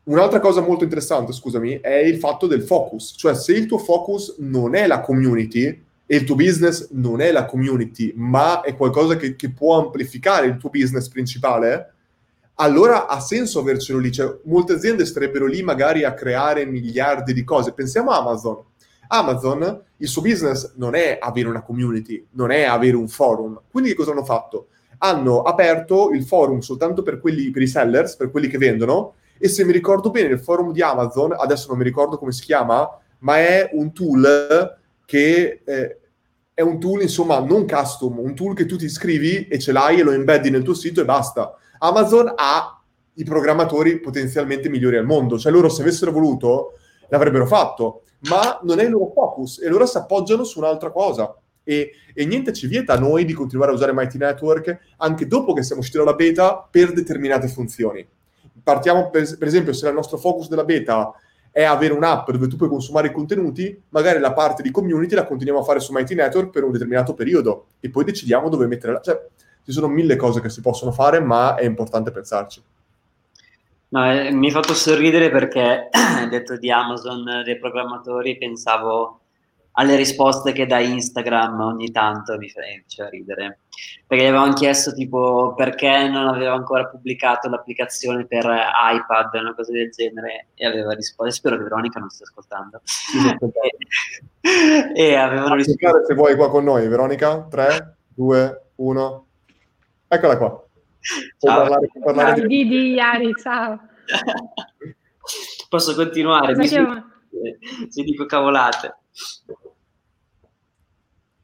Un'altra 0.04 0.40
cosa 0.40 0.62
molto 0.62 0.84
interessante, 0.84 1.32
scusami, 1.32 1.80
è 1.80 1.94
il 1.94 2.18
fatto 2.18 2.48
del 2.48 2.64
focus, 2.64 3.14
cioè 3.16 3.36
se 3.36 3.54
il 3.54 3.68
tuo 3.68 3.78
focus 3.78 4.36
non 4.40 4.74
è 4.74 4.88
la 4.88 5.00
community 5.00 5.66
e 6.06 6.16
il 6.16 6.24
tuo 6.24 6.36
business 6.36 6.90
non 6.92 7.22
è 7.22 7.32
la 7.32 7.46
community, 7.46 8.12
ma 8.16 8.62
è 8.62 8.76
qualcosa 8.76 9.16
che, 9.16 9.36
che 9.36 9.52
può 9.52 9.78
amplificare 9.80 10.48
il 10.48 10.58
tuo 10.58 10.72
business 10.72 11.08
principale, 11.08 11.94
allora 12.62 13.08
ha 13.08 13.20
senso 13.20 13.60
avercelo 13.60 14.00
lì. 14.00 14.12
Cioè, 14.12 14.38
molte 14.44 14.74
aziende 14.74 15.06
starebbero 15.06 15.46
lì 15.46 15.64
magari 15.64 16.04
a 16.04 16.14
creare 16.14 16.66
miliardi 16.66 17.34
di 17.34 17.44
cose. 17.44 17.74
Pensiamo 17.74 18.12
a 18.12 18.20
Amazon. 18.20 18.64
Amazon, 19.08 19.84
il 19.98 20.08
suo 20.08 20.22
business 20.22 20.74
non 20.76 20.96
è 20.96 21.18
avere 21.20 21.50
una 21.50 21.64
community, 21.64 22.26
non 22.32 22.52
è 22.52 22.64
avere 22.64 22.96
un 22.96 23.10
forum. 23.10 23.62
Quindi 23.70 23.90
che 23.90 23.96
cosa 23.96 24.12
hanno 24.12 24.24
fatto? 24.24 24.68
Hanno 25.00 25.42
aperto 25.42 26.12
il 26.12 26.24
forum 26.24 26.60
soltanto 26.60 27.02
per, 27.02 27.20
quelli, 27.20 27.50
per 27.50 27.62
i 27.62 27.68
sellers, 27.68 28.16
per 28.16 28.32
quelli 28.32 28.48
che 28.48 28.58
vendono, 28.58 29.16
e 29.38 29.50
se 29.50 29.66
mi 29.66 29.74
ricordo 29.74 30.12
bene 30.12 30.30
il 30.30 30.40
forum 30.40 30.72
di 30.72 30.82
Amazon, 30.82 31.36
adesso 31.38 31.68
non 31.70 31.80
mi 31.80 31.84
ricordo 31.84 32.18
come 32.18 32.32
si 32.32 32.44
chiama, 32.44 32.88
ma 33.20 33.38
è 33.40 33.72
un 33.74 33.92
tool 33.92 34.78
che 35.04 35.62
eh, 35.66 35.98
è 36.54 36.62
un 36.62 36.80
tool, 36.80 37.02
insomma, 37.02 37.40
non 37.40 37.68
custom, 37.68 38.20
un 38.20 38.36
tool 38.36 38.56
che 38.56 38.66
tu 38.66 38.78
ti 38.78 38.86
iscrivi 38.86 39.48
e 39.48 39.60
ce 39.60 39.72
l'hai 39.72 40.00
e 40.00 40.04
lo 40.04 40.12
embeddi 40.12 40.50
nel 40.52 40.64
tuo 40.64 40.76
sito 40.76 41.02
e 41.02 41.06
basta. 41.06 41.58
Amazon 41.84 42.32
ha 42.36 42.80
i 43.16 43.24
programmatori 43.24 44.00
potenzialmente 44.00 44.70
migliori 44.70 44.98
al 44.98 45.06
mondo, 45.06 45.38
cioè 45.38 45.52
loro 45.52 45.70
se 45.70 45.82
avessero 45.82 46.12
voluto 46.12 46.74
l'avrebbero 47.10 47.46
fatto, 47.46 48.04
ma 48.30 48.60
non 48.64 48.80
è 48.80 48.84
il 48.84 48.92
loro 48.92 49.12
focus 49.14 49.60
e 49.62 49.68
loro 49.68 49.86
si 49.86 49.98
appoggiano 49.98 50.44
su 50.44 50.60
un'altra 50.60 50.92
cosa. 50.92 51.36
E, 51.64 51.92
e, 52.14 52.26
niente 52.26 52.54
ci 52.54 52.68
vieta 52.68 52.94
a 52.94 53.00
noi 53.00 53.24
di 53.24 53.34
continuare 53.34 53.72
a 53.72 53.76
usare 53.76 53.94
Mighty 53.94 54.18
Network 54.18 54.80
anche 54.98 55.28
dopo 55.28 55.54
che 55.54 55.62
siamo 55.62 55.82
usciti 55.82 56.00
dalla 56.00 56.14
beta 56.14 56.68
per 56.70 56.94
determinate 56.94 57.48
funzioni. 57.48 58.08
Partiamo 58.64 59.10
per, 59.10 59.38
per 59.38 59.48
esempio 59.48 59.74
se 59.74 59.88
il 59.88 59.94
nostro 59.94 60.18
focus 60.18 60.50
della 60.50 60.64
beta 60.64 61.14
è 61.52 61.64
avere 61.64 61.94
un'app 61.94 62.30
dove 62.32 62.48
tu 62.48 62.56
puoi 62.56 62.70
consumare 62.70 63.08
i 63.08 63.12
contenuti, 63.12 63.80
magari 63.90 64.20
la 64.20 64.34
parte 64.34 64.62
di 64.64 64.72
community 64.72 65.16
la 65.16 65.26
continuiamo 65.26 65.62
a 65.62 65.66
fare 65.66 65.80
su 65.80 65.92
Mighty 65.94 66.16
Network 66.16 66.50
per 66.50 66.64
un 66.64 66.72
determinato 66.72 67.14
periodo 67.14 67.68
e 67.80 67.90
poi 67.90 68.06
decidiamo 68.06 68.50
dove 68.50 68.68
metterla. 68.68 69.02
Cioè, 69.02 69.20
ci 69.64 69.72
sono 69.72 69.88
mille 69.88 70.16
cose 70.16 70.42
che 70.42 70.50
si 70.50 70.62
possono 70.62 70.92
fare, 70.92 71.20
ma 71.20 71.56
è 71.56 71.66
importante 71.66 72.12
pensarci. 72.12 72.64
No, 73.90 74.10
eh, 74.10 74.32
mi 74.32 74.50
ha 74.50 74.52
fatto 74.52 74.74
sorridere 74.74 75.30
perché, 75.30 75.90
detto 76.30 76.58
di 76.58 76.72
Amazon, 76.72 77.42
dei 77.44 77.60
programmatori, 77.60 78.38
pensavo 78.38 79.20
alle 79.74 79.96
risposte 79.96 80.52
che 80.52 80.66
da 80.66 80.80
Instagram 80.80 81.60
ogni 81.62 81.92
tanto 81.92 82.38
mi 82.38 82.50
faceva 82.50 83.10
ridere. 83.10 83.60
Perché 84.06 84.26
gli 84.26 84.28
avevano 84.28 84.54
chiesto 84.54 84.94
tipo 84.94 85.54
perché 85.56 86.08
non 86.10 86.28
aveva 86.28 86.54
ancora 86.54 86.88
pubblicato 86.88 87.50
l'applicazione 87.50 88.26
per 88.26 88.46
iPad, 88.46 89.34
una 89.42 89.56
cosa 89.56 89.72
del 89.72 89.90
genere, 89.92 90.48
e 90.56 90.66
aveva 90.66 90.94
risposto. 90.94 91.32
Spero 91.34 91.58
che 91.58 91.64
Veronica 91.64 92.00
non 92.00 92.10
stia 92.10 92.26
ascoltando. 92.26 92.82
e, 94.42 95.02
e 95.02 95.16
avevano 95.16 95.56
risposto. 95.56 96.06
Se 96.06 96.14
vuoi 96.14 96.36
qua 96.36 96.50
con 96.50 96.64
noi, 96.64 96.88
Veronica, 96.88 97.46
3, 97.50 97.96
2, 98.14 98.62
1. 98.76 99.26
Eccola 100.14 100.38
qua. 100.38 100.66
Ciao, 101.38 101.56
parlare, 101.56 101.90
parlare 102.04 102.38
ciao 102.40 102.48
di... 102.48 102.64
Didi, 102.66 102.92
Iari, 102.92 103.34
ciao. 103.42 103.80
Posso 105.70 105.96
continuare? 105.96 106.54
Mi 106.54 106.68
se 106.68 108.04
dico 108.04 108.26
cavolate. 108.26 108.98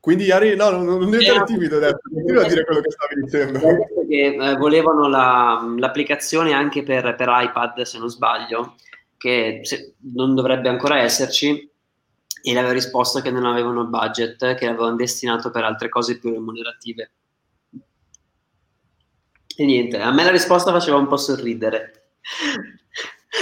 Quindi 0.01 0.25
Iari, 0.25 0.57
no, 0.57 0.69
non, 0.69 0.85
non 0.85 1.09
devi 1.09 1.23
essere 1.23 1.45
timido 1.45 1.77
adesso, 1.77 1.97
continua 2.11 2.43
a 2.43 2.47
dire 2.49 2.65
quello 2.65 2.81
che 2.81 2.91
stavi 2.91 3.21
dicendo. 3.21 3.59
Che, 4.05 4.35
eh, 4.35 4.55
volevano 4.57 5.07
la, 5.07 5.73
l'applicazione 5.77 6.51
anche 6.51 6.83
per, 6.83 7.15
per, 7.15 7.29
iPad, 7.29 7.83
se 7.83 7.97
non 7.97 8.09
sbaglio, 8.09 8.75
che 9.15 9.61
se, 9.63 9.93
non 10.13 10.35
dovrebbe 10.35 10.67
ancora 10.67 10.99
esserci, 10.99 11.71
e 12.41 12.51
le 12.51 12.59
aveva 12.59 12.73
risposto 12.73 13.21
che 13.21 13.31
non 13.31 13.45
avevano 13.45 13.83
il 13.83 13.87
budget, 13.87 14.55
che 14.55 14.65
l'avevano 14.65 14.97
destinato 14.97 15.51
per 15.51 15.63
altre 15.63 15.87
cose 15.87 16.19
più 16.19 16.31
remunerative. 16.31 17.11
E 19.59 19.65
niente, 19.65 19.97
a 19.99 20.13
me 20.13 20.23
la 20.23 20.29
risposta 20.29 20.71
faceva 20.71 20.97
un 20.97 21.07
po' 21.07 21.17
sorridere. 21.17 22.11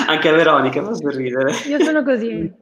Anche 0.07 0.29
a 0.29 0.31
Veronica 0.33 0.81
fa 0.81 0.93
sorridere. 0.93 1.51
Io 1.67 1.83
sono 1.83 2.03
così. 2.03 2.53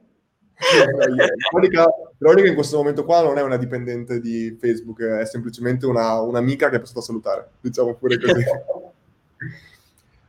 Veronica, 1.52 1.86
Veronica, 2.18 2.48
in 2.48 2.54
questo 2.56 2.78
momento 2.78 3.04
qua 3.04 3.22
non 3.22 3.38
è 3.38 3.42
una 3.42 3.56
dipendente 3.56 4.18
di 4.18 4.56
Facebook, 4.58 5.00
è 5.02 5.24
semplicemente 5.24 5.86
una, 5.86 6.20
un'amica 6.20 6.68
che 6.68 6.76
è 6.76 6.80
passata 6.80 6.98
a 6.98 7.02
salutare, 7.02 7.50
diciamo 7.60 7.94
pure 7.94 8.18
così. 8.18 8.42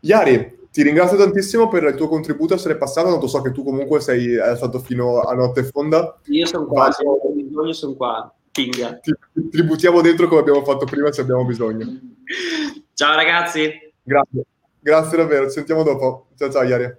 Iari, 0.01 0.67
ti 0.69 0.83
ringrazio 0.83 1.17
tantissimo 1.17 1.67
per 1.67 1.81
il 1.85 1.95
tuo 1.95 2.07
contributo, 2.07 2.53
essere 2.53 2.77
passato, 2.77 3.09
tanto 3.09 3.25
so 3.25 3.41
che 3.41 3.51
tu 3.51 3.63
comunque 3.63 4.01
sei 4.01 4.37
stato 4.55 4.77
fino 4.77 5.21
a 5.21 5.33
notte 5.33 5.63
fonda. 5.63 6.19
Io 6.25 6.45
sono 6.45 6.67
qua, 6.67 6.91
se 6.91 7.03
ho 7.03 7.19
bisogno 7.33 7.73
sono 7.73 7.95
qua, 7.95 8.31
pinga. 8.51 8.99
Ti, 8.99 9.15
ti 9.49 9.63
buttiamo 9.63 10.01
dentro 10.01 10.27
come 10.27 10.41
abbiamo 10.41 10.63
fatto 10.63 10.85
prima 10.85 11.11
se 11.11 11.21
abbiamo 11.21 11.43
bisogno. 11.43 11.87
Ciao 12.95 13.13
ragazzi. 13.13 13.91
Grazie, 14.01 14.45
grazie 14.79 15.17
davvero, 15.17 15.47
ci 15.47 15.55
sentiamo 15.55 15.83
dopo. 15.83 16.27
Ciao 16.37 16.49
ciao 16.49 16.63
Iari. 16.63 16.95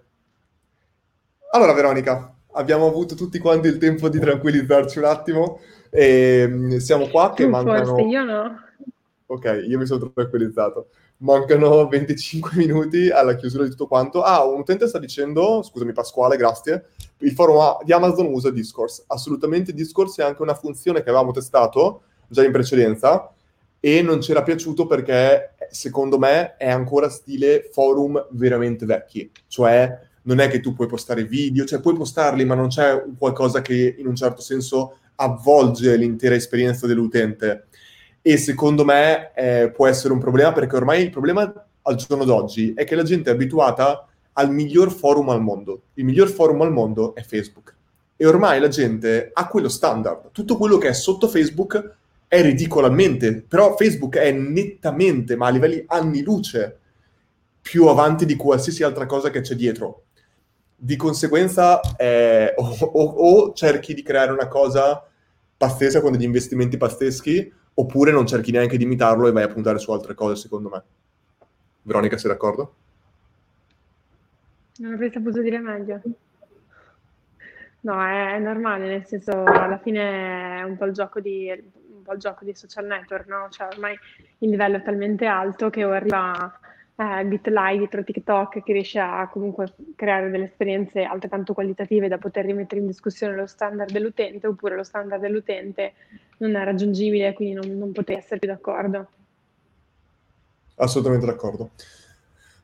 Allora 1.52 1.73
Veronica, 1.73 2.34
abbiamo 2.52 2.86
avuto 2.86 3.15
tutti 3.15 3.39
quanti 3.39 3.68
il 3.68 3.78
tempo 3.78 4.10
di 4.10 4.20
tranquillizzarci 4.20 4.99
un 4.99 5.05
attimo 5.05 5.60
e 5.89 6.44
mm, 6.47 6.76
siamo 6.76 7.08
qua 7.08 7.33
che 7.33 7.44
tu 7.44 7.49
mancano... 7.49 7.86
Forse 7.86 8.02
io 8.02 8.25
no. 8.25 8.60
Ok, 9.25 9.65
io 9.66 9.78
mi 9.78 9.86
sono 9.86 10.12
tranquillizzato. 10.12 10.89
Mancano 11.18 11.89
25 11.89 12.50
minuti 12.60 13.08
alla 13.08 13.34
chiusura 13.34 13.65
di 13.65 13.70
tutto 13.70 13.86
quanto. 13.86 14.20
Ah, 14.20 14.44
un 14.44 14.60
utente 14.60 14.89
sta 14.89 14.99
dicendo, 14.99 15.62
scusami 15.62 15.94
Pasquale, 15.94 16.36
grazie, 16.36 16.91
il 17.20 17.33
forum 17.33 17.78
di 17.84 17.94
Amazon 17.94 18.26
usa 18.26 18.50
Discourse. 18.50 19.02
Assolutamente 19.07 19.73
Discourse 19.73 20.23
è 20.23 20.26
anche 20.26 20.42
una 20.42 20.55
funzione 20.55 21.02
che 21.02 21.08
avevamo 21.08 21.33
testato 21.33 22.02
già 22.28 22.44
in 22.44 22.52
precedenza 22.52 23.31
e 23.81 24.02
non 24.02 24.18
c'era 24.18 24.42
piaciuto 24.42 24.86
perché 24.86 25.55
secondo 25.76 26.18
me 26.18 26.56
è 26.56 26.70
ancora 26.70 27.10
stile 27.10 27.68
forum 27.70 28.28
veramente 28.30 28.86
vecchi, 28.86 29.30
cioè 29.46 29.98
non 30.22 30.40
è 30.40 30.48
che 30.48 30.60
tu 30.60 30.74
puoi 30.74 30.88
postare 30.88 31.24
video, 31.24 31.64
cioè 31.66 31.80
puoi 31.80 31.94
postarli, 31.94 32.44
ma 32.44 32.55
non 32.55 32.68
c'è 32.68 33.05
qualcosa 33.18 33.60
che 33.60 33.94
in 33.98 34.06
un 34.06 34.16
certo 34.16 34.40
senso 34.40 34.98
avvolge 35.16 35.96
l'intera 35.96 36.34
esperienza 36.34 36.86
dell'utente. 36.86 37.66
E 38.22 38.36
secondo 38.38 38.84
me 38.84 39.32
eh, 39.34 39.70
può 39.70 39.86
essere 39.86 40.12
un 40.12 40.18
problema 40.18 40.52
perché 40.52 40.74
ormai 40.74 41.02
il 41.02 41.10
problema 41.10 41.52
al 41.82 41.94
giorno 41.94 42.24
d'oggi 42.24 42.72
è 42.74 42.84
che 42.84 42.96
la 42.96 43.05
gente 43.05 43.30
è 43.30 43.34
abituata 43.34 44.08
al 44.32 44.50
miglior 44.50 44.90
forum 44.90 45.28
al 45.28 45.42
mondo. 45.42 45.82
Il 45.94 46.05
miglior 46.05 46.28
forum 46.28 46.62
al 46.62 46.72
mondo 46.72 47.14
è 47.14 47.22
Facebook. 47.22 47.74
E 48.16 48.26
ormai 48.26 48.58
la 48.58 48.68
gente 48.68 49.30
ha 49.32 49.46
quello 49.46 49.68
standard. 49.68 50.30
Tutto 50.32 50.56
quello 50.56 50.78
che 50.78 50.88
è 50.88 50.92
sotto 50.94 51.28
Facebook 51.28 51.95
è 52.28 52.42
ridicolamente, 52.42 53.42
però 53.42 53.76
Facebook 53.76 54.16
è 54.16 54.32
nettamente, 54.32 55.36
ma 55.36 55.46
a 55.46 55.50
livelli 55.50 55.84
anni 55.86 56.22
luce, 56.22 56.78
più 57.60 57.86
avanti 57.86 58.26
di 58.26 58.36
qualsiasi 58.36 58.82
altra 58.82 59.06
cosa 59.06 59.30
che 59.30 59.40
c'è 59.40 59.55
dietro. 59.55 60.05
Di 60.76 60.96
conseguenza 60.96 61.80
eh, 61.96 62.52
o, 62.56 62.76
o, 62.80 63.02
o, 63.02 63.52
cerchi 63.55 63.94
di 63.94 64.02
creare 64.02 64.32
una 64.32 64.48
cosa 64.48 65.05
pazzesca 65.56 66.00
con 66.00 66.12
degli 66.12 66.24
investimenti 66.24 66.76
pazzeschi 66.76 67.52
oppure 67.74 68.12
non 68.12 68.26
cerchi 68.26 68.50
neanche 68.50 68.76
di 68.76 68.84
imitarlo 68.84 69.26
e 69.26 69.32
vai 69.32 69.42
a 69.44 69.48
puntare 69.48 69.78
su 69.78 69.90
altre 69.92 70.14
cose 70.14 70.36
secondo 70.36 70.68
me. 70.68 70.82
Veronica 71.82 72.18
sei 72.18 72.30
d'accordo? 72.30 72.74
Non 74.78 74.92
avrei 74.92 75.10
saputo 75.10 75.40
dire 75.40 75.58
meglio. 75.58 76.00
No 77.80 78.02
è, 78.02 78.34
è 78.34 78.38
normale 78.38 78.88
nel 78.88 79.06
senso 79.06 79.44
alla 79.44 79.78
fine 79.78 80.60
è 80.60 80.62
un 80.62 80.76
po' 80.76 80.84
il 80.84 80.92
gioco 80.92 81.20
di 81.20 81.50
po' 82.07 82.15
il 82.15 82.18
gioco 82.18 82.44
di 82.44 82.55
social 82.55 82.86
network 82.86 83.26
no? 83.26 83.49
cioè 83.51 83.67
ormai 83.67 83.99
il 84.39 84.51
livello 84.51 84.76
è 84.76 84.83
talmente 84.83 85.26
alto 85.26 85.68
che 85.68 85.83
arriva 85.83 86.59
eh, 86.97 87.25
BitLive 87.25 87.78
dietro 87.78 88.05
TikTok 88.05 88.62
che 88.62 88.73
riesce 88.73 88.99
a 88.99 89.28
comunque 89.28 89.75
creare 89.94 90.31
delle 90.31 90.44
esperienze 90.44 91.02
altrettanto 91.02 91.52
qualitative 91.52 92.09
da 92.09 92.18
poter 92.18 92.47
rimettere 92.47 92.81
in 92.81 92.86
discussione 92.86 93.36
lo 93.36 93.47
standard 93.47 93.93
dell'utente 93.93 94.47
oppure 94.47 94.76
lo 94.76 94.85
standard 94.85 95.20
dell'utente 95.20 95.93
non 96.39 96.55
è 96.57 96.65
raggiungibile 96.65 97.35
quindi 97.35 97.55
non, 97.55 97.78
non 97.78 97.93
potrei 97.93 98.17
essere 98.17 98.39
più 98.39 98.49
d'accordo. 98.49 99.09
Assolutamente 100.76 101.26
d'accordo. 101.26 101.70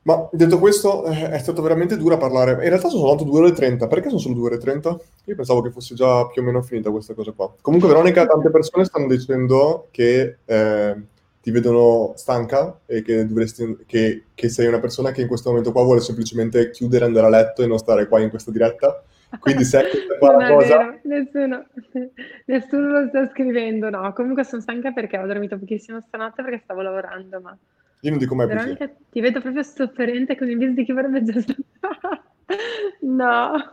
Ma 0.03 0.27
detto 0.31 0.59
questo, 0.59 1.05
eh, 1.05 1.29
è 1.29 1.37
stato 1.37 1.61
veramente 1.61 1.95
duro 1.95 2.15
a 2.15 2.17
parlare. 2.17 2.51
In 2.51 2.69
realtà 2.69 2.89
sono 2.89 3.07
soltanto 3.07 3.23
2 3.23 3.39
ore 3.39 3.49
e 3.49 3.53
30. 3.53 3.87
Perché 3.87 4.09
sono 4.09 4.19
solo 4.19 4.35
2 4.35 4.45
ore 4.45 4.55
e 4.55 4.59
30? 4.59 4.99
Io 5.25 5.35
pensavo 5.35 5.61
che 5.61 5.71
fosse 5.71 5.95
già 5.95 6.27
più 6.27 6.41
o 6.41 6.45
meno 6.45 6.61
finita 6.61 6.91
questa 6.91 7.13
cosa 7.13 7.31
qua. 7.31 7.53
Comunque, 7.61 7.87
Veronica, 7.87 8.25
tante 8.25 8.49
persone 8.49 8.83
stanno 8.83 9.07
dicendo 9.07 9.87
che 9.91 10.37
eh, 10.43 10.95
ti 11.41 11.51
vedono 11.51 12.13
stanca 12.15 12.79
e 12.85 13.01
che, 13.01 13.25
dovresti, 13.25 13.77
che, 13.85 14.23
che, 14.33 14.49
sei 14.49 14.67
una 14.67 14.79
persona 14.79 15.11
che 15.11 15.21
in 15.21 15.27
questo 15.27 15.49
momento 15.49 15.71
qua 15.71 15.83
vuole 15.83 16.01
semplicemente 16.01 16.69
chiudere, 16.69 17.05
andare 17.05 17.27
a 17.27 17.29
letto 17.29 17.63
e 17.63 17.67
non 17.67 17.77
stare 17.77 18.07
qua 18.07 18.19
in 18.19 18.29
questa 18.29 18.51
diretta. 18.51 19.01
Quindi 19.39 19.63
se 19.63 19.79
questa 19.89 20.17
qua 20.17 20.35
non 20.35 20.57
cosa... 20.57 20.99
Nessuno, 21.03 21.65
nessuno 22.45 22.99
lo 22.99 23.07
sta 23.07 23.29
scrivendo, 23.29 23.89
no. 23.89 24.11
Comunque 24.13 24.43
sono 24.43 24.61
stanca 24.61 24.91
perché 24.91 25.17
ho 25.17 25.25
dormito 25.25 25.57
pochissimo 25.57 26.01
stanotte 26.01 26.43
perché 26.43 26.59
stavo 26.65 26.81
lavorando, 26.81 27.39
ma... 27.39 27.57
Io 28.03 28.09
non 28.09 28.19
dico 28.19 28.35
mai 28.35 28.47
Veramente 28.47 28.97
ti 29.09 29.21
vedo 29.21 29.39
proprio 29.39 29.63
sofferente 29.63 30.37
con 30.37 30.49
il 30.49 30.57
viso 30.57 30.73
di 30.73 30.83
chi 30.83 30.91
vorrebbe 30.91 31.23
già 31.23 31.33
No, 33.01 33.71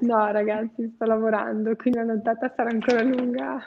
no 0.00 0.32
ragazzi, 0.32 0.90
sto 0.94 1.04
lavorando, 1.04 1.76
quindi 1.76 1.98
la 1.98 2.04
nottata 2.04 2.52
sarà 2.54 2.70
ancora 2.70 3.02
lunga. 3.02 3.62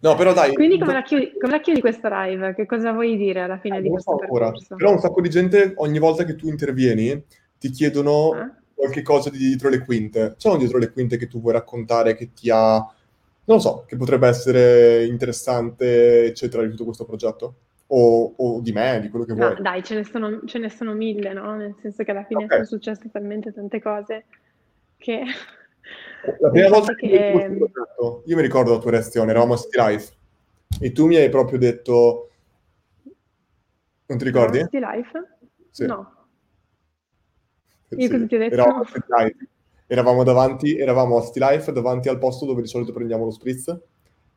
No, 0.00 0.16
però 0.16 0.32
dai. 0.32 0.52
Quindi 0.54 0.78
come 0.78 0.92
la, 0.94 1.02
chiudi, 1.02 1.32
come 1.38 1.52
la 1.52 1.60
chiudi 1.60 1.80
questa 1.80 2.24
live? 2.24 2.54
Che 2.54 2.66
cosa 2.66 2.92
vuoi 2.92 3.16
dire 3.16 3.42
alla 3.42 3.58
fine 3.58 3.78
Eh, 3.78 3.82
di 3.82 3.86
so 3.86 3.92
questo 3.92 4.16
percorso? 4.16 4.74
Però 4.74 4.90
un 4.90 4.98
sacco 4.98 5.20
di 5.20 5.30
gente, 5.30 5.74
ogni 5.76 6.00
volta 6.00 6.24
che 6.24 6.34
tu 6.34 6.48
intervieni, 6.48 7.24
ti 7.58 7.70
chiedono 7.70 8.34
Eh? 8.34 8.50
qualche 8.74 9.02
cosa 9.02 9.30
di 9.30 9.38
dietro 9.38 9.68
le 9.68 9.78
quinte. 9.78 10.34
C'è 10.36 10.50
un 10.50 10.58
dietro 10.58 10.78
le 10.78 10.90
quinte 10.90 11.16
che 11.16 11.28
tu 11.28 11.40
vuoi 11.40 11.52
raccontare 11.52 12.16
che 12.16 12.32
ti 12.32 12.50
ha, 12.50 12.84
non 13.44 13.56
lo 13.56 13.58
so, 13.62 13.84
che 13.86 13.96
potrebbe 13.96 14.28
essere 14.28 15.04
interessante, 15.06 16.26
eccetera, 16.26 16.62
di 16.62 16.70
tutto 16.70 16.84
questo 16.84 17.04
progetto? 17.04 17.56
O, 17.88 18.34
o 18.36 18.60
di 18.60 18.72
me, 18.72 19.00
di 19.00 19.10
quello 19.10 19.24
che 19.24 19.34
vuoi. 19.34 19.60
dai, 19.60 19.82
ce 19.82 19.96
ne 19.96 20.04
sono, 20.04 20.40
ce 20.46 20.58
ne 20.58 20.70
sono 20.70 20.94
mille, 20.94 21.32
no? 21.32 21.56
Nel 21.56 21.74
senso 21.80 22.04
che 22.04 22.10
alla 22.10 22.24
fine 22.24 22.44
Ok. 22.44 22.52
sono 22.52 22.64
successe 22.64 23.10
talmente 23.10 23.52
tante 23.52 23.82
cose 23.82 24.26
che... 24.96 25.22
La 26.40 26.50
prima 26.50 26.68
volta 26.68 26.94
che 26.94 27.08
che- 27.08 27.18
hai 27.18 27.32
questo 27.32 27.54
progetto, 27.54 28.22
io 28.26 28.36
mi 28.36 28.42
ricordo 28.42 28.72
la 28.72 28.78
tua 28.78 28.92
reazione, 28.92 29.30
eravamo 29.30 29.54
a 29.54 29.56
City 29.56 29.78
Life, 29.78 30.12
e 30.80 30.92
tu 30.92 31.06
mi 31.06 31.16
hai 31.16 31.28
proprio 31.28 31.58
detto... 31.58 32.30
Non 34.06 34.18
ti 34.18 34.24
ricordi? 34.24 34.60
City 34.60 34.78
Life? 34.78 35.38
Sì. 35.70 35.84
No. 35.86 36.26
Io 37.88 37.98
Sì, 37.98 38.08
cosa 38.08 38.26
ti 38.26 38.34
ho 38.36 38.38
detto? 38.38 38.54
Eravamo 38.54 38.82
a 38.82 38.86
City 38.86 39.06
Life. 39.08 39.48
Eravamo 39.92 40.24
davanti, 40.24 40.78
eravamo 40.78 41.18
a 41.18 41.22
City 41.22 41.38
Life, 41.38 41.70
davanti 41.70 42.08
al 42.08 42.16
posto 42.16 42.46
dove 42.46 42.62
di 42.62 42.66
solito 42.66 42.94
prendiamo 42.94 43.26
lo 43.26 43.30
spritz. 43.30 43.76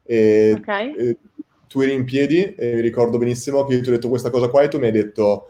E, 0.03 0.53
Ok. 0.57 0.67
e 0.67 1.17
tu 1.65 1.79
eri 1.79 1.93
in 1.93 2.03
piedi 2.03 2.53
e 2.55 2.75
mi 2.75 2.81
ricordo 2.81 3.17
benissimo 3.17 3.63
che 3.63 3.75
io 3.75 3.81
ti 3.81 3.87
ho 3.87 3.93
detto 3.93 4.09
questa 4.09 4.29
cosa 4.29 4.49
qua 4.49 4.63
e 4.63 4.67
tu 4.67 4.79
mi 4.79 4.87
hai 4.87 4.91
detto 4.91 5.47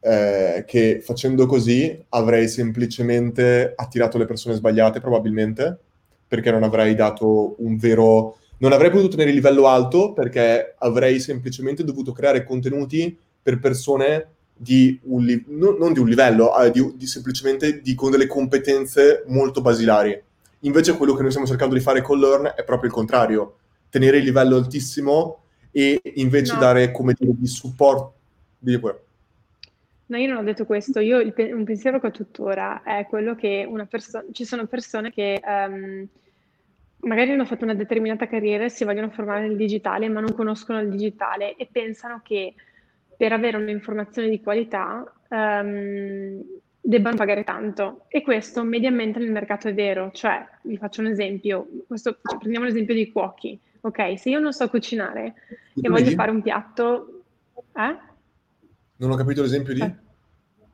eh, 0.00 0.64
che 0.66 1.00
facendo 1.04 1.44
così 1.44 2.02
avrei 2.08 2.48
semplicemente 2.48 3.74
attirato 3.76 4.16
le 4.16 4.24
persone 4.24 4.54
sbagliate 4.54 5.00
probabilmente 5.00 5.78
perché 6.26 6.50
non 6.50 6.62
avrei 6.62 6.94
dato 6.94 7.56
un 7.58 7.76
vero... 7.76 8.38
Non 8.56 8.72
avrei 8.72 8.88
potuto 8.88 9.10
tenere 9.10 9.28
il 9.28 9.36
livello 9.36 9.66
alto 9.66 10.14
perché 10.14 10.76
avrei 10.78 11.20
semplicemente 11.20 11.84
dovuto 11.84 12.12
creare 12.12 12.42
contenuti 12.42 13.14
per 13.42 13.58
persone 13.58 14.28
di 14.62 14.96
un 15.04 15.24
li- 15.24 15.44
non, 15.48 15.76
non 15.76 15.92
di 15.92 15.98
un 15.98 16.08
livello, 16.08 16.56
eh, 16.56 16.70
di, 16.70 16.92
di 16.96 17.06
semplicemente 17.06 17.80
di, 17.80 17.96
con 17.96 18.12
delle 18.12 18.28
competenze 18.28 19.24
molto 19.26 19.60
basilari. 19.60 20.20
Invece 20.60 20.96
quello 20.96 21.14
che 21.14 21.22
noi 21.22 21.30
stiamo 21.30 21.48
cercando 21.48 21.74
di 21.74 21.80
fare 21.80 22.00
con 22.00 22.20
Learn 22.20 22.52
è 22.54 22.62
proprio 22.62 22.88
il 22.88 22.94
contrario, 22.94 23.56
tenere 23.90 24.18
il 24.18 24.24
livello 24.24 24.56
altissimo 24.56 25.42
e 25.72 26.00
invece 26.14 26.54
No. 26.54 26.60
dare, 26.60 26.92
come 26.92 27.14
dire, 27.18 27.32
di 27.34 27.46
supporto. 27.48 28.14
Di. 28.56 28.78
No, 30.06 30.16
io 30.16 30.28
non 30.28 30.36
ho 30.36 30.44
detto 30.44 30.64
questo. 30.64 31.00
Io 31.00 31.32
pe- 31.32 31.52
un 31.52 31.64
pensiero 31.64 31.98
che 31.98 32.06
ho 32.06 32.10
tuttora 32.12 32.84
è 32.84 33.04
quello 33.08 33.34
che 33.34 33.66
una 33.68 33.86
persona, 33.86 34.24
ci 34.30 34.44
sono 34.44 34.66
persone 34.66 35.10
che 35.10 35.40
ehm, 35.44 36.06
magari 36.98 37.32
hanno 37.32 37.46
fatto 37.46 37.64
una 37.64 37.74
determinata 37.74 38.28
carriera 38.28 38.64
e 38.64 38.68
si 38.68 38.84
vogliono 38.84 39.10
formare 39.10 39.40
nel 39.48 39.56
digitale, 39.56 40.08
ma 40.08 40.20
non 40.20 40.34
conoscono 40.34 40.80
il 40.80 40.88
digitale 40.88 41.56
e 41.56 41.68
pensano 41.70 42.20
che 42.22 42.54
per 43.22 43.30
avere 43.30 43.56
un'informazione 43.56 44.28
di 44.28 44.40
qualità 44.40 45.08
ehm, 45.28 46.42
debbano 46.80 47.14
pagare 47.14 47.44
tanto. 47.44 48.06
E 48.08 48.20
questo 48.20 48.64
mediamente 48.64 49.20
nel 49.20 49.30
mercato 49.30 49.68
è 49.68 49.74
vero. 49.74 50.10
Cioè, 50.12 50.44
vi 50.62 50.76
faccio 50.76 51.02
un 51.02 51.06
esempio. 51.06 51.68
Questo- 51.86 52.18
cioè, 52.20 52.38
prendiamo 52.38 52.66
l'esempio 52.66 52.94
dei 52.94 53.12
cuochi. 53.12 53.56
Ok, 53.82 54.18
se 54.18 54.28
io 54.28 54.40
non 54.40 54.52
so 54.52 54.68
cucinare 54.68 55.34
e 55.80 55.88
voglio 55.88 56.10
fare 56.10 56.32
un 56.32 56.42
piatto, 56.42 57.22
eh? 57.76 57.96
Non 58.96 59.10
ho 59.12 59.14
capito 59.14 59.42
l'esempio 59.42 59.72
di... 59.72 59.82
Eh. 59.82 59.94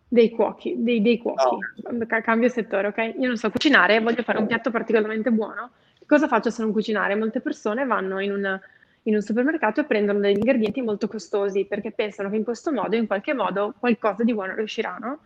Dei 0.09 0.31
cuochi, 0.31 0.75
dei, 0.78 1.02
dei 1.02 1.18
cuochi. 1.18 1.59
Ca- 2.07 2.23
Cambio 2.23 2.49
settore, 2.49 2.86
ok? 2.86 3.15
Io 3.18 3.27
non 3.27 3.36
so 3.36 3.51
cucinare 3.51 3.97
e 3.97 4.01
voglio 4.01 4.23
fare 4.23 4.39
un 4.39 4.47
piatto 4.47 4.70
particolarmente 4.70 5.31
buono. 5.31 5.73
Cosa 6.07 6.28
faccio 6.28 6.49
se 6.49 6.62
non 6.62 6.73
cucinare? 6.73 7.15
Molte 7.15 7.41
persone 7.41 7.85
vanno 7.85 8.20
in 8.20 8.33
un, 8.33 8.60
in 9.09 9.15
un 9.15 9.23
supermercato 9.23 9.81
e 9.81 9.85
prendono 9.85 10.20
degli 10.20 10.37
ingredienti 10.37 10.83
molto 10.83 11.09
costosi 11.09 11.65
perché 11.65 11.91
pensano 11.93 12.28
che 12.31 12.37
in 12.37 12.45
questo 12.45 12.70
modo, 12.73 12.95
in 12.95 13.07
qualche 13.07 13.33
modo, 13.33 13.75
qualcosa 13.78 14.23
di 14.23 14.35
buono 14.35 14.55
riusciranno. 14.55 15.20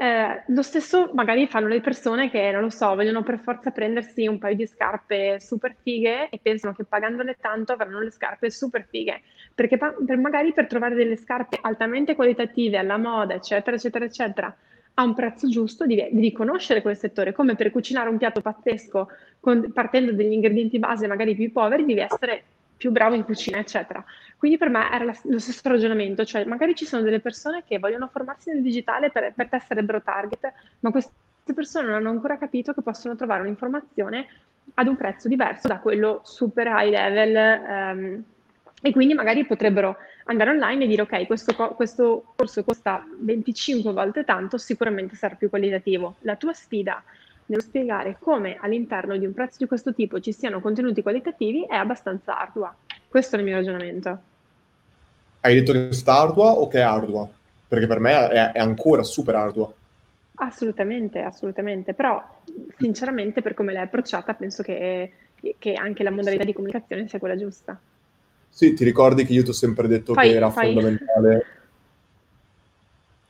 Eh, 0.00 0.44
lo 0.46 0.62
stesso 0.62 1.10
magari 1.14 1.48
fanno 1.48 1.66
le 1.66 1.80
persone 1.80 2.30
che, 2.30 2.52
non 2.52 2.62
lo 2.62 2.70
so, 2.70 2.94
vogliono 2.94 3.24
per 3.24 3.40
forza 3.40 3.72
prendersi 3.72 4.28
un 4.28 4.38
paio 4.38 4.54
di 4.54 4.66
scarpe 4.66 5.40
super 5.40 5.74
fighe 5.82 6.28
e 6.28 6.38
pensano 6.40 6.72
che 6.72 6.84
pagandole 6.84 7.36
tanto 7.40 7.72
avranno 7.72 7.98
le 8.00 8.10
scarpe 8.10 8.50
super 8.50 8.86
fighe, 8.88 9.22
perché 9.54 9.76
pa- 9.76 9.96
per 10.06 10.18
magari 10.18 10.52
per 10.52 10.68
trovare 10.68 10.94
delle 10.94 11.16
scarpe 11.16 11.58
altamente 11.60 12.14
qualitative, 12.14 12.78
alla 12.78 12.96
moda, 12.96 13.34
eccetera, 13.34 13.74
eccetera, 13.74 14.04
eccetera, 14.04 14.56
a 14.94 15.02
un 15.02 15.14
prezzo 15.14 15.48
giusto 15.48 15.84
devi, 15.86 16.06
devi 16.12 16.30
conoscere 16.30 16.82
quel 16.82 16.96
settore, 16.96 17.32
come 17.32 17.56
per 17.56 17.72
cucinare 17.72 18.08
un 18.08 18.18
piatto 18.18 18.40
pazzesco 18.40 19.08
con- 19.40 19.72
partendo 19.72 20.12
dagli 20.12 20.32
ingredienti 20.32 20.78
base 20.78 21.08
magari 21.08 21.34
più 21.34 21.50
poveri, 21.50 21.84
devi 21.84 22.00
essere 22.00 22.44
più 22.78 22.90
bravo 22.90 23.14
in 23.14 23.24
cucina, 23.24 23.58
eccetera. 23.58 24.02
Quindi 24.38 24.56
per 24.56 24.70
me 24.70 24.90
era 24.90 25.04
la- 25.04 25.18
lo 25.24 25.38
stesso 25.38 25.68
ragionamento, 25.68 26.24
cioè 26.24 26.44
magari 26.44 26.74
ci 26.74 26.86
sono 26.86 27.02
delle 27.02 27.20
persone 27.20 27.64
che 27.66 27.78
vogliono 27.78 28.08
formarsi 28.08 28.50
nel 28.50 28.62
digitale 28.62 29.10
per, 29.10 29.34
per 29.34 29.48
te 29.48 29.60
sarebbero 29.66 30.00
target, 30.00 30.52
ma 30.80 30.90
queste 30.90 31.12
persone 31.54 31.86
non 31.86 31.96
hanno 31.96 32.10
ancora 32.10 32.38
capito 32.38 32.72
che 32.72 32.80
possono 32.80 33.16
trovare 33.16 33.42
un'informazione 33.42 34.26
ad 34.74 34.86
un 34.86 34.96
prezzo 34.96 35.28
diverso 35.28 35.66
da 35.66 35.78
quello 35.78 36.20
super 36.24 36.66
high 36.68 36.90
level 36.90 37.36
ehm, 37.36 38.24
e 38.80 38.92
quindi 38.92 39.14
magari 39.14 39.44
potrebbero 39.44 39.96
andare 40.26 40.50
online 40.50 40.84
e 40.84 40.86
dire 40.86 41.02
ok, 41.02 41.26
questo, 41.26 41.54
co- 41.54 41.74
questo 41.74 42.32
corso 42.36 42.62
costa 42.62 43.04
25 43.18 43.92
volte 43.92 44.24
tanto, 44.24 44.56
sicuramente 44.56 45.16
sarà 45.16 45.34
più 45.34 45.48
qualitativo. 45.48 46.16
La 46.20 46.36
tua 46.36 46.52
sfida 46.52 47.02
nello 47.48 47.62
spiegare 47.62 48.16
come 48.18 48.56
all'interno 48.60 49.16
di 49.16 49.24
un 49.24 49.32
prezzo 49.32 49.56
di 49.58 49.66
questo 49.66 49.94
tipo 49.94 50.20
ci 50.20 50.32
siano 50.32 50.60
contenuti 50.60 51.02
qualitativi 51.02 51.64
è 51.64 51.74
abbastanza 51.74 52.38
ardua. 52.38 52.74
Questo 53.08 53.36
è 53.36 53.38
il 53.38 53.44
mio 53.44 53.54
ragionamento. 53.54 54.18
Hai 55.40 55.54
detto 55.54 55.72
che 55.72 55.88
è 55.88 55.92
stata 55.92 56.20
ardua 56.20 56.50
o 56.52 56.68
che 56.68 56.78
è 56.78 56.82
ardua? 56.82 57.28
Perché 57.68 57.86
per 57.86 58.00
me 58.00 58.28
è, 58.28 58.52
è 58.52 58.58
ancora 58.58 59.02
super 59.02 59.34
ardua. 59.34 59.72
Assolutamente, 60.40 61.20
assolutamente, 61.20 61.94
però 61.94 62.22
sinceramente 62.76 63.40
per 63.40 63.54
come 63.54 63.72
l'hai 63.72 63.82
approcciata 63.82 64.34
penso 64.34 64.62
che, 64.62 65.12
che 65.58 65.72
anche 65.74 66.02
la 66.02 66.10
modalità 66.10 66.44
di 66.44 66.52
comunicazione 66.52 67.08
sia 67.08 67.18
quella 67.18 67.36
giusta. 67.36 67.78
Sì, 68.50 68.74
ti 68.74 68.84
ricordi 68.84 69.24
che 69.24 69.32
io 69.32 69.42
ti 69.42 69.50
ho 69.50 69.54
sempre 69.54 69.88
detto 69.88 70.12
Fai- 70.12 70.30
che 70.30 70.36
era 70.36 70.50
fai- 70.50 70.74
fondamentale... 70.74 71.46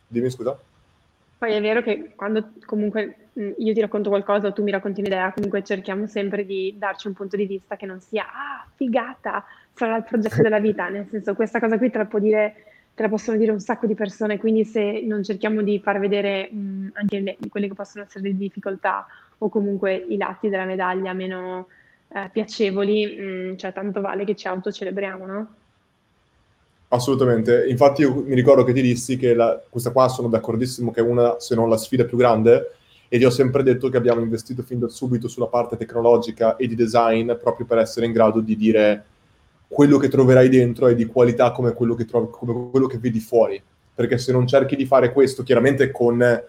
Dimmi 0.08 0.30
scusa? 0.30 0.58
Poi 1.38 1.52
è 1.52 1.60
vero 1.60 1.82
che 1.82 2.14
quando 2.16 2.50
comunque 2.64 3.27
io 3.58 3.72
ti 3.72 3.80
racconto 3.80 4.08
qualcosa 4.08 4.48
o 4.48 4.52
tu 4.52 4.62
mi 4.62 4.70
racconti 4.70 5.00
un'idea, 5.00 5.32
comunque 5.32 5.62
cerchiamo 5.62 6.06
sempre 6.06 6.44
di 6.44 6.74
darci 6.76 7.06
un 7.06 7.12
punto 7.14 7.36
di 7.36 7.46
vista 7.46 7.76
che 7.76 7.86
non 7.86 8.00
sia 8.00 8.24
ah, 8.24 8.66
figata, 8.74 9.44
sarà 9.74 9.96
il 9.96 10.04
progetto 10.04 10.42
della 10.42 10.58
vita, 10.58 10.88
nel 10.88 11.06
senso 11.08 11.34
questa 11.34 11.60
cosa 11.60 11.78
qui 11.78 11.90
te 11.90 11.98
la 11.98 12.08
dire, 12.18 12.54
te 12.94 13.02
la 13.02 13.08
possono 13.08 13.36
dire 13.36 13.52
un 13.52 13.60
sacco 13.60 13.86
di 13.86 13.94
persone, 13.94 14.38
quindi 14.38 14.64
se 14.64 15.02
non 15.04 15.22
cerchiamo 15.22 15.62
di 15.62 15.78
far 15.78 16.00
vedere 16.00 16.50
mh, 16.50 16.88
anche 16.94 17.20
le- 17.20 17.36
quelle 17.48 17.68
che 17.68 17.74
possono 17.74 18.04
essere 18.04 18.24
le 18.24 18.36
difficoltà 18.36 19.06
o 19.38 19.48
comunque 19.48 19.94
i 19.94 20.16
lati 20.16 20.48
della 20.48 20.64
medaglia 20.64 21.12
meno 21.12 21.68
eh, 22.08 22.28
piacevoli, 22.32 23.06
mh, 23.06 23.56
cioè 23.56 23.72
tanto 23.72 24.00
vale 24.00 24.24
che 24.24 24.34
ci 24.34 24.48
autocelebriamo, 24.48 25.26
no? 25.26 25.54
Assolutamente. 26.88 27.66
Infatti 27.68 28.00
io 28.02 28.22
mi 28.22 28.34
ricordo 28.34 28.64
che 28.64 28.72
ti 28.72 28.80
dissi 28.80 29.16
che 29.16 29.34
la- 29.34 29.60
questa 29.68 29.92
qua 29.92 30.08
sono 30.08 30.28
d'accordissimo 30.28 30.90
che 30.90 31.00
è 31.00 31.02
una, 31.02 31.38
se 31.38 31.54
non 31.54 31.68
la 31.68 31.76
sfida 31.76 32.04
più 32.04 32.16
grande, 32.16 32.72
e 33.08 33.18
ti 33.18 33.24
ho 33.24 33.30
sempre 33.30 33.62
detto 33.62 33.88
che 33.88 33.96
abbiamo 33.96 34.20
investito 34.20 34.62
fin 34.62 34.78
da 34.78 34.88
subito 34.88 35.28
sulla 35.28 35.46
parte 35.46 35.76
tecnologica 35.76 36.56
e 36.56 36.66
di 36.66 36.74
design 36.74 37.32
proprio 37.40 37.64
per 37.64 37.78
essere 37.78 38.06
in 38.06 38.12
grado 38.12 38.40
di 38.40 38.56
dire 38.56 39.04
quello 39.68 39.98
che 39.98 40.08
troverai 40.08 40.48
dentro 40.48 40.86
è 40.86 40.94
di 40.94 41.06
qualità 41.06 41.52
come 41.52 41.72
quello 41.72 41.94
che, 41.94 42.04
trovi, 42.04 42.28
come 42.30 42.70
quello 42.70 42.86
che 42.86 42.98
vedi 42.98 43.20
fuori. 43.20 43.62
Perché 43.94 44.16
se 44.18 44.32
non 44.32 44.46
cerchi 44.46 44.76
di 44.76 44.86
fare 44.86 45.12
questo, 45.12 45.42
chiaramente 45.42 45.90
con 45.90 46.42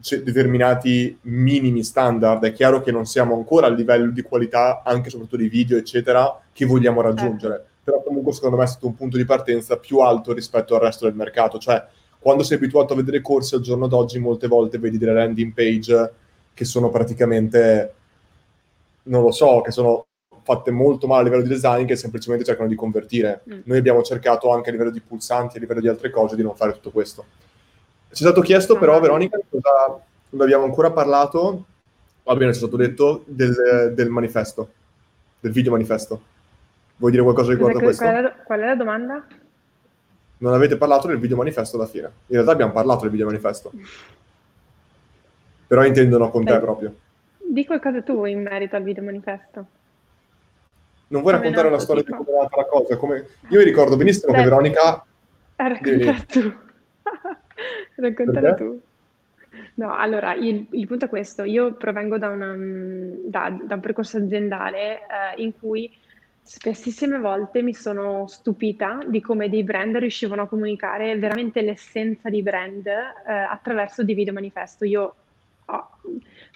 ce- 0.00 0.22
determinati 0.22 1.18
minimi 1.22 1.82
standard, 1.82 2.44
è 2.44 2.52
chiaro 2.52 2.80
che 2.80 2.92
non 2.92 3.04
siamo 3.04 3.34
ancora 3.34 3.66
al 3.66 3.74
livello 3.74 4.10
di 4.10 4.22
qualità, 4.22 4.82
anche 4.84 5.10
soprattutto 5.10 5.36
di 5.36 5.48
video, 5.48 5.76
eccetera, 5.76 6.40
che 6.52 6.64
vogliamo 6.64 7.00
raggiungere. 7.00 7.64
Però 7.84 8.02
comunque 8.02 8.32
secondo 8.32 8.56
me 8.56 8.64
è 8.64 8.68
stato 8.68 8.86
un 8.86 8.94
punto 8.94 9.16
di 9.16 9.24
partenza 9.24 9.76
più 9.76 9.98
alto 9.98 10.32
rispetto 10.32 10.74
al 10.74 10.82
resto 10.82 11.06
del 11.06 11.14
mercato. 11.14 11.58
Cioè, 11.58 11.84
quando 12.22 12.44
sei 12.44 12.56
abituato 12.56 12.92
a 12.92 12.96
vedere 12.96 13.20
corsi 13.20 13.56
al 13.56 13.62
giorno 13.62 13.88
d'oggi, 13.88 14.20
molte 14.20 14.46
volte 14.46 14.78
vedi 14.78 14.96
delle 14.96 15.12
landing 15.12 15.52
page 15.52 16.12
che 16.54 16.64
sono 16.64 16.88
praticamente, 16.88 17.94
non 19.04 19.22
lo 19.22 19.32
so, 19.32 19.60
che 19.60 19.72
sono 19.72 20.06
fatte 20.44 20.70
molto 20.70 21.08
male 21.08 21.22
a 21.22 21.24
livello 21.24 21.42
di 21.42 21.48
design, 21.48 21.84
che 21.84 21.96
semplicemente 21.96 22.44
cercano 22.44 22.68
di 22.68 22.76
convertire. 22.76 23.42
Mm. 23.52 23.60
Noi 23.64 23.78
abbiamo 23.78 24.02
cercato 24.02 24.52
anche 24.52 24.68
a 24.68 24.72
livello 24.72 24.90
di 24.90 25.00
pulsanti, 25.00 25.56
a 25.56 25.60
livello 25.60 25.80
di 25.80 25.88
altre 25.88 26.10
cose, 26.10 26.36
di 26.36 26.42
non 26.42 26.54
fare 26.54 26.72
tutto 26.72 26.92
questo. 26.92 27.24
Ci 28.12 28.22
è 28.22 28.26
stato 28.26 28.40
chiesto 28.40 28.78
però, 28.78 29.00
Veronica, 29.00 29.40
cosa 29.50 30.00
non 30.30 30.42
abbiamo 30.42 30.62
ancora 30.62 30.92
parlato, 30.92 31.64
va 32.22 32.36
bene, 32.36 32.52
ci 32.52 32.58
è 32.58 32.62
stato 32.62 32.76
detto, 32.76 33.24
del, 33.26 33.92
del 33.96 34.10
manifesto, 34.10 34.68
del 35.40 35.50
video 35.50 35.72
manifesto. 35.72 36.22
Vuoi 36.96 37.10
dire 37.10 37.24
qualcosa 37.24 37.50
riguardo 37.50 37.78
a 37.78 37.82
questo? 37.82 38.04
qual, 38.04 38.14
è 38.14 38.20
la, 38.20 38.32
qual 38.44 38.60
è 38.60 38.64
la 38.64 38.76
domanda? 38.76 39.26
Non 40.42 40.54
avete 40.54 40.76
parlato 40.76 41.06
del 41.06 41.18
video 41.18 41.36
manifesto 41.36 41.76
alla 41.76 41.86
fine. 41.86 42.06
In 42.26 42.34
realtà 42.34 42.50
abbiamo 42.50 42.72
parlato 42.72 43.02
del 43.02 43.10
video 43.12 43.26
manifesto. 43.26 43.70
Però 45.68 45.84
intendono 45.84 46.30
con 46.30 46.44
te 46.44 46.50
Dai. 46.50 46.60
proprio. 46.60 46.94
Di 47.38 47.64
qualcosa 47.64 48.02
tu 48.02 48.24
in 48.24 48.42
merito 48.42 48.74
al 48.74 48.82
video 48.82 49.04
manifesto. 49.04 49.66
non 51.08 51.20
vuoi 51.20 51.34
Come 51.34 51.36
raccontare 51.36 51.66
la 51.68 51.76
nato, 51.76 51.82
storia 51.84 52.02
di 52.02 52.10
tipo? 52.10 52.24
come 52.24 52.38
è 52.38 52.42
nata 52.42 52.56
la 52.56 52.64
cosa? 52.66 52.96
Come... 52.96 53.26
Io 53.50 53.58
mi 53.58 53.64
ricordo 53.64 53.96
benissimo 53.96 54.32
che 54.32 54.38
Beh, 54.38 54.44
Veronica... 54.44 55.04
Eh, 55.54 55.68
Raccontala 55.68 56.12
Devi- 56.12 56.26
tu. 56.26 56.54
Raccontala 57.94 58.54
tu. 58.54 58.80
No, 59.74 59.94
allora, 59.96 60.34
il, 60.34 60.66
il 60.70 60.86
punto 60.88 61.04
è 61.04 61.08
questo. 61.08 61.44
Io 61.44 61.74
provengo 61.74 62.18
da, 62.18 62.28
una, 62.30 62.52
mm, 62.52 63.12
da- 63.26 63.56
da 63.62 63.74
un 63.76 63.80
percorso 63.80 64.16
aziendale 64.16 65.02
eh, 65.02 65.42
in 65.42 65.52
cui 65.56 65.88
spessissime 66.42 67.18
volte 67.18 67.62
mi 67.62 67.72
sono 67.72 68.26
stupita 68.26 69.00
di 69.06 69.20
come 69.20 69.48
dei 69.48 69.62
brand 69.62 69.96
riuscivano 69.96 70.42
a 70.42 70.48
comunicare 70.48 71.16
veramente 71.16 71.62
l'essenza 71.62 72.28
di 72.28 72.42
brand 72.42 72.86
eh, 72.86 73.32
attraverso 73.32 74.02
dei 74.04 74.14
video 74.14 74.32
manifesto. 74.32 74.84
Io 74.84 75.14
ho- 75.64 75.88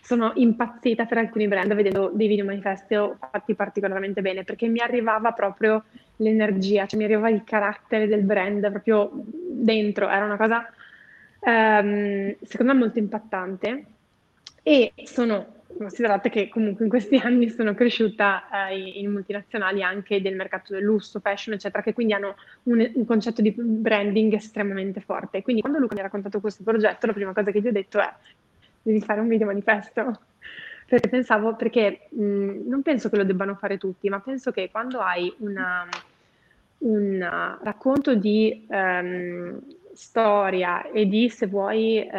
sono 0.02 0.32
impazzita 0.34 1.04
per 1.06 1.18
alcuni 1.18 1.48
brand 1.48 1.72
vedendo 1.74 2.10
dei 2.12 2.28
video 2.28 2.44
manifesto 2.44 3.16
fatti 3.18 3.54
particolarmente 3.54 4.22
bene 4.22 4.44
perché 4.44 4.68
mi 4.68 4.80
arrivava 4.80 5.32
proprio 5.32 5.84
l'energia, 6.16 6.86
cioè 6.86 6.98
mi 6.98 7.04
arrivava 7.04 7.30
il 7.30 7.44
carattere 7.44 8.06
del 8.06 8.22
brand 8.22 8.68
proprio 8.70 9.10
dentro, 9.12 10.08
era 10.08 10.24
una 10.24 10.36
cosa 10.36 10.68
ehm, 11.40 12.36
secondo 12.42 12.72
me 12.72 12.78
molto 12.78 12.98
impattante 12.98 13.86
e 14.62 14.92
sono 15.04 15.54
considerate 15.76 16.30
che 16.30 16.48
comunque 16.48 16.84
in 16.84 16.90
questi 16.90 17.16
anni 17.22 17.48
sono 17.48 17.74
cresciuta 17.74 18.68
eh, 18.68 18.78
in 18.78 19.04
in 19.06 19.12
multinazionali 19.12 19.82
anche 19.82 20.20
del 20.20 20.36
mercato 20.36 20.72
del 20.72 20.82
lusso, 20.82 21.20
fashion, 21.20 21.54
eccetera, 21.54 21.82
che 21.82 21.92
quindi 21.92 22.12
hanno 22.12 22.36
un, 22.64 22.90
un 22.94 23.04
concetto 23.04 23.42
di 23.42 23.52
branding 23.56 24.32
estremamente 24.34 25.00
forte. 25.00 25.42
Quindi 25.42 25.62
quando 25.62 25.78
Luca 25.78 25.94
mi 25.94 26.00
ha 26.00 26.04
raccontato 26.04 26.40
questo 26.40 26.62
progetto, 26.62 27.06
la 27.06 27.12
prima 27.12 27.32
cosa 27.32 27.50
che 27.50 27.60
gli 27.60 27.68
ho 27.68 27.72
detto 27.72 28.00
è 28.00 28.12
devi 28.82 29.00
fare 29.00 29.20
un 29.20 29.28
video 29.28 29.46
manifesto. 29.46 30.20
Perché 30.86 31.08
pensavo, 31.08 31.56
perché 31.56 32.06
mh, 32.10 32.68
non 32.68 32.82
penso 32.82 33.08
che 33.08 33.16
lo 33.16 33.24
debbano 33.24 33.56
fare 33.56 33.76
tutti, 33.76 34.08
ma 34.08 34.20
penso 34.20 34.52
che 34.52 34.70
quando 34.70 35.00
hai 35.00 35.34
una, 35.38 35.84
un 36.78 37.58
racconto 37.60 38.14
di 38.14 38.64
ehm, 38.70 39.60
storia 39.96 40.90
e 40.90 41.06
di, 41.06 41.28
se 41.30 41.46
vuoi, 41.46 41.98
eh, 41.98 42.10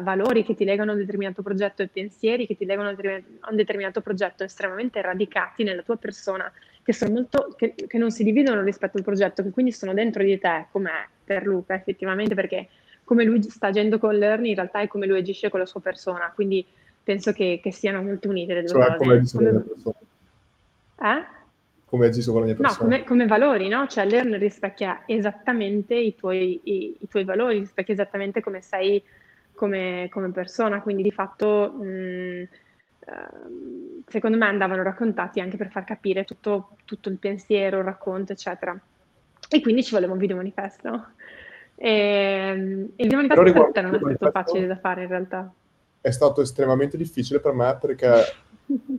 valori 0.00 0.44
che 0.44 0.54
ti 0.54 0.64
legano 0.64 0.90
a 0.90 0.94
un 0.94 1.00
determinato 1.00 1.42
progetto 1.42 1.82
e 1.82 1.88
pensieri 1.88 2.46
che 2.46 2.56
ti 2.56 2.64
legano 2.64 2.88
a 2.88 3.50
un 3.50 3.56
determinato 3.56 4.00
progetto 4.00 4.42
estremamente 4.42 5.00
radicati 5.00 5.62
nella 5.62 5.82
tua 5.82 5.96
persona, 5.96 6.50
che, 6.82 6.92
sono 6.92 7.12
molto, 7.12 7.54
che, 7.56 7.74
che 7.74 7.98
non 7.98 8.10
si 8.10 8.24
dividono 8.24 8.62
rispetto 8.62 8.96
al 8.96 9.04
progetto, 9.04 9.42
che 9.42 9.50
quindi 9.50 9.72
sono 9.72 9.92
dentro 9.92 10.22
di 10.22 10.38
te, 10.38 10.66
come 10.72 10.90
è 10.90 11.06
per 11.24 11.46
Luca 11.46 11.74
effettivamente, 11.74 12.34
perché 12.34 12.68
come 13.04 13.24
lui 13.24 13.42
sta 13.42 13.68
agendo 13.68 13.98
con 13.98 14.16
Learn 14.16 14.46
in 14.46 14.54
realtà 14.54 14.80
è 14.80 14.88
come 14.88 15.06
lui 15.06 15.18
agisce 15.18 15.48
con 15.48 15.60
la 15.60 15.66
sua 15.66 15.80
persona, 15.80 16.32
quindi 16.34 16.64
penso 17.04 17.32
che, 17.32 17.60
che 17.62 17.70
siano 17.70 18.02
molto 18.02 18.28
unite 18.28 18.54
le 18.54 18.62
due 18.62 18.70
Cioè, 18.70 18.96
cose. 18.96 19.36
come 19.36 19.64
eh? 20.98 21.35
Come 21.88 22.06
agisco 22.06 22.32
con 22.32 22.40
la 22.40 22.46
mia 22.46 22.56
No, 22.56 22.62
persona. 22.62 22.84
come, 22.84 23.04
come 23.04 23.26
valori, 23.26 23.68
no? 23.68 23.86
Cioè 23.86 24.04
Learn 24.06 24.38
rispecchia 24.38 25.02
esattamente 25.06 25.94
i 25.94 26.14
tuoi, 26.16 26.60
i, 26.64 26.96
i 27.00 27.08
tuoi 27.08 27.24
valori, 27.24 27.58
rispecchia 27.58 27.94
esattamente 27.94 28.40
come 28.40 28.60
sei 28.60 29.02
come, 29.54 30.08
come 30.10 30.30
persona, 30.30 30.80
quindi 30.82 31.02
di 31.02 31.10
fatto 31.10 31.72
mh, 31.72 32.48
ehm, 33.00 34.02
secondo 34.06 34.36
me 34.36 34.46
andavano 34.46 34.82
raccontati 34.82 35.40
anche 35.40 35.56
per 35.56 35.70
far 35.70 35.84
capire 35.84 36.24
tutto, 36.24 36.76
tutto 36.84 37.08
il 37.08 37.18
pensiero, 37.18 37.78
il 37.78 37.84
racconto, 37.84 38.32
eccetera. 38.32 38.78
E 39.48 39.60
quindi 39.60 39.82
ci 39.82 39.92
voleva 39.92 40.12
un 40.12 40.18
video 40.18 40.36
manifesto. 40.36 41.06
E, 41.74 41.88
e 41.88 43.02
il 43.04 43.08
video 43.08 43.16
manifesto 43.16 43.80
non 43.80 43.94
è 43.94 44.14
stato 44.14 44.30
facile 44.30 44.66
da 44.66 44.76
fare 44.76 45.02
in 45.02 45.08
realtà. 45.08 45.52
È 46.00 46.10
stato 46.10 46.40
estremamente 46.40 46.96
difficile 46.96 47.40
per 47.40 47.52
me 47.52 47.76
perché 47.80 48.12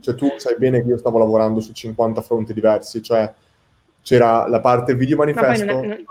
cioè, 0.00 0.14
tu 0.14 0.32
sai 0.36 0.56
bene 0.58 0.82
che 0.82 0.88
io 0.88 0.98
stavo 0.98 1.18
lavorando 1.18 1.60
su 1.60 1.72
50 1.72 2.20
fronti 2.22 2.52
diversi, 2.52 3.02
cioè 3.02 3.32
c'era 4.02 4.46
la 4.48 4.60
parte 4.60 4.94
video 4.94 5.16
Ma 5.16 5.24
manifesto, 5.24 5.64
non 5.64 5.84
è- 5.84 5.86
non- 5.86 6.04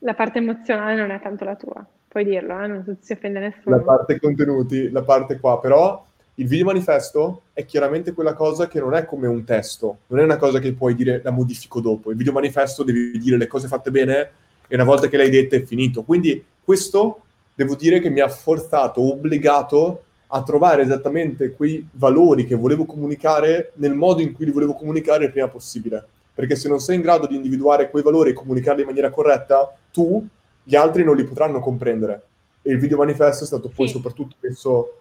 la 0.00 0.14
parte 0.14 0.38
emozionale 0.38 0.96
non 0.96 1.10
è 1.10 1.20
tanto 1.20 1.44
la 1.44 1.56
tua, 1.56 1.84
puoi 2.08 2.24
dirlo, 2.24 2.60
eh? 2.60 2.66
non 2.66 2.96
si 3.00 3.12
offende 3.12 3.38
nessuno. 3.38 3.76
la 3.76 3.82
parte 3.82 4.20
contenuti, 4.20 4.90
la 4.90 5.02
parte 5.02 5.38
qua, 5.38 5.58
però 5.60 6.04
il 6.34 6.46
video 6.48 6.66
manifesto 6.66 7.42
è 7.52 7.64
chiaramente 7.64 8.12
quella 8.12 8.34
cosa 8.34 8.66
che 8.66 8.80
non 8.80 8.94
è 8.94 9.04
come 9.04 9.28
un 9.28 9.44
testo, 9.44 9.98
non 10.08 10.20
è 10.20 10.24
una 10.24 10.36
cosa 10.36 10.58
che 10.58 10.72
puoi 10.74 10.94
dire 10.94 11.20
la 11.22 11.30
modifico 11.30 11.80
dopo, 11.80 12.10
il 12.10 12.16
video 12.16 12.32
manifesto 12.32 12.82
devi 12.82 13.16
dire 13.18 13.36
le 13.36 13.46
cose 13.46 13.68
fatte 13.68 13.90
bene 13.90 14.30
e 14.66 14.74
una 14.74 14.84
volta 14.84 15.06
che 15.08 15.16
le 15.16 15.24
hai 15.24 15.30
dette 15.30 15.56
è 15.56 15.62
finito. 15.62 16.02
Quindi 16.02 16.42
questo 16.62 17.20
devo 17.54 17.76
dire 17.76 18.00
che 18.00 18.10
mi 18.10 18.20
ha 18.20 18.28
forzato, 18.28 19.00
obbligato 19.00 20.02
a 20.36 20.42
trovare 20.42 20.82
esattamente 20.82 21.52
quei 21.52 21.86
valori 21.92 22.44
che 22.44 22.56
volevo 22.56 22.86
comunicare 22.86 23.70
nel 23.76 23.94
modo 23.94 24.20
in 24.20 24.32
cui 24.32 24.44
li 24.44 24.50
volevo 24.50 24.74
comunicare 24.74 25.26
il 25.26 25.30
prima 25.30 25.46
possibile. 25.46 26.04
Perché 26.34 26.56
se 26.56 26.68
non 26.68 26.80
sei 26.80 26.96
in 26.96 27.02
grado 27.02 27.28
di 27.28 27.36
individuare 27.36 27.88
quei 27.88 28.02
valori 28.02 28.30
e 28.30 28.32
comunicarli 28.32 28.80
in 28.80 28.88
maniera 28.88 29.10
corretta, 29.10 29.72
tu, 29.92 30.26
gli 30.64 30.74
altri 30.74 31.04
non 31.04 31.14
li 31.14 31.22
potranno 31.22 31.60
comprendere. 31.60 32.22
E 32.62 32.72
il 32.72 32.80
video 32.80 32.96
manifesto 32.96 33.44
è 33.44 33.46
stato 33.46 33.68
poi 33.68 33.86
Sì. 33.86 33.94
soprattutto 33.94 34.34
messo... 34.40 35.00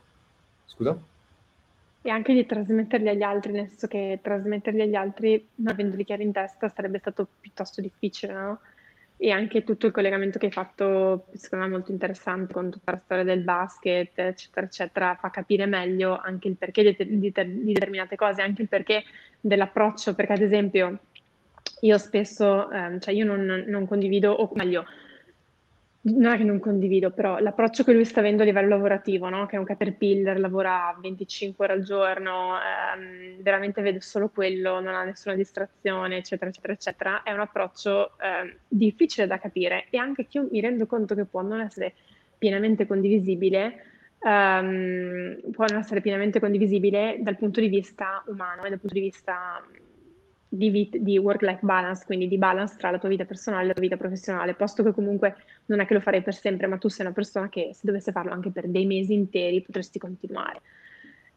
Scusa? 0.65 0.95
E 2.03 2.09
anche 2.11 2.33
di 2.33 2.45
trasmetterli 2.45 3.09
agli 3.09 3.23
altri, 3.23 3.53
nel 3.53 3.69
senso 3.69 3.87
che 3.87 4.19
trasmetterli 4.21 4.81
agli 4.81 4.95
altri, 4.95 5.47
non 5.55 5.73
avendoli 5.73 6.05
chiari 6.05 6.23
in 6.23 6.31
testa, 6.31 6.69
sarebbe 6.69 6.99
stato 6.99 7.27
piuttosto 7.39 7.81
difficile, 7.81 8.33
no? 8.33 8.59
E 9.23 9.31
anche 9.31 9.63
tutto 9.63 9.85
il 9.85 9.93
collegamento 9.93 10.37
che 10.37 10.47
hai 10.47 10.51
fatto, 10.51 11.27
secondo 11.35 11.63
me 11.63 11.71
molto 11.71 11.93
interessante, 11.93 12.51
con 12.51 12.69
tutta 12.69 12.91
la 12.91 13.01
storia 13.05 13.23
del 13.23 13.41
basket, 13.41 14.19
eccetera, 14.19 14.65
eccetera, 14.65 15.15
fa 15.17 15.29
capire 15.29 15.65
meglio 15.65 16.19
anche 16.19 16.49
il 16.49 16.57
perché 16.57 16.83
di, 16.83 16.95
di- 16.97 17.31
di 17.31 17.71
determinate 17.71 18.17
cose, 18.17 18.41
anche 18.41 18.63
il 18.63 18.67
perché 18.67 19.01
dell'approccio, 19.39 20.13
perché 20.13 20.33
ad 20.33 20.41
esempio 20.41 20.99
io 21.79 21.97
spesso, 21.99 22.69
ehm, 22.69 22.99
cioè 22.99 23.13
io 23.13 23.23
non, 23.23 23.63
non 23.65 23.87
condivido, 23.87 24.29
o 24.33 24.49
meglio, 24.55 24.85
non 26.05 26.33
è 26.33 26.37
che 26.37 26.43
non 26.43 26.59
condivido, 26.59 27.11
però 27.11 27.37
l'approccio 27.39 27.83
che 27.85 27.93
lui 27.93 28.03
sta 28.03 28.19
avendo 28.19 28.41
a 28.41 28.45
livello 28.45 28.69
lavorativo, 28.69 29.29
no? 29.29 29.45
Che 29.45 29.55
è 29.55 29.59
un 29.59 29.63
caterpillar, 29.65 30.37
lavora 30.37 30.97
25 31.01 31.63
ore 31.63 31.73
al 31.75 31.83
giorno, 31.83 32.55
ehm, 32.57 33.41
veramente 33.41 33.81
vede 33.81 34.01
solo 34.01 34.29
quello, 34.29 34.81
non 34.81 34.95
ha 34.95 35.03
nessuna 35.03 35.35
distrazione, 35.35 36.17
eccetera, 36.17 36.49
eccetera, 36.49 36.73
eccetera, 36.73 37.23
è 37.23 37.31
un 37.31 37.39
approccio 37.39 38.17
ehm, 38.19 38.53
difficile 38.67 39.27
da 39.27 39.39
capire 39.39 39.87
e 39.89 39.97
anche 39.97 40.27
che 40.27 40.39
io 40.39 40.47
mi 40.51 40.59
rendo 40.59 40.85
conto 40.85 41.15
che 41.15 41.25
può 41.25 41.41
non 41.41 41.61
essere 41.61 41.93
pienamente 42.37 42.85
condivisibile, 42.85 43.83
ehm, 44.19 45.51
può 45.51 45.65
non 45.69 45.79
essere 45.79 46.01
pienamente 46.01 46.41
condivisibile 46.41 47.17
dal 47.21 47.37
punto 47.37 47.61
di 47.61 47.69
vista 47.69 48.21
umano 48.27 48.63
e 48.65 48.69
dal 48.69 48.79
punto 48.79 48.95
di 48.95 49.01
vista 49.01 49.63
di, 50.55 50.69
vit- 50.69 50.97
di 50.97 51.17
work-life 51.17 51.65
balance, 51.65 52.05
quindi 52.05 52.27
di 52.27 52.37
balance 52.37 52.75
tra 52.77 52.91
la 52.91 52.99
tua 52.99 53.09
vita 53.09 53.25
personale 53.25 53.63
e 53.63 53.67
la 53.67 53.73
tua 53.73 53.81
vita 53.81 53.97
professionale, 53.97 54.53
posto 54.53 54.83
che 54.83 54.91
comunque 54.91 55.35
non 55.65 55.79
è 55.79 55.85
che 55.87 55.95
lo 55.95 55.99
farei 55.99 56.21
per 56.21 56.35
sempre, 56.35 56.67
ma 56.67 56.77
tu 56.77 56.89
sei 56.89 57.07
una 57.07 57.15
persona 57.15 57.49
che 57.49 57.71
se 57.73 57.81
dovesse 57.83 58.11
farlo 58.11 58.33
anche 58.33 58.51
per 58.51 58.67
dei 58.67 58.85
mesi 58.85 59.13
interi 59.13 59.61
potresti 59.61 59.97
continuare. 59.97 60.61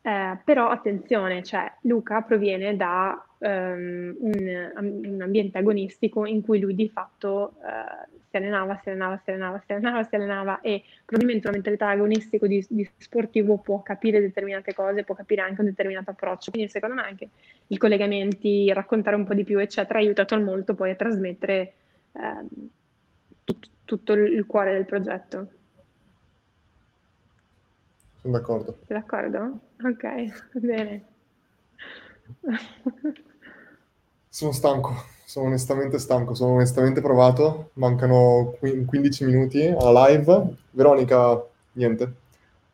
Eh, 0.03 0.39
però 0.45 0.69
attenzione, 0.69 1.43
cioè 1.43 1.73
Luca 1.83 2.21
proviene 2.21 2.77
da 2.77 3.26
ehm, 3.39 4.17
un, 4.19 5.03
un 5.05 5.23
ambiente 5.23 5.59
agonistico 5.59 6.27
in 6.27 6.43
cui 6.43 6.61
lui 6.61 6.75
di 6.75 6.89
fatto 6.89 7.55
eh, 7.63 8.09
si 8.29 8.37
allenava, 8.37 8.79
si 8.83 8.89
allenava, 8.89 9.21
si 9.25 9.31
allenava, 9.31 9.63
si 9.65 9.73
allenava, 9.73 10.05
si 10.05 10.15
allenava 10.15 10.61
e 10.61 10.83
probabilmente 11.05 11.47
una 11.47 11.57
mentalità 11.57 11.89
agonistica 11.89 12.47
di, 12.47 12.65
di 12.69 12.89
sportivo 12.99 13.59
può 13.59 13.83
capire 13.83 14.21
determinate 14.21 14.75
cose, 14.75 15.05
può 15.05 15.15
capire 15.15 15.43
anche 15.43 15.61
un 15.61 15.67
determinato 15.67 16.11
approccio. 16.11 16.51
Quindi 16.51 16.71
secondo 16.71 16.97
me 16.97 17.03
anche 17.03 17.31
i 17.69 17.79
collegamenti, 17.79 18.73
raccontare 18.73 19.17
un 19.17 19.25
po' 19.25 19.35
di 19.35 19.45
più, 19.45 19.59
eccetera, 19.59 19.99
ha 19.99 20.03
aiutato 20.03 20.39
molto 20.41 20.75
poi 20.75 20.91
a 20.91 20.95
trasmettere 20.97 21.75
ehm, 22.13 22.49
tut- 23.45 23.71
tutto 23.85 24.13
il 24.13 24.45
cuore 24.47 24.73
del 24.73 24.85
progetto. 24.85 25.51
Sono 28.21 28.39
d'accordo. 28.39 28.79
D'accordo? 28.87 29.61
Ok, 29.83 30.59
bene. 30.61 31.05
Sono 34.37 34.53
stanco, 34.53 34.95
sono 35.25 35.47
onestamente 35.47 35.99
stanco, 35.99 36.35
sono 36.35 36.57
onestamente 36.57 37.01
provato. 37.01 37.71
Mancano 37.77 38.55
qui- 38.59 38.85
15 38.85 39.25
minuti 39.25 39.65
alla 39.67 40.09
live. 40.09 40.57
Veronica, 40.73 41.43
niente. 41.73 42.13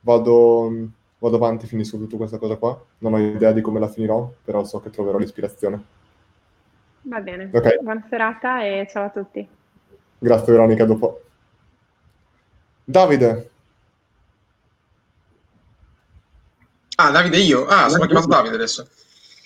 Vado, 0.01 0.89
vado 1.21 1.37
avanti, 1.37 1.69
finisco 1.69 1.99
tutta 1.99 2.17
questa 2.17 2.39
cosa 2.39 2.57
qua. 2.57 2.77
Non 2.99 3.15
ho 3.15 3.19
idea 3.21 3.53
di 3.53 3.61
come 3.61 3.79
la 3.79 3.87
finirò, 3.87 4.29
però 4.43 4.65
so 4.65 4.81
che 4.81 4.91
troverò 4.91 5.19
l'ispirazione. 5.19 5.85
Va 7.03 7.21
bene. 7.21 7.49
Ok. 7.53 7.81
Buona 7.81 8.07
serata 8.11 8.65
e 8.65 8.89
ciao 8.91 9.05
a 9.05 9.11
tutti. 9.11 9.49
Grazie 10.19 10.53
Veronica, 10.53 10.85
dopo. 10.85 11.21
Davide, 12.83 13.51
Ah, 16.97 17.11
Davide 17.13 17.39
io? 17.39 17.67
Ah, 17.67 17.89
sono 17.89 18.07
chiamato 18.07 18.27
Davide 18.27 18.57
adesso. 18.57 18.89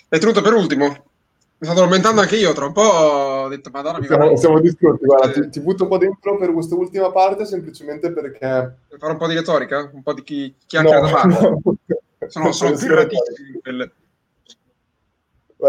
L'hai 0.09 0.19
tenuto 0.19 0.41
per 0.41 0.53
ultimo? 0.53 1.06
Mi 1.59 1.65
sto 1.65 1.71
addormentando 1.71 2.21
anche 2.21 2.35
io, 2.35 2.53
tra 2.53 2.67
un 2.67 2.71
po' 2.71 2.81
ho 2.81 3.47
detto, 3.47 3.71
madonna, 3.71 3.99
mi 3.99 4.05
siamo, 4.05 4.35
siamo 4.37 4.59
distrutti. 4.59 5.05
Guarda, 5.05 5.31
ti, 5.31 5.49
ti 5.49 5.59
butto 5.59 5.83
un 5.83 5.89
po' 5.89 5.97
dentro 5.97 6.37
per 6.37 6.53
questa 6.53 6.75
ultima 6.75 7.11
parte 7.11 7.45
semplicemente 7.45 8.11
perché... 8.11 8.77
fare 8.97 9.11
un 9.11 9.17
po' 9.17 9.27
di 9.27 9.33
retorica? 9.33 9.89
Un 9.91 10.03
po' 10.03 10.13
di 10.13 10.21
chi 10.21 10.55
chiacchiera 10.67 10.99
No, 10.99 11.07
da 11.07 11.11
mare? 11.11 11.49
no. 11.49 11.61
Sono, 12.27 12.51
sono 12.51 12.75
più 12.75 12.89
ratissimi 12.89 13.59
quelle. 13.61 13.91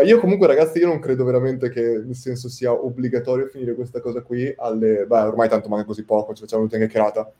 Io 0.05 0.18
comunque 0.18 0.47
ragazzi, 0.47 0.78
io 0.78 0.89
non 0.89 0.99
credo 0.99 1.25
veramente 1.25 1.70
che 1.70 2.02
nel 2.05 2.17
senso 2.17 2.49
sia 2.49 2.73
obbligatorio 2.73 3.47
finire 3.47 3.75
questa 3.75 4.00
cosa 4.00 4.23
qui 4.23 4.52
alle... 4.57 5.07
Beh, 5.07 5.20
ormai 5.20 5.49
tanto 5.49 5.68
manca 5.68 5.86
così 5.86 6.05
poco, 6.05 6.34
ci 6.34 6.42
facciamo 6.42 6.62
l'ultima 6.62 6.84
chiacchierata. 6.84 7.31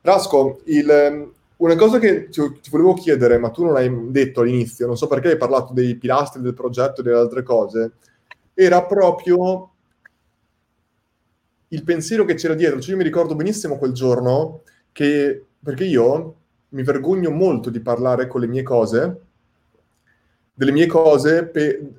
Rasco, 0.00 0.60
il, 0.64 1.32
una 1.64 1.76
cosa 1.76 1.98
che 1.98 2.28
ti, 2.28 2.40
ti, 2.60 2.70
volevo 2.70 2.94
chiedere, 2.94 3.38
ma 3.38 3.50
tu 3.50 3.64
non 3.64 3.76
hai 3.76 3.90
detto 4.10 4.40
all'inizio, 4.40 4.86
non 4.86 4.96
so 4.96 5.06
perché 5.06 5.30
hai 5.30 5.36
parlato 5.36 5.72
dei 5.72 5.96
pilastri 5.96 6.42
del 6.42 6.54
progetto 6.54 7.00
e 7.00 7.04
delle 7.04 7.18
altre 7.18 7.42
cose, 7.42 7.92
era 8.54 8.84
proprio 8.84 9.70
il 11.68 11.82
pensiero 11.82 12.24
che 12.24 12.34
c'era 12.34 12.54
dietro. 12.54 12.80
Cioè 12.80 12.90
io 12.90 12.96
mi 12.96 13.02
ricordo 13.02 13.34
benissimo 13.34 13.78
quel 13.78 13.92
giorno 13.92 14.62
che, 14.92 15.44
perché 15.62 15.84
io 15.84 16.34
mi 16.70 16.82
vergogno 16.82 17.30
molto 17.30 17.70
di 17.70 17.80
parlare 17.80 18.26
con 18.26 18.40
le 18.40 18.46
mie 18.46 18.62
cose, 18.62 19.20
delle 20.52 20.72
mie 20.72 20.86
cose 20.86 21.46
pe- 21.46 21.92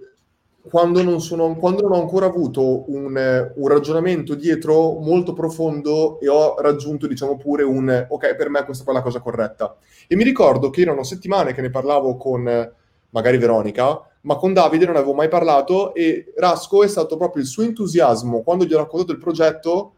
quando, 0.70 1.04
non 1.04 1.22
sono, 1.22 1.56
quando 1.56 1.82
non 1.82 1.94
ho 1.94 2.02
ancora 2.02 2.26
avuto 2.26 2.90
un, 2.92 3.52
un, 3.56 3.68
ragionamento 3.68 4.36
dietro 4.36 5.00
molto 5.00 5.34
profondo 5.34 6.20
e 6.20 6.28
ho 6.28 6.60
raggiunto, 6.60 7.08
diciamo 7.08 7.38
pure, 7.38 7.64
un 7.64 8.06
ok, 8.10 8.36
per 8.36 8.50
me 8.50 8.64
questa 8.64 8.90
è 8.90 8.94
la 8.94 9.02
cosa 9.02 9.20
corretta. 9.20 9.76
E 10.08 10.16
mi 10.16 10.24
ricordo 10.24 10.70
che 10.70 10.82
erano 10.82 11.04
settimane 11.04 11.54
che 11.54 11.62
ne 11.62 11.70
parlavo 11.70 12.18
con 12.18 12.72
magari 13.10 13.38
Veronica, 13.38 14.02
ma 14.22 14.36
con 14.36 14.54
Davide 14.54 14.86
non 14.86 14.96
avevo 14.96 15.14
mai 15.14 15.30
parlato 15.30 15.94
e 15.94 16.34
Rasco 16.36 16.84
è 16.84 16.88
stato 16.88 17.16
proprio 17.16 17.42
il 17.42 17.48
suo 17.48 17.64
entusiasmo 17.64 18.42
quando 18.42 18.66
gli 18.66 18.74
ho 18.74 18.78
raccontato 18.78 19.12
il 19.12 19.20
progetto 19.20 19.95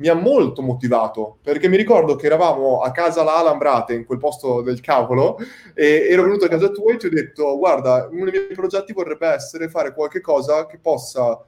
mi 0.00 0.08
ha 0.08 0.14
molto 0.14 0.62
motivato, 0.62 1.38
perché 1.42 1.68
mi 1.68 1.76
ricordo 1.76 2.16
che 2.16 2.24
eravamo 2.24 2.80
a 2.80 2.90
casa 2.90 3.22
là 3.22 3.42
Lambrate, 3.42 3.92
in 3.92 4.06
quel 4.06 4.18
posto 4.18 4.62
del 4.62 4.80
cavolo, 4.80 5.38
e 5.74 6.08
ero 6.08 6.22
venuto 6.22 6.46
a 6.46 6.48
casa 6.48 6.70
tua 6.70 6.94
e 6.94 6.96
ti 6.96 7.06
ho 7.06 7.10
detto, 7.10 7.58
guarda, 7.58 8.08
uno 8.10 8.24
dei 8.24 8.40
miei 8.40 8.54
progetti 8.54 8.94
vorrebbe 8.94 9.28
essere 9.28 9.68
fare 9.68 9.92
qualche 9.92 10.22
cosa 10.22 10.64
che 10.66 10.78
possa 10.78 11.38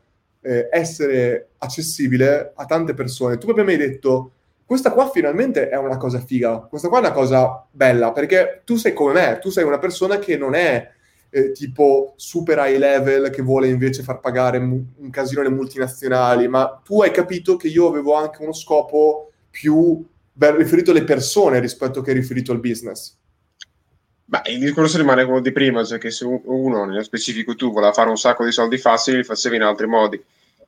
eh, 0.42 0.68
essere 0.70 1.52
accessibile 1.58 2.52
a 2.54 2.64
tante 2.66 2.92
persone. 2.92 3.38
Tu 3.38 3.50
mi 3.52 3.60
hai 3.72 3.78
detto, 3.78 4.32
questa 4.66 4.92
qua 4.92 5.08
finalmente 5.08 5.70
è 5.70 5.76
una 5.76 5.96
cosa 5.96 6.20
figa, 6.20 6.58
questa 6.58 6.88
qua 6.88 6.98
è 6.98 7.00
una 7.00 7.12
cosa 7.12 7.66
bella, 7.70 8.12
perché 8.12 8.60
tu 8.66 8.76
sei 8.76 8.92
come 8.92 9.14
me, 9.14 9.38
tu 9.40 9.48
sei 9.48 9.64
una 9.64 9.78
persona 9.78 10.18
che 10.18 10.36
non 10.36 10.54
è 10.54 10.90
eh, 11.34 11.52
tipo 11.52 12.12
super 12.16 12.58
high 12.58 12.76
level 12.76 13.30
che 13.30 13.40
vuole 13.40 13.66
invece 13.66 14.02
far 14.02 14.20
pagare 14.20 14.58
mu- 14.58 14.84
un 14.98 15.08
casino 15.08 15.40
alle 15.40 15.48
multinazionali, 15.48 16.46
ma 16.46 16.80
tu 16.84 17.00
hai 17.00 17.10
capito 17.10 17.56
che 17.56 17.68
io 17.68 17.88
avevo 17.88 18.14
anche 18.14 18.42
uno 18.42 18.52
scopo 18.52 19.32
più 19.50 20.04
beh, 20.30 20.56
riferito 20.56 20.90
alle 20.90 21.04
persone 21.04 21.58
rispetto 21.58 22.02
che 22.02 22.12
riferito 22.12 22.52
al 22.52 22.60
business. 22.60 23.16
Beh, 24.26 24.42
il 24.50 24.58
discorso 24.58 24.98
rimane 24.98 25.24
quello 25.24 25.40
di 25.40 25.52
prima, 25.52 25.82
cioè 25.84 25.98
che 25.98 26.10
se 26.10 26.26
uno, 26.26 26.84
nello 26.84 27.02
specifico 27.02 27.54
tu, 27.54 27.72
voleva 27.72 27.92
fare 27.92 28.10
un 28.10 28.18
sacco 28.18 28.44
di 28.44 28.52
soldi 28.52 28.76
facili, 28.76 29.18
li 29.18 29.24
facevi 29.24 29.56
in 29.56 29.62
altri 29.62 29.86
modi. 29.86 30.22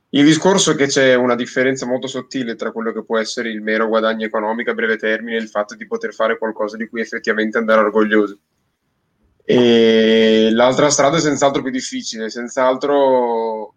Il 0.09 0.25
discorso 0.25 0.71
è 0.71 0.75
che 0.75 0.87
c'è 0.87 1.13
una 1.13 1.35
differenza 1.35 1.85
molto 1.85 2.07
sottile 2.07 2.55
tra 2.55 2.71
quello 2.71 2.91
che 2.91 3.03
può 3.03 3.19
essere 3.19 3.49
il 3.49 3.61
mero 3.61 3.87
guadagno 3.87 4.25
economico 4.25 4.71
a 4.71 4.73
breve 4.73 4.97
termine 4.97 5.37
e 5.37 5.41
il 5.41 5.47
fatto 5.47 5.75
di 5.75 5.85
poter 5.85 6.13
fare 6.13 6.39
qualcosa 6.39 6.75
di 6.75 6.87
cui 6.87 7.01
effettivamente 7.01 7.57
andare 7.59 7.81
orgogliosi. 7.81 8.39
E 9.47 10.49
l'altra 10.51 10.89
strada 10.89 11.17
è 11.17 11.19
senz'altro 11.19 11.61
più 11.61 11.69
difficile, 11.69 12.31
senz'altro 12.31 13.75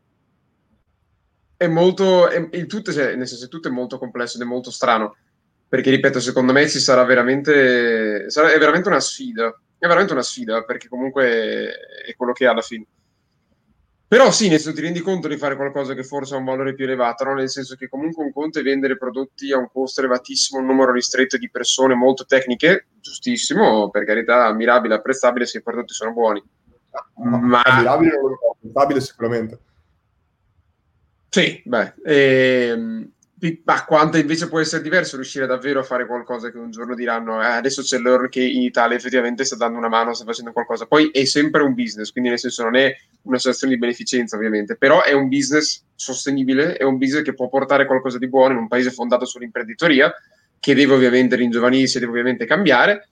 è 1.59 1.67
molto, 1.67 2.29
è, 2.29 2.49
il 2.53 2.67
tutto, 2.67 2.91
cioè, 2.93 3.15
nel 3.17 3.29
senso, 3.29 3.49
tutto 3.49 3.69
è 3.69 3.71
molto 3.71 3.99
complesso 3.99 4.37
ed 4.37 4.45
è 4.45 4.47
molto 4.47 4.71
strano, 4.71 5.17
perché 5.69 5.91
ripeto, 5.91 6.21
secondo 6.21 6.53
me 6.53 6.69
ci 6.69 6.79
sarà 6.79 7.05
veramente, 7.05 8.31
sarà, 8.31 8.53
è 8.53 8.59
veramente 8.59 8.89
una 8.89 9.01
sfida, 9.01 9.49
è 9.77 9.87
veramente 9.87 10.13
una 10.13 10.23
sfida, 10.23 10.63
perché 10.63 10.89
comunque 10.89 11.73
è 12.07 12.15
quello 12.17 12.33
che 12.33 12.45
è 12.45 12.49
alla 12.49 12.63
fine. 12.63 12.87
Però 14.09 14.31
sì, 14.31 14.49
nel 14.49 14.59
senso 14.59 14.75
ti 14.75 14.83
rendi 14.83 15.01
conto 15.01 15.29
di 15.29 15.37
fare 15.37 15.55
qualcosa 15.55 15.93
che 15.93 16.03
forse 16.03 16.35
ha 16.35 16.39
un 16.39 16.45
valore 16.47 16.73
più 16.73 16.87
elevato, 16.87 17.25
no? 17.25 17.35
nel 17.35 17.51
senso 17.51 17.77
che 17.77 17.91
comunque 17.91 18.25
un 18.25 18.33
conto 18.33 18.59
è 18.59 18.63
vendere 18.63 18.97
prodotti 18.97 19.53
a 19.53 19.59
un 19.59 19.69
costo 19.71 20.01
elevatissimo, 20.01 20.61
un 20.61 20.67
numero 20.67 20.93
ristretto 20.93 21.37
di 21.37 21.51
persone 21.51 21.95
molto 21.95 22.25
tecniche, 22.25 22.87
giustissimo, 23.01 23.91
per 23.91 24.05
carità, 24.05 24.47
ammirabile, 24.47 24.95
apprezzabile 24.95 25.45
se 25.45 25.59
i 25.59 25.63
prodotti 25.63 25.93
sono 25.93 26.15
buoni. 26.15 26.43
Ma... 27.17 27.61
Ammirabile 27.61 28.19
apprezzabile 28.51 29.01
sicuramente. 29.03 29.59
Sì, 31.29 31.63
beh, 31.67 31.95
ehm, 32.03 33.13
ma 33.65 33.85
quanto 33.85 34.17
invece 34.17 34.49
può 34.49 34.59
essere 34.59 34.83
diverso 34.83 35.15
riuscire 35.15 35.47
davvero 35.47 35.81
a 35.81 35.85
fare 35.85 36.07
qualcosa 36.07 36.51
che 36.51 36.59
un 36.59 36.73
giorno 36.73 36.97
diranno 36.97 37.41
eh, 37.41 37.47
adesso 37.47 37.83
c'è 37.83 37.99
l'Earn 37.99 38.29
che 38.29 38.43
in 38.43 38.63
Italia 38.63 38.97
effettivamente 38.97 39.45
sta 39.45 39.55
dando 39.55 39.79
una 39.79 39.89
mano, 39.89 40.13
sta 40.13 40.25
facendo 40.25 40.53
qualcosa. 40.53 40.87
Poi 40.87 41.11
è 41.11 41.25
sempre 41.25 41.63
un 41.63 41.75
business, 41.75 42.11
quindi 42.11 42.31
nel 42.31 42.39
senso 42.41 42.65
non 42.65 42.75
è 42.75 42.93
una 43.23 43.39
situazione 43.39 43.75
di 43.75 43.79
beneficenza 43.79 44.35
ovviamente, 44.35 44.77
però 44.77 45.03
è 45.03 45.13
un 45.13 45.29
business 45.29 45.85
sostenibile, 45.95 46.75
è 46.75 46.83
un 46.83 46.99
business 46.99 47.23
che 47.23 47.35
può 47.35 47.49
portare 47.49 47.87
qualcosa 47.87 48.19
di 48.19 48.29
buono 48.29 48.55
in 48.55 48.59
un 48.59 48.69
paese 48.69 48.91
fondato 48.91 49.25
sull'imprenditoria, 49.25 50.13
che 50.59 50.75
deve 50.75 50.95
ovviamente 50.95 51.37
ringiovanirsi, 51.37 52.01
deve 52.01 52.11
ovviamente 52.11 52.45
cambiare. 52.45 53.09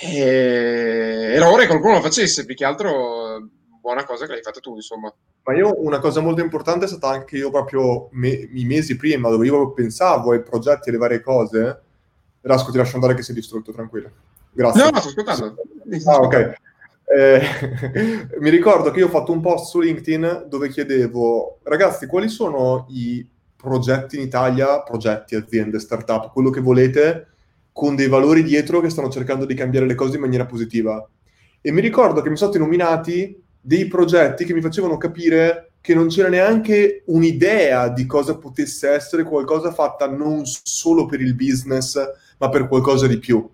E 0.00 1.38
ora 1.40 1.62
che 1.62 1.68
qualcuno 1.68 1.94
lo 1.94 2.00
facesse, 2.00 2.44
più 2.44 2.54
che 2.54 2.64
altro 2.64 3.48
buona 3.80 4.04
cosa 4.04 4.26
che 4.26 4.32
l'hai 4.32 4.42
fatta 4.42 4.60
tu, 4.60 4.74
insomma. 4.74 5.12
Ma 5.48 5.54
io 5.54 5.82
una 5.82 5.98
cosa 5.98 6.20
molto 6.20 6.42
importante 6.42 6.84
è 6.84 6.88
stata 6.88 7.08
anche 7.08 7.38
io 7.38 7.50
proprio 7.50 8.10
me, 8.12 8.28
i 8.28 8.66
mesi 8.66 8.96
prima, 8.96 9.30
dove 9.30 9.46
io 9.46 9.72
pensavo 9.72 10.32
ai 10.32 10.42
progetti 10.42 10.88
e 10.88 10.90
alle 10.90 10.98
varie 10.98 11.22
cose. 11.22 11.80
Rasco, 12.42 12.70
ti 12.70 12.76
lascio 12.76 12.96
andare 12.96 13.14
che 13.14 13.22
sei 13.22 13.34
distrutto, 13.34 13.72
tranquillo. 13.72 14.10
Grazie. 14.52 14.82
No, 14.82 14.90
no, 14.90 14.98
sto 14.98 15.08
ascoltando. 15.08 15.54
Ah, 16.04 16.16
ok. 16.18 16.52
Eh, 17.16 17.40
mi 18.40 18.50
ricordo 18.50 18.90
che 18.90 18.98
io 18.98 19.06
ho 19.06 19.08
fatto 19.10 19.32
un 19.32 19.40
post 19.40 19.70
su 19.70 19.80
LinkedIn 19.80 20.44
dove 20.50 20.68
chiedevo, 20.68 21.60
ragazzi, 21.62 22.06
quali 22.06 22.28
sono 22.28 22.84
i 22.90 23.26
progetti 23.56 24.16
in 24.16 24.22
Italia, 24.24 24.82
progetti, 24.82 25.34
aziende, 25.34 25.80
startup, 25.80 26.30
quello 26.30 26.50
che 26.50 26.60
volete, 26.60 27.28
con 27.72 27.96
dei 27.96 28.08
valori 28.08 28.42
dietro 28.42 28.80
che 28.80 28.90
stanno 28.90 29.08
cercando 29.08 29.46
di 29.46 29.54
cambiare 29.54 29.86
le 29.86 29.94
cose 29.94 30.16
in 30.16 30.20
maniera 30.20 30.44
positiva. 30.44 31.08
E 31.58 31.72
mi 31.72 31.80
ricordo 31.80 32.20
che 32.20 32.28
mi 32.28 32.36
sono 32.36 32.50
stati 32.50 32.62
nominati 32.62 33.46
dei 33.68 33.86
progetti 33.86 34.46
che 34.46 34.54
mi 34.54 34.62
facevano 34.62 34.96
capire 34.96 35.72
che 35.82 35.94
non 35.94 36.08
c'era 36.08 36.30
neanche 36.30 37.02
un'idea 37.08 37.90
di 37.90 38.06
cosa 38.06 38.38
potesse 38.38 38.88
essere 38.88 39.24
qualcosa 39.24 39.72
fatta 39.72 40.08
non 40.08 40.46
solo 40.46 41.04
per 41.04 41.20
il 41.20 41.34
business, 41.34 42.00
ma 42.38 42.48
per 42.48 42.66
qualcosa 42.66 43.06
di 43.06 43.18
più. 43.18 43.46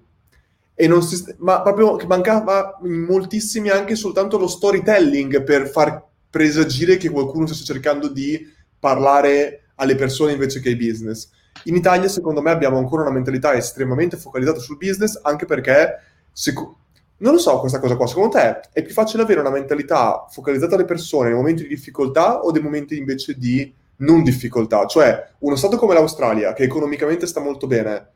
E 0.73 0.87
non 0.87 1.03
si, 1.03 1.21
ma 1.39 1.63
proprio 1.63 1.97
che 1.97 2.07
mancava 2.07 2.79
in 2.85 2.93
moltissimi 2.93 3.71
anche 3.71 3.97
soltanto 3.97 4.39
lo 4.39 4.47
storytelling 4.47 5.43
per 5.43 5.69
far 5.69 6.05
presagire 6.31 6.97
che 6.97 7.11
qualcuno 7.11 7.47
stesse 7.47 7.65
cercando 7.65 8.07
di 8.07 8.41
parlare 8.79 9.71
alle 9.77 9.97
persone 9.97 10.31
invece 10.31 10.61
che 10.61 10.69
ai 10.69 10.77
business. 10.77 11.29
In 11.65 11.75
Italia, 11.75 12.07
secondo 12.07 12.41
me, 12.41 12.53
abbiamo 12.53 12.79
ancora 12.79 13.03
una 13.03 13.11
mentalità 13.11 13.53
estremamente 13.55 14.17
focalizzata 14.17 14.61
sul 14.61 14.77
business, 14.77 15.19
anche 15.23 15.45
perché 15.45 15.99
seco- 16.31 16.84
non 17.19 17.35
lo 17.35 17.39
so 17.39 17.61
questa 17.61 17.79
cosa 17.79 17.97
qua, 17.97 18.07
secondo 18.07 18.31
te 18.31 18.61
è 18.73 18.83
più 18.83 18.93
facile 18.93 19.23
avere 19.23 19.41
una 19.41 19.51
mentalità 19.51 20.27
focalizzata 20.29 20.75
alle 20.75 20.85
persone 20.85 21.29
nei 21.29 21.37
momenti 21.37 21.63
di 21.63 21.69
difficoltà 21.69 22.41
o 22.43 22.51
nei 22.51 22.63
momenti 22.63 22.97
invece 22.97 23.39
di 23.39 23.73
non 23.99 24.23
difficoltà? 24.23 24.87
Cioè, 24.87 25.31
uno 25.39 25.57
stato 25.57 25.77
come 25.77 25.95
l'Australia, 25.95 26.53
che 26.53 26.65
economicamente 26.65 27.27
sta 27.27 27.41
molto 27.41 27.67
bene, 27.67 28.09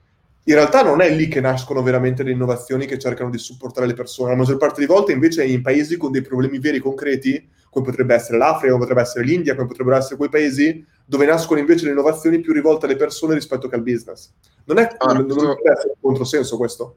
in 0.44 0.55
realtà 0.55 0.83
non 0.83 1.01
è 1.01 1.10
lì 1.10 1.28
che 1.28 1.41
nascono 1.41 1.83
veramente 1.83 2.23
le 2.23 2.31
innovazioni 2.31 2.86
che 2.86 2.99
cercano 2.99 3.28
di 3.28 3.39
supportare 3.39 3.86
le 3.86 3.93
persone. 3.93 4.31
La 4.31 4.36
maggior 4.36 4.57
parte 4.57 4.81
delle 4.81 4.93
volte 4.93 5.12
invece 5.12 5.43
è 5.43 5.47
in 5.47 5.60
paesi 5.60 5.97
con 5.99 6.10
dei 6.10 6.23
problemi 6.23 6.59
veri 6.59 6.78
concreti, 6.78 7.49
come 7.70 7.85
potrebbe 7.85 8.15
essere 8.15 8.39
l'Africa, 8.39 8.73
come 8.73 8.78
potrebbe 8.78 9.02
essere 9.02 9.25
l'India, 9.25 9.55
come 9.55 9.67
potrebbero 9.67 9.97
essere 9.97 10.17
quei 10.17 10.31
paesi 10.31 10.85
dove 11.05 11.27
nascono 11.27 11.60
invece 11.60 11.85
le 11.85 11.91
innovazioni 11.91 12.41
più 12.41 12.55
rivolte 12.55 12.86
alle 12.86 12.97
persone 12.97 13.35
rispetto 13.35 13.68
che 13.68 13.75
al 13.75 13.83
business. 13.83 14.31
Non 14.65 14.78
è 14.78 14.89
ah, 14.97 15.12
non, 15.12 15.27
non 15.27 15.36
dovrebbe 15.36 15.70
essere 15.70 15.89
un 15.89 16.01
controsenso 16.01 16.57
questo? 16.57 16.97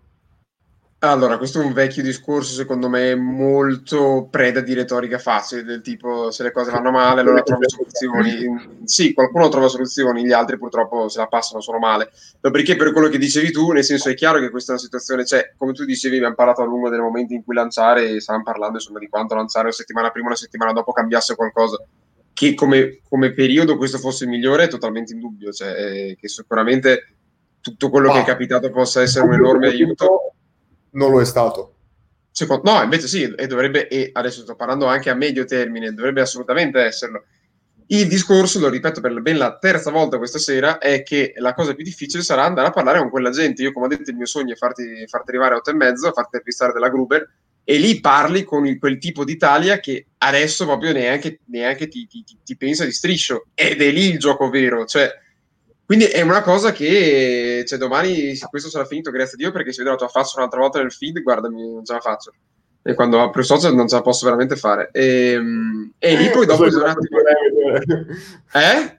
Allora, 1.04 1.40
questo 1.40 1.60
è 1.60 1.66
un 1.66 1.74
vecchio 1.74 2.04
discorso, 2.04 2.54
secondo 2.54 2.88
me, 2.88 3.16
molto 3.16 4.28
preda 4.30 4.62
di 4.62 4.76
retorica 4.76 5.18
facile, 5.18 5.64
del 5.64 5.82
tipo 5.82 6.30
se 6.30 6.44
le 6.44 6.52
cose 6.52 6.70
vanno 6.70 6.92
male, 6.92 7.22
allora 7.22 7.42
trovo 7.42 7.68
soluzioni. 7.68 8.84
Sì, 8.84 9.12
qualcuno 9.12 9.50
trova 9.50 9.68
soluzioni, 9.68 10.24
gli 10.24 10.32
altri 10.32 10.60
purtroppo 10.60 11.10
se 11.10 11.18
la 11.18 11.26
passano 11.26 11.60
solo 11.60 11.80
male. 11.80 12.12
Dopodiché, 12.40 12.76
per 12.76 12.92
quello 12.92 13.08
che 13.08 13.18
dicevi 13.18 13.50
tu, 13.50 13.72
nel 13.72 13.84
senso 13.84 14.10
è 14.10 14.14
chiaro 14.14 14.40
che 14.40 14.52
questa 14.52 14.74
è 14.74 14.76
una 14.76 14.84
situazione, 14.84 15.26
cioè, 15.26 15.56
come 15.58 15.74
tu 15.74 15.86
dicevi, 15.86 16.18
abbiamo 16.18 16.36
parlato 16.36 16.62
a 16.62 16.66
lungo 16.66 16.88
del 16.90 17.02
momento 17.02 17.34
in 17.34 17.44
cui 17.44 17.56
lanciare 17.56 18.08
e 18.08 18.22
stavamo 18.22 18.44
parlando 18.44 18.78
insomma 18.78 19.00
di 19.00 19.10
quanto 19.10 19.34
lanciare 19.34 19.66
una 19.66 19.74
settimana 19.74 20.12
prima, 20.12 20.28
una 20.28 20.36
settimana 20.36 20.72
dopo 20.72 20.92
cambiasse 20.92 21.34
qualcosa. 21.34 21.84
Che 22.32 22.54
come, 22.54 23.00
come 23.10 23.34
periodo 23.34 23.76
questo 23.76 23.98
fosse 23.98 24.26
il 24.26 24.30
migliore 24.30 24.66
è 24.66 24.68
totalmente 24.68 25.14
indubbio, 25.14 25.52
cioè, 25.52 26.16
che 26.16 26.28
sicuramente 26.28 27.16
tutto 27.60 27.90
quello 27.90 28.12
che 28.12 28.22
è 28.22 28.24
capitato 28.24 28.70
possa 28.70 29.02
essere 29.02 29.26
un 29.26 29.34
enorme 29.34 29.66
aiuto 29.66 30.31
non 30.92 31.12
lo 31.12 31.22
è 31.22 31.26
stato. 31.26 31.76
Secondo, 32.32 32.72
no, 32.72 32.82
invece 32.82 33.08
sì, 33.08 33.24
e 33.24 33.48
dovrebbe, 33.48 33.88
e 33.88 34.10
adesso 34.14 34.42
sto 34.42 34.56
parlando 34.56 34.86
anche 34.86 35.10
a 35.10 35.16
medio 35.16 35.46
termine, 35.46 35.94
dovrebbe 35.94 36.22
assolutamente 36.22 36.80
esserlo. 36.80 37.26
Il 37.88 38.08
discorso, 38.08 38.60
lo 38.60 38.70
ripeto 38.70 39.02
per 39.02 39.20
ben 39.22 39.38
la 39.38 39.58
terza 39.58 39.92
volta 39.92 40.18
questa 40.18 40.40
sera, 40.40 40.78
è 40.78 41.04
che 41.04 41.34
la 41.38 41.54
cosa 41.54 41.74
più 41.74 41.84
difficile 41.84 42.24
sarà 42.24 42.46
andare 42.46 42.70
a 42.70 42.72
parlare 42.72 43.00
con 43.00 43.10
quella 43.10 43.32
gente. 43.32 43.62
Io, 43.64 43.74
come 43.74 43.86
ho 43.88 43.90
detto, 43.90 44.12
il 44.12 44.16
mio 44.16 44.26
sogno 44.26 44.54
è 44.54 44.56
farti, 44.56 45.06
farti 45.08 45.30
arrivare 45.32 45.56
a 45.56 45.58
otto 45.58 45.72
e 45.72 45.74
mezzo, 45.74 46.12
farti 46.14 46.38
acquistare 46.38 46.72
della 46.72 46.90
Gruber 46.90 47.30
e 47.64 47.78
lì 47.78 48.00
parli 48.00 48.44
con 48.44 48.66
il, 48.66 48.80
quel 48.80 48.98
tipo 48.98 49.24
d'Italia 49.24 49.80
che 49.80 50.08
adesso 50.20 50.66
proprio 50.66 50.94
neanche, 50.94 51.42
neanche 51.46 51.88
ti, 51.88 52.08
ti, 52.08 52.24
ti, 52.44 52.58
pensa 52.58 52.86
di 52.86 52.92
striscio 52.92 53.48
ed 53.54 53.82
è 53.82 53.92
lì 53.92 54.10
il 54.10 54.20
gioco 54.20 54.50
vero, 54.50 54.86
cioè 54.86 55.10
quindi 55.92 56.08
è 56.08 56.22
una 56.22 56.42
cosa 56.42 56.72
che 56.72 57.66
cioè, 57.68 57.78
domani, 57.78 58.38
questo 58.50 58.70
sarà 58.70 58.86
finito, 58.86 59.12
grazie 59.12 59.34
a 59.34 59.36
Dio, 59.36 59.52
perché 59.52 59.74
se 59.74 59.80
vedo 59.80 59.90
la 59.90 59.98
tua 59.98 60.08
faccia 60.08 60.38
un'altra 60.38 60.62
volta 60.62 60.80
nel 60.80 60.94
feed, 60.94 61.22
guardami, 61.22 61.74
non 61.74 61.84
ce 61.84 61.92
la 61.92 62.00
faccio. 62.00 62.32
E 62.82 62.94
quando 62.94 63.22
apro 63.22 63.42
i 63.42 63.44
social 63.44 63.76
non 63.76 63.90
ce 63.90 63.96
la 63.96 64.02
posso 64.02 64.24
veramente 64.24 64.56
fare. 64.56 64.88
E, 64.94 65.32
ehm, 65.34 65.92
e 66.00 66.16
lì 66.16 66.30
poi 66.30 66.46
dopo 66.46 66.64
bisogna... 66.64 66.96
Eh? 68.54 68.98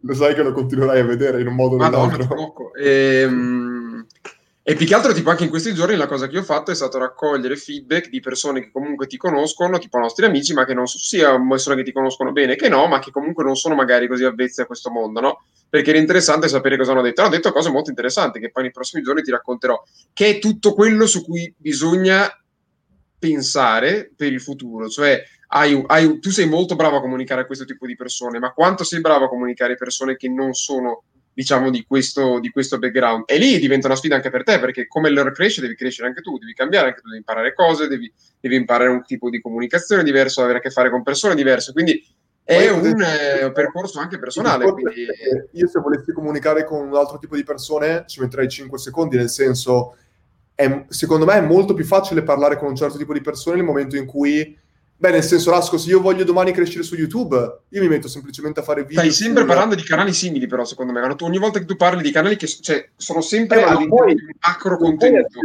Lo 0.00 0.14
sai 0.14 0.34
che 0.34 0.42
lo 0.42 0.50
continuerai 0.50 0.98
a 0.98 1.04
vedere 1.04 1.40
in 1.40 1.46
un 1.46 1.54
modo 1.54 1.76
o 1.76 1.78
nell'altro. 1.78 2.74
E, 2.74 3.20
ehm, 3.20 4.06
e 4.64 4.74
più 4.74 4.86
che 4.86 4.94
altro, 4.96 5.12
tipo, 5.12 5.30
anche 5.30 5.44
in 5.44 5.50
questi 5.50 5.72
giorni 5.72 5.94
la 5.94 6.08
cosa 6.08 6.26
che 6.26 6.38
ho 6.38 6.42
fatto 6.42 6.72
è 6.72 6.74
stato 6.74 6.98
raccogliere 6.98 7.54
feedback 7.54 8.08
di 8.08 8.18
persone 8.18 8.60
che 8.60 8.72
comunque 8.72 9.06
ti 9.06 9.16
conoscono, 9.16 9.78
tipo 9.78 9.98
nostri 9.98 10.24
amici, 10.24 10.52
ma 10.52 10.64
che 10.64 10.74
non 10.74 10.88
so, 10.88 10.98
sia 10.98 11.38
persone 11.48 11.76
che 11.76 11.84
ti 11.84 11.92
conoscono 11.92 12.32
bene 12.32 12.56
che 12.56 12.68
no, 12.68 12.88
ma 12.88 12.98
che 12.98 13.12
comunque 13.12 13.44
non 13.44 13.54
sono 13.54 13.76
magari 13.76 14.08
così 14.08 14.24
avvezzi 14.24 14.62
a 14.62 14.66
questo 14.66 14.90
mondo, 14.90 15.20
no? 15.20 15.44
Perché 15.74 15.90
era 15.90 15.98
interessante 15.98 16.46
sapere 16.46 16.76
cosa 16.76 16.92
hanno 16.92 17.02
detto. 17.02 17.22
Hanno 17.22 17.30
detto 17.30 17.50
cose 17.50 17.68
molto 17.68 17.90
interessanti 17.90 18.38
che 18.38 18.52
poi 18.52 18.62
nei 18.62 18.70
prossimi 18.70 19.02
giorni 19.02 19.22
ti 19.22 19.32
racconterò, 19.32 19.82
che 20.12 20.36
è 20.36 20.38
tutto 20.38 20.72
quello 20.72 21.04
su 21.04 21.24
cui 21.24 21.52
bisogna 21.58 22.30
pensare 23.18 24.12
per 24.14 24.32
il 24.32 24.40
futuro, 24.40 24.88
cioè 24.88 25.20
hai, 25.48 25.82
hai, 25.86 26.20
tu 26.20 26.30
sei 26.30 26.46
molto 26.46 26.76
bravo 26.76 26.98
a 26.98 27.00
comunicare 27.00 27.40
a 27.40 27.46
questo 27.46 27.64
tipo 27.64 27.88
di 27.88 27.96
persone, 27.96 28.38
ma 28.38 28.52
quanto 28.52 28.84
sei 28.84 29.00
bravo 29.00 29.24
a 29.24 29.28
comunicare 29.28 29.72
a 29.72 29.76
persone 29.76 30.14
che 30.16 30.28
non 30.28 30.52
sono, 30.52 31.02
diciamo, 31.32 31.70
di 31.70 31.84
questo, 31.84 32.38
di 32.38 32.50
questo 32.50 32.78
background? 32.78 33.24
E 33.26 33.38
lì 33.38 33.58
diventa 33.58 33.88
una 33.88 33.96
sfida 33.96 34.14
anche 34.14 34.30
per 34.30 34.44
te, 34.44 34.60
perché 34.60 34.86
come 34.86 35.10
loro 35.10 35.32
cresce 35.32 35.60
devi 35.60 35.74
crescere 35.74 36.06
anche 36.06 36.20
tu, 36.20 36.38
devi 36.38 36.54
cambiare 36.54 36.86
anche 36.86 37.00
tu, 37.00 37.08
devi 37.08 37.18
imparare 37.18 37.52
cose, 37.52 37.88
devi, 37.88 38.12
devi 38.38 38.54
imparare 38.54 38.90
un 38.90 39.02
tipo 39.02 39.28
di 39.28 39.40
comunicazione 39.40 40.04
diverso, 40.04 40.40
avere 40.40 40.58
a 40.58 40.60
che 40.60 40.70
fare 40.70 40.88
con 40.88 41.02
persone 41.02 41.34
diverse, 41.34 41.72
quindi 41.72 42.00
è 42.44 42.70
un 42.70 43.52
percorso 43.52 43.98
anche 43.98 44.18
personale. 44.18 44.70
Quindi... 44.70 45.06
Io 45.52 45.66
se 45.66 45.80
volessi 45.80 46.12
comunicare 46.12 46.64
con 46.64 46.86
un 46.86 46.94
altro 46.94 47.18
tipo 47.18 47.36
di 47.36 47.42
persone 47.42 48.04
ci 48.06 48.20
metterei 48.20 48.48
5 48.48 48.78
secondi, 48.78 49.16
nel 49.16 49.30
senso 49.30 49.96
è, 50.54 50.84
secondo 50.88 51.24
me 51.24 51.34
è 51.34 51.40
molto 51.40 51.74
più 51.74 51.84
facile 51.84 52.22
parlare 52.22 52.56
con 52.56 52.68
un 52.68 52.76
certo 52.76 52.96
tipo 52.96 53.12
di 53.12 53.20
persone 53.20 53.56
nel 53.56 53.64
momento 53.64 53.96
in 53.96 54.06
cui, 54.06 54.56
beh, 54.96 55.10
nel 55.10 55.22
senso, 55.22 55.50
Lasco, 55.50 55.78
se 55.78 55.88
io 55.88 56.00
voglio 56.00 56.22
domani 56.22 56.52
crescere 56.52 56.84
su 56.84 56.94
YouTube, 56.94 57.60
io 57.68 57.80
mi 57.80 57.88
metto 57.88 58.08
semplicemente 58.08 58.60
a 58.60 58.62
fare 58.62 58.84
video. 58.84 59.00
Stai 59.00 59.12
sempre 59.12 59.42
su... 59.42 59.48
parlando 59.48 59.74
di 59.74 59.82
canali 59.82 60.12
simili, 60.12 60.46
però, 60.46 60.64
secondo 60.64 60.92
me. 60.92 61.14
Tu, 61.16 61.24
ogni 61.24 61.38
volta 61.38 61.58
che 61.58 61.64
tu 61.64 61.76
parli 61.76 62.02
di 62.02 62.12
canali 62.12 62.36
che 62.36 62.46
cioè, 62.46 62.90
sono 62.94 63.20
sempre 63.20 63.60
eh, 63.60 63.62
all'interno 63.64 64.14
di 64.14 64.22
un 64.22 64.32
macro 64.38 64.76
contenuto. 64.76 65.40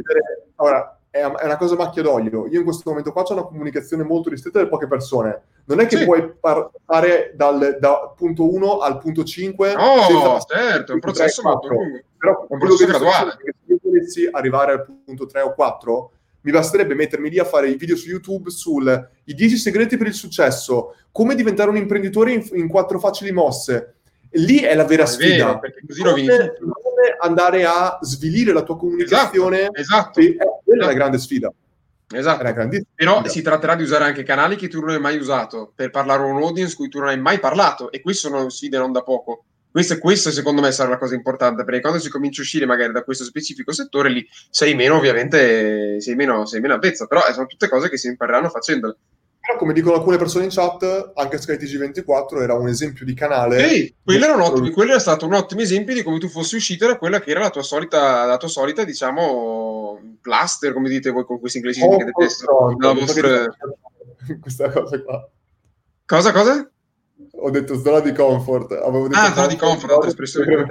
Allora, 0.55 0.98
è 1.11 1.23
una 1.23 1.57
cosa 1.57 1.75
macchia 1.75 2.03
d'olio. 2.03 2.47
Io 2.47 2.59
in 2.59 2.63
questo 2.63 2.89
momento 2.89 3.11
qua 3.11 3.23
c'è 3.23 3.33
una 3.33 3.43
comunicazione 3.43 4.03
molto 4.03 4.29
ristretta 4.29 4.59
delle 4.59 4.69
poche 4.69 4.87
persone. 4.87 5.41
Non 5.65 5.79
è 5.79 5.87
che 5.87 5.97
sì. 5.97 6.05
puoi 6.05 6.31
passare 6.39 7.33
dal 7.35 7.77
da 7.79 8.13
punto 8.15 8.51
1 8.53 8.77
al 8.77 8.99
punto 8.99 9.23
5. 9.23 9.73
No, 9.73 10.39
certo, 10.47 10.91
è 10.91 10.95
un 10.95 10.99
processo 10.99 11.41
molto 11.41 11.67
lungo. 11.67 11.99
Però 12.17 12.41
è 12.41 12.53
un 12.53 12.59
processo 12.59 12.85
graduale. 12.85 13.31
Se 13.31 13.53
io 13.65 13.79
volessi 13.81 14.29
arrivare 14.31 14.73
al 14.73 14.85
punto 15.03 15.25
3 15.25 15.41
o 15.41 15.53
4, 15.53 16.11
mi 16.41 16.51
basterebbe 16.51 16.93
mettermi 16.93 17.29
lì 17.29 17.39
a 17.39 17.43
fare 17.43 17.69
i 17.69 17.75
video 17.75 17.95
su 17.95 18.07
YouTube 18.07 18.49
sul 18.49 19.09
i 19.25 19.33
10 19.33 19.57
segreti 19.57 19.97
per 19.97 20.07
il 20.07 20.13
successo, 20.13 20.95
come 21.11 21.35
diventare 21.35 21.69
un 21.69 21.77
imprenditore 21.77 22.33
in, 22.33 22.47
in 22.53 22.67
quattro 22.67 22.99
facili 22.99 23.31
mosse. 23.31 23.95
Lì 24.31 24.59
è 24.59 24.75
la 24.75 24.85
vera 24.85 25.03
è 25.03 25.07
sfida. 25.07 25.45
Vero, 25.45 25.59
perché 25.59 25.81
così 25.85 26.01
come, 26.01 26.53
andare 27.19 27.65
a 27.65 27.97
svilire 28.01 28.53
la 28.53 28.63
tua 28.63 28.77
comunicazione. 28.77 29.69
Esatto. 29.73 30.19
esatto. 30.19 30.19
Eh, 30.19 30.37
quella 30.63 30.83
è 30.83 30.87
la 30.87 30.93
grande 30.93 31.17
sfida. 31.17 31.51
Esatto. 32.11 32.69
Però 32.95 33.27
si 33.27 33.41
tratterà 33.41 33.75
di 33.75 33.83
usare 33.83 34.03
anche 34.03 34.23
canali 34.23 34.55
che 34.55 34.67
tu 34.67 34.79
non 34.79 34.89
hai 34.89 34.99
mai 34.99 35.17
usato 35.17 35.71
per 35.75 35.91
parlare 35.91 36.23
a 36.23 36.25
un 36.25 36.41
audience 36.41 36.75
cui 36.75 36.89
tu 36.89 36.99
non 36.99 37.09
hai 37.09 37.19
mai 37.19 37.39
parlato. 37.39 37.91
E 37.91 38.01
queste 38.01 38.27
sono 38.27 38.49
sfide 38.49 38.77
non 38.77 38.91
da 38.91 39.03
poco. 39.03 39.45
Questo, 39.71 39.99
questo, 39.99 40.31
secondo 40.31 40.61
me 40.61 40.71
sarà 40.71 40.89
una 40.89 40.97
cosa 40.97 41.13
importante 41.13 41.63
perché 41.63 41.81
quando 41.81 41.99
si 41.99 42.09
comincia 42.09 42.41
a 42.41 42.43
uscire 42.43 42.65
magari 42.65 42.91
da 42.91 43.03
questo 43.03 43.23
specifico 43.23 43.71
settore 43.71 44.09
lì 44.09 44.27
sei 44.49 44.73
meno 44.73 44.95
ovviamente 44.95 46.01
sei 46.01 46.15
meno, 46.15 46.47
sei 46.47 46.59
meno 46.59 46.73
avvezzo 46.73 47.05
però 47.05 47.21
sono 47.31 47.45
tutte 47.45 47.69
cose 47.69 47.87
che 47.87 47.97
si 47.97 48.07
impareranno 48.07 48.49
facendole 48.49 48.97
però 49.49 49.57
come 49.57 49.73
dicono 49.73 49.95
alcune 49.95 50.17
persone 50.17 50.43
in 50.43 50.51
chat 50.51 51.11
anche 51.15 51.37
SkyTG24 51.37 52.41
era 52.41 52.53
un 52.53 52.67
esempio 52.67 53.03
di 53.03 53.15
canale 53.15 53.67
Ehi, 53.67 53.95
quello, 54.03 54.25
era 54.25 54.43
ottimo, 54.43 54.69
quello 54.69 54.91
era 54.91 54.99
stato 54.99 55.25
un 55.25 55.33
ottimo 55.33 55.61
esempio 55.61 55.95
di 55.95 56.03
come 56.03 56.19
tu 56.19 56.27
fossi 56.27 56.55
uscito 56.55 56.85
da 56.85 56.97
quella 56.97 57.19
che 57.19 57.31
era 57.31 57.39
la 57.39 57.49
tua 57.49 57.63
solita, 57.63 58.25
la 58.25 58.37
tua 58.37 58.47
solita 58.47 58.83
diciamo 58.83 60.17
cluster 60.21 60.73
come 60.73 60.89
dite 60.89 61.09
voi 61.09 61.25
con 61.25 61.39
questi 61.39 61.57
inglesi 61.57 61.81
oh, 61.81 61.97
che 61.97 62.03
detesto. 62.03 62.75
no, 62.77 62.93
vostra... 62.93 63.45
questa 64.39 64.69
cosa 64.69 65.01
qua. 65.01 65.29
Cosa 66.05 66.31
cosa? 66.31 66.69
Ho 67.41 67.49
detto 67.49 67.79
zona 67.79 67.99
di 67.99 68.11
comfort. 68.11 68.71
Avevo 68.71 69.07
detto 69.07 69.19
ah, 69.19 69.33
zona 69.33 69.47
di 69.47 69.55
comfort, 69.55 69.91
altra 69.91 70.09
espressione. 70.09 70.65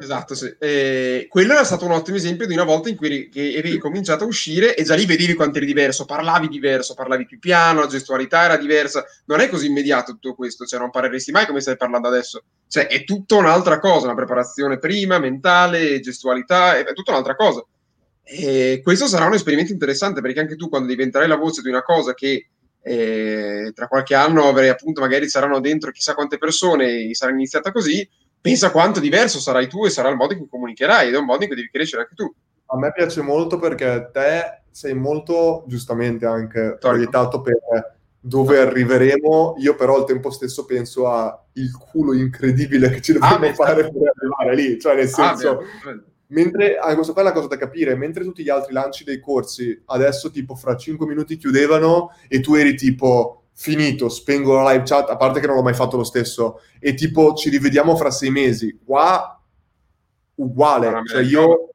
Esatto, 0.00 0.34
sì. 0.34 0.54
E 0.58 1.26
quello 1.28 1.52
era 1.52 1.64
stato 1.64 1.84
un 1.84 1.92
ottimo 1.92 2.16
esempio 2.16 2.46
di 2.46 2.54
una 2.54 2.64
volta 2.64 2.88
in 2.88 2.96
cui 2.96 3.30
eri 3.32 3.78
cominciato 3.78 4.24
a 4.24 4.26
uscire 4.26 4.74
e 4.74 4.84
già 4.84 4.94
lì 4.94 5.06
vedevi 5.06 5.34
quanto 5.34 5.58
eri 5.58 5.66
diverso, 5.66 6.04
parlavi 6.04 6.48
diverso, 6.48 6.94
parlavi 6.94 7.26
più 7.26 7.38
piano, 7.38 7.80
la 7.80 7.86
gestualità 7.86 8.44
era 8.44 8.56
diversa. 8.56 9.04
Non 9.26 9.40
è 9.40 9.48
così 9.48 9.66
immediato 9.66 10.12
tutto 10.12 10.34
questo, 10.34 10.64
cioè 10.64 10.80
non 10.80 10.90
parleresti 10.90 11.32
mai 11.32 11.46
come 11.46 11.60
stai 11.60 11.76
parlando 11.76 12.08
adesso. 12.08 12.42
Cioè 12.68 12.86
è 12.86 13.04
tutta 13.04 13.36
un'altra 13.36 13.78
cosa, 13.78 14.06
una 14.06 14.14
preparazione 14.14 14.78
prima, 14.78 15.18
mentale, 15.18 16.00
gestualità, 16.00 16.76
è 16.76 16.92
tutta 16.92 17.12
un'altra 17.12 17.36
cosa. 17.36 17.64
E 18.26 18.80
questo 18.82 19.06
sarà 19.06 19.26
un 19.26 19.34
esperimento 19.34 19.72
interessante 19.72 20.22
perché 20.22 20.40
anche 20.40 20.56
tu 20.56 20.70
quando 20.70 20.88
diventerai 20.88 21.28
la 21.28 21.36
voce 21.36 21.60
di 21.60 21.68
una 21.68 21.82
cosa 21.82 22.14
che 22.14 22.48
e 22.86 23.72
tra 23.74 23.88
qualche 23.88 24.14
anno 24.14 24.46
avrei 24.46 24.68
appunto 24.68 25.00
magari 25.00 25.26
saranno 25.28 25.58
dentro 25.58 25.90
chissà 25.90 26.14
quante 26.14 26.36
persone 26.36 27.08
e 27.08 27.14
sarà 27.14 27.32
iniziata 27.32 27.72
così 27.72 28.06
pensa 28.44 28.70
quanto 28.70 29.00
diverso 29.00 29.38
sarai 29.38 29.68
tu 29.68 29.86
e 29.86 29.90
sarà 29.90 30.10
il 30.10 30.16
modo 30.16 30.34
in 30.34 30.40
cui 30.40 30.48
comunicherai 30.48 31.08
ed 31.08 31.14
è 31.14 31.16
un 31.16 31.24
modo 31.24 31.44
in 31.44 31.48
cui 31.48 31.56
devi 31.56 31.70
crescere 31.70 32.02
anche 32.02 32.14
tu. 32.14 32.30
A 32.66 32.76
me 32.76 32.92
piace 32.92 33.22
molto 33.22 33.58
perché 33.58 34.10
te 34.12 34.64
sei 34.70 34.92
molto 34.92 35.64
giustamente 35.66 36.26
anche 36.26 36.76
proiettato 36.78 37.40
per 37.40 37.56
dove 38.20 38.58
arriveremo. 38.58 39.54
Io 39.60 39.74
però 39.76 39.96
al 39.96 40.04
tempo 40.04 40.28
stesso 40.28 40.66
penso 40.66 41.08
a 41.08 41.42
il 41.54 41.74
culo 41.74 42.12
incredibile 42.12 42.90
che 42.90 43.00
ci 43.00 43.14
dobbiamo 43.14 43.46
ah, 43.46 43.54
fare 43.54 43.90
per 43.90 44.12
arrivare 44.14 44.54
lì. 44.54 44.78
Cioè 44.78 44.94
nel 44.94 45.06
ah, 45.06 45.08
senso 45.08 45.50
ah, 45.50 46.02
Mentre, 46.34 46.76
ah, 46.76 46.92
questo 46.94 47.12
qua 47.12 47.22
è 47.22 47.24
la 47.24 47.32
cosa 47.32 47.46
da 47.46 47.56
capire, 47.56 47.94
mentre 47.94 48.24
tutti 48.24 48.42
gli 48.42 48.48
altri 48.48 48.72
lanci 48.72 49.04
dei 49.04 49.20
corsi 49.20 49.80
adesso 49.86 50.30
tipo 50.30 50.56
fra 50.56 50.76
5 50.76 51.06
minuti 51.06 51.36
chiudevano 51.36 52.10
e 52.28 52.40
tu 52.40 52.54
eri 52.54 52.74
tipo 52.74 53.44
finito, 53.52 54.08
spengo 54.08 54.60
la 54.60 54.72
live 54.72 54.82
chat, 54.84 55.08
a 55.10 55.16
parte 55.16 55.38
che 55.38 55.46
non 55.46 55.54
l'ho 55.54 55.62
mai 55.62 55.74
fatto 55.74 55.96
lo 55.96 56.02
stesso, 56.02 56.60
e 56.80 56.94
tipo 56.94 57.34
ci 57.34 57.50
rivediamo 57.50 57.94
fra 57.94 58.10
sei 58.10 58.30
mesi. 58.30 58.80
Qua 58.84 59.40
uguale, 60.34 61.02
cioè 61.06 61.22
io 61.22 61.70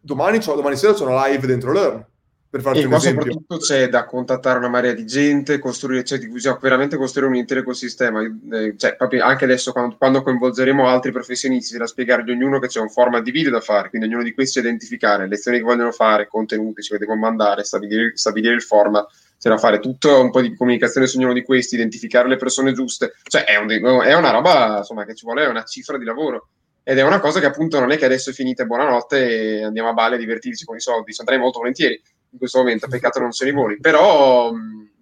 domani, 0.00 0.38
domani 0.38 0.76
sera 0.76 0.94
sono 0.94 1.20
live 1.24 1.44
dentro 1.44 1.72
Learn 1.72 2.10
per 2.52 2.60
farti 2.60 2.80
e 2.80 2.84
un 2.84 2.92
esempio. 2.92 3.22
soprattutto 3.22 3.56
c'è 3.56 3.88
da 3.88 4.04
contattare 4.04 4.58
una 4.58 4.68
marea 4.68 4.92
di 4.92 5.06
gente, 5.06 5.58
costruire, 5.58 6.04
cioè, 6.04 6.18
bisogna 6.18 6.58
veramente 6.60 6.98
costruire 6.98 7.30
un 7.30 7.36
intero 7.36 7.60
ecosistema. 7.60 8.20
Eh, 8.20 8.74
cioè, 8.76 8.94
proprio 8.94 9.24
anche 9.24 9.44
adesso, 9.44 9.72
quando, 9.72 9.96
quando, 9.96 10.22
coinvolgeremo 10.22 10.86
altri 10.86 11.12
professionisti, 11.12 11.78
da 11.78 11.86
spiegare 11.86 12.24
di 12.24 12.30
ognuno 12.30 12.58
che 12.58 12.66
c'è 12.66 12.78
un 12.80 12.90
format 12.90 13.22
di 13.22 13.30
video 13.30 13.52
da 13.52 13.62
fare, 13.62 13.88
quindi 13.88 14.06
ognuno 14.06 14.22
di 14.22 14.34
questi 14.34 14.58
identificare 14.58 15.26
lezioni 15.28 15.56
che 15.56 15.64
vogliono 15.64 15.92
fare, 15.92 16.28
contenuti 16.28 16.82
che 16.82 16.98
devono 16.98 17.20
mandare, 17.20 17.64
stabilire, 17.64 18.12
stabilire 18.16 18.54
il 18.54 18.62
format, 18.62 19.08
c'è 19.38 19.48
da 19.48 19.56
fare 19.56 19.78
tutto 19.78 20.20
un 20.20 20.30
po' 20.30 20.42
di 20.42 20.54
comunicazione 20.54 21.06
su 21.06 21.16
ognuno 21.16 21.32
di 21.32 21.44
questi, 21.44 21.76
identificare 21.76 22.28
le 22.28 22.36
persone 22.36 22.74
giuste. 22.74 23.14
Cioè, 23.22 23.44
è, 23.44 23.56
un, 23.56 23.70
è 23.70 24.12
una 24.12 24.30
roba 24.30 24.76
insomma, 24.76 25.06
che 25.06 25.14
ci 25.14 25.24
vuole, 25.24 25.44
è 25.44 25.48
una 25.48 25.64
cifra 25.64 25.96
di 25.96 26.04
lavoro. 26.04 26.48
Ed 26.84 26.98
è 26.98 27.02
una 27.02 27.20
cosa 27.20 27.40
che 27.40 27.46
appunto 27.46 27.80
non 27.80 27.92
è 27.92 27.96
che 27.96 28.04
adesso 28.04 28.28
è 28.28 28.32
finita 28.32 28.64
e 28.64 28.66
buonanotte 28.66 29.60
e 29.60 29.64
andiamo 29.64 29.88
a 29.88 29.92
Bali 29.92 30.16
a 30.16 30.18
divertirci 30.18 30.66
con 30.66 30.76
i 30.76 30.80
soldi, 30.80 31.14
ci 31.14 31.20
andrei 31.20 31.38
molto 31.38 31.60
volentieri 31.60 31.98
in 32.32 32.38
questo 32.38 32.58
momento, 32.58 32.88
peccato 32.88 33.20
non 33.20 33.32
se 33.32 33.44
li 33.44 33.52
voli, 33.52 33.78
però, 33.78 34.50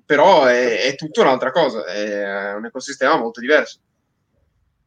però 0.04 0.44
è, 0.44 0.82
è 0.82 0.94
tutta 0.96 1.22
un'altra 1.22 1.50
cosa, 1.50 1.84
è 1.84 2.54
un 2.54 2.66
ecosistema 2.66 3.16
molto 3.16 3.40
diverso. 3.40 3.78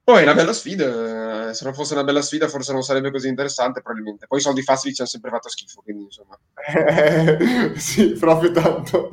Poi 0.05 0.19
è 0.19 0.23
una 0.23 0.33
bella 0.33 0.51
sfida, 0.51 1.53
se 1.53 1.63
non 1.63 1.73
fosse 1.73 1.93
una 1.93 2.03
bella 2.03 2.21
sfida 2.21 2.49
forse 2.49 2.73
non 2.73 2.83
sarebbe 2.83 3.09
così 3.09 3.29
interessante 3.29 3.81
probabilmente. 3.81 4.27
Poi 4.27 4.39
i 4.39 4.41
soldi 4.41 4.61
facili 4.61 4.93
ci 4.93 4.99
hanno 4.99 5.09
sempre 5.09 5.29
fatto 5.29 5.47
schifo, 5.47 5.81
quindi 5.81 6.03
insomma. 6.03 6.37
Eh, 6.75 7.71
sì, 7.79 8.11
proprio 8.11 8.51
tanto. 8.51 9.09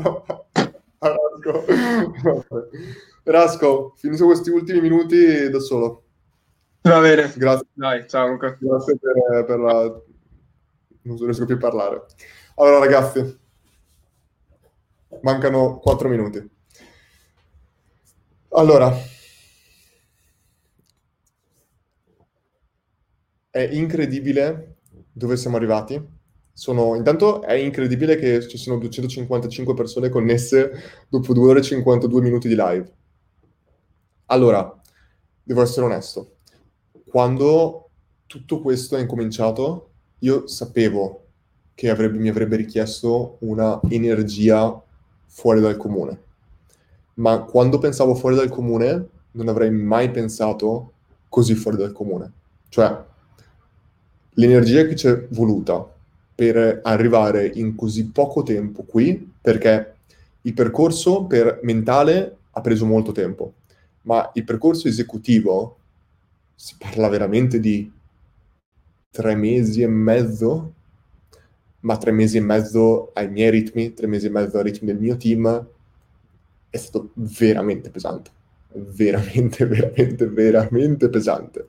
Rasco. 0.99 1.65
Rasco, 3.23 3.95
finisco 3.99 4.27
questi 4.27 4.51
ultimi 4.51 4.81
minuti 4.81 5.49
da 5.49 5.61
solo. 5.61 6.03
Va 6.83 6.99
bene. 6.99 7.33
Grazie. 7.37 7.67
Dai, 7.73 8.09
ciao 8.09 8.27
Luca. 8.27 8.57
Grazie 8.59 8.99
per, 8.99 9.45
per 9.45 9.59
la... 9.61 10.01
Non 11.03 11.17
riesco 11.19 11.45
più 11.45 11.55
a 11.55 11.59
parlare. 11.59 12.05
Allora 12.61 12.79
ragazzi, 12.79 13.39
mancano 15.23 15.79
4 15.79 16.11
minuti. 16.11 16.47
Allora, 18.51 18.95
è 23.49 23.61
incredibile 23.61 24.77
dove 25.11 25.39
siamo 25.39 25.57
arrivati. 25.57 26.07
sono, 26.53 26.97
intanto 26.97 27.41
è 27.41 27.55
incredibile 27.55 28.17
che 28.17 28.47
ci 28.47 28.59
siano 28.59 28.79
255 28.79 29.73
persone 29.73 30.11
connesse 30.11 31.07
dopo 31.09 31.33
2 31.33 31.49
ore 31.49 31.61
e 31.61 31.63
52 31.63 32.21
minuti 32.21 32.47
di 32.47 32.57
live. 32.59 32.93
Allora, 34.27 34.79
devo 35.43 35.63
essere 35.63 35.87
onesto. 35.87 36.37
Quando 37.07 37.89
tutto 38.27 38.61
questo 38.61 38.99
è 38.99 39.01
incominciato, 39.01 39.93
io 40.19 40.47
sapevo 40.47 41.20
che 41.81 41.89
avrebbe, 41.89 42.19
mi 42.19 42.29
avrebbe 42.29 42.57
richiesto 42.57 43.39
una 43.39 43.81
energia 43.89 44.83
fuori 45.25 45.63
dal 45.63 45.79
comune. 45.79 46.23
Ma 47.15 47.39
quando 47.39 47.79
pensavo 47.79 48.15
fuori 48.15 48.37
dal 48.37 48.51
comune, 48.51 49.09
non 49.31 49.49
avrei 49.49 49.71
mai 49.71 50.11
pensato 50.11 50.93
così 51.31 51.55
fuori 51.55 51.79
dal 51.79 51.93
comune. 51.93 52.33
Cioè, 52.69 53.03
l'energia 54.33 54.85
che 54.85 54.95
ci 54.95 55.07
è 55.07 55.27
voluta 55.31 55.91
per 56.35 56.81
arrivare 56.83 57.47
in 57.47 57.75
così 57.75 58.09
poco 58.09 58.43
tempo 58.43 58.83
qui, 58.83 59.33
perché 59.41 59.95
il 60.43 60.53
percorso 60.53 61.25
per 61.25 61.61
mentale 61.63 62.37
ha 62.51 62.61
preso 62.61 62.85
molto 62.85 63.13
tempo, 63.13 63.55
ma 64.03 64.31
il 64.35 64.45
percorso 64.45 64.87
esecutivo 64.87 65.79
si 66.55 66.75
parla 66.79 67.09
veramente 67.09 67.59
di 67.59 67.91
tre 69.11 69.35
mesi 69.35 69.81
e 69.81 69.89
mezzo, 69.89 70.75
ma 71.81 71.97
tre 71.97 72.11
mesi 72.11 72.37
e 72.37 72.41
mezzo 72.41 73.11
ai 73.15 73.31
miei 73.31 73.51
ritmi, 73.51 73.95
tre 73.95 74.07
mesi 74.07 74.27
e 74.27 74.31
mezzo 74.31 74.59
ai 74.59 74.65
ritmi 74.65 74.87
del 74.89 75.01
mio 75.01 75.17
team, 75.17 75.69
è 76.69 76.77
stato 76.77 77.11
veramente 77.15 77.91
pesante, 77.91 78.31
veramente, 78.73 79.65
veramente, 79.67 80.27
veramente 80.27 81.09
pesante. 81.09 81.69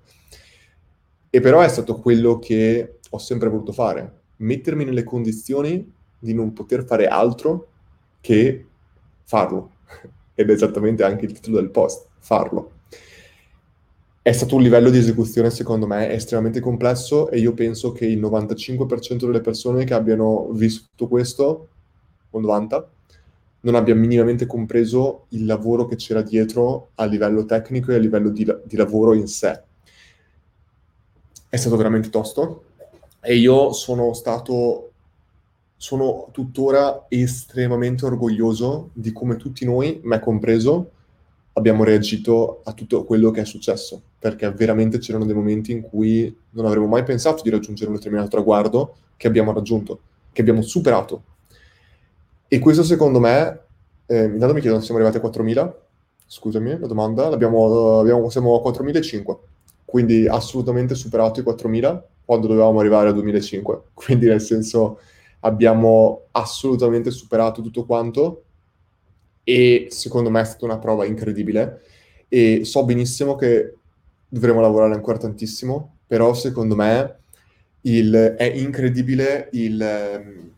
E 1.29 1.39
però 1.39 1.61
è 1.61 1.69
stato 1.69 1.99
quello 1.99 2.39
che 2.39 2.99
ho 3.09 3.17
sempre 3.17 3.49
voluto 3.49 3.71
fare, 3.71 4.19
mettermi 4.37 4.83
nelle 4.83 5.03
condizioni 5.03 5.91
di 6.19 6.33
non 6.33 6.53
poter 6.53 6.85
fare 6.85 7.07
altro 7.07 7.69
che 8.19 8.65
farlo. 9.23 9.71
Ed 10.35 10.49
è 10.49 10.53
esattamente 10.53 11.03
anche 11.03 11.25
il 11.25 11.33
titolo 11.33 11.57
del 11.57 11.69
post, 11.69 12.07
farlo 12.19 12.79
è 14.23 14.31
stato 14.31 14.55
un 14.55 14.61
livello 14.61 14.91
di 14.91 14.99
esecuzione, 14.99 15.49
secondo 15.49 15.87
me, 15.87 16.11
estremamente 16.11 16.59
complesso 16.59 17.29
e 17.31 17.39
io 17.39 17.53
penso 17.53 17.91
che 17.91 18.05
il 18.05 18.19
95% 18.19 19.25
delle 19.25 19.41
persone 19.41 19.83
che 19.83 19.95
abbiano 19.95 20.49
visto 20.51 21.07
questo, 21.07 21.67
o 22.29 22.39
90, 22.39 22.89
non 23.61 23.75
abbia 23.75 23.95
minimamente 23.95 24.45
compreso 24.45 25.25
il 25.29 25.45
lavoro 25.45 25.87
che 25.87 25.95
c'era 25.95 26.21
dietro 26.21 26.89
a 26.95 27.05
livello 27.05 27.45
tecnico 27.45 27.91
e 27.91 27.95
a 27.95 27.99
livello 27.99 28.29
di, 28.29 28.45
di 28.63 28.75
lavoro 28.75 29.13
in 29.13 29.27
sé. 29.27 29.59
È 31.49 31.55
stato 31.55 31.75
veramente 31.75 32.09
tosto 32.09 32.63
e 33.21 33.35
io 33.35 33.73
sono 33.73 34.13
stato, 34.13 34.91
sono 35.75 36.27
tuttora 36.31 37.05
estremamente 37.09 38.05
orgoglioso 38.05 38.91
di 38.93 39.11
come 39.11 39.35
tutti 39.35 39.65
noi, 39.65 39.99
me 40.03 40.19
compreso, 40.19 40.91
abbiamo 41.53 41.83
reagito 41.83 42.61
a 42.63 42.73
tutto 42.73 43.03
quello 43.03 43.31
che 43.31 43.41
è 43.41 43.45
successo, 43.45 44.01
perché 44.19 44.49
veramente 44.51 44.99
c'erano 44.99 45.25
dei 45.25 45.35
momenti 45.35 45.71
in 45.71 45.81
cui 45.81 46.35
non 46.51 46.65
avremmo 46.65 46.87
mai 46.87 47.03
pensato 47.03 47.43
di 47.43 47.49
raggiungere 47.49 47.89
un 47.89 47.95
determinato 47.95 48.29
traguardo 48.29 48.95
che 49.17 49.27
abbiamo 49.27 49.51
raggiunto, 49.51 49.99
che 50.31 50.41
abbiamo 50.41 50.61
superato. 50.61 51.23
E 52.47 52.59
questo 52.59 52.83
secondo 52.83 53.19
me, 53.19 53.61
eh, 54.05 54.25
intanto 54.25 54.53
mi 54.53 54.59
chiedono 54.59 54.79
se 54.79 54.87
siamo 54.87 55.01
arrivati 55.01 55.23
a 55.23 55.29
4.000, 55.29 55.73
scusami 56.25 56.79
la 56.79 56.87
domanda, 56.87 57.27
abbiamo, 57.27 57.99
siamo 58.29 58.61
a 58.61 58.69
4.005, 58.69 59.37
quindi 59.85 60.27
assolutamente 60.27 60.95
superato 60.95 61.39
i 61.39 61.43
4.000 61.43 62.01
quando 62.23 62.47
dovevamo 62.47 62.79
arrivare 62.79 63.09
a 63.09 63.13
2.005, 63.13 63.79
quindi 63.93 64.27
nel 64.27 64.41
senso 64.41 64.99
abbiamo 65.41 66.27
assolutamente 66.31 67.11
superato 67.11 67.61
tutto 67.61 67.85
quanto 67.85 68.43
e 69.43 69.87
secondo 69.89 70.29
me 70.29 70.41
è 70.41 70.45
stata 70.45 70.65
una 70.65 70.77
prova 70.77 71.05
incredibile 71.05 71.81
e 72.27 72.63
so 72.63 72.85
benissimo 72.85 73.35
che 73.35 73.75
dovremo 74.27 74.61
lavorare 74.61 74.93
ancora 74.93 75.17
tantissimo, 75.17 75.97
però 76.07 76.33
secondo 76.33 76.75
me 76.75 77.19
il, 77.81 78.35
è 78.37 78.43
incredibile 78.43 79.49
il... 79.53 80.49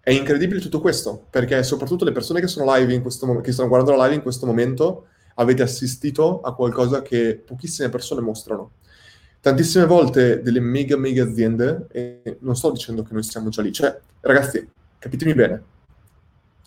È 0.00 0.10
incredibile 0.10 0.60
tutto 0.60 0.82
questo, 0.82 1.24
perché 1.30 1.62
soprattutto 1.62 2.04
le 2.04 2.12
persone 2.12 2.40
che 2.40 2.46
sono 2.46 2.70
live 2.74 2.92
in 2.92 3.00
questo 3.00 3.24
momento, 3.24 3.46
che 3.46 3.54
stanno 3.54 3.70
guardando 3.70 3.96
la 3.96 4.04
live 4.04 4.16
in 4.16 4.22
questo 4.22 4.44
momento, 4.44 5.06
avete 5.36 5.62
assistito 5.62 6.42
a 6.42 6.54
qualcosa 6.54 7.00
che 7.00 7.36
pochissime 7.42 7.88
persone 7.88 8.20
mostrano. 8.20 8.72
Tantissime 9.40 9.86
volte 9.86 10.42
delle 10.42 10.60
mega 10.60 10.98
mega 10.98 11.22
aziende, 11.22 11.86
e 11.90 12.36
non 12.40 12.54
sto 12.54 12.70
dicendo 12.70 13.02
che 13.02 13.14
noi 13.14 13.22
siamo 13.22 13.48
già 13.48 13.62
lì, 13.62 13.72
cioè 13.72 13.98
ragazzi, 14.20 14.68
capitemi 14.98 15.32
bene, 15.32 15.62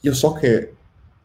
io 0.08 0.14
so 0.14 0.34
che 0.34 0.74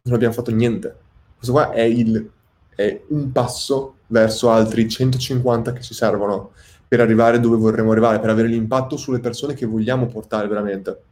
non 0.03 0.15
abbiamo 0.15 0.35
fatto 0.35 0.51
niente. 0.51 0.97
Questo 1.37 1.53
qua 1.53 1.71
è, 1.71 1.83
il, 1.83 2.31
è 2.75 3.01
un 3.09 3.33
passo 3.33 3.97
verso 4.09 4.51
altri 4.51 4.89
150 4.89 5.73
che 5.73 5.81
ci 5.81 5.95
servono 5.95 6.53
per 6.87 7.01
arrivare 7.01 7.41
dove 7.41 7.57
vorremmo 7.57 7.93
arrivare, 7.93 8.21
per 8.21 8.31
avere 8.31 8.49
l'impatto 8.49 8.97
sulle 8.97 9.21
persone 9.21 9.55
che 9.55 9.67
vogliamo 9.67 10.07
portare 10.07 10.47
veramente. 10.49 11.03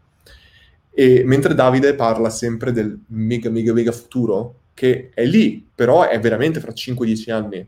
E 0.92 1.22
mentre 1.24 1.54
Davide 1.54 1.94
parla 1.94 2.28
sempre 2.28 2.72
del 2.72 2.98
mega, 3.08 3.48
mega, 3.48 3.72
mega 3.72 3.92
futuro, 3.92 4.56
che 4.74 5.10
è 5.14 5.24
lì, 5.24 5.66
però 5.74 6.06
è 6.06 6.18
veramente 6.20 6.60
fra 6.60 6.72
5-10 6.72 7.32
anni. 7.32 7.66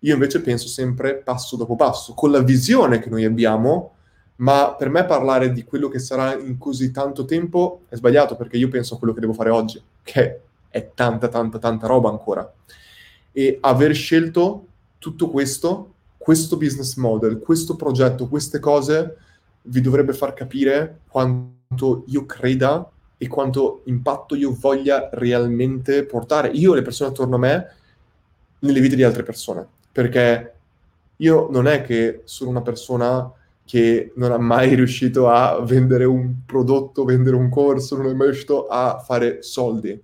Io 0.00 0.14
invece 0.14 0.40
penso 0.40 0.66
sempre 0.66 1.16
passo 1.18 1.56
dopo 1.56 1.76
passo, 1.76 2.14
con 2.14 2.32
la 2.32 2.40
visione 2.40 2.98
che 2.98 3.08
noi 3.08 3.24
abbiamo 3.24 3.94
ma 4.42 4.74
per 4.74 4.90
me 4.90 5.04
parlare 5.04 5.52
di 5.52 5.64
quello 5.64 5.88
che 5.88 6.00
sarà 6.00 6.36
in 6.36 6.58
così 6.58 6.90
tanto 6.90 7.24
tempo 7.24 7.82
è 7.88 7.94
sbagliato 7.94 8.34
perché 8.36 8.56
io 8.56 8.68
penso 8.68 8.94
a 8.94 8.98
quello 8.98 9.14
che 9.14 9.20
devo 9.20 9.32
fare 9.32 9.50
oggi, 9.50 9.80
che 10.02 10.40
è 10.68 10.90
tanta, 10.94 11.28
tanta, 11.28 11.58
tanta 11.58 11.86
roba 11.86 12.10
ancora. 12.10 12.52
E 13.30 13.58
aver 13.60 13.94
scelto 13.94 14.66
tutto 14.98 15.30
questo, 15.30 15.94
questo 16.16 16.56
business 16.56 16.96
model, 16.96 17.38
questo 17.38 17.76
progetto, 17.76 18.26
queste 18.28 18.58
cose, 18.58 19.16
vi 19.62 19.80
dovrebbe 19.80 20.12
far 20.12 20.34
capire 20.34 21.02
quanto 21.06 22.02
io 22.08 22.26
creda 22.26 22.90
e 23.16 23.28
quanto 23.28 23.82
impatto 23.84 24.34
io 24.34 24.56
voglia 24.58 25.08
realmente 25.12 26.04
portare 26.04 26.48
io 26.48 26.72
e 26.72 26.76
le 26.76 26.82
persone 26.82 27.10
attorno 27.10 27.36
a 27.36 27.38
me 27.38 27.66
nelle 28.58 28.80
vite 28.80 28.96
di 28.96 29.04
altre 29.04 29.22
persone. 29.22 29.64
Perché 29.92 30.54
io 31.16 31.48
non 31.48 31.68
è 31.68 31.82
che 31.82 32.22
sono 32.24 32.50
una 32.50 32.62
persona 32.62 33.32
che 33.72 34.12
non 34.16 34.32
ha 34.32 34.36
mai 34.36 34.74
riuscito 34.74 35.30
a 35.30 35.58
vendere 35.62 36.04
un 36.04 36.44
prodotto, 36.44 37.06
vendere 37.06 37.36
un 37.36 37.48
corso, 37.48 37.96
non 37.96 38.04
è 38.04 38.12
mai 38.12 38.26
riuscito 38.26 38.66
a 38.66 38.98
fare 38.98 39.42
soldi. 39.42 39.98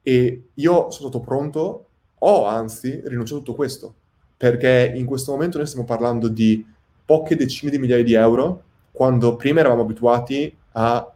E 0.00 0.48
io 0.54 0.90
sono 0.90 1.10
stato 1.10 1.20
pronto, 1.20 1.88
ho 2.20 2.46
anzi 2.46 3.02
rinunciato 3.04 3.40
a 3.40 3.44
tutto 3.44 3.54
questo, 3.54 3.94
perché 4.34 4.94
in 4.96 5.04
questo 5.04 5.30
momento 5.32 5.58
noi 5.58 5.66
stiamo 5.66 5.84
parlando 5.84 6.28
di 6.28 6.64
poche 7.04 7.36
decine 7.36 7.70
di 7.70 7.76
migliaia 7.76 8.02
di 8.02 8.14
euro, 8.14 8.62
quando 8.92 9.36
prima 9.36 9.60
eravamo 9.60 9.82
abituati 9.82 10.56
a 10.72 11.12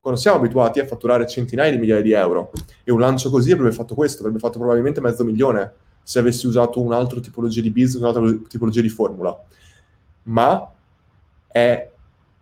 quando 0.00 0.18
siamo 0.18 0.38
abituati 0.38 0.80
a 0.80 0.86
fatturare 0.86 1.28
centinaia 1.28 1.70
di 1.70 1.78
migliaia 1.78 2.02
di 2.02 2.10
euro 2.10 2.50
e 2.82 2.90
un 2.90 2.98
lancio 2.98 3.30
così 3.30 3.52
avrebbe 3.52 3.70
fatto 3.70 3.94
questo, 3.94 4.22
avrebbe 4.22 4.40
fatto 4.40 4.58
probabilmente 4.58 5.00
mezzo 5.00 5.22
milione 5.22 5.72
se 6.02 6.18
avessi 6.18 6.48
usato 6.48 6.80
un'altra 6.80 7.20
tipologia 7.20 7.60
di 7.60 7.70
business, 7.70 8.00
un'altra 8.00 8.48
tipologia 8.48 8.80
di 8.80 8.88
formula 8.88 9.40
ma 10.28 10.70
è 11.46 11.90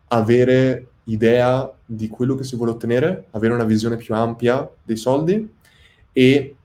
avere 0.08 0.88
idea 1.04 1.72
di 1.84 2.08
quello 2.08 2.34
che 2.34 2.44
si 2.44 2.56
vuole 2.56 2.72
ottenere, 2.72 3.26
avere 3.30 3.54
una 3.54 3.64
visione 3.64 3.96
più 3.96 4.14
ampia 4.14 4.68
dei 4.82 4.96
soldi 4.96 5.54
e 6.12 6.56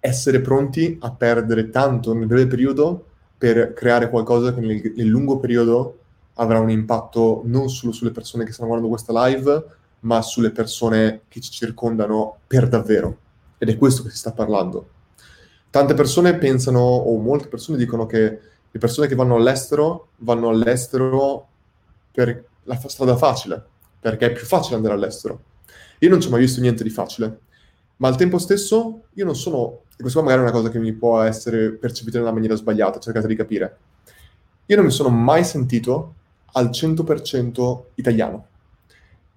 essere 0.00 0.40
pronti 0.40 0.98
a 1.00 1.12
perdere 1.12 1.70
tanto 1.70 2.12
nel 2.12 2.26
breve 2.26 2.46
periodo 2.46 3.06
per 3.38 3.72
creare 3.72 4.10
qualcosa 4.10 4.52
che 4.52 4.60
nel, 4.60 4.92
nel 4.96 5.06
lungo 5.06 5.38
periodo 5.38 5.98
avrà 6.34 6.58
un 6.58 6.70
impatto 6.70 7.42
non 7.44 7.68
solo 7.70 7.92
sulle 7.92 8.10
persone 8.10 8.44
che 8.44 8.52
stanno 8.52 8.68
guardando 8.68 8.94
questa 8.94 9.26
live, 9.26 9.64
ma 10.00 10.20
sulle 10.20 10.50
persone 10.50 11.22
che 11.28 11.40
ci 11.40 11.50
circondano 11.50 12.38
per 12.46 12.68
davvero. 12.68 13.18
Ed 13.58 13.68
è 13.68 13.76
questo 13.76 14.02
che 14.02 14.10
si 14.10 14.16
sta 14.16 14.32
parlando. 14.32 14.88
Tante 15.70 15.94
persone 15.94 16.36
pensano, 16.36 16.80
o 16.80 17.16
molte 17.18 17.48
persone 17.48 17.78
dicono 17.78 18.06
che 18.06 18.38
le 18.74 18.80
persone 18.80 19.06
che 19.06 19.14
vanno 19.14 19.36
all'estero 19.36 20.08
vanno 20.18 20.48
all'estero 20.48 21.46
per 22.10 22.44
la 22.64 22.76
strada 22.88 23.16
facile, 23.16 23.64
perché 24.00 24.26
è 24.26 24.32
più 24.32 24.44
facile 24.44 24.74
andare 24.74 24.94
all'estero. 24.94 25.42
Io 26.00 26.10
non 26.10 26.20
ci 26.20 26.26
ho 26.26 26.30
mai 26.32 26.40
visto 26.40 26.60
niente 26.60 26.82
di 26.82 26.90
facile, 26.90 27.38
ma 27.98 28.08
al 28.08 28.16
tempo 28.16 28.36
stesso 28.38 29.02
io 29.12 29.24
non 29.24 29.36
sono, 29.36 29.82
e 29.96 30.00
questa 30.00 30.20
magari 30.22 30.40
è 30.40 30.42
una 30.42 30.50
cosa 30.50 30.70
che 30.70 30.80
mi 30.80 30.92
può 30.92 31.20
essere 31.20 31.70
percepita 31.70 32.18
nella 32.18 32.32
maniera 32.32 32.56
sbagliata, 32.56 32.98
cercate 32.98 33.28
di 33.28 33.36
capire. 33.36 33.78
Io 34.66 34.74
non 34.74 34.86
mi 34.86 34.90
sono 34.90 35.08
mai 35.08 35.44
sentito 35.44 36.14
al 36.54 36.70
100% 36.70 37.82
italiano. 37.94 38.46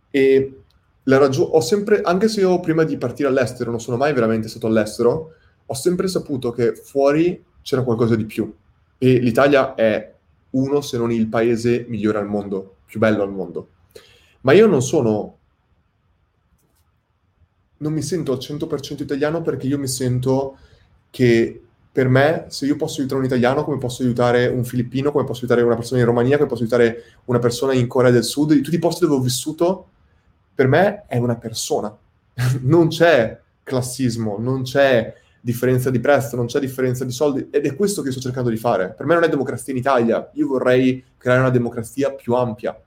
E 0.09 0.61
la 1.03 1.17
ragione, 1.19 1.49
ho 1.51 1.61
sempre, 1.61 2.01
anche 2.01 2.27
se 2.27 2.39
io 2.39 2.59
prima 2.59 2.83
di 2.85 2.97
partire 2.97 3.29
all'estero 3.29 3.69
non 3.69 3.79
sono 3.79 3.97
mai 3.97 4.13
veramente 4.13 4.47
stato 4.47 4.65
all'estero, 4.65 5.33
ho 5.63 5.73
sempre 5.75 6.07
saputo 6.07 6.49
che 6.49 6.73
fuori 6.73 7.45
c'era 7.61 7.83
qualcosa 7.83 8.15
di 8.15 8.25
più 8.25 8.51
e 8.97 9.19
l'Italia 9.19 9.75
è 9.75 10.13
uno, 10.51 10.81
se 10.81 10.97
non 10.97 11.11
il 11.11 11.27
paese 11.27 11.85
migliore 11.87 12.19
al 12.19 12.27
mondo. 12.27 12.75
più 12.85 12.99
bello 12.99 13.23
al 13.23 13.31
mondo. 13.31 13.69
Ma 14.41 14.53
io 14.53 14.67
non 14.67 14.81
sono... 14.81 15.35
Non 17.79 17.93
mi 17.93 18.01
sento 18.01 18.31
al 18.31 18.39
100% 18.39 19.03
italiano 19.03 19.41
perché 19.41 19.67
io 19.67 19.77
mi 19.77 19.87
sento 19.87 20.57
che 21.11 21.61
per 21.91 22.09
me, 22.09 22.45
se 22.49 22.65
io 22.65 22.75
posso 22.75 22.99
aiutare 22.99 23.19
un 23.21 23.25
italiano, 23.25 23.63
come 23.63 23.77
posso 23.79 24.03
aiutare 24.03 24.47
un 24.47 24.63
filippino, 24.63 25.11
come 25.11 25.25
posso 25.25 25.39
aiutare 25.39 25.63
una 25.63 25.75
persona 25.75 25.99
in 25.99 26.05
Romania, 26.05 26.37
come 26.37 26.47
posso 26.47 26.61
aiutare 26.61 27.03
una 27.25 27.39
persona 27.39 27.73
in 27.73 27.87
Corea 27.87 28.11
del 28.11 28.23
Sud, 28.23 28.53
di 28.53 28.61
tutti 28.61 28.75
i 28.75 28.79
posti 28.79 29.05
dove 29.05 29.15
ho 29.15 29.21
vissuto, 29.21 29.87
per 30.53 30.67
me 30.67 31.05
è 31.07 31.17
una 31.17 31.35
persona. 31.37 31.95
non 32.61 32.89
c'è 32.89 33.39
classismo, 33.63 34.37
non 34.39 34.61
c'è 34.61 35.13
differenza 35.47 35.89
di 35.89 36.01
prezzo, 36.01 36.35
non 36.35 36.47
c'è 36.47 36.59
differenza 36.59 37.05
di 37.05 37.11
soldi 37.11 37.47
ed 37.49 37.65
è 37.65 37.73
questo 37.73 38.01
che 38.01 38.11
sto 38.11 38.19
cercando 38.19 38.49
di 38.49 38.57
fare. 38.57 38.93
Per 38.97 39.05
me 39.05 39.13
non 39.13 39.23
è 39.23 39.29
democrazia 39.29 39.71
in 39.71 39.79
Italia, 39.79 40.29
io 40.33 40.45
vorrei 40.45 41.01
creare 41.15 41.39
una 41.39 41.49
democrazia 41.49 42.11
più 42.11 42.33
ampia. 42.33 42.77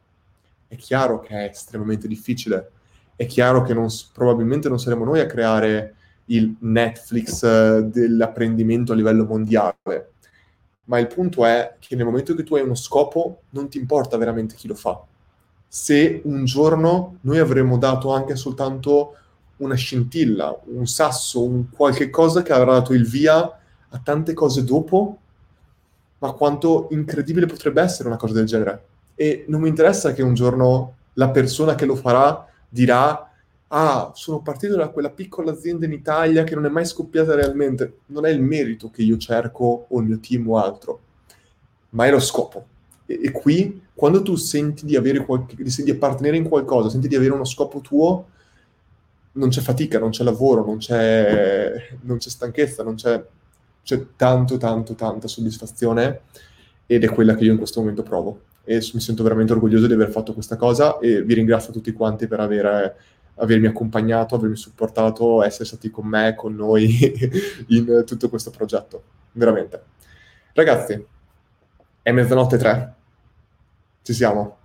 È 0.68 0.76
chiaro 0.76 1.20
che 1.20 1.34
è 1.34 1.48
estremamente 1.48 2.06
difficile, 2.06 2.70
è 3.16 3.24
chiaro 3.24 3.62
che 3.62 3.72
non, 3.72 3.88
probabilmente 4.12 4.68
non 4.68 4.78
saremo 4.78 5.06
noi 5.06 5.20
a 5.20 5.26
creare 5.26 5.94
il 6.26 6.54
Netflix 6.60 7.42
eh, 7.42 7.82
dell'apprendimento 7.84 8.92
a 8.92 8.94
livello 8.94 9.24
mondiale, 9.24 10.10
ma 10.84 10.98
il 10.98 11.06
punto 11.06 11.46
è 11.46 11.76
che 11.78 11.96
nel 11.96 12.04
momento 12.04 12.34
che 12.34 12.42
tu 12.44 12.56
hai 12.56 12.62
uno 12.62 12.74
scopo 12.74 13.44
non 13.50 13.70
ti 13.70 13.78
importa 13.78 14.18
veramente 14.18 14.54
chi 14.54 14.68
lo 14.68 14.74
fa. 14.74 15.02
Se 15.66 16.20
un 16.24 16.44
giorno 16.44 17.16
noi 17.22 17.38
avremmo 17.38 17.78
dato 17.78 18.12
anche 18.12 18.36
soltanto 18.36 19.14
una 19.60 19.74
scintilla, 19.74 20.58
un 20.66 20.86
sasso, 20.86 21.42
un 21.42 21.70
qualche 21.70 22.10
cosa 22.10 22.42
che 22.42 22.52
avrà 22.52 22.72
dato 22.72 22.92
il 22.92 23.06
via 23.06 23.38
a 23.92 24.00
tante 24.02 24.34
cose 24.34 24.64
dopo, 24.64 25.18
ma 26.18 26.32
quanto 26.32 26.88
incredibile 26.90 27.46
potrebbe 27.46 27.80
essere 27.80 28.08
una 28.08 28.18
cosa 28.18 28.34
del 28.34 28.46
genere. 28.46 28.84
E 29.14 29.44
non 29.48 29.60
mi 29.60 29.68
interessa 29.68 30.12
che 30.12 30.22
un 30.22 30.34
giorno 30.34 30.96
la 31.14 31.30
persona 31.30 31.74
che 31.74 31.86
lo 31.86 31.96
farà 31.96 32.46
dirà 32.68 33.30
ah, 33.72 34.10
sono 34.14 34.40
partito 34.40 34.76
da 34.76 34.88
quella 34.88 35.10
piccola 35.10 35.52
azienda 35.52 35.86
in 35.86 35.92
Italia 35.92 36.44
che 36.44 36.54
non 36.54 36.66
è 36.66 36.68
mai 36.68 36.84
scoppiata 36.84 37.34
realmente. 37.34 38.00
Non 38.06 38.26
è 38.26 38.30
il 38.30 38.40
merito 38.40 38.90
che 38.90 39.02
io 39.02 39.16
cerco 39.16 39.86
o 39.88 40.00
il 40.00 40.06
mio 40.06 40.20
team 40.20 40.48
o 40.48 40.58
altro, 40.58 41.00
ma 41.90 42.06
è 42.06 42.10
lo 42.10 42.20
scopo. 42.20 42.66
E, 43.06 43.20
e 43.24 43.30
qui, 43.30 43.82
quando 43.94 44.22
tu 44.22 44.36
senti 44.36 44.84
di, 44.84 44.96
qualche, 45.24 45.56
di 45.56 45.90
appartenere 45.90 46.36
in 46.36 46.48
qualcosa, 46.48 46.88
senti 46.88 47.08
di 47.08 47.16
avere 47.16 47.32
uno 47.32 47.44
scopo 47.44 47.80
tuo, 47.80 48.28
non 49.32 49.48
c'è 49.48 49.60
fatica, 49.60 49.98
non 49.98 50.10
c'è 50.10 50.24
lavoro, 50.24 50.64
non 50.64 50.78
c'è, 50.78 51.72
non 52.02 52.18
c'è 52.18 52.28
stanchezza, 52.28 52.82
non 52.82 52.94
c'è, 52.94 53.22
c'è 53.82 54.06
tanto, 54.16 54.56
tanto, 54.56 54.94
tanta 54.94 55.28
soddisfazione 55.28 56.22
ed 56.86 57.04
è 57.04 57.08
quella 57.08 57.34
che 57.34 57.44
io 57.44 57.52
in 57.52 57.58
questo 57.58 57.80
momento 57.80 58.02
provo. 58.02 58.42
E 58.64 58.76
mi 58.92 59.00
sento 59.00 59.22
veramente 59.22 59.52
orgoglioso 59.52 59.86
di 59.86 59.92
aver 59.92 60.10
fatto 60.10 60.32
questa 60.32 60.56
cosa 60.56 60.98
e 60.98 61.22
vi 61.22 61.34
ringrazio 61.34 61.72
tutti 61.72 61.92
quanti 61.92 62.26
per 62.26 62.40
aver, 62.40 62.96
avermi 63.36 63.66
accompagnato, 63.66 64.34
avermi 64.34 64.56
supportato, 64.56 65.42
essere 65.42 65.64
stati 65.64 65.90
con 65.90 66.06
me, 66.06 66.34
con 66.34 66.54
noi 66.54 66.98
in 67.68 68.02
tutto 68.06 68.28
questo 68.28 68.50
progetto. 68.50 69.02
Veramente. 69.32 69.82
Ragazzi, 70.52 71.04
è 72.02 72.12
mezzanotte 72.12 72.56
tre. 72.56 72.94
Ci 74.02 74.12
siamo 74.12 74.59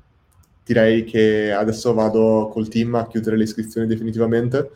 direi 0.66 1.04
che 1.04 1.52
adesso 1.52 1.94
vado 1.94 2.50
col 2.52 2.68
team 2.68 2.96
a 2.96 3.08
chiudere 3.08 3.38
le 3.38 3.44
iscrizioni 3.44 3.86
definitivamente. 3.86 4.72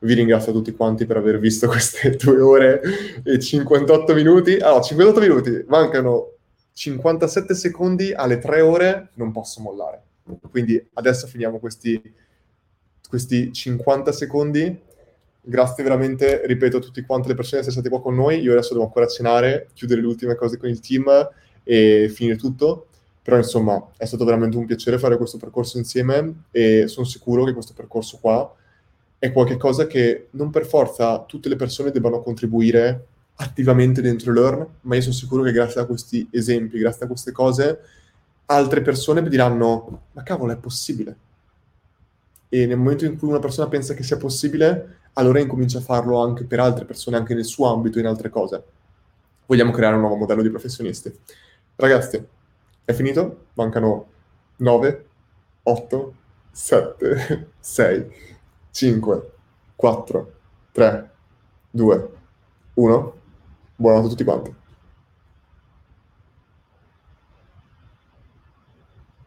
Vi 0.00 0.14
ringrazio 0.14 0.50
tutti 0.50 0.72
quanti 0.72 1.06
per 1.06 1.16
aver 1.16 1.38
visto 1.38 1.68
queste 1.70 2.16
due 2.16 2.40
ore 2.40 2.80
e 3.22 3.38
58 3.38 4.14
minuti. 4.14 4.56
Ah, 4.56 4.80
58 4.80 5.20
minuti, 5.20 5.64
mancano 5.68 6.32
57 6.72 7.54
secondi 7.54 8.12
alle 8.12 8.38
3 8.38 8.60
ore, 8.62 9.10
non 9.14 9.30
posso 9.30 9.60
mollare. 9.60 10.02
Quindi 10.50 10.84
adesso 10.94 11.28
finiamo 11.28 11.60
questi, 11.60 12.00
questi 13.08 13.52
50 13.52 14.10
secondi. 14.10 14.76
Grazie 15.44 15.84
veramente, 15.84 16.42
ripeto, 16.46 16.78
a 16.78 16.80
tutti 16.80 17.02
quanti 17.02 17.28
le 17.28 17.34
persone 17.34 17.62
che 17.62 17.70
siete 17.70 17.80
state 17.80 17.88
qua 17.88 18.02
con 18.02 18.16
noi. 18.16 18.40
Io 18.40 18.52
adesso 18.52 18.72
devo 18.72 18.86
ancora 18.86 19.06
cenare, 19.06 19.68
chiudere 19.72 20.00
le 20.00 20.06
ultime 20.08 20.34
cose 20.34 20.56
con 20.56 20.68
il 20.68 20.80
team 20.80 21.28
e 21.62 22.10
finire 22.12 22.36
tutto 22.36 22.88
però 23.22 23.36
insomma 23.36 23.90
è 23.96 24.04
stato 24.04 24.24
veramente 24.24 24.56
un 24.56 24.66
piacere 24.66 24.98
fare 24.98 25.16
questo 25.16 25.38
percorso 25.38 25.78
insieme 25.78 26.44
e 26.50 26.88
sono 26.88 27.06
sicuro 27.06 27.44
che 27.44 27.52
questo 27.52 27.72
percorso 27.72 28.18
qua 28.20 28.52
è 29.18 29.30
qualcosa 29.30 29.86
che 29.86 30.26
non 30.30 30.50
per 30.50 30.66
forza 30.66 31.20
tutte 31.20 31.48
le 31.48 31.54
persone 31.54 31.92
debbano 31.92 32.20
contribuire 32.20 33.06
attivamente 33.36 34.02
dentro 34.02 34.32
Learn, 34.32 34.66
ma 34.80 34.96
io 34.96 35.00
sono 35.00 35.14
sicuro 35.14 35.44
che 35.44 35.52
grazie 35.52 35.80
a 35.80 35.86
questi 35.86 36.26
esempi, 36.32 36.78
grazie 36.78 37.04
a 37.04 37.08
queste 37.08 37.30
cose, 37.30 37.78
altre 38.46 38.82
persone 38.82 39.22
diranno, 39.28 40.00
ma 40.10 40.22
cavolo, 40.24 40.52
è 40.52 40.56
possibile. 40.56 41.16
E 42.48 42.66
nel 42.66 42.76
momento 42.76 43.04
in 43.04 43.16
cui 43.16 43.28
una 43.28 43.38
persona 43.38 43.68
pensa 43.68 43.94
che 43.94 44.02
sia 44.02 44.16
possibile, 44.16 44.98
allora 45.14 45.38
incomincia 45.38 45.78
a 45.78 45.82
farlo 45.82 46.20
anche 46.20 46.44
per 46.44 46.58
altre 46.58 46.84
persone, 46.84 47.16
anche 47.16 47.34
nel 47.34 47.44
suo 47.44 47.72
ambito, 47.72 47.98
in 47.98 48.06
altre 48.06 48.28
cose. 48.28 48.62
Vogliamo 49.46 49.70
creare 49.70 49.94
un 49.94 50.00
nuovo 50.00 50.16
modello 50.16 50.42
di 50.42 50.50
professionisti. 50.50 51.16
Ragazzi, 51.76 52.24
è 52.84 52.92
finito? 52.92 53.46
Mancano 53.54 54.06
9, 54.56 55.06
8, 55.62 56.14
7, 56.50 57.50
6, 57.58 58.12
5, 58.70 59.32
4, 59.76 60.32
3, 60.72 61.10
2, 61.70 62.10
1. 62.74 63.14
Buonanotte 63.76 64.06
a 64.06 64.10
tutti 64.10 64.24
quanti. 64.24 64.61